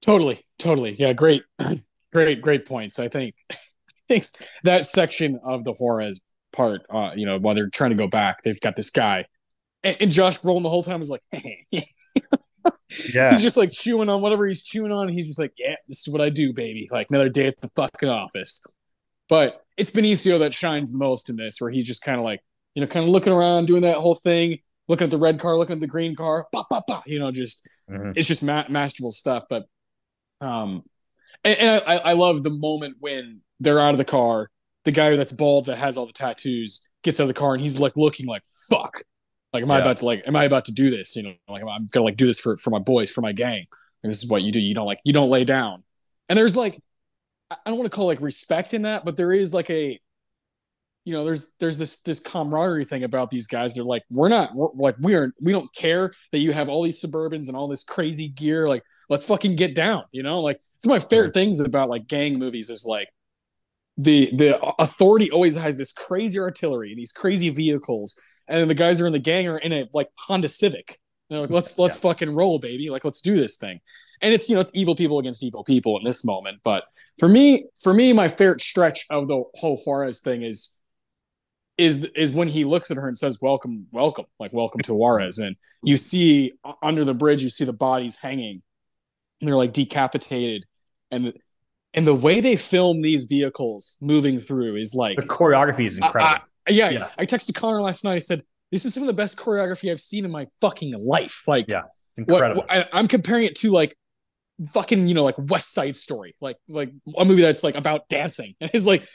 Totally, 0.02 0.44
totally. 0.58 0.94
Yeah, 0.98 1.12
great, 1.12 1.44
great, 2.12 2.42
great 2.42 2.66
points. 2.66 2.98
I 2.98 3.08
think, 3.08 3.36
I 3.50 3.56
think 4.08 4.28
that 4.64 4.84
section 4.84 5.38
of 5.44 5.64
the 5.64 5.72
Juarez 5.72 6.20
part, 6.52 6.82
uh, 6.90 7.12
you 7.14 7.24
know, 7.24 7.38
while 7.38 7.54
they're 7.54 7.70
trying 7.70 7.90
to 7.90 7.96
go 7.96 8.08
back, 8.08 8.42
they've 8.42 8.60
got 8.60 8.74
this 8.74 8.90
guy 8.90 9.26
and, 9.84 9.96
and 10.00 10.10
Josh 10.10 10.40
Brolin 10.40 10.62
the 10.62 10.70
whole 10.70 10.82
time 10.82 10.98
was 10.98 11.10
like, 11.10 11.22
yeah, 13.12 13.32
he's 13.32 13.42
just 13.42 13.56
like 13.56 13.70
chewing 13.72 14.08
on 14.08 14.20
whatever 14.20 14.46
he's 14.46 14.62
chewing 14.62 14.92
on. 14.92 15.08
he's 15.08 15.26
just 15.26 15.38
like, 15.38 15.52
yeah, 15.56 15.76
this 15.86 16.06
is 16.06 16.12
what 16.12 16.20
I 16.20 16.28
do, 16.28 16.52
baby. 16.52 16.88
Like 16.90 17.08
another 17.10 17.28
day 17.28 17.46
at 17.46 17.60
the 17.60 17.70
fucking 17.74 18.08
office. 18.08 18.64
But 19.28 19.62
it's 19.76 19.90
Benicio 19.90 20.38
that 20.40 20.52
shines 20.52 20.92
the 20.92 20.98
most 20.98 21.30
in 21.30 21.36
this, 21.36 21.60
where 21.60 21.70
he's 21.70 21.84
just 21.84 22.02
kind 22.02 22.18
of 22.18 22.24
like, 22.24 22.40
you 22.74 22.80
know, 22.80 22.86
kind 22.86 23.04
of 23.04 23.10
looking 23.10 23.32
around, 23.32 23.66
doing 23.66 23.82
that 23.82 23.96
whole 23.96 24.14
thing, 24.14 24.58
looking 24.88 25.04
at 25.04 25.10
the 25.10 25.18
red 25.18 25.40
car, 25.40 25.56
looking 25.56 25.74
at 25.74 25.80
the 25.80 25.86
green 25.86 26.14
car, 26.14 26.46
bah, 26.52 26.64
bah, 26.68 26.82
bah, 26.86 27.02
you 27.06 27.18
know, 27.18 27.30
just 27.30 27.66
mm-hmm. 27.90 28.12
it's 28.14 28.28
just 28.28 28.42
ma- 28.42 28.68
masterful 28.68 29.10
stuff. 29.10 29.44
But 29.48 29.64
um, 30.40 30.82
and, 31.44 31.58
and 31.58 31.82
I, 31.86 31.96
I 31.96 32.12
love 32.12 32.42
the 32.42 32.50
moment 32.50 32.96
when 33.00 33.40
they're 33.60 33.80
out 33.80 33.94
of 33.94 33.98
the 33.98 34.04
car. 34.04 34.50
The 34.84 34.90
guy 34.90 35.14
that's 35.16 35.32
bald 35.32 35.66
that 35.66 35.78
has 35.78 35.96
all 35.96 36.06
the 36.06 36.12
tattoos 36.12 36.88
gets 37.04 37.20
out 37.20 37.24
of 37.24 37.28
the 37.28 37.34
car 37.34 37.54
and 37.54 37.62
he's 37.62 37.78
like 37.78 37.96
looking 37.96 38.26
like 38.26 38.42
fuck 38.68 39.02
like, 39.52 39.62
am 39.62 39.68
yeah. 39.68 39.76
I 39.76 39.78
about 39.80 39.96
to 39.98 40.04
like, 40.04 40.22
am 40.26 40.36
I 40.36 40.44
about 40.44 40.64
to 40.66 40.72
do 40.72 40.90
this? 40.90 41.16
You 41.16 41.24
know, 41.24 41.34
like 41.48 41.62
I'm 41.62 41.86
gonna 41.90 42.04
like 42.04 42.16
do 42.16 42.26
this 42.26 42.40
for 42.40 42.56
for 42.56 42.70
my 42.70 42.78
boys, 42.78 43.10
for 43.10 43.20
my 43.20 43.32
gang. 43.32 43.64
And 44.02 44.10
this 44.10 44.22
is 44.22 44.30
what 44.30 44.42
you 44.42 44.50
do. 44.50 44.60
You 44.60 44.74
don't 44.74 44.86
like, 44.86 44.98
you 45.04 45.12
don't 45.12 45.30
lay 45.30 45.44
down. 45.44 45.84
And 46.28 46.36
there's 46.36 46.56
like, 46.56 46.80
I 47.50 47.56
don't 47.66 47.78
want 47.78 47.90
to 47.90 47.94
call 47.94 48.06
like 48.06 48.20
respect 48.20 48.74
in 48.74 48.82
that, 48.82 49.04
but 49.04 49.16
there 49.16 49.32
is 49.32 49.52
like 49.54 49.70
a, 49.70 50.00
you 51.04 51.12
know, 51.12 51.24
there's 51.24 51.52
there's 51.58 51.78
this 51.78 52.00
this 52.02 52.20
camaraderie 52.20 52.84
thing 52.84 53.04
about 53.04 53.30
these 53.30 53.46
guys. 53.46 53.74
They're 53.74 53.84
like, 53.84 54.04
we're 54.08 54.28
not 54.28 54.54
we're, 54.54 54.68
like 54.74 54.96
we 55.00 55.14
aren't 55.14 55.34
we 55.42 55.52
don't 55.52 55.72
care 55.74 56.12
that 56.30 56.38
you 56.38 56.52
have 56.52 56.68
all 56.68 56.82
these 56.82 57.02
Suburbans 57.02 57.48
and 57.48 57.56
all 57.56 57.68
this 57.68 57.84
crazy 57.84 58.28
gear. 58.28 58.68
Like, 58.68 58.82
let's 59.08 59.24
fucking 59.24 59.56
get 59.56 59.74
down. 59.74 60.04
You 60.12 60.22
know, 60.22 60.40
like 60.40 60.58
it's 60.76 60.86
my 60.86 61.00
favorite 61.00 61.34
things 61.34 61.60
about 61.60 61.88
like 61.88 62.06
gang 62.06 62.38
movies 62.38 62.70
is 62.70 62.86
like 62.86 63.08
the 63.96 64.30
the 64.36 64.60
authority 64.78 65.30
always 65.30 65.56
has 65.56 65.76
this 65.76 65.92
crazy 65.92 66.38
artillery, 66.38 66.94
these 66.94 67.12
crazy 67.12 67.50
vehicles, 67.50 68.20
and 68.48 68.60
then 68.60 68.68
the 68.68 68.74
guys 68.74 69.00
are 69.00 69.06
in 69.06 69.12
the 69.12 69.18
gang 69.18 69.48
are 69.48 69.58
in 69.58 69.72
a 69.72 69.88
like 69.92 70.08
Honda 70.18 70.48
Civic. 70.48 70.98
They're 71.30 71.40
like, 71.40 71.50
let's 71.50 71.78
let's 71.78 71.96
yeah. 71.96 72.02
fucking 72.02 72.34
roll, 72.34 72.58
baby. 72.58 72.90
Like, 72.90 73.04
let's 73.04 73.20
do 73.20 73.36
this 73.36 73.56
thing. 73.56 73.80
And 74.20 74.34
it's 74.34 74.48
you 74.48 74.54
know 74.54 74.60
it's 74.60 74.74
evil 74.74 74.94
people 74.94 75.18
against 75.18 75.42
evil 75.42 75.64
people 75.64 75.96
in 75.98 76.04
this 76.04 76.24
moment. 76.24 76.58
But 76.62 76.84
for 77.18 77.28
me, 77.28 77.66
for 77.80 77.94
me, 77.94 78.12
my 78.12 78.28
favorite 78.28 78.60
stretch 78.60 79.06
of 79.10 79.28
the 79.28 79.42
whole 79.54 79.78
Juarez 79.78 80.20
thing 80.20 80.42
is 80.42 80.78
is 81.78 82.04
is 82.14 82.32
when 82.32 82.48
he 82.48 82.64
looks 82.64 82.90
at 82.90 82.98
her 82.98 83.08
and 83.08 83.16
says, 83.16 83.38
"Welcome, 83.40 83.86
welcome, 83.92 84.26
like 84.38 84.52
welcome 84.52 84.82
to 84.82 84.94
Juarez." 84.94 85.38
And 85.38 85.56
you 85.82 85.96
see 85.96 86.52
under 86.82 87.04
the 87.04 87.14
bridge, 87.14 87.42
you 87.42 87.50
see 87.50 87.64
the 87.64 87.72
bodies 87.72 88.16
hanging. 88.16 88.62
And 89.40 89.48
they're 89.48 89.56
like 89.56 89.72
decapitated, 89.72 90.66
and 91.10 91.32
and 91.94 92.06
the 92.06 92.14
way 92.14 92.40
they 92.40 92.56
film 92.56 93.02
these 93.02 93.24
vehicles 93.24 93.98
moving 94.00 94.38
through 94.38 94.76
is 94.76 94.94
like 94.94 95.16
the 95.16 95.22
choreography 95.22 95.86
is 95.86 95.96
incredible. 95.96 96.46
Yeah, 96.68 96.90
yeah, 96.90 97.08
I 97.18 97.26
texted 97.26 97.54
Connor 97.54 97.80
last 97.80 98.04
night. 98.04 98.14
I 98.14 98.18
said, 98.18 98.42
"This 98.70 98.84
is 98.84 98.94
some 98.94 99.02
of 99.02 99.06
the 99.08 99.12
best 99.12 99.36
choreography 99.36 99.90
I've 99.90 100.00
seen 100.00 100.24
in 100.24 100.30
my 100.30 100.46
fucking 100.60 100.94
life." 101.04 101.42
Like, 101.46 101.66
yeah, 101.68 101.82
incredible. 102.16 102.62
What, 102.62 102.70
I, 102.70 102.86
I'm 102.92 103.08
comparing 103.08 103.44
it 103.44 103.56
to 103.56 103.70
like 103.70 103.96
fucking 104.72 105.08
you 105.08 105.14
know 105.14 105.24
like 105.24 105.34
West 105.38 105.74
Side 105.74 105.96
Story, 105.96 106.34
like 106.40 106.56
like 106.68 106.92
a 107.18 107.24
movie 107.24 107.42
that's 107.42 107.64
like 107.64 107.74
about 107.74 108.08
dancing 108.08 108.54
and 108.60 108.70
is 108.72 108.86
like 108.86 109.06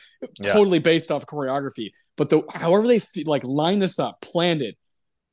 yeah. 0.41 0.51
totally 0.51 0.79
based 0.79 1.11
off 1.11 1.25
choreography. 1.25 1.91
But 2.15 2.29
the 2.29 2.43
however 2.53 2.87
they 2.87 3.01
like 3.25 3.43
line 3.43 3.79
this 3.79 3.99
up, 3.99 4.21
planned 4.21 4.61
it, 4.61 4.75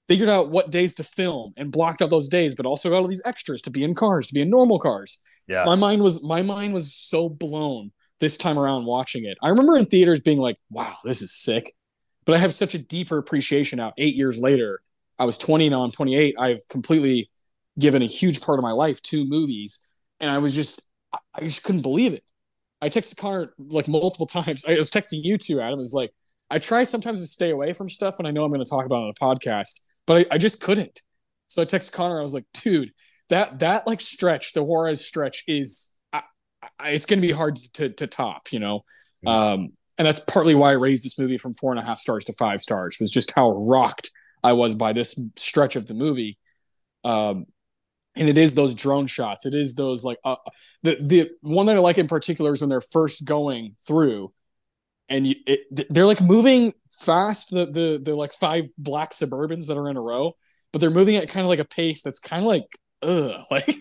figured 0.08 0.28
out 0.28 0.50
what 0.50 0.70
days 0.70 0.94
to 0.96 1.04
film 1.04 1.52
and 1.56 1.72
blocked 1.72 2.02
out 2.02 2.10
those 2.10 2.28
days, 2.28 2.54
but 2.54 2.66
also 2.66 2.90
got 2.90 2.96
all 2.96 3.06
these 3.06 3.22
extras 3.24 3.62
to 3.62 3.70
be 3.70 3.82
in 3.82 3.94
cars, 3.94 4.26
to 4.28 4.34
be 4.34 4.42
in 4.42 4.50
normal 4.50 4.78
cars. 4.78 5.18
Yeah. 5.48 5.64
My 5.64 5.74
mind 5.74 6.02
was 6.02 6.22
my 6.22 6.42
mind 6.42 6.74
was 6.74 6.94
so 6.94 7.28
blown 7.28 7.92
this 8.20 8.36
time 8.36 8.58
around 8.58 8.84
watching 8.84 9.24
it. 9.24 9.36
I 9.42 9.48
remember 9.48 9.76
in 9.76 9.86
theaters 9.86 10.20
being 10.20 10.38
like, 10.38 10.56
wow, 10.70 10.96
this 11.04 11.22
is 11.22 11.34
sick. 11.34 11.74
But 12.24 12.36
I 12.36 12.38
have 12.38 12.52
such 12.52 12.74
a 12.74 12.78
deeper 12.78 13.18
appreciation 13.18 13.78
now, 13.78 13.92
eight 13.98 14.14
years 14.14 14.38
later. 14.38 14.80
I 15.18 15.24
was 15.24 15.38
20, 15.38 15.68
now 15.68 15.82
I'm 15.82 15.92
28. 15.92 16.34
I've 16.38 16.66
completely 16.68 17.30
given 17.78 18.02
a 18.02 18.06
huge 18.06 18.40
part 18.40 18.58
of 18.58 18.62
my 18.62 18.72
life 18.72 19.00
to 19.02 19.24
movies. 19.24 19.86
And 20.20 20.30
I 20.30 20.38
was 20.38 20.54
just 20.54 20.90
I 21.32 21.42
just 21.42 21.62
couldn't 21.62 21.82
believe 21.82 22.12
it. 22.12 22.24
I 22.80 22.88
texted 22.88 23.16
Connor 23.16 23.54
like 23.58 23.86
multiple 23.88 24.26
times. 24.26 24.64
I 24.64 24.74
was 24.74 24.90
texting 24.90 25.22
you 25.22 25.38
too, 25.38 25.60
Adam. 25.60 25.80
Is 25.80 25.92
like 25.94 26.12
I 26.50 26.58
try 26.58 26.82
sometimes 26.84 27.20
to 27.20 27.26
stay 27.26 27.50
away 27.50 27.72
from 27.72 27.88
stuff 27.88 28.18
when 28.18 28.26
I 28.26 28.30
know 28.30 28.44
I'm 28.44 28.50
going 28.50 28.64
to 28.64 28.68
talk 28.68 28.86
about 28.86 29.04
on 29.04 29.10
a 29.10 29.14
podcast 29.14 29.80
but 30.06 30.18
I, 30.18 30.34
I 30.34 30.38
just 30.38 30.62
couldn't. 30.62 31.02
So 31.48 31.62
I 31.62 31.64
texted 31.64 31.92
Connor. 31.92 32.18
I 32.18 32.22
was 32.22 32.34
like, 32.34 32.44
dude, 32.52 32.92
that 33.28 33.60
that 33.60 33.86
like 33.86 34.00
stretch, 34.00 34.52
the 34.52 34.62
Juarez 34.62 35.04
stretch 35.04 35.44
is, 35.46 35.94
I, 36.12 36.22
I, 36.78 36.90
it's 36.90 37.06
going 37.06 37.20
to 37.20 37.26
be 37.26 37.32
hard 37.32 37.56
to 37.74 37.90
to 37.90 38.06
top, 38.06 38.52
you 38.52 38.60
know. 38.60 38.80
Mm-hmm. 39.24 39.28
Um, 39.28 39.72
and 39.98 40.06
that's 40.06 40.20
partly 40.20 40.54
why 40.54 40.70
I 40.70 40.74
raised 40.74 41.04
this 41.04 41.18
movie 41.18 41.38
from 41.38 41.54
four 41.54 41.72
and 41.72 41.80
a 41.80 41.84
half 41.84 41.98
stars 41.98 42.24
to 42.26 42.32
five 42.32 42.60
stars 42.60 42.96
was 43.00 43.10
just 43.10 43.32
how 43.32 43.52
rocked 43.52 44.10
I 44.42 44.52
was 44.52 44.74
by 44.74 44.92
this 44.92 45.18
stretch 45.36 45.76
of 45.76 45.86
the 45.86 45.94
movie. 45.94 46.38
Um, 47.04 47.46
and 48.16 48.28
it 48.28 48.38
is 48.38 48.54
those 48.54 48.74
drone 48.74 49.06
shots. 49.06 49.46
It 49.46 49.54
is 49.54 49.74
those 49.74 50.04
like 50.04 50.18
uh, 50.24 50.36
the 50.82 50.96
the 51.00 51.30
one 51.40 51.66
that 51.66 51.76
I 51.76 51.80
like 51.80 51.98
in 51.98 52.08
particular 52.08 52.52
is 52.52 52.60
when 52.60 52.70
they're 52.70 52.80
first 52.80 53.24
going 53.24 53.76
through, 53.86 54.32
and 55.08 55.26
you, 55.26 55.34
it, 55.46 55.60
they're 55.90 56.06
like 56.06 56.20
moving 56.20 56.74
fast 56.92 57.50
the 57.50 57.66
the 57.66 58.00
the 58.02 58.14
like 58.14 58.32
five 58.32 58.66
black 58.78 59.10
suburbans 59.10 59.66
that 59.66 59.76
are 59.76 59.88
in 59.90 59.96
a 59.96 60.00
row 60.00 60.36
but 60.74 60.80
they're 60.80 60.90
moving 60.90 61.14
at 61.14 61.28
kind 61.28 61.44
of 61.44 61.48
like 61.48 61.60
a 61.60 61.64
pace 61.64 62.02
that's 62.02 62.18
kind 62.18 62.42
of 62.42 62.48
like 62.48 62.64
ugh 63.02 63.40
like 63.50 63.76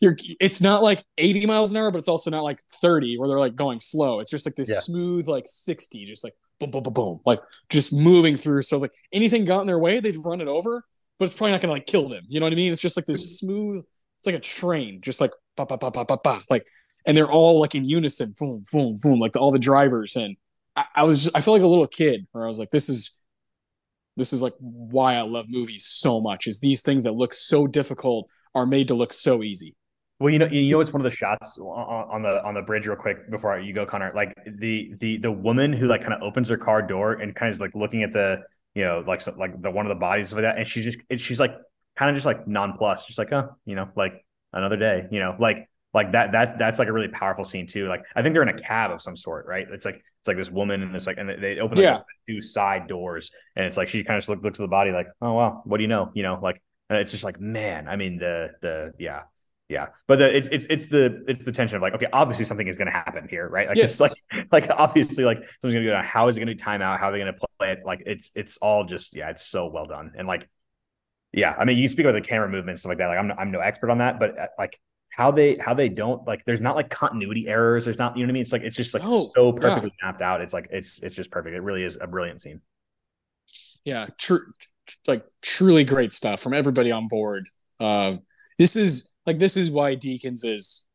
you're 0.00 0.16
it's 0.40 0.60
not 0.60 0.82
like 0.82 1.04
80 1.18 1.46
miles 1.46 1.70
an 1.72 1.78
hour 1.78 1.90
but 1.90 1.98
it's 1.98 2.08
also 2.08 2.30
not 2.30 2.42
like 2.42 2.60
30 2.82 3.18
where 3.18 3.28
they're 3.28 3.38
like 3.38 3.56
going 3.56 3.80
slow. 3.80 4.20
It's 4.20 4.30
just 4.30 4.46
like 4.46 4.54
this 4.54 4.70
yeah. 4.70 4.80
smooth 4.80 5.28
like 5.28 5.44
60 5.46 6.04
just 6.04 6.24
like 6.24 6.34
boom 6.58 6.70
boom 6.70 6.82
boom 6.82 6.92
boom 6.92 7.20
like 7.24 7.40
just 7.68 7.92
moving 7.92 8.36
through. 8.36 8.62
So 8.62 8.78
like 8.78 8.92
anything 9.12 9.44
got 9.44 9.60
in 9.60 9.66
their 9.66 9.78
way 9.78 10.00
they'd 10.00 10.16
run 10.16 10.40
it 10.40 10.48
over 10.48 10.84
but 11.18 11.26
it's 11.26 11.34
probably 11.34 11.52
not 11.52 11.60
gonna 11.60 11.74
like 11.74 11.86
kill 11.86 12.08
them. 12.08 12.24
You 12.28 12.40
know 12.40 12.46
what 12.46 12.52
i 12.52 12.56
mean? 12.56 12.72
It's 12.72 12.82
just 12.82 12.96
like 12.96 13.06
this 13.06 13.20
mm-hmm. 13.20 13.46
smooth 13.46 13.84
it's 14.18 14.26
like 14.26 14.36
a 14.36 14.40
train 14.40 15.00
just 15.00 15.20
like 15.20 15.32
ba 15.56 15.64
ba 15.64 15.78
ba 15.78 15.90
ba 15.90 16.04
ba 16.04 16.18
ba 16.22 16.42
like 16.50 16.66
and 17.06 17.16
they're 17.16 17.30
all 17.30 17.60
like 17.60 17.74
in 17.74 17.84
unison 17.84 18.34
boom 18.38 18.64
boom 18.72 18.96
boom 19.02 19.18
like 19.18 19.32
the, 19.32 19.38
all 19.38 19.50
the 19.50 19.58
drivers. 19.58 20.16
And 20.16 20.36
I, 20.76 20.84
I 20.96 21.04
was 21.04 21.24
just, 21.24 21.36
I 21.36 21.40
feel 21.40 21.54
like 21.54 21.62
a 21.62 21.66
little 21.66 21.86
kid 21.86 22.26
where 22.32 22.44
I 22.44 22.46
was 22.46 22.58
like, 22.58 22.70
this 22.70 22.88
is 22.88 23.18
this 24.16 24.32
is 24.32 24.42
like 24.42 24.54
why 24.58 25.14
I 25.14 25.22
love 25.22 25.46
movies 25.48 25.84
so 25.86 26.20
much. 26.20 26.46
Is 26.46 26.60
these 26.60 26.82
things 26.82 27.04
that 27.04 27.12
look 27.12 27.32
so 27.32 27.66
difficult 27.66 28.30
are 28.54 28.66
made 28.66 28.88
to 28.88 28.94
look 28.94 29.12
so 29.12 29.42
easy. 29.42 29.76
Well, 30.18 30.30
you 30.30 30.38
know, 30.38 30.46
you 30.46 30.70
know, 30.72 30.80
it's 30.80 30.92
one 30.92 31.00
of 31.00 31.10
the 31.10 31.16
shots 31.16 31.58
on 31.58 32.22
the 32.22 32.44
on 32.44 32.52
the 32.52 32.60
bridge, 32.60 32.86
real 32.86 32.96
quick 32.96 33.30
before 33.30 33.58
you 33.58 33.72
go, 33.72 33.86
Connor. 33.86 34.12
Like 34.14 34.36
the 34.46 34.92
the 34.98 35.16
the 35.16 35.32
woman 35.32 35.72
who 35.72 35.86
like 35.86 36.02
kind 36.02 36.12
of 36.12 36.22
opens 36.22 36.50
her 36.50 36.58
car 36.58 36.82
door 36.82 37.14
and 37.14 37.34
kind 37.34 37.48
of 37.48 37.54
is 37.54 37.60
like 37.60 37.74
looking 37.74 38.02
at 38.02 38.12
the 38.12 38.42
you 38.74 38.84
know 38.84 39.02
like 39.06 39.22
so, 39.22 39.34
like 39.38 39.60
the 39.62 39.70
one 39.70 39.86
of 39.86 39.90
the 39.90 39.98
bodies 39.98 40.32
of 40.32 40.42
that, 40.42 40.58
and 40.58 40.66
she 40.66 40.82
just 40.82 40.98
she's 41.16 41.40
like 41.40 41.54
kind 41.96 42.10
of 42.10 42.16
just 42.16 42.26
like 42.26 42.46
nonplussed, 42.46 43.06
just 43.06 43.18
like 43.18 43.32
oh, 43.32 43.56
you 43.64 43.74
know, 43.74 43.88
like 43.96 44.22
another 44.52 44.76
day, 44.76 45.06
you 45.10 45.20
know, 45.20 45.36
like 45.38 45.70
like 45.94 46.12
that 46.12 46.32
that's 46.32 46.52
that's 46.58 46.78
like 46.78 46.88
a 46.88 46.92
really 46.92 47.08
powerful 47.08 47.44
scene 47.44 47.66
too 47.66 47.88
like 47.88 48.02
i 48.14 48.22
think 48.22 48.32
they're 48.32 48.42
in 48.42 48.48
a 48.48 48.58
cab 48.58 48.90
of 48.90 49.02
some 49.02 49.16
sort 49.16 49.46
right 49.46 49.66
it's 49.70 49.84
like 49.84 49.96
it's 49.96 50.28
like 50.28 50.36
this 50.36 50.50
woman 50.50 50.82
and 50.82 50.94
this 50.94 51.06
like 51.06 51.18
and 51.18 51.28
they 51.28 51.58
open 51.58 51.76
like 51.76 51.84
yeah. 51.84 52.00
two 52.28 52.40
side 52.40 52.86
doors 52.86 53.30
and 53.56 53.64
it's 53.64 53.76
like 53.76 53.88
she 53.88 54.04
kind 54.04 54.16
of 54.16 54.20
just 54.20 54.28
look, 54.28 54.42
looks 54.42 54.60
at 54.60 54.62
the 54.62 54.68
body 54.68 54.92
like 54.92 55.08
oh 55.20 55.32
wow 55.32 55.62
what 55.64 55.78
do 55.78 55.82
you 55.82 55.88
know 55.88 56.10
you 56.14 56.22
know 56.22 56.38
like 56.40 56.62
and 56.90 56.98
it's 56.98 57.10
just 57.10 57.24
like 57.24 57.40
man 57.40 57.88
i 57.88 57.96
mean 57.96 58.18
the 58.18 58.50
the 58.60 58.92
yeah 58.98 59.22
yeah. 59.70 59.86
But 60.08 60.18
the 60.18 60.36
it's 60.36 60.48
it's 60.48 60.66
it's 60.68 60.86
the 60.88 61.24
it's 61.28 61.44
the 61.44 61.52
tension 61.52 61.76
of 61.76 61.82
like 61.82 61.94
okay 61.94 62.08
obviously 62.12 62.44
something 62.44 62.66
is 62.66 62.76
going 62.76 62.86
to 62.86 62.92
happen 62.92 63.28
here 63.30 63.48
right? 63.48 63.68
Like 63.68 63.76
yes. 63.76 63.92
it's 63.92 64.00
like 64.00 64.48
like 64.52 64.68
obviously 64.70 65.24
like 65.24 65.38
something's 65.38 65.74
going 65.74 65.84
to 65.84 65.90
go 65.90 65.92
down. 65.92 66.04
how 66.04 66.26
is 66.26 66.36
it 66.36 66.40
going 66.40 66.48
to 66.48 66.54
be 66.54 66.60
time 66.60 66.82
out? 66.82 66.98
How 66.98 67.08
are 67.08 67.12
they 67.12 67.18
going 67.18 67.32
to 67.32 67.46
play 67.58 67.72
it? 67.72 67.78
Like 67.86 68.02
it's 68.04 68.32
it's 68.34 68.56
all 68.56 68.84
just 68.84 69.14
yeah 69.14 69.30
it's 69.30 69.46
so 69.46 69.66
well 69.66 69.86
done. 69.86 70.12
And 70.18 70.26
like 70.26 70.48
yeah 71.32 71.54
i 71.56 71.64
mean 71.64 71.78
you 71.78 71.88
speak 71.88 72.04
about 72.04 72.20
the 72.20 72.28
camera 72.28 72.48
movement 72.48 72.70
and 72.70 72.78
stuff 72.80 72.90
like 72.90 72.98
that. 72.98 73.06
Like 73.06 73.18
i'm 73.18 73.30
i'm 73.38 73.52
no 73.52 73.60
expert 73.60 73.90
on 73.90 73.98
that 73.98 74.18
but 74.18 74.36
uh, 74.36 74.46
like 74.58 74.80
how 75.10 75.30
they 75.30 75.56
how 75.56 75.72
they 75.72 75.88
don't 75.88 76.26
like 76.26 76.44
there's 76.44 76.60
not 76.60 76.74
like 76.74 76.90
continuity 76.90 77.46
errors. 77.46 77.84
There's 77.84 77.98
not 77.98 78.16
you 78.16 78.24
know 78.24 78.26
what 78.26 78.32
i 78.32 78.34
mean? 78.34 78.42
It's 78.42 78.52
like 78.52 78.62
it's 78.62 78.76
just 78.76 78.92
like 78.92 79.04
oh, 79.06 79.30
so 79.36 79.52
perfectly 79.52 79.92
yeah. 80.02 80.06
mapped 80.08 80.22
out. 80.22 80.40
It's 80.40 80.52
like 80.52 80.66
it's 80.72 80.98
it's 80.98 81.14
just 81.14 81.30
perfect. 81.30 81.54
It 81.54 81.60
really 81.60 81.84
is 81.84 81.96
a 82.00 82.08
brilliant 82.08 82.42
scene. 82.42 82.60
Yeah 83.84 84.08
true 84.18 84.52
like 85.06 85.24
truly 85.42 85.84
great 85.84 86.12
stuff 86.12 86.40
from 86.40 86.54
everybody 86.54 86.90
on 86.90 87.08
board 87.08 87.48
uh, 87.80 88.16
this 88.58 88.76
is 88.76 89.12
like 89.26 89.38
this 89.38 89.56
is 89.56 89.70
why 89.70 89.96
deakins 89.96 90.44
is 90.44 90.86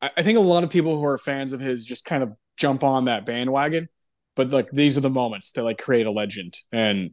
I, 0.00 0.10
I 0.16 0.22
think 0.22 0.38
a 0.38 0.42
lot 0.42 0.64
of 0.64 0.70
people 0.70 0.98
who 0.98 1.04
are 1.04 1.18
fans 1.18 1.52
of 1.52 1.60
his 1.60 1.84
just 1.84 2.04
kind 2.04 2.22
of 2.22 2.32
jump 2.56 2.84
on 2.84 3.06
that 3.06 3.26
bandwagon 3.26 3.88
but 4.36 4.50
like 4.50 4.70
these 4.70 4.96
are 4.98 5.02
the 5.02 5.10
moments 5.10 5.52
that 5.52 5.64
like 5.64 5.78
create 5.78 6.06
a 6.06 6.10
legend 6.10 6.54
and 6.72 7.10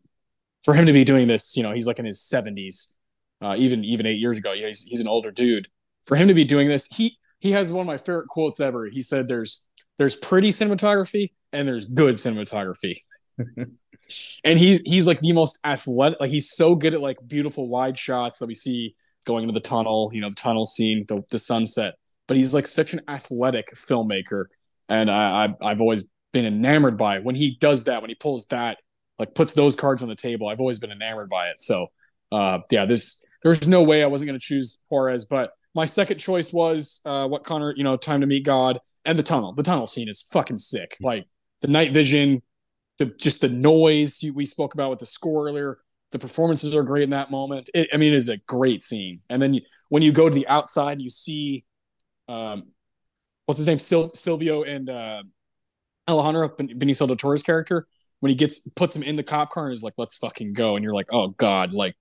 for 0.63 0.73
him 0.73 0.85
to 0.85 0.93
be 0.93 1.03
doing 1.03 1.27
this 1.27 1.55
you 1.55 1.63
know 1.63 1.71
he's 1.71 1.87
like 1.87 1.99
in 1.99 2.05
his 2.05 2.19
70s 2.19 2.93
uh, 3.41 3.55
even 3.57 3.85
even 3.85 4.05
eight 4.05 4.19
years 4.19 4.37
ago 4.37 4.53
know, 4.53 4.67
he's, 4.67 4.83
he's 4.83 4.99
an 4.99 5.07
older 5.07 5.31
dude 5.31 5.67
for 6.07 6.15
him 6.15 6.29
to 6.29 6.33
be 6.33 6.45
doing 6.45 6.67
this, 6.67 6.87
he 6.87 7.17
he 7.39 7.51
has 7.51 7.71
one 7.71 7.81
of 7.81 7.87
my 7.87 7.97
favorite 7.97 8.29
quotes 8.29 8.59
ever. 8.59 8.87
He 8.87 9.01
said, 9.01 9.27
"There's 9.27 9.65
there's 9.97 10.15
pretty 10.15 10.49
cinematography 10.49 11.33
and 11.51 11.67
there's 11.67 11.85
good 11.85 12.15
cinematography." 12.15 12.95
and 14.43 14.59
he 14.59 14.81
he's 14.85 15.07
like 15.07 15.19
the 15.19 15.34
most 15.34 15.59
athletic. 15.64 16.19
Like 16.19 16.31
he's 16.31 16.49
so 16.49 16.76
good 16.76 16.93
at 16.93 17.01
like 17.01 17.18
beautiful 17.27 17.68
wide 17.68 17.97
shots 17.97 18.39
that 18.39 18.47
we 18.47 18.53
see 18.53 18.95
going 19.26 19.43
into 19.43 19.53
the 19.53 19.59
tunnel. 19.59 20.11
You 20.14 20.22
know, 20.22 20.30
the 20.30 20.35
tunnel 20.35 20.65
scene, 20.65 21.05
the 21.07 21.23
the 21.31 21.39
sunset. 21.39 21.95
But 22.27 22.38
he's 22.38 22.53
like 22.53 22.68
such 22.68 22.93
an 22.93 23.01
athletic 23.07 23.73
filmmaker, 23.73 24.45
and 24.89 25.09
I, 25.09 25.47
I 25.61 25.72
I've 25.72 25.81
always 25.81 26.09
been 26.34 26.45
enamored 26.45 26.97
by 26.97 27.18
it. 27.18 27.23
when 27.23 27.35
he 27.35 27.57
does 27.59 27.85
that. 27.85 28.01
When 28.01 28.09
he 28.09 28.15
pulls 28.15 28.47
that, 28.47 28.77
like 29.18 29.34
puts 29.34 29.53
those 29.53 29.76
cards 29.76 30.03
on 30.03 30.09
the 30.09 30.15
table, 30.15 30.47
I've 30.47 30.59
always 30.59 30.80
been 30.80 30.91
enamored 30.91 31.30
by 31.30 31.49
it. 31.49 31.61
So, 31.61 31.88
uh, 32.31 32.59
yeah, 32.69 32.85
this 32.85 33.26
there's 33.43 33.68
no 33.68 33.84
way 33.84 34.03
I 34.03 34.07
wasn't 34.07 34.30
going 34.30 34.39
to 34.39 34.45
choose 34.45 34.81
Juarez, 34.89 35.26
but 35.26 35.51
my 35.73 35.85
second 35.85 36.18
choice 36.18 36.51
was 36.51 37.01
uh, 37.05 37.27
what 37.27 37.43
Connor, 37.43 37.73
you 37.77 37.84
know, 37.84 37.97
Time 37.97 38.22
to 38.22 38.27
Meet 38.27 38.43
God 38.43 38.80
and 39.05 39.18
the 39.18 39.23
tunnel. 39.23 39.53
The 39.53 39.64
tunnel 39.64 39.85
scene 39.85 40.09
is 40.09 40.22
fucking 40.22 40.57
sick. 40.57 40.93
Mm-hmm. 40.93 41.05
Like 41.05 41.27
the 41.61 41.68
night 41.68 41.93
vision, 41.93 42.41
the 42.98 43.06
just 43.06 43.41
the 43.41 43.49
noise 43.49 44.24
we 44.34 44.45
spoke 44.45 44.74
about 44.74 44.90
with 44.90 44.99
the 44.99 45.06
score 45.06 45.48
earlier. 45.48 45.80
The 46.11 46.19
performances 46.19 46.74
are 46.74 46.84
great 46.84 47.03
in 47.03 47.10
that 47.10 47.32
moment. 47.32 47.69
It, 47.74 47.90
I 47.94 47.98
mean, 47.98 48.14
it 48.14 48.15
is 48.15 48.30
a 48.30 48.38
great 48.38 48.82
scene. 48.82 49.22
And 49.30 49.41
then 49.41 49.53
you, 49.53 49.61
when 49.90 50.03
you 50.03 50.11
go 50.11 50.30
to 50.30 50.34
the 50.34 50.48
outside, 50.48 51.02
you 51.02 51.10
see, 51.10 51.65
um, 52.30 52.72
what's 53.45 53.57
his 53.57 53.68
name, 53.68 53.80
Sil- 53.80 54.15
Silvio 54.15 54.64
and 54.64 54.90
uh, 54.90 55.24
Alejandro 56.07 56.49
Benicio 56.49 57.07
del 57.07 57.15
Toro's 57.18 57.44
character. 57.44 57.88
When 58.19 58.30
he 58.32 58.36
gets 58.36 58.68
puts 58.69 58.95
him 58.95 59.03
in 59.03 59.15
the 59.15 59.24
cop 59.24 59.52
car 59.52 59.65
and 59.65 59.74
is 59.74 59.84
like, 59.84 59.94
"Let's 59.98 60.18
fucking 60.18 60.53
go," 60.53 60.76
and 60.76 60.84
you're 60.84 60.94
like, 60.94 61.06
"Oh 61.11 61.28
God!" 61.30 61.72
Like 61.72 61.95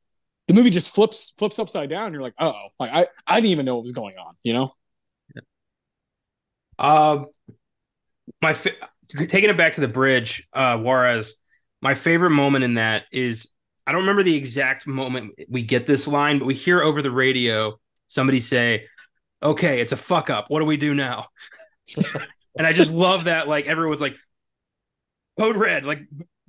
the 0.48 0.54
movie 0.54 0.70
just 0.70 0.94
flips 0.94 1.30
flips 1.36 1.58
upside 1.58 1.90
down. 1.90 2.12
You're 2.12 2.22
like, 2.22 2.34
oh, 2.38 2.68
like 2.78 2.90
I 2.90 3.06
I 3.26 3.36
didn't 3.36 3.50
even 3.50 3.66
know 3.66 3.74
what 3.74 3.82
was 3.82 3.92
going 3.92 4.16
on. 4.16 4.34
You 4.42 4.54
know. 4.54 4.74
Uh, 6.78 7.24
my 8.42 8.54
taking 9.08 9.50
it 9.50 9.56
back 9.56 9.74
to 9.74 9.80
the 9.80 9.88
bridge, 9.88 10.46
uh, 10.52 10.78
Juarez. 10.78 11.36
My 11.82 11.94
favorite 11.94 12.30
moment 12.30 12.64
in 12.64 12.74
that 12.74 13.04
is 13.12 13.48
I 13.86 13.92
don't 13.92 14.02
remember 14.02 14.22
the 14.22 14.34
exact 14.34 14.86
moment 14.86 15.34
we 15.48 15.62
get 15.62 15.86
this 15.86 16.08
line, 16.08 16.38
but 16.38 16.46
we 16.46 16.54
hear 16.54 16.82
over 16.82 17.02
the 17.02 17.10
radio 17.10 17.78
somebody 18.08 18.40
say, 18.40 18.86
"Okay, 19.42 19.80
it's 19.80 19.92
a 19.92 19.96
fuck 19.96 20.30
up. 20.30 20.46
What 20.48 20.60
do 20.60 20.66
we 20.66 20.76
do 20.76 20.94
now?" 20.94 21.26
and 22.58 22.66
I 22.66 22.72
just 22.72 22.92
love 22.92 23.24
that. 23.24 23.46
Like 23.46 23.66
everyone's 23.66 24.00
like, 24.00 24.16
"Code 25.38 25.56
red." 25.56 25.84
Like 25.84 26.00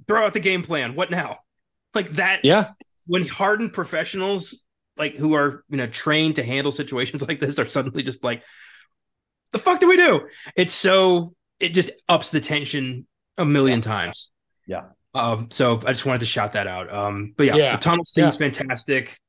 throw 0.07 0.25
out 0.25 0.33
the 0.33 0.39
game 0.39 0.63
plan. 0.63 0.95
What 0.95 1.11
now? 1.11 1.39
Like 1.93 2.13
that. 2.13 2.43
Yeah 2.43 2.71
when 3.07 3.25
hardened 3.25 3.73
professionals 3.73 4.63
like 4.97 5.15
who 5.15 5.33
are 5.33 5.63
you 5.69 5.77
know 5.77 5.87
trained 5.87 6.35
to 6.35 6.43
handle 6.43 6.71
situations 6.71 7.21
like 7.27 7.39
this 7.39 7.57
are 7.57 7.67
suddenly 7.67 8.03
just 8.03 8.23
like 8.23 8.43
the 9.53 9.59
fuck 9.59 9.79
do 9.79 9.87
we 9.87 9.97
do 9.97 10.27
it's 10.55 10.73
so 10.73 11.33
it 11.59 11.69
just 11.69 11.91
ups 12.07 12.31
the 12.31 12.39
tension 12.39 13.07
a 13.37 13.45
million 13.45 13.79
yeah. 13.79 13.83
times 13.83 14.31
yeah 14.67 14.83
um 15.13 15.47
so 15.51 15.79
i 15.85 15.91
just 15.91 16.05
wanted 16.05 16.19
to 16.19 16.25
shout 16.25 16.53
that 16.53 16.67
out 16.67 16.91
um 16.93 17.33
but 17.37 17.45
yeah, 17.45 17.55
yeah. 17.55 17.75
the 17.75 17.81
tunnel 17.81 18.05
scene's 18.05 18.35
yeah. 18.35 18.49
fantastic 18.49 19.19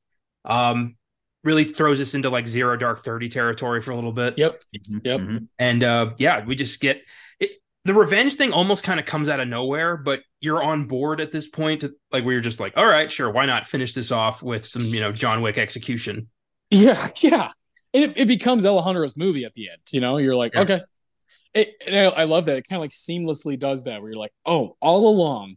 um 0.45 0.95
really 1.43 1.63
throws 1.63 2.01
us 2.01 2.13
into 2.13 2.29
like 2.29 2.47
zero 2.47 2.75
dark 2.75 3.03
30 3.03 3.29
territory 3.29 3.81
for 3.81 3.91
a 3.91 3.95
little 3.95 4.11
bit. 4.11 4.37
Yep. 4.37 4.61
Mm-hmm. 4.75 4.97
Yep. 5.03 5.19
Mhm. 5.21 5.47
And 5.57 5.83
uh 5.83 6.11
yeah, 6.17 6.45
we 6.45 6.55
just 6.55 6.79
get 6.79 7.01
it 7.39 7.51
the 7.85 7.93
revenge 7.93 8.35
thing 8.35 8.51
almost 8.51 8.83
kind 8.83 8.99
of 8.99 9.05
comes 9.05 9.29
out 9.29 9.39
of 9.39 9.47
nowhere, 9.47 9.95
but 9.97 10.21
you're 10.41 10.61
on 10.61 10.85
board 10.85 11.21
at 11.21 11.31
this 11.31 11.47
point. 11.47 11.83
Like 12.11 12.25
we 12.25 12.35
are 12.35 12.41
just 12.41 12.59
like, 12.59 12.73
all 12.75 12.85
right, 12.85 13.11
sure, 13.11 13.31
why 13.31 13.45
not 13.45 13.67
finish 13.67 13.93
this 13.93 14.11
off 14.11 14.43
with 14.43 14.65
some, 14.65 14.81
you 14.83 14.99
know, 14.99 15.11
John 15.11 15.41
Wick 15.41 15.57
execution. 15.57 16.27
Yeah, 16.69 17.09
yeah. 17.21 17.51
It, 17.93 18.17
it 18.17 18.27
becomes 18.27 18.65
Alejandro's 18.65 19.17
movie 19.17 19.45
at 19.45 19.53
the 19.53 19.69
end. 19.69 19.81
You 19.91 20.01
know, 20.01 20.17
you're 20.17 20.35
like, 20.35 20.53
Yeah. 20.53 20.61
okay. 20.61 20.81
It, 21.53 21.75
and 21.85 21.95
I, 21.95 22.03
I 22.21 22.23
love 22.25 22.45
that. 22.45 22.57
It 22.57 22.67
kind 22.67 22.77
of 22.77 22.81
like 22.81 22.91
seamlessly 22.91 23.57
does 23.57 23.85
that 23.85 24.01
where 24.01 24.11
you're 24.11 24.19
like, 24.19 24.33
oh, 24.45 24.75
all 24.81 25.09
along, 25.09 25.55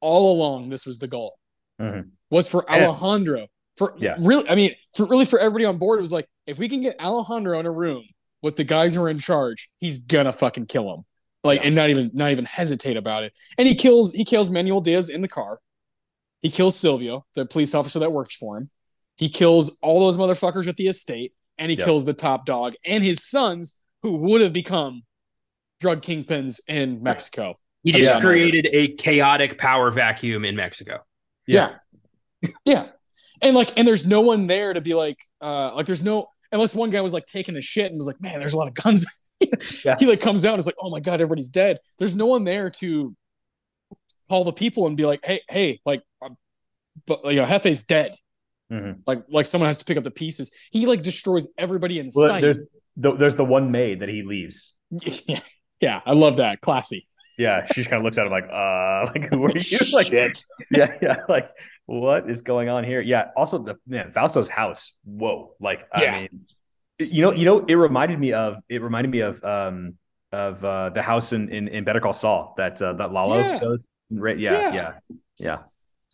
all 0.00 0.32
along, 0.36 0.68
this 0.68 0.86
was 0.86 0.98
the 0.98 1.08
goal. 1.08 1.38
Mhm. 1.80 2.10
Was 2.30 2.48
for. 2.48 2.68
Alejandro. 2.70 3.48
For 3.76 3.94
Yeah. 3.98 4.16
really, 4.20 4.48
I 4.48 4.54
mean, 4.54 4.74
for 4.94 5.06
really 5.06 5.24
for 5.26 5.38
everybody 5.38 5.64
on 5.66 5.76
board, 5.76 5.98
it 5.98 6.00
was 6.00 6.12
like, 6.12 6.26
if 6.46 6.58
we 6.58 6.68
can 6.68 6.80
get 6.80 6.98
Alejandro 7.00 7.58
in 7.60 7.66
a 7.66 7.70
room 7.70 8.04
with 8.42 8.56
the 8.56 8.64
guys 8.64 8.94
who 8.94 9.02
are 9.02 9.08
in 9.10 9.18
charge, 9.18 9.68
he's 9.78 9.98
gonna 9.98 10.32
fucking 10.32 10.66
kill 10.66 10.92
him. 10.94 11.04
Like, 11.44 11.60
Yeah. 11.60 11.66
and 11.66 11.76
not 11.76 11.90
even 11.90 12.10
not 12.14 12.30
even 12.30 12.44
hesitate 12.46 12.96
about 12.96 13.24
it. 13.24 13.32
And 13.58 13.68
he 13.68 13.74
kills 13.74 14.12
he 14.12 14.24
kills 14.24 14.50
Manuel 14.50 14.80
Diaz 14.80 15.10
in 15.10 15.20
the 15.20 15.28
car. 15.28 15.60
He 16.42 16.50
kills 16.50 16.76
Silvio, 16.76 17.26
the 17.34 17.44
police 17.44 17.74
officer 17.74 17.98
that 17.98 18.12
works 18.12 18.34
for 18.36 18.56
him. 18.56 18.70
He 19.16 19.28
kills 19.28 19.78
all 19.82 20.00
those 20.00 20.16
motherfuckers 20.16 20.68
at 20.68 20.76
the 20.76 20.86
estate, 20.88 21.32
and 21.58 21.70
he 21.70 21.76
kills 21.76 22.04
the 22.04 22.12
top 22.14 22.46
dog 22.46 22.74
and 22.84 23.02
his 23.02 23.28
sons, 23.28 23.82
who 24.06 24.18
would 24.30 24.40
have 24.40 24.52
become 24.52 25.02
drug 25.80 26.00
kingpins 26.00 26.60
in 26.68 27.02
Mexico. 27.02 27.54
He 27.82 27.90
just 27.92 28.04
Yeah. 28.04 28.20
created 28.20 28.68
a 28.72 28.88
chaotic 28.94 29.58
power 29.58 29.90
vacuum 29.90 30.44
in 30.44 30.54
Mexico. 30.54 31.00
Yeah. 31.46 31.76
yeah. 32.64 32.90
And 33.42 33.56
like, 33.56 33.76
and 33.76 33.86
there's 33.86 34.06
no 34.06 34.20
one 34.20 34.46
there 34.46 34.72
to 34.72 34.80
be 34.80 34.94
like, 34.94 35.18
uh, 35.40 35.74
like 35.74 35.86
there's 35.86 36.04
no 36.04 36.28
unless 36.52 36.74
one 36.76 36.90
guy 36.90 37.00
was 37.00 37.12
like 37.12 37.26
taking 37.26 37.56
a 37.56 37.60
shit 37.60 37.86
and 37.86 37.96
was 37.96 38.06
like, 38.06 38.20
man, 38.20 38.38
there's 38.38 38.52
a 38.54 38.56
lot 38.56 38.68
of 38.68 38.74
guns. 38.74 39.04
Yeah. 39.84 39.96
He 39.98 40.06
like 40.06 40.20
comes 40.20 40.46
out 40.46 40.54
and 40.54 40.60
is 40.60 40.66
like, 40.66 40.76
oh 40.80 40.88
my 40.88 41.00
god, 41.00 41.14
everybody's 41.20 41.50
dead. 41.50 41.78
There's 41.98 42.14
no 42.14 42.24
one 42.24 42.44
there 42.44 42.70
to 42.70 43.14
call 44.30 44.44
the 44.44 44.52
people 44.52 44.86
and 44.86 44.96
be 44.96 45.04
like, 45.04 45.20
hey, 45.24 45.40
hey, 45.50 45.78
like, 45.84 46.02
um, 46.22 46.38
but 47.06 47.22
you 47.26 47.36
know, 47.36 47.44
Hefe's 47.44 47.82
dead. 47.84 48.14
Mhm. 48.72 49.00
Like, 49.06 49.24
like 49.28 49.44
someone 49.44 49.66
has 49.68 49.76
to 49.78 49.84
pick 49.84 49.98
up 49.98 50.04
the 50.04 50.10
pieces. 50.10 50.56
He 50.70 50.86
like 50.86 51.02
destroys 51.02 51.52
everybody 51.58 51.98
in 51.98 52.08
Well, 52.14 52.28
sight. 52.30 52.40
there's 52.40 52.56
the, 52.96 53.12
there's 53.12 53.34
the 53.34 53.44
one 53.44 53.70
maid 53.70 54.00
that 54.00 54.08
he 54.08 54.22
leaves. 54.22 54.74
Yeah, 54.90 55.40
yeah, 55.80 56.00
I 56.04 56.12
love 56.12 56.36
that. 56.36 56.60
Classy. 56.60 57.06
Yeah, 57.38 57.66
she 57.66 57.74
just 57.74 57.90
kind 57.90 58.00
of 58.00 58.04
looks 58.04 58.16
at 58.16 58.26
him 58.26 58.32
like, 58.32 58.48
uh, 58.50 59.06
like 59.14 59.32
who 59.32 59.44
are 59.44 59.52
you? 59.56 59.78
Like, 59.92 60.10
yeah, 60.10 60.94
yeah, 61.02 61.16
like 61.28 61.50
what 61.84 62.28
is 62.30 62.42
going 62.42 62.68
on 62.68 62.82
here? 62.82 63.00
Yeah. 63.00 63.28
Also, 63.36 63.58
the 63.58 63.76
man, 63.86 64.10
Fausto's 64.12 64.48
house. 64.48 64.92
Whoa, 65.04 65.54
like 65.60 65.86
Yeah. 66.00 66.14
I 66.14 66.20
mean, 66.20 66.46
you 66.98 67.22
know, 67.24 67.32
you 67.32 67.44
know, 67.44 67.64
it 67.66 67.74
reminded 67.74 68.18
me 68.18 68.32
of 68.32 68.56
it 68.68 68.80
reminded 68.82 69.10
me 69.10 69.20
of 69.20 69.42
um 69.44 69.94
of 70.32 70.64
uh 70.64 70.90
the 70.90 71.02
house 71.02 71.32
in 71.32 71.50
in, 71.50 71.68
in 71.68 71.84
Better 71.84 72.00
Call 72.00 72.14
Saul 72.14 72.54
that 72.56 72.80
uh, 72.80 72.94
that 72.94 73.12
Lalo 73.12 73.38
Yeah. 73.38 73.60
Yeah, 74.08 74.38
Yeah. 74.38 74.74
yeah, 74.74 74.92
yeah. 75.38 75.58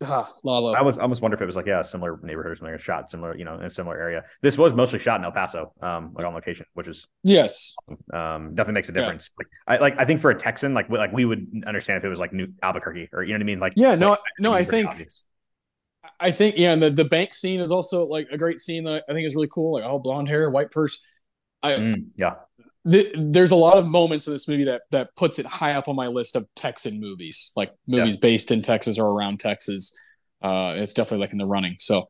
Ah, 0.04 0.28
Lalo. 0.42 0.72
I 0.72 0.82
was 0.82 0.98
I 0.98 1.02
almost 1.02 1.22
wonder 1.22 1.36
if 1.36 1.40
it 1.42 1.46
was 1.46 1.54
like 1.54 1.66
yeah, 1.66 1.80
a 1.80 1.84
similar 1.84 2.18
neighborhood 2.22 2.52
or 2.52 2.56
something, 2.56 2.74
or 2.74 2.78
shot 2.78 3.10
similar, 3.10 3.36
you 3.36 3.44
know, 3.44 3.54
in 3.58 3.66
a 3.66 3.70
similar 3.70 3.96
area. 3.96 4.24
This 4.40 4.58
was 4.58 4.72
mostly 4.74 4.98
shot 4.98 5.20
in 5.20 5.24
El 5.24 5.30
Paso, 5.32 5.72
um, 5.80 6.12
like 6.14 6.26
on 6.26 6.34
location, 6.34 6.66
which 6.74 6.88
is 6.88 7.06
yes. 7.22 7.76
um 8.12 8.54
definitely 8.54 8.74
makes 8.74 8.88
a 8.88 8.92
Yeah. 8.92 9.00
difference. 9.02 9.30
Like 9.38 9.46
I 9.66 9.76
like 9.76 9.94
I 9.98 10.04
think 10.04 10.20
for 10.20 10.30
a 10.30 10.34
Texan, 10.34 10.74
like 10.74 10.88
we- 10.88 10.98
like 10.98 11.12
we 11.12 11.24
would 11.24 11.62
understand 11.66 11.98
if 11.98 12.04
it 12.04 12.08
was 12.08 12.18
like 12.18 12.32
New 12.32 12.48
Albuquerque 12.62 13.10
or 13.12 13.22
you 13.22 13.28
know 13.32 13.36
what 13.36 13.42
I 13.42 13.44
mean, 13.44 13.60
like 13.60 13.74
Yeah. 13.76 13.94
No. 13.94 14.10
like, 14.10 14.18
No. 14.40 14.52
I 14.52 14.64
think. 14.64 14.88
obvious. 14.88 15.22
I 16.18 16.32
think 16.32 16.56
yeah, 16.58 16.72
and 16.72 16.82
the, 16.82 16.90
the 16.90 17.04
bank 17.04 17.32
scene 17.32 17.60
is 17.60 17.70
also 17.70 18.06
like 18.06 18.26
a 18.32 18.36
great 18.38 18.60
scene 18.60 18.84
that 18.84 19.04
I 19.08 19.12
think 19.12 19.24
is 19.26 19.36
really 19.36 19.48
cool. 19.48 19.74
Like 19.74 19.84
all 19.84 20.00
blonde 20.00 20.28
hair, 20.28 20.50
white 20.50 20.70
purse. 20.72 21.04
I 21.62 21.74
Mm, 21.74 22.06
yeah, 22.16 22.34
th- 22.90 23.14
there's 23.16 23.50
a 23.50 23.56
lot 23.56 23.78
of 23.78 23.86
moments 23.86 24.26
in 24.26 24.32
this 24.32 24.48
movie 24.48 24.64
that 24.64 24.82
that 24.90 25.14
puts 25.16 25.38
it 25.38 25.46
high 25.46 25.74
up 25.74 25.88
on 25.88 25.96
my 25.96 26.06
list 26.08 26.36
of 26.36 26.46
Texan 26.56 27.00
movies, 27.00 27.52
like 27.56 27.72
movies 27.86 28.16
based 28.16 28.50
in 28.50 28.62
Texas 28.62 28.98
or 28.98 29.06
around 29.08 29.40
Texas. 29.40 29.96
Uh, 30.42 30.74
it's 30.76 30.92
definitely 30.92 31.18
like 31.24 31.32
in 31.32 31.38
the 31.38 31.46
running. 31.46 31.76
So, 31.78 32.08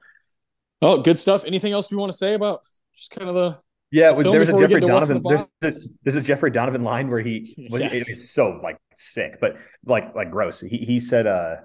oh, 0.81 1.03
good 1.03 1.19
stuff. 1.19 1.45
Anything 1.45 1.73
else 1.73 1.91
you 1.91 1.99
want 1.99 2.13
to 2.13 2.17
say 2.19 2.35
about 2.35 2.61
just 2.97 3.11
kind 3.11 3.29
of 3.29 3.35
the 3.35 3.59
Yeah, 3.91 4.11
the 4.13 4.17
was, 4.19 4.25
film 4.25 4.33
there 4.35 4.43
a 4.43 4.47
before 4.47 4.61
we 4.61 4.67
get 4.67 4.69
Jeffrey 4.71 4.81
to 4.81 4.87
what's 4.89 5.11
in 5.11 5.23
Donovan. 5.23 5.23
the 5.23 5.49
There's, 5.61 5.75
there's, 5.85 5.97
there's 6.03 6.17
a 6.17 6.21
Jeffrey 6.27 6.51
Donovan 6.51 6.83
line 6.83 7.11
where 7.11 7.21
he 7.21 7.67
was 7.71 7.81
Yes. 7.83 7.93
it's 7.93 8.35
so 8.35 8.59
like 8.63 8.79
sick, 8.97 9.39
but 9.41 9.57
like 9.85 10.15
like 10.15 10.31
gross. 10.31 10.61
He 10.61 10.79
he 10.79 11.01
said 11.01 11.27
uh 11.27 11.57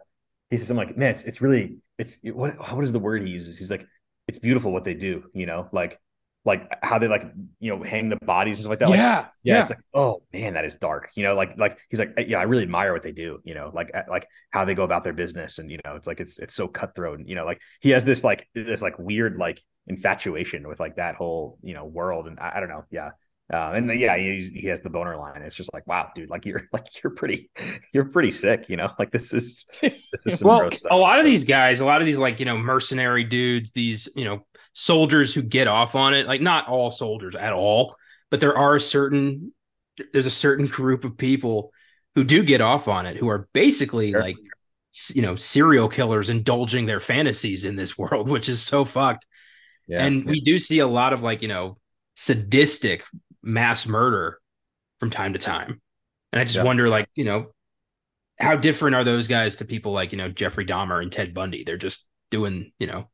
he 0.50 0.58
said 0.58 0.68
something 0.68 0.88
like, 0.88 0.98
man, 0.98 1.12
it's 1.12 1.24
it's 1.24 1.42
really 1.42 1.78
it's 1.98 2.18
it- 2.24 2.36
what 2.36 2.52
what 2.76 2.84
is 2.84 2.92
the 2.92 3.00
word 3.00 3.22
he 3.24 3.30
uses? 3.30 3.58
He's 3.58 3.72
like, 3.72 3.86
it's 4.28 4.40
beautiful 4.40 4.72
what 4.74 4.84
they 4.84 4.94
do, 4.94 5.24
you 5.34 5.46
know, 5.46 5.70
like 5.72 6.00
like 6.48 6.68
how 6.82 6.98
they 6.98 7.08
like 7.08 7.24
you 7.60 7.76
know 7.76 7.84
hang 7.84 8.10
the 8.10 8.18
bodies 8.26 8.58
and 8.58 8.64
stuff 8.64 8.72
like 8.72 8.80
that. 8.80 8.90
Like, 8.90 8.98
yeah, 9.00 9.28
yeah, 9.44 9.58
yeah, 9.58 9.62
it's 9.62 9.70
like, 9.70 9.80
oh 9.94 10.24
man, 10.34 10.56
that 10.56 10.66
is 10.66 10.76
dark. 10.76 11.10
You 11.16 11.24
know, 11.24 11.36
like 11.36 11.58
like 11.58 11.78
he's 11.90 12.00
like, 12.00 12.16
yeah, 12.28 12.40
I 12.40 12.44
really 12.44 12.64
admire 12.64 12.94
what 12.94 13.04
they 13.04 13.12
do. 13.12 13.40
You 13.44 13.54
know, 13.54 13.72
like 13.74 13.92
uh, 13.94 14.04
like 14.10 14.28
how 14.52 14.66
they 14.66 14.74
go 14.74 14.84
about 14.84 15.04
their 15.04 15.14
business, 15.14 15.60
and 15.60 15.70
you 15.70 15.80
know, 15.86 15.96
it's 15.96 16.08
like 16.08 16.20
it's 16.20 16.40
it's 16.40 16.56
so 16.56 16.68
cutthroat. 16.68 17.20
And, 17.20 17.30
you 17.30 17.36
know, 17.36 17.46
like 17.46 17.62
he 17.82 17.92
has 17.92 18.06
this 18.06 18.24
like 18.24 18.48
this 18.56 18.82
like 18.82 18.98
weird 18.98 19.38
like 19.38 19.62
infatuation 19.88 20.68
with 20.68 20.80
like 20.80 20.96
that 20.98 21.16
whole 21.16 21.60
you 21.64 21.74
know 21.76 21.86
world, 21.86 22.28
and 22.28 22.40
I, 22.40 22.54
I 22.56 22.60
don't 22.60 22.70
know, 22.70 22.86
yeah. 22.92 23.12
Uh, 23.54 23.72
and 23.76 23.90
then, 23.90 23.98
yeah, 23.98 24.18
he, 24.18 24.52
he 24.54 24.68
has 24.68 24.82
the 24.82 24.90
boner 24.90 25.16
line. 25.16 25.42
It's 25.42 25.56
just 25.56 25.74
like, 25.74 25.88
wow, 25.88 26.10
dude, 26.14 26.30
like 26.30 26.46
you're 26.46 26.64
like 26.74 26.86
you're 27.02 27.14
pretty, 27.14 27.50
you're 27.94 28.06
pretty 28.06 28.32
sick, 28.32 28.66
you 28.70 28.76
know. 28.76 28.90
Like 29.00 29.12
this 29.12 29.34
is 29.34 29.66
this 29.82 29.94
is 30.26 30.40
some 30.40 30.50
Well, 30.50 30.60
gross 30.60 30.78
stuff. 30.78 30.92
a 30.92 30.98
lot 30.98 31.20
of 31.20 31.26
these 31.26 31.46
guys, 31.46 31.80
a 31.80 31.86
lot 31.86 32.02
of 32.02 32.06
these 32.08 32.18
like, 32.18 32.40
you 32.40 32.46
know, 32.46 32.58
mercenary 32.58 33.24
dudes, 33.24 33.72
these, 33.72 34.10
you 34.16 34.26
know, 34.26 34.46
soldiers 34.78 35.34
who 35.34 35.42
get 35.42 35.68
off 35.68 35.96
on 35.96 36.14
it, 36.14 36.28
like 36.28 36.42
not 36.42 36.68
all 36.68 36.92
soldiers 36.92 37.36
at 37.36 37.52
all, 37.54 37.96
but 38.30 38.40
there 38.40 38.58
are 38.58 38.80
certain 38.80 39.54
there's 40.14 40.28
a 40.28 40.32
certain 40.32 40.68
group 40.68 41.04
of 41.06 41.18
people 41.18 41.72
who 42.16 42.24
do 42.24 42.44
get 42.44 42.62
off 42.62 42.88
on 42.88 43.08
it 43.08 43.18
who 43.18 43.28
are 43.30 43.50
basically 43.54 44.12
Sure. 44.12 44.22
like 44.22 44.38
you 45.14 45.22
know, 45.22 45.36
serial 45.36 45.90
killers 45.90 46.30
indulging 46.30 46.86
their 46.86 47.00
fantasies 47.00 47.66
in 47.66 47.76
this 47.76 47.98
world, 48.00 48.30
which 48.30 48.50
is 48.50 48.62
so 48.62 48.86
fucked. 48.86 49.26
yeah, 49.88 50.06
and 50.06 50.26
we 50.26 50.42
do 50.42 50.60
see 50.60 50.80
a 50.80 50.88
lot 50.88 51.14
of 51.14 51.24
like, 51.24 51.42
you 51.42 51.48
know, 51.48 51.78
sadistic 52.16 53.04
mass 53.44 53.88
murder 53.88 54.40
from 55.00 55.10
time 55.12 55.34
to 55.34 55.40
time. 55.40 55.82
And 56.34 56.40
I 56.40 56.44
just 56.46 56.58
Yeah. 56.58 56.64
wonder, 56.64 56.90
like, 56.90 57.10
you 57.16 57.26
know, 57.26 57.48
how 58.40 58.56
different 58.56 58.96
are 58.96 59.04
those 59.04 59.28
guys 59.28 59.58
to 59.58 59.66
people 59.66 59.92
like, 59.94 60.12
you 60.12 60.18
know, 60.18 60.30
Jeffrey 60.30 60.66
Dahmer 60.66 61.02
and 61.02 61.12
Ted 61.12 61.34
Bundy? 61.34 61.64
They're 61.64 61.78
just 61.78 62.08
doing, 62.32 62.72
you 62.80 62.88
know, 62.88 63.10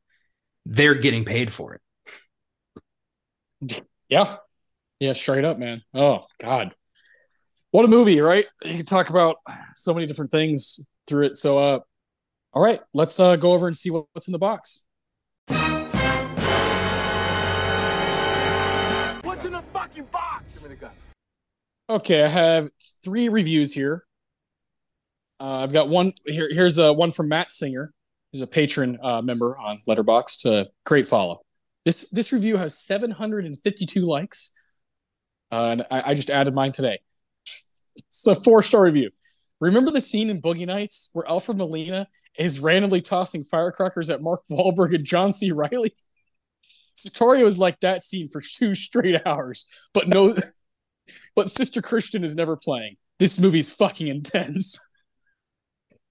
they're 0.65 0.95
getting 0.95 1.25
paid 1.25 1.51
for 1.51 1.79
it. 3.61 3.81
yeah, 4.09 4.37
yeah. 4.99 5.13
Straight 5.13 5.45
up, 5.45 5.59
man. 5.59 5.81
Oh 5.93 6.25
God, 6.39 6.73
what 7.71 7.85
a 7.85 7.87
movie, 7.87 8.21
right? 8.21 8.45
You 8.63 8.75
can 8.77 8.85
talk 8.85 9.09
about 9.09 9.37
so 9.73 9.93
many 9.93 10.05
different 10.05 10.31
things 10.31 10.87
through 11.07 11.25
it. 11.25 11.35
So, 11.35 11.57
uh, 11.57 11.79
all 12.53 12.61
right, 12.61 12.79
let's 12.93 13.19
uh, 13.19 13.35
go 13.35 13.53
over 13.53 13.65
and 13.65 13.75
see 13.75 13.89
what, 13.89 14.05
what's 14.13 14.27
in 14.27 14.31
the 14.31 14.37
box. 14.37 14.85
What's 19.23 19.45
in 19.45 19.53
the 19.53 19.63
fucking 19.73 20.05
box? 20.11 20.53
Give 20.53 20.63
me 20.63 20.69
the 20.69 20.75
gun. 20.75 20.91
Okay, 21.89 22.23
I 22.23 22.27
have 22.27 22.69
three 23.03 23.29
reviews 23.29 23.73
here. 23.73 24.03
Uh, 25.39 25.63
I've 25.63 25.73
got 25.73 25.89
one 25.89 26.13
here. 26.25 26.47
Here's 26.51 26.77
a 26.77 26.93
one 26.93 27.09
from 27.11 27.27
Matt 27.27 27.49
Singer. 27.49 27.91
He's 28.33 28.41
a 28.41 28.47
patron 28.47 28.97
uh, 29.01 29.21
member 29.21 29.55
on 29.57 29.81
Letterboxd. 29.87 30.41
To 30.41 30.65
great 30.85 31.05
follow. 31.05 31.41
This 31.85 32.09
this 32.09 32.33
review 32.33 32.57
has 32.57 32.75
752 32.75 34.01
likes, 34.01 34.51
uh, 35.51 35.69
and 35.71 35.85
I, 35.91 36.01
I 36.07 36.13
just 36.15 36.31
added 36.31 36.55
mine 36.55 36.71
today. 36.71 36.99
It's 37.95 38.25
a 38.27 38.35
four 38.35 38.63
star 38.63 38.81
review. 38.81 39.11
Remember 39.61 39.91
the 39.91 40.01
scene 40.01 40.31
in 40.31 40.41
Boogie 40.41 40.65
Nights 40.65 41.11
where 41.13 41.29
Alfred 41.29 41.59
Molina 41.59 42.07
is 42.37 42.59
randomly 42.59 43.01
tossing 43.01 43.43
firecrackers 43.43 44.09
at 44.09 44.23
Mark 44.23 44.41
Wahlberg 44.49 44.95
and 44.95 45.05
John 45.05 45.31
C. 45.31 45.51
Reilly? 45.51 45.93
Sicario 46.97 47.45
is 47.45 47.59
like 47.59 47.79
that 47.81 48.03
scene 48.03 48.29
for 48.29 48.41
two 48.41 48.73
straight 48.73 49.21
hours, 49.27 49.67
but 49.93 50.07
no, 50.07 50.35
but 51.35 51.51
Sister 51.51 51.83
Christian 51.83 52.23
is 52.23 52.35
never 52.35 52.55
playing. 52.55 52.95
This 53.19 53.39
movie's 53.39 53.71
fucking 53.71 54.07
intense. 54.07 54.79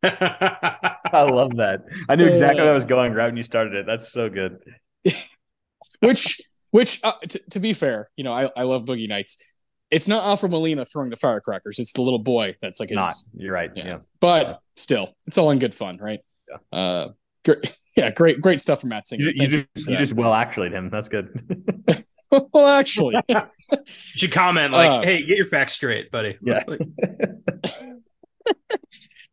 I 0.04 1.22
love 1.22 1.56
that. 1.56 1.84
I 2.08 2.16
knew 2.16 2.26
exactly 2.26 2.62
where 2.62 2.70
I 2.70 2.74
was 2.74 2.84
going 2.84 3.12
right 3.12 3.26
when 3.26 3.36
you 3.36 3.42
started 3.42 3.74
it. 3.74 3.86
That's 3.86 4.10
so 4.10 4.28
good. 4.28 4.58
which, 6.00 6.40
which, 6.70 7.00
uh, 7.04 7.12
t- 7.28 7.40
to 7.50 7.60
be 7.60 7.72
fair, 7.72 8.10
you 8.16 8.24
know, 8.24 8.32
I, 8.32 8.50
I 8.56 8.62
love 8.64 8.84
Boogie 8.84 9.08
Nights. 9.08 9.42
It's 9.90 10.08
not 10.08 10.24
Alfred 10.24 10.50
Molina 10.50 10.84
throwing 10.84 11.10
the 11.10 11.16
firecrackers. 11.16 11.78
It's 11.78 11.92
the 11.92 12.00
little 12.02 12.18
boy 12.18 12.54
that's 12.62 12.80
like 12.80 12.88
his. 12.88 12.96
Not. 12.96 13.14
You're 13.34 13.52
right. 13.52 13.70
Yeah. 13.74 13.84
Yeah. 13.84 13.98
But 14.20 14.60
still, 14.74 15.14
it's 15.26 15.36
all 15.36 15.50
in 15.50 15.58
good 15.58 15.74
fun, 15.74 15.98
right? 15.98 16.20
Yeah. 16.48 16.78
Uh, 16.78 17.08
great, 17.44 17.76
yeah, 17.96 18.10
great, 18.10 18.40
great 18.40 18.60
stuff 18.60 18.80
from 18.80 18.88
Matt 18.88 19.06
Singer. 19.06 19.24
You, 19.24 19.30
you 19.34 19.38
Thank 19.38 19.52
you 19.52 19.66
just 19.76 19.88
you 19.88 19.96
just 19.98 20.12
well 20.14 20.32
actually 20.32 20.70
him. 20.70 20.88
That's 20.90 21.08
good. 21.08 21.28
well, 22.30 22.68
actually, 22.68 23.16
You 23.28 23.38
should 24.16 24.32
comment 24.32 24.72
like, 24.72 24.90
Uh, 24.90 25.02
hey, 25.02 25.24
get 25.24 25.36
your 25.36 25.46
facts 25.46 25.74
straight, 25.74 26.10
buddy. 26.10 26.38
Yeah. 26.42 26.62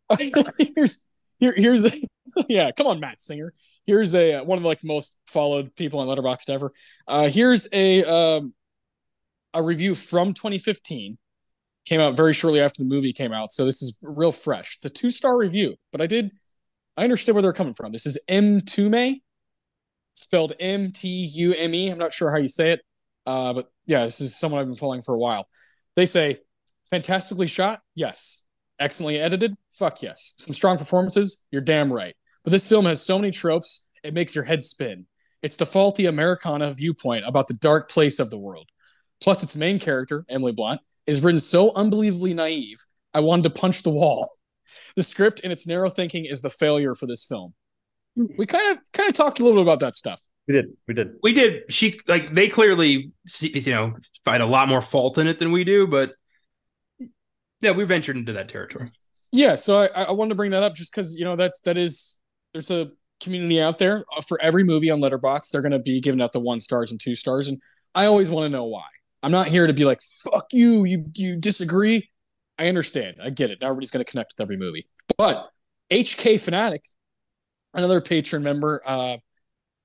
here's 0.76 1.06
here, 1.40 1.54
here's 1.56 1.86
a, 1.86 1.92
yeah. 2.50 2.72
Come 2.72 2.88
on, 2.88 3.00
Matt 3.00 3.22
Singer. 3.22 3.54
here's 3.86 4.16
a 4.16 4.36
uh, 4.36 4.44
one 4.44 4.58
of 4.58 4.64
the 4.64 4.68
like 4.68 4.84
most 4.84 5.20
followed 5.28 5.76
people 5.76 6.00
on 6.00 6.08
Letterboxd 6.08 6.50
ever. 6.50 6.72
Uh, 7.08 7.30
here's 7.30 7.68
a 7.74 8.04
um, 8.04 8.54
a 9.54 9.62
review 9.64 9.96
from 9.96 10.34
2015. 10.34 11.18
Came 11.86 12.02
out 12.02 12.16
very 12.16 12.34
shortly 12.34 12.60
after 12.60 12.84
the 12.84 12.90
movie 12.90 13.14
came 13.14 13.34
out, 13.34 13.52
so 13.52 13.66
this 13.66 13.82
is 13.82 13.98
real 14.02 14.32
fresh. 14.32 14.76
It's 14.76 14.86
a 14.86 14.90
two 14.90 15.10
star 15.10 15.38
review, 15.38 15.76
but 15.92 16.02
I 16.02 16.08
did 16.08 16.32
I 16.98 17.04
understood 17.04 17.34
where 17.34 17.42
they're 17.42 17.54
coming 17.54 17.74
from. 17.74 17.92
This 17.92 18.06
is 18.06 18.20
M 18.28 18.62
Tume, 18.62 19.22
spelled 20.16 20.54
M 20.60 20.92
T 20.92 21.08
U 21.08 21.54
M 21.54 21.74
E. 21.74 21.90
I'm 21.90 21.98
not 21.98 22.14
sure 22.14 22.30
how 22.30 22.38
you 22.38 22.48
say 22.48 22.74
it, 22.74 22.82
uh, 23.26 23.54
but 23.54 23.72
yeah, 23.86 24.04
this 24.04 24.22
is 24.22 24.38
someone 24.38 24.60
I've 24.60 24.68
been 24.68 24.76
following 24.76 25.02
for 25.02 25.16
a 25.16 25.18
while. 25.18 25.48
They 25.96 26.06
say 26.06 26.40
fantastically 26.90 27.48
shot, 27.48 27.82
yes. 27.96 28.46
Excellently 28.80 29.20
edited, 29.20 29.56
fuck 29.72 30.02
yes. 30.02 30.34
Some 30.38 30.54
strong 30.54 30.78
performances, 30.78 31.46
you're 31.52 31.62
damn 31.62 31.92
right. 31.92 32.16
But 32.44 32.52
this 32.52 32.68
film 32.68 32.86
has 32.86 33.06
so 33.06 33.20
many 33.20 33.32
tropes, 33.32 33.88
it 34.04 34.14
makes 34.14 34.36
your 34.36 34.46
head 34.46 34.64
spin. 34.64 35.06
It's 35.42 35.58
the 35.58 35.66
faulty 35.66 36.06
Americana 36.06 36.72
viewpoint 36.74 37.26
about 37.26 37.48
the 37.48 37.54
dark 37.54 37.90
place 37.90 38.20
of 38.20 38.30
the 38.30 38.38
world. 38.38 38.70
Plus, 39.22 39.44
its 39.44 39.56
main 39.56 39.80
character, 39.80 40.26
Emily 40.30 40.52
Blunt, 40.52 40.82
is 41.06 41.24
written 41.24 41.40
so 41.40 41.74
unbelievably 41.76 42.34
naive, 42.34 42.86
I 43.14 43.20
wanted 43.20 43.44
to 43.44 43.60
punch 43.60 43.84
the 43.84 43.92
wall. 43.92 44.30
The 44.96 45.04
script 45.04 45.42
and 45.44 45.52
its 45.52 45.66
narrow 45.66 45.90
thinking 45.90 46.26
is 46.26 46.42
the 46.42 46.50
failure 46.50 46.94
for 46.94 47.08
this 47.08 47.26
film. 47.26 47.54
We 48.16 48.46
kind 48.46 48.78
of 48.78 48.84
kind 48.92 49.10
of 49.10 49.16
talked 49.16 49.40
a 49.40 49.44
little 49.44 49.60
bit 49.60 49.64
about 49.64 49.80
that 49.80 49.96
stuff. 49.96 50.22
We 50.48 50.54
did. 50.54 50.66
We 50.88 50.94
did. 50.94 51.08
We 51.24 51.34
did. 51.34 51.64
She 51.70 52.00
like 52.08 52.34
they 52.34 52.50
clearly 52.50 53.12
you 53.40 53.72
know 53.72 53.96
find 54.26 54.44
a 54.44 54.46
lot 54.46 54.68
more 54.68 54.82
fault 54.82 55.18
in 55.18 55.28
it 55.28 55.40
than 55.40 55.52
we 55.52 55.64
do, 55.64 55.88
but 55.88 56.14
yeah, 57.62 57.72
we 57.72 57.84
ventured 57.84 58.18
into 58.18 58.34
that 58.34 58.50
territory. 58.50 58.86
Yeah, 59.32 59.56
so 59.56 59.84
I, 59.84 60.04
I 60.04 60.12
wanted 60.12 60.30
to 60.30 60.36
bring 60.36 60.52
that 60.52 60.64
up 60.64 60.76
just 60.76 60.94
because 60.94 61.18
you 61.18 61.26
know 61.26 61.36
that's 61.36 61.62
that 61.62 61.78
is 61.78 62.18
there's 62.54 62.72
a 62.72 62.92
community 63.20 63.62
out 63.62 63.78
there 63.78 64.06
uh, 64.16 64.22
for 64.22 64.42
every 64.42 64.64
movie 64.64 64.90
on 64.90 65.00
Letterboxd. 65.00 65.52
They're 65.52 65.62
going 65.62 65.74
to 65.74 65.80
be 65.80 66.00
giving 66.00 66.22
out 66.22 66.32
the 66.32 66.40
one 66.40 66.60
stars 66.60 66.92
and 66.92 67.00
two 67.00 67.16
stars, 67.16 67.48
and 67.48 67.62
I 67.94 68.06
always 68.06 68.30
want 68.30 68.46
to 68.46 68.50
know 68.50 68.66
why. 68.66 68.86
I'm 69.22 69.32
not 69.32 69.48
here 69.48 69.68
to 69.68 69.74
be 69.74 69.86
like 69.86 70.00
fuck 70.24 70.48
you, 70.52 70.86
you 70.86 71.06
you 71.16 71.40
disagree. 71.40 72.10
I 72.58 72.68
understand, 72.68 73.18
I 73.24 73.30
get 73.30 73.52
it. 73.52 73.60
Everybody's 73.62 73.92
going 73.92 74.04
to 74.04 74.10
connect 74.10 74.34
with 74.36 74.44
every 74.44 74.58
movie, 74.58 74.88
but 75.18 75.50
HK 75.92 76.40
Fanatic, 76.40 76.86
another 77.74 78.02
patron 78.02 78.44
member 78.44 78.82
uh, 78.86 79.18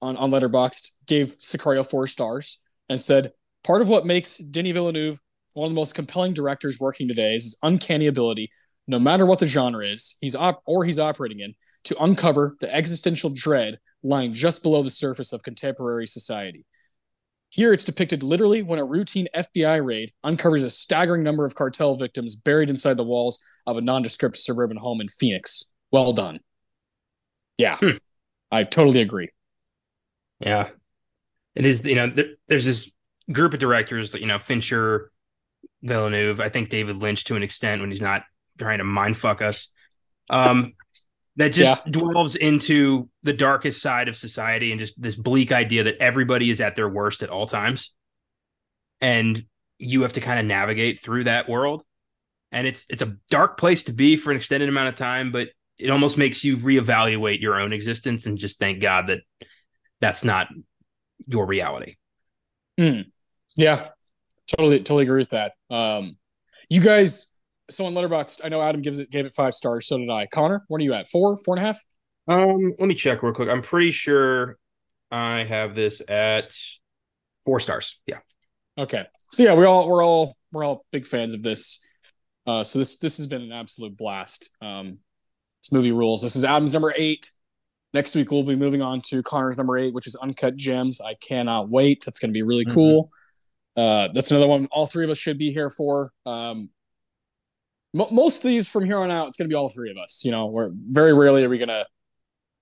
on 0.01 0.17
on 0.17 0.31
Letterboxd, 0.31 0.93
gave 1.07 1.39
Sicario 1.39 1.89
four 1.89 2.07
stars 2.07 2.65
and 2.89 3.01
said 3.01 3.33
part 3.63 3.83
of 3.83 3.89
what 3.89 4.07
makes 4.07 4.39
Denis 4.39 4.73
Villeneuve 4.73 5.21
one 5.55 5.67
of 5.67 5.71
the 5.71 5.77
most 5.77 5.95
compelling 5.95 6.35
directors 6.35 6.79
working 6.79 7.09
today 7.09 7.35
is 7.35 7.45
his 7.45 7.59
uncanny 7.63 8.07
ability, 8.07 8.51
no 8.87 8.99
matter 8.99 9.25
what 9.25 9.39
the 9.39 9.47
genre 9.47 9.87
is, 9.87 10.17
he's 10.21 10.37
op- 10.37 10.63
or 10.67 10.85
he's 10.85 10.99
operating 10.99 11.41
in, 11.41 11.55
to 11.85 12.03
uncover 12.03 12.57
the 12.61 12.73
existential 12.75 13.31
dread 13.31 13.79
lying 14.03 14.35
just 14.35 14.63
below 14.63 14.83
the 14.83 14.91
surface 14.91 15.33
of 15.33 15.43
contemporary 15.43 16.07
society. 16.07 16.67
Here 17.51 17.73
it's 17.73 17.85
depicted 17.85 18.23
literally 18.23 18.63
when 18.63 18.81
a 18.81 18.85
routine 18.85 19.29
FBI 19.35 19.85
raid 19.85 20.13
uncovers 20.25 20.63
a 20.63 20.71
staggering 20.71 21.23
number 21.23 21.45
of 21.45 21.55
cartel 21.55 21.95
victims 21.95 22.35
buried 22.35 22.69
inside 22.69 22.97
the 22.97 23.05
walls 23.05 23.43
of 23.67 23.77
a 23.77 23.81
nondescript 23.81 24.37
suburban 24.37 24.77
home 24.77 25.01
in 25.01 25.09
Phoenix. 25.09 25.71
Well 25.93 26.13
done. 26.13 26.41
Yeah, 27.57 27.77
hmm. 27.77 27.91
I 28.51 28.65
totally 28.65 29.01
agree. 29.01 29.29
Yeah. 30.41 30.71
It 31.55 31.65
is, 31.65 31.85
you 31.85 31.95
know, 31.95 32.11
there, 32.11 32.27
there's 32.49 32.65
this 32.65 32.91
group 33.31 33.55
of 33.55 33.61
directors, 33.61 34.15
you 34.15 34.27
know, 34.27 34.39
Fincher, 34.39 35.13
Villeneuve. 35.85 36.41
I 36.41 36.49
think 36.49 36.71
David 36.71 36.97
Lynch 36.97 37.25
to 37.25 37.37
an 37.37 37.43
extent 37.43 37.81
when 37.81 37.91
he's 37.91 38.01
not 38.01 38.25
trying 38.59 38.79
to 38.79 38.85
mind 38.85 39.17
fuck 39.17 39.43
us. 39.43 39.69
Um, 40.31 40.73
that 41.37 41.49
just 41.49 41.83
yeah. 41.85 41.93
delves 41.93 42.37
into 42.37 43.09
the 43.23 43.33
darkest 43.33 43.83
side 43.83 44.09
of 44.09 44.17
society 44.17 44.71
and 44.71 44.79
just 44.79 45.01
this 45.01 45.17
bleak 45.17 45.53
idea 45.53 45.85
that 45.85 45.99
everybody 45.99 46.49
is 46.49 46.61
at 46.61 46.77
their 46.77 46.89
worst 46.89 47.23
at 47.23 47.29
all 47.29 47.47
times. 47.47 47.93
And 49.01 49.45
you 49.79 50.03
have 50.03 50.13
to 50.15 50.21
kind 50.21 50.39
of 50.39 50.47
navigate 50.47 51.01
through 51.01 51.25
that 51.25 51.49
world. 51.49 51.83
And 52.53 52.67
it's 52.67 52.87
it's 52.89 53.03
a 53.03 53.17
dark 53.31 53.59
place 53.59 53.83
to 53.85 53.93
be 53.93 54.17
for 54.17 54.31
an 54.31 54.37
extended 54.37 54.69
amount 54.69 54.89
of 54.89 54.95
time, 54.95 55.33
but 55.33 55.49
it 55.77 55.91
almost 55.91 56.17
makes 56.17 56.45
you 56.45 56.57
reevaluate 56.57 57.41
your 57.41 57.61
own 57.61 57.73
existence 57.73 58.27
and 58.27 58.39
just 58.39 58.61
thank 58.61 58.81
God 58.81 59.09
that 59.09 59.21
that's 60.01 60.23
not 60.23 60.47
your 61.27 61.47
reality. 61.47 61.97
Mm. 62.79 63.07
Yeah, 63.57 63.89
totally, 64.57 64.79
totally 64.79 65.05
agree 65.05 65.19
with 65.19 65.31
that. 65.31 65.53
Um, 65.71 66.17
you 66.69 66.81
guys, 66.81 67.33
so 67.71 67.87
on 67.87 67.95
Letterboxd, 67.95 68.41
I 68.45 68.49
know 68.49 68.63
Adam 68.63 68.83
gives 68.83 68.99
it 68.99 69.11
gave 69.11 69.27
it 69.27 69.33
five 69.33 69.55
stars. 69.55 69.87
So 69.87 69.99
did 69.99 70.11
I. 70.11 70.27
Connor, 70.27 70.65
what 70.69 70.81
are 70.81 70.85
you 70.85 70.95
at? 70.95 71.07
Four, 71.09 71.37
four 71.45 71.57
and 71.57 71.65
a 71.65 71.67
half? 71.67 71.81
Um, 72.27 72.75
let 72.79 72.89
me 72.89 72.95
check 72.95 73.23
real 73.23 73.33
quick. 73.33 73.49
I'm 73.49 73.63
pretty 73.63 73.91
sure 73.91 74.59
I 75.11 75.45
have 75.45 75.75
this 75.75 76.03
at 76.09 76.55
four 77.45 77.61
stars. 77.61 78.01
Yeah. 78.07 78.19
Okay. 78.79 79.07
So 79.31 79.43
yeah, 79.43 79.55
we 79.55 79.65
all 79.65 79.89
we're 79.89 80.05
all 80.05 80.37
we're 80.53 80.65
all 80.65 80.85
big 80.91 81.07
fans 81.07 81.35
of 81.35 81.43
this. 81.43 81.85
Uh, 82.47 82.63
so 82.63 82.79
this 82.79 82.99
this 82.99 83.17
has 83.19 83.27
been 83.27 83.43
an 83.43 83.53
absolute 83.53 83.97
blast. 83.97 84.55
Um, 84.61 84.99
this 85.63 85.73
movie 85.73 85.93
rules. 85.93 86.23
This 86.23 86.37
is 86.37 86.45
Adam's 86.45 86.73
number 86.73 86.93
eight. 86.97 87.31
Next 87.93 88.15
week 88.15 88.31
we'll 88.31 88.43
be 88.43 88.57
moving 88.57 88.83
on 88.83 89.01
to 89.07 89.23
Connor's 89.23 89.57
number 89.57 89.79
eight, 89.79 89.95
which 89.95 90.07
is 90.07 90.17
Uncut 90.17 90.57
Gems. 90.57 91.01
I 91.01 91.15
cannot 91.15 91.71
wait. 91.71 92.03
That's 92.05 92.19
going 92.19 92.31
to 92.31 92.35
be 92.35 92.43
really 92.43 92.65
mm-hmm. 92.65 92.75
cool. 92.75 93.11
Uh, 93.77 94.09
that's 94.13 94.31
another 94.31 94.47
one 94.47 94.67
all 94.71 94.87
three 94.87 95.05
of 95.05 95.11
us 95.11 95.19
should 95.19 95.39
be 95.39 95.53
here 95.53 95.71
for. 95.71 96.13
Um, 96.27 96.71
most 97.93 98.45
of 98.45 98.49
these 98.49 98.69
from 98.69 98.85
here 98.85 98.99
on 98.99 99.11
out, 99.11 99.29
it's 99.29 99.37
going 99.37 99.49
to 99.49 99.53
be 99.53 99.55
all 99.55 99.69
three 99.69 99.91
of 99.91 99.97
us. 99.97 100.25
You 100.25 100.33
know, 100.33 100.47
we're 100.47 100.71
very 100.73 101.15
rarely 101.15 101.45
are 101.45 101.49
we 101.49 101.59
going 101.59 101.69
to 101.69 101.87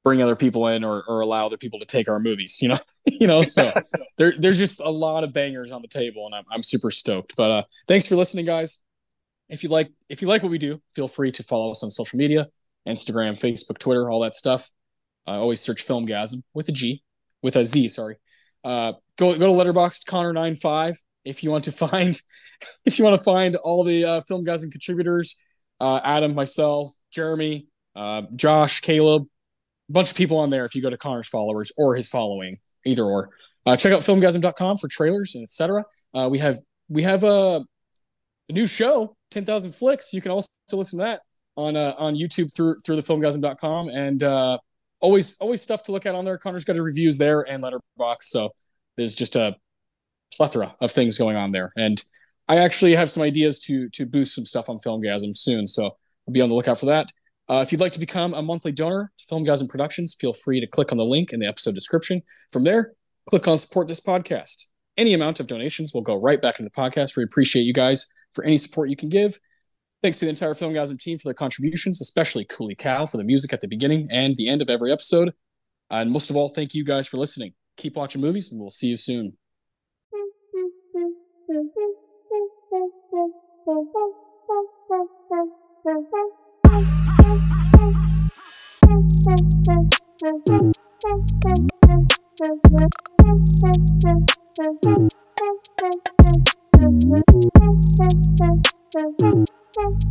bring 0.05 0.21
other 0.21 0.37
people 0.37 0.67
in 0.69 0.85
or, 0.85 1.05
or 1.09 1.21
allow 1.21 1.47
other 1.47 1.57
people 1.57 1.79
to 1.79 1.85
take 1.85 2.09
our 2.09 2.19
movies. 2.19 2.61
You 2.61 2.69
know, 2.69 2.79
you 3.07 3.27
know. 3.27 3.43
So 3.43 3.73
there, 4.19 4.35
there's 4.39 4.59
just 4.59 4.81
a 4.81 4.91
lot 4.91 5.25
of 5.25 5.33
bangers 5.33 5.73
on 5.73 5.83
the 5.83 5.89
table, 5.89 6.27
and 6.27 6.35
I'm, 6.35 6.45
I'm 6.51 6.63
super 6.63 6.91
stoked. 6.91 7.35
But 7.37 7.51
uh, 7.51 7.63
thanks 7.89 8.07
for 8.07 8.17
listening, 8.17 8.45
guys. 8.45 8.85
If 9.49 9.63
you 9.63 9.69
like, 9.69 9.91
if 10.09 10.23
you 10.23 10.29
like 10.29 10.43
what 10.43 10.51
we 10.51 10.59
do, 10.59 10.81
feel 10.95 11.09
free 11.09 11.33
to 11.33 11.43
follow 11.43 11.71
us 11.71 11.83
on 11.83 11.91
social 11.91 12.19
media, 12.19 12.49
Instagram, 12.87 13.33
Facebook, 13.33 13.79
Twitter, 13.79 14.11
all 14.11 14.21
that 14.21 14.35
stuff. 14.35 14.71
Uh, 15.27 15.33
always 15.33 15.61
search 15.61 15.87
Filmgazm 15.87 16.43
with 16.53 16.69
a 16.69 16.73
G, 16.73 17.03
with 17.43 17.57
a 17.57 17.65
Z. 17.65 17.89
Sorry. 17.89 18.17
Uh, 18.65 18.93
go 19.17 19.37
go 19.39 19.47
to 19.47 19.53
Letterboxd 19.53 20.07
Connor 20.07 20.33
95 20.33 20.97
if 21.25 21.43
you 21.43 21.51
want 21.51 21.65
to 21.65 21.73
find 21.85 22.21
if 22.85 22.99
you 22.99 23.05
want 23.05 23.17
to 23.17 23.23
find 23.23 23.57
all 23.57 23.85
the 23.85 24.05
uh, 24.05 24.21
and 24.31 24.73
contributors. 24.73 25.37
Uh, 25.81 26.01
Adam, 26.05 26.35
myself, 26.35 26.93
Jeremy, 27.11 27.67
uh, 27.97 28.23
Josh, 28.37 28.81
Caleb, 28.81 29.27
a 29.89 29.93
bunch 29.93 30.11
of 30.11 30.17
people 30.17 30.39
on 30.39 30.51
there. 30.51 30.65
If 30.65 30.77
you 30.77 30.83
go 30.83 30.91
to 30.91 30.97
Connor's 30.97 31.29
followers 31.29 31.73
or 31.77 31.97
his 31.97 32.09
following, 32.09 32.59
either 32.85 33.05
or. 33.05 33.31
Uh, 33.65 33.77
check 33.77 33.93
out 33.93 34.01
filmgazm.com 34.01 34.79
for 34.79 34.89
trailers 34.89 35.35
and 35.35 35.45
etc. 35.45 35.85
Uh, 36.15 36.29
we 36.31 36.39
have 36.39 36.59
we 36.89 37.03
have 37.03 37.25
a, 37.25 37.65
a 38.49 38.53
new 38.53 38.67
show, 38.67 39.17
Ten 39.31 39.45
Thousand 39.45 39.73
Flicks. 39.73 40.13
You 40.13 40.21
can 40.21 40.33
also 40.33 40.51
listen 40.73 40.99
to 40.99 41.05
that 41.05 41.21
on 41.57 41.77
uh, 41.77 41.95
on 41.97 42.15
YouTube 42.15 42.55
through 42.55 42.79
through 42.85 42.97
the 42.97 43.03
filmgazm.com 43.03 43.89
and 43.89 44.23
uh, 44.23 44.59
always 45.03 45.37
always 45.41 45.61
stuff 45.61 45.83
to 45.85 45.93
look 45.93 46.07
at 46.07 46.15
on 46.15 46.24
there. 46.24 46.39
Connor's 46.39 46.65
got 46.65 46.77
his 46.77 46.83
reviews 46.83 47.19
there 47.19 47.43
and 47.43 47.62
Letterboxd, 47.62 48.23
so 48.23 48.55
there's 48.97 49.15
just 49.15 49.37
a 49.37 49.55
plethora 50.35 50.74
of 50.81 50.91
things 50.91 51.19
going 51.19 51.37
on 51.37 51.53
there. 51.53 51.73
And 51.77 52.03
I 52.49 52.59
actually 52.59 52.95
have 52.95 53.11
some 53.11 53.23
ideas 53.23 53.59
to 53.66 53.91
to 53.91 54.07
boost 54.07 54.35
some 54.35 54.47
stuff 54.47 54.70
on 54.70 54.79
Filmgazm 54.79 55.37
soon, 55.37 55.66
so 55.66 55.85
I'll 55.85 56.33
be 56.33 56.41
on 56.41 56.49
the 56.49 56.55
lookout 56.55 56.79
for 56.79 56.87
that. 56.87 57.09
Uh, 57.49 57.61
if 57.61 57.73
you'd 57.73 57.81
like 57.81 57.93
to 57.93 58.01
become 58.01 58.33
a 58.33 58.41
monthly 58.43 58.73
donor 58.73 59.12
to 59.19 59.24
Filmgazm 59.27 59.69
Productions, 59.69 60.15
feel 60.15 60.33
free 60.33 60.61
to 60.61 60.66
click 60.66 60.93
on 60.93 60.99
the 60.99 61.05
link 61.05 61.33
in 61.33 61.41
the 61.41 61.47
episode 61.47 61.74
description. 61.74 62.23
From 62.51 62.65
there, 62.65 62.95
click 63.29 63.47
on 63.47 63.59
support 63.59 63.89
this 63.89 64.01
podcast. 64.01 64.66
Any 64.97 65.12
amount 65.12 65.41
of 65.41 65.47
donations 65.47 65.93
will 65.93 66.03
go 66.03 66.15
right 66.15 66.41
back 66.41 66.59
into 66.59 66.70
the 66.74 66.81
podcast. 66.81 67.16
We 67.16 67.24
appreciate 67.24 67.62
you 67.62 67.73
guys 67.73 68.12
for 68.33 68.45
any 68.45 68.57
support 68.57 68.91
you 68.91 68.97
can 68.97 69.09
give. 69.09 69.39
Thanks 70.03 70.19
to 70.19 70.24
the 70.24 70.31
entire 70.31 70.53
Filmgazm 70.53 70.99
team 70.99 71.16
for 71.16 71.29
their 71.29 71.35
contributions, 71.35 72.01
especially 72.01 72.45
Cooley 72.45 72.74
Cal 72.74 73.07
for 73.07 73.19
the 73.19 73.24
music 73.24 73.53
at 73.53 73.61
the 73.61 73.69
beginning 73.69 74.09
and 74.11 74.37
the 74.37 74.49
end 74.49 74.61
of 74.61 74.69
every 74.69 74.91
episode. 74.91 75.33
And 75.91 76.11
most 76.11 76.29
of 76.29 76.37
all, 76.37 76.49
thank 76.49 76.74
you 76.74 76.85
guys 76.85 77.07
for 77.07 77.19
listening. 77.19 77.55
Keep 77.77 77.95
watching 77.95 78.20
movies, 78.20 78.51
and 78.51 78.61
we'll 78.61 78.70
see 78.70 78.89
you 78.89 78.97
soon. 78.97 79.37
Thank 99.74 100.05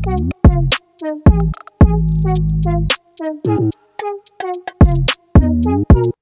you. 5.95 6.20